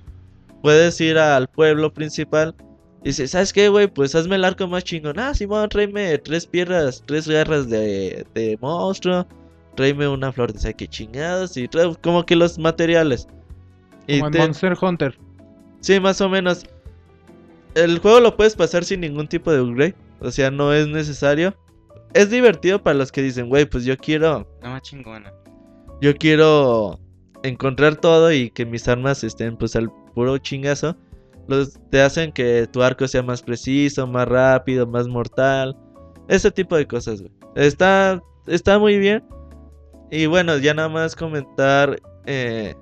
puedes 0.63 1.01
ir 1.01 1.19
al 1.19 1.47
pueblo 1.49 1.93
principal 1.93 2.55
y 3.03 3.09
dices, 3.09 3.31
¿sabes 3.31 3.53
qué, 3.53 3.69
güey? 3.69 3.87
Pues 3.87 4.15
hazme 4.15 4.37
el 4.37 4.45
arco 4.45 4.67
más 4.67 4.85
chingón. 4.85 5.19
Ah, 5.19 5.35
Simón, 5.35 5.69
tráeme 5.69 6.19
tres 6.19 6.47
piedras, 6.47 7.03
tres 7.07 7.29
garras 7.29 7.69
de, 7.71 8.27
de 8.35 8.59
monstruo. 8.61 9.27
Tráeme 9.77 10.09
una 10.09 10.33
flor 10.33 10.53
de 10.53 10.59
saque 10.59 10.89
chingados 10.89 11.57
y 11.57 11.69
como 12.03 12.27
que 12.27 12.35
los 12.37 12.59
materiales. 12.59 13.29
Y 14.07 14.19
Como 14.19 14.27
en 14.27 14.33
te- 14.33 14.39
Monster 14.41 14.75
Hunter. 14.81 15.19
Sí, 15.81 16.01
más 16.01 16.21
o 16.21 16.29
menos. 16.29 16.67
El 17.75 17.99
juego 17.99 18.21
lo 18.21 18.37
puedes 18.37 18.57
pasar 18.57 18.85
sin 18.85 19.01
ningún 19.01 19.29
tipo 19.29 19.53
de 19.53 19.61
upgrade. 19.61 19.95
O 20.21 20.31
sea, 20.31 20.51
no 20.51 20.73
es 20.73 20.87
necesario. 20.89 21.55
Es 22.15 22.31
divertido 22.31 22.83
para 22.83 22.95
los 22.99 23.13
que 23.13 23.23
dicen, 23.23 23.49
güey, 23.49 23.65
pues 23.67 23.85
yo 23.85 23.97
quiero. 23.97 24.47
La 24.63 24.71
más 24.71 24.83
chingona. 24.83 25.33
Yo 26.01 26.15
quiero 26.17 26.99
encontrar 27.43 27.97
todo 27.97 28.33
y 28.33 28.51
que 28.51 28.67
mis 28.67 28.89
armas 28.89 29.23
estén 29.25 29.57
pues 29.57 29.77
al 29.77 29.91
puro 30.15 30.37
chingazo. 30.39 30.97
Los, 31.47 31.79
te 31.91 32.01
hacen 32.03 32.33
que 32.33 32.67
tu 32.73 32.83
arco 32.83 33.07
sea 33.09 33.23
más 33.23 33.43
preciso, 33.43 34.07
más 34.07 34.27
rápido, 34.29 34.87
más 34.87 35.09
mortal. 35.09 35.77
Ese 36.29 36.51
tipo 36.51 36.77
de 36.77 36.87
cosas, 36.87 37.21
güey. 37.23 37.33
Está, 37.55 38.21
está 38.47 38.79
muy 38.79 38.99
bien. 38.99 39.25
Y 40.11 40.27
bueno, 40.27 40.57
ya 40.59 40.75
nada 40.75 40.89
más 40.89 41.15
comentar. 41.15 42.01
eh, 42.27 42.75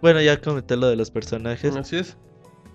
Bueno, 0.00 0.20
ya 0.20 0.40
comenté 0.40 0.76
lo 0.76 0.88
de 0.88 0.96
los 0.96 1.10
personajes. 1.10 1.74
Así 1.76 1.96
es. 1.96 2.16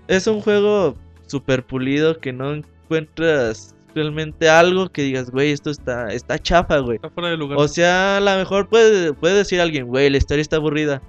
Es 0.07 0.27
un 0.27 0.41
juego 0.41 0.95
super 1.27 1.65
pulido 1.65 2.19
que 2.19 2.31
no 2.31 2.53
encuentras 2.53 3.75
realmente 3.95 4.49
algo 4.49 4.89
que 4.89 5.03
digas, 5.03 5.31
güey, 5.31 5.51
esto 5.51 5.69
está, 5.69 6.11
está 6.13 6.37
chafa, 6.37 6.79
güey. 6.79 6.97
Está 6.97 7.09
fuera 7.09 7.29
de 7.29 7.37
lugar. 7.37 7.57
O 7.57 7.67
sea, 7.67 8.17
a 8.17 8.19
lo 8.19 8.35
mejor 8.35 8.67
puede, 8.67 9.13
puede 9.13 9.35
decir 9.35 9.61
alguien, 9.61 9.87
güey, 9.87 10.09
la 10.09 10.17
historia 10.17 10.41
está 10.41 10.57
aburrida. 10.57 11.01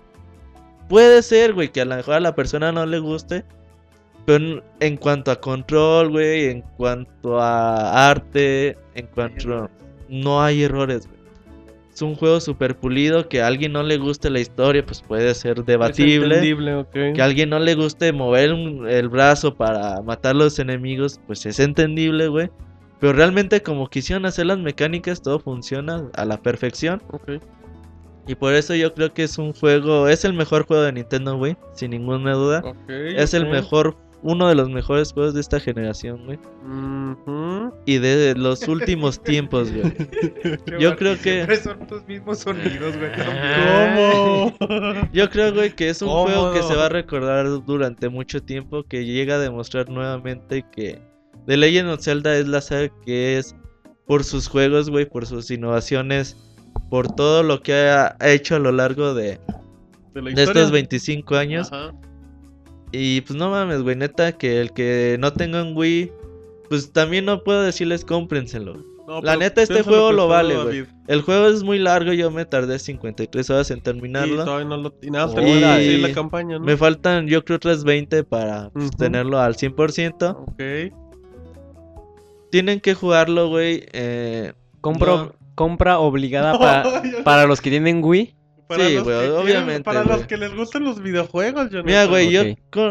Puede 0.89 1.23
ser, 1.23 1.53
güey, 1.53 1.71
que 1.71 1.81
a 1.81 1.85
lo 1.85 1.97
mejor 1.97 2.15
a 2.15 2.21
la 2.21 2.35
persona 2.35 2.71
no 2.73 2.87
le 2.87 3.01
guste. 3.01 3.45
Pero 4.25 4.45
en, 4.45 4.63
en 4.81 4.97
cuanto 4.97 5.31
a 5.31 5.41
control, 5.41 6.11
güey, 6.11 6.47
en 6.47 6.63
cuanto 6.77 7.41
a 7.41 8.09
arte, 8.11 8.77
en 8.95 9.07
cuanto... 9.09 9.71
No 10.09 10.41
hay 10.41 10.63
errores, 10.63 11.07
güey. 11.09 11.16
Es 11.97 12.03
un 12.03 12.15
juego 12.15 12.41
super 12.41 12.77
pulido 12.77 13.27
que 13.27 13.41
a 13.41 13.47
alguien 13.47 13.73
no 13.73 13.83
le 13.83 13.97
guste 13.97 14.29
la 14.29 14.39
historia, 14.39 14.85
pues 14.85 15.01
puede 15.01 15.35
ser 15.35 15.65
debatible. 15.65 16.35
Que 17.15 17.23
a 17.23 17.25
alguien 17.25 17.49
no 17.49 17.59
le 17.59 17.75
guste 17.75 18.13
mover 18.13 18.53
un- 18.53 18.87
el 18.87 19.09
brazo 19.09 19.55
para 19.55 20.03
matar 20.03 20.33
a 20.33 20.39
los 20.41 20.59
enemigos, 20.59 21.19
pues 21.27 21.47
es 21.47 21.59
entendible, 21.59 22.29
güey. 22.29 22.51
Pero 23.01 23.15
realmente 23.15 23.63
como 23.63 23.89
quisieron 23.89 24.27
hacer 24.27 24.45
las 24.45 24.59
mecánicas, 24.59 25.23
todo 25.23 25.39
funciona 25.39 26.05
a 26.15 26.27
la 26.27 26.37
perfección. 26.37 27.01
Ok. 27.13 27.41
Y 28.27 28.35
por 28.35 28.53
eso 28.53 28.75
yo 28.75 28.93
creo 28.93 29.15
que 29.15 29.23
es 29.23 29.39
un 29.39 29.55
juego, 29.55 30.07
es 30.07 30.27
el 30.27 30.35
mejor 30.35 30.67
juego 30.67 30.83
de 30.83 30.93
Nintendo, 30.93 31.39
güey, 31.39 31.57
sin 31.73 31.93
ninguna 31.93 32.35
duda. 32.35 32.61
Es 33.17 33.33
el 33.33 33.45
mejor 33.53 33.97
uno 34.23 34.49
de 34.49 34.55
los 34.55 34.69
mejores 34.71 35.13
juegos 35.13 35.35
de 35.35 35.41
esta 35.41 35.61
generación, 35.61 36.25
güey. 36.25 36.39
Y 37.87 37.99
de 37.99 38.35
los 38.37 38.67
últimos 38.67 39.23
tiempos, 39.23 39.71
güey. 39.73 39.93
Yo 40.81 40.97
creo 40.97 41.15
que- 41.17 41.45
Siempre 41.45 41.57
son 41.57 41.79
los 41.91 42.07
mismos 42.07 42.39
sonidos, 42.41 42.97
güey. 42.97 43.11
¿Cómo? 43.13 44.53
Yo 45.13 45.31
creo, 45.31 45.53
güey, 45.55 45.75
que 45.75 45.89
es 45.91 46.03
un 46.03 46.09
¿Cómo 46.09 46.25
juego 46.25 46.53
que 46.53 46.63
se 46.63 46.75
va 46.75 46.87
a 46.87 46.89
recordar 46.89 47.47
durante 47.65 48.09
mucho 48.09 48.43
tiempo, 48.43 48.85
que 48.85 49.05
llega 49.05 49.37
a 49.37 49.39
demostrar 49.39 49.89
nuevamente 49.89 50.65
que 50.73 51.01
The 51.47 51.57
Legend 51.57 51.91
of 51.91 52.01
Zelda 52.03 52.37
es 52.37 52.49
la 52.49 52.61
saga 52.61 52.91
que 53.05 53.39
es 53.39 53.55
por 54.07 54.25
sus 54.25 54.49
juegos, 54.49 54.91
güey, 54.91 55.05
por 55.09 55.27
sus 55.27 55.51
innovaciones, 55.51 56.37
por 56.91 57.09
todo 57.15 57.43
lo 57.43 57.61
que 57.63 57.75
ha 57.75 58.17
hecho 58.21 58.57
a 58.57 58.59
lo 58.59 58.73
largo 58.73 59.15
de, 59.15 59.39
de 60.15 60.23
la 60.23 60.31
de 60.31 60.31
estos 60.31 60.49
historia. 60.57 60.71
25 60.71 61.37
años. 61.37 61.73
Ajá. 61.73 61.93
Y 62.93 63.21
pues 63.23 63.39
no 63.39 63.51
mames, 63.51 63.83
güey, 63.83 63.97
neta, 63.97 64.33
que 64.33 64.61
el 64.61 64.73
que 64.73 65.17
no 65.21 65.33
tenga 65.33 65.63
un 65.63 65.77
Wii, 65.77 66.13
pues 66.69 66.93
también 66.93 67.25
no 67.25 67.43
puedo 67.43 67.63
decirles 67.63 68.05
cómprenselo. 68.05 68.77
No, 69.07 69.21
La 69.23 69.37
neta, 69.37 69.63
este 69.63 69.83
juego 69.83 70.11
lo 70.11 70.27
vale, 70.27 70.57
güey. 70.57 70.85
El 71.07 71.23
juego 71.23 71.47
es 71.47 71.63
muy 71.63 71.79
largo, 71.79 72.13
yo 72.13 72.31
me 72.33 72.45
tardé 72.45 72.79
53 72.81 73.51
horas 73.51 73.71
en 73.71 73.79
Y 73.79 73.81
terminarlo. 73.83 74.45
todavía 74.45 74.67
no 74.69 74.77
lo... 74.79 74.95
Y 75.01 75.11
nada, 75.11 75.27
Oh, 75.27 75.37
la 75.41 76.13
campaña, 76.13 76.59
¿no? 76.59 76.65
Me 76.65 76.77
faltan, 76.77 77.29
yo 77.29 77.45
creo, 77.45 77.57
otras 77.57 77.85
20 77.85 78.25
para 78.25 78.71
pues, 78.71 78.91
tenerlo 78.97 79.39
al 79.39 79.55
100%. 79.55 80.37
Ok. 80.37 80.93
Tienen 82.51 82.81
que 82.81 82.95
jugarlo, 82.95 83.49
güey. 83.49 83.85
eh, 83.93 84.53
Compro, 84.81 85.17
No. 85.17 85.33
Compra 85.55 85.99
obligada 85.99 86.59
para, 86.59 87.03
para 87.25 87.47
los 87.47 87.61
que 87.61 87.71
tienen 87.71 88.03
Wii. 88.03 88.35
Para 88.67 88.89
Sí, 88.89 88.95
los 88.95 89.05
güey, 89.05 89.29
obviamente, 89.29 89.83
Para 89.85 90.03
güey. 90.03 90.17
los 90.19 90.27
que 90.27 90.37
les 90.37 90.55
gustan 90.55 90.85
los 90.85 91.01
videojuegos, 91.01 91.71
yo 91.71 91.85
Mira, 91.85 92.07
güey, 92.07 92.31
yo, 92.31 92.43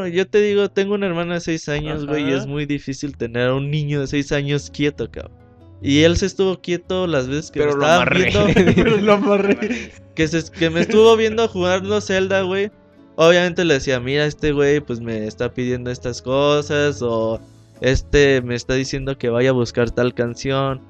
yo 0.07 0.27
te 0.27 0.41
digo, 0.41 0.69
tengo 0.69 0.93
una 0.95 1.07
hermana 1.07 1.35
de 1.35 1.39
6 1.41 1.69
años, 1.69 2.05
güey, 2.05 2.29
y 2.29 2.33
es 2.33 2.47
muy 2.47 2.65
difícil 2.65 3.17
tener 3.17 3.49
a 3.49 3.55
un 3.55 3.69
niño 3.69 3.99
de 4.01 4.07
6 4.07 4.31
años 4.31 4.69
quieto, 4.71 5.11
cabrón. 5.11 5.33
Y 5.81 6.03
él 6.03 6.17
se 6.17 6.25
estuvo 6.27 6.61
quieto 6.61 7.05
las 7.07 7.27
veces 7.27 7.51
que 7.51 7.59
Pero 7.59 7.75
me 7.77 7.85
amarré. 7.85 8.31
viendo, 8.31 8.45
Pero 8.75 8.97
lo 8.97 9.13
amarré. 9.13 9.91
que, 10.15 10.27
se, 10.27 10.49
que 10.51 10.69
me 10.69 10.81
estuvo 10.81 11.15
viendo 11.17 11.47
jugando 11.47 11.99
Zelda, 12.01 12.41
güey. 12.41 12.71
Obviamente 13.17 13.63
le 13.65 13.75
decía, 13.75 13.99
mira, 13.99 14.25
este 14.25 14.51
güey 14.51 14.79
pues 14.79 14.99
me 15.01 15.27
está 15.27 15.53
pidiendo 15.53 15.91
estas 15.91 16.21
cosas 16.21 17.01
o 17.01 17.39
este 17.81 18.41
me 18.41 18.55
está 18.55 18.73
diciendo 18.73 19.17
que 19.17 19.29
vaya 19.29 19.49
a 19.49 19.53
buscar 19.53 19.91
tal 19.91 20.13
canción. 20.13 20.81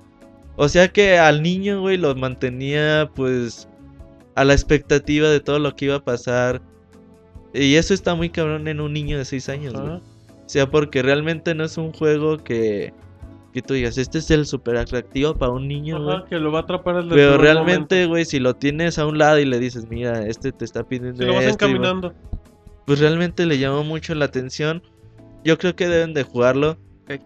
O 0.56 0.70
sea 0.70 0.88
que 0.88 1.18
al 1.18 1.42
niño, 1.44 1.82
güey, 1.82 1.98
lo 1.98 2.16
mantenía 2.16 3.10
pues 3.16 3.68
a 4.36 4.44
la 4.44 4.54
expectativa 4.54 5.30
de 5.30 5.40
todo 5.40 5.60
lo 5.60 5.76
que 5.76 5.86
iba 5.86 5.96
a 5.96 6.04
pasar. 6.04 6.62
Y 7.54 7.76
eso 7.76 7.94
está 7.94 8.16
muy 8.16 8.30
cabrón 8.30 8.68
en 8.68 8.82
un 8.82 8.94
niño 8.94 9.18
de 9.18 9.26
6 9.26 9.50
años, 9.50 9.74
güey. 9.74 9.94
O 9.94 10.02
sea, 10.48 10.70
porque 10.70 11.02
realmente 11.02 11.56
no 11.56 11.64
es 11.64 11.78
un 11.78 11.92
juego 11.94 12.38
que, 12.38 12.94
que 13.54 13.62
tú 13.62 13.74
digas, 13.74 13.98
este 13.98 14.18
es 14.18 14.30
el 14.30 14.46
super 14.46 14.76
atractivo 14.76 15.34
para 15.34 15.54
un 15.54 15.68
niño, 15.68 16.04
güey. 16.04 16.18
Ajá, 16.18 16.26
que 16.26 16.38
lo 16.38 16.52
va 16.52 16.60
a 16.60 16.62
atrapar 16.64 16.98
el 16.98 17.08
Pero 17.08 17.38
realmente, 17.38 18.06
güey, 18.06 18.26
si 18.26 18.40
lo 18.40 18.56
tienes 18.56 19.00
a 19.00 19.06
un 19.08 19.18
lado 19.18 19.40
y 19.40 19.46
le 19.46 19.58
dices, 19.58 19.90
mira, 19.90 20.28
este 20.28 20.52
te 20.52 20.66
está 20.66 20.84
pidiendo 20.84 21.18
Si 21.18 21.26
lo 21.26 21.34
vas 21.34 21.46
esto", 21.46 21.66
y, 21.66 21.70
encaminando. 21.70 22.14
pues 22.86 23.00
realmente 23.00 23.46
le 23.46 23.58
llamó 23.58 23.84
mucho 23.84 24.14
la 24.14 24.26
atención. 24.26 24.84
Yo 25.46 25.58
creo 25.58 25.76
que 25.76 25.88
deben 25.88 26.14
de 26.14 26.24
jugarlo. 26.24 26.78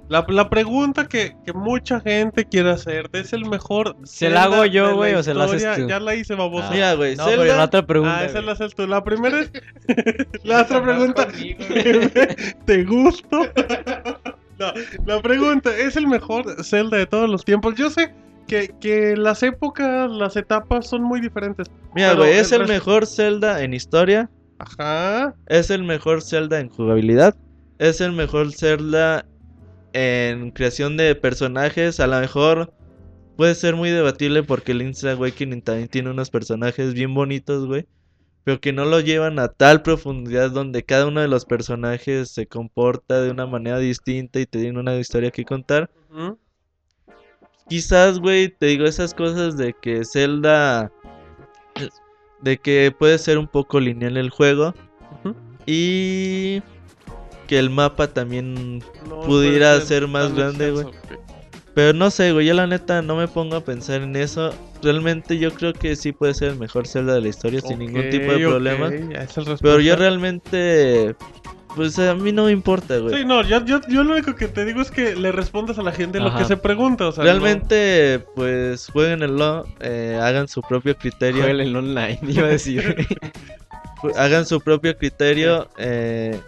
La, 0.09 0.25
la 0.27 0.49
pregunta 0.49 1.07
que, 1.07 1.37
que 1.45 1.53
mucha 1.53 2.01
gente 2.01 2.43
quiere 2.45 2.71
hacer, 2.71 3.09
¿es 3.13 3.31
el 3.31 3.45
mejor 3.45 3.95
¿Se 4.03 4.29
la 4.29 4.43
hago 4.43 4.65
yo, 4.65 4.95
güey, 4.95 5.13
o 5.13 5.23
se 5.23 5.33
la 5.33 5.45
haces 5.45 5.65
tú? 5.77 5.87
Ya 5.87 6.01
la 6.01 6.15
hice, 6.15 6.35
baboso. 6.35 6.65
Ah, 6.67 6.71
Mira, 6.73 6.93
güey, 6.95 7.15
No, 7.15 7.23
Zelda- 7.25 7.43
pero 7.43 7.57
la 7.57 7.63
otra 7.63 7.85
pregunta. 7.85 8.17
ah, 8.17 8.25
esa 8.25 8.33
güey. 8.33 8.45
la 8.45 8.51
haces 8.51 8.75
tú. 8.75 8.87
La 8.87 9.03
primera 9.03 9.39
es... 9.39 9.51
la 10.43 10.63
otra 10.63 10.83
pregunta... 10.83 11.27
conmigo, 11.27 11.59
¿Te 12.65 12.83
gusto? 12.83 13.47
no, 14.59 14.73
la 15.05 15.21
pregunta, 15.21 15.75
¿es 15.77 15.95
el 15.95 16.07
mejor 16.07 16.61
Zelda 16.63 16.97
de 16.97 17.05
todos 17.05 17.29
los 17.29 17.45
tiempos? 17.45 17.75
Yo 17.75 17.89
sé 17.89 18.13
que, 18.47 18.73
que 18.81 19.15
las 19.15 19.43
épocas, 19.43 20.11
las 20.11 20.35
etapas 20.35 20.87
son 20.89 21.03
muy 21.03 21.21
diferentes. 21.21 21.67
Mira, 21.95 22.15
güey, 22.15 22.33
es 22.33 22.51
el 22.51 22.67
mejor 22.67 23.05
Zelda 23.07 23.63
en 23.63 23.73
historia. 23.73 24.29
Ajá. 24.57 25.33
Es 25.47 25.69
el 25.69 25.83
mejor 25.83 26.21
Zelda 26.21 26.59
en 26.59 26.67
jugabilidad. 26.67 27.33
Es 27.77 28.01
el 28.01 28.11
mejor 28.11 28.51
Zelda 28.51 29.25
en 29.93 30.51
creación 30.51 30.97
de 30.97 31.15
personajes. 31.15 31.99
A 31.99 32.07
lo 32.07 32.19
mejor 32.19 32.73
puede 33.37 33.55
ser 33.55 33.75
muy 33.75 33.89
debatible 33.89 34.43
porque 34.43 34.73
Link's 34.73 35.03
Awakening 35.03 35.61
también 35.61 35.87
tiene 35.87 36.09
unos 36.09 36.29
personajes 36.29 36.93
bien 36.93 37.13
bonitos, 37.13 37.65
güey. 37.65 37.87
Pero 38.43 38.61
que 38.61 38.73
no 38.73 38.85
lo 38.85 38.99
llevan 38.99 39.37
a 39.39 39.49
tal 39.49 39.81
profundidad 39.81 40.51
donde 40.51 40.83
cada 40.83 41.07
uno 41.07 41.21
de 41.21 41.27
los 41.27 41.45
personajes 41.45 42.31
se 42.31 42.47
comporta 42.47 43.21
de 43.21 43.31
una 43.31 43.45
manera 43.45 43.79
distinta 43.79 44.39
y 44.39 44.45
te 44.45 44.59
tiene 44.59 44.79
una 44.79 44.95
historia 44.95 45.31
que 45.31 45.45
contar. 45.45 45.89
Quizás, 47.67 48.19
güey, 48.19 48.49
te 48.49 48.67
digo 48.67 48.85
esas 48.85 49.13
cosas 49.13 49.57
de 49.57 49.73
que 49.79 50.03
Zelda... 50.05 50.91
De 52.41 52.57
que 52.57 52.95
puede 52.97 53.17
ser 53.17 53.37
un 53.37 53.47
poco 53.47 53.79
lineal 53.79 54.15
el 54.15 54.29
juego. 54.29 54.73
Y 55.65 56.63
que 57.49 57.57
el 57.57 57.71
mapa 57.71 58.05
también... 58.05 58.77
No 59.07 59.21
Pudiera 59.21 59.81
ser 59.81 60.07
más 60.07 60.31
grande, 60.35 60.69
ok. 60.69 60.93
Pero 61.73 61.93
no 61.93 62.11
sé, 62.11 62.31
güey, 62.31 62.45
yo 62.45 62.53
la 62.53 62.67
neta 62.67 63.01
no 63.01 63.15
me 63.15 63.27
pongo 63.27 63.55
a 63.55 63.65
pensar 63.65 64.03
en 64.03 64.15
eso. 64.15 64.53
Realmente 64.83 65.39
yo 65.39 65.51
creo 65.51 65.73
que 65.73 65.95
sí 65.95 66.11
puede 66.11 66.35
ser 66.35 66.49
el 66.49 66.59
mejor 66.59 66.85
Zelda 66.85 67.15
de 67.15 67.21
la 67.21 67.27
historia 67.27 67.59
sin 67.61 67.79
ningún 67.79 68.07
tipo 68.11 68.31
de 68.31 68.37
problema. 68.37 68.91
Pero 69.61 69.79
yo 69.79 69.95
realmente... 69.95 71.15
Pues 71.75 71.97
a 71.97 72.13
mí 72.13 72.31
no 72.31 72.45
me 72.45 72.51
importa, 72.51 72.97
güey. 72.97 73.15
Sí, 73.15 73.25
no, 73.25 73.41
yo, 73.41 73.65
yo, 73.65 73.81
yo 73.87 74.03
lo 74.03 74.13
único 74.13 74.35
que 74.35 74.47
te 74.47 74.65
digo 74.65 74.81
es 74.81 74.91
que 74.91 75.15
le 75.15 75.31
respondas 75.31 75.79
a 75.79 75.83
la 75.83 75.91
gente 75.91 76.19
lo 76.19 76.35
que 76.35 76.45
se 76.45 76.57
pregunta. 76.57 77.07
O 77.07 77.11
sea, 77.11 77.23
Realmente, 77.23 78.23
pues 78.35 78.89
jueguen 78.91 79.23
el 79.23 79.37
LoL, 79.37 79.65
eh, 79.79 80.19
hagan 80.21 80.47
su 80.47 80.61
propio 80.61 80.95
criterio. 80.95 81.41
Jueguen 81.41 81.61
el 81.61 81.75
online, 81.75 82.19
iba 82.27 82.45
a 82.45 82.49
decir. 82.49 83.07
Hagan 84.15 84.45
su 84.45 84.61
propio 84.61 84.97
criterio. 84.97 85.69
Eh, 85.77 86.39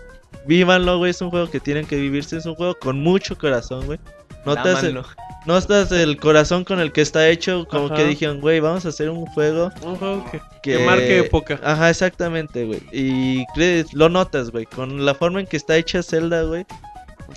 vívanlo, 0.45 0.97
güey. 0.97 1.11
Es 1.11 1.22
un 1.22 1.30
juego 1.30 1.49
que 1.49 1.59
tienen 1.59 1.85
que 1.85 1.95
vivirse. 1.95 2.38
Es 2.38 2.45
un 2.45 2.55
juego 2.55 2.76
con 2.76 2.99
mucho 2.99 3.38
corazón, 3.38 3.85
güey. 3.85 3.99
Lámanlo. 4.45 5.05
notas 5.45 5.91
el 5.91 6.18
corazón 6.18 6.63
con 6.63 6.80
el 6.80 6.91
que 6.91 7.01
está 7.01 7.30
hecho. 7.30 7.68
Como 7.68 7.88
Ajá. 7.88 7.95
que 7.95 8.05
dijeron, 8.05 8.41
güey, 8.41 8.59
vamos 8.59 8.85
a 8.85 8.89
hacer 8.89 9.09
un 9.09 9.26
juego 9.27 9.72
no, 9.81 9.91
un 9.91 9.95
juego 9.97 10.26
que, 10.31 10.39
que, 10.63 10.77
que 10.77 10.85
marque 10.85 11.19
época. 11.19 11.59
Ajá, 11.63 11.89
exactamente, 11.89 12.65
güey. 12.65 12.81
Y 12.91 13.45
lo 13.93 14.09
notas, 14.09 14.51
güey. 14.51 14.65
Con 14.65 15.05
la 15.05 15.13
forma 15.13 15.39
en 15.39 15.47
que 15.47 15.57
está 15.57 15.77
hecha 15.77 16.01
Zelda, 16.01 16.43
güey. 16.43 16.65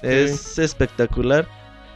Es 0.02 0.58
espectacular. 0.58 1.46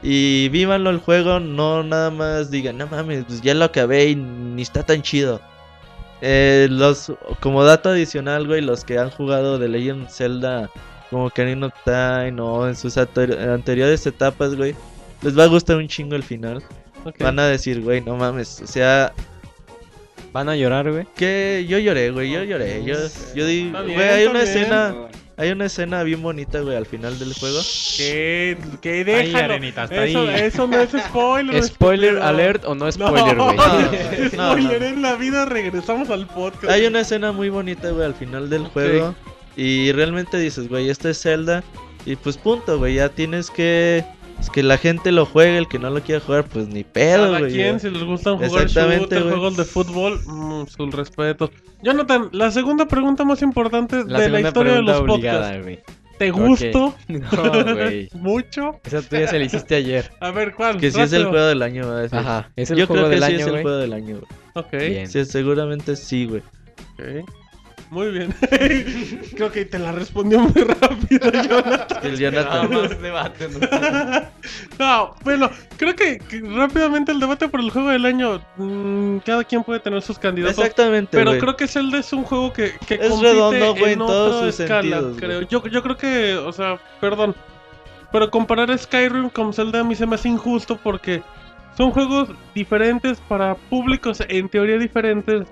Y 0.03 0.49
vívanlo 0.51 0.91
el 0.91 0.99
juego, 0.99 1.41
no 1.41 1.83
nada 1.83 2.11
más 2.11 2.51
digan, 2.51 2.79
no 2.79 2.87
mames, 2.87 3.25
pues 3.25 3.41
ya 3.41 3.55
lo 3.55 3.65
acabé 3.65 4.11
y 4.11 4.15
ni 4.15 4.63
está 4.63 4.85
tan 4.85 5.03
chido. 5.03 5.41
Eh, 6.21 6.69
los, 6.71 7.13
como 7.41 7.65
dato 7.65 7.91
adicional, 7.91 8.47
güey, 8.47 8.61
los 8.61 8.85
que 8.85 8.99
han 8.99 9.11
jugado 9.11 9.59
The 9.59 9.69
Legend 9.69 10.09
Zelda 10.09 10.71
como 11.11 11.27
Ocarina 11.27 11.67
of 11.67 11.73
Time 11.85 12.41
o 12.41 12.69
en 12.69 12.77
sus 12.77 12.97
anter- 12.97 13.39
anteriores 13.51 14.07
etapas, 14.07 14.55
güey, 14.55 14.75
les 15.23 15.39
va 15.39 15.45
a 15.45 15.49
gustar 15.49 15.77
un 15.77 15.89
chingo 15.89 16.15
el 16.17 16.23
final. 16.23 16.63
Van 17.21 17.39
a 17.39 17.47
decir, 17.47 17.81
güey, 17.81 18.01
no 18.01 18.17
mames, 18.17 18.61
o 18.63 18.67
sea, 18.67 19.13
Van 20.33 20.49
a 20.49 20.57
llorar, 20.57 20.91
güey. 20.91 21.07
que 21.17 21.65
yo 21.69 21.79
lloré, 21.79 22.11
güey, 22.11 22.31
yo 22.31 22.43
lloré. 22.45 22.85
Yo, 22.85 22.97
yo 23.35 23.47
di, 23.47 23.71
güey, 23.71 23.97
hay 23.99 24.25
una 24.27 24.43
bien. 24.43 24.47
escena, 24.49 24.95
hay 25.39 25.51
una 25.51 25.65
escena 25.67 26.03
bien 26.03 26.21
bonita, 26.23 26.61
güey, 26.61 26.77
al 26.77 26.85
final 26.85 27.19
del 27.19 27.33
juego. 27.33 27.61
Que, 27.97 28.59
que 28.83 29.05
déjalo. 29.05 29.55
Arenita, 29.55 29.85
hasta 29.85 30.05
eso, 30.05 30.21
ahí. 30.29 30.41
eso 30.41 30.67
no 30.67 30.79
es 30.81 30.91
spoiler. 30.91 31.65
¿Spoiler 31.65 32.19
alert 32.19 32.65
o 32.67 32.75
no 32.75 32.85
No, 32.85 32.93
spoiler, 32.93 33.37
güey? 33.37 33.57
No, 34.37 34.51
spoiler 34.53 34.81
no. 34.83 34.87
en 34.89 35.03
la 35.03 35.15
vida, 35.17 35.47
regresamos 35.47 36.11
al 36.11 36.27
podcast. 36.27 36.71
Hay 36.71 36.85
una 36.85 37.01
escena 37.01 37.33
muy 37.33 37.49
bonita, 37.49 37.91
güey, 37.91 38.05
al 38.05 38.15
final 38.15 38.51
del 38.51 38.67
juego. 38.67 39.15
Y 39.59 39.91
realmente 39.93 40.39
dices, 40.39 40.69
güey, 40.69 40.89
esta 40.89 41.11
es 41.11 41.21
Zelda. 41.21 41.63
Y 42.07 42.15
pues 42.17 42.37
punto, 42.39 42.79
güey, 42.79 42.95
ya 42.95 43.09
tienes 43.11 43.51
que... 43.51 44.05
Es 44.41 44.49
que 44.51 44.63
la 44.63 44.79
gente 44.79 45.11
lo 45.11 45.27
juegue, 45.27 45.59
el 45.59 45.67
que 45.67 45.81
no 45.81 45.91
lo 45.91 46.01
quiera 46.01 46.21
jugar, 46.21 46.45
pues 46.45 46.69
ni 46.69 46.85
pedo, 46.85 47.37
güey. 47.41 47.53
quien, 47.53 47.73
ya. 47.75 47.79
si 47.81 47.91
les 47.91 48.05
gustan 48.05 48.37
jugar 48.37 48.69
shooter, 48.69 49.23
güey. 49.25 49.33
juegos 49.33 49.57
de 49.57 49.65
fútbol, 49.65 50.21
mm, 50.25 50.67
sus 50.69 50.95
respetos. 50.95 51.51
Jonathan, 51.83 52.29
la 52.31 52.53
segunda 52.53 52.87
pregunta 52.87 53.25
más 53.25 53.43
importante 53.43 54.05
La 54.07 54.21
de 54.21 54.29
la 54.29 54.41
historia 54.43 54.75
de 54.75 54.83
los 54.83 55.01
obligada, 55.01 55.41
podcasts. 55.55 55.63
güey. 55.65 55.81
¿Te 56.21 56.31
Ok. 56.31 56.39
gustó 56.39 56.95
No, 57.09 57.75
güey. 57.75 58.09
mucho? 58.15 58.81
Esa 58.85 59.03
tuya 59.03 59.27
se 59.27 59.39
la 59.41 59.45
hiciste 59.45 59.75
ayer. 59.75 60.09
A 60.21 60.31
ver, 60.31 60.55
¿cuál? 60.55 60.77
Que 60.79 60.93
si 60.93 61.01
es 61.01 61.13
el 61.13 61.27
juego 61.27 61.47
del 61.47 61.63
año, 61.63 61.93
decir. 61.97 62.17
Ajá. 62.17 62.49
Es 62.55 62.71
el 62.71 62.79
Yo 62.79 62.87
juego 62.87 63.09
creo 63.09 63.11
que 63.11 63.15
del 63.17 63.25
sí 63.25 63.31
año, 63.33 63.41
es 63.41 63.47
el 63.47 63.51
güey. 63.51 63.63
juego 63.63 63.77
del 63.79 63.93
año, 63.93 64.17
güey. 64.21 64.27
Ok, 64.55 64.73
Bien. 64.89 65.09
Sí, 65.09 65.25
seguramente 65.25 65.97
sí, 65.97 66.27
güey. 66.27 66.43
ok. 66.95 67.29
Muy 67.91 68.11
bien. 68.11 68.35
Creo 69.37 69.51
que 69.51 69.65
te 69.65 69.79
la 69.79 69.93
respondió 69.93 70.41
muy 70.41 70.63
rápido, 70.63 71.31
Jonathan. 71.49 71.99
El 72.03 72.19
Jonathan. 72.19 72.71
más 72.71 73.01
debate. 73.01 73.49
¿no? 73.49 74.29
No, 74.79 75.15
bueno, 75.25 75.51
creo 75.77 75.95
que, 75.97 76.19
que 76.19 76.41
rápidamente 76.41 77.13
el 77.13 77.21
debate 77.21 77.49
por 77.49 77.61
el 77.61 77.71
juego 77.71 77.89
del 77.89 78.07
año. 78.07 78.41
mm, 78.57 79.19
cada 79.19 79.45
quien 79.45 79.65
puede 79.65 79.81
tener 79.81 80.01
sus 80.03 80.19
candidatos. 80.19 80.59
Exactamente, 80.59 81.17
Pero 81.17 81.37
creo 81.39 81.57
que 81.57 81.67
Zelda 81.67 81.99
es 81.99 82.13
un 82.13 82.25
juego 82.25 82.53
que, 82.53 82.73
que 82.87 82.95
Es 82.95 83.09
compite 83.09 83.33
redondo, 83.33 83.75
güey, 83.75 83.93
en 83.95 83.99
todos 83.99 84.45
sus 84.55 84.61
escala, 84.61 84.83
sentidos, 84.83 85.17
creo. 85.19 85.43
Yo, 85.43 85.67
yo 85.67 85.83
creo 85.83 85.97
que, 85.97 86.35
o 86.37 86.53
sea, 86.53 86.79
perdón. 87.01 87.35
Pero 88.13 88.31
comparar 88.31 88.77
Skyrim 88.79 89.29
con 89.29 89.53
Zelda 89.53 89.81
a 89.81 89.85
mí 89.85 89.95
se 89.95 90.07
me 90.07 90.15
hace 90.15 90.29
injusto 90.29 90.79
porque 90.83 91.23
son 91.77 91.91
juegos 91.91 92.31
diferentes 92.55 93.21
para 93.29 93.55
públicos 93.55 94.23
en 94.29 94.49
teoría 94.49 94.79
diferentes 94.79 95.47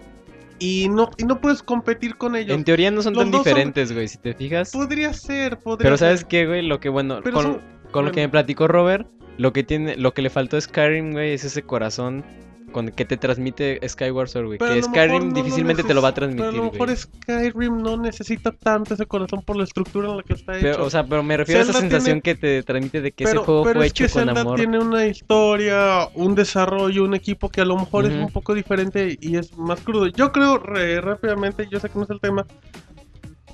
y 0.59 0.89
no, 0.89 1.11
y 1.19 1.25
no 1.25 1.41
puedes 1.41 1.63
competir 1.63 2.17
con 2.17 2.35
ellos. 2.37 2.57
En 2.57 2.65
teoría 2.65 2.91
no 2.91 3.03
son 3.03 3.15
Los 3.15 3.25
tan 3.25 3.31
diferentes, 3.33 3.93
güey, 3.93 4.09
si 4.09 4.19
te 4.19 4.35
fijas. 4.35 4.71
Podría 4.73 5.13
ser, 5.13 5.59
podría 5.59 5.85
Pero 5.85 5.97
ser. 5.97 6.09
¿sabes 6.09 6.25
qué, 6.25 6.47
güey? 6.47 6.63
Lo 6.67 6.81
que, 6.81 6.89
bueno, 6.89 7.21
Pero 7.23 7.35
con, 7.37 7.43
son- 7.45 7.61
con 7.91 8.05
lo 8.05 8.13
que 8.13 8.21
me 8.21 8.29
platicó 8.29 8.67
Robert, 8.69 9.07
lo 9.39 9.53
que 9.53 9.63
tiene, 9.63 9.97
lo 9.97 10.15
que 10.15 10.23
le 10.23 10.31
faltó 10.31 10.57
a 10.57 10.61
Skyrim, 10.61 11.13
güey, 11.13 11.33
es 11.35 11.45
ese 11.45 11.63
corazón 11.63 12.25
con 12.73 12.89
que 12.91 13.05
te 13.05 13.17
transmite 13.17 13.81
Skyward 13.89 14.29
Sword, 14.29 14.47
güey. 14.47 14.59
Que 14.59 14.83
Skyrim 14.83 15.29
no 15.29 15.35
difícilmente 15.35 15.83
te 15.83 15.95
lo 15.95 16.03
va 16.03 16.09
a 16.09 16.15
Pero 16.15 16.27
a 16.27 16.31
transmitir, 16.31 16.59
lo 16.59 16.71
mejor 16.73 16.87
güey. 16.89 16.97
Skyrim 16.97 17.79
no 17.83 17.97
necesita 17.97 18.53
tanto 18.53 18.95
ese 18.95 19.07
corazón 19.07 19.43
por 19.43 19.57
la 19.57 19.65
estructura 19.65 20.11
en 20.11 20.17
la 20.19 20.23
que 20.23 20.35
está 20.35 20.59
hecho. 20.59 20.85
O 20.85 20.91
sea, 20.91 21.05
pero 21.05 21.23
me 21.23 21.37
refiero 21.37 21.61
a 21.61 21.65
esa 21.65 21.73
sensación 21.75 22.21
tiene- 22.21 22.23
que 22.23 22.35
te 22.35 22.63
transmite 22.63 23.01
de 23.01 23.13
que 23.13 23.25
pero, 23.25 23.41
ese 23.41 23.47
juego 23.47 23.65
pero 23.65 23.81
fue 23.81 23.87
es 23.87 23.93
que 23.93 24.05
hecho 24.05 24.15
con 24.15 24.25
Zelda 24.27 24.41
amor. 24.43 24.57
tiene 24.59 24.79
una 24.79 25.07
historia, 25.07 26.09
un 26.15 26.35
desarrollo, 26.35 27.05
un 27.05 27.15
equipo 27.15 27.49
que 27.49 27.61
a 27.61 27.65
lo 27.65 27.77
mejor 27.79 28.05
es 28.07 28.13
un 28.13 28.31
poco 28.31 28.55
diferente 28.55 29.17
y 29.21 29.37
es 29.37 29.57
más 29.57 29.81
crudo. 29.81 30.07
Yo 30.09 30.33
creo 30.33 30.59
re- 30.59 31.01
rápidamente, 31.01 31.69
yo 31.71 31.81
sé 31.81 31.89
que 31.89 31.99
no 31.99 32.05
es 32.05 32.11
el 32.11 32.21
tema, 32.21 32.47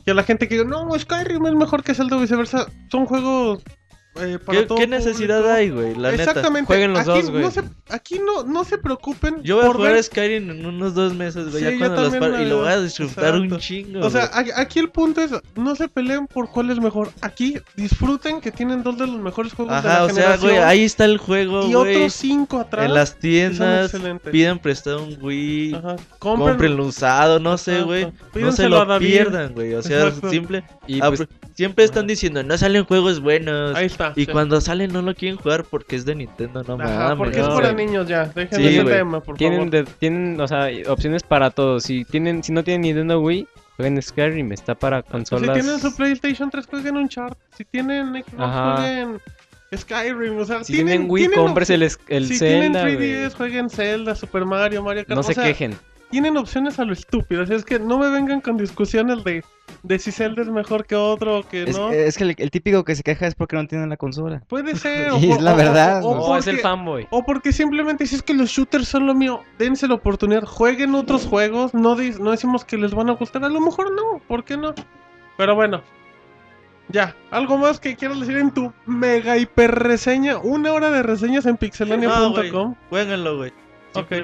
que 0.05 0.11
a 0.11 0.15
la 0.15 0.25
gente 0.25 0.49
que 0.49 0.57
diga, 0.57 0.69
no, 0.69 0.99
Skyrim 0.99 1.47
es 1.47 1.55
mejor 1.55 1.85
que 1.85 1.95
Zelda 1.95 2.17
o 2.17 2.21
viceversa, 2.21 2.67
son 2.91 3.07
juegos 3.07 3.63
eh, 4.17 4.39
para 4.45 4.61
¿Qué, 4.61 4.67
todo 4.67 4.79
qué 4.79 4.87
necesidad 4.87 5.39
público. 5.39 5.55
hay, 5.55 5.71
güey? 5.71 5.95
La 5.95 6.11
neta. 6.11 6.23
Exactamente. 6.25 6.67
Jueguen 6.67 6.93
los 6.93 7.01
aquí 7.09 7.09
dos, 7.23 7.31
güey. 7.31 7.43
No 7.43 7.51
se, 7.51 7.63
aquí 7.89 8.21
no, 8.25 8.43
no 8.45 8.65
se 8.65 8.79
preocupen. 8.79 9.43
Yo 9.43 9.57
voy 9.57 9.65
a 9.67 9.73
jugar 9.73 9.93
ver- 9.95 10.05
Skyrim 10.05 10.51
en 10.51 10.67
unos 10.67 10.95
dos 10.95 11.15
meses, 11.15 11.51
güey. 11.51 11.59
Sí, 11.59 11.65
ya 11.65 11.71
yo 11.71 11.79
cuando 11.79 12.03
los 12.03 12.13
también, 12.13 12.33
par- 12.33 12.43
Y 12.43 12.47
lo 12.49 12.59
voy 12.59 12.69
a 12.69 12.81
disfrutar 12.81 13.35
un 13.35 13.59
chingo. 13.59 14.01
O 14.07 14.11
sea, 14.11 14.27
güey. 14.29 14.51
aquí 14.57 14.79
el 14.79 14.91
punto 14.91 15.23
es, 15.23 15.31
no 15.57 15.75
se 15.77 15.89
peleen 15.89 16.27
por 16.27 16.51
cuál 16.51 16.71
es 16.71 16.79
mejor. 16.79 17.11
Aquí 17.23 17.57
disfruten 17.77 18.41
que 18.41 18.53
tienen 18.53 18.83
dos 18.83 18.99
de 18.99 19.07
los 19.07 19.17
mejores 19.19 19.55
juegos 19.55 19.73
de 19.73 19.79
Ajá, 19.89 19.99
la 20.01 20.05
o 20.05 20.07
sea, 20.09 20.15
generación. 20.15 20.51
güey, 20.53 20.63
ahí 20.63 20.85
está 20.85 21.05
el 21.07 21.19
juego, 21.19 21.67
y 21.67 21.73
güey. 21.73 21.97
otros 21.97 22.13
cinco 22.13 22.59
atrás. 22.61 22.87
En 22.87 22.95
las 22.95 23.19
tiendas, 23.19 23.93
pidan 24.31 24.59
prestado 24.59 25.05
un 25.05 25.17
Wii, 25.21 25.75
Ajá. 25.75 25.97
comprenlo 26.19 26.85
usado, 26.87 27.41
no 27.41 27.57
sé, 27.59 27.83
güey. 27.83 28.13
No 28.35 28.53
se 28.53 28.65
a 28.65 28.69
lo 28.69 28.85
David. 28.85 29.07
pierdan, 29.07 29.53
güey. 29.55 29.75
O 29.75 29.83
sea, 29.83 30.07
Exacto. 30.09 30.31
simple. 30.31 30.65
Y 30.87 31.01
ah, 31.01 31.09
pues, 31.09 31.27
siempre 31.55 31.85
están 31.85 32.07
diciendo, 32.07 32.43
no 32.43 32.59
salen 32.59 32.85
juegos 32.85 33.21
buenos. 33.21 33.75
Ahí 33.77 33.87
está. 33.87 34.02
Y 34.16 34.24
sí. 34.24 34.33
cuando 34.33 34.61
salen 34.61 34.93
no 34.93 35.03
lo 35.03 35.15
quieren 35.15 35.39
jugar 35.39 35.65
porque 35.65 35.97
es 35.97 36.05
de 36.05 36.15
Nintendo, 36.15 36.62
no 36.66 36.74
Ajá, 36.74 36.99
mames. 36.99 37.16
porque 37.19 37.39
no, 37.39 37.49
es 37.49 37.55
para 37.55 37.73
güey. 37.73 37.87
niños 37.87 38.09
ya. 38.09 38.24
Dejen 38.27 38.59
Sí, 38.59 38.66
ese 38.66 38.83
güey. 38.83 38.95
tema, 38.97 39.20
por 39.20 39.37
tienen, 39.37 39.59
favor. 39.70 39.70
de- 39.70 39.85
tienen, 39.99 40.41
o 40.41 40.49
sea, 40.49 40.69
opciones 40.89 41.23
para 41.23 41.51
todos. 41.51 41.85
Si 41.85 42.05
tienen, 42.05 42.43
si 42.43 42.53
no 42.53 42.65
tienen 42.65 42.83
Nintendo 42.83 43.20
Wii, 43.20 43.47
jueguen 43.77 44.03
Skyrim, 44.03 44.53
está 44.53 44.74
para 44.74 45.03
Si 45.03 45.09
consolas. 45.11 45.53
tienen 45.55 45.79
su 45.81 45.95
PlayStation 45.95 46.51
3, 46.51 46.66
jueguen 46.66 46.97
un 46.97 47.09
chart. 47.09 47.39
Si 47.57 47.65
tienen 47.65 48.12
Xbox, 48.12 48.35
Ajá. 48.39 48.77
jueguen 48.77 49.20
Skyrim. 49.77 50.39
O 50.39 50.45
sea, 50.45 50.62
Si 50.65 50.73
tienen 50.74 51.07
Wii, 51.09 51.29
tienen 51.29 51.47
cómprese 51.47 51.74
el, 51.74 51.83
el 52.09 52.27
si 52.29 52.37
Zelda, 52.37 52.83
tienen 52.85 52.97
güey. 52.97 53.12
3DS, 53.12 53.35
jueguen 53.35 53.70
Zelda, 53.70 54.15
Super 54.15 54.45
Mario, 54.45 54.83
Mario 54.83 55.03
Kart. 55.05 55.15
No 55.15 55.20
o 55.20 55.23
se 55.23 55.35
sea, 55.35 55.45
quejen. 55.45 55.74
Tienen 56.13 56.37
opciones 56.37 56.79
a 56.79 56.85
lo 56.85 56.93
estúpido. 56.93 57.43
Así 57.43 57.55
es 57.55 57.65
que 57.65 57.81
no 57.81 57.99
me 57.99 58.09
vengan 58.11 58.41
con 58.41 58.57
discusiones 58.57 59.25
de, 59.25 59.43
de 59.83 59.99
si 59.99 60.13
Zelda 60.13 60.43
es 60.43 60.49
mejor 60.49 60.87
que 60.87 60.95
otro 60.95 61.39
o 61.41 61.49
que 61.49 61.65
Es, 61.65 61.77
no. 61.77 61.91
es 61.91 62.17
que 62.17 62.25
el, 62.25 62.35
el 62.39 62.51
típico 62.53 62.85
que 62.85 62.95
se 62.95 63.03
queja 63.03 63.27
es 63.27 63.35
porque 63.35 63.57
no 63.57 63.67
tienen 63.67 63.89
la 63.89 63.97
consola. 63.97 64.43
Puede 64.47 64.77
ser. 64.77 65.11
Y 65.21 65.33
es 65.33 65.41
la 65.41 65.55
verdad, 65.55 66.05
O, 66.05 66.15
¿no? 66.15 66.21
Oh, 66.21 66.37
es 66.37 66.47
el 66.47 66.59
fanboy. 66.59 67.07
o 67.11 67.25
porque 67.25 67.51
simplemente 67.53 68.07
si 68.07 68.15
es 68.17 68.23
que 68.23 68.35
los 68.35 68.51
shooters 68.51 68.87
son 68.87 69.07
lo 69.07 69.15
mío, 69.15 69.41
dense 69.59 69.89
la 69.89 69.95
oportunidad, 69.95 70.45
jueguen 70.45 70.95
otros 70.95 71.27
juegos, 71.27 71.75
no, 71.75 71.97
di- 71.97 72.15
no 72.21 72.31
decimos 72.31 72.65
que 72.65 72.77
les 72.77 72.93
van 72.95 73.09
a 73.09 73.15
gustar, 73.15 73.43
a 73.45 73.49
lo 73.49 73.61
mejor 73.61 73.91
no, 73.93 74.21
¿por 74.29 74.45
qué 74.45 74.57
no? 74.57 74.75
Pero 75.39 75.55
bueno, 75.55 75.83
ya, 76.89 77.17
algo 77.31 77.57
más 77.57 77.81
que 77.81 77.97
quieras 77.97 78.21
decir 78.21 78.37
en 78.37 78.51
tu 78.53 78.71
mega 78.85 79.39
hiper 79.39 79.71
reseña, 79.77 80.37
una 80.39 80.73
hora 80.75 80.91
de 80.91 81.03
reseñas 81.03 81.47
en 81.47 81.53
No, 81.53 81.59
pixelania.com. 81.59 82.75
Jueguenlo, 82.91 83.39
güey. 83.39 83.53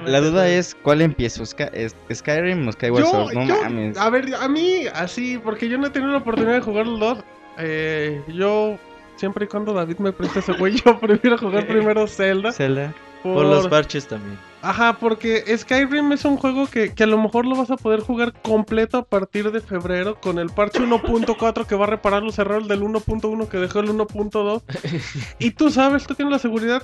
La 0.05 0.21
duda 0.21 0.47
es, 0.49 0.75
¿cuál 0.81 1.01
empiezo? 1.01 1.43
¿Skyrim 1.45 2.67
o 2.67 2.71
Skyward 2.71 3.03
Yo, 3.03 3.09
Sword? 3.09 3.33
No 3.33 3.45
yo- 3.45 3.61
mames. 3.61 3.97
a 3.97 4.09
ver, 4.09 4.33
a 4.35 4.47
mí, 4.47 4.83
así, 4.93 5.37
porque 5.43 5.69
yo 5.69 5.77
no 5.77 5.87
he 5.87 5.89
tenido 5.89 6.11
la 6.11 6.19
oportunidad 6.19 6.53
de 6.53 6.61
jugar 6.61 6.87
los 6.87 6.99
dos, 6.99 7.17
eh, 7.57 8.21
yo, 8.27 8.77
siempre 9.15 9.45
y 9.45 9.47
cuando 9.47 9.73
David 9.73 9.97
me 9.99 10.11
preste 10.11 10.39
ese 10.39 10.53
güey, 10.53 10.73
yo 10.85 10.99
prefiero 10.99 11.37
jugar 11.37 11.67
primero 11.67 12.07
Zelda. 12.07 12.51
Zelda. 12.51 12.93
Por 13.21 13.45
los 13.45 13.67
parches 13.67 14.07
también. 14.07 14.39
Ajá, 14.61 14.97
porque 14.97 15.43
Skyrim 15.57 16.13
es 16.13 16.23
un 16.23 16.37
juego 16.37 16.67
que, 16.67 16.93
que 16.93 17.03
a 17.03 17.07
lo 17.07 17.17
mejor 17.17 17.45
lo 17.45 17.55
vas 17.55 17.69
a 17.69 17.75
poder 17.75 17.99
jugar 17.99 18.33
completo 18.41 18.97
a 18.97 19.03
partir 19.03 19.51
de 19.51 19.59
febrero 19.59 20.15
con 20.21 20.39
el 20.39 20.49
parche 20.49 20.79
1.4 20.79 21.65
que 21.65 21.75
va 21.75 21.83
a 21.83 21.89
reparar 21.89 22.23
los 22.23 22.39
errores 22.39 22.69
del 22.69 22.81
1.1 22.81 23.47
que 23.49 23.57
dejó 23.57 23.79
el 23.81 23.89
1.2. 23.89 24.61
y 25.39 25.51
tú 25.51 25.69
sabes, 25.69 26.07
tú 26.07 26.15
tienes 26.15 26.31
la 26.31 26.39
seguridad 26.39 26.81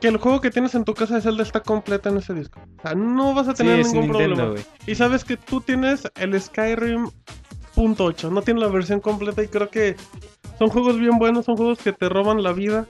que 0.00 0.08
el 0.08 0.16
juego 0.18 0.40
que 0.40 0.50
tienes 0.50 0.74
en 0.74 0.84
tu 0.84 0.94
casa 0.94 1.16
de 1.16 1.20
Zelda 1.22 1.42
está 1.42 1.60
completo 1.60 2.08
en 2.08 2.18
ese 2.18 2.34
disco. 2.34 2.60
O 2.78 2.82
sea, 2.82 2.94
no 2.94 3.34
vas 3.34 3.48
a 3.48 3.54
tener 3.54 3.84
ningún 3.84 4.08
Nintendo, 4.08 4.36
problema. 4.36 4.60
Y 4.86 4.94
sabes 4.94 5.24
que 5.24 5.36
tú 5.36 5.60
tienes 5.60 6.02
el 6.16 6.40
Skyrim 6.40 7.10
.8, 7.76 8.30
no 8.30 8.42
tienes 8.42 8.62
la 8.62 8.68
versión 8.68 9.00
completa 9.00 9.42
y 9.42 9.48
creo 9.48 9.70
que 9.70 9.96
son 10.58 10.68
juegos 10.68 10.98
bien 10.98 11.18
buenos, 11.18 11.44
son 11.46 11.56
juegos 11.56 11.78
que 11.78 11.92
te 11.92 12.08
roban 12.08 12.42
la 12.42 12.52
vida, 12.52 12.86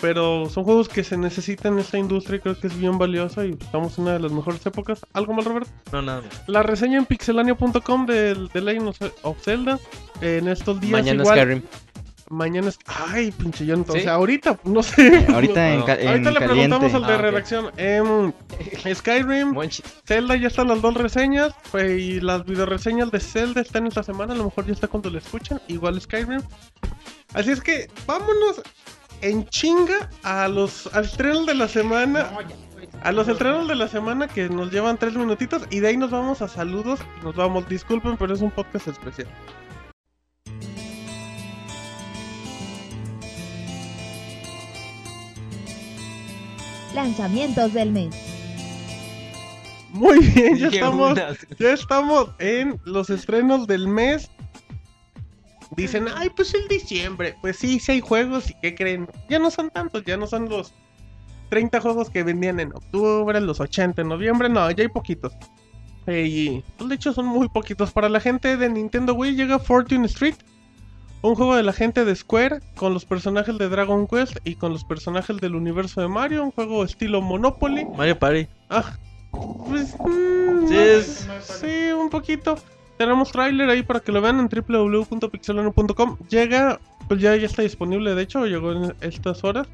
pero 0.00 0.48
son 0.48 0.64
juegos 0.64 0.88
que 0.88 1.02
se 1.04 1.16
necesitan 1.16 1.74
en 1.74 1.78
esta 1.80 1.98
industria 1.98 2.36
y 2.36 2.40
creo 2.40 2.58
que 2.58 2.66
es 2.68 2.78
bien 2.78 2.98
valiosa 2.98 3.44
y 3.46 3.50
estamos 3.50 3.96
en 3.98 4.04
una 4.04 4.12
de 4.14 4.20
las 4.20 4.32
mejores 4.32 4.64
épocas. 4.66 5.00
¿Algo 5.12 5.32
mal, 5.34 5.44
Roberto? 5.44 5.70
No, 5.92 6.02
nada 6.02 6.22
más. 6.22 6.42
La 6.48 6.62
reseña 6.62 6.98
en 6.98 7.06
pixelania.com 7.06 8.06
del 8.06 8.48
The 8.52 8.60
Legend 8.60 8.88
of- 8.88 9.12
of 9.22 9.40
Zelda 9.42 9.78
en 10.20 10.48
estos 10.48 10.80
días 10.80 10.92
Mañana 10.92 11.22
igual. 11.22 11.38
Skyrim. 11.38 11.62
Mañana 12.30 12.68
es... 12.68 12.78
Ay, 12.86 13.30
pinche 13.32 13.64
yo, 13.64 13.76
¿Sí? 13.76 13.82
O 13.88 13.92
sea, 14.00 14.14
ahorita, 14.14 14.58
no 14.64 14.82
sé. 14.82 15.24
Ahorita 15.32 15.72
en, 15.74 15.82
ca- 15.82 15.94
en 15.94 16.08
Ahorita 16.08 16.30
le 16.32 16.40
preguntamos 16.40 16.94
al 16.94 17.06
de 17.06 17.12
Ah, 17.12 17.16
ok. 17.16 17.20
redacción. 17.22 17.70
Em, 17.76 18.32
Skyrim. 18.94 19.54
Zelda 20.06 20.36
ya 20.36 20.48
están 20.48 20.68
las 20.68 20.82
dos 20.82 20.94
reseñas 20.94 21.54
pues, 21.70 21.98
y 22.00 22.20
las 22.20 22.44
videoreseñas 22.44 23.10
de 23.10 23.20
Zelda 23.20 23.60
están 23.60 23.86
esta 23.86 24.02
semana, 24.02 24.34
a 24.34 24.36
lo 24.36 24.44
mejor 24.44 24.66
ya 24.66 24.72
está 24.72 24.88
cuando 24.88 25.08
lo 25.10 25.18
escuchan, 25.18 25.60
igual 25.68 26.00
Skyrim. 26.00 26.42
Así 27.34 27.50
es 27.50 27.60
que 27.60 27.88
vámonos 28.06 28.62
en 29.22 29.46
chinga 29.48 30.10
a 30.22 30.48
los 30.48 30.86
al 30.94 31.04
estreno 31.04 31.44
de 31.44 31.54
la 31.54 31.68
semana. 31.68 32.30
A 33.02 33.12
los 33.12 33.28
estrenos 33.28 33.68
de 33.68 33.74
la 33.76 33.86
semana 33.86 34.26
que 34.28 34.48
nos 34.48 34.72
llevan 34.72 34.96
tres 34.98 35.14
minutitos 35.14 35.62
y 35.70 35.78
de 35.80 35.88
ahí 35.88 35.96
nos 35.96 36.10
vamos 36.10 36.42
a 36.42 36.48
saludos 36.48 36.98
nos 37.22 37.36
vamos. 37.36 37.68
Disculpen, 37.68 38.16
pero 38.16 38.34
es 38.34 38.40
un 38.40 38.50
podcast 38.50 38.88
especial. 38.88 39.28
Lanzamientos 46.98 47.72
del 47.74 47.92
mes. 47.92 48.12
Muy 49.92 50.18
bien, 50.18 50.56
ya 50.56 50.66
estamos, 50.66 51.16
ya 51.56 51.72
estamos 51.72 52.30
en 52.40 52.80
los 52.84 53.08
estrenos 53.08 53.68
del 53.68 53.86
mes. 53.86 54.28
Dicen, 55.76 56.06
ay, 56.16 56.28
pues 56.34 56.52
el 56.54 56.66
diciembre. 56.66 57.36
Pues 57.40 57.56
sí, 57.56 57.78
sí 57.78 57.92
hay 57.92 58.00
juegos 58.00 58.50
y 58.50 58.54
¿qué 58.60 58.74
creen? 58.74 59.08
Ya 59.30 59.38
no 59.38 59.48
son 59.52 59.70
tantos, 59.70 60.02
ya 60.06 60.16
no 60.16 60.26
son 60.26 60.48
los 60.48 60.74
30 61.50 61.80
juegos 61.80 62.10
que 62.10 62.24
vendían 62.24 62.58
en 62.58 62.74
octubre, 62.74 63.40
los 63.40 63.60
80 63.60 64.02
en 64.02 64.08
noviembre, 64.08 64.48
no, 64.48 64.68
ya 64.72 64.82
hay 64.82 64.88
poquitos. 64.88 65.32
Eh, 66.08 66.26
y 66.26 66.64
pues, 66.78 66.88
de 66.88 66.96
hecho 66.96 67.12
son 67.12 67.26
muy 67.26 67.48
poquitos. 67.48 67.92
Para 67.92 68.08
la 68.08 68.18
gente 68.18 68.56
de 68.56 68.68
Nintendo 68.68 69.14
Wii 69.14 69.36
llega 69.36 69.60
Fortune 69.60 70.06
Street, 70.06 70.34
un 71.22 71.34
juego 71.34 71.56
de 71.56 71.62
la 71.62 71.72
gente 71.72 72.04
de 72.04 72.14
Square 72.14 72.60
con 72.76 72.94
los 72.94 73.04
personajes 73.04 73.58
de 73.58 73.68
Dragon 73.68 74.06
Quest 74.06 74.36
y 74.44 74.54
con 74.54 74.72
los 74.72 74.84
personajes 74.84 75.36
del 75.38 75.54
universo 75.54 76.00
de 76.00 76.08
Mario, 76.08 76.44
un 76.44 76.50
juego 76.52 76.84
estilo 76.84 77.20
Monopoly. 77.20 77.86
Mario 77.96 78.18
Party. 78.18 78.46
Ah, 78.70 78.96
pues. 79.68 79.96
mm, 79.98 80.68
Sí, 80.68 80.74
es- 80.76 81.28
sí, 81.42 81.92
un 81.98 82.10
poquito. 82.10 82.56
Tenemos 82.98 83.30
tráiler 83.32 83.70
ahí 83.70 83.82
para 83.82 84.00
que 84.00 84.10
lo 84.12 84.20
vean 84.20 84.40
en 84.40 84.48
www.pixelano.com. 84.48 86.16
Llega, 86.28 86.80
pues 87.06 87.20
ya, 87.20 87.34
ya 87.36 87.46
está 87.46 87.62
disponible, 87.62 88.14
de 88.14 88.22
hecho, 88.22 88.44
llegó 88.46 88.72
en 88.72 88.94
estas 89.00 89.44
horas. 89.44 89.68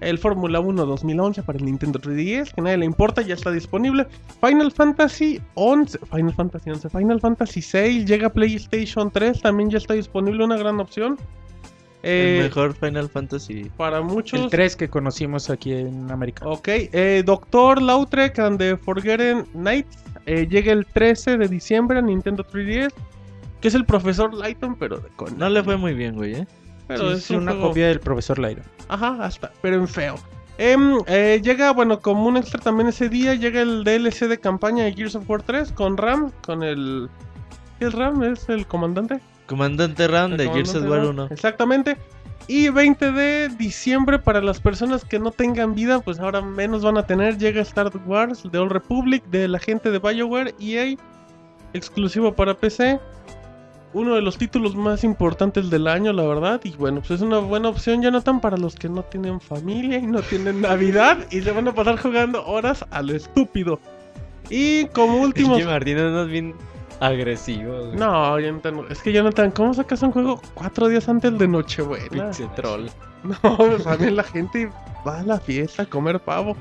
El 0.00 0.18
Fórmula 0.18 0.60
1 0.60 0.84
2011 0.84 1.42
para 1.42 1.58
el 1.58 1.64
Nintendo 1.64 1.98
3DS, 1.98 2.52
que 2.52 2.60
a 2.60 2.64
nadie 2.64 2.78
le 2.78 2.84
importa, 2.84 3.22
ya 3.22 3.34
está 3.34 3.50
disponible. 3.50 4.06
Final 4.40 4.70
Fantasy 4.70 5.40
11, 5.54 5.98
Final 6.10 6.34
Fantasy 6.34 6.70
11, 6.70 6.90
Final 6.90 7.20
Fantasy 7.20 7.62
6 7.62 8.04
llega 8.04 8.26
a 8.26 8.32
PlayStation 8.32 9.10
3, 9.10 9.40
también 9.40 9.70
ya 9.70 9.78
está 9.78 9.94
disponible, 9.94 10.44
una 10.44 10.56
gran 10.56 10.80
opción. 10.80 11.18
Eh, 12.02 12.38
el 12.38 12.44
mejor 12.44 12.74
Final 12.74 13.08
Fantasy. 13.08 13.70
Para 13.76 14.00
muchos. 14.00 14.40
El 14.40 14.50
3 14.50 14.76
que 14.76 14.88
conocimos 14.88 15.50
aquí 15.50 15.72
en 15.72 16.10
América. 16.10 16.46
Ok, 16.46 16.68
eh, 16.68 17.22
Doctor 17.24 17.82
Lautrec 17.82 18.38
and 18.38 18.58
the 18.58 18.76
Forgotten 18.76 19.44
Knights 19.54 20.04
eh, 20.26 20.46
llega 20.48 20.72
el 20.72 20.86
13 20.86 21.38
de 21.38 21.48
diciembre 21.48 21.98
a 21.98 22.02
Nintendo 22.02 22.44
3DS. 22.44 22.92
Que 23.60 23.68
es 23.68 23.74
el 23.74 23.86
profesor 23.86 24.34
Lighton, 24.34 24.76
pero 24.76 24.98
de 24.98 25.08
con. 25.16 25.36
No 25.38 25.48
le 25.48 25.64
fue 25.64 25.76
muy 25.76 25.94
bien, 25.94 26.14
güey, 26.14 26.34
¿eh? 26.34 26.46
Pero 26.88 27.10
Sí, 27.10 27.16
es 27.16 27.30
un 27.30 27.42
una 27.42 27.52
juego- 27.52 27.68
copia 27.68 27.88
del 27.88 28.00
profesor 28.00 28.38
Lyra. 28.38 28.62
Ajá, 28.88 29.16
hasta, 29.24 29.52
pero 29.62 29.76
en 29.76 29.88
feo. 29.88 30.16
Em, 30.58 30.98
eh, 31.06 31.40
llega, 31.42 31.72
bueno, 31.72 32.00
como 32.00 32.26
un 32.26 32.36
extra 32.36 32.60
también 32.60 32.88
ese 32.88 33.08
día, 33.08 33.34
llega 33.34 33.60
el 33.60 33.84
DLC 33.84 34.26
de 34.28 34.38
campaña 34.38 34.84
de 34.84 34.92
Gears 34.94 35.14
of 35.16 35.28
War 35.28 35.42
3 35.42 35.72
con 35.72 35.96
Ram, 35.96 36.30
con 36.44 36.62
el... 36.62 37.10
¿Qué 37.78 37.86
es 37.86 37.92
Ram? 37.92 38.22
¿Es 38.22 38.48
el 38.48 38.66
comandante? 38.66 39.20
Comandante 39.46 40.08
Ram 40.08 40.32
El 40.32 40.38
de 40.38 40.44
Gears 40.48 40.70
of 40.70 40.74
comandante 40.84 40.90
War 40.90 41.00
Ram, 41.14 41.24
1. 41.26 41.28
Exactamente. 41.30 41.96
Y 42.48 42.68
20 42.70 43.10
de 43.12 43.48
diciembre 43.58 44.18
para 44.18 44.40
las 44.40 44.60
personas 44.60 45.04
que 45.04 45.18
no 45.18 45.30
tengan 45.32 45.74
vida, 45.74 46.00
pues 46.00 46.20
ahora 46.20 46.40
menos 46.40 46.82
van 46.82 46.96
a 46.96 47.04
tener. 47.06 47.36
Llega 47.36 47.60
Star 47.60 47.90
Wars 48.06 48.44
de 48.50 48.58
Old 48.58 48.70
Republic, 48.72 49.24
de 49.26 49.48
la 49.48 49.58
gente 49.58 49.90
de 49.90 49.98
BioWare, 49.98 50.54
EA, 50.60 50.96
exclusivo 51.74 52.32
para 52.34 52.54
PC. 52.54 52.98
Uno 53.96 54.14
de 54.14 54.20
los 54.20 54.36
títulos 54.36 54.76
más 54.76 55.04
importantes 55.04 55.70
del 55.70 55.86
año, 55.86 56.12
la 56.12 56.24
verdad. 56.24 56.60
Y 56.64 56.72
bueno, 56.72 57.00
pues 57.00 57.12
es 57.12 57.20
una 57.22 57.38
buena 57.38 57.70
opción, 57.70 58.02
Jonathan, 58.02 58.42
para 58.42 58.58
los 58.58 58.74
que 58.74 58.90
no 58.90 59.02
tienen 59.02 59.40
familia 59.40 59.96
y 59.96 60.06
no 60.06 60.20
tienen 60.20 60.60
Navidad 60.60 61.16
y 61.30 61.40
se 61.40 61.50
van 61.50 61.66
a 61.66 61.74
pasar 61.74 61.98
jugando 61.98 62.44
horas 62.44 62.84
a 62.90 63.00
lo 63.00 63.14
estúpido. 63.14 63.80
Y 64.50 64.84
como 64.88 65.22
último... 65.22 65.58
Martín, 65.60 65.96
andas 65.96 66.28
bien 66.28 66.54
agresivo. 67.00 67.74
güey. 67.74 67.96
No, 67.96 68.38
Jonathan, 68.38 68.84
es 68.90 69.00
que 69.00 69.14
Jonathan, 69.14 69.50
¿cómo 69.50 69.72
sacas 69.72 70.02
un 70.02 70.12
juego 70.12 70.42
cuatro 70.52 70.88
días 70.88 71.08
antes 71.08 71.38
de 71.38 71.48
Nochebuena? 71.48 72.06
Pixel 72.10 72.50
troll. 72.54 72.88
No, 73.42 73.56
también 73.82 74.14
la 74.14 74.24
gente 74.24 74.70
va 75.08 75.20
a 75.20 75.22
la 75.22 75.40
fiesta 75.40 75.84
a 75.84 75.86
comer 75.86 76.20
pavo. 76.20 76.54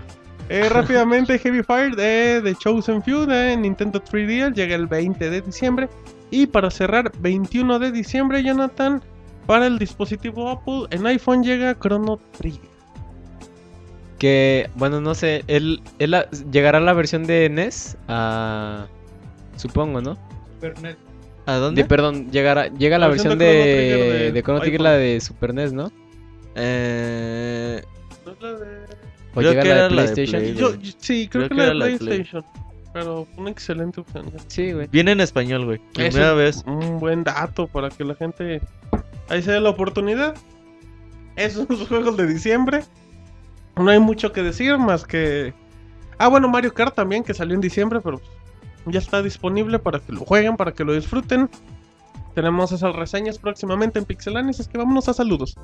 Eh, 0.47 0.69
rápidamente, 0.69 1.37
Heavy 1.37 1.63
Fire 1.63 1.97
de 1.97 2.39
The 2.41 2.55
Chosen 2.55 3.03
Few 3.03 3.25
de 3.25 3.57
Nintendo 3.57 4.01
3DS 4.01 4.53
llega 4.53 4.75
el 4.75 4.87
20 4.87 5.29
de 5.29 5.41
diciembre. 5.41 5.89
Y 6.31 6.47
para 6.47 6.69
cerrar, 6.71 7.11
21 7.19 7.79
de 7.79 7.91
diciembre, 7.91 8.43
Jonathan, 8.43 9.01
para 9.45 9.67
el 9.67 9.77
dispositivo 9.77 10.49
Apple, 10.49 10.87
en 10.89 11.05
iPhone 11.05 11.43
llega 11.43 11.77
Chrono 11.79 12.19
Trigger. 12.37 12.61
Que, 14.17 14.69
bueno, 14.75 15.01
no 15.01 15.13
sé, 15.13 15.43
él, 15.47 15.81
él 15.99 16.11
la- 16.11 16.29
llegará 16.51 16.79
la 16.79 16.93
versión 16.93 17.25
de 17.25 17.49
NES 17.49 17.97
a... 18.07 18.87
Supongo, 19.57 20.01
¿no? 20.01 20.17
¿A 21.45 21.53
De, 21.53 21.59
dónde? 21.59 21.85
perdón, 21.85 22.31
llegará, 22.31 22.67
llega 22.69 22.97
la 22.97 23.05
La 23.05 23.11
versión 23.11 23.37
versión 23.37 23.39
de 23.39 23.45
de, 23.45 23.61
Chrono 23.61 24.01
Trigger 24.09 24.23
de 24.23 24.31
de 24.31 24.43
Chrono 24.43 24.59
Trigger, 24.61 24.81
iPhone. 24.81 24.83
la 24.83 24.97
de 24.97 25.21
Super 25.21 25.53
NES, 25.53 25.73
¿no? 25.73 25.91
Eh, 26.55 27.83
O 28.25 29.39
Creo 29.39 29.51
llega 29.51 29.61
que 29.63 29.69
la 29.69 29.75
de 29.75 29.79
era 29.81 29.89
la 29.89 30.01
de 30.03 30.11
PlayStation. 30.13 30.41
Play, 30.41 30.55
Yo, 30.55 30.71
sí, 30.97 31.27
creo, 31.27 31.47
Creo 31.47 31.49
que, 31.49 31.55
que 31.55 31.55
la 31.55 31.63
de 31.63 31.69
era 31.69 31.73
la 31.75 31.85
de 31.85 31.97
Play. 31.99 32.27
Pero 32.95 33.27
una 33.35 33.49
excelente 33.49 33.99
opción. 33.99 34.31
Sí, 34.47 34.71
güey. 34.71 34.87
viene 34.87 35.11
en 35.11 35.19
español, 35.19 35.65
güey. 35.65 35.81
Primera 35.93 36.31
es 36.31 36.37
vez. 36.37 36.63
Un 36.65 36.97
buen 36.97 37.25
dato 37.25 37.67
para 37.67 37.89
que 37.89 38.05
la 38.05 38.15
gente 38.15 38.61
ahí 39.27 39.41
se 39.41 39.51
dé 39.51 39.59
la 39.59 39.71
oportunidad. 39.71 40.33
Esos 41.35 41.67
son 41.67 41.77
los 41.77 41.89
juegos 41.89 42.15
de 42.15 42.25
diciembre. 42.25 42.85
No 43.75 43.89
hay 43.89 43.99
mucho 43.99 44.31
que 44.31 44.41
decir 44.41 44.77
más 44.77 45.03
que. 45.03 45.53
Ah, 46.17 46.29
bueno, 46.29 46.47
Mario 46.47 46.73
Kart 46.73 46.95
también, 46.95 47.25
que 47.25 47.33
salió 47.33 47.53
en 47.53 47.59
diciembre, 47.59 47.99
pero 47.99 48.21
ya 48.85 48.99
está 48.99 49.21
disponible 49.21 49.77
para 49.77 49.99
que 49.99 50.13
lo 50.13 50.21
jueguen, 50.21 50.55
para 50.55 50.71
que 50.71 50.85
lo 50.85 50.93
disfruten. 50.93 51.49
Tenemos 52.33 52.71
esas 52.71 52.95
reseñas 52.95 53.39
próximamente 53.39 53.99
en 53.99 54.05
Pixelanes, 54.05 54.61
es 54.61 54.69
que 54.69 54.77
vámonos 54.77 55.09
a 55.09 55.13
saludos. 55.13 55.57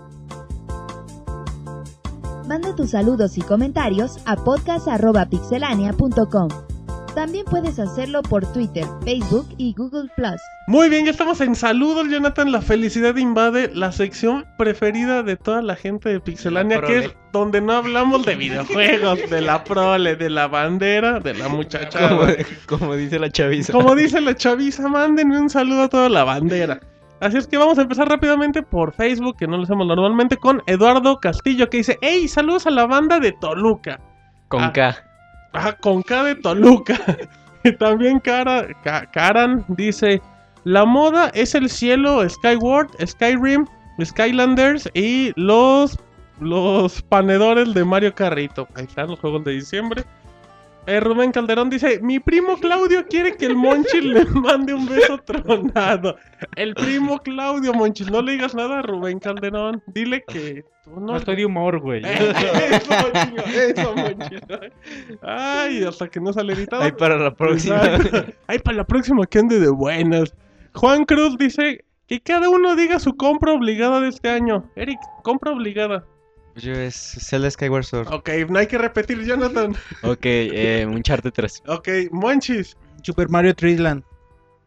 Manda 2.46 2.76
tus 2.76 2.90
saludos 2.90 3.38
y 3.38 3.42
comentarios 3.42 4.18
a 4.26 4.36
podcast.pixelania.com. 4.36 6.50
También 7.16 7.44
puedes 7.46 7.78
hacerlo 7.78 8.22
por 8.22 8.46
Twitter, 8.54 8.86
Facebook 9.04 9.48
y 9.58 9.74
Google 9.74 10.10
Plus. 10.16 10.40
Muy 10.68 10.90
bien, 10.90 11.04
ya 11.04 11.12
estamos 11.12 11.42
en 11.42 11.56
saludos, 11.56 12.08
Jonathan. 12.10 12.54
La 12.54 12.62
felicidad 12.62 13.18
invade 13.18 13.70
la 13.74 13.92
sección 13.92 14.46
preferida 14.58 15.22
de 15.22 15.36
toda 15.36 15.62
la 15.62 15.76
gente 15.76 16.08
de 16.08 16.22
Pixelania, 16.22 16.80
La 16.80 16.88
que 16.88 16.98
es 17.00 17.16
donde 17.34 17.60
no 17.60 17.74
hablamos 17.74 18.26
de 18.26 18.36
videojuegos, 18.36 19.30
de 19.30 19.42
la 19.42 19.62
prole, 19.66 20.16
de 20.16 20.30
la 20.30 20.48
bandera, 20.48 21.20
de 21.20 21.34
la 21.34 21.50
muchacha. 21.50 22.08
Como, 22.10 22.28
como 22.66 22.96
dice 22.96 23.20
la 23.20 23.30
chaviza. 23.30 23.74
Como 23.74 23.94
dice 23.94 24.22
la 24.22 24.34
chaviza, 24.34 24.88
mándenme 24.88 25.38
un 25.38 25.50
saludo 25.50 25.84
a 25.84 25.90
toda 25.90 26.08
la 26.08 26.24
bandera. 26.24 26.80
Así 27.20 27.38
es 27.38 27.46
que 27.46 27.58
vamos 27.58 27.78
a 27.78 27.82
empezar 27.82 28.08
rápidamente 28.08 28.64
por 28.64 28.94
Facebook, 28.94 29.36
que 29.38 29.48
no 29.48 29.58
lo 29.58 29.64
hacemos 29.64 29.86
normalmente, 29.86 30.38
con 30.38 30.64
Eduardo 30.66 31.20
Castillo, 31.20 31.70
que 31.70 31.78
dice, 31.78 31.98
hey, 32.02 32.28
saludos 32.30 32.66
a 32.68 32.72
la 32.72 32.86
banda 32.86 33.20
de 33.20 33.34
Toluca. 33.34 34.00
Con 34.48 34.64
Ah. 34.64 34.72
K. 34.74 35.11
Ah, 35.54 35.74
con 35.74 36.02
K 36.04 36.24
de 36.24 36.36
Toluca. 36.36 36.98
También 37.80 38.20
Cara, 38.20 38.68
Ka- 38.84 39.10
Karan 39.12 39.66
dice: 39.68 40.22
La 40.64 40.86
moda 40.86 41.30
es 41.34 41.54
el 41.56 41.70
cielo, 41.70 42.28
Skyward, 42.28 42.90
Skyrim, 43.06 43.66
Skylanders 44.04 44.90
y 44.94 45.32
los, 45.36 45.98
los 46.40 47.02
panedores 47.04 47.74
de 47.74 47.84
Mario 47.86 48.14
Carrito. 48.16 48.68
Ahí 48.76 48.86
están 48.86 49.10
los 49.10 49.20
juegos 49.20 49.44
de 49.44 49.52
diciembre. 49.52 50.04
Eh, 50.88 51.00
Rubén 51.00 51.32
Calderón 51.32 51.70
dice: 51.70 52.00
Mi 52.02 52.20
primo 52.20 52.58
Claudio 52.58 53.06
quiere 53.08 53.36
que 53.36 53.46
el 53.46 53.56
Monchil 53.56 54.14
le 54.14 54.26
mande 54.26 54.74
un 54.74 54.88
beso 54.88 55.18
tronado. 55.20 56.16
El 56.56 56.74
primo 56.74 57.20
Claudio, 57.20 57.74
Monchil, 57.74 58.12
no 58.12 58.22
le 58.22 58.34
digas 58.34 58.56
nada 58.56 58.80
a 58.80 58.82
Rubén 58.82 59.20
Calderón. 59.20 59.84
Dile 59.88 60.24
que 60.28 60.66
tú 60.84 61.00
no 61.00 61.02
No 61.02 61.18
estoy 61.18 61.36
de 61.36 61.46
humor, 61.46 61.80
güey. 61.80 62.02
eso, 62.04 62.90
Monchil, 62.90 63.40
eso, 63.56 63.96
Monchil. 63.96 64.42
Ay, 65.22 65.84
hasta 65.84 66.08
que 66.08 66.20
no 66.20 66.34
sale 66.34 66.54
editado. 66.54 66.82
Ahí 66.84 66.92
para 66.92 67.18
la 67.18 67.34
próxima. 67.34 67.82
Ay, 68.48 68.60
para 68.60 68.78
la 68.78 68.86
próxima 68.86 69.26
que 69.28 69.40
ande 69.40 69.60
de 69.60 69.70
buenas. 69.70 70.34
Juan 70.74 71.06
Cruz 71.06 71.38
dice 71.38 71.86
que 72.08 72.22
cada 72.22 72.50
uno 72.50 72.76
diga 72.76 73.00
su 73.00 73.16
compra 73.16 73.54
obligada 73.54 74.02
de 74.02 74.10
este 74.10 74.30
año. 74.30 74.70
Eric, 74.76 75.00
compra 75.22 75.52
obligada. 75.52 76.06
Yo 76.62 76.74
es 76.74 76.96
Zelda 76.96 77.50
Skyward 77.50 77.84
Sword. 77.86 78.08
Ok, 78.14 78.30
no 78.50 78.60
hay 78.60 78.68
que 78.68 78.78
repetir, 78.78 79.24
Jonathan. 79.26 79.76
ok, 80.04 80.20
eh, 80.24 80.86
Uncharted 80.88 81.32
3. 81.32 81.64
Ok, 81.68 81.88
Monchis. 82.12 82.78
Super 83.04 83.30
Mario 83.30 83.56
3 83.56 83.80
Land. 83.80 84.04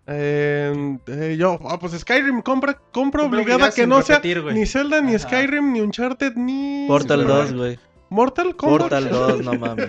Eh, 0.06 0.98
eh, 1.06 1.36
yo, 1.38 1.58
ah, 1.68 1.78
pues 1.78 1.92
Skyrim, 1.98 2.42
compra, 2.42 2.78
compra 2.92 3.22
obligada 3.22 3.70
que 3.70 3.86
no 3.86 4.02
sea 4.02 4.16
repetir, 4.16 4.42
güey. 4.42 4.54
ni 4.54 4.66
Zelda, 4.66 5.00
ni 5.00 5.14
Ajá. 5.14 5.20
Skyrim, 5.28 5.72
ni 5.72 5.80
Uncharted, 5.80 6.34
ni... 6.34 6.84
Portal 6.86 7.20
Super 7.20 7.34
2, 7.34 7.44
Mario. 7.44 7.58
güey. 7.58 7.78
Mortal 8.10 8.54
Kombat. 8.54 8.80
Portal 8.80 9.08
2, 9.08 9.40
no 9.44 9.54
mames. 9.58 9.88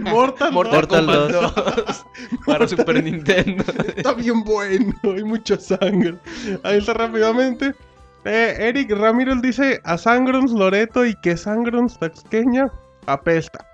Mortal, 0.00 0.52
Portal 0.52 1.06
2. 1.06 2.04
Para 2.46 2.66
Super 2.66 3.04
Nintendo. 3.04 3.62
Está 3.94 4.14
bien 4.14 4.42
bueno, 4.42 4.94
hay 5.02 5.22
mucha 5.22 5.58
sangre. 5.58 6.16
Ahí 6.62 6.78
está 6.78 6.94
rápidamente. 6.94 7.74
Eh, 8.24 8.56
Eric 8.58 8.90
Ramírez 8.90 9.42
dice 9.42 9.80
a 9.84 9.98
Sangrons 9.98 10.52
Loreto 10.52 11.04
y 11.04 11.14
que 11.16 11.36
Sangrons 11.36 11.98
Taxqueña 11.98 12.70
apesta. 13.06 13.66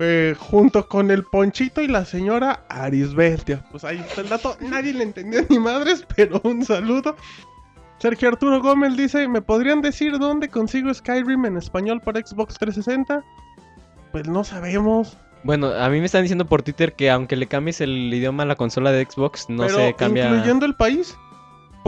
Eh, 0.00 0.34
junto 0.38 0.86
con 0.86 1.10
el 1.10 1.24
Ponchito 1.24 1.82
y 1.82 1.88
la 1.88 2.04
señora 2.04 2.60
Arisbestia. 2.68 3.64
Pues 3.70 3.84
ahí 3.84 3.98
está 3.98 4.20
el 4.20 4.28
dato. 4.28 4.56
Nadie 4.60 4.94
le 4.94 5.02
entendió 5.02 5.40
ni 5.48 5.58
madres, 5.58 6.06
pero 6.16 6.40
un 6.44 6.64
saludo. 6.64 7.16
Sergio 7.98 8.28
Arturo 8.28 8.62
Gómez 8.62 8.96
dice: 8.96 9.26
¿Me 9.26 9.42
podrían 9.42 9.82
decir 9.82 10.18
dónde 10.18 10.48
consigo 10.48 10.94
Skyrim 10.94 11.44
en 11.46 11.56
español 11.56 12.00
para 12.00 12.20
Xbox 12.20 12.56
360? 12.58 13.24
Pues 14.12 14.28
no 14.28 14.44
sabemos. 14.44 15.16
Bueno, 15.42 15.68
a 15.68 15.88
mí 15.88 15.98
me 15.98 16.06
están 16.06 16.22
diciendo 16.22 16.46
por 16.46 16.62
Twitter 16.62 16.94
que 16.94 17.10
aunque 17.10 17.36
le 17.36 17.46
cambies 17.46 17.80
el 17.80 18.12
idioma 18.12 18.44
a 18.44 18.46
la 18.46 18.54
consola 18.54 18.92
de 18.92 19.04
Xbox, 19.04 19.48
no 19.48 19.64
pero 19.66 19.78
se 19.78 19.94
cambia. 19.94 20.28
incluyendo 20.28 20.64
el 20.64 20.74
país. 20.74 21.16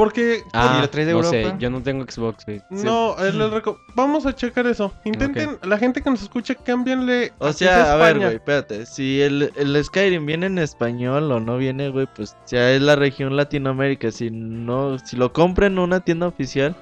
Porque 0.00 0.44
Ah, 0.54 0.76
¿Y 0.78 0.80
lo 0.80 0.88
traes 0.88 1.08
de 1.08 1.12
no 1.12 1.22
sé, 1.22 1.54
yo 1.58 1.68
no 1.68 1.82
tengo 1.82 2.06
Xbox, 2.10 2.46
güey. 2.46 2.62
Sí. 2.70 2.86
No, 2.86 3.16
eh, 3.18 3.30
les 3.34 3.50
vamos 3.94 4.24
a 4.24 4.34
checar 4.34 4.66
eso. 4.66 4.90
Intenten, 5.04 5.58
la 5.62 5.76
gente 5.76 6.00
que 6.00 6.08
nos 6.08 6.22
escucha, 6.22 6.54
cámbianle. 6.54 7.34
O 7.36 7.52
sea 7.52 7.92
a 7.92 7.96
ver, 7.96 8.18
güey, 8.18 8.36
espérate. 8.36 8.86
Si 8.86 9.20
el, 9.20 9.52
el 9.56 9.84
Skyrim 9.84 10.24
viene 10.24 10.46
en 10.46 10.56
español 10.56 11.30
o 11.30 11.38
no 11.38 11.58
viene, 11.58 11.90
güey, 11.90 12.08
pues 12.16 12.34
ya 12.46 12.70
es 12.70 12.80
la 12.80 12.96
región 12.96 13.36
Latinoamérica. 13.36 14.10
Si 14.10 14.30
no, 14.30 14.98
si 15.00 15.18
lo 15.18 15.34
compra 15.34 15.66
en 15.66 15.78
una 15.78 16.00
tienda 16.00 16.28
oficial, 16.28 16.74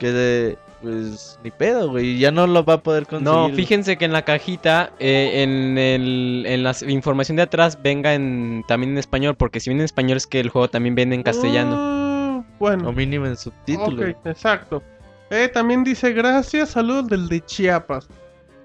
que 0.00 0.10
de, 0.10 0.58
pues 0.82 1.38
ni 1.44 1.52
pedo, 1.52 1.90
güey, 1.90 2.18
ya 2.18 2.32
no 2.32 2.48
lo 2.48 2.64
va 2.64 2.74
a 2.74 2.82
poder 2.82 3.06
conseguir. 3.06 3.32
No, 3.32 3.48
fíjense 3.50 3.96
que 3.96 4.06
en 4.06 4.12
la 4.12 4.22
cajita, 4.22 4.90
eh, 4.98 5.44
en, 5.44 5.78
el, 5.78 6.42
en 6.48 6.64
la 6.64 6.74
información 6.88 7.36
de 7.36 7.44
atrás, 7.44 7.78
venga 7.80 8.14
en, 8.14 8.64
también 8.66 8.90
en 8.90 8.98
español, 8.98 9.36
porque 9.36 9.60
si 9.60 9.70
viene 9.70 9.82
en 9.82 9.84
español 9.84 10.16
es 10.16 10.26
que 10.26 10.40
el 10.40 10.48
juego 10.48 10.66
también 10.66 10.96
viene 10.96 11.14
en 11.14 11.22
castellano. 11.22 12.05
Bueno, 12.58 12.88
O 12.88 12.92
mínimo 12.92 13.26
en 13.26 13.36
subtítulo. 13.36 14.02
ok, 14.02 14.16
exacto. 14.26 14.82
Eh, 15.30 15.48
también 15.48 15.84
dice: 15.84 16.12
Gracias, 16.12 16.70
saludos 16.70 17.08
del 17.08 17.28
de 17.28 17.44
Chiapas. 17.44 18.08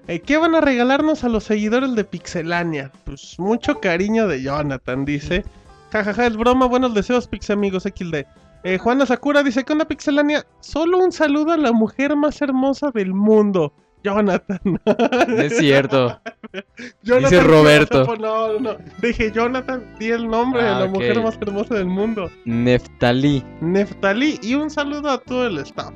Eh, 0.08 0.20
¿Qué 0.20 0.36
van 0.36 0.54
a 0.54 0.60
regalarnos 0.60 1.22
a 1.24 1.28
los 1.28 1.44
seguidores 1.44 1.94
de 1.94 2.04
Pixelania? 2.04 2.90
Pues 3.04 3.38
mucho 3.38 3.80
cariño 3.80 4.26
de 4.26 4.42
Jonathan, 4.42 5.04
dice. 5.04 5.44
Jajaja, 5.92 6.26
es 6.26 6.36
broma, 6.36 6.66
buenos 6.66 6.94
deseos, 6.94 7.28
Pix 7.28 7.50
amigos 7.50 7.82
XD. 7.84 8.24
Eh, 8.64 8.78
Juana 8.78 9.06
Sakura 9.06 9.42
dice, 9.42 9.64
¿qué 9.64 9.72
onda 9.72 9.84
Pixelania? 9.84 10.46
Solo 10.60 10.98
un 10.98 11.12
saludo 11.12 11.52
a 11.52 11.56
la 11.56 11.72
mujer 11.72 12.16
más 12.16 12.40
hermosa 12.40 12.90
del 12.92 13.12
mundo. 13.12 13.74
Jonathan. 14.04 14.60
No 14.64 15.40
es 15.42 15.56
cierto. 15.58 16.20
Jonathan 17.02 17.30
Dice 17.30 17.42
Roberto. 17.42 18.16
No, 18.16 18.52
no, 18.54 18.60
no. 18.60 18.76
Dije, 19.00 19.30
Jonathan, 19.32 19.94
di 19.98 20.10
el 20.10 20.28
nombre 20.28 20.62
de 20.62 20.68
Ah, 20.68 20.80
la 20.80 20.86
mujer 20.86 21.22
más 21.22 21.38
hermosa 21.40 21.74
del 21.74 21.86
mundo. 21.86 22.30
Neftalí. 22.44 23.44
Neftalí 23.60 24.38
y 24.42 24.54
un 24.54 24.70
saludo 24.70 25.10
a 25.10 25.18
todo 25.18 25.46
el 25.46 25.58
staff. 25.58 25.92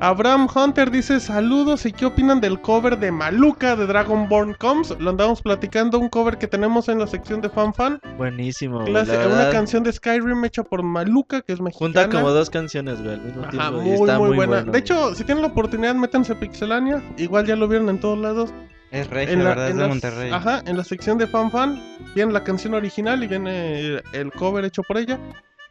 Abraham 0.00 0.46
Hunter 0.54 0.90
dice 0.90 1.20
saludos 1.20 1.86
y 1.86 1.92
qué 1.92 2.04
opinan 2.04 2.38
del 2.40 2.60
cover 2.60 2.98
de 2.98 3.10
Maluca 3.10 3.76
de 3.76 3.86
Dragonborn 3.86 4.52
Comes. 4.54 4.94
Lo 5.00 5.08
andamos 5.08 5.40
platicando, 5.40 5.98
un 5.98 6.10
cover 6.10 6.36
que 6.36 6.46
tenemos 6.46 6.90
en 6.90 6.98
la 6.98 7.06
sección 7.06 7.40
de 7.40 7.48
Fan 7.48 7.72
Fan. 7.72 8.00
Buenísimo. 8.18 8.80
güey, 8.80 8.92
Clase- 8.92 9.16
la 9.18 9.26
una 9.26 9.50
canción 9.50 9.82
de 9.82 9.92
Skyrim 9.92 10.44
hecha 10.44 10.62
por 10.64 10.82
Maluca, 10.82 11.40
que 11.40 11.54
es 11.54 11.60
mexicana. 11.62 11.86
Junta 12.04 12.08
como 12.10 12.30
dos 12.30 12.50
canciones, 12.50 13.00
güey, 13.02 13.14
al 13.14 13.22
mismo 13.22 13.40
Ajá, 13.42 13.50
tiempo. 13.50 13.78
y 13.78 13.84
muy, 13.84 13.92
está 13.94 14.18
muy, 14.18 14.28
muy, 14.28 14.36
buena. 14.36 14.56
bueno, 14.56 14.72
de 14.72 14.78
hecho, 14.78 15.14
si 15.14 15.24
tienen 15.24 15.40
la 15.42 15.48
oportunidad, 15.48 15.94
métanse 15.94 16.34
a 16.34 16.38
Pixelania. 16.40 17.02
Igual 17.16 17.46
ya 17.46 17.56
lo 17.56 17.66
vieron 17.66 17.88
en 17.88 17.98
todos 17.98 18.18
lados. 18.18 18.52
Es 18.90 19.08
en 19.10 19.42
la, 19.42 19.48
¿verdad? 19.48 19.68
Es 19.70 19.74
de 19.76 19.80
las- 19.80 19.88
Monterrey. 19.88 20.30
Ajá, 20.30 20.62
en 20.66 20.76
la 20.76 20.84
sección 20.84 21.16
de 21.16 21.26
Fan 21.26 21.50
Fan 21.50 21.82
viene 22.14 22.32
la 22.34 22.44
canción 22.44 22.74
original 22.74 23.24
y 23.24 23.26
viene 23.28 23.80
el, 23.80 24.02
el 24.12 24.30
cover 24.30 24.64
hecho 24.66 24.82
por 24.82 24.98
ella. 24.98 25.18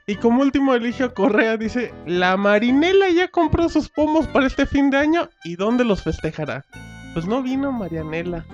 Y 0.07 0.15
como 0.17 0.41
último, 0.41 0.75
Eligio 0.75 1.13
Correa 1.13 1.57
dice: 1.57 1.91
La 2.05 2.37
Marinela 2.37 3.09
ya 3.09 3.27
compró 3.29 3.69
sus 3.69 3.89
pomos 3.89 4.27
para 4.27 4.45
este 4.45 4.65
fin 4.67 4.89
de 4.91 4.97
año. 4.97 5.29
¿Y 5.43 5.55
dónde 5.55 5.83
los 5.83 6.03
festejará? 6.03 6.63
Pues 7.13 7.25
no 7.25 7.41
vino 7.41 7.71
Marianela. 7.71 8.45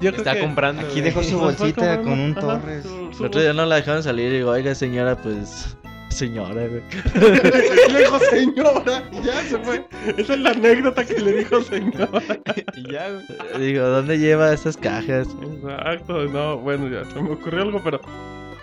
Yo 0.00 0.10
creo 0.10 0.16
Está 0.22 0.34
que 0.34 0.40
comprando. 0.40 0.82
Aquí 0.82 1.00
dejó 1.02 1.22
su 1.22 1.38
bolsita 1.38 1.96
comprando, 1.96 2.02
con 2.10 2.20
un 2.20 2.30
ajá, 2.32 2.40
Torres. 2.60 2.82
su- 2.84 3.12
su 3.12 3.22
El 3.22 3.26
otro 3.28 3.40
día 3.42 3.52
no 3.52 3.66
la 3.66 3.76
dejaron 3.76 4.02
salir 4.02 4.32
y 4.32 4.36
digo, 4.36 4.50
oiga 4.50 4.74
señora, 4.74 5.16
pues... 5.16 5.76
Señora, 6.08 6.66
güey. 6.68 6.82
le 7.92 7.98
dijo 7.98 8.18
señora, 8.30 9.02
y 9.12 9.22
ya 9.26 9.42
se 9.42 9.58
fue. 9.58 9.84
Esa 10.16 10.34
es 10.34 10.40
la 10.40 10.50
anécdota 10.50 11.04
que 11.04 11.20
le 11.20 11.32
dijo 11.38 11.60
señora. 11.62 12.08
Y 12.76 12.92
ya, 12.92 13.08
güey. 13.10 13.66
Digo, 13.66 13.84
¿dónde 13.86 14.18
lleva 14.18 14.52
estas 14.52 14.76
cajas? 14.76 15.26
Exacto, 15.42 16.24
no, 16.26 16.58
bueno, 16.58 16.88
ya 16.88 17.04
se 17.12 17.20
me 17.20 17.30
ocurrió 17.32 17.62
algo, 17.62 17.80
pero 17.82 18.00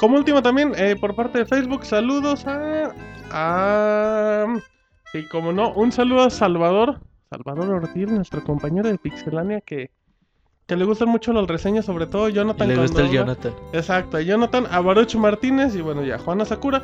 como 0.02 0.18
último 0.18 0.42
también, 0.42 0.74
eh, 0.78 0.96
por 1.00 1.14
parte 1.16 1.38
de 1.38 1.46
Facebook, 1.46 1.86
saludos 1.86 2.48
a... 2.48 2.92
a... 3.30 4.48
Sí, 5.12 5.28
como 5.30 5.54
no, 5.54 5.74
un 5.74 5.92
saludo 5.92 6.24
a 6.24 6.32
Salvador, 6.32 7.02
Salvador 7.30 7.70
Ortiz, 7.70 8.08
nuestro 8.08 8.44
compañero 8.44 8.90
de 8.90 8.98
Pixelania, 8.98 9.62
que, 9.62 9.92
que 10.66 10.76
le 10.76 10.86
gustan 10.86 11.10
mucho 11.10 11.32
las 11.34 11.46
reseñas, 11.46 11.86
sobre 11.86 12.08
todo 12.08 12.30
Y 12.30 12.34
Jonathan 12.34 12.68
le 12.68 12.78
gusta 12.78 13.02
el. 13.02 13.12
Jonathan. 13.12 13.54
Exacto, 13.74 14.18
a 14.18 14.22
Jonathan, 14.22 14.66
a 14.72 14.80
Baruch 14.80 15.14
Martínez 15.18 15.76
y 15.76 15.82
bueno, 15.82 16.04
ya, 16.04 16.18
Juana 16.18 16.46
Sakura. 16.46 16.82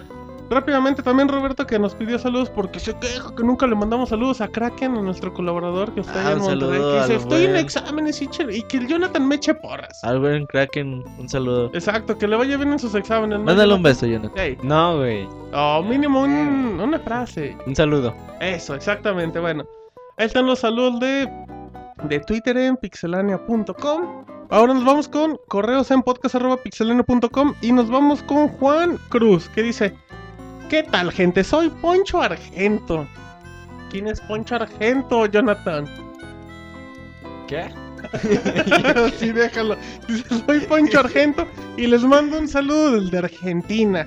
Rápidamente 0.49 1.03
también 1.03 1.27
Roberto 1.27 1.67
que 1.67 1.77
nos 1.77 1.93
pidió 1.95 2.17
saludos 2.17 2.49
porque 2.49 2.79
se 2.79 2.93
queja 2.97 3.35
que 3.35 3.43
nunca 3.43 3.67
le 3.67 3.75
mandamos 3.75 4.09
saludos 4.09 4.39
a 4.41 4.47
Kraken, 4.47 4.95
a 4.97 5.01
nuestro 5.01 5.33
colaborador 5.33 5.93
que 5.93 5.99
está 6.01 6.13
Ah, 6.15 6.21
allá 6.21 6.31
en 6.31 6.37
un 6.41 6.43
Monterrey. 6.59 6.79
Que 6.81 6.99
dice, 7.01 7.15
estoy 7.15 7.43
en 7.45 7.55
exámenes 7.57 8.21
y, 8.21 8.27
que 8.63 8.77
el 8.77 8.87
Jonathan 8.87 9.27
me 9.27 9.35
eche 9.35 9.53
porras. 9.55 10.03
Al 10.03 10.19
buen 10.19 10.45
Kraken, 10.45 11.03
un 11.19 11.27
saludo. 11.29 11.69
Exacto, 11.73 12.17
que 12.17 12.27
le 12.27 12.35
vaya 12.37 12.55
bien 12.57 12.71
en 12.71 12.79
sus 12.79 12.95
exámenes. 12.95 13.39
¿no, 13.39 13.45
Mándale 13.45 13.73
un 13.73 13.83
beso, 13.83 14.05
Jonathan. 14.05 14.57
No, 14.63 14.97
güey. 14.97 15.27
oh, 15.53 15.83
mínimo 15.83 16.21
un- 16.21 16.79
una 16.79 16.99
frase. 16.99 17.57
Un 17.65 17.75
saludo. 17.75 18.15
Eso, 18.39 18.73
exactamente. 18.75 19.39
Bueno, 19.39 19.65
ahí 20.17 20.27
están 20.27 20.45
los 20.45 20.59
saludos 20.59 20.99
de, 21.01 21.29
de 22.03 22.19
Twitter 22.21 22.55
en 22.57 22.77
pixelania.com. 22.77 24.25
Ahora 24.49 24.73
nos 24.73 24.85
vamos 24.85 25.09
con 25.09 25.37
correos 25.49 25.91
en 25.91 26.01
podcast.pixelania.com 26.03 27.53
y 27.61 27.71
nos 27.73 27.89
vamos 27.89 28.23
con 28.23 28.47
Juan 28.47 28.97
Cruz 29.09 29.49
que 29.49 29.61
dice: 29.61 29.93
¿Qué 30.69 30.83
tal, 30.83 31.13
gente? 31.13 31.45
Soy 31.45 31.69
Poncho 31.69 32.21
Argento. 32.21 33.07
¿Quién 33.89 34.07
es 34.07 34.19
Poncho 34.19 34.55
Argento, 34.55 35.25
Jonathan? 35.25 35.85
¿Qué? 37.47 37.69
sí, 39.17 39.31
déjalo. 39.31 39.77
Soy 40.45 40.59
Poncho 40.61 40.99
Argento 40.99 41.47
y 41.77 41.87
les 41.87 42.03
mando 42.03 42.37
un 42.37 42.49
saludo 42.49 42.99
desde 42.99 43.17
Argentina. 43.17 44.05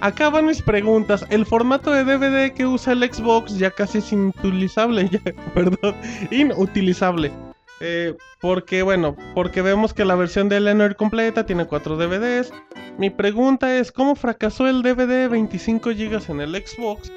Acá 0.00 0.30
van 0.30 0.46
mis 0.46 0.60
preguntas. 0.60 1.24
El 1.30 1.46
formato 1.46 1.92
de 1.92 2.02
DVD 2.02 2.52
que 2.52 2.66
usa 2.66 2.92
el 2.92 3.04
Xbox 3.04 3.56
ya 3.56 3.70
casi 3.70 3.98
es 3.98 4.12
inutilizable. 4.12 5.08
Ya, 5.12 5.20
perdón, 5.54 5.94
inutilizable. 6.32 7.30
Eh, 7.80 8.14
porque, 8.40 8.82
bueno, 8.82 9.16
porque 9.34 9.62
vemos 9.62 9.94
que 9.94 10.04
la 10.04 10.14
versión 10.14 10.48
de 10.48 10.58
Eleanor 10.58 10.96
completa 10.96 11.46
tiene 11.46 11.66
4 11.66 11.96
DVDs. 11.96 12.52
Mi 12.98 13.08
pregunta 13.10 13.76
es, 13.78 13.90
¿cómo 13.90 14.14
fracasó 14.14 14.66
el 14.68 14.82
DVD 14.82 15.06
de 15.06 15.28
25 15.28 15.90
GB 15.90 16.30
en 16.30 16.40
el 16.40 16.54
Xbox? 16.54 17.10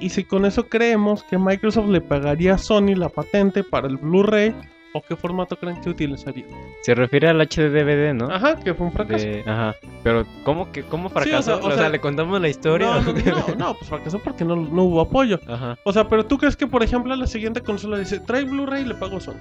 Y 0.00 0.10
si 0.10 0.24
con 0.24 0.44
eso 0.44 0.68
creemos 0.68 1.22
que 1.24 1.38
Microsoft 1.38 1.88
le 1.88 2.00
pagaría 2.00 2.54
a 2.54 2.58
Sony 2.58 2.94
la 2.96 3.08
patente 3.08 3.62
para 3.64 3.86
el 3.86 3.96
Blu-ray, 3.96 4.54
¿o 4.94 5.00
qué 5.00 5.14
formato 5.16 5.56
creen 5.56 5.80
que 5.80 5.88
utilizaría? 5.90 6.44
Se 6.82 6.94
refiere 6.94 7.28
al 7.28 7.38
HDDVD, 7.40 8.12
¿no? 8.14 8.26
Ajá, 8.30 8.56
que 8.56 8.74
fue 8.74 8.86
un 8.86 8.92
fracaso. 8.92 9.24
De- 9.24 9.44
Ajá. 9.46 9.76
Pero, 10.02 10.26
¿cómo 10.44 10.70
que 10.72 10.82
cómo 10.82 11.08
sea, 11.08 11.22
fracasó? 11.22 11.54
o 11.54 11.58
o, 11.66 11.68
sea, 11.70 11.78
sea, 11.78 11.88
le 11.88 12.00
contamos 12.00 12.38
la 12.40 12.48
historia. 12.48 12.88
No, 12.88 13.00
no, 13.00 13.12
no, 13.48 13.54
no, 13.56 13.74
pues 13.74 13.88
fracasó 13.88 14.18
porque 14.18 14.44
no, 14.44 14.56
no 14.56 14.82
hubo 14.82 15.00
apoyo. 15.00 15.38
Ajá. 15.48 15.78
O 15.84 15.92
sea, 15.92 16.08
pero 16.08 16.26
tú 16.26 16.36
crees 16.36 16.56
que, 16.56 16.66
por 16.66 16.82
ejemplo, 16.82 17.14
la 17.14 17.26
siguiente 17.28 17.60
consola 17.62 17.98
dice, 17.98 18.18
trae 18.18 18.44
Blu-ray 18.44 18.82
y 18.82 18.86
le 18.86 18.94
pago 18.96 19.16
a 19.18 19.20
Sony. 19.20 19.36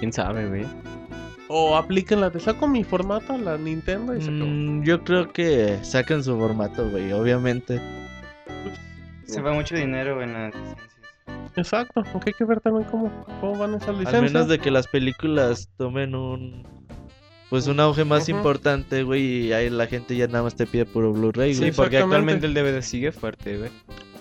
¿Quién 0.00 0.12
sabe, 0.12 0.48
güey? 0.48 0.66
O 1.48 1.76
apliquen 1.76 2.20
la 2.20 2.30
de 2.30 2.40
saco 2.40 2.66
mi 2.66 2.84
formato 2.84 3.34
a 3.34 3.38
la 3.38 3.56
Nintendo 3.58 4.16
y 4.16 4.20
se 4.22 4.30
acabó. 4.30 4.46
Mm, 4.46 4.82
yo 4.82 5.04
creo 5.04 5.32
que 5.32 5.78
sacan 5.82 6.24
su 6.24 6.38
formato, 6.38 6.88
güey, 6.90 7.12
obviamente. 7.12 7.80
Se 9.24 9.40
va 9.40 9.52
mucho 9.52 9.76
dinero 9.76 10.22
en 10.22 10.32
las 10.32 10.54
licencias. 10.54 10.88
Exacto, 11.56 12.02
aunque 12.12 12.30
hay 12.30 12.34
que 12.34 12.44
ver 12.44 12.60
también 12.60 12.88
cómo, 12.90 13.10
cómo 13.40 13.58
van 13.58 13.74
esas 13.74 13.90
Al 13.90 13.98
licencias. 13.98 14.32
menos 14.32 14.48
de 14.48 14.58
que 14.58 14.70
las 14.70 14.86
películas 14.86 15.68
tomen 15.76 16.14
un... 16.14 16.64
Pues 17.50 17.66
un 17.66 17.80
auge 17.80 18.04
más 18.04 18.28
importante, 18.28 19.02
güey, 19.02 19.46
y 19.48 19.52
ahí 19.52 19.68
la 19.70 19.86
gente 19.86 20.16
ya 20.16 20.26
nada 20.28 20.44
más 20.44 20.54
te 20.54 20.66
pide 20.66 20.86
puro 20.86 21.12
Blu-ray, 21.12 21.52
Sí, 21.54 21.58
güey. 21.60 21.72
porque 21.72 21.96
exactamente. 21.96 22.32
actualmente 22.32 22.46
el 22.46 22.54
DVD 22.54 22.80
sigue 22.82 23.10
fuerte, 23.12 23.58
güey. 23.58 23.70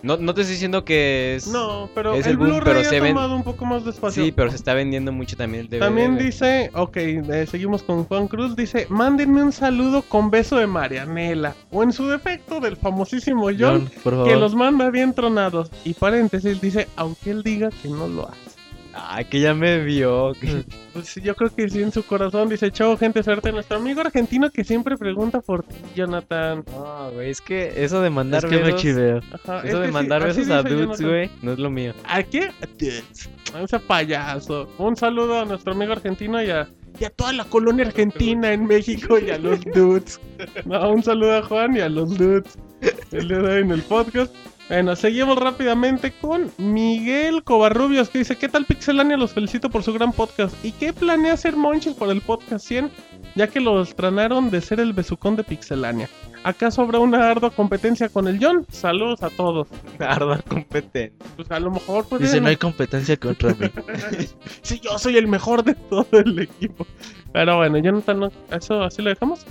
No, 0.02 0.16
no 0.16 0.34
te 0.34 0.42
estoy 0.42 0.54
diciendo 0.54 0.86
que 0.86 1.36
es... 1.36 1.48
No, 1.48 1.90
pero 1.94 2.14
Es 2.16 2.26
el, 2.26 2.32
el 2.32 2.38
boom, 2.38 2.50
Blu-ray 2.52 2.64
pero 2.74 2.80
ha 2.80 2.84
se 2.90 3.00
ven- 3.02 3.14
tomado 3.14 3.36
un 3.36 3.44
poco 3.44 3.66
más 3.66 3.84
de 3.84 3.92
espacio. 3.92 4.24
Sí, 4.24 4.32
pero 4.32 4.50
se 4.50 4.56
está 4.56 4.74
vendiendo 4.74 5.12
mucho 5.12 5.36
también 5.36 5.66
el 5.66 5.70
DVD. 5.70 5.80
También 5.80 6.14
güey. 6.14 6.26
dice, 6.28 6.72
ok, 6.74 6.98
eh, 6.98 7.46
seguimos 7.52 7.84
con 7.84 8.06
Juan 8.06 8.28
Cruz, 8.30 8.56
dice, 8.56 8.88
mándenme 8.90 9.44
un 9.44 9.52
saludo 9.52 10.02
con 10.04 10.32
beso 10.32 10.56
de 10.58 10.68
Marianela, 10.68 11.54
o 11.70 11.84
en 11.84 11.92
su 11.92 12.08
defecto 12.08 12.62
del 12.62 12.78
famosísimo 12.78 13.48
John, 13.48 13.60
John, 13.60 13.92
por 14.04 14.14
favor. 14.14 14.28
que 14.30 14.36
los 14.38 14.56
manda 14.56 14.90
bien 14.90 15.14
tronados. 15.14 15.70
Y 15.84 15.94
paréntesis, 15.94 16.60
dice, 16.62 16.88
aunque 16.96 17.32
él 17.32 17.44
diga 17.44 17.70
que 17.70 17.90
no 17.90 18.08
lo 18.08 18.28
hace. 18.30 18.58
Ay, 19.08 19.26
que 19.26 19.40
ya 19.40 19.54
me 19.54 19.80
vio. 19.84 20.34
que- 20.40 20.64
Pues 20.94 21.16
yo 21.16 21.36
creo 21.36 21.54
que 21.54 21.70
sí 21.70 21.82
en 21.82 21.92
su 21.92 22.04
corazón 22.04 22.50
dice, 22.50 22.72
chao 22.72 22.98
gente, 22.98 23.24
suerte. 23.24 23.52
Nuestro 23.52 23.78
amigo 23.78 24.02
argentino 24.02 24.50
que 24.52 24.64
siempre 24.64 24.98
pregunta 24.98 25.40
por 25.42 25.64
ti, 25.64 25.76
Jonathan. 25.96 26.64
No, 26.72 27.12
güey, 27.12 27.30
es 27.30 27.42
que 27.42 27.84
eso 27.84 28.02
de 28.02 28.10
mandar 28.10 28.44
Es 28.44 28.50
que 28.50 28.58
me 28.58 28.64
besos... 28.64 28.82
chiveo. 28.82 29.22
Ajá, 29.32 29.60
es 29.60 29.66
Eso 29.70 29.80
de 29.80 29.88
sí, 29.88 29.94
mandar 29.94 30.24
besos 30.24 30.50
a 30.50 30.64
dudes, 30.64 31.02
güey, 31.02 31.30
no 31.42 31.54
es 31.54 31.60
lo 31.60 31.70
mío. 31.70 31.94
¿A 32.06 32.24
qué? 32.24 32.46
A 32.62 32.66
dudes. 32.78 33.30
Ese 33.64 33.80
payaso. 33.80 34.68
Un 34.78 34.96
saludo 34.96 35.40
a 35.40 35.46
nuestro 35.46 35.74
amigo 35.74 35.92
argentino 35.94 36.42
y 36.44 36.50
a, 36.52 36.68
y 37.00 37.06
a 37.06 37.10
toda 37.10 37.34
la 37.34 37.46
colonia 37.46 37.86
argentina 37.86 38.52
en 38.54 38.66
México 38.66 39.18
y 39.20 39.30
a 39.32 39.38
los 39.38 39.62
dudes. 39.62 40.20
No, 40.66 40.92
un 40.92 41.04
saludo 41.04 41.38
a 41.38 41.44
Juan 41.44 41.76
y 41.76 41.80
a 41.82 41.90
los 41.90 42.18
dudes. 42.18 42.58
El 43.12 43.28
día 43.28 43.40
de 43.40 43.54
hoy 43.56 43.62
en 43.62 43.72
el 43.72 43.82
podcast. 43.82 44.34
Bueno, 44.70 44.96
seguimos 44.96 45.36
rápidamente 45.36 46.12
con 46.12 46.52
Miguel 46.60 47.44
Covarrubios 47.44 48.08
que 48.10 48.20
dice, 48.20 48.36
¿qué 48.38 48.48
tal 48.48 48.66
Pixelania? 48.66 49.18
Los 49.18 49.34
felicito 49.34 49.72
por 49.72 49.82
su 49.82 49.92
gran 49.94 50.12
podcast. 50.12 50.54
¿Y 50.64 50.74
qué 50.74 50.94
planea 50.94 51.34
hacer 51.34 51.56
Monchis 51.56 51.96
por 51.96 52.12
el 52.12 52.22
podcast 52.22 52.68
100? 52.68 52.92
Ya 53.34 53.48
que 53.48 53.60
lo 53.60 53.82
estrenaron 53.82 54.52
de 54.52 54.62
ser 54.62 54.80
el 54.80 54.94
besucón 54.94 55.36
de 55.36 55.44
Pixelania. 55.44 56.08
¿Acaso 56.44 56.84
habrá 56.84 57.00
una 57.00 57.32
ardua 57.32 57.50
competencia 57.50 58.10
con 58.10 58.28
el 58.28 58.38
John? 58.40 58.64
Saludos 58.70 59.24
a 59.24 59.32
todos. 59.32 59.68
Arda 60.00 60.40
competente. 60.48 61.14
Pues 61.36 61.50
a 61.50 61.60
lo 61.60 61.72
mejor 61.72 62.06
pues 62.08 62.22
Dice, 62.22 62.40
no 62.40 62.50
hay 62.50 62.58
competencia 62.58 63.18
contra 63.18 63.56
mí. 63.56 63.72
Sí, 64.62 64.80
yo 64.84 65.00
soy 65.00 65.18
el 65.18 65.28
mejor 65.28 65.64
de 65.64 65.74
todo 65.74 66.08
el 66.12 66.38
equipo. 66.38 66.86
Pero 67.34 67.58
bueno, 67.58 67.80
Jonathan, 67.80 68.20
¿no? 68.20 68.32
¿eso 68.52 68.84
así 68.84 69.02
lo 69.02 69.10
dejamos? 69.10 69.48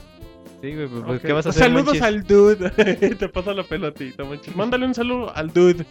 Sí, 0.60 0.74
güey, 0.74 0.88
pues, 0.88 1.04
pues. 1.04 1.20
¿qué 1.20 1.32
vas 1.32 1.46
a 1.46 1.50
hacer, 1.50 1.64
Saludos 1.64 2.00
al 2.02 2.24
dude. 2.24 2.70
Te 3.18 3.28
pasa 3.28 3.54
la 3.54 3.62
pelotita, 3.62 4.24
Monchis. 4.24 4.56
Mándale 4.56 4.86
un 4.86 4.94
saludo 4.94 5.34
al 5.34 5.52
dude. 5.52 5.86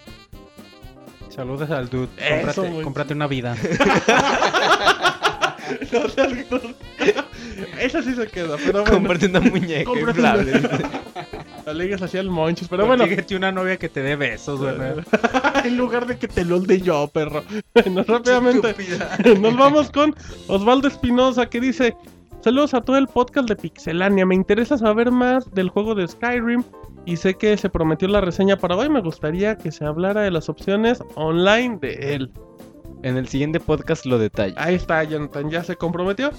Saludos 1.29 1.69
al 1.69 1.89
dude. 1.89 2.09
Eso, 2.17 2.65
Cómprate, 2.83 3.13
una 3.13 3.27
vida. 3.27 3.55
No 5.91 6.09
seas 6.09 6.49
gordo. 6.49 6.73
Esa 7.79 8.01
sí 8.01 8.15
se 8.15 8.27
queda, 8.27 8.55
pero 8.57 8.83
bueno. 8.83 8.97
Cómprate 8.97 9.25
una 9.27 9.41
muñeca 9.41 9.91
inflable. 9.91 10.61
La 11.65 11.73
ligas 11.73 12.01
así 12.01 12.17
al 12.17 12.29
Monchis, 12.29 12.67
pero 12.67 12.85
bueno. 12.85 13.03
Consíguete 13.03 13.35
una 13.35 13.51
novia 13.51 13.77
que 13.77 13.89
te 13.89 14.01
dé 14.01 14.15
besos, 14.15 14.59
güey. 14.59 14.75
en 15.65 15.77
lugar 15.77 16.05
de 16.07 16.17
que 16.17 16.27
te 16.27 16.45
lo 16.45 16.59
de 16.59 16.81
yo, 16.81 17.07
perro. 17.07 17.43
Bueno, 17.73 18.03
rápidamente. 18.03 18.75
Nos 19.39 19.55
vamos 19.55 19.91
con 19.91 20.15
Osvaldo 20.47 20.87
Espinosa 20.87 21.49
que 21.49 21.59
dice: 21.59 21.95
Saludos 22.47 22.73
a 22.73 22.79
todo 22.79 22.97
el 22.97 23.07
podcast 23.07 23.49
de 23.49 23.57
Pixelania. 23.57 24.25
Me 24.25 24.33
interesa 24.33 24.77
saber 24.77 25.11
más 25.11 25.53
del 25.53 25.67
juego 25.67 25.93
de 25.95 26.07
Skyrim 26.07 26.63
Y 27.05 27.17
sé 27.17 27.33
que 27.33 27.57
se 27.57 27.67
prometió 27.67 28.07
la 28.07 28.21
reseña 28.21 28.55
para 28.55 28.77
hoy. 28.77 28.87
Me 28.87 29.01
gustaría 29.01 29.57
que 29.57 29.69
se 29.69 29.83
hablara 29.83 30.21
de 30.21 30.31
las 30.31 30.47
opciones 30.47 31.03
online 31.15 31.77
de 31.81 32.15
él. 32.15 32.31
En 33.03 33.17
el 33.17 33.27
siguiente 33.27 33.59
podcast 33.59 34.05
lo 34.05 34.17
detalla. 34.17 34.55
Ahí 34.55 34.75
está, 34.75 35.03
Jonathan, 35.03 35.49
ya 35.49 35.61
se 35.61 35.75
comprometió. 35.75 36.31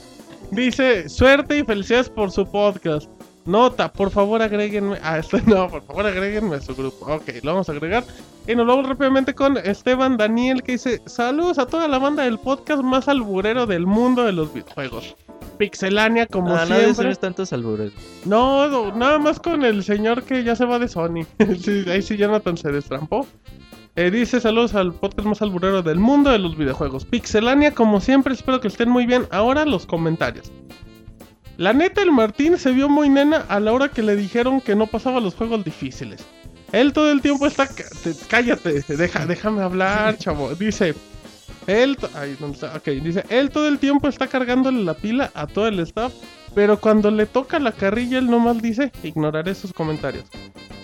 Dice, 0.50 1.10
suerte 1.10 1.58
y 1.58 1.64
felicidades 1.64 2.08
por 2.08 2.30
su 2.30 2.50
podcast. 2.50 3.10
Nota, 3.48 3.90
por 3.92 4.10
favor 4.10 4.42
agréguenme. 4.42 4.98
Ah, 5.02 5.18
este 5.18 5.40
no, 5.46 5.68
por 5.68 5.82
favor 5.82 6.06
agréguenme 6.06 6.56
a 6.56 6.60
su 6.60 6.74
grupo. 6.76 7.06
Ok, 7.06 7.24
lo 7.42 7.52
vamos 7.52 7.68
a 7.68 7.72
agregar. 7.72 8.04
Y 8.46 8.54
nos 8.54 8.66
vamos 8.66 8.86
rápidamente 8.88 9.34
con 9.34 9.56
Esteban 9.56 10.16
Daniel 10.18 10.62
que 10.62 10.72
dice: 10.72 11.00
Saludos 11.06 11.58
a 11.58 11.66
toda 11.66 11.88
la 11.88 11.98
banda 11.98 12.24
del 12.24 12.38
podcast 12.38 12.82
más 12.82 13.08
alburero 13.08 13.66
del 13.66 13.86
mundo 13.86 14.24
de 14.24 14.32
los 14.32 14.52
videojuegos. 14.52 15.16
Pixelania, 15.56 16.26
como 16.26 16.54
Ah, 16.54 16.66
no, 16.68 16.74
no 16.74 16.80
siempre. 16.80 17.10
es 17.10 17.18
tantos 17.18 17.52
albures. 17.52 17.92
No, 18.24 18.68
no, 18.68 18.94
nada 18.94 19.18
más 19.18 19.40
con 19.40 19.64
el 19.64 19.82
señor 19.82 20.22
que 20.22 20.44
ya 20.44 20.54
se 20.54 20.64
va 20.64 20.78
de 20.78 20.86
Sony. 20.88 21.24
Sí, 21.60 21.84
ahí 21.90 22.02
sí 22.02 22.16
Jonathan 22.16 22.56
se 22.56 22.70
destrampó. 22.70 23.26
Eh, 23.96 24.12
dice 24.12 24.38
saludos 24.40 24.74
al 24.76 24.92
podcast 24.92 25.26
más 25.26 25.42
alburero 25.42 25.82
del 25.82 25.98
mundo 25.98 26.30
de 26.30 26.38
los 26.38 26.56
videojuegos. 26.56 27.04
Pixelania, 27.06 27.74
como 27.74 28.00
siempre, 28.00 28.34
espero 28.34 28.60
que 28.60 28.68
estén 28.68 28.88
muy 28.88 29.06
bien. 29.06 29.26
Ahora 29.32 29.64
los 29.64 29.86
comentarios. 29.86 30.52
La 31.58 31.72
neta, 31.72 32.02
el 32.02 32.12
Martín 32.12 32.56
se 32.56 32.70
vio 32.70 32.88
muy 32.88 33.08
nena 33.08 33.38
a 33.48 33.58
la 33.58 33.72
hora 33.72 33.88
que 33.88 34.00
le 34.00 34.14
dijeron 34.14 34.60
que 34.60 34.76
no 34.76 34.86
pasaba 34.86 35.18
los 35.18 35.34
juegos 35.34 35.64
difíciles. 35.64 36.24
Él 36.70 36.92
todo 36.92 37.10
el 37.10 37.20
tiempo 37.20 37.48
está... 37.48 37.68
cállate, 38.28 38.80
deja, 38.96 39.26
déjame 39.26 39.62
hablar, 39.62 40.16
chavo. 40.18 40.54
Dice... 40.54 40.94
Él... 41.66 41.98
Ay, 42.14 42.36
¿dónde 42.38 42.54
está? 42.54 42.76
Ok, 42.76 42.84
dice... 43.02 43.24
Él 43.28 43.50
todo 43.50 43.66
el 43.66 43.80
tiempo 43.80 44.06
está 44.06 44.28
cargándole 44.28 44.84
la 44.84 44.94
pila 44.94 45.32
a 45.34 45.48
todo 45.48 45.66
el 45.66 45.80
staff. 45.80 46.14
Pero 46.54 46.80
cuando 46.80 47.10
le 47.10 47.26
toca 47.26 47.58
la 47.58 47.72
carrilla, 47.72 48.18
él 48.18 48.30
nomás 48.30 48.62
dice... 48.62 48.92
Ignoraré 49.02 49.52
sus 49.56 49.72
comentarios. 49.72 50.26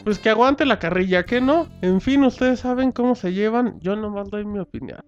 Pues 0.02 0.18
que 0.18 0.30
aguante 0.30 0.64
la 0.64 0.80
carrilla, 0.80 1.24
que 1.24 1.40
no. 1.40 1.68
En 1.82 2.00
fin, 2.00 2.24
ustedes 2.24 2.58
saben 2.58 2.90
cómo 2.90 3.14
se 3.14 3.32
llevan. 3.32 3.78
Yo 3.78 3.94
nomás 3.94 4.28
doy 4.28 4.44
mi 4.44 4.58
opinión. 4.58 5.04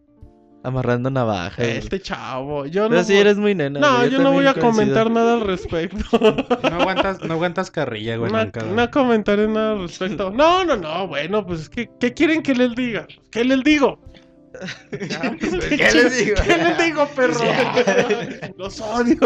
Amarrando 0.63 1.11
navaja. 1.11 1.63
Este 1.63 2.01
chavo, 2.01 2.67
yo 2.67 2.89
Pero 2.89 3.01
no... 3.01 3.05
sí 3.05 3.13
voy- 3.13 3.21
eres 3.21 3.37
muy 3.37 3.55
nena. 3.55 3.79
No, 3.79 3.99
güey, 3.99 4.11
yo 4.11 4.19
no 4.21 4.33
voy 4.33 4.47
a 4.47 4.53
coincido. 4.55 4.73
comentar 4.73 5.11
nada 5.13 5.35
al 5.35 5.43
respecto. 5.43 6.19
No 6.21 6.81
aguantas, 6.81 7.23
no 7.23 7.35
aguantas 7.35 7.71
carrilla, 7.71 8.17
güey. 8.17 8.33
No, 8.33 8.43
nunca, 8.43 8.61
güey. 8.63 8.73
no 8.75 8.91
comentaré 8.91 9.47
nada 9.47 9.73
al 9.73 9.83
respecto. 9.83 10.31
No, 10.37 10.65
no, 10.65 10.77
no, 10.77 11.07
bueno, 11.07 11.47
pues 11.47 11.69
¿qué, 11.69 11.89
qué 12.01 12.13
quieren 12.15 12.43
que 12.43 12.55
les 12.55 12.75
diga? 12.75 13.07
¿Qué 13.31 13.45
les 13.45 13.63
digo? 13.63 14.01
¿Qué 14.91 14.99
les 15.93 16.19
digo? 16.25 16.35
¿Qué 16.47 16.57
les 16.57 16.79
digo, 16.79 17.07
perro? 17.15 17.41
Los 18.57 18.81
odio. 18.81 19.19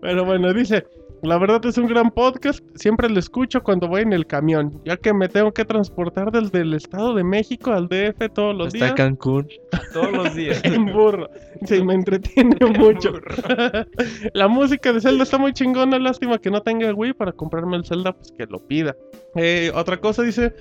Bueno, 0.00 0.24
bueno, 0.24 0.52
dice, 0.52 0.84
la 1.22 1.38
verdad 1.38 1.64
es 1.66 1.78
un 1.78 1.86
gran 1.86 2.10
podcast, 2.10 2.64
siempre 2.74 3.08
lo 3.08 3.18
escucho 3.20 3.62
cuando 3.62 3.86
voy 3.86 4.02
en 4.02 4.12
el 4.12 4.26
camión, 4.26 4.80
ya 4.84 4.96
que 4.96 5.14
me 5.14 5.28
tengo 5.28 5.52
que 5.52 5.64
transportar 5.64 6.32
desde 6.32 6.62
el 6.62 6.74
Estado 6.74 7.14
de 7.14 7.22
México 7.22 7.70
al 7.70 7.86
DF 7.86 8.32
todos 8.34 8.56
los 8.56 8.66
Hasta 8.68 8.78
días. 8.78 8.92
Cancún. 8.94 9.48
Todos 9.92 10.12
los 10.12 10.34
días. 10.34 10.60
En 10.64 10.86
burro. 10.86 11.28
Sí, 11.64 11.82
me 11.82 11.94
entretiene 11.94 12.56
mucho. 12.76 13.12
la 14.34 14.48
música 14.48 14.92
de 14.92 15.00
Zelda 15.00 15.22
está 15.22 15.38
muy 15.38 15.52
chingona. 15.52 15.98
Lástima 15.98 16.38
que 16.38 16.50
no 16.50 16.60
tenga 16.62 16.92
Wii 16.92 17.12
para 17.12 17.30
comprarme 17.32 17.76
el 17.76 17.84
Zelda, 17.84 18.12
pues 18.12 18.32
que 18.36 18.46
lo 18.46 18.58
pida. 18.66 18.96
Eh, 19.36 19.70
otra 19.74 19.98
cosa 19.98 20.22
dice. 20.22 20.52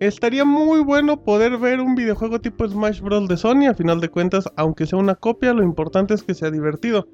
Estaría 0.00 0.44
muy 0.44 0.80
bueno 0.80 1.24
poder 1.24 1.58
ver 1.58 1.80
un 1.80 1.96
videojuego 1.96 2.40
tipo 2.40 2.68
Smash 2.68 3.00
Bros. 3.00 3.28
de 3.28 3.36
Sony. 3.36 3.66
A 3.68 3.74
final 3.74 4.00
de 4.00 4.08
cuentas, 4.08 4.48
aunque 4.56 4.86
sea 4.86 4.98
una 4.98 5.16
copia, 5.16 5.52
lo 5.52 5.62
importante 5.62 6.14
es 6.14 6.22
que 6.22 6.34
sea 6.34 6.50
divertido. 6.50 7.06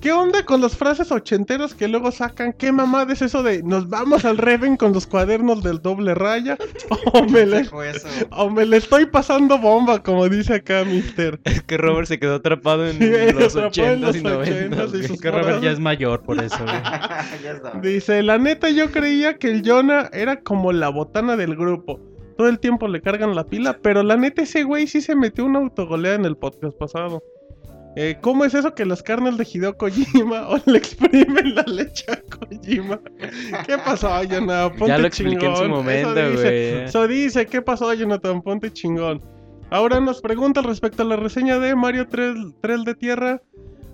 ¿Qué 0.00 0.12
onda 0.12 0.44
con 0.44 0.60
las 0.60 0.76
frases 0.76 1.10
ochenteras 1.10 1.72
que 1.74 1.88
luego 1.88 2.10
sacan? 2.12 2.52
¿Qué 2.52 2.72
mamada 2.72 3.12
es 3.12 3.22
eso 3.22 3.42
de 3.42 3.62
nos 3.62 3.88
vamos 3.88 4.26
al 4.26 4.36
Reven 4.36 4.76
con 4.76 4.92
los 4.92 5.06
cuadernos 5.06 5.62
del 5.62 5.80
doble 5.80 6.14
raya? 6.14 6.58
O 7.14 7.24
me 7.24 7.46
le, 7.46 7.68
o 8.30 8.50
me 8.50 8.66
le 8.66 8.76
estoy 8.76 9.06
pasando 9.06 9.56
bomba, 9.58 10.02
como 10.02 10.28
dice 10.28 10.54
acá 10.56 10.84
Mister. 10.84 11.40
Es 11.44 11.62
que 11.62 11.76
Robert 11.78 12.06
se 12.08 12.18
quedó 12.18 12.36
atrapado 12.36 12.86
en 12.86 12.98
Sí, 12.98 13.08
los 13.32 13.56
atrapado 13.56 13.92
en 13.92 14.00
80s 14.00 14.00
los 14.00 14.16
y 14.16 14.20
90s. 14.20 14.70
80s 14.70 14.88
y 14.88 14.90
güey. 14.90 15.08
sus 15.08 15.20
Que 15.20 15.30
Robert 15.30 15.62
ya 15.62 15.70
es 15.70 15.80
mayor, 15.80 16.22
por 16.22 16.42
eso. 16.42 16.58
Dice, 17.82 18.22
la 18.22 18.38
neta 18.38 18.70
yo 18.70 18.90
creía 18.90 19.38
que 19.38 19.50
el 19.50 19.62
Jonah 19.64 20.10
era 20.12 20.40
como 20.40 20.72
la 20.72 20.88
botana 20.88 21.36
del 21.36 21.56
grupo. 21.56 22.00
Todo 22.36 22.48
el 22.48 22.58
tiempo 22.58 22.88
le 22.88 23.00
cargan 23.00 23.34
la 23.34 23.44
pila, 23.44 23.78
pero 23.80 24.02
la 24.02 24.16
neta 24.16 24.42
ese 24.42 24.64
güey 24.64 24.86
sí 24.86 25.00
se 25.00 25.14
metió 25.14 25.44
una 25.44 25.60
autogolea 25.60 26.14
en 26.14 26.24
el 26.24 26.36
podcast 26.36 26.76
pasado. 26.76 27.22
Eh, 27.96 28.16
¿Cómo 28.20 28.44
es 28.44 28.54
eso 28.54 28.74
que 28.74 28.84
las 28.84 29.02
carnes 29.02 29.36
de 29.36 29.46
Hideo 29.50 29.76
Kojima 29.76 30.48
o 30.48 30.58
le 30.66 30.78
exprimen 30.78 31.54
la 31.54 31.62
leche 31.62 32.04
a 32.10 32.16
Kojima? 32.36 33.00
¿Qué 33.66 33.78
pasó, 33.78 34.08
Jonah? 34.28 34.68
Ponte 34.70 34.88
Ya 34.88 34.98
lo 34.98 35.06
expliqué 35.06 35.46
en 35.46 35.56
su 35.56 35.64
momento, 35.68 36.10
Eso 36.16 36.30
dice, 36.30 36.42
güey. 36.42 36.84
Eso 36.84 37.08
dice, 37.08 37.46
¿qué 37.46 37.62
pasó, 37.62 37.92
Jonathan? 37.94 38.42
Ponte 38.42 38.72
chingón. 38.72 39.22
Ahora 39.70 40.00
nos 40.00 40.20
pregunta 40.20 40.60
respecto 40.62 41.02
a 41.02 41.06
la 41.06 41.16
reseña 41.16 41.58
de 41.58 41.74
Mario 41.76 42.08
3, 42.08 42.34
3 42.60 42.84
de 42.84 42.94
Tierra. 42.94 43.42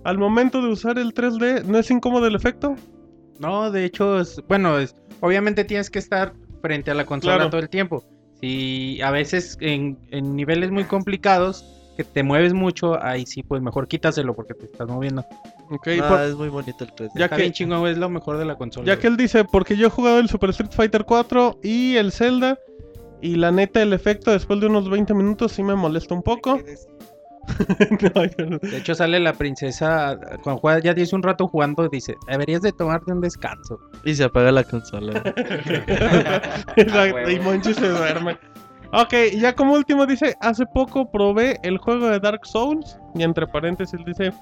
Al 0.05 0.17
momento 0.17 0.63
de 0.63 0.69
usar 0.69 0.99
el 0.99 1.13
3D, 1.13 1.65
¿no 1.65 1.79
es 1.79 1.91
incómodo 1.91 2.27
el 2.27 2.35
efecto? 2.35 2.75
No, 3.39 3.71
de 3.71 3.85
hecho, 3.85 4.21
es, 4.21 4.43
bueno, 4.49 4.79
es, 4.79 4.97
obviamente 5.21 5.65
tienes 5.65 5.91
que 5.91 5.99
estar 5.99 6.33
frente 6.63 6.91
a 6.91 6.95
la 6.95 7.05
consola 7.05 7.37
Claro. 7.37 7.51
todo 7.51 7.61
el 7.61 7.69
tiempo. 7.69 8.03
Si 8.41 9.01
a 9.03 9.11
veces 9.11 9.59
en, 9.61 9.99
en 10.11 10.35
niveles 10.37 10.71
muy 10.71 10.85
complicados 10.85 11.65
que 12.05 12.05
te 12.13 12.23
mueves 12.23 12.55
mucho, 12.55 13.03
ahí 13.03 13.27
sí, 13.27 13.43
pues 13.43 13.61
mejor 13.63 13.89
quítaselo 13.89 14.35
porque 14.35 14.55
te 14.55 14.65
estás 14.67 14.89
moviendo. 14.89 15.25
Ok, 15.71 15.89
Ah, 16.03 16.09
por- 16.09 16.21
es 16.23 16.35
muy 16.35 16.49
bonito 16.49 16.85
el 16.85 16.93
3D. 16.93 17.11
Ya 17.15 17.25
Está 17.27 17.37
que- 17.37 17.43
bien 17.43 17.53
chingón, 17.53 17.81
güey, 17.81 17.93
es 17.93 17.99
lo 17.99 18.09
mejor 18.09 18.39
de 18.39 18.45
la 18.45 18.57
consola. 18.57 18.87
Ya 18.87 18.99
que 18.99 19.07
él 19.07 19.17
dice, 19.17 19.45
porque 19.45 19.77
yo 19.77 19.87
he 19.89 19.91
jugado 19.91 20.19
el 20.19 20.29
Super 20.29 20.51
Street 20.51 20.71
Fighter 20.73 21.05
4 21.05 21.59
y 21.63 21.97
el 21.97 22.13
Zelda. 22.13 22.59
Y 23.23 23.37
la 23.37 23.51
neta, 23.51 23.83
el 23.83 23.93
efecto 23.93 24.31
después 24.31 24.61
de 24.61 24.67
unos 24.69 24.89
20 24.89 25.13
minutos 25.13 25.53
sí 25.53 25.63
me 25.63 25.75
molesta 25.75 26.15
un 26.15 26.23
poco. 26.23 26.59
No, 28.15 28.25
yo 28.25 28.47
no. 28.47 28.59
De 28.59 28.77
hecho, 28.77 28.95
sale 28.95 29.19
la 29.19 29.33
princesa, 29.33 30.17
cuando 30.45 30.61
juega, 30.61 30.79
ya 30.81 30.95
dice 30.95 31.17
un 31.17 31.23
rato 31.23 31.49
jugando, 31.49 31.89
dice, 31.89 32.15
deberías 32.29 32.63
de 32.63 32.71
tomarte 32.71 33.13
un 33.13 33.21
descanso. 33.21 33.81
Y 34.05 34.15
se 34.15 34.25
apaga 34.25 34.53
la 34.53 34.63
consola. 34.63 35.21
Exacto, 36.77 37.31
y 37.31 37.41
Monchi 37.41 37.75
se 37.75 37.89
duerme. 37.89 38.39
Ok, 38.93 39.15
ya 39.39 39.55
como 39.55 39.75
último 39.75 40.05
dice, 40.05 40.35
hace 40.41 40.67
poco 40.67 41.11
probé 41.11 41.59
el 41.63 41.79
juego 41.79 42.09
de 42.09 42.19
Dark 42.19 42.45
Souls. 42.45 42.99
Y 43.15 43.23
entre 43.23 43.47
paréntesis 43.47 44.01
dice, 44.05 44.33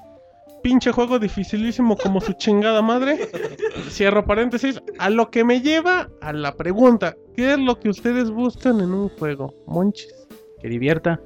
pinche 0.63 0.91
juego 0.91 1.19
dificilísimo 1.19 1.97
como 1.97 2.21
su 2.21 2.33
chingada 2.33 2.81
madre. 2.81 3.29
Cierro 3.91 4.25
paréntesis. 4.25 4.81
A 4.99 5.11
lo 5.11 5.31
que 5.31 5.45
me 5.45 5.61
lleva 5.61 6.09
a 6.23 6.33
la 6.33 6.53
pregunta, 6.53 7.15
¿qué 7.37 7.53
es 7.53 7.59
lo 7.59 7.79
que 7.79 7.91
ustedes 7.91 8.31
buscan 8.31 8.81
en 8.81 8.93
un 8.93 9.09
juego? 9.11 9.53
Monchis. 9.67 10.15
Que 10.61 10.69
divierta. 10.69 11.21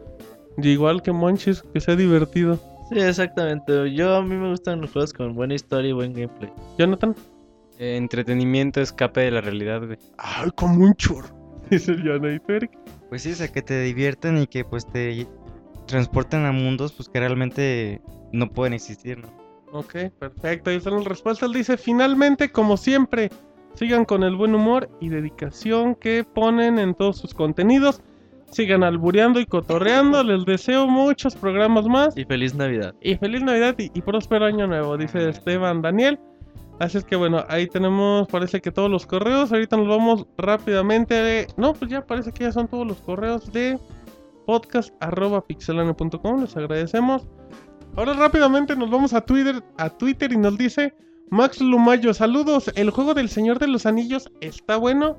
Y 0.59 0.71
igual 0.71 1.01
que 1.01 1.13
Monchis, 1.13 1.63
que 1.73 1.81
sea 1.81 1.95
divertido. 1.95 2.59
Sí, 2.91 2.99
exactamente. 2.99 3.95
Yo 3.95 4.17
a 4.17 4.23
mí 4.23 4.35
me 4.35 4.51
gustan 4.51 4.81
los 4.81 4.91
juegos 4.91 5.13
con 5.13 5.35
buena 5.35 5.55
historia 5.55 5.91
y 5.91 5.93
buen 5.93 6.13
gameplay. 6.13 6.53
Jonathan. 6.77 7.15
Eh, 7.79 7.97
entretenimiento, 7.97 8.81
escape 8.81 9.23
de 9.23 9.31
la 9.31 9.41
realidad, 9.41 9.87
güey. 9.87 9.99
Ay, 10.19 10.51
como 10.57 10.85
un 10.85 10.95
churro. 10.95 11.29
Dice 11.71 11.93
el 11.93 12.03
Pues 13.13 13.25
sí, 13.25 13.33
o 13.33 13.35
sea, 13.35 13.49
que 13.49 13.61
te 13.61 13.79
divierten 13.83 14.39
y 14.39 14.47
que 14.47 14.65
pues 14.65 14.87
te 14.87 15.27
transporten 15.87 16.47
a 16.47 16.53
mundos 16.53 16.95
pues 16.95 17.11
que 17.11 17.21
realmente 17.21 18.01
no 18.33 18.49
pueden 18.49 18.73
existir, 18.73 19.19
¿no? 19.19 19.29
Ok, 19.71 19.97
perfecto. 20.19 20.71
Ahí 20.71 20.77
están 20.77 20.95
las 20.95 21.05
respuestas. 21.05 21.47
Él 21.47 21.53
dice, 21.53 21.77
finalmente, 21.77 22.51
como 22.51 22.79
siempre, 22.79 23.29
sigan 23.75 24.07
con 24.07 24.23
el 24.23 24.35
buen 24.35 24.55
humor 24.55 24.89
y 24.99 25.11
dedicación 25.11 25.95
que 25.95 26.25
ponen 26.25 26.79
en 26.79 26.95
todos 26.95 27.19
sus 27.19 27.35
contenidos. 27.35 28.01
Sigan 28.51 28.83
albureando 28.83 29.41
y 29.41 29.45
cotorreando. 29.45 30.25
Les 30.25 30.47
deseo 30.47 30.87
muchos 30.87 31.37
programas 31.37 31.87
más. 31.87 32.17
Y 32.17 32.25
feliz 32.25 32.55
Navidad. 32.55 32.95
Y 33.03 33.17
feliz 33.17 33.43
Navidad 33.43 33.75
y, 33.77 33.91
y 33.93 34.01
próspero 34.01 34.47
año 34.47 34.67
nuevo, 34.67 34.97
dice 34.97 35.29
Esteban 35.29 35.83
Daniel. 35.83 36.19
Así 36.83 36.99
es 36.99 37.05
que 37.05 37.15
bueno, 37.15 37.45
ahí 37.49 37.69
tenemos, 37.69 38.27
parece 38.27 38.61
que 38.61 38.73
todos 38.73 38.91
los 38.91 39.07
correos. 39.07 39.53
Ahorita 39.53 39.77
nos 39.77 39.87
vamos 39.87 40.27
rápidamente. 40.37 41.15
de- 41.15 41.47
No, 41.57 41.75
pues 41.75 41.89
ya 41.91 42.05
parece 42.05 42.33
que 42.33 42.43
ya 42.43 42.51
son 42.51 42.67
todos 42.67 42.85
los 42.85 42.99
correos 43.01 43.53
de 43.53 43.79
podcast.pixelane.com. 44.47 46.41
Les 46.41 46.57
agradecemos. 46.57 47.29
Ahora 47.97 48.15
rápidamente 48.15 48.75
nos 48.75 48.91
vamos 48.91 49.13
a 49.15 49.21
Twitter, 49.21 49.63
a 49.79 49.91
Twitter 49.91 50.33
y 50.33 50.37
nos 50.39 50.59
dice 50.59 50.93
Max 51.31 51.61
Lumayo, 51.61 52.13
saludos. 52.15 52.73
El 52.75 52.91
juego 52.91 53.15
del 53.15 53.29
Señor 53.29 53.61
de 53.61 53.69
los 53.69 53.87
Anillos 53.87 54.29
está 54.41 54.77
bueno. 54.77 55.17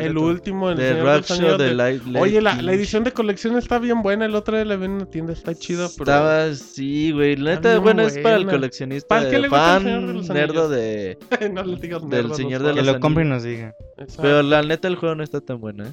El 0.00 0.18
último, 0.18 0.70
el 0.70 0.76
de 0.76 0.94
los 1.02 1.30
Anillos 1.30 1.58
de 1.58 1.64
de- 1.64 1.74
Light 1.74 2.02
Oye, 2.18 2.40
la, 2.40 2.60
la 2.60 2.72
edición 2.72 3.04
de 3.04 3.12
colección 3.12 3.56
está 3.56 3.78
bien 3.78 4.02
buena. 4.02 4.24
El 4.26 4.34
otro 4.34 4.56
día 4.56 4.64
la 4.64 4.76
vi 4.76 4.84
en 4.86 4.92
una 4.92 5.06
tienda, 5.06 5.32
está 5.32 5.54
chida, 5.54 5.88
pero. 5.96 6.04
Estaba, 6.10 6.54
sí, 6.54 7.12
güey. 7.12 7.36
La 7.36 7.54
neta, 7.56 7.78
bueno, 7.78 8.02
es 8.02 8.18
para 8.18 8.36
el 8.36 8.44
buena. 8.44 8.58
coleccionista, 8.58 9.08
¿Para 9.08 9.30
qué 9.30 9.38
le 9.38 9.48
gusta 9.48 9.76
el 9.76 9.82
Señor 9.82 10.00
de 10.00 10.26
fan, 10.26 10.54
los 10.54 10.70
de... 10.70 11.18
no 11.52 11.62
le 11.64 11.76
digas 11.76 12.00
del 12.02 12.10
nerd 12.10 12.24
a 12.24 12.28
los 12.28 12.36
Señor 12.36 12.60
de 12.62 12.66
fans. 12.68 12.78
Que 12.80 12.84
los 12.86 12.94
lo 12.94 13.00
compre 13.00 13.24
y 13.24 13.28
nos 13.28 13.42
diga. 13.42 13.74
Exacto. 13.98 14.22
Pero 14.22 14.42
la 14.42 14.62
neta, 14.62 14.88
el 14.88 14.96
juego 14.96 15.14
no 15.14 15.22
está 15.24 15.40
tan 15.40 15.60
bueno, 15.60 15.84
¿eh? 15.84 15.92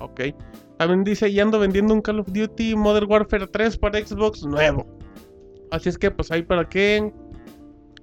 Ok. 0.00 0.20
También 0.78 1.04
dice, 1.04 1.28
y 1.28 1.38
ando 1.40 1.58
vendiendo 1.58 1.92
un 1.92 2.00
Call 2.00 2.20
of 2.20 2.28
Duty 2.32 2.74
Modern 2.74 3.06
Warfare 3.10 3.46
3 3.46 3.76
para 3.76 4.04
Xbox 4.04 4.42
nuevo. 4.44 4.86
Así 5.70 5.88
es 5.90 5.98
que, 5.98 6.10
pues 6.10 6.30
ahí 6.30 6.42
para 6.42 6.68
que 6.68 7.12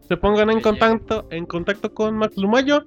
se 0.07 0.15
pongan 0.15 0.49
en 0.51 0.61
contacto, 0.61 1.27
en 1.31 1.45
contacto 1.45 1.93
con 1.93 2.15
Max 2.15 2.37
Lumayo. 2.37 2.85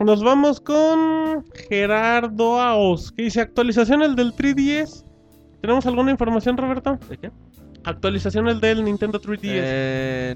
Nos 0.00 0.22
vamos 0.22 0.62
con 0.62 1.44
Gerardo 1.68 2.58
Aos, 2.58 3.12
que 3.12 3.24
dice 3.24 3.42
actualizaciones 3.42 4.16
del 4.16 4.32
3DS. 4.32 5.04
¿Tenemos 5.60 5.84
alguna 5.84 6.10
información, 6.10 6.56
Roberto? 6.56 6.98
¿De 7.06 7.18
qué? 7.18 7.30
Actualizaciones 7.84 8.62
del 8.62 8.82
Nintendo 8.82 9.20
3DS. 9.20 9.40
Eh, 9.42 10.34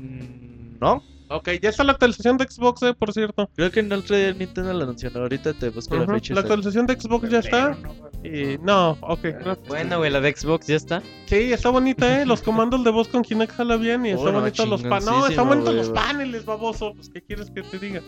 no, 0.80 1.02
Ok, 1.34 1.48
ya 1.60 1.70
está 1.70 1.82
la 1.82 1.92
actualización 1.92 2.36
de 2.36 2.46
Xbox, 2.48 2.82
eh, 2.82 2.94
por 2.94 3.12
cierto. 3.12 3.50
creo 3.56 3.68
que 3.72 3.82
no 3.82 3.96
el 3.96 4.02
otro 4.02 4.16
día 4.16 4.32
Nintendo 4.32 4.72
la 4.72 4.84
anunció. 4.84 5.10
Ahorita 5.12 5.52
te 5.52 5.70
busco 5.70 5.96
la 5.96 6.06
fecha. 6.06 6.32
La 6.32 6.40
actualización 6.40 6.86
de 6.86 6.94
Xbox 6.94 7.28
ya 7.28 7.40
está. 7.40 7.76
Y 8.22 8.56
no, 8.62 8.96
ok. 9.00 9.20
gracias. 9.22 9.66
Bueno, 9.66 9.98
güey, 9.98 10.10
la 10.12 10.20
de 10.20 10.32
Xbox 10.34 10.68
ya 10.68 10.76
está. 10.76 11.02
Sí, 11.26 11.52
está 11.52 11.70
bonita, 11.70 12.22
¿eh? 12.22 12.24
Los 12.24 12.40
comandos 12.40 12.84
de 12.84 12.90
voz 12.90 13.08
con 13.08 13.22
Kinect 13.22 13.52
jala 13.52 13.76
bien 13.76 14.06
y 14.06 14.10
está 14.10 14.22
Oh, 14.22 14.32
no, 14.32 14.40
bonito 14.40 14.64
los 14.66 14.82
paneles. 14.82 15.36
No, 15.36 15.44
bonitos 15.44 15.74
güey, 15.74 15.76
los 15.76 15.90
paneles, 15.90 16.44
baboso. 16.44 16.94
Pues, 16.94 17.08
¿qué 17.10 17.20
quieres 17.20 17.50
que 17.50 17.62
te 17.62 17.78
diga? 17.80 18.00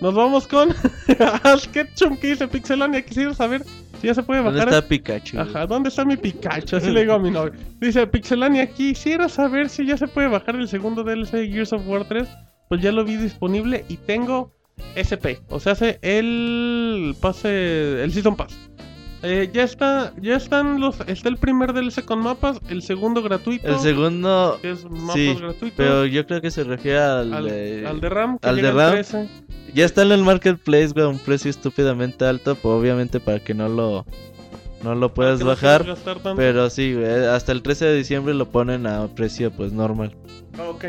Nos 0.00 0.14
vamos 0.14 0.48
con 0.48 0.70
Ash 1.44 1.66
Ketchum 1.68 2.16
que 2.16 2.28
dice 2.28 2.48
Pixelania. 2.48 3.02
Quisiera 3.02 3.32
saber 3.32 3.62
si 4.00 4.08
ya 4.08 4.14
se 4.14 4.24
puede 4.24 4.42
¿Dónde 4.42 4.58
bajar. 4.58 4.74
está 4.74 4.88
Pikachu? 4.88 5.38
Ajá, 5.38 5.66
¿dónde 5.68 5.88
está 5.90 6.04
mi 6.04 6.16
Pikachu? 6.16 6.76
Así 6.76 6.90
le 6.90 7.02
digo 7.02 7.12
a 7.12 7.20
mi 7.20 7.30
novio. 7.30 7.52
Dice 7.80 8.04
Pixelania, 8.08 8.66
quisiera 8.66 9.28
saber 9.28 9.68
si 9.68 9.86
ya 9.86 9.96
se 9.96 10.08
puede 10.08 10.26
bajar 10.26 10.56
el 10.56 10.66
segundo 10.66 11.04
DLC 11.04 11.30
de 11.30 11.48
Gears 11.48 11.72
of 11.72 11.86
War 11.86 12.04
3. 12.08 12.28
Pues 12.72 12.80
ya 12.80 12.90
lo 12.90 13.04
vi 13.04 13.16
disponible 13.18 13.84
y 13.90 13.98
tengo 13.98 14.50
SP. 14.96 15.44
O 15.50 15.60
sea, 15.60 15.72
hace 15.72 15.98
el 16.00 17.14
pase, 17.20 18.02
el 18.02 18.10
Season 18.14 18.34
Pass. 18.34 18.56
Eh, 19.22 19.50
ya 19.52 19.62
está, 19.62 20.14
ya 20.22 20.36
están 20.36 20.80
los, 20.80 20.98
está 21.06 21.28
el 21.28 21.36
primer 21.36 21.74
DLC 21.74 22.02
con 22.02 22.20
mapas, 22.20 22.60
el 22.70 22.80
segundo 22.80 23.22
gratuito. 23.22 23.68
El 23.68 23.78
segundo, 23.78 24.58
que 24.62 24.70
es 24.70 24.86
mapas 24.88 25.12
sí, 25.12 25.34
gratuitos. 25.34 25.76
pero 25.76 26.06
yo 26.06 26.26
creo 26.26 26.40
que 26.40 26.50
se 26.50 26.64
refiere 26.64 26.98
al, 26.98 27.34
al, 27.34 27.44
de... 27.44 27.86
al 27.86 28.00
de 28.00 28.08
RAM, 28.08 28.38
que 28.38 28.48
al 28.48 28.56
de 28.56 28.72
RAM. 28.72 28.92
13. 28.92 29.28
Ya 29.74 29.84
está 29.84 30.00
en 30.00 30.12
el 30.12 30.22
marketplace, 30.22 30.94
güey, 30.94 31.04
a 31.04 31.08
un 31.08 31.18
precio 31.18 31.50
estúpidamente 31.50 32.24
alto, 32.24 32.54
pues 32.54 32.74
obviamente 32.74 33.20
para 33.20 33.38
que 33.38 33.52
no 33.52 33.68
lo 33.68 34.06
no 34.82 34.94
lo 34.94 35.12
puedas 35.12 35.40
no 35.40 35.46
bajar, 35.46 35.84
pero 36.36 36.70
sí, 36.70 36.94
güey, 36.94 37.26
hasta 37.26 37.52
el 37.52 37.60
13 37.60 37.84
de 37.84 37.96
diciembre 37.96 38.32
lo 38.32 38.48
ponen 38.48 38.86
a 38.86 39.08
precio 39.08 39.50
pues 39.50 39.72
normal. 39.74 40.16
Ok. 40.58 40.84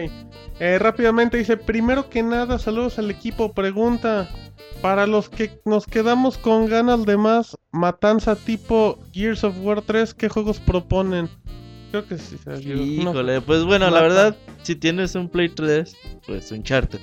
Eh, 0.59 0.77
rápidamente 0.79 1.37
dice, 1.37 1.57
primero 1.57 2.09
que 2.09 2.23
nada, 2.23 2.59
saludos 2.59 2.99
al 2.99 3.09
equipo. 3.09 3.53
Pregunta, 3.53 4.29
para 4.81 5.07
los 5.07 5.29
que 5.29 5.61
nos 5.65 5.85
quedamos 5.85 6.37
con 6.37 6.67
ganas 6.67 7.05
de 7.05 7.17
más 7.17 7.57
matanza 7.71 8.35
tipo 8.35 8.99
Gears 9.13 9.43
of 9.43 9.55
War 9.61 9.81
3, 9.81 10.13
¿qué 10.13 10.29
juegos 10.29 10.59
proponen? 10.59 11.29
Creo 11.91 12.07
que 12.07 12.17
sí. 12.17 12.37
no, 12.45 12.57
Híjole, 13.11 13.41
pues 13.41 13.63
bueno, 13.63 13.85
Mata. 13.85 13.95
la 13.97 14.01
verdad, 14.01 14.37
si 14.63 14.75
tienes 14.75 15.15
un 15.15 15.29
Play 15.29 15.49
3, 15.49 15.95
pues 16.25 16.51
Uncharted 16.51 16.99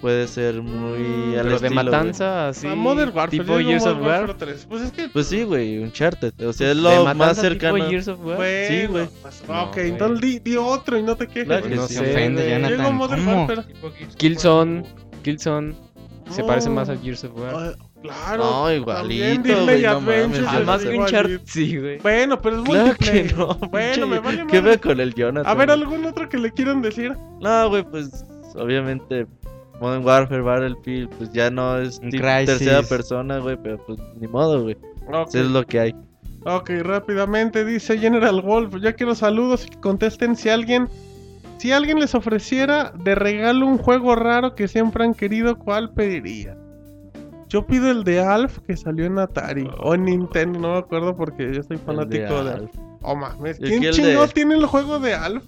puede 0.00 0.26
ser 0.28 0.62
muy 0.62 1.34
al 1.36 1.42
Pero 1.46 1.48
de 1.60 1.66
estilo, 1.66 1.74
matanza, 1.84 2.48
así. 2.48 2.66
a 2.66 2.74
Modern 2.74 3.10
Warfare. 3.14 3.30
Tipo 3.30 3.58
Gears 3.58 3.86
of 3.86 4.00
War. 4.00 4.20
Warfare 4.26 4.34
3. 4.38 4.66
Pues 4.68 4.82
es 4.82 4.92
que... 4.92 5.02
güey. 5.02 5.12
Pues 5.12 5.26
sí, 5.26 5.42
güey, 5.44 5.78
Uncharted, 5.78 6.32
o 6.46 6.52
sea, 6.52 6.70
es 6.70 6.76
De 6.76 6.82
lo 6.82 6.90
matanza 7.04 7.14
más 7.14 7.30
tipo 7.36 7.42
cercano. 7.48 7.88
Gears 7.88 8.08
of 8.08 8.20
War. 8.24 8.36
Bueno, 8.36 8.68
Sí, 8.68 8.86
güey. 8.86 9.08
pues, 9.22 9.42
No, 9.48 9.62
ok, 9.64 9.74
güey. 9.74 9.88
entonces 9.88 10.20
di, 10.20 10.38
di 10.38 10.56
otro 10.56 10.98
y 10.98 11.02
no 11.02 11.16
te 11.16 11.26
quejes. 11.26 11.44
Claro 11.44 11.68
que 11.68 11.74
No 11.76 11.86
Se 11.88 12.00
ofende. 12.00 12.50
Jonathan. 12.50 12.76
Llegó 12.78 12.92
Modern 12.92 13.24
¿Cómo? 13.24 13.46
Warfare. 13.46 13.64
Killzone. 14.16 14.82
Killzone. 15.22 15.74
Se 16.30 16.42
No. 16.42 16.46
parece 16.46 16.68
más 16.70 16.88
a 16.88 16.96
Gears 16.96 17.24
of 17.24 17.38
War. 17.38 17.54
Ah, 17.54 17.72
claro. 18.02 18.44
No, 18.44 18.72
igualito, 18.72 19.64
güey, 19.64 19.82
no 19.82 19.90
Adventures 19.90 20.42
mames. 20.42 20.54
es 20.54 20.60
Ah, 20.60 20.62
más 20.66 20.82
que 20.82 20.92
igualito. 20.92 21.02
Uncharted, 21.18 21.40
sí, 21.44 21.76
güey. 21.78 21.98
Bueno, 21.98 22.40
pero 22.42 22.56
es 22.58 22.62
Claro 22.68 22.84
que 22.98 23.12
multiplayer. 23.24 23.36
no. 23.38 23.54
Bueno, 23.70 24.06
me 24.06 24.18
vale 24.20 24.36
¿Qué 24.46 24.60
madre. 24.60 24.60
ve 24.60 24.78
con 24.78 25.00
el 25.00 25.14
Jonathan? 25.14 25.50
A 25.50 25.54
ver? 25.54 25.70
¿algún 25.70 26.04
otro 26.04 26.28
que 26.28 26.36
le 26.38 26.52
quieran 26.52 26.82
decir? 26.82 27.16
No, 27.40 27.68
güey, 27.70 27.82
pues 27.82 28.24
obviamente 28.54 29.26
Modern 29.80 30.04
Warfare, 30.04 30.42
Battlefield, 30.42 31.08
pues 31.16 31.32
ya 31.32 31.50
no 31.50 31.78
es 31.78 32.00
tercera 32.00 32.82
persona, 32.82 33.38
güey, 33.38 33.56
pero 33.62 33.78
pues 33.86 33.98
ni 34.20 34.26
modo, 34.26 34.62
güey. 34.62 34.76
Ok, 35.12 35.28
Eso 35.28 35.40
es 35.40 35.46
lo 35.46 35.64
que 35.64 35.80
hay. 35.80 35.94
ok, 36.44 36.70
rápidamente 36.82 37.64
dice 37.64 37.96
General 37.98 38.42
Wolf. 38.42 38.74
Ya 38.80 38.92
quiero 38.94 39.14
saludos 39.14 39.66
y 39.66 39.70
que 39.70 39.80
contesten 39.80 40.36
si 40.36 40.48
alguien. 40.48 40.88
Si 41.58 41.72
alguien 41.72 41.98
les 41.98 42.14
ofreciera 42.14 42.92
de 43.02 43.16
regalo 43.16 43.66
un 43.66 43.78
juego 43.78 44.14
raro 44.14 44.54
que 44.54 44.68
siempre 44.68 45.02
han 45.04 45.12
querido, 45.14 45.58
¿cuál 45.58 45.90
pediría? 45.92 46.56
Yo 47.48 47.66
pido 47.66 47.90
el 47.90 48.04
de 48.04 48.20
Alf 48.20 48.58
que 48.66 48.76
salió 48.76 49.06
en 49.06 49.18
Atari 49.18 49.68
o 49.80 49.94
en 49.94 50.04
Nintendo, 50.04 50.58
no 50.60 50.72
me 50.74 50.78
acuerdo 50.78 51.16
porque 51.16 51.52
yo 51.52 51.62
soy 51.64 51.78
fanático 51.78 52.44
de, 52.44 52.50
Alf. 52.52 52.60
Alf. 52.60 52.70
Oh 53.02 53.16
mames, 53.16 53.58
Yo 53.58 53.66
¿quién 53.66 53.80
de- 53.80 54.28
tiene 54.34 54.54
el 54.54 54.66
juego 54.66 55.00
de 55.00 55.14
Alf? 55.14 55.42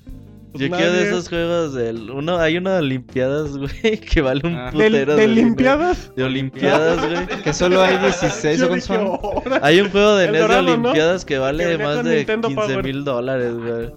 Pues 0.52 0.64
Yo 0.68 0.76
quiero 0.76 0.92
de 0.92 1.02
esos 1.04 1.28
juegos 1.28 1.74
del. 1.74 2.10
Uno, 2.10 2.38
hay 2.38 2.56
uno 2.56 2.70
de 2.72 2.78
Olimpiadas, 2.78 3.56
güey, 3.56 3.98
que 3.98 4.20
vale 4.20 4.40
un 4.44 4.56
Ah. 4.56 4.66
¿De, 4.66 4.72
putero 4.72 5.14
de 5.16 5.26
dinero. 5.26 5.46
Limpiadas? 5.46 6.12
De 6.16 6.24
Olimpiadas, 6.24 7.06
güey. 7.06 7.26
Que 7.44 7.52
solo 7.52 7.80
hay 7.82 7.98
16 7.98 8.58
Yo 8.60 8.68
o. 9.00 9.42
Hay 9.62 9.80
un 9.80 9.90
juego 9.90 10.16
de 10.16 10.30
NES 10.30 10.40
de 10.42 10.48
¿no? 10.48 10.58
Olimpiadas 10.58 11.24
que 11.24 11.38
vale 11.38 11.78
más 11.78 12.04
de 12.04 12.16
Nintendo 12.16 12.48
15 12.48 12.62
Power. 12.62 12.84
mil 12.84 13.04
dólares, 13.04 13.54
güey. 13.54 13.90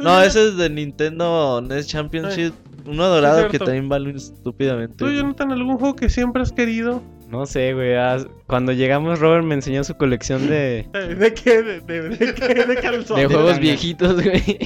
No, 0.00 0.20
ese 0.20 0.48
es 0.48 0.56
de 0.56 0.68
Nintendo 0.70 1.60
NES 1.62 1.86
Championship. 1.86 2.52
Uno 2.86 3.08
dorado 3.08 3.48
que 3.48 3.58
también 3.58 3.88
vale 3.88 4.10
estúpidamente. 4.10 4.96
¿Tú. 4.96 5.08
Jonathan, 5.08 5.52
algún 5.52 5.78
juego 5.78 5.96
que 5.96 6.10
siempre 6.10 6.42
has 6.42 6.52
querido? 6.52 7.02
No 7.30 7.46
sé, 7.46 7.72
güey. 7.72 7.94
ah, 7.96 8.18
Cuando 8.46 8.72
llegamos, 8.72 9.18
Robert 9.20 9.42
me 9.44 9.54
enseñó 9.54 9.82
su 9.84 9.94
colección 9.96 10.46
de, 10.48 10.86
¿De, 10.92 11.14
de 11.14 11.32
qué? 11.34 11.62
¿De, 11.62 11.80
de, 11.80 12.08
de 12.10 12.34
qué? 12.34 12.54
¿De 12.66 12.76
calzones? 12.76 13.26
de 13.28 13.34
juegos 13.34 13.58
viejitos, 13.58 14.22
güey. 14.22 14.58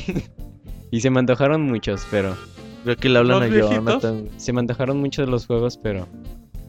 Y 0.90 1.00
se 1.00 1.10
me 1.10 1.18
antojaron 1.20 1.62
muchos, 1.62 2.06
pero. 2.10 2.36
Creo 2.84 2.96
que 2.96 3.08
le 3.08 3.18
hablan 3.18 3.52
¿Los 3.52 3.70
a? 3.70 3.74
Jonathan. 3.74 4.28
Se 4.36 4.52
me 4.52 4.60
antojaron 4.60 4.98
muchos 5.00 5.28
los 5.28 5.46
juegos, 5.46 5.76
pero. 5.76 6.06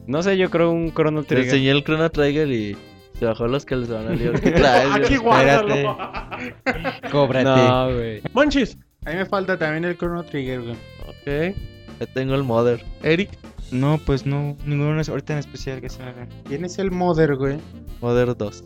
No 0.07 0.23
sé, 0.23 0.37
yo 0.37 0.49
creo 0.49 0.71
un 0.71 0.91
Chrono 0.93 1.21
Le 1.21 1.27
Trigger. 1.27 1.45
enseñé 1.45 1.71
el 1.71 1.83
Chrono 1.83 2.09
Trigger 2.09 2.47
y 2.49 2.75
se 3.17 3.25
bajó 3.25 3.47
los 3.47 3.65
que 3.65 3.75
les 3.75 3.89
van 3.89 4.07
a 4.07 4.11
liar. 4.11 4.39
¿Qué 4.41 4.51
traes, 4.51 4.89
Aquí 4.93 5.17
guárdalo. 5.17 5.97
Cóbrate. 7.11 7.43
No, 7.45 7.93
güey. 7.93 8.21
Monchis. 8.33 8.77
A 9.05 9.11
mí 9.11 9.17
me 9.17 9.25
falta 9.25 9.57
también 9.57 9.85
el 9.85 9.97
Chrono 9.97 10.23
Trigger, 10.23 10.61
güey. 10.61 10.75
Ok. 11.07 11.55
Ya 11.99 12.05
tengo 12.13 12.35
el 12.35 12.43
Mother. 12.43 12.83
Eric. 13.03 13.29
No, 13.71 13.99
pues 14.03 14.25
no, 14.25 14.57
ninguno 14.65 14.99
es 14.99 15.09
ahorita 15.09 15.33
en 15.33 15.39
especial 15.39 15.79
que 15.79 15.89
se 15.89 15.99
me 16.01 16.09
haga. 16.09 16.27
Tienes 16.47 16.79
el 16.79 16.89
Mother, 16.91 17.35
güey. 17.35 17.57
Mother 18.01 18.35
2. 18.35 18.63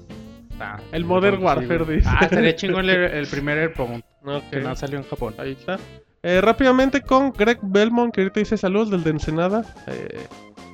El 0.92 1.06
Modern 1.06 1.44
Warfare, 1.44 1.86
dice. 1.86 2.08
Ah, 2.10 2.20
estaría 2.24 2.56
chingón 2.56 2.90
el, 2.90 3.04
el 3.04 3.28
primer 3.28 3.58
Airpound, 3.58 4.04
Ok. 4.26 4.44
que 4.52 4.60
no 4.62 4.76
salió 4.76 4.98
en 5.00 5.06
Japón. 5.06 5.36
Ahí 5.38 5.52
está. 5.52 5.78
Eh, 6.24 6.40
rápidamente 6.42 7.02
con 7.02 7.32
Greg 7.34 7.60
Belmont, 7.62 8.14
que 8.14 8.22
ahorita 8.22 8.40
dice 8.40 8.58
saludos 8.58 8.90
del 8.92 9.04
de 9.04 9.10
Ensenada. 9.12 9.66
eh, 9.88 10.26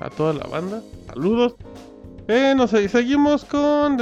a 0.01 0.09
toda 0.09 0.33
la 0.33 0.45
banda. 0.45 0.81
Saludos. 1.07 1.55
Eh, 2.31 2.53
no 2.55 2.67
sé, 2.67 2.87
seguimos 2.89 3.43
con... 3.43 3.97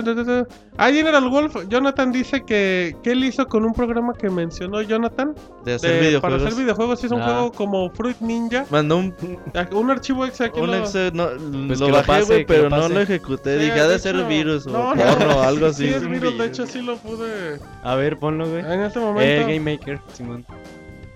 Ah, 0.78 0.92
General 0.92 1.30
Wolf, 1.30 1.56
Jonathan 1.70 2.12
dice 2.12 2.44
que, 2.44 2.94
que 3.02 3.14
él 3.14 3.24
hizo 3.24 3.48
con 3.48 3.64
un 3.64 3.74
programa 3.74 4.14
que 4.14 4.30
mencionó 4.30 4.82
Jonathan. 4.82 5.34
De 5.64 5.76
hacer 5.76 5.92
de- 5.94 6.00
videojuegos. 6.10 6.22
para 6.22 6.36
hacer 6.52 6.62
videojuegos, 6.62 7.04
es 7.06 7.12
un 7.12 7.22
Ah. 7.22 7.26
juego 7.26 7.52
como 7.54 7.90
Fruit 7.92 8.20
Ninja. 8.20 8.66
Mandó 8.70 8.98
un, 8.98 9.16
Ah, 9.56 9.66
Un 9.72 9.90
archivo 9.92 10.26
exe 10.26 10.44
aquí 10.44 10.60
un 10.60 10.68
lo- 10.72 10.84
exe- 10.84 11.14
no, 11.14 11.30
Pues 11.68 11.80
lo 11.80 11.90
bajé, 11.90 12.22
güey, 12.24 12.46
pero 12.46 12.64
lo 12.70 12.78
no 12.78 12.90
lo 12.90 13.00
ejecuté. 13.00 13.60
Sí, 13.60 13.66
Dije, 13.66 13.80
ha 13.80 13.88
de 13.88 13.98
ser 13.98 14.16
hecho- 14.18 14.28
virus 14.28 14.68
o 14.68 14.72
No, 14.72 14.94
no. 14.94 15.04
porno 15.04 15.38
o 15.38 15.42
algo 15.44 15.66
así. 15.68 15.88
Sí, 15.88 15.94
es 15.94 16.06
virus, 16.06 16.38
de 16.38 16.46
hecho 16.48 16.68
sí 16.68 16.82
lo 16.82 16.98
pude... 16.98 17.60
A 17.82 17.96
ver, 17.96 18.20
ponlo, 18.20 18.46
güey. 18.50 18.60
En 18.60 18.82
este 18.82 19.00
Eh, 19.00 19.04
momento... 19.04 19.42
Game 19.48 19.60
Maker, 19.62 20.00
Simón. 20.12 20.46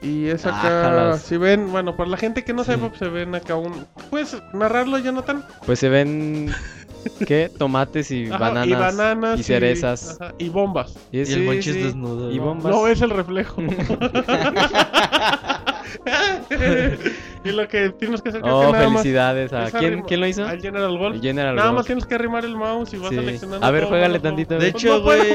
Y 0.04 0.30
es 0.30 0.48
acá, 0.48 1.16
si 1.20 1.38
ven, 1.38 1.72
bueno, 1.72 1.96
para 1.96 2.10
la 2.10 2.18
gente 2.18 2.44
que 2.44 2.54
no 2.54 2.64
Sí. 2.64 2.72
sepa, 2.72 2.88
pues 2.88 2.98
se 2.98 3.08
ven 3.10 3.36
acá 3.36 3.56
un... 3.56 3.86
¿Puedes 4.10 4.36
narrarlo, 4.54 4.98
Jonathan? 4.98 5.46
Pues 5.66 5.78
se 5.78 5.90
ven. 5.90 6.50
¿Qué? 7.28 7.52
Tomates 7.58 8.12
y 8.12 8.28
Ajá, 8.28 8.38
bananas. 8.38 8.68
y 8.68 8.74
bananas. 8.74 9.40
y 9.40 9.44
cerezas. 9.44 10.18
ajá, 10.20 10.34
y 10.38 10.50
bombas. 10.50 10.96
Y 11.12 11.20
el 11.20 11.26
sí, 11.26 11.40
monchis 11.42 11.74
sí. 11.74 11.82
desnudo. 11.82 12.32
Y 12.32 12.38
¿no? 12.38 12.46
bombas. 12.46 12.72
No 12.72 12.88
es 12.88 13.02
el 13.02 13.10
reflejo. 13.12 13.62
y 17.44 17.52
lo 17.52 17.68
que 17.68 17.90
tienes 17.92 18.22
que 18.22 18.30
hacer 18.30 18.42
creo 18.42 18.56
Oh, 18.58 18.66
que 18.68 18.72
nada 18.74 18.90
más 18.90 19.02
felicidades. 19.02 19.54
¿A 19.54 19.68
es 19.68 19.74
quién, 19.74 20.02
¿Quién 20.04 20.20
lo 20.20 20.28
hizo? 20.28 20.46
Al 20.46 20.62
General 20.62 20.98
Wolf. 20.98 21.16
El 21.16 21.22
General 21.22 21.56
Nada 21.56 21.68
Wolf. 21.70 21.78
más 21.80 21.86
tienes 21.86 22.06
que 22.06 22.16
arrimar 22.16 22.46
el 22.46 22.56
mouse 22.56 22.94
y 22.94 22.98
vas 22.98 23.10
Sí. 23.10 23.16
seleccionando. 23.16 23.66
A 23.66 23.72
ver, 23.72 23.86
juégale 23.86 24.20
tantito, 24.20 24.56
De 24.58 24.72
güey. 24.72 24.72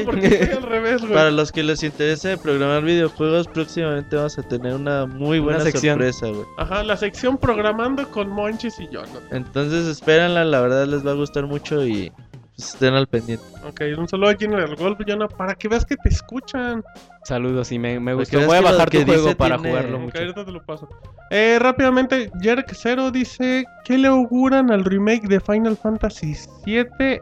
Pues 0.05 0.23
hecho, 0.23 1.01
güey. 1.01 1.13
Para 1.13 1.31
los 1.31 1.51
que 1.51 1.63
les 1.63 1.83
interese 1.83 2.37
programar 2.37 2.83
videojuegos, 2.83 3.47
próximamente 3.47 4.15
vamos 4.15 4.37
a 4.37 4.43
tener 4.43 4.73
una 4.75 5.05
muy 5.05 5.39
Una 5.39 5.45
buena 5.45 5.59
sección. 5.61 5.95
sorpresa, 5.95 6.27
güey. 6.27 6.45
Ajá, 6.57 6.83
la 6.83 6.97
sección 6.97 7.37
programando 7.37 8.07
con 8.09 8.29
Monchis 8.29 8.79
y 8.79 8.87
Jonathan. 8.89 9.21
Entonces 9.31 9.87
espérenla, 9.87 10.43
la 10.45 10.61
verdad 10.61 10.85
les 10.87 11.05
va 11.05 11.11
a 11.11 11.15
gustar 11.15 11.45
mucho 11.47 11.85
y 11.85 12.11
estén 12.57 12.93
al 12.93 13.07
pendiente. 13.07 13.43
Ok, 13.67 13.81
un 13.97 14.07
saludo 14.07 14.29
a 14.31 14.35
General 14.35 14.75
Wolf, 14.75 14.99
Jonathan, 15.05 15.37
para 15.37 15.55
que 15.55 15.67
veas 15.67 15.85
que 15.85 15.95
te 15.97 16.09
escuchan. 16.09 16.83
Saludos, 17.23 17.71
y 17.71 17.79
me, 17.79 17.99
me 17.99 18.11
Para 18.13 18.15
gustó. 18.15 18.45
Voy 18.45 18.57
a 18.57 18.61
bajar 18.61 18.89
tu 18.89 19.03
juego 19.05 19.35
para 19.35 19.57
tiene- 19.57 19.69
jugarlo 19.69 19.99
mucho. 19.99 20.17
ahorita 20.17 20.45
te 20.45 20.51
lo 20.51 20.65
paso. 20.65 20.87
Eh, 21.29 21.57
rápidamente, 21.59 22.31
Jerk 22.41 22.73
Zero 22.73 23.11
dice: 23.11 23.65
¿Qué 23.85 23.97
le 23.97 24.07
auguran 24.07 24.71
al 24.71 24.83
remake 24.85 25.27
de 25.27 25.39
Final 25.39 25.77
Fantasy 25.77 26.35
VII 26.65 27.19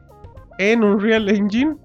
en 0.59 0.83
Unreal 0.83 1.27
Engine? 1.29 1.75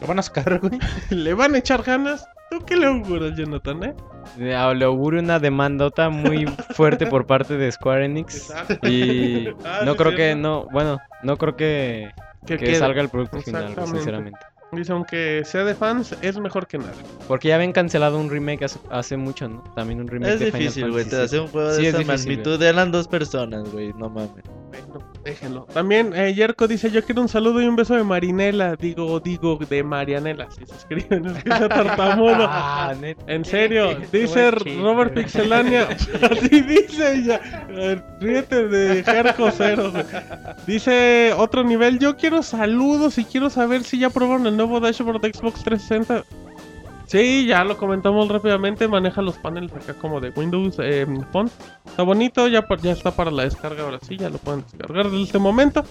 Lo 0.00 0.06
van 0.08 0.18
a 0.18 0.22
sacar, 0.22 0.58
güey. 0.60 0.78
¿Le 1.10 1.34
van 1.34 1.54
a 1.54 1.58
echar 1.58 1.82
ganas? 1.82 2.26
¿Tú 2.50 2.58
qué 2.66 2.76
le 2.76 2.86
auguras, 2.86 3.36
Jonathan, 3.36 3.82
eh? 3.84 3.94
Le 4.38 4.54
auguro 4.84 5.18
una 5.18 5.38
demandota 5.38 6.08
muy 6.08 6.46
fuerte 6.74 7.06
por 7.06 7.26
parte 7.26 7.56
de 7.56 7.70
Square 7.72 8.04
Enix. 8.06 8.36
Exacto. 8.50 8.88
Y 8.88 9.48
Ah, 9.64 9.80
no 9.84 9.92
sí, 9.92 9.98
creo 9.98 10.14
que, 10.14 10.34
no, 10.34 10.66
bueno, 10.72 10.98
no 11.22 11.36
creo 11.36 11.56
que, 11.56 12.10
Que 12.46 12.74
salga 12.76 13.00
el 13.02 13.08
producto 13.08 13.40
final, 13.40 13.74
sinceramente. 13.86 14.38
Dice, 14.72 14.92
aunque 14.92 15.42
sea 15.44 15.62
de 15.64 15.74
fans, 15.74 16.16
es 16.20 16.36
mejor 16.38 16.66
que 16.66 16.78
nada. 16.78 16.92
Porque 17.28 17.48
ya 17.48 17.54
habían 17.54 17.72
cancelado 17.72 18.18
un 18.18 18.28
remake 18.28 18.64
hace, 18.64 18.78
hace 18.90 19.16
mucho, 19.16 19.48
¿no? 19.48 19.62
También 19.76 20.00
un 20.00 20.08
remake 20.08 20.32
Es 20.32 20.40
de 20.40 20.46
difícil, 20.46 20.90
güey. 20.90 21.04
Te 21.04 21.20
hace 21.22 21.38
un 21.38 21.46
juego 21.46 21.70
Sí, 21.72 21.82
de 21.82 21.88
es 21.88 21.94
esa 21.94 21.98
difícil, 22.02 22.28
magnitud. 22.30 22.60
Eran 22.62 22.90
dos 22.90 23.06
personas, 23.06 23.70
güey. 23.70 23.92
No 23.92 24.08
mames. 24.10 24.44
Déjenlo. 25.24 25.66
También 25.72 26.14
eh, 26.14 26.34
Yerko 26.34 26.68
dice, 26.68 26.90
yo 26.90 27.02
quiero 27.02 27.22
un 27.22 27.28
saludo 27.28 27.62
y 27.62 27.66
un 27.66 27.76
beso 27.76 27.94
de 27.94 28.04
Marinela. 28.04 28.76
Digo, 28.76 29.20
digo, 29.20 29.58
de 29.68 29.82
Marianela. 29.82 30.50
Si 30.50 30.66
se 30.66 30.74
escribe, 30.74 31.20
no 31.20 31.30
escribe 31.36 31.68
tartamudo. 31.68 32.46
Ah. 32.48 32.94
En 33.26 33.44
serio, 33.44 33.96
dice. 34.12 34.50
Robert 34.50 35.14
Pixelania. 35.14 35.88
Así 36.30 36.60
dice 36.60 37.14
ella. 37.14 37.40
Ríete 38.20 38.68
de 38.68 39.02
Jerko 39.02 39.50
Cero. 39.50 39.92
Dice 40.66 41.32
otro 41.36 41.64
nivel. 41.64 41.98
Yo 41.98 42.16
quiero 42.16 42.42
saludos 42.42 43.18
y 43.18 43.24
quiero 43.24 43.50
saber 43.50 43.84
si 43.84 43.98
ya 43.98 44.10
probaron 44.10 44.46
el 44.46 44.56
nuevo 44.56 44.80
dashboard 44.80 45.22
de 45.22 45.32
Xbox 45.32 45.64
360. 45.64 46.43
Sí, 47.06 47.46
ya 47.46 47.64
lo 47.64 47.76
comentamos 47.76 48.28
rápidamente. 48.28 48.88
Maneja 48.88 49.22
los 49.22 49.36
paneles 49.36 49.72
acá 49.72 49.94
como 49.94 50.20
de 50.20 50.30
Windows 50.30 50.76
eh, 50.78 51.06
Phone. 51.32 51.50
Está 51.84 52.02
bonito, 52.02 52.48
ya, 52.48 52.66
ya 52.82 52.92
está 52.92 53.10
para 53.10 53.30
la 53.30 53.44
descarga 53.44 53.82
ahora 53.84 53.98
sí, 54.00 54.16
ya 54.16 54.30
lo 54.30 54.38
pueden 54.38 54.62
descargar 54.62 55.10
desde 55.10 55.22
este 55.22 55.38
momento. 55.38 55.84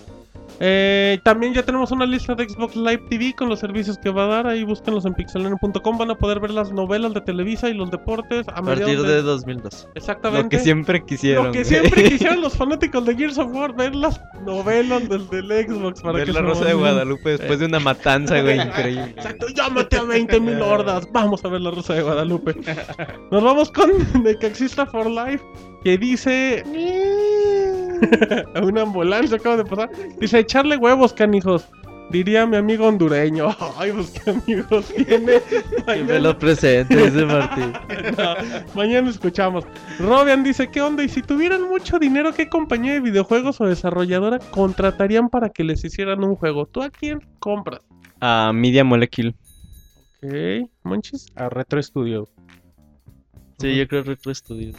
Eh, 0.59 1.19
también 1.23 1.53
ya 1.53 1.63
tenemos 1.63 1.91
una 1.91 2.05
lista 2.05 2.35
de 2.35 2.47
Xbox 2.47 2.75
Live 2.75 3.03
TV 3.09 3.33
con 3.35 3.49
los 3.49 3.59
servicios 3.59 3.97
que 3.97 4.09
va 4.09 4.25
a 4.25 4.27
dar. 4.27 4.47
Ahí 4.47 4.63
búsquenlos 4.63 5.05
en 5.05 5.13
pixelania.com. 5.13 5.97
Van 5.97 6.11
a 6.11 6.15
poder 6.15 6.39
ver 6.39 6.51
las 6.51 6.71
novelas 6.71 7.13
de 7.13 7.21
Televisa 7.21 7.69
y 7.69 7.73
los 7.73 7.91
deportes 7.91 8.47
a, 8.49 8.61
partir 8.61 9.01
de... 9.01 9.07
de 9.07 9.21
2002. 9.21 9.89
Exactamente. 9.95 10.43
Lo 10.43 10.49
que 10.49 10.59
siempre 10.59 11.03
quisieron. 11.03 11.47
Lo 11.47 11.51
que 11.51 11.65
siempre 11.65 12.03
quisieron 12.09 12.41
los 12.41 12.55
fanáticos 12.55 13.05
de 13.05 13.15
Gears 13.15 13.37
of 13.37 13.53
War, 13.53 13.73
ver 13.75 13.95
las 13.95 14.21
novelas 14.45 15.07
del, 15.09 15.27
del 15.29 15.67
Xbox 15.67 16.01
para 16.01 16.19
Ver 16.19 16.27
que 16.27 16.33
la 16.33 16.41
Rosa 16.41 16.65
de. 16.65 16.73
Guadalupe 16.73 17.29
después 17.31 17.59
de 17.59 17.65
una 17.65 17.79
matanza, 17.79 18.41
güey, 18.41 18.59
increíble. 18.59 19.13
Exacto, 19.15 19.47
llámate 19.55 19.97
a 19.97 20.03
20 20.03 20.39
mil 20.39 20.61
hordas. 20.61 21.07
Vamos 21.11 21.43
a 21.45 21.49
ver 21.49 21.61
la 21.61 21.71
Rosa 21.71 21.93
de 21.93 22.01
Guadalupe. 22.01 22.55
Nos 23.31 23.43
vamos 23.43 23.71
con 23.71 23.91
Necaxista 24.23 24.85
for 24.85 25.09
Life, 25.09 25.43
que 25.83 25.97
dice. 25.97 26.63
Una 28.61 28.81
ambulancia 28.81 29.37
acaba 29.37 29.57
de 29.57 29.65
pasar. 29.65 29.89
Dice: 30.19 30.39
echarle 30.39 30.77
huevos, 30.77 31.13
canijos. 31.13 31.67
Diría 32.09 32.45
mi 32.45 32.57
amigo 32.57 32.85
hondureño. 32.85 33.49
Ay, 33.77 33.91
pues 33.91 34.11
qué 34.11 34.29
amigos 34.29 34.85
tiene. 34.93 35.41
Que 35.85 36.03
me 36.03 36.19
lo 36.19 36.37
presente, 36.37 36.95
dice 36.95 37.25
Martín. 37.25 37.73
No, 38.17 38.35
mañana 38.75 39.09
escuchamos. 39.09 39.65
Robian 39.99 40.43
dice, 40.43 40.69
¿qué 40.69 40.81
onda? 40.81 41.03
Y 41.03 41.09
si 41.09 41.23
tuvieran 41.23 41.67
mucho 41.67 41.97
dinero, 41.97 42.31
¿qué 42.33 42.49
compañía 42.49 42.93
de 42.93 42.99
videojuegos 42.99 43.59
o 43.61 43.65
desarrolladora 43.65 44.37
contratarían 44.51 45.29
para 45.29 45.49
que 45.49 45.63
les 45.63 45.83
hicieran 45.83 46.23
un 46.23 46.35
juego? 46.35 46.67
¿Tú 46.67 46.83
a 46.83 46.91
quién 46.91 47.19
compras? 47.39 47.81
A 48.19 48.51
Media 48.53 48.83
Molecule. 48.83 49.35
Ok, 50.21 50.69
Monchis. 50.83 51.25
A 51.35 51.49
Retro 51.49 51.81
Studio. 51.81 52.29
Sí, 53.57 53.75
yo 53.75 53.87
creo 53.87 54.03
Retro 54.03 54.33
Studios. 54.35 54.75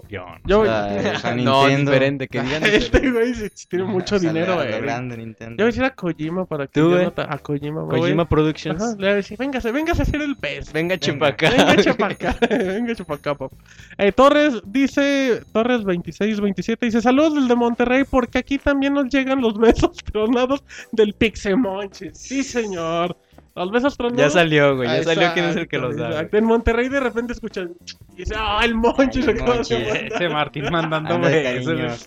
Copión. 0.00 0.40
Yo, 0.44 0.62
Ay, 0.62 0.68
A 1.22 1.34
No, 1.36 1.66
Nintendo. 1.66 1.90
diferente, 1.90 2.28
que 2.28 2.42
digan 2.42 2.62
este 2.66 3.10
güey 3.10 3.32
tiene 3.68 3.84
mucho 3.86 4.16
O 4.16 4.18
sea, 4.18 4.28
dinero, 4.30 4.56
güey. 4.56 4.80
grande, 4.82 5.16
Yo 5.16 5.22
Nintendo. 5.22 5.54
voy 5.56 5.62
a 5.62 5.66
decir 5.66 5.84
a 5.84 5.90
Kojima 5.94 6.44
para 6.44 6.66
que 6.66 6.72
Tú, 6.80 6.88
yo 6.88 6.90
güey. 6.90 7.04
no 7.04 7.12
ta- 7.12 7.26
a 7.32 7.38
Kojima. 7.38 7.82
voy. 7.82 8.00
Kojima 8.00 8.28
Productions. 8.28 8.82
Ajá, 8.82 8.90
le 8.92 8.96
voy 8.98 9.08
a 9.08 9.14
decir, 9.14 9.38
véngase, 9.38 9.72
véngase 9.72 10.02
a 10.02 10.04
hacer 10.04 10.20
el 10.20 10.36
pez. 10.36 10.70
Venga, 10.72 10.98
chupacá. 10.98 11.48
Venga, 11.50 11.76
chapacá. 11.82 12.36
Venga, 12.48 12.94
chapacá, 12.96 13.34
pop. 13.34 13.52
Eh, 13.96 14.12
Torres 14.12 14.60
dice, 14.66 15.42
Torres 15.52 15.78
2627 15.84 16.86
dice, 16.86 17.00
saludos 17.00 17.34
del 17.36 17.48
de 17.48 17.54
Monterrey 17.56 18.04
porque 18.08 18.38
aquí 18.38 18.58
también 18.58 18.92
nos 18.92 19.06
llegan 19.08 19.40
los 19.40 19.58
besos 19.58 19.96
tronados 20.12 20.62
del 20.92 21.14
Pixemonchis. 21.14 22.18
Sí, 22.18 22.42
señor. 22.42 23.16
Los 23.56 23.70
besos 23.70 23.96
tronados. 23.96 24.20
Ya 24.20 24.30
salió, 24.30 24.76
güey. 24.76 24.88
Ah, 24.88 24.96
Ya 24.98 25.02
salió 25.04 25.30
quién 25.32 25.46
es 25.46 25.56
el 25.56 25.66
que 25.66 25.78
los 25.78 25.96
da. 25.96 26.28
En 26.30 26.44
Monterrey 26.44 26.88
de 26.90 27.00
repente 27.00 27.32
escuchan 27.32 27.72
y 28.12 28.16
dice, 28.18 28.34
ah, 28.36 28.60
el 28.62 28.74
Monchis. 28.74 29.26
Ay, 29.26 29.34
el 29.34 29.40
acaba 29.40 29.50
de 29.52 29.56
Monchis. 29.56 29.78
mandar". 29.88 30.04
Ese 30.12 30.28
Martín 30.28 30.64
mandando 30.70 31.18
besos. 31.20 32.06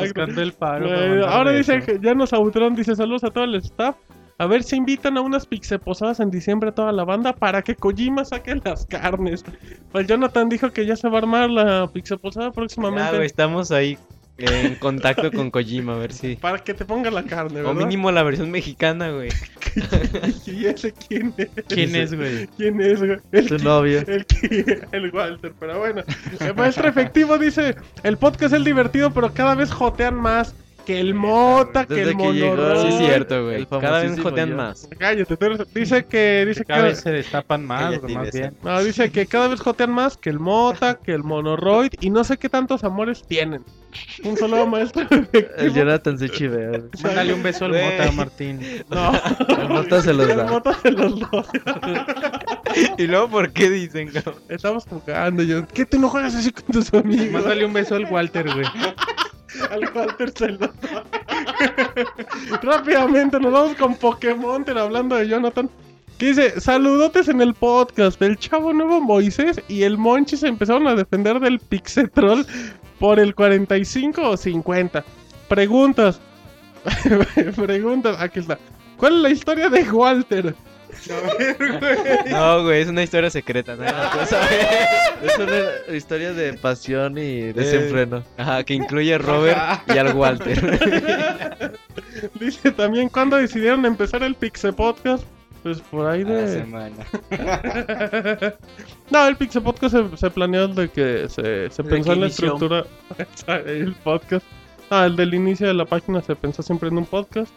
Buscando 0.00 0.42
el 0.42 0.52
paro. 0.52 1.26
ahora 1.28 1.52
dice 1.52 1.78
besos. 1.78 2.00
ya 2.02 2.14
nos 2.14 2.32
Autron 2.32 2.74
dice 2.74 2.94
saludos 2.96 3.24
a 3.24 3.30
todo 3.30 3.44
el 3.44 3.54
staff. 3.56 3.96
A 4.38 4.46
ver 4.46 4.62
si 4.62 4.74
invitan 4.76 5.18
a 5.18 5.20
unas 5.20 5.44
pixeposadas 5.46 6.18
en 6.18 6.30
diciembre 6.30 6.70
a 6.70 6.72
toda 6.72 6.92
la 6.92 7.04
banda 7.04 7.34
para 7.34 7.60
que 7.60 7.74
Kojima 7.76 8.24
saque 8.24 8.54
las 8.64 8.86
carnes. 8.86 9.44
Pues 9.92 10.06
Jonathan 10.06 10.48
dijo 10.48 10.70
que 10.70 10.86
ya 10.86 10.96
se 10.96 11.08
va 11.10 11.16
a 11.16 11.20
armar 11.20 11.50
la 11.50 11.86
pixeposada 11.92 12.46
Ya, 12.46 12.52
próximamente. 12.52 13.12
güey, 13.16 13.26
estamos 13.26 13.70
ahí 13.70 13.98
en 14.40 14.74
contacto 14.76 15.30
con 15.32 15.50
Kojima, 15.50 15.94
a 15.94 15.98
ver 15.98 16.12
si. 16.12 16.36
para 16.36 16.58
que 16.58 16.74
te 16.74 16.84
ponga 16.84 17.10
la 17.10 17.24
carne, 17.24 17.60
O 17.60 17.68
¿verdad? 17.68 17.74
mínimo 17.74 18.10
la 18.10 18.22
versión 18.22 18.50
mexicana, 18.50 19.10
güey. 19.10 19.30
¿Y 20.46 20.66
ese 20.66 20.92
quién 20.92 21.34
es? 21.36 21.48
¿Quién 21.68 21.94
es, 21.94 22.14
güey? 22.14 22.46
¿Quién 22.56 22.80
es, 22.80 22.98
güey? 22.98 23.18
El, 23.32 23.46
Tu 23.48 23.58
novio. 23.58 24.02
el, 24.06 24.26
el 24.92 25.10
Walter, 25.10 25.52
pero 25.58 25.78
bueno. 25.78 26.02
El 26.40 26.54
maestro 26.54 26.88
efectivo 26.88 27.38
dice, 27.38 27.76
el 28.02 28.16
podcast 28.16 28.54
es 28.54 28.64
divertido, 28.64 29.12
pero 29.12 29.32
cada 29.32 29.54
vez 29.54 29.70
jotean 29.70 30.14
más. 30.14 30.54
Que 30.90 30.98
el 30.98 31.14
Mota, 31.14 31.86
que 31.86 31.94
Desde 31.94 32.10
el 32.10 32.16
Monoroy. 32.16 32.80
Sí, 32.80 32.88
es 32.88 32.98
cierto, 32.98 33.36
el 33.36 33.64
güey. 33.66 33.80
Cada 33.80 34.00
vez 34.02 34.18
jotean 34.20 34.48
yo. 34.50 34.56
más. 34.56 34.88
Cállate, 34.98 35.36
tú 35.36 35.44
eres- 35.44 35.72
dice 35.72 36.04
que 36.04 36.44
dice 36.48 36.64
Cada 36.64 36.82
que 36.82 36.88
vez 36.88 36.98
se 37.00 37.10
destapan 37.12 37.64
más, 37.64 38.02
más 38.02 38.32
bien. 38.32 38.56
no, 38.64 38.82
dice 38.82 39.12
que 39.12 39.26
cada 39.26 39.46
vez 39.46 39.60
jotean 39.60 39.92
más 39.92 40.16
que 40.16 40.30
el 40.30 40.40
Mota, 40.40 40.96
que 40.96 41.12
el 41.12 41.22
Monoroid 41.22 41.92
y 42.00 42.10
no 42.10 42.24
sé 42.24 42.38
qué 42.38 42.48
tantos 42.48 42.82
amores 42.82 43.22
tienen. 43.22 43.64
Un 44.24 44.36
solo 44.36 44.66
maestro 44.66 45.06
El. 45.58 45.72
Jonathan 45.74 46.18
se 46.18 46.28
chivea. 46.28 46.80
Mándale 47.04 47.34
un 47.34 47.42
beso 47.44 47.66
al. 47.66 47.72
Mota, 47.72 48.10
Martín. 48.12 48.60
No, 48.90 49.12
El 49.58 49.68
Mota 49.68 50.02
se 50.02 50.12
los 50.12 50.28
el 50.28 50.36
da. 50.38 50.44
Mota 50.46 50.74
se 50.82 50.90
los 50.90 51.20
dos. 51.20 51.46
¿Y 52.98 53.06
luego 53.06 53.28
por 53.28 53.52
qué 53.52 53.70
dicen, 53.70 54.08
cabrón? 54.10 54.34
Estamos 54.48 54.84
jugando 54.86 55.42
yo. 55.44 55.66
¿Qué 55.68 55.84
tú 55.86 56.00
no 56.00 56.08
juegas 56.08 56.34
así 56.34 56.50
con 56.50 56.64
tus 56.66 56.92
amigos? 56.94 57.30
Mándale 57.30 57.64
un 57.64 57.72
beso 57.72 57.94
al 57.94 58.06
Walter, 58.06 58.46
güey. 58.52 58.66
Al 59.70 59.90
Walter 59.94 60.30
se. 60.30 60.58
Rápidamente 62.62 63.40
nos 63.40 63.52
vamos 63.52 63.76
con 63.76 63.94
Pokémon, 63.96 64.64
hablando 64.76 65.16
de 65.16 65.28
Jonathan. 65.28 65.70
Que 66.18 66.26
dice, 66.26 66.60
saludotes 66.60 67.28
en 67.28 67.40
el 67.40 67.54
podcast. 67.54 68.20
El 68.20 68.38
chavo 68.38 68.72
nuevo 68.72 69.00
Moisés 69.00 69.60
y 69.68 69.82
el 69.82 69.96
Monchi 69.96 70.36
se 70.36 70.48
empezaron 70.48 70.86
a 70.86 70.94
defender 70.94 71.40
del 71.40 71.58
Pixetrol 71.58 72.46
por 72.98 73.18
el 73.18 73.34
45 73.34 74.30
o 74.30 74.36
50. 74.36 75.04
Preguntas. 75.48 76.20
Preguntas. 77.56 78.16
Aquí 78.20 78.40
está. 78.40 78.58
¿Cuál 78.98 79.16
es 79.16 79.22
la 79.22 79.30
historia 79.30 79.68
de 79.70 79.90
Walter? 79.90 80.54
A 81.08 81.78
güey. 81.78 82.32
No, 82.32 82.62
güey, 82.64 82.82
es 82.82 82.88
una 82.88 83.02
historia 83.02 83.30
secreta. 83.30 83.76
¿no? 83.76 83.84
Puedes 84.12 84.28
saber. 84.28 84.68
Es 85.22 85.38
una 85.38 85.96
historia 85.96 86.32
de 86.32 86.54
pasión 86.54 87.16
y 87.18 87.52
desenfreno. 87.52 88.22
Ajá, 88.36 88.64
que 88.64 88.74
incluye 88.74 89.14
a 89.14 89.18
Robert 89.18 89.58
y 89.88 89.98
al 89.98 90.14
Walter. 90.14 91.72
Dice 92.40 92.70
también 92.72 93.08
cuándo 93.08 93.36
decidieron 93.36 93.84
empezar 93.86 94.22
el 94.22 94.34
Pixe 94.34 94.72
Podcast. 94.72 95.24
Pues 95.62 95.80
por 95.82 96.06
ahí 96.06 96.22
A 96.22 96.24
la 96.24 96.34
de. 96.34 96.58
semana. 96.60 96.96
no, 99.10 99.26
el 99.28 99.36
Pixe 99.36 99.60
Podcast 99.60 99.94
se, 99.94 100.16
se 100.16 100.30
planeó 100.30 100.68
desde 100.68 100.90
que 100.90 101.28
se, 101.28 101.68
pensó 101.82 102.12
que 102.12 102.12
en 102.12 102.20
la 102.20 102.26
inició. 102.26 102.54
estructura. 102.54 102.84
el 103.66 103.94
podcast. 103.96 104.46
Ah, 104.88 105.06
el 105.06 105.16
del 105.16 105.34
inicio 105.34 105.66
de 105.68 105.74
la 105.74 105.84
página 105.84 106.20
se 106.22 106.34
pensó 106.34 106.62
siempre 106.62 106.88
en 106.88 106.98
un 106.98 107.06
podcast. 107.06 107.52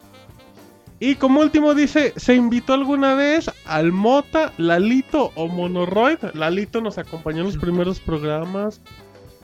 Y 1.05 1.15
como 1.15 1.41
último 1.41 1.75
dice, 1.75 2.13
se 2.15 2.33
invitó 2.33 2.71
alguna 2.71 3.13
vez 3.13 3.51
al 3.65 3.91
Mota, 3.91 4.53
Lalito 4.57 5.33
o 5.35 5.49
Monoroid. 5.49 6.19
Lalito 6.33 6.79
nos 6.79 6.97
acompañó 6.97 7.39
en 7.39 7.47
los 7.47 7.57
primeros 7.57 7.99
programas. 7.99 8.79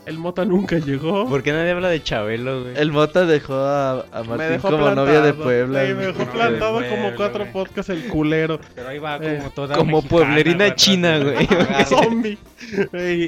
El 0.10 0.18
Mota 0.18 0.44
nunca 0.44 0.80
llegó. 0.80 1.30
¿Por 1.30 1.44
qué 1.44 1.54
nadie 1.54 1.70
habla 1.70 1.88
de 1.88 2.02
Chabelo, 2.02 2.64
güey? 2.64 2.74
El 2.76 2.92
Mota 2.92 3.28
dejó 3.28 3.54
a, 3.54 4.04
Martín 4.28 4.50
dejó 4.50 4.70
como 4.70 4.78
plantado. 4.86 5.06
novia 5.06 5.22
de 5.22 5.34
Puebla. 5.36 5.86
Sí, 5.86 5.94
me 5.94 6.06
dejó 6.08 6.26
plantado 6.26 6.74
como 6.74 6.90
Puebla, 6.90 7.16
cuatro 7.16 7.40
güey. 7.42 7.54
podcasts 7.54 7.92
el 7.92 8.08
culero. 8.08 8.60
Pero 8.74 8.90
ahí 8.90 8.98
va 8.98 9.18
Eh, 9.18 9.38
como 9.38 9.52
toda 9.52 9.76
Como 9.76 9.98
mexicana, 9.98 10.10
pueblerina 10.10 10.66
güey, 10.66 10.76
china, 10.76 11.20
güey. 11.20 11.48
Zombie. 11.86 12.40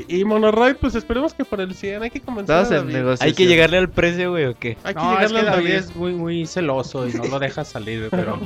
y, 0.10 0.22
y 0.22 0.26
Monoroid, 0.26 0.78
pues 0.78 0.96
esperemos 0.96 1.36
que 1.36 1.46
para 1.46 1.62
el 1.62 1.76
100 1.76 2.02
hay 2.02 2.10
que 2.10 2.20
comenzar. 2.20 2.66
A. 2.74 3.16
Hay 3.20 3.34
que 3.34 3.46
llegarle 3.46 3.78
al 3.78 3.90
precio, 3.92 4.32
güey, 4.32 4.46
¿o 4.46 4.58
qué? 4.58 4.76
Hay 4.84 4.96
que 4.96 5.00
No, 5.02 5.20
es 5.20 5.32
llegarle 5.32 5.42
que 5.42 5.48
al 5.50 5.56
David 5.58 5.76
es 5.76 5.96
muy, 5.96 6.14
muy 6.14 6.48
celoso 6.48 7.08
y 7.08 7.14
no 7.14 7.26
lo 7.26 7.38
deja 7.38 7.64
salir, 7.64 8.10
güey, 8.10 8.10
pero... 8.10 8.40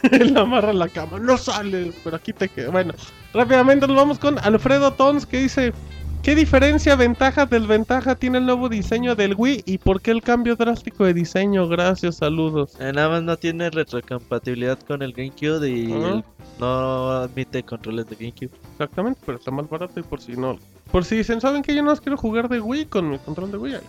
Amarra 0.40 0.72
la 0.72 0.88
cama. 0.88 1.18
No 1.18 1.36
sales, 1.36 1.94
pero 2.02 2.16
aquí 2.16 2.32
te 2.32 2.48
quedo. 2.48 2.72
Bueno, 2.72 2.94
rápidamente 3.34 3.86
nos 3.86 3.96
vamos 3.96 4.18
con 4.18 4.38
Alfredo 4.38 4.92
Tons 4.92 5.26
que 5.26 5.38
dice: 5.38 5.72
¿Qué 6.28 6.34
diferencia, 6.34 6.94
ventaja, 6.94 7.46
desventaja 7.46 8.14
tiene 8.14 8.36
el 8.36 8.44
nuevo 8.44 8.68
diseño 8.68 9.14
del 9.14 9.34
Wii 9.34 9.62
y 9.64 9.78
por 9.78 10.02
qué 10.02 10.10
el 10.10 10.20
cambio 10.20 10.56
drástico 10.56 11.06
de 11.06 11.14
diseño? 11.14 11.66
Gracias, 11.68 12.16
saludos. 12.16 12.76
Eh, 12.78 12.92
nada 12.92 13.08
más 13.08 13.22
no 13.22 13.38
tiene 13.38 13.70
retrocompatibilidad 13.70 14.78
con 14.80 15.00
el 15.00 15.14
GameCube 15.14 15.66
y 15.66 15.86
no 16.60 17.10
admite 17.12 17.62
controles 17.62 18.10
de 18.10 18.16
GameCube. 18.16 18.50
Exactamente, 18.72 19.18
pero 19.24 19.38
está 19.38 19.50
más 19.50 19.70
barato 19.70 19.98
y 20.00 20.02
por 20.02 20.20
si 20.20 20.32
no. 20.32 20.58
Por 20.92 21.06
si 21.06 21.16
dicen, 21.16 21.40
¿saben 21.40 21.62
que 21.62 21.74
yo 21.74 21.82
no 21.82 21.96
quiero 21.96 22.18
jugar 22.18 22.50
de 22.50 22.60
Wii 22.60 22.84
con 22.84 23.08
mi 23.08 23.18
control 23.18 23.50
de 23.50 23.56
Wii? 23.56 23.74
Ahí. 23.76 23.80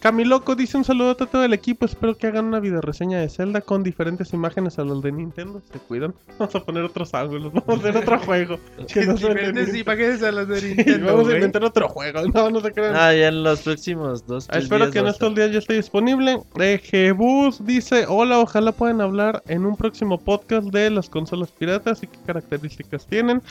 Camiloco 0.00 0.54
dice 0.54 0.76
un 0.76 0.84
saludo 0.84 1.10
a 1.10 1.14
todo 1.16 1.42
el 1.44 1.52
equipo. 1.52 1.84
Espero 1.84 2.16
que 2.16 2.28
hagan 2.28 2.44
una 2.44 2.60
video 2.60 2.80
reseña 2.80 3.18
de 3.18 3.28
Zelda 3.28 3.60
con 3.60 3.82
diferentes 3.82 4.32
imágenes 4.32 4.78
a 4.78 4.84
los 4.84 5.02
de 5.02 5.10
Nintendo. 5.10 5.60
Se 5.72 5.78
cuidan. 5.80 6.14
Vamos 6.38 6.54
a 6.54 6.64
poner 6.64 6.84
otros 6.84 7.12
ángulos. 7.14 7.52
Vamos 7.52 7.68
a 7.84 7.88
hacer 7.88 7.96
otro 7.96 8.18
juego. 8.24 8.58
Que 8.86 9.04
no 9.06 9.14
Diferentes 9.14 9.74
imágenes 9.74 10.22
a 10.22 10.30
las 10.30 10.46
de 10.46 10.60
Sí, 10.60 10.74
Nintendo, 10.76 11.06
Vamos 11.06 11.28
a 11.28 11.34
inventar 11.34 11.64
otro 11.64 11.88
juego. 11.88 12.22
No, 12.32 12.48
no 12.48 12.60
se 12.60 12.72
crean. 12.72 12.94
Ah, 12.94 13.12
ya 13.12 13.28
en 13.28 13.42
los 13.42 13.60
próximos 13.62 14.24
dos. 14.26 14.44
Ah, 14.48 14.52
tres 14.52 14.64
Espero 14.64 14.84
días 14.84 14.92
que 14.92 14.98
en 15.00 15.06
estos 15.08 15.34
días 15.34 15.50
ya 15.50 15.58
esté 15.58 15.74
disponible. 15.74 16.40
Eh, 16.60 16.80
Jebus 16.82 17.64
dice: 17.66 18.04
Hola, 18.08 18.38
ojalá 18.38 18.70
puedan 18.70 19.00
hablar 19.00 19.42
en 19.48 19.66
un 19.66 19.76
próximo 19.76 20.18
podcast 20.18 20.68
de 20.68 20.90
las 20.90 21.10
consolas 21.10 21.50
piratas 21.50 22.02
y 22.04 22.06
qué 22.06 22.18
características 22.24 23.04
tienen. 23.06 23.42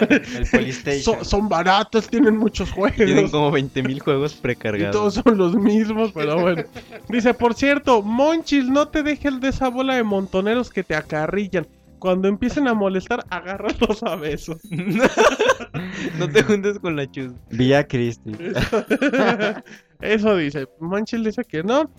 El 0.00 0.46
Polystation. 0.50 1.02
Son, 1.02 1.24
son 1.24 1.48
baratas, 1.50 2.08
tienen 2.08 2.36
muchos 2.38 2.70
juegos. 2.70 2.96
Tienen 2.96 3.30
como 3.30 3.52
20.000 3.52 4.00
juegos 4.00 4.34
Y 4.38 4.40
precargados. 4.40 4.92
todos 4.96 5.14
son 5.14 5.36
los 5.36 5.54
mismos, 5.66 6.12
pero 6.12 6.40
bueno. 6.40 6.62
Dice, 7.08 7.34
por 7.34 7.54
cierto, 7.54 8.02
Monchis, 8.02 8.68
no 8.68 8.88
te 8.88 9.02
dejes 9.02 9.40
de 9.40 9.48
esa 9.48 9.68
bola 9.68 9.96
de 9.96 10.02
montoneros 10.02 10.70
que 10.70 10.82
te 10.82 10.94
acarrillan. 10.94 11.66
Cuando 11.98 12.28
empiecen 12.28 12.68
a 12.68 12.74
molestar, 12.74 13.24
agárralos 13.30 14.02
a 14.02 14.16
besos. 14.16 14.58
no 16.18 16.28
te 16.28 16.42
juntes 16.42 16.78
con 16.78 16.94
la 16.96 17.10
chus. 17.10 17.32
Vía 17.50 17.86
Christie. 17.86 18.34
Eso 20.00 20.36
dice. 20.36 20.66
Monchis 20.78 21.24
dice 21.24 21.42
que 21.44 21.62
no. 21.62 21.90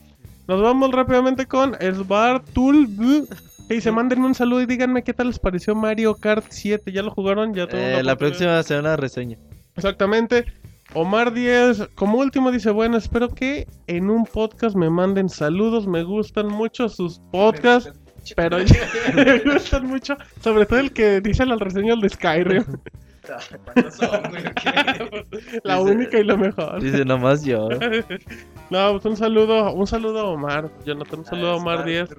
Nos 0.47 0.61
vamos 0.61 0.91
rápidamente 0.91 1.45
con 1.45 1.75
Svartul. 1.75 2.87
Que 3.67 3.73
dice, 3.73 3.91
mándenme 3.91 4.27
un 4.27 4.35
saludo 4.35 4.61
y 4.61 4.65
díganme 4.65 5.03
qué 5.03 5.13
tal 5.13 5.27
les 5.27 5.39
pareció 5.39 5.75
Mario 5.75 6.15
Kart 6.15 6.45
7. 6.47 6.91
¿Ya 6.91 7.01
lo 7.01 7.11
jugaron? 7.11 7.53
Ya 7.53 7.67
tuvo 7.67 7.79
Eh, 7.79 8.01
la 8.01 8.15
próxima 8.15 8.61
será 8.63 8.79
una 8.79 8.95
reseña. 8.95 9.37
Exactamente. 9.75 10.45
Omar 10.98 11.32
Díaz, 11.32 11.88
como 11.93 12.17
último, 12.17 12.51
dice: 12.51 12.72
Bueno, 12.72 12.98
espero 12.98 13.30
que 13.30 13.67
en 13.85 14.09
un 14.09 14.26
podcast 14.26 14.76
me 14.76 14.90
manden 14.90 15.30
saludos. 15.30 15.85
Me 15.85 16.03
gustan 16.03 16.48
mucho 16.48 16.90
sus 16.90 17.19
podcasts. 17.32 17.93
Pero 18.35 18.58
me 19.16 19.40
gustan 19.40 19.85
mucho. 19.85 20.17
Sobre 20.42 20.66
todo 20.66 20.80
el 20.80 20.92
que 20.92 21.22
dice 21.22 21.45
las 21.45 21.59
reseñas 21.59 22.01
de 22.01 22.09
Skyrim. 22.09 22.66
la 25.64 25.82
única 25.82 26.17
y 26.17 26.24
la 26.24 26.35
mejor. 26.35 26.82
Dice 26.82 27.06
nomás 27.06 27.43
yo. 27.43 27.69
No, 28.72 28.93
pues 28.93 29.06
un 29.06 29.17
saludo, 29.17 29.72
un 29.74 29.85
saludo 29.85 30.22
a 30.22 30.30
Omar. 30.30 30.72
Jonathan, 30.84 31.19
un 31.19 31.26
saludo 31.26 31.51
a 31.51 31.58
Omar 31.58 31.85
Díaz. 31.85 32.09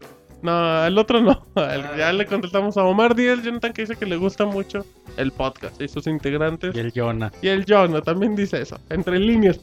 No, 0.43 0.85
el 0.87 0.97
otro 0.99 1.21
no. 1.21 1.47
El- 1.57 1.99
ya 1.99 2.13
le 2.13 2.27
contestamos 2.27 2.77
a 2.77 2.85
Omar 2.85 3.15
Díaz, 3.15 3.43
Jonathan, 3.43 3.73
que 3.73 3.83
dice 3.83 3.97
que 3.97 4.07
le 4.07 4.17
gusta 4.17 4.45
mucho 4.47 4.85
el 5.17 5.33
podcast 5.33 5.81
y 5.81 5.89
sus 5.89 6.07
integrantes. 6.07 6.75
Y 6.75 6.79
el 6.79 6.93
Jonah. 6.95 7.33
Y 7.43 7.49
el 7.49 7.65
John 7.69 8.01
también 8.03 8.37
dice 8.37 8.61
eso, 8.61 8.79
entre 8.91 9.19
líneas. 9.19 9.61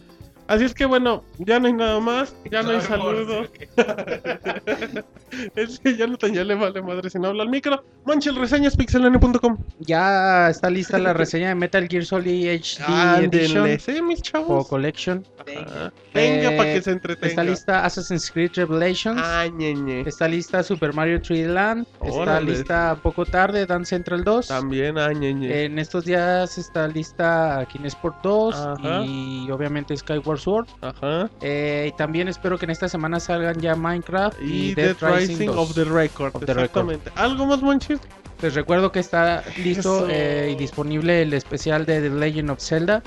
Así 0.48 0.64
es 0.64 0.74
que 0.76 0.86
bueno, 0.86 1.24
ya 1.40 1.60
no 1.60 1.68
hay 1.68 1.74
nada 1.74 2.00
más, 2.00 2.36
ya 2.52 2.62
no 2.62 2.70
hay 2.70 2.82
saludos. 2.82 3.50
es 5.56 5.80
que 5.80 5.98
Jonathan 5.98 6.34
ya 6.34 6.44
le 6.44 6.56
vale 6.56 6.82
madre 6.82 7.10
si 7.10 7.18
no 7.20 7.30
habla 7.30 7.44
al 7.44 7.50
micro. 7.50 7.84
Manchel 8.06 8.36
reseñas 8.36 8.78
pixelania.com. 8.78 9.58
Ya 9.80 10.50
está 10.50 10.70
lista 10.70 10.98
la 11.00 11.14
reseña 11.14 11.50
de 11.50 11.56
Metal 11.56 11.88
Gear 11.88 12.06
Solid 12.06 12.48
HD 12.62 12.84
Ándenle, 12.88 13.74
Edition 13.74 13.80
sí, 13.80 14.02
mis 14.02 14.20
o 14.20 14.22
chavos. 14.24 14.68
Collection. 14.68 15.26
Ajá. 15.40 15.92
Venga, 16.14 16.52
Eh, 16.52 16.58
para 16.58 16.74
que 16.74 16.82
se 16.82 16.92
entretenga. 16.92 17.28
Está 17.28 17.44
lista 17.44 17.86
Assassin's 17.86 18.32
Creed 18.32 18.52
Revelations. 18.56 19.20
Ah, 19.24 19.48
ñeñe. 19.52 20.02
Está 20.02 20.28
lista 20.28 20.62
Super 20.64 20.94
Mario 20.94 21.20
3D 21.22 21.48
Land. 21.48 21.88
Está 22.04 22.16
Órale. 22.16 22.52
lista 22.52 22.98
poco 23.02 23.26
tarde 23.26 23.66
Dance 23.66 23.90
Central 23.90 24.24
2. 24.24 24.48
También, 24.48 24.98
ah, 24.98 25.12
ñeñe. 25.12 25.66
En 25.66 25.80
estos 25.80 26.06
días 26.06 26.58
está 26.58 26.88
lista 26.88 27.66
Kinesport 27.72 28.22
2 28.22 28.56
Ajá. 28.56 29.04
y 29.06 29.50
obviamente 29.52 29.96
Skyward 29.98 30.35
Sword. 30.40 30.68
Ajá. 30.82 31.30
Eh, 31.42 31.92
y 31.94 31.98
también 31.98 32.28
espero 32.28 32.58
que 32.58 32.66
en 32.66 32.72
esta 32.72 32.88
semana 32.90 33.20
salgan 33.20 33.60
ya 33.60 33.76
Minecraft 33.76 34.42
y, 34.42 34.70
Y 34.72 34.76
Dead, 34.76 34.96
Dead 34.96 35.16
Rising 35.16 35.34
Rising 35.34 35.46
2. 35.48 35.58
of 35.58 35.74
the 35.76 35.84
Record. 35.86 36.36
Of 36.36 36.46
the 36.46 36.54
Record. 36.54 36.92
exactamente. 36.92 37.12
¿Algo 37.16 37.46
más, 37.46 37.62
Monchis? 37.62 38.00
Les 38.42 38.54
recuerdo 38.54 38.92
que 38.92 39.00
está 39.00 39.44
listo 39.58 40.08
eh, 40.10 40.50
y 40.52 40.56
disponible 40.56 41.22
el 41.22 41.34
especial 41.34 41.86
de 41.86 42.02
The 42.02 42.10
Legend 42.10 42.52
of 42.52 42.60
Zelda. 42.60 43.02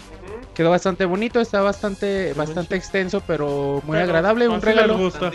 Quedó 0.54 0.70
bastante 0.70 1.04
bonito, 1.04 1.38
está 1.38 1.60
bastante, 1.60 2.32
bastante 2.34 2.74
extenso, 2.74 3.22
pero 3.24 3.80
muy 3.86 3.92
Pero 3.96 4.04
agradable. 4.04 4.48
Un 4.48 4.60
regalo, 4.60 4.98
gusta. 4.98 5.30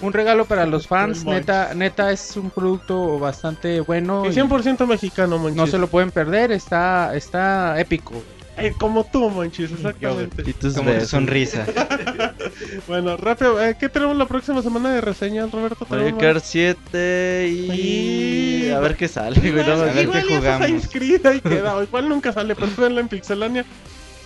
un 0.00 0.12
regalo 0.12 0.46
para 0.46 0.66
los 0.66 0.88
fans. 0.88 1.22
Muy 1.24 1.34
Neta, 1.36 1.74
neta 1.74 2.10
es 2.10 2.36
un 2.36 2.50
producto 2.50 3.20
bastante 3.20 3.80
bueno. 3.82 4.24
Y 4.24 4.30
y 4.30 4.32
100% 4.32 4.84
mexicano, 4.86 5.38
no 5.38 5.66
se 5.68 5.78
lo 5.78 5.86
pueden 5.86 6.10
perder, 6.10 6.50
está, 6.50 7.14
está 7.14 7.78
épico. 7.78 8.20
Eh, 8.56 8.72
como 8.78 9.04
tú, 9.04 9.28
Monchis, 9.30 9.72
exactamente. 9.72 10.42
Y 10.46 10.52
tus 10.52 10.74
besos. 10.84 11.08
sonrisa. 11.10 11.66
Bueno, 12.86 13.16
rápido, 13.16 13.60
eh, 13.64 13.76
¿qué 13.78 13.88
tenemos 13.88 14.16
la 14.16 14.26
próxima 14.26 14.62
semana 14.62 14.92
de 14.94 15.00
reseñas, 15.00 15.50
Roberto? 15.50 15.86
Mario 15.88 16.06
¿Tenemos 16.06 16.22
Kart 16.22 16.44
7 16.44 17.48
y... 17.50 18.66
Y- 18.66 18.70
A 18.70 18.78
ver 18.80 18.96
qué 18.96 19.08
sale, 19.08 19.38
güey. 19.40 19.48
Igual, 19.60 19.70
a 19.72 19.84
ver 19.92 20.02
igual 20.04 20.26
qué 20.26 20.34
está 20.36 20.38
jugamos. 20.56 20.68
inscrita 20.68 21.34
y 21.34 21.40
queda. 21.40 21.82
Igual 21.82 22.08
nunca 22.08 22.32
sale, 22.32 22.54
pero 22.54 22.86
en 22.98 23.08
Pixelania. 23.08 23.64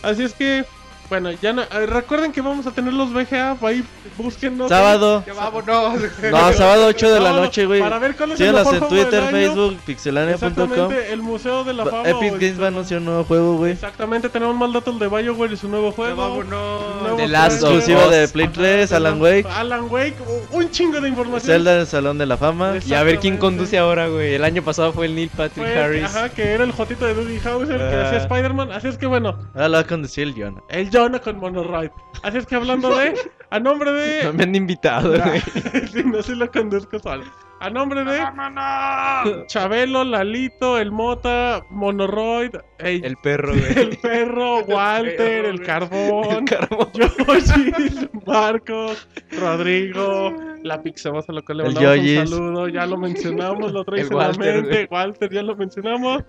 Así 0.02 0.23
es 0.24 0.32
que, 0.34 0.65
bueno, 1.08 1.30
ya 1.32 1.52
no, 1.52 1.62
eh, 1.62 1.86
recuerden 1.86 2.32
que 2.32 2.40
vamos 2.40 2.66
a 2.66 2.70
tener 2.72 2.92
los 2.92 3.12
VGA. 3.12 3.56
Ahí 3.62 3.84
búsquenos. 4.16 4.68
Sábado. 4.68 5.22
Ya 5.26 5.32
vámonos. 5.34 6.00
No, 6.30 6.52
sábado 6.52 6.86
8 6.86 7.06
de 7.12 7.20
la 7.20 7.26
Sábado, 7.26 7.42
noche, 7.44 7.66
güey. 7.66 7.80
Para 7.80 7.98
ver 7.98 8.16
cuál 8.16 8.32
es 8.32 8.40
el 8.40 8.46
Síganos 8.48 8.60
mejor 8.60 8.74
en 8.74 8.80
juego 8.80 8.94
del 8.94 9.04
Twitter, 9.04 9.22
año. 9.22 9.30
Facebook, 9.30 9.76
pixelania.com. 9.86 10.48
Exactamente, 10.50 11.12
el 11.12 11.22
Museo 11.22 11.64
de 11.64 11.72
la 11.74 11.84
Fama. 11.86 12.08
Epic 12.08 12.32
Games 12.32 12.60
va 12.60 12.64
a 12.64 12.68
anunciar 12.68 13.00
un 13.00 13.06
nuevo 13.06 13.24
juego, 13.24 13.56
güey. 13.56 13.72
Exactamente, 13.72 14.28
tenemos 14.28 14.54
más 14.56 14.72
datos 14.72 14.98
de 14.98 15.08
BioWare 15.08 15.52
y 15.52 15.56
su 15.56 15.68
nuevo 15.68 15.92
juego. 15.92 16.44
Nuevo 16.44 17.16
The 17.16 17.28
Last 17.28 17.60
juego. 17.60 17.76
of 17.76 17.78
Exclusivo 17.82 18.10
de. 18.10 18.28
Play 18.28 18.48
3, 18.48 18.90
Ajá, 18.92 18.96
Alan 18.98 19.20
Wake, 19.22 19.46
Alan 19.48 19.86
Wake, 19.90 20.16
u- 20.52 20.56
un 20.58 20.70
chingo 20.70 21.00
de 21.00 21.08
información. 21.08 21.52
Zelda 21.52 21.74
en 21.74 21.80
el 21.80 21.86
Salón 21.86 22.18
de 22.18 22.26
la 22.26 22.36
Fama. 22.36 22.74
Y 22.86 22.92
a 22.94 23.02
ver 23.02 23.18
quién 23.18 23.34
Exactamente. 23.34 23.38
conduce 23.40 23.78
ahora, 23.78 24.08
güey. 24.08 24.34
El 24.34 24.44
año 24.44 24.62
pasado 24.62 24.92
fue 24.92 25.06
el 25.06 25.14
Neil 25.14 25.30
Patrick 25.34 25.66
Fue- 25.66 25.78
Harris. 25.78 26.04
Ajá, 26.04 26.28
que 26.28 26.42
era 26.52 26.64
el 26.64 26.72
jotito 26.72 27.06
de 27.06 27.14
Dougie 27.14 27.40
Hauser, 27.44 27.78
que 27.78 27.82
Ah. 27.96 28.06
hacía 28.06 28.18
Spider-Man. 28.18 28.72
Así 28.72 28.88
es 28.88 28.98
que 28.98 29.06
bueno, 29.06 29.36
Ahora 29.54 29.68
lo 29.68 29.74
va 29.74 29.80
a 29.80 29.86
conducir 29.86 30.24
el 30.28 30.34
Jonah. 30.34 30.60
el 30.68 30.90
Jonah 30.99 31.20
con 31.20 31.39
Monoride. 31.39 31.93
Así 32.25 32.39
es 32.39 32.47
que 32.47 32.57
hablando 32.57 32.97
de. 32.97 33.15
A 33.51 33.60
nombre 33.60 33.93
de. 33.93 34.25
No 34.25 34.33
me 34.33 34.43
han 34.43 34.55
invitado, 34.55 35.10
güey. 35.10 35.41
si 35.93 36.02
no, 36.02 36.20
si 36.23 36.35
lo 36.35 36.51
conduzco 36.51 36.99
solo. 36.99 37.25
A 37.60 37.70
nombre 37.70 38.04
de. 38.04 38.18
Chabelo, 39.46 40.04
Lalito, 40.04 40.78
el 40.78 40.92
Mota, 40.92 41.64
Monoroid, 41.70 42.54
ey, 42.78 43.00
El 43.02 43.16
perro, 43.16 43.52
güey. 43.52 43.78
el 43.78 43.96
perro, 43.98 44.60
Walter, 44.68 45.44
el 45.44 45.62
carbón. 45.62 46.44
Carbón. 46.44 46.88
Yoshi, 46.94 47.72
Marcos, 48.26 49.08
Rodrigo, 49.40 50.34
la 50.62 50.80
Pixamosa, 50.82 51.32
lo 51.32 51.44
cual 51.44 51.58
le 51.58 51.66
El 51.66 51.74
mandamos 51.74 51.98
un 51.98 52.28
saludo, 52.28 52.68
ya 52.68 52.86
lo 52.86 52.96
mencionamos, 52.96 53.72
lo 53.72 53.84
traes 53.84 54.02
El 54.06 54.12
en 54.12 54.14
Walter, 54.16 54.46
la 54.46 54.52
mente, 54.54 54.86
güey. 54.86 54.88
Walter, 54.90 55.32
ya 55.32 55.42
lo 55.42 55.56
mencionamos. 55.56 56.24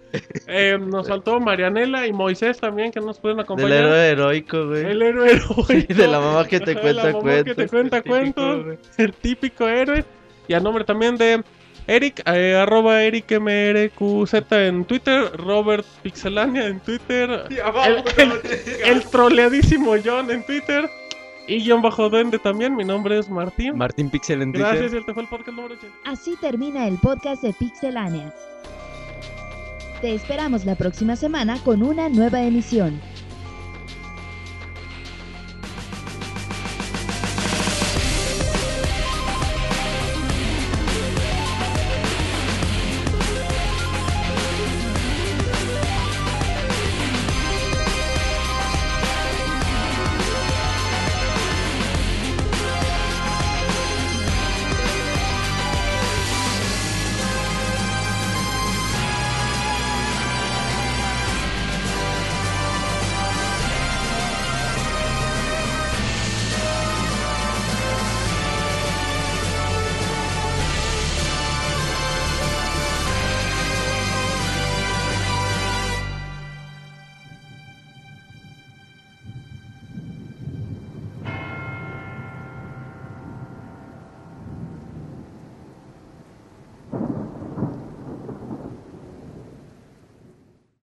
Eh, 0.48 0.80
nos 0.82 1.08
faltó 1.08 1.40
Marianela 1.40 2.08
y 2.08 2.14
Moisés 2.14 2.60
también, 2.60 2.92
que 2.92 3.02
nos 3.02 3.20
pueden 3.20 3.40
acompañar. 3.40 3.84
héroe 3.84 4.08
heroico, 4.10 4.68
güey. 4.68 4.86
El 4.86 5.02
héroe 5.04 5.32
heroico. 5.32 5.94
de 5.94 6.08
la 6.08 6.20
mamá 6.20 6.48
que 6.48 6.60
te 6.60 6.76
cuenta 6.76 7.12
mamá 7.12 7.44
que 7.44 7.54
te 7.54 7.68
cuentos. 7.68 7.70
cuenta 7.70 7.98
El 7.98 8.04
típico, 8.04 8.10
cuentos. 8.10 8.80
El 8.98 9.14
típico 9.14 9.68
héroe. 9.68 10.06
Y 10.50 10.54
a 10.56 10.60
nombre 10.60 10.84
también 10.84 11.16
de 11.16 11.42
Eric, 11.88 12.22
eh, 12.26 12.56
arroba 12.56 13.02
Eric 13.04 13.32
MRQZ 13.40 14.34
en 14.52 14.84
Twitter, 14.84 15.32
Robert 15.38 15.86
Pixelania 16.04 16.66
en 16.68 16.80
Twitter, 16.82 17.46
el, 17.50 18.04
el- 18.18 18.42
el 18.84 19.04
troleadísimo 19.06 19.96
John 20.04 20.30
en 20.30 20.44
Twitter 20.46 20.90
y 21.48 21.68
John 21.68 21.82
Bajo 21.82 22.10
Duende 22.10 22.38
también. 22.38 22.76
Mi 22.76 22.84
nombre 22.84 23.18
es 23.18 23.30
Martín. 23.30 23.78
Martín 23.78 24.10
Pixel 24.10 24.42
en 24.42 24.52
Twitter. 24.52 24.68
Gracias, 24.72 24.94
y 24.94 24.98
este 24.98 25.14
fue 25.14 25.24
el 25.24 25.30
podcast 25.30 25.50
número 25.56 25.74
80. 25.76 25.96
Así 26.06 26.36
termina 26.42 26.88
el 26.88 26.98
podcast 26.98 27.42
de 27.42 27.54
Pixelania. 27.54 28.34
Te 30.02 30.14
esperamos 30.14 30.66
la 30.66 30.76
próxima 30.76 31.16
semana 31.16 31.58
con 31.64 31.84
una 31.84 32.08
nueva 32.10 32.42
emisión. 32.42 33.00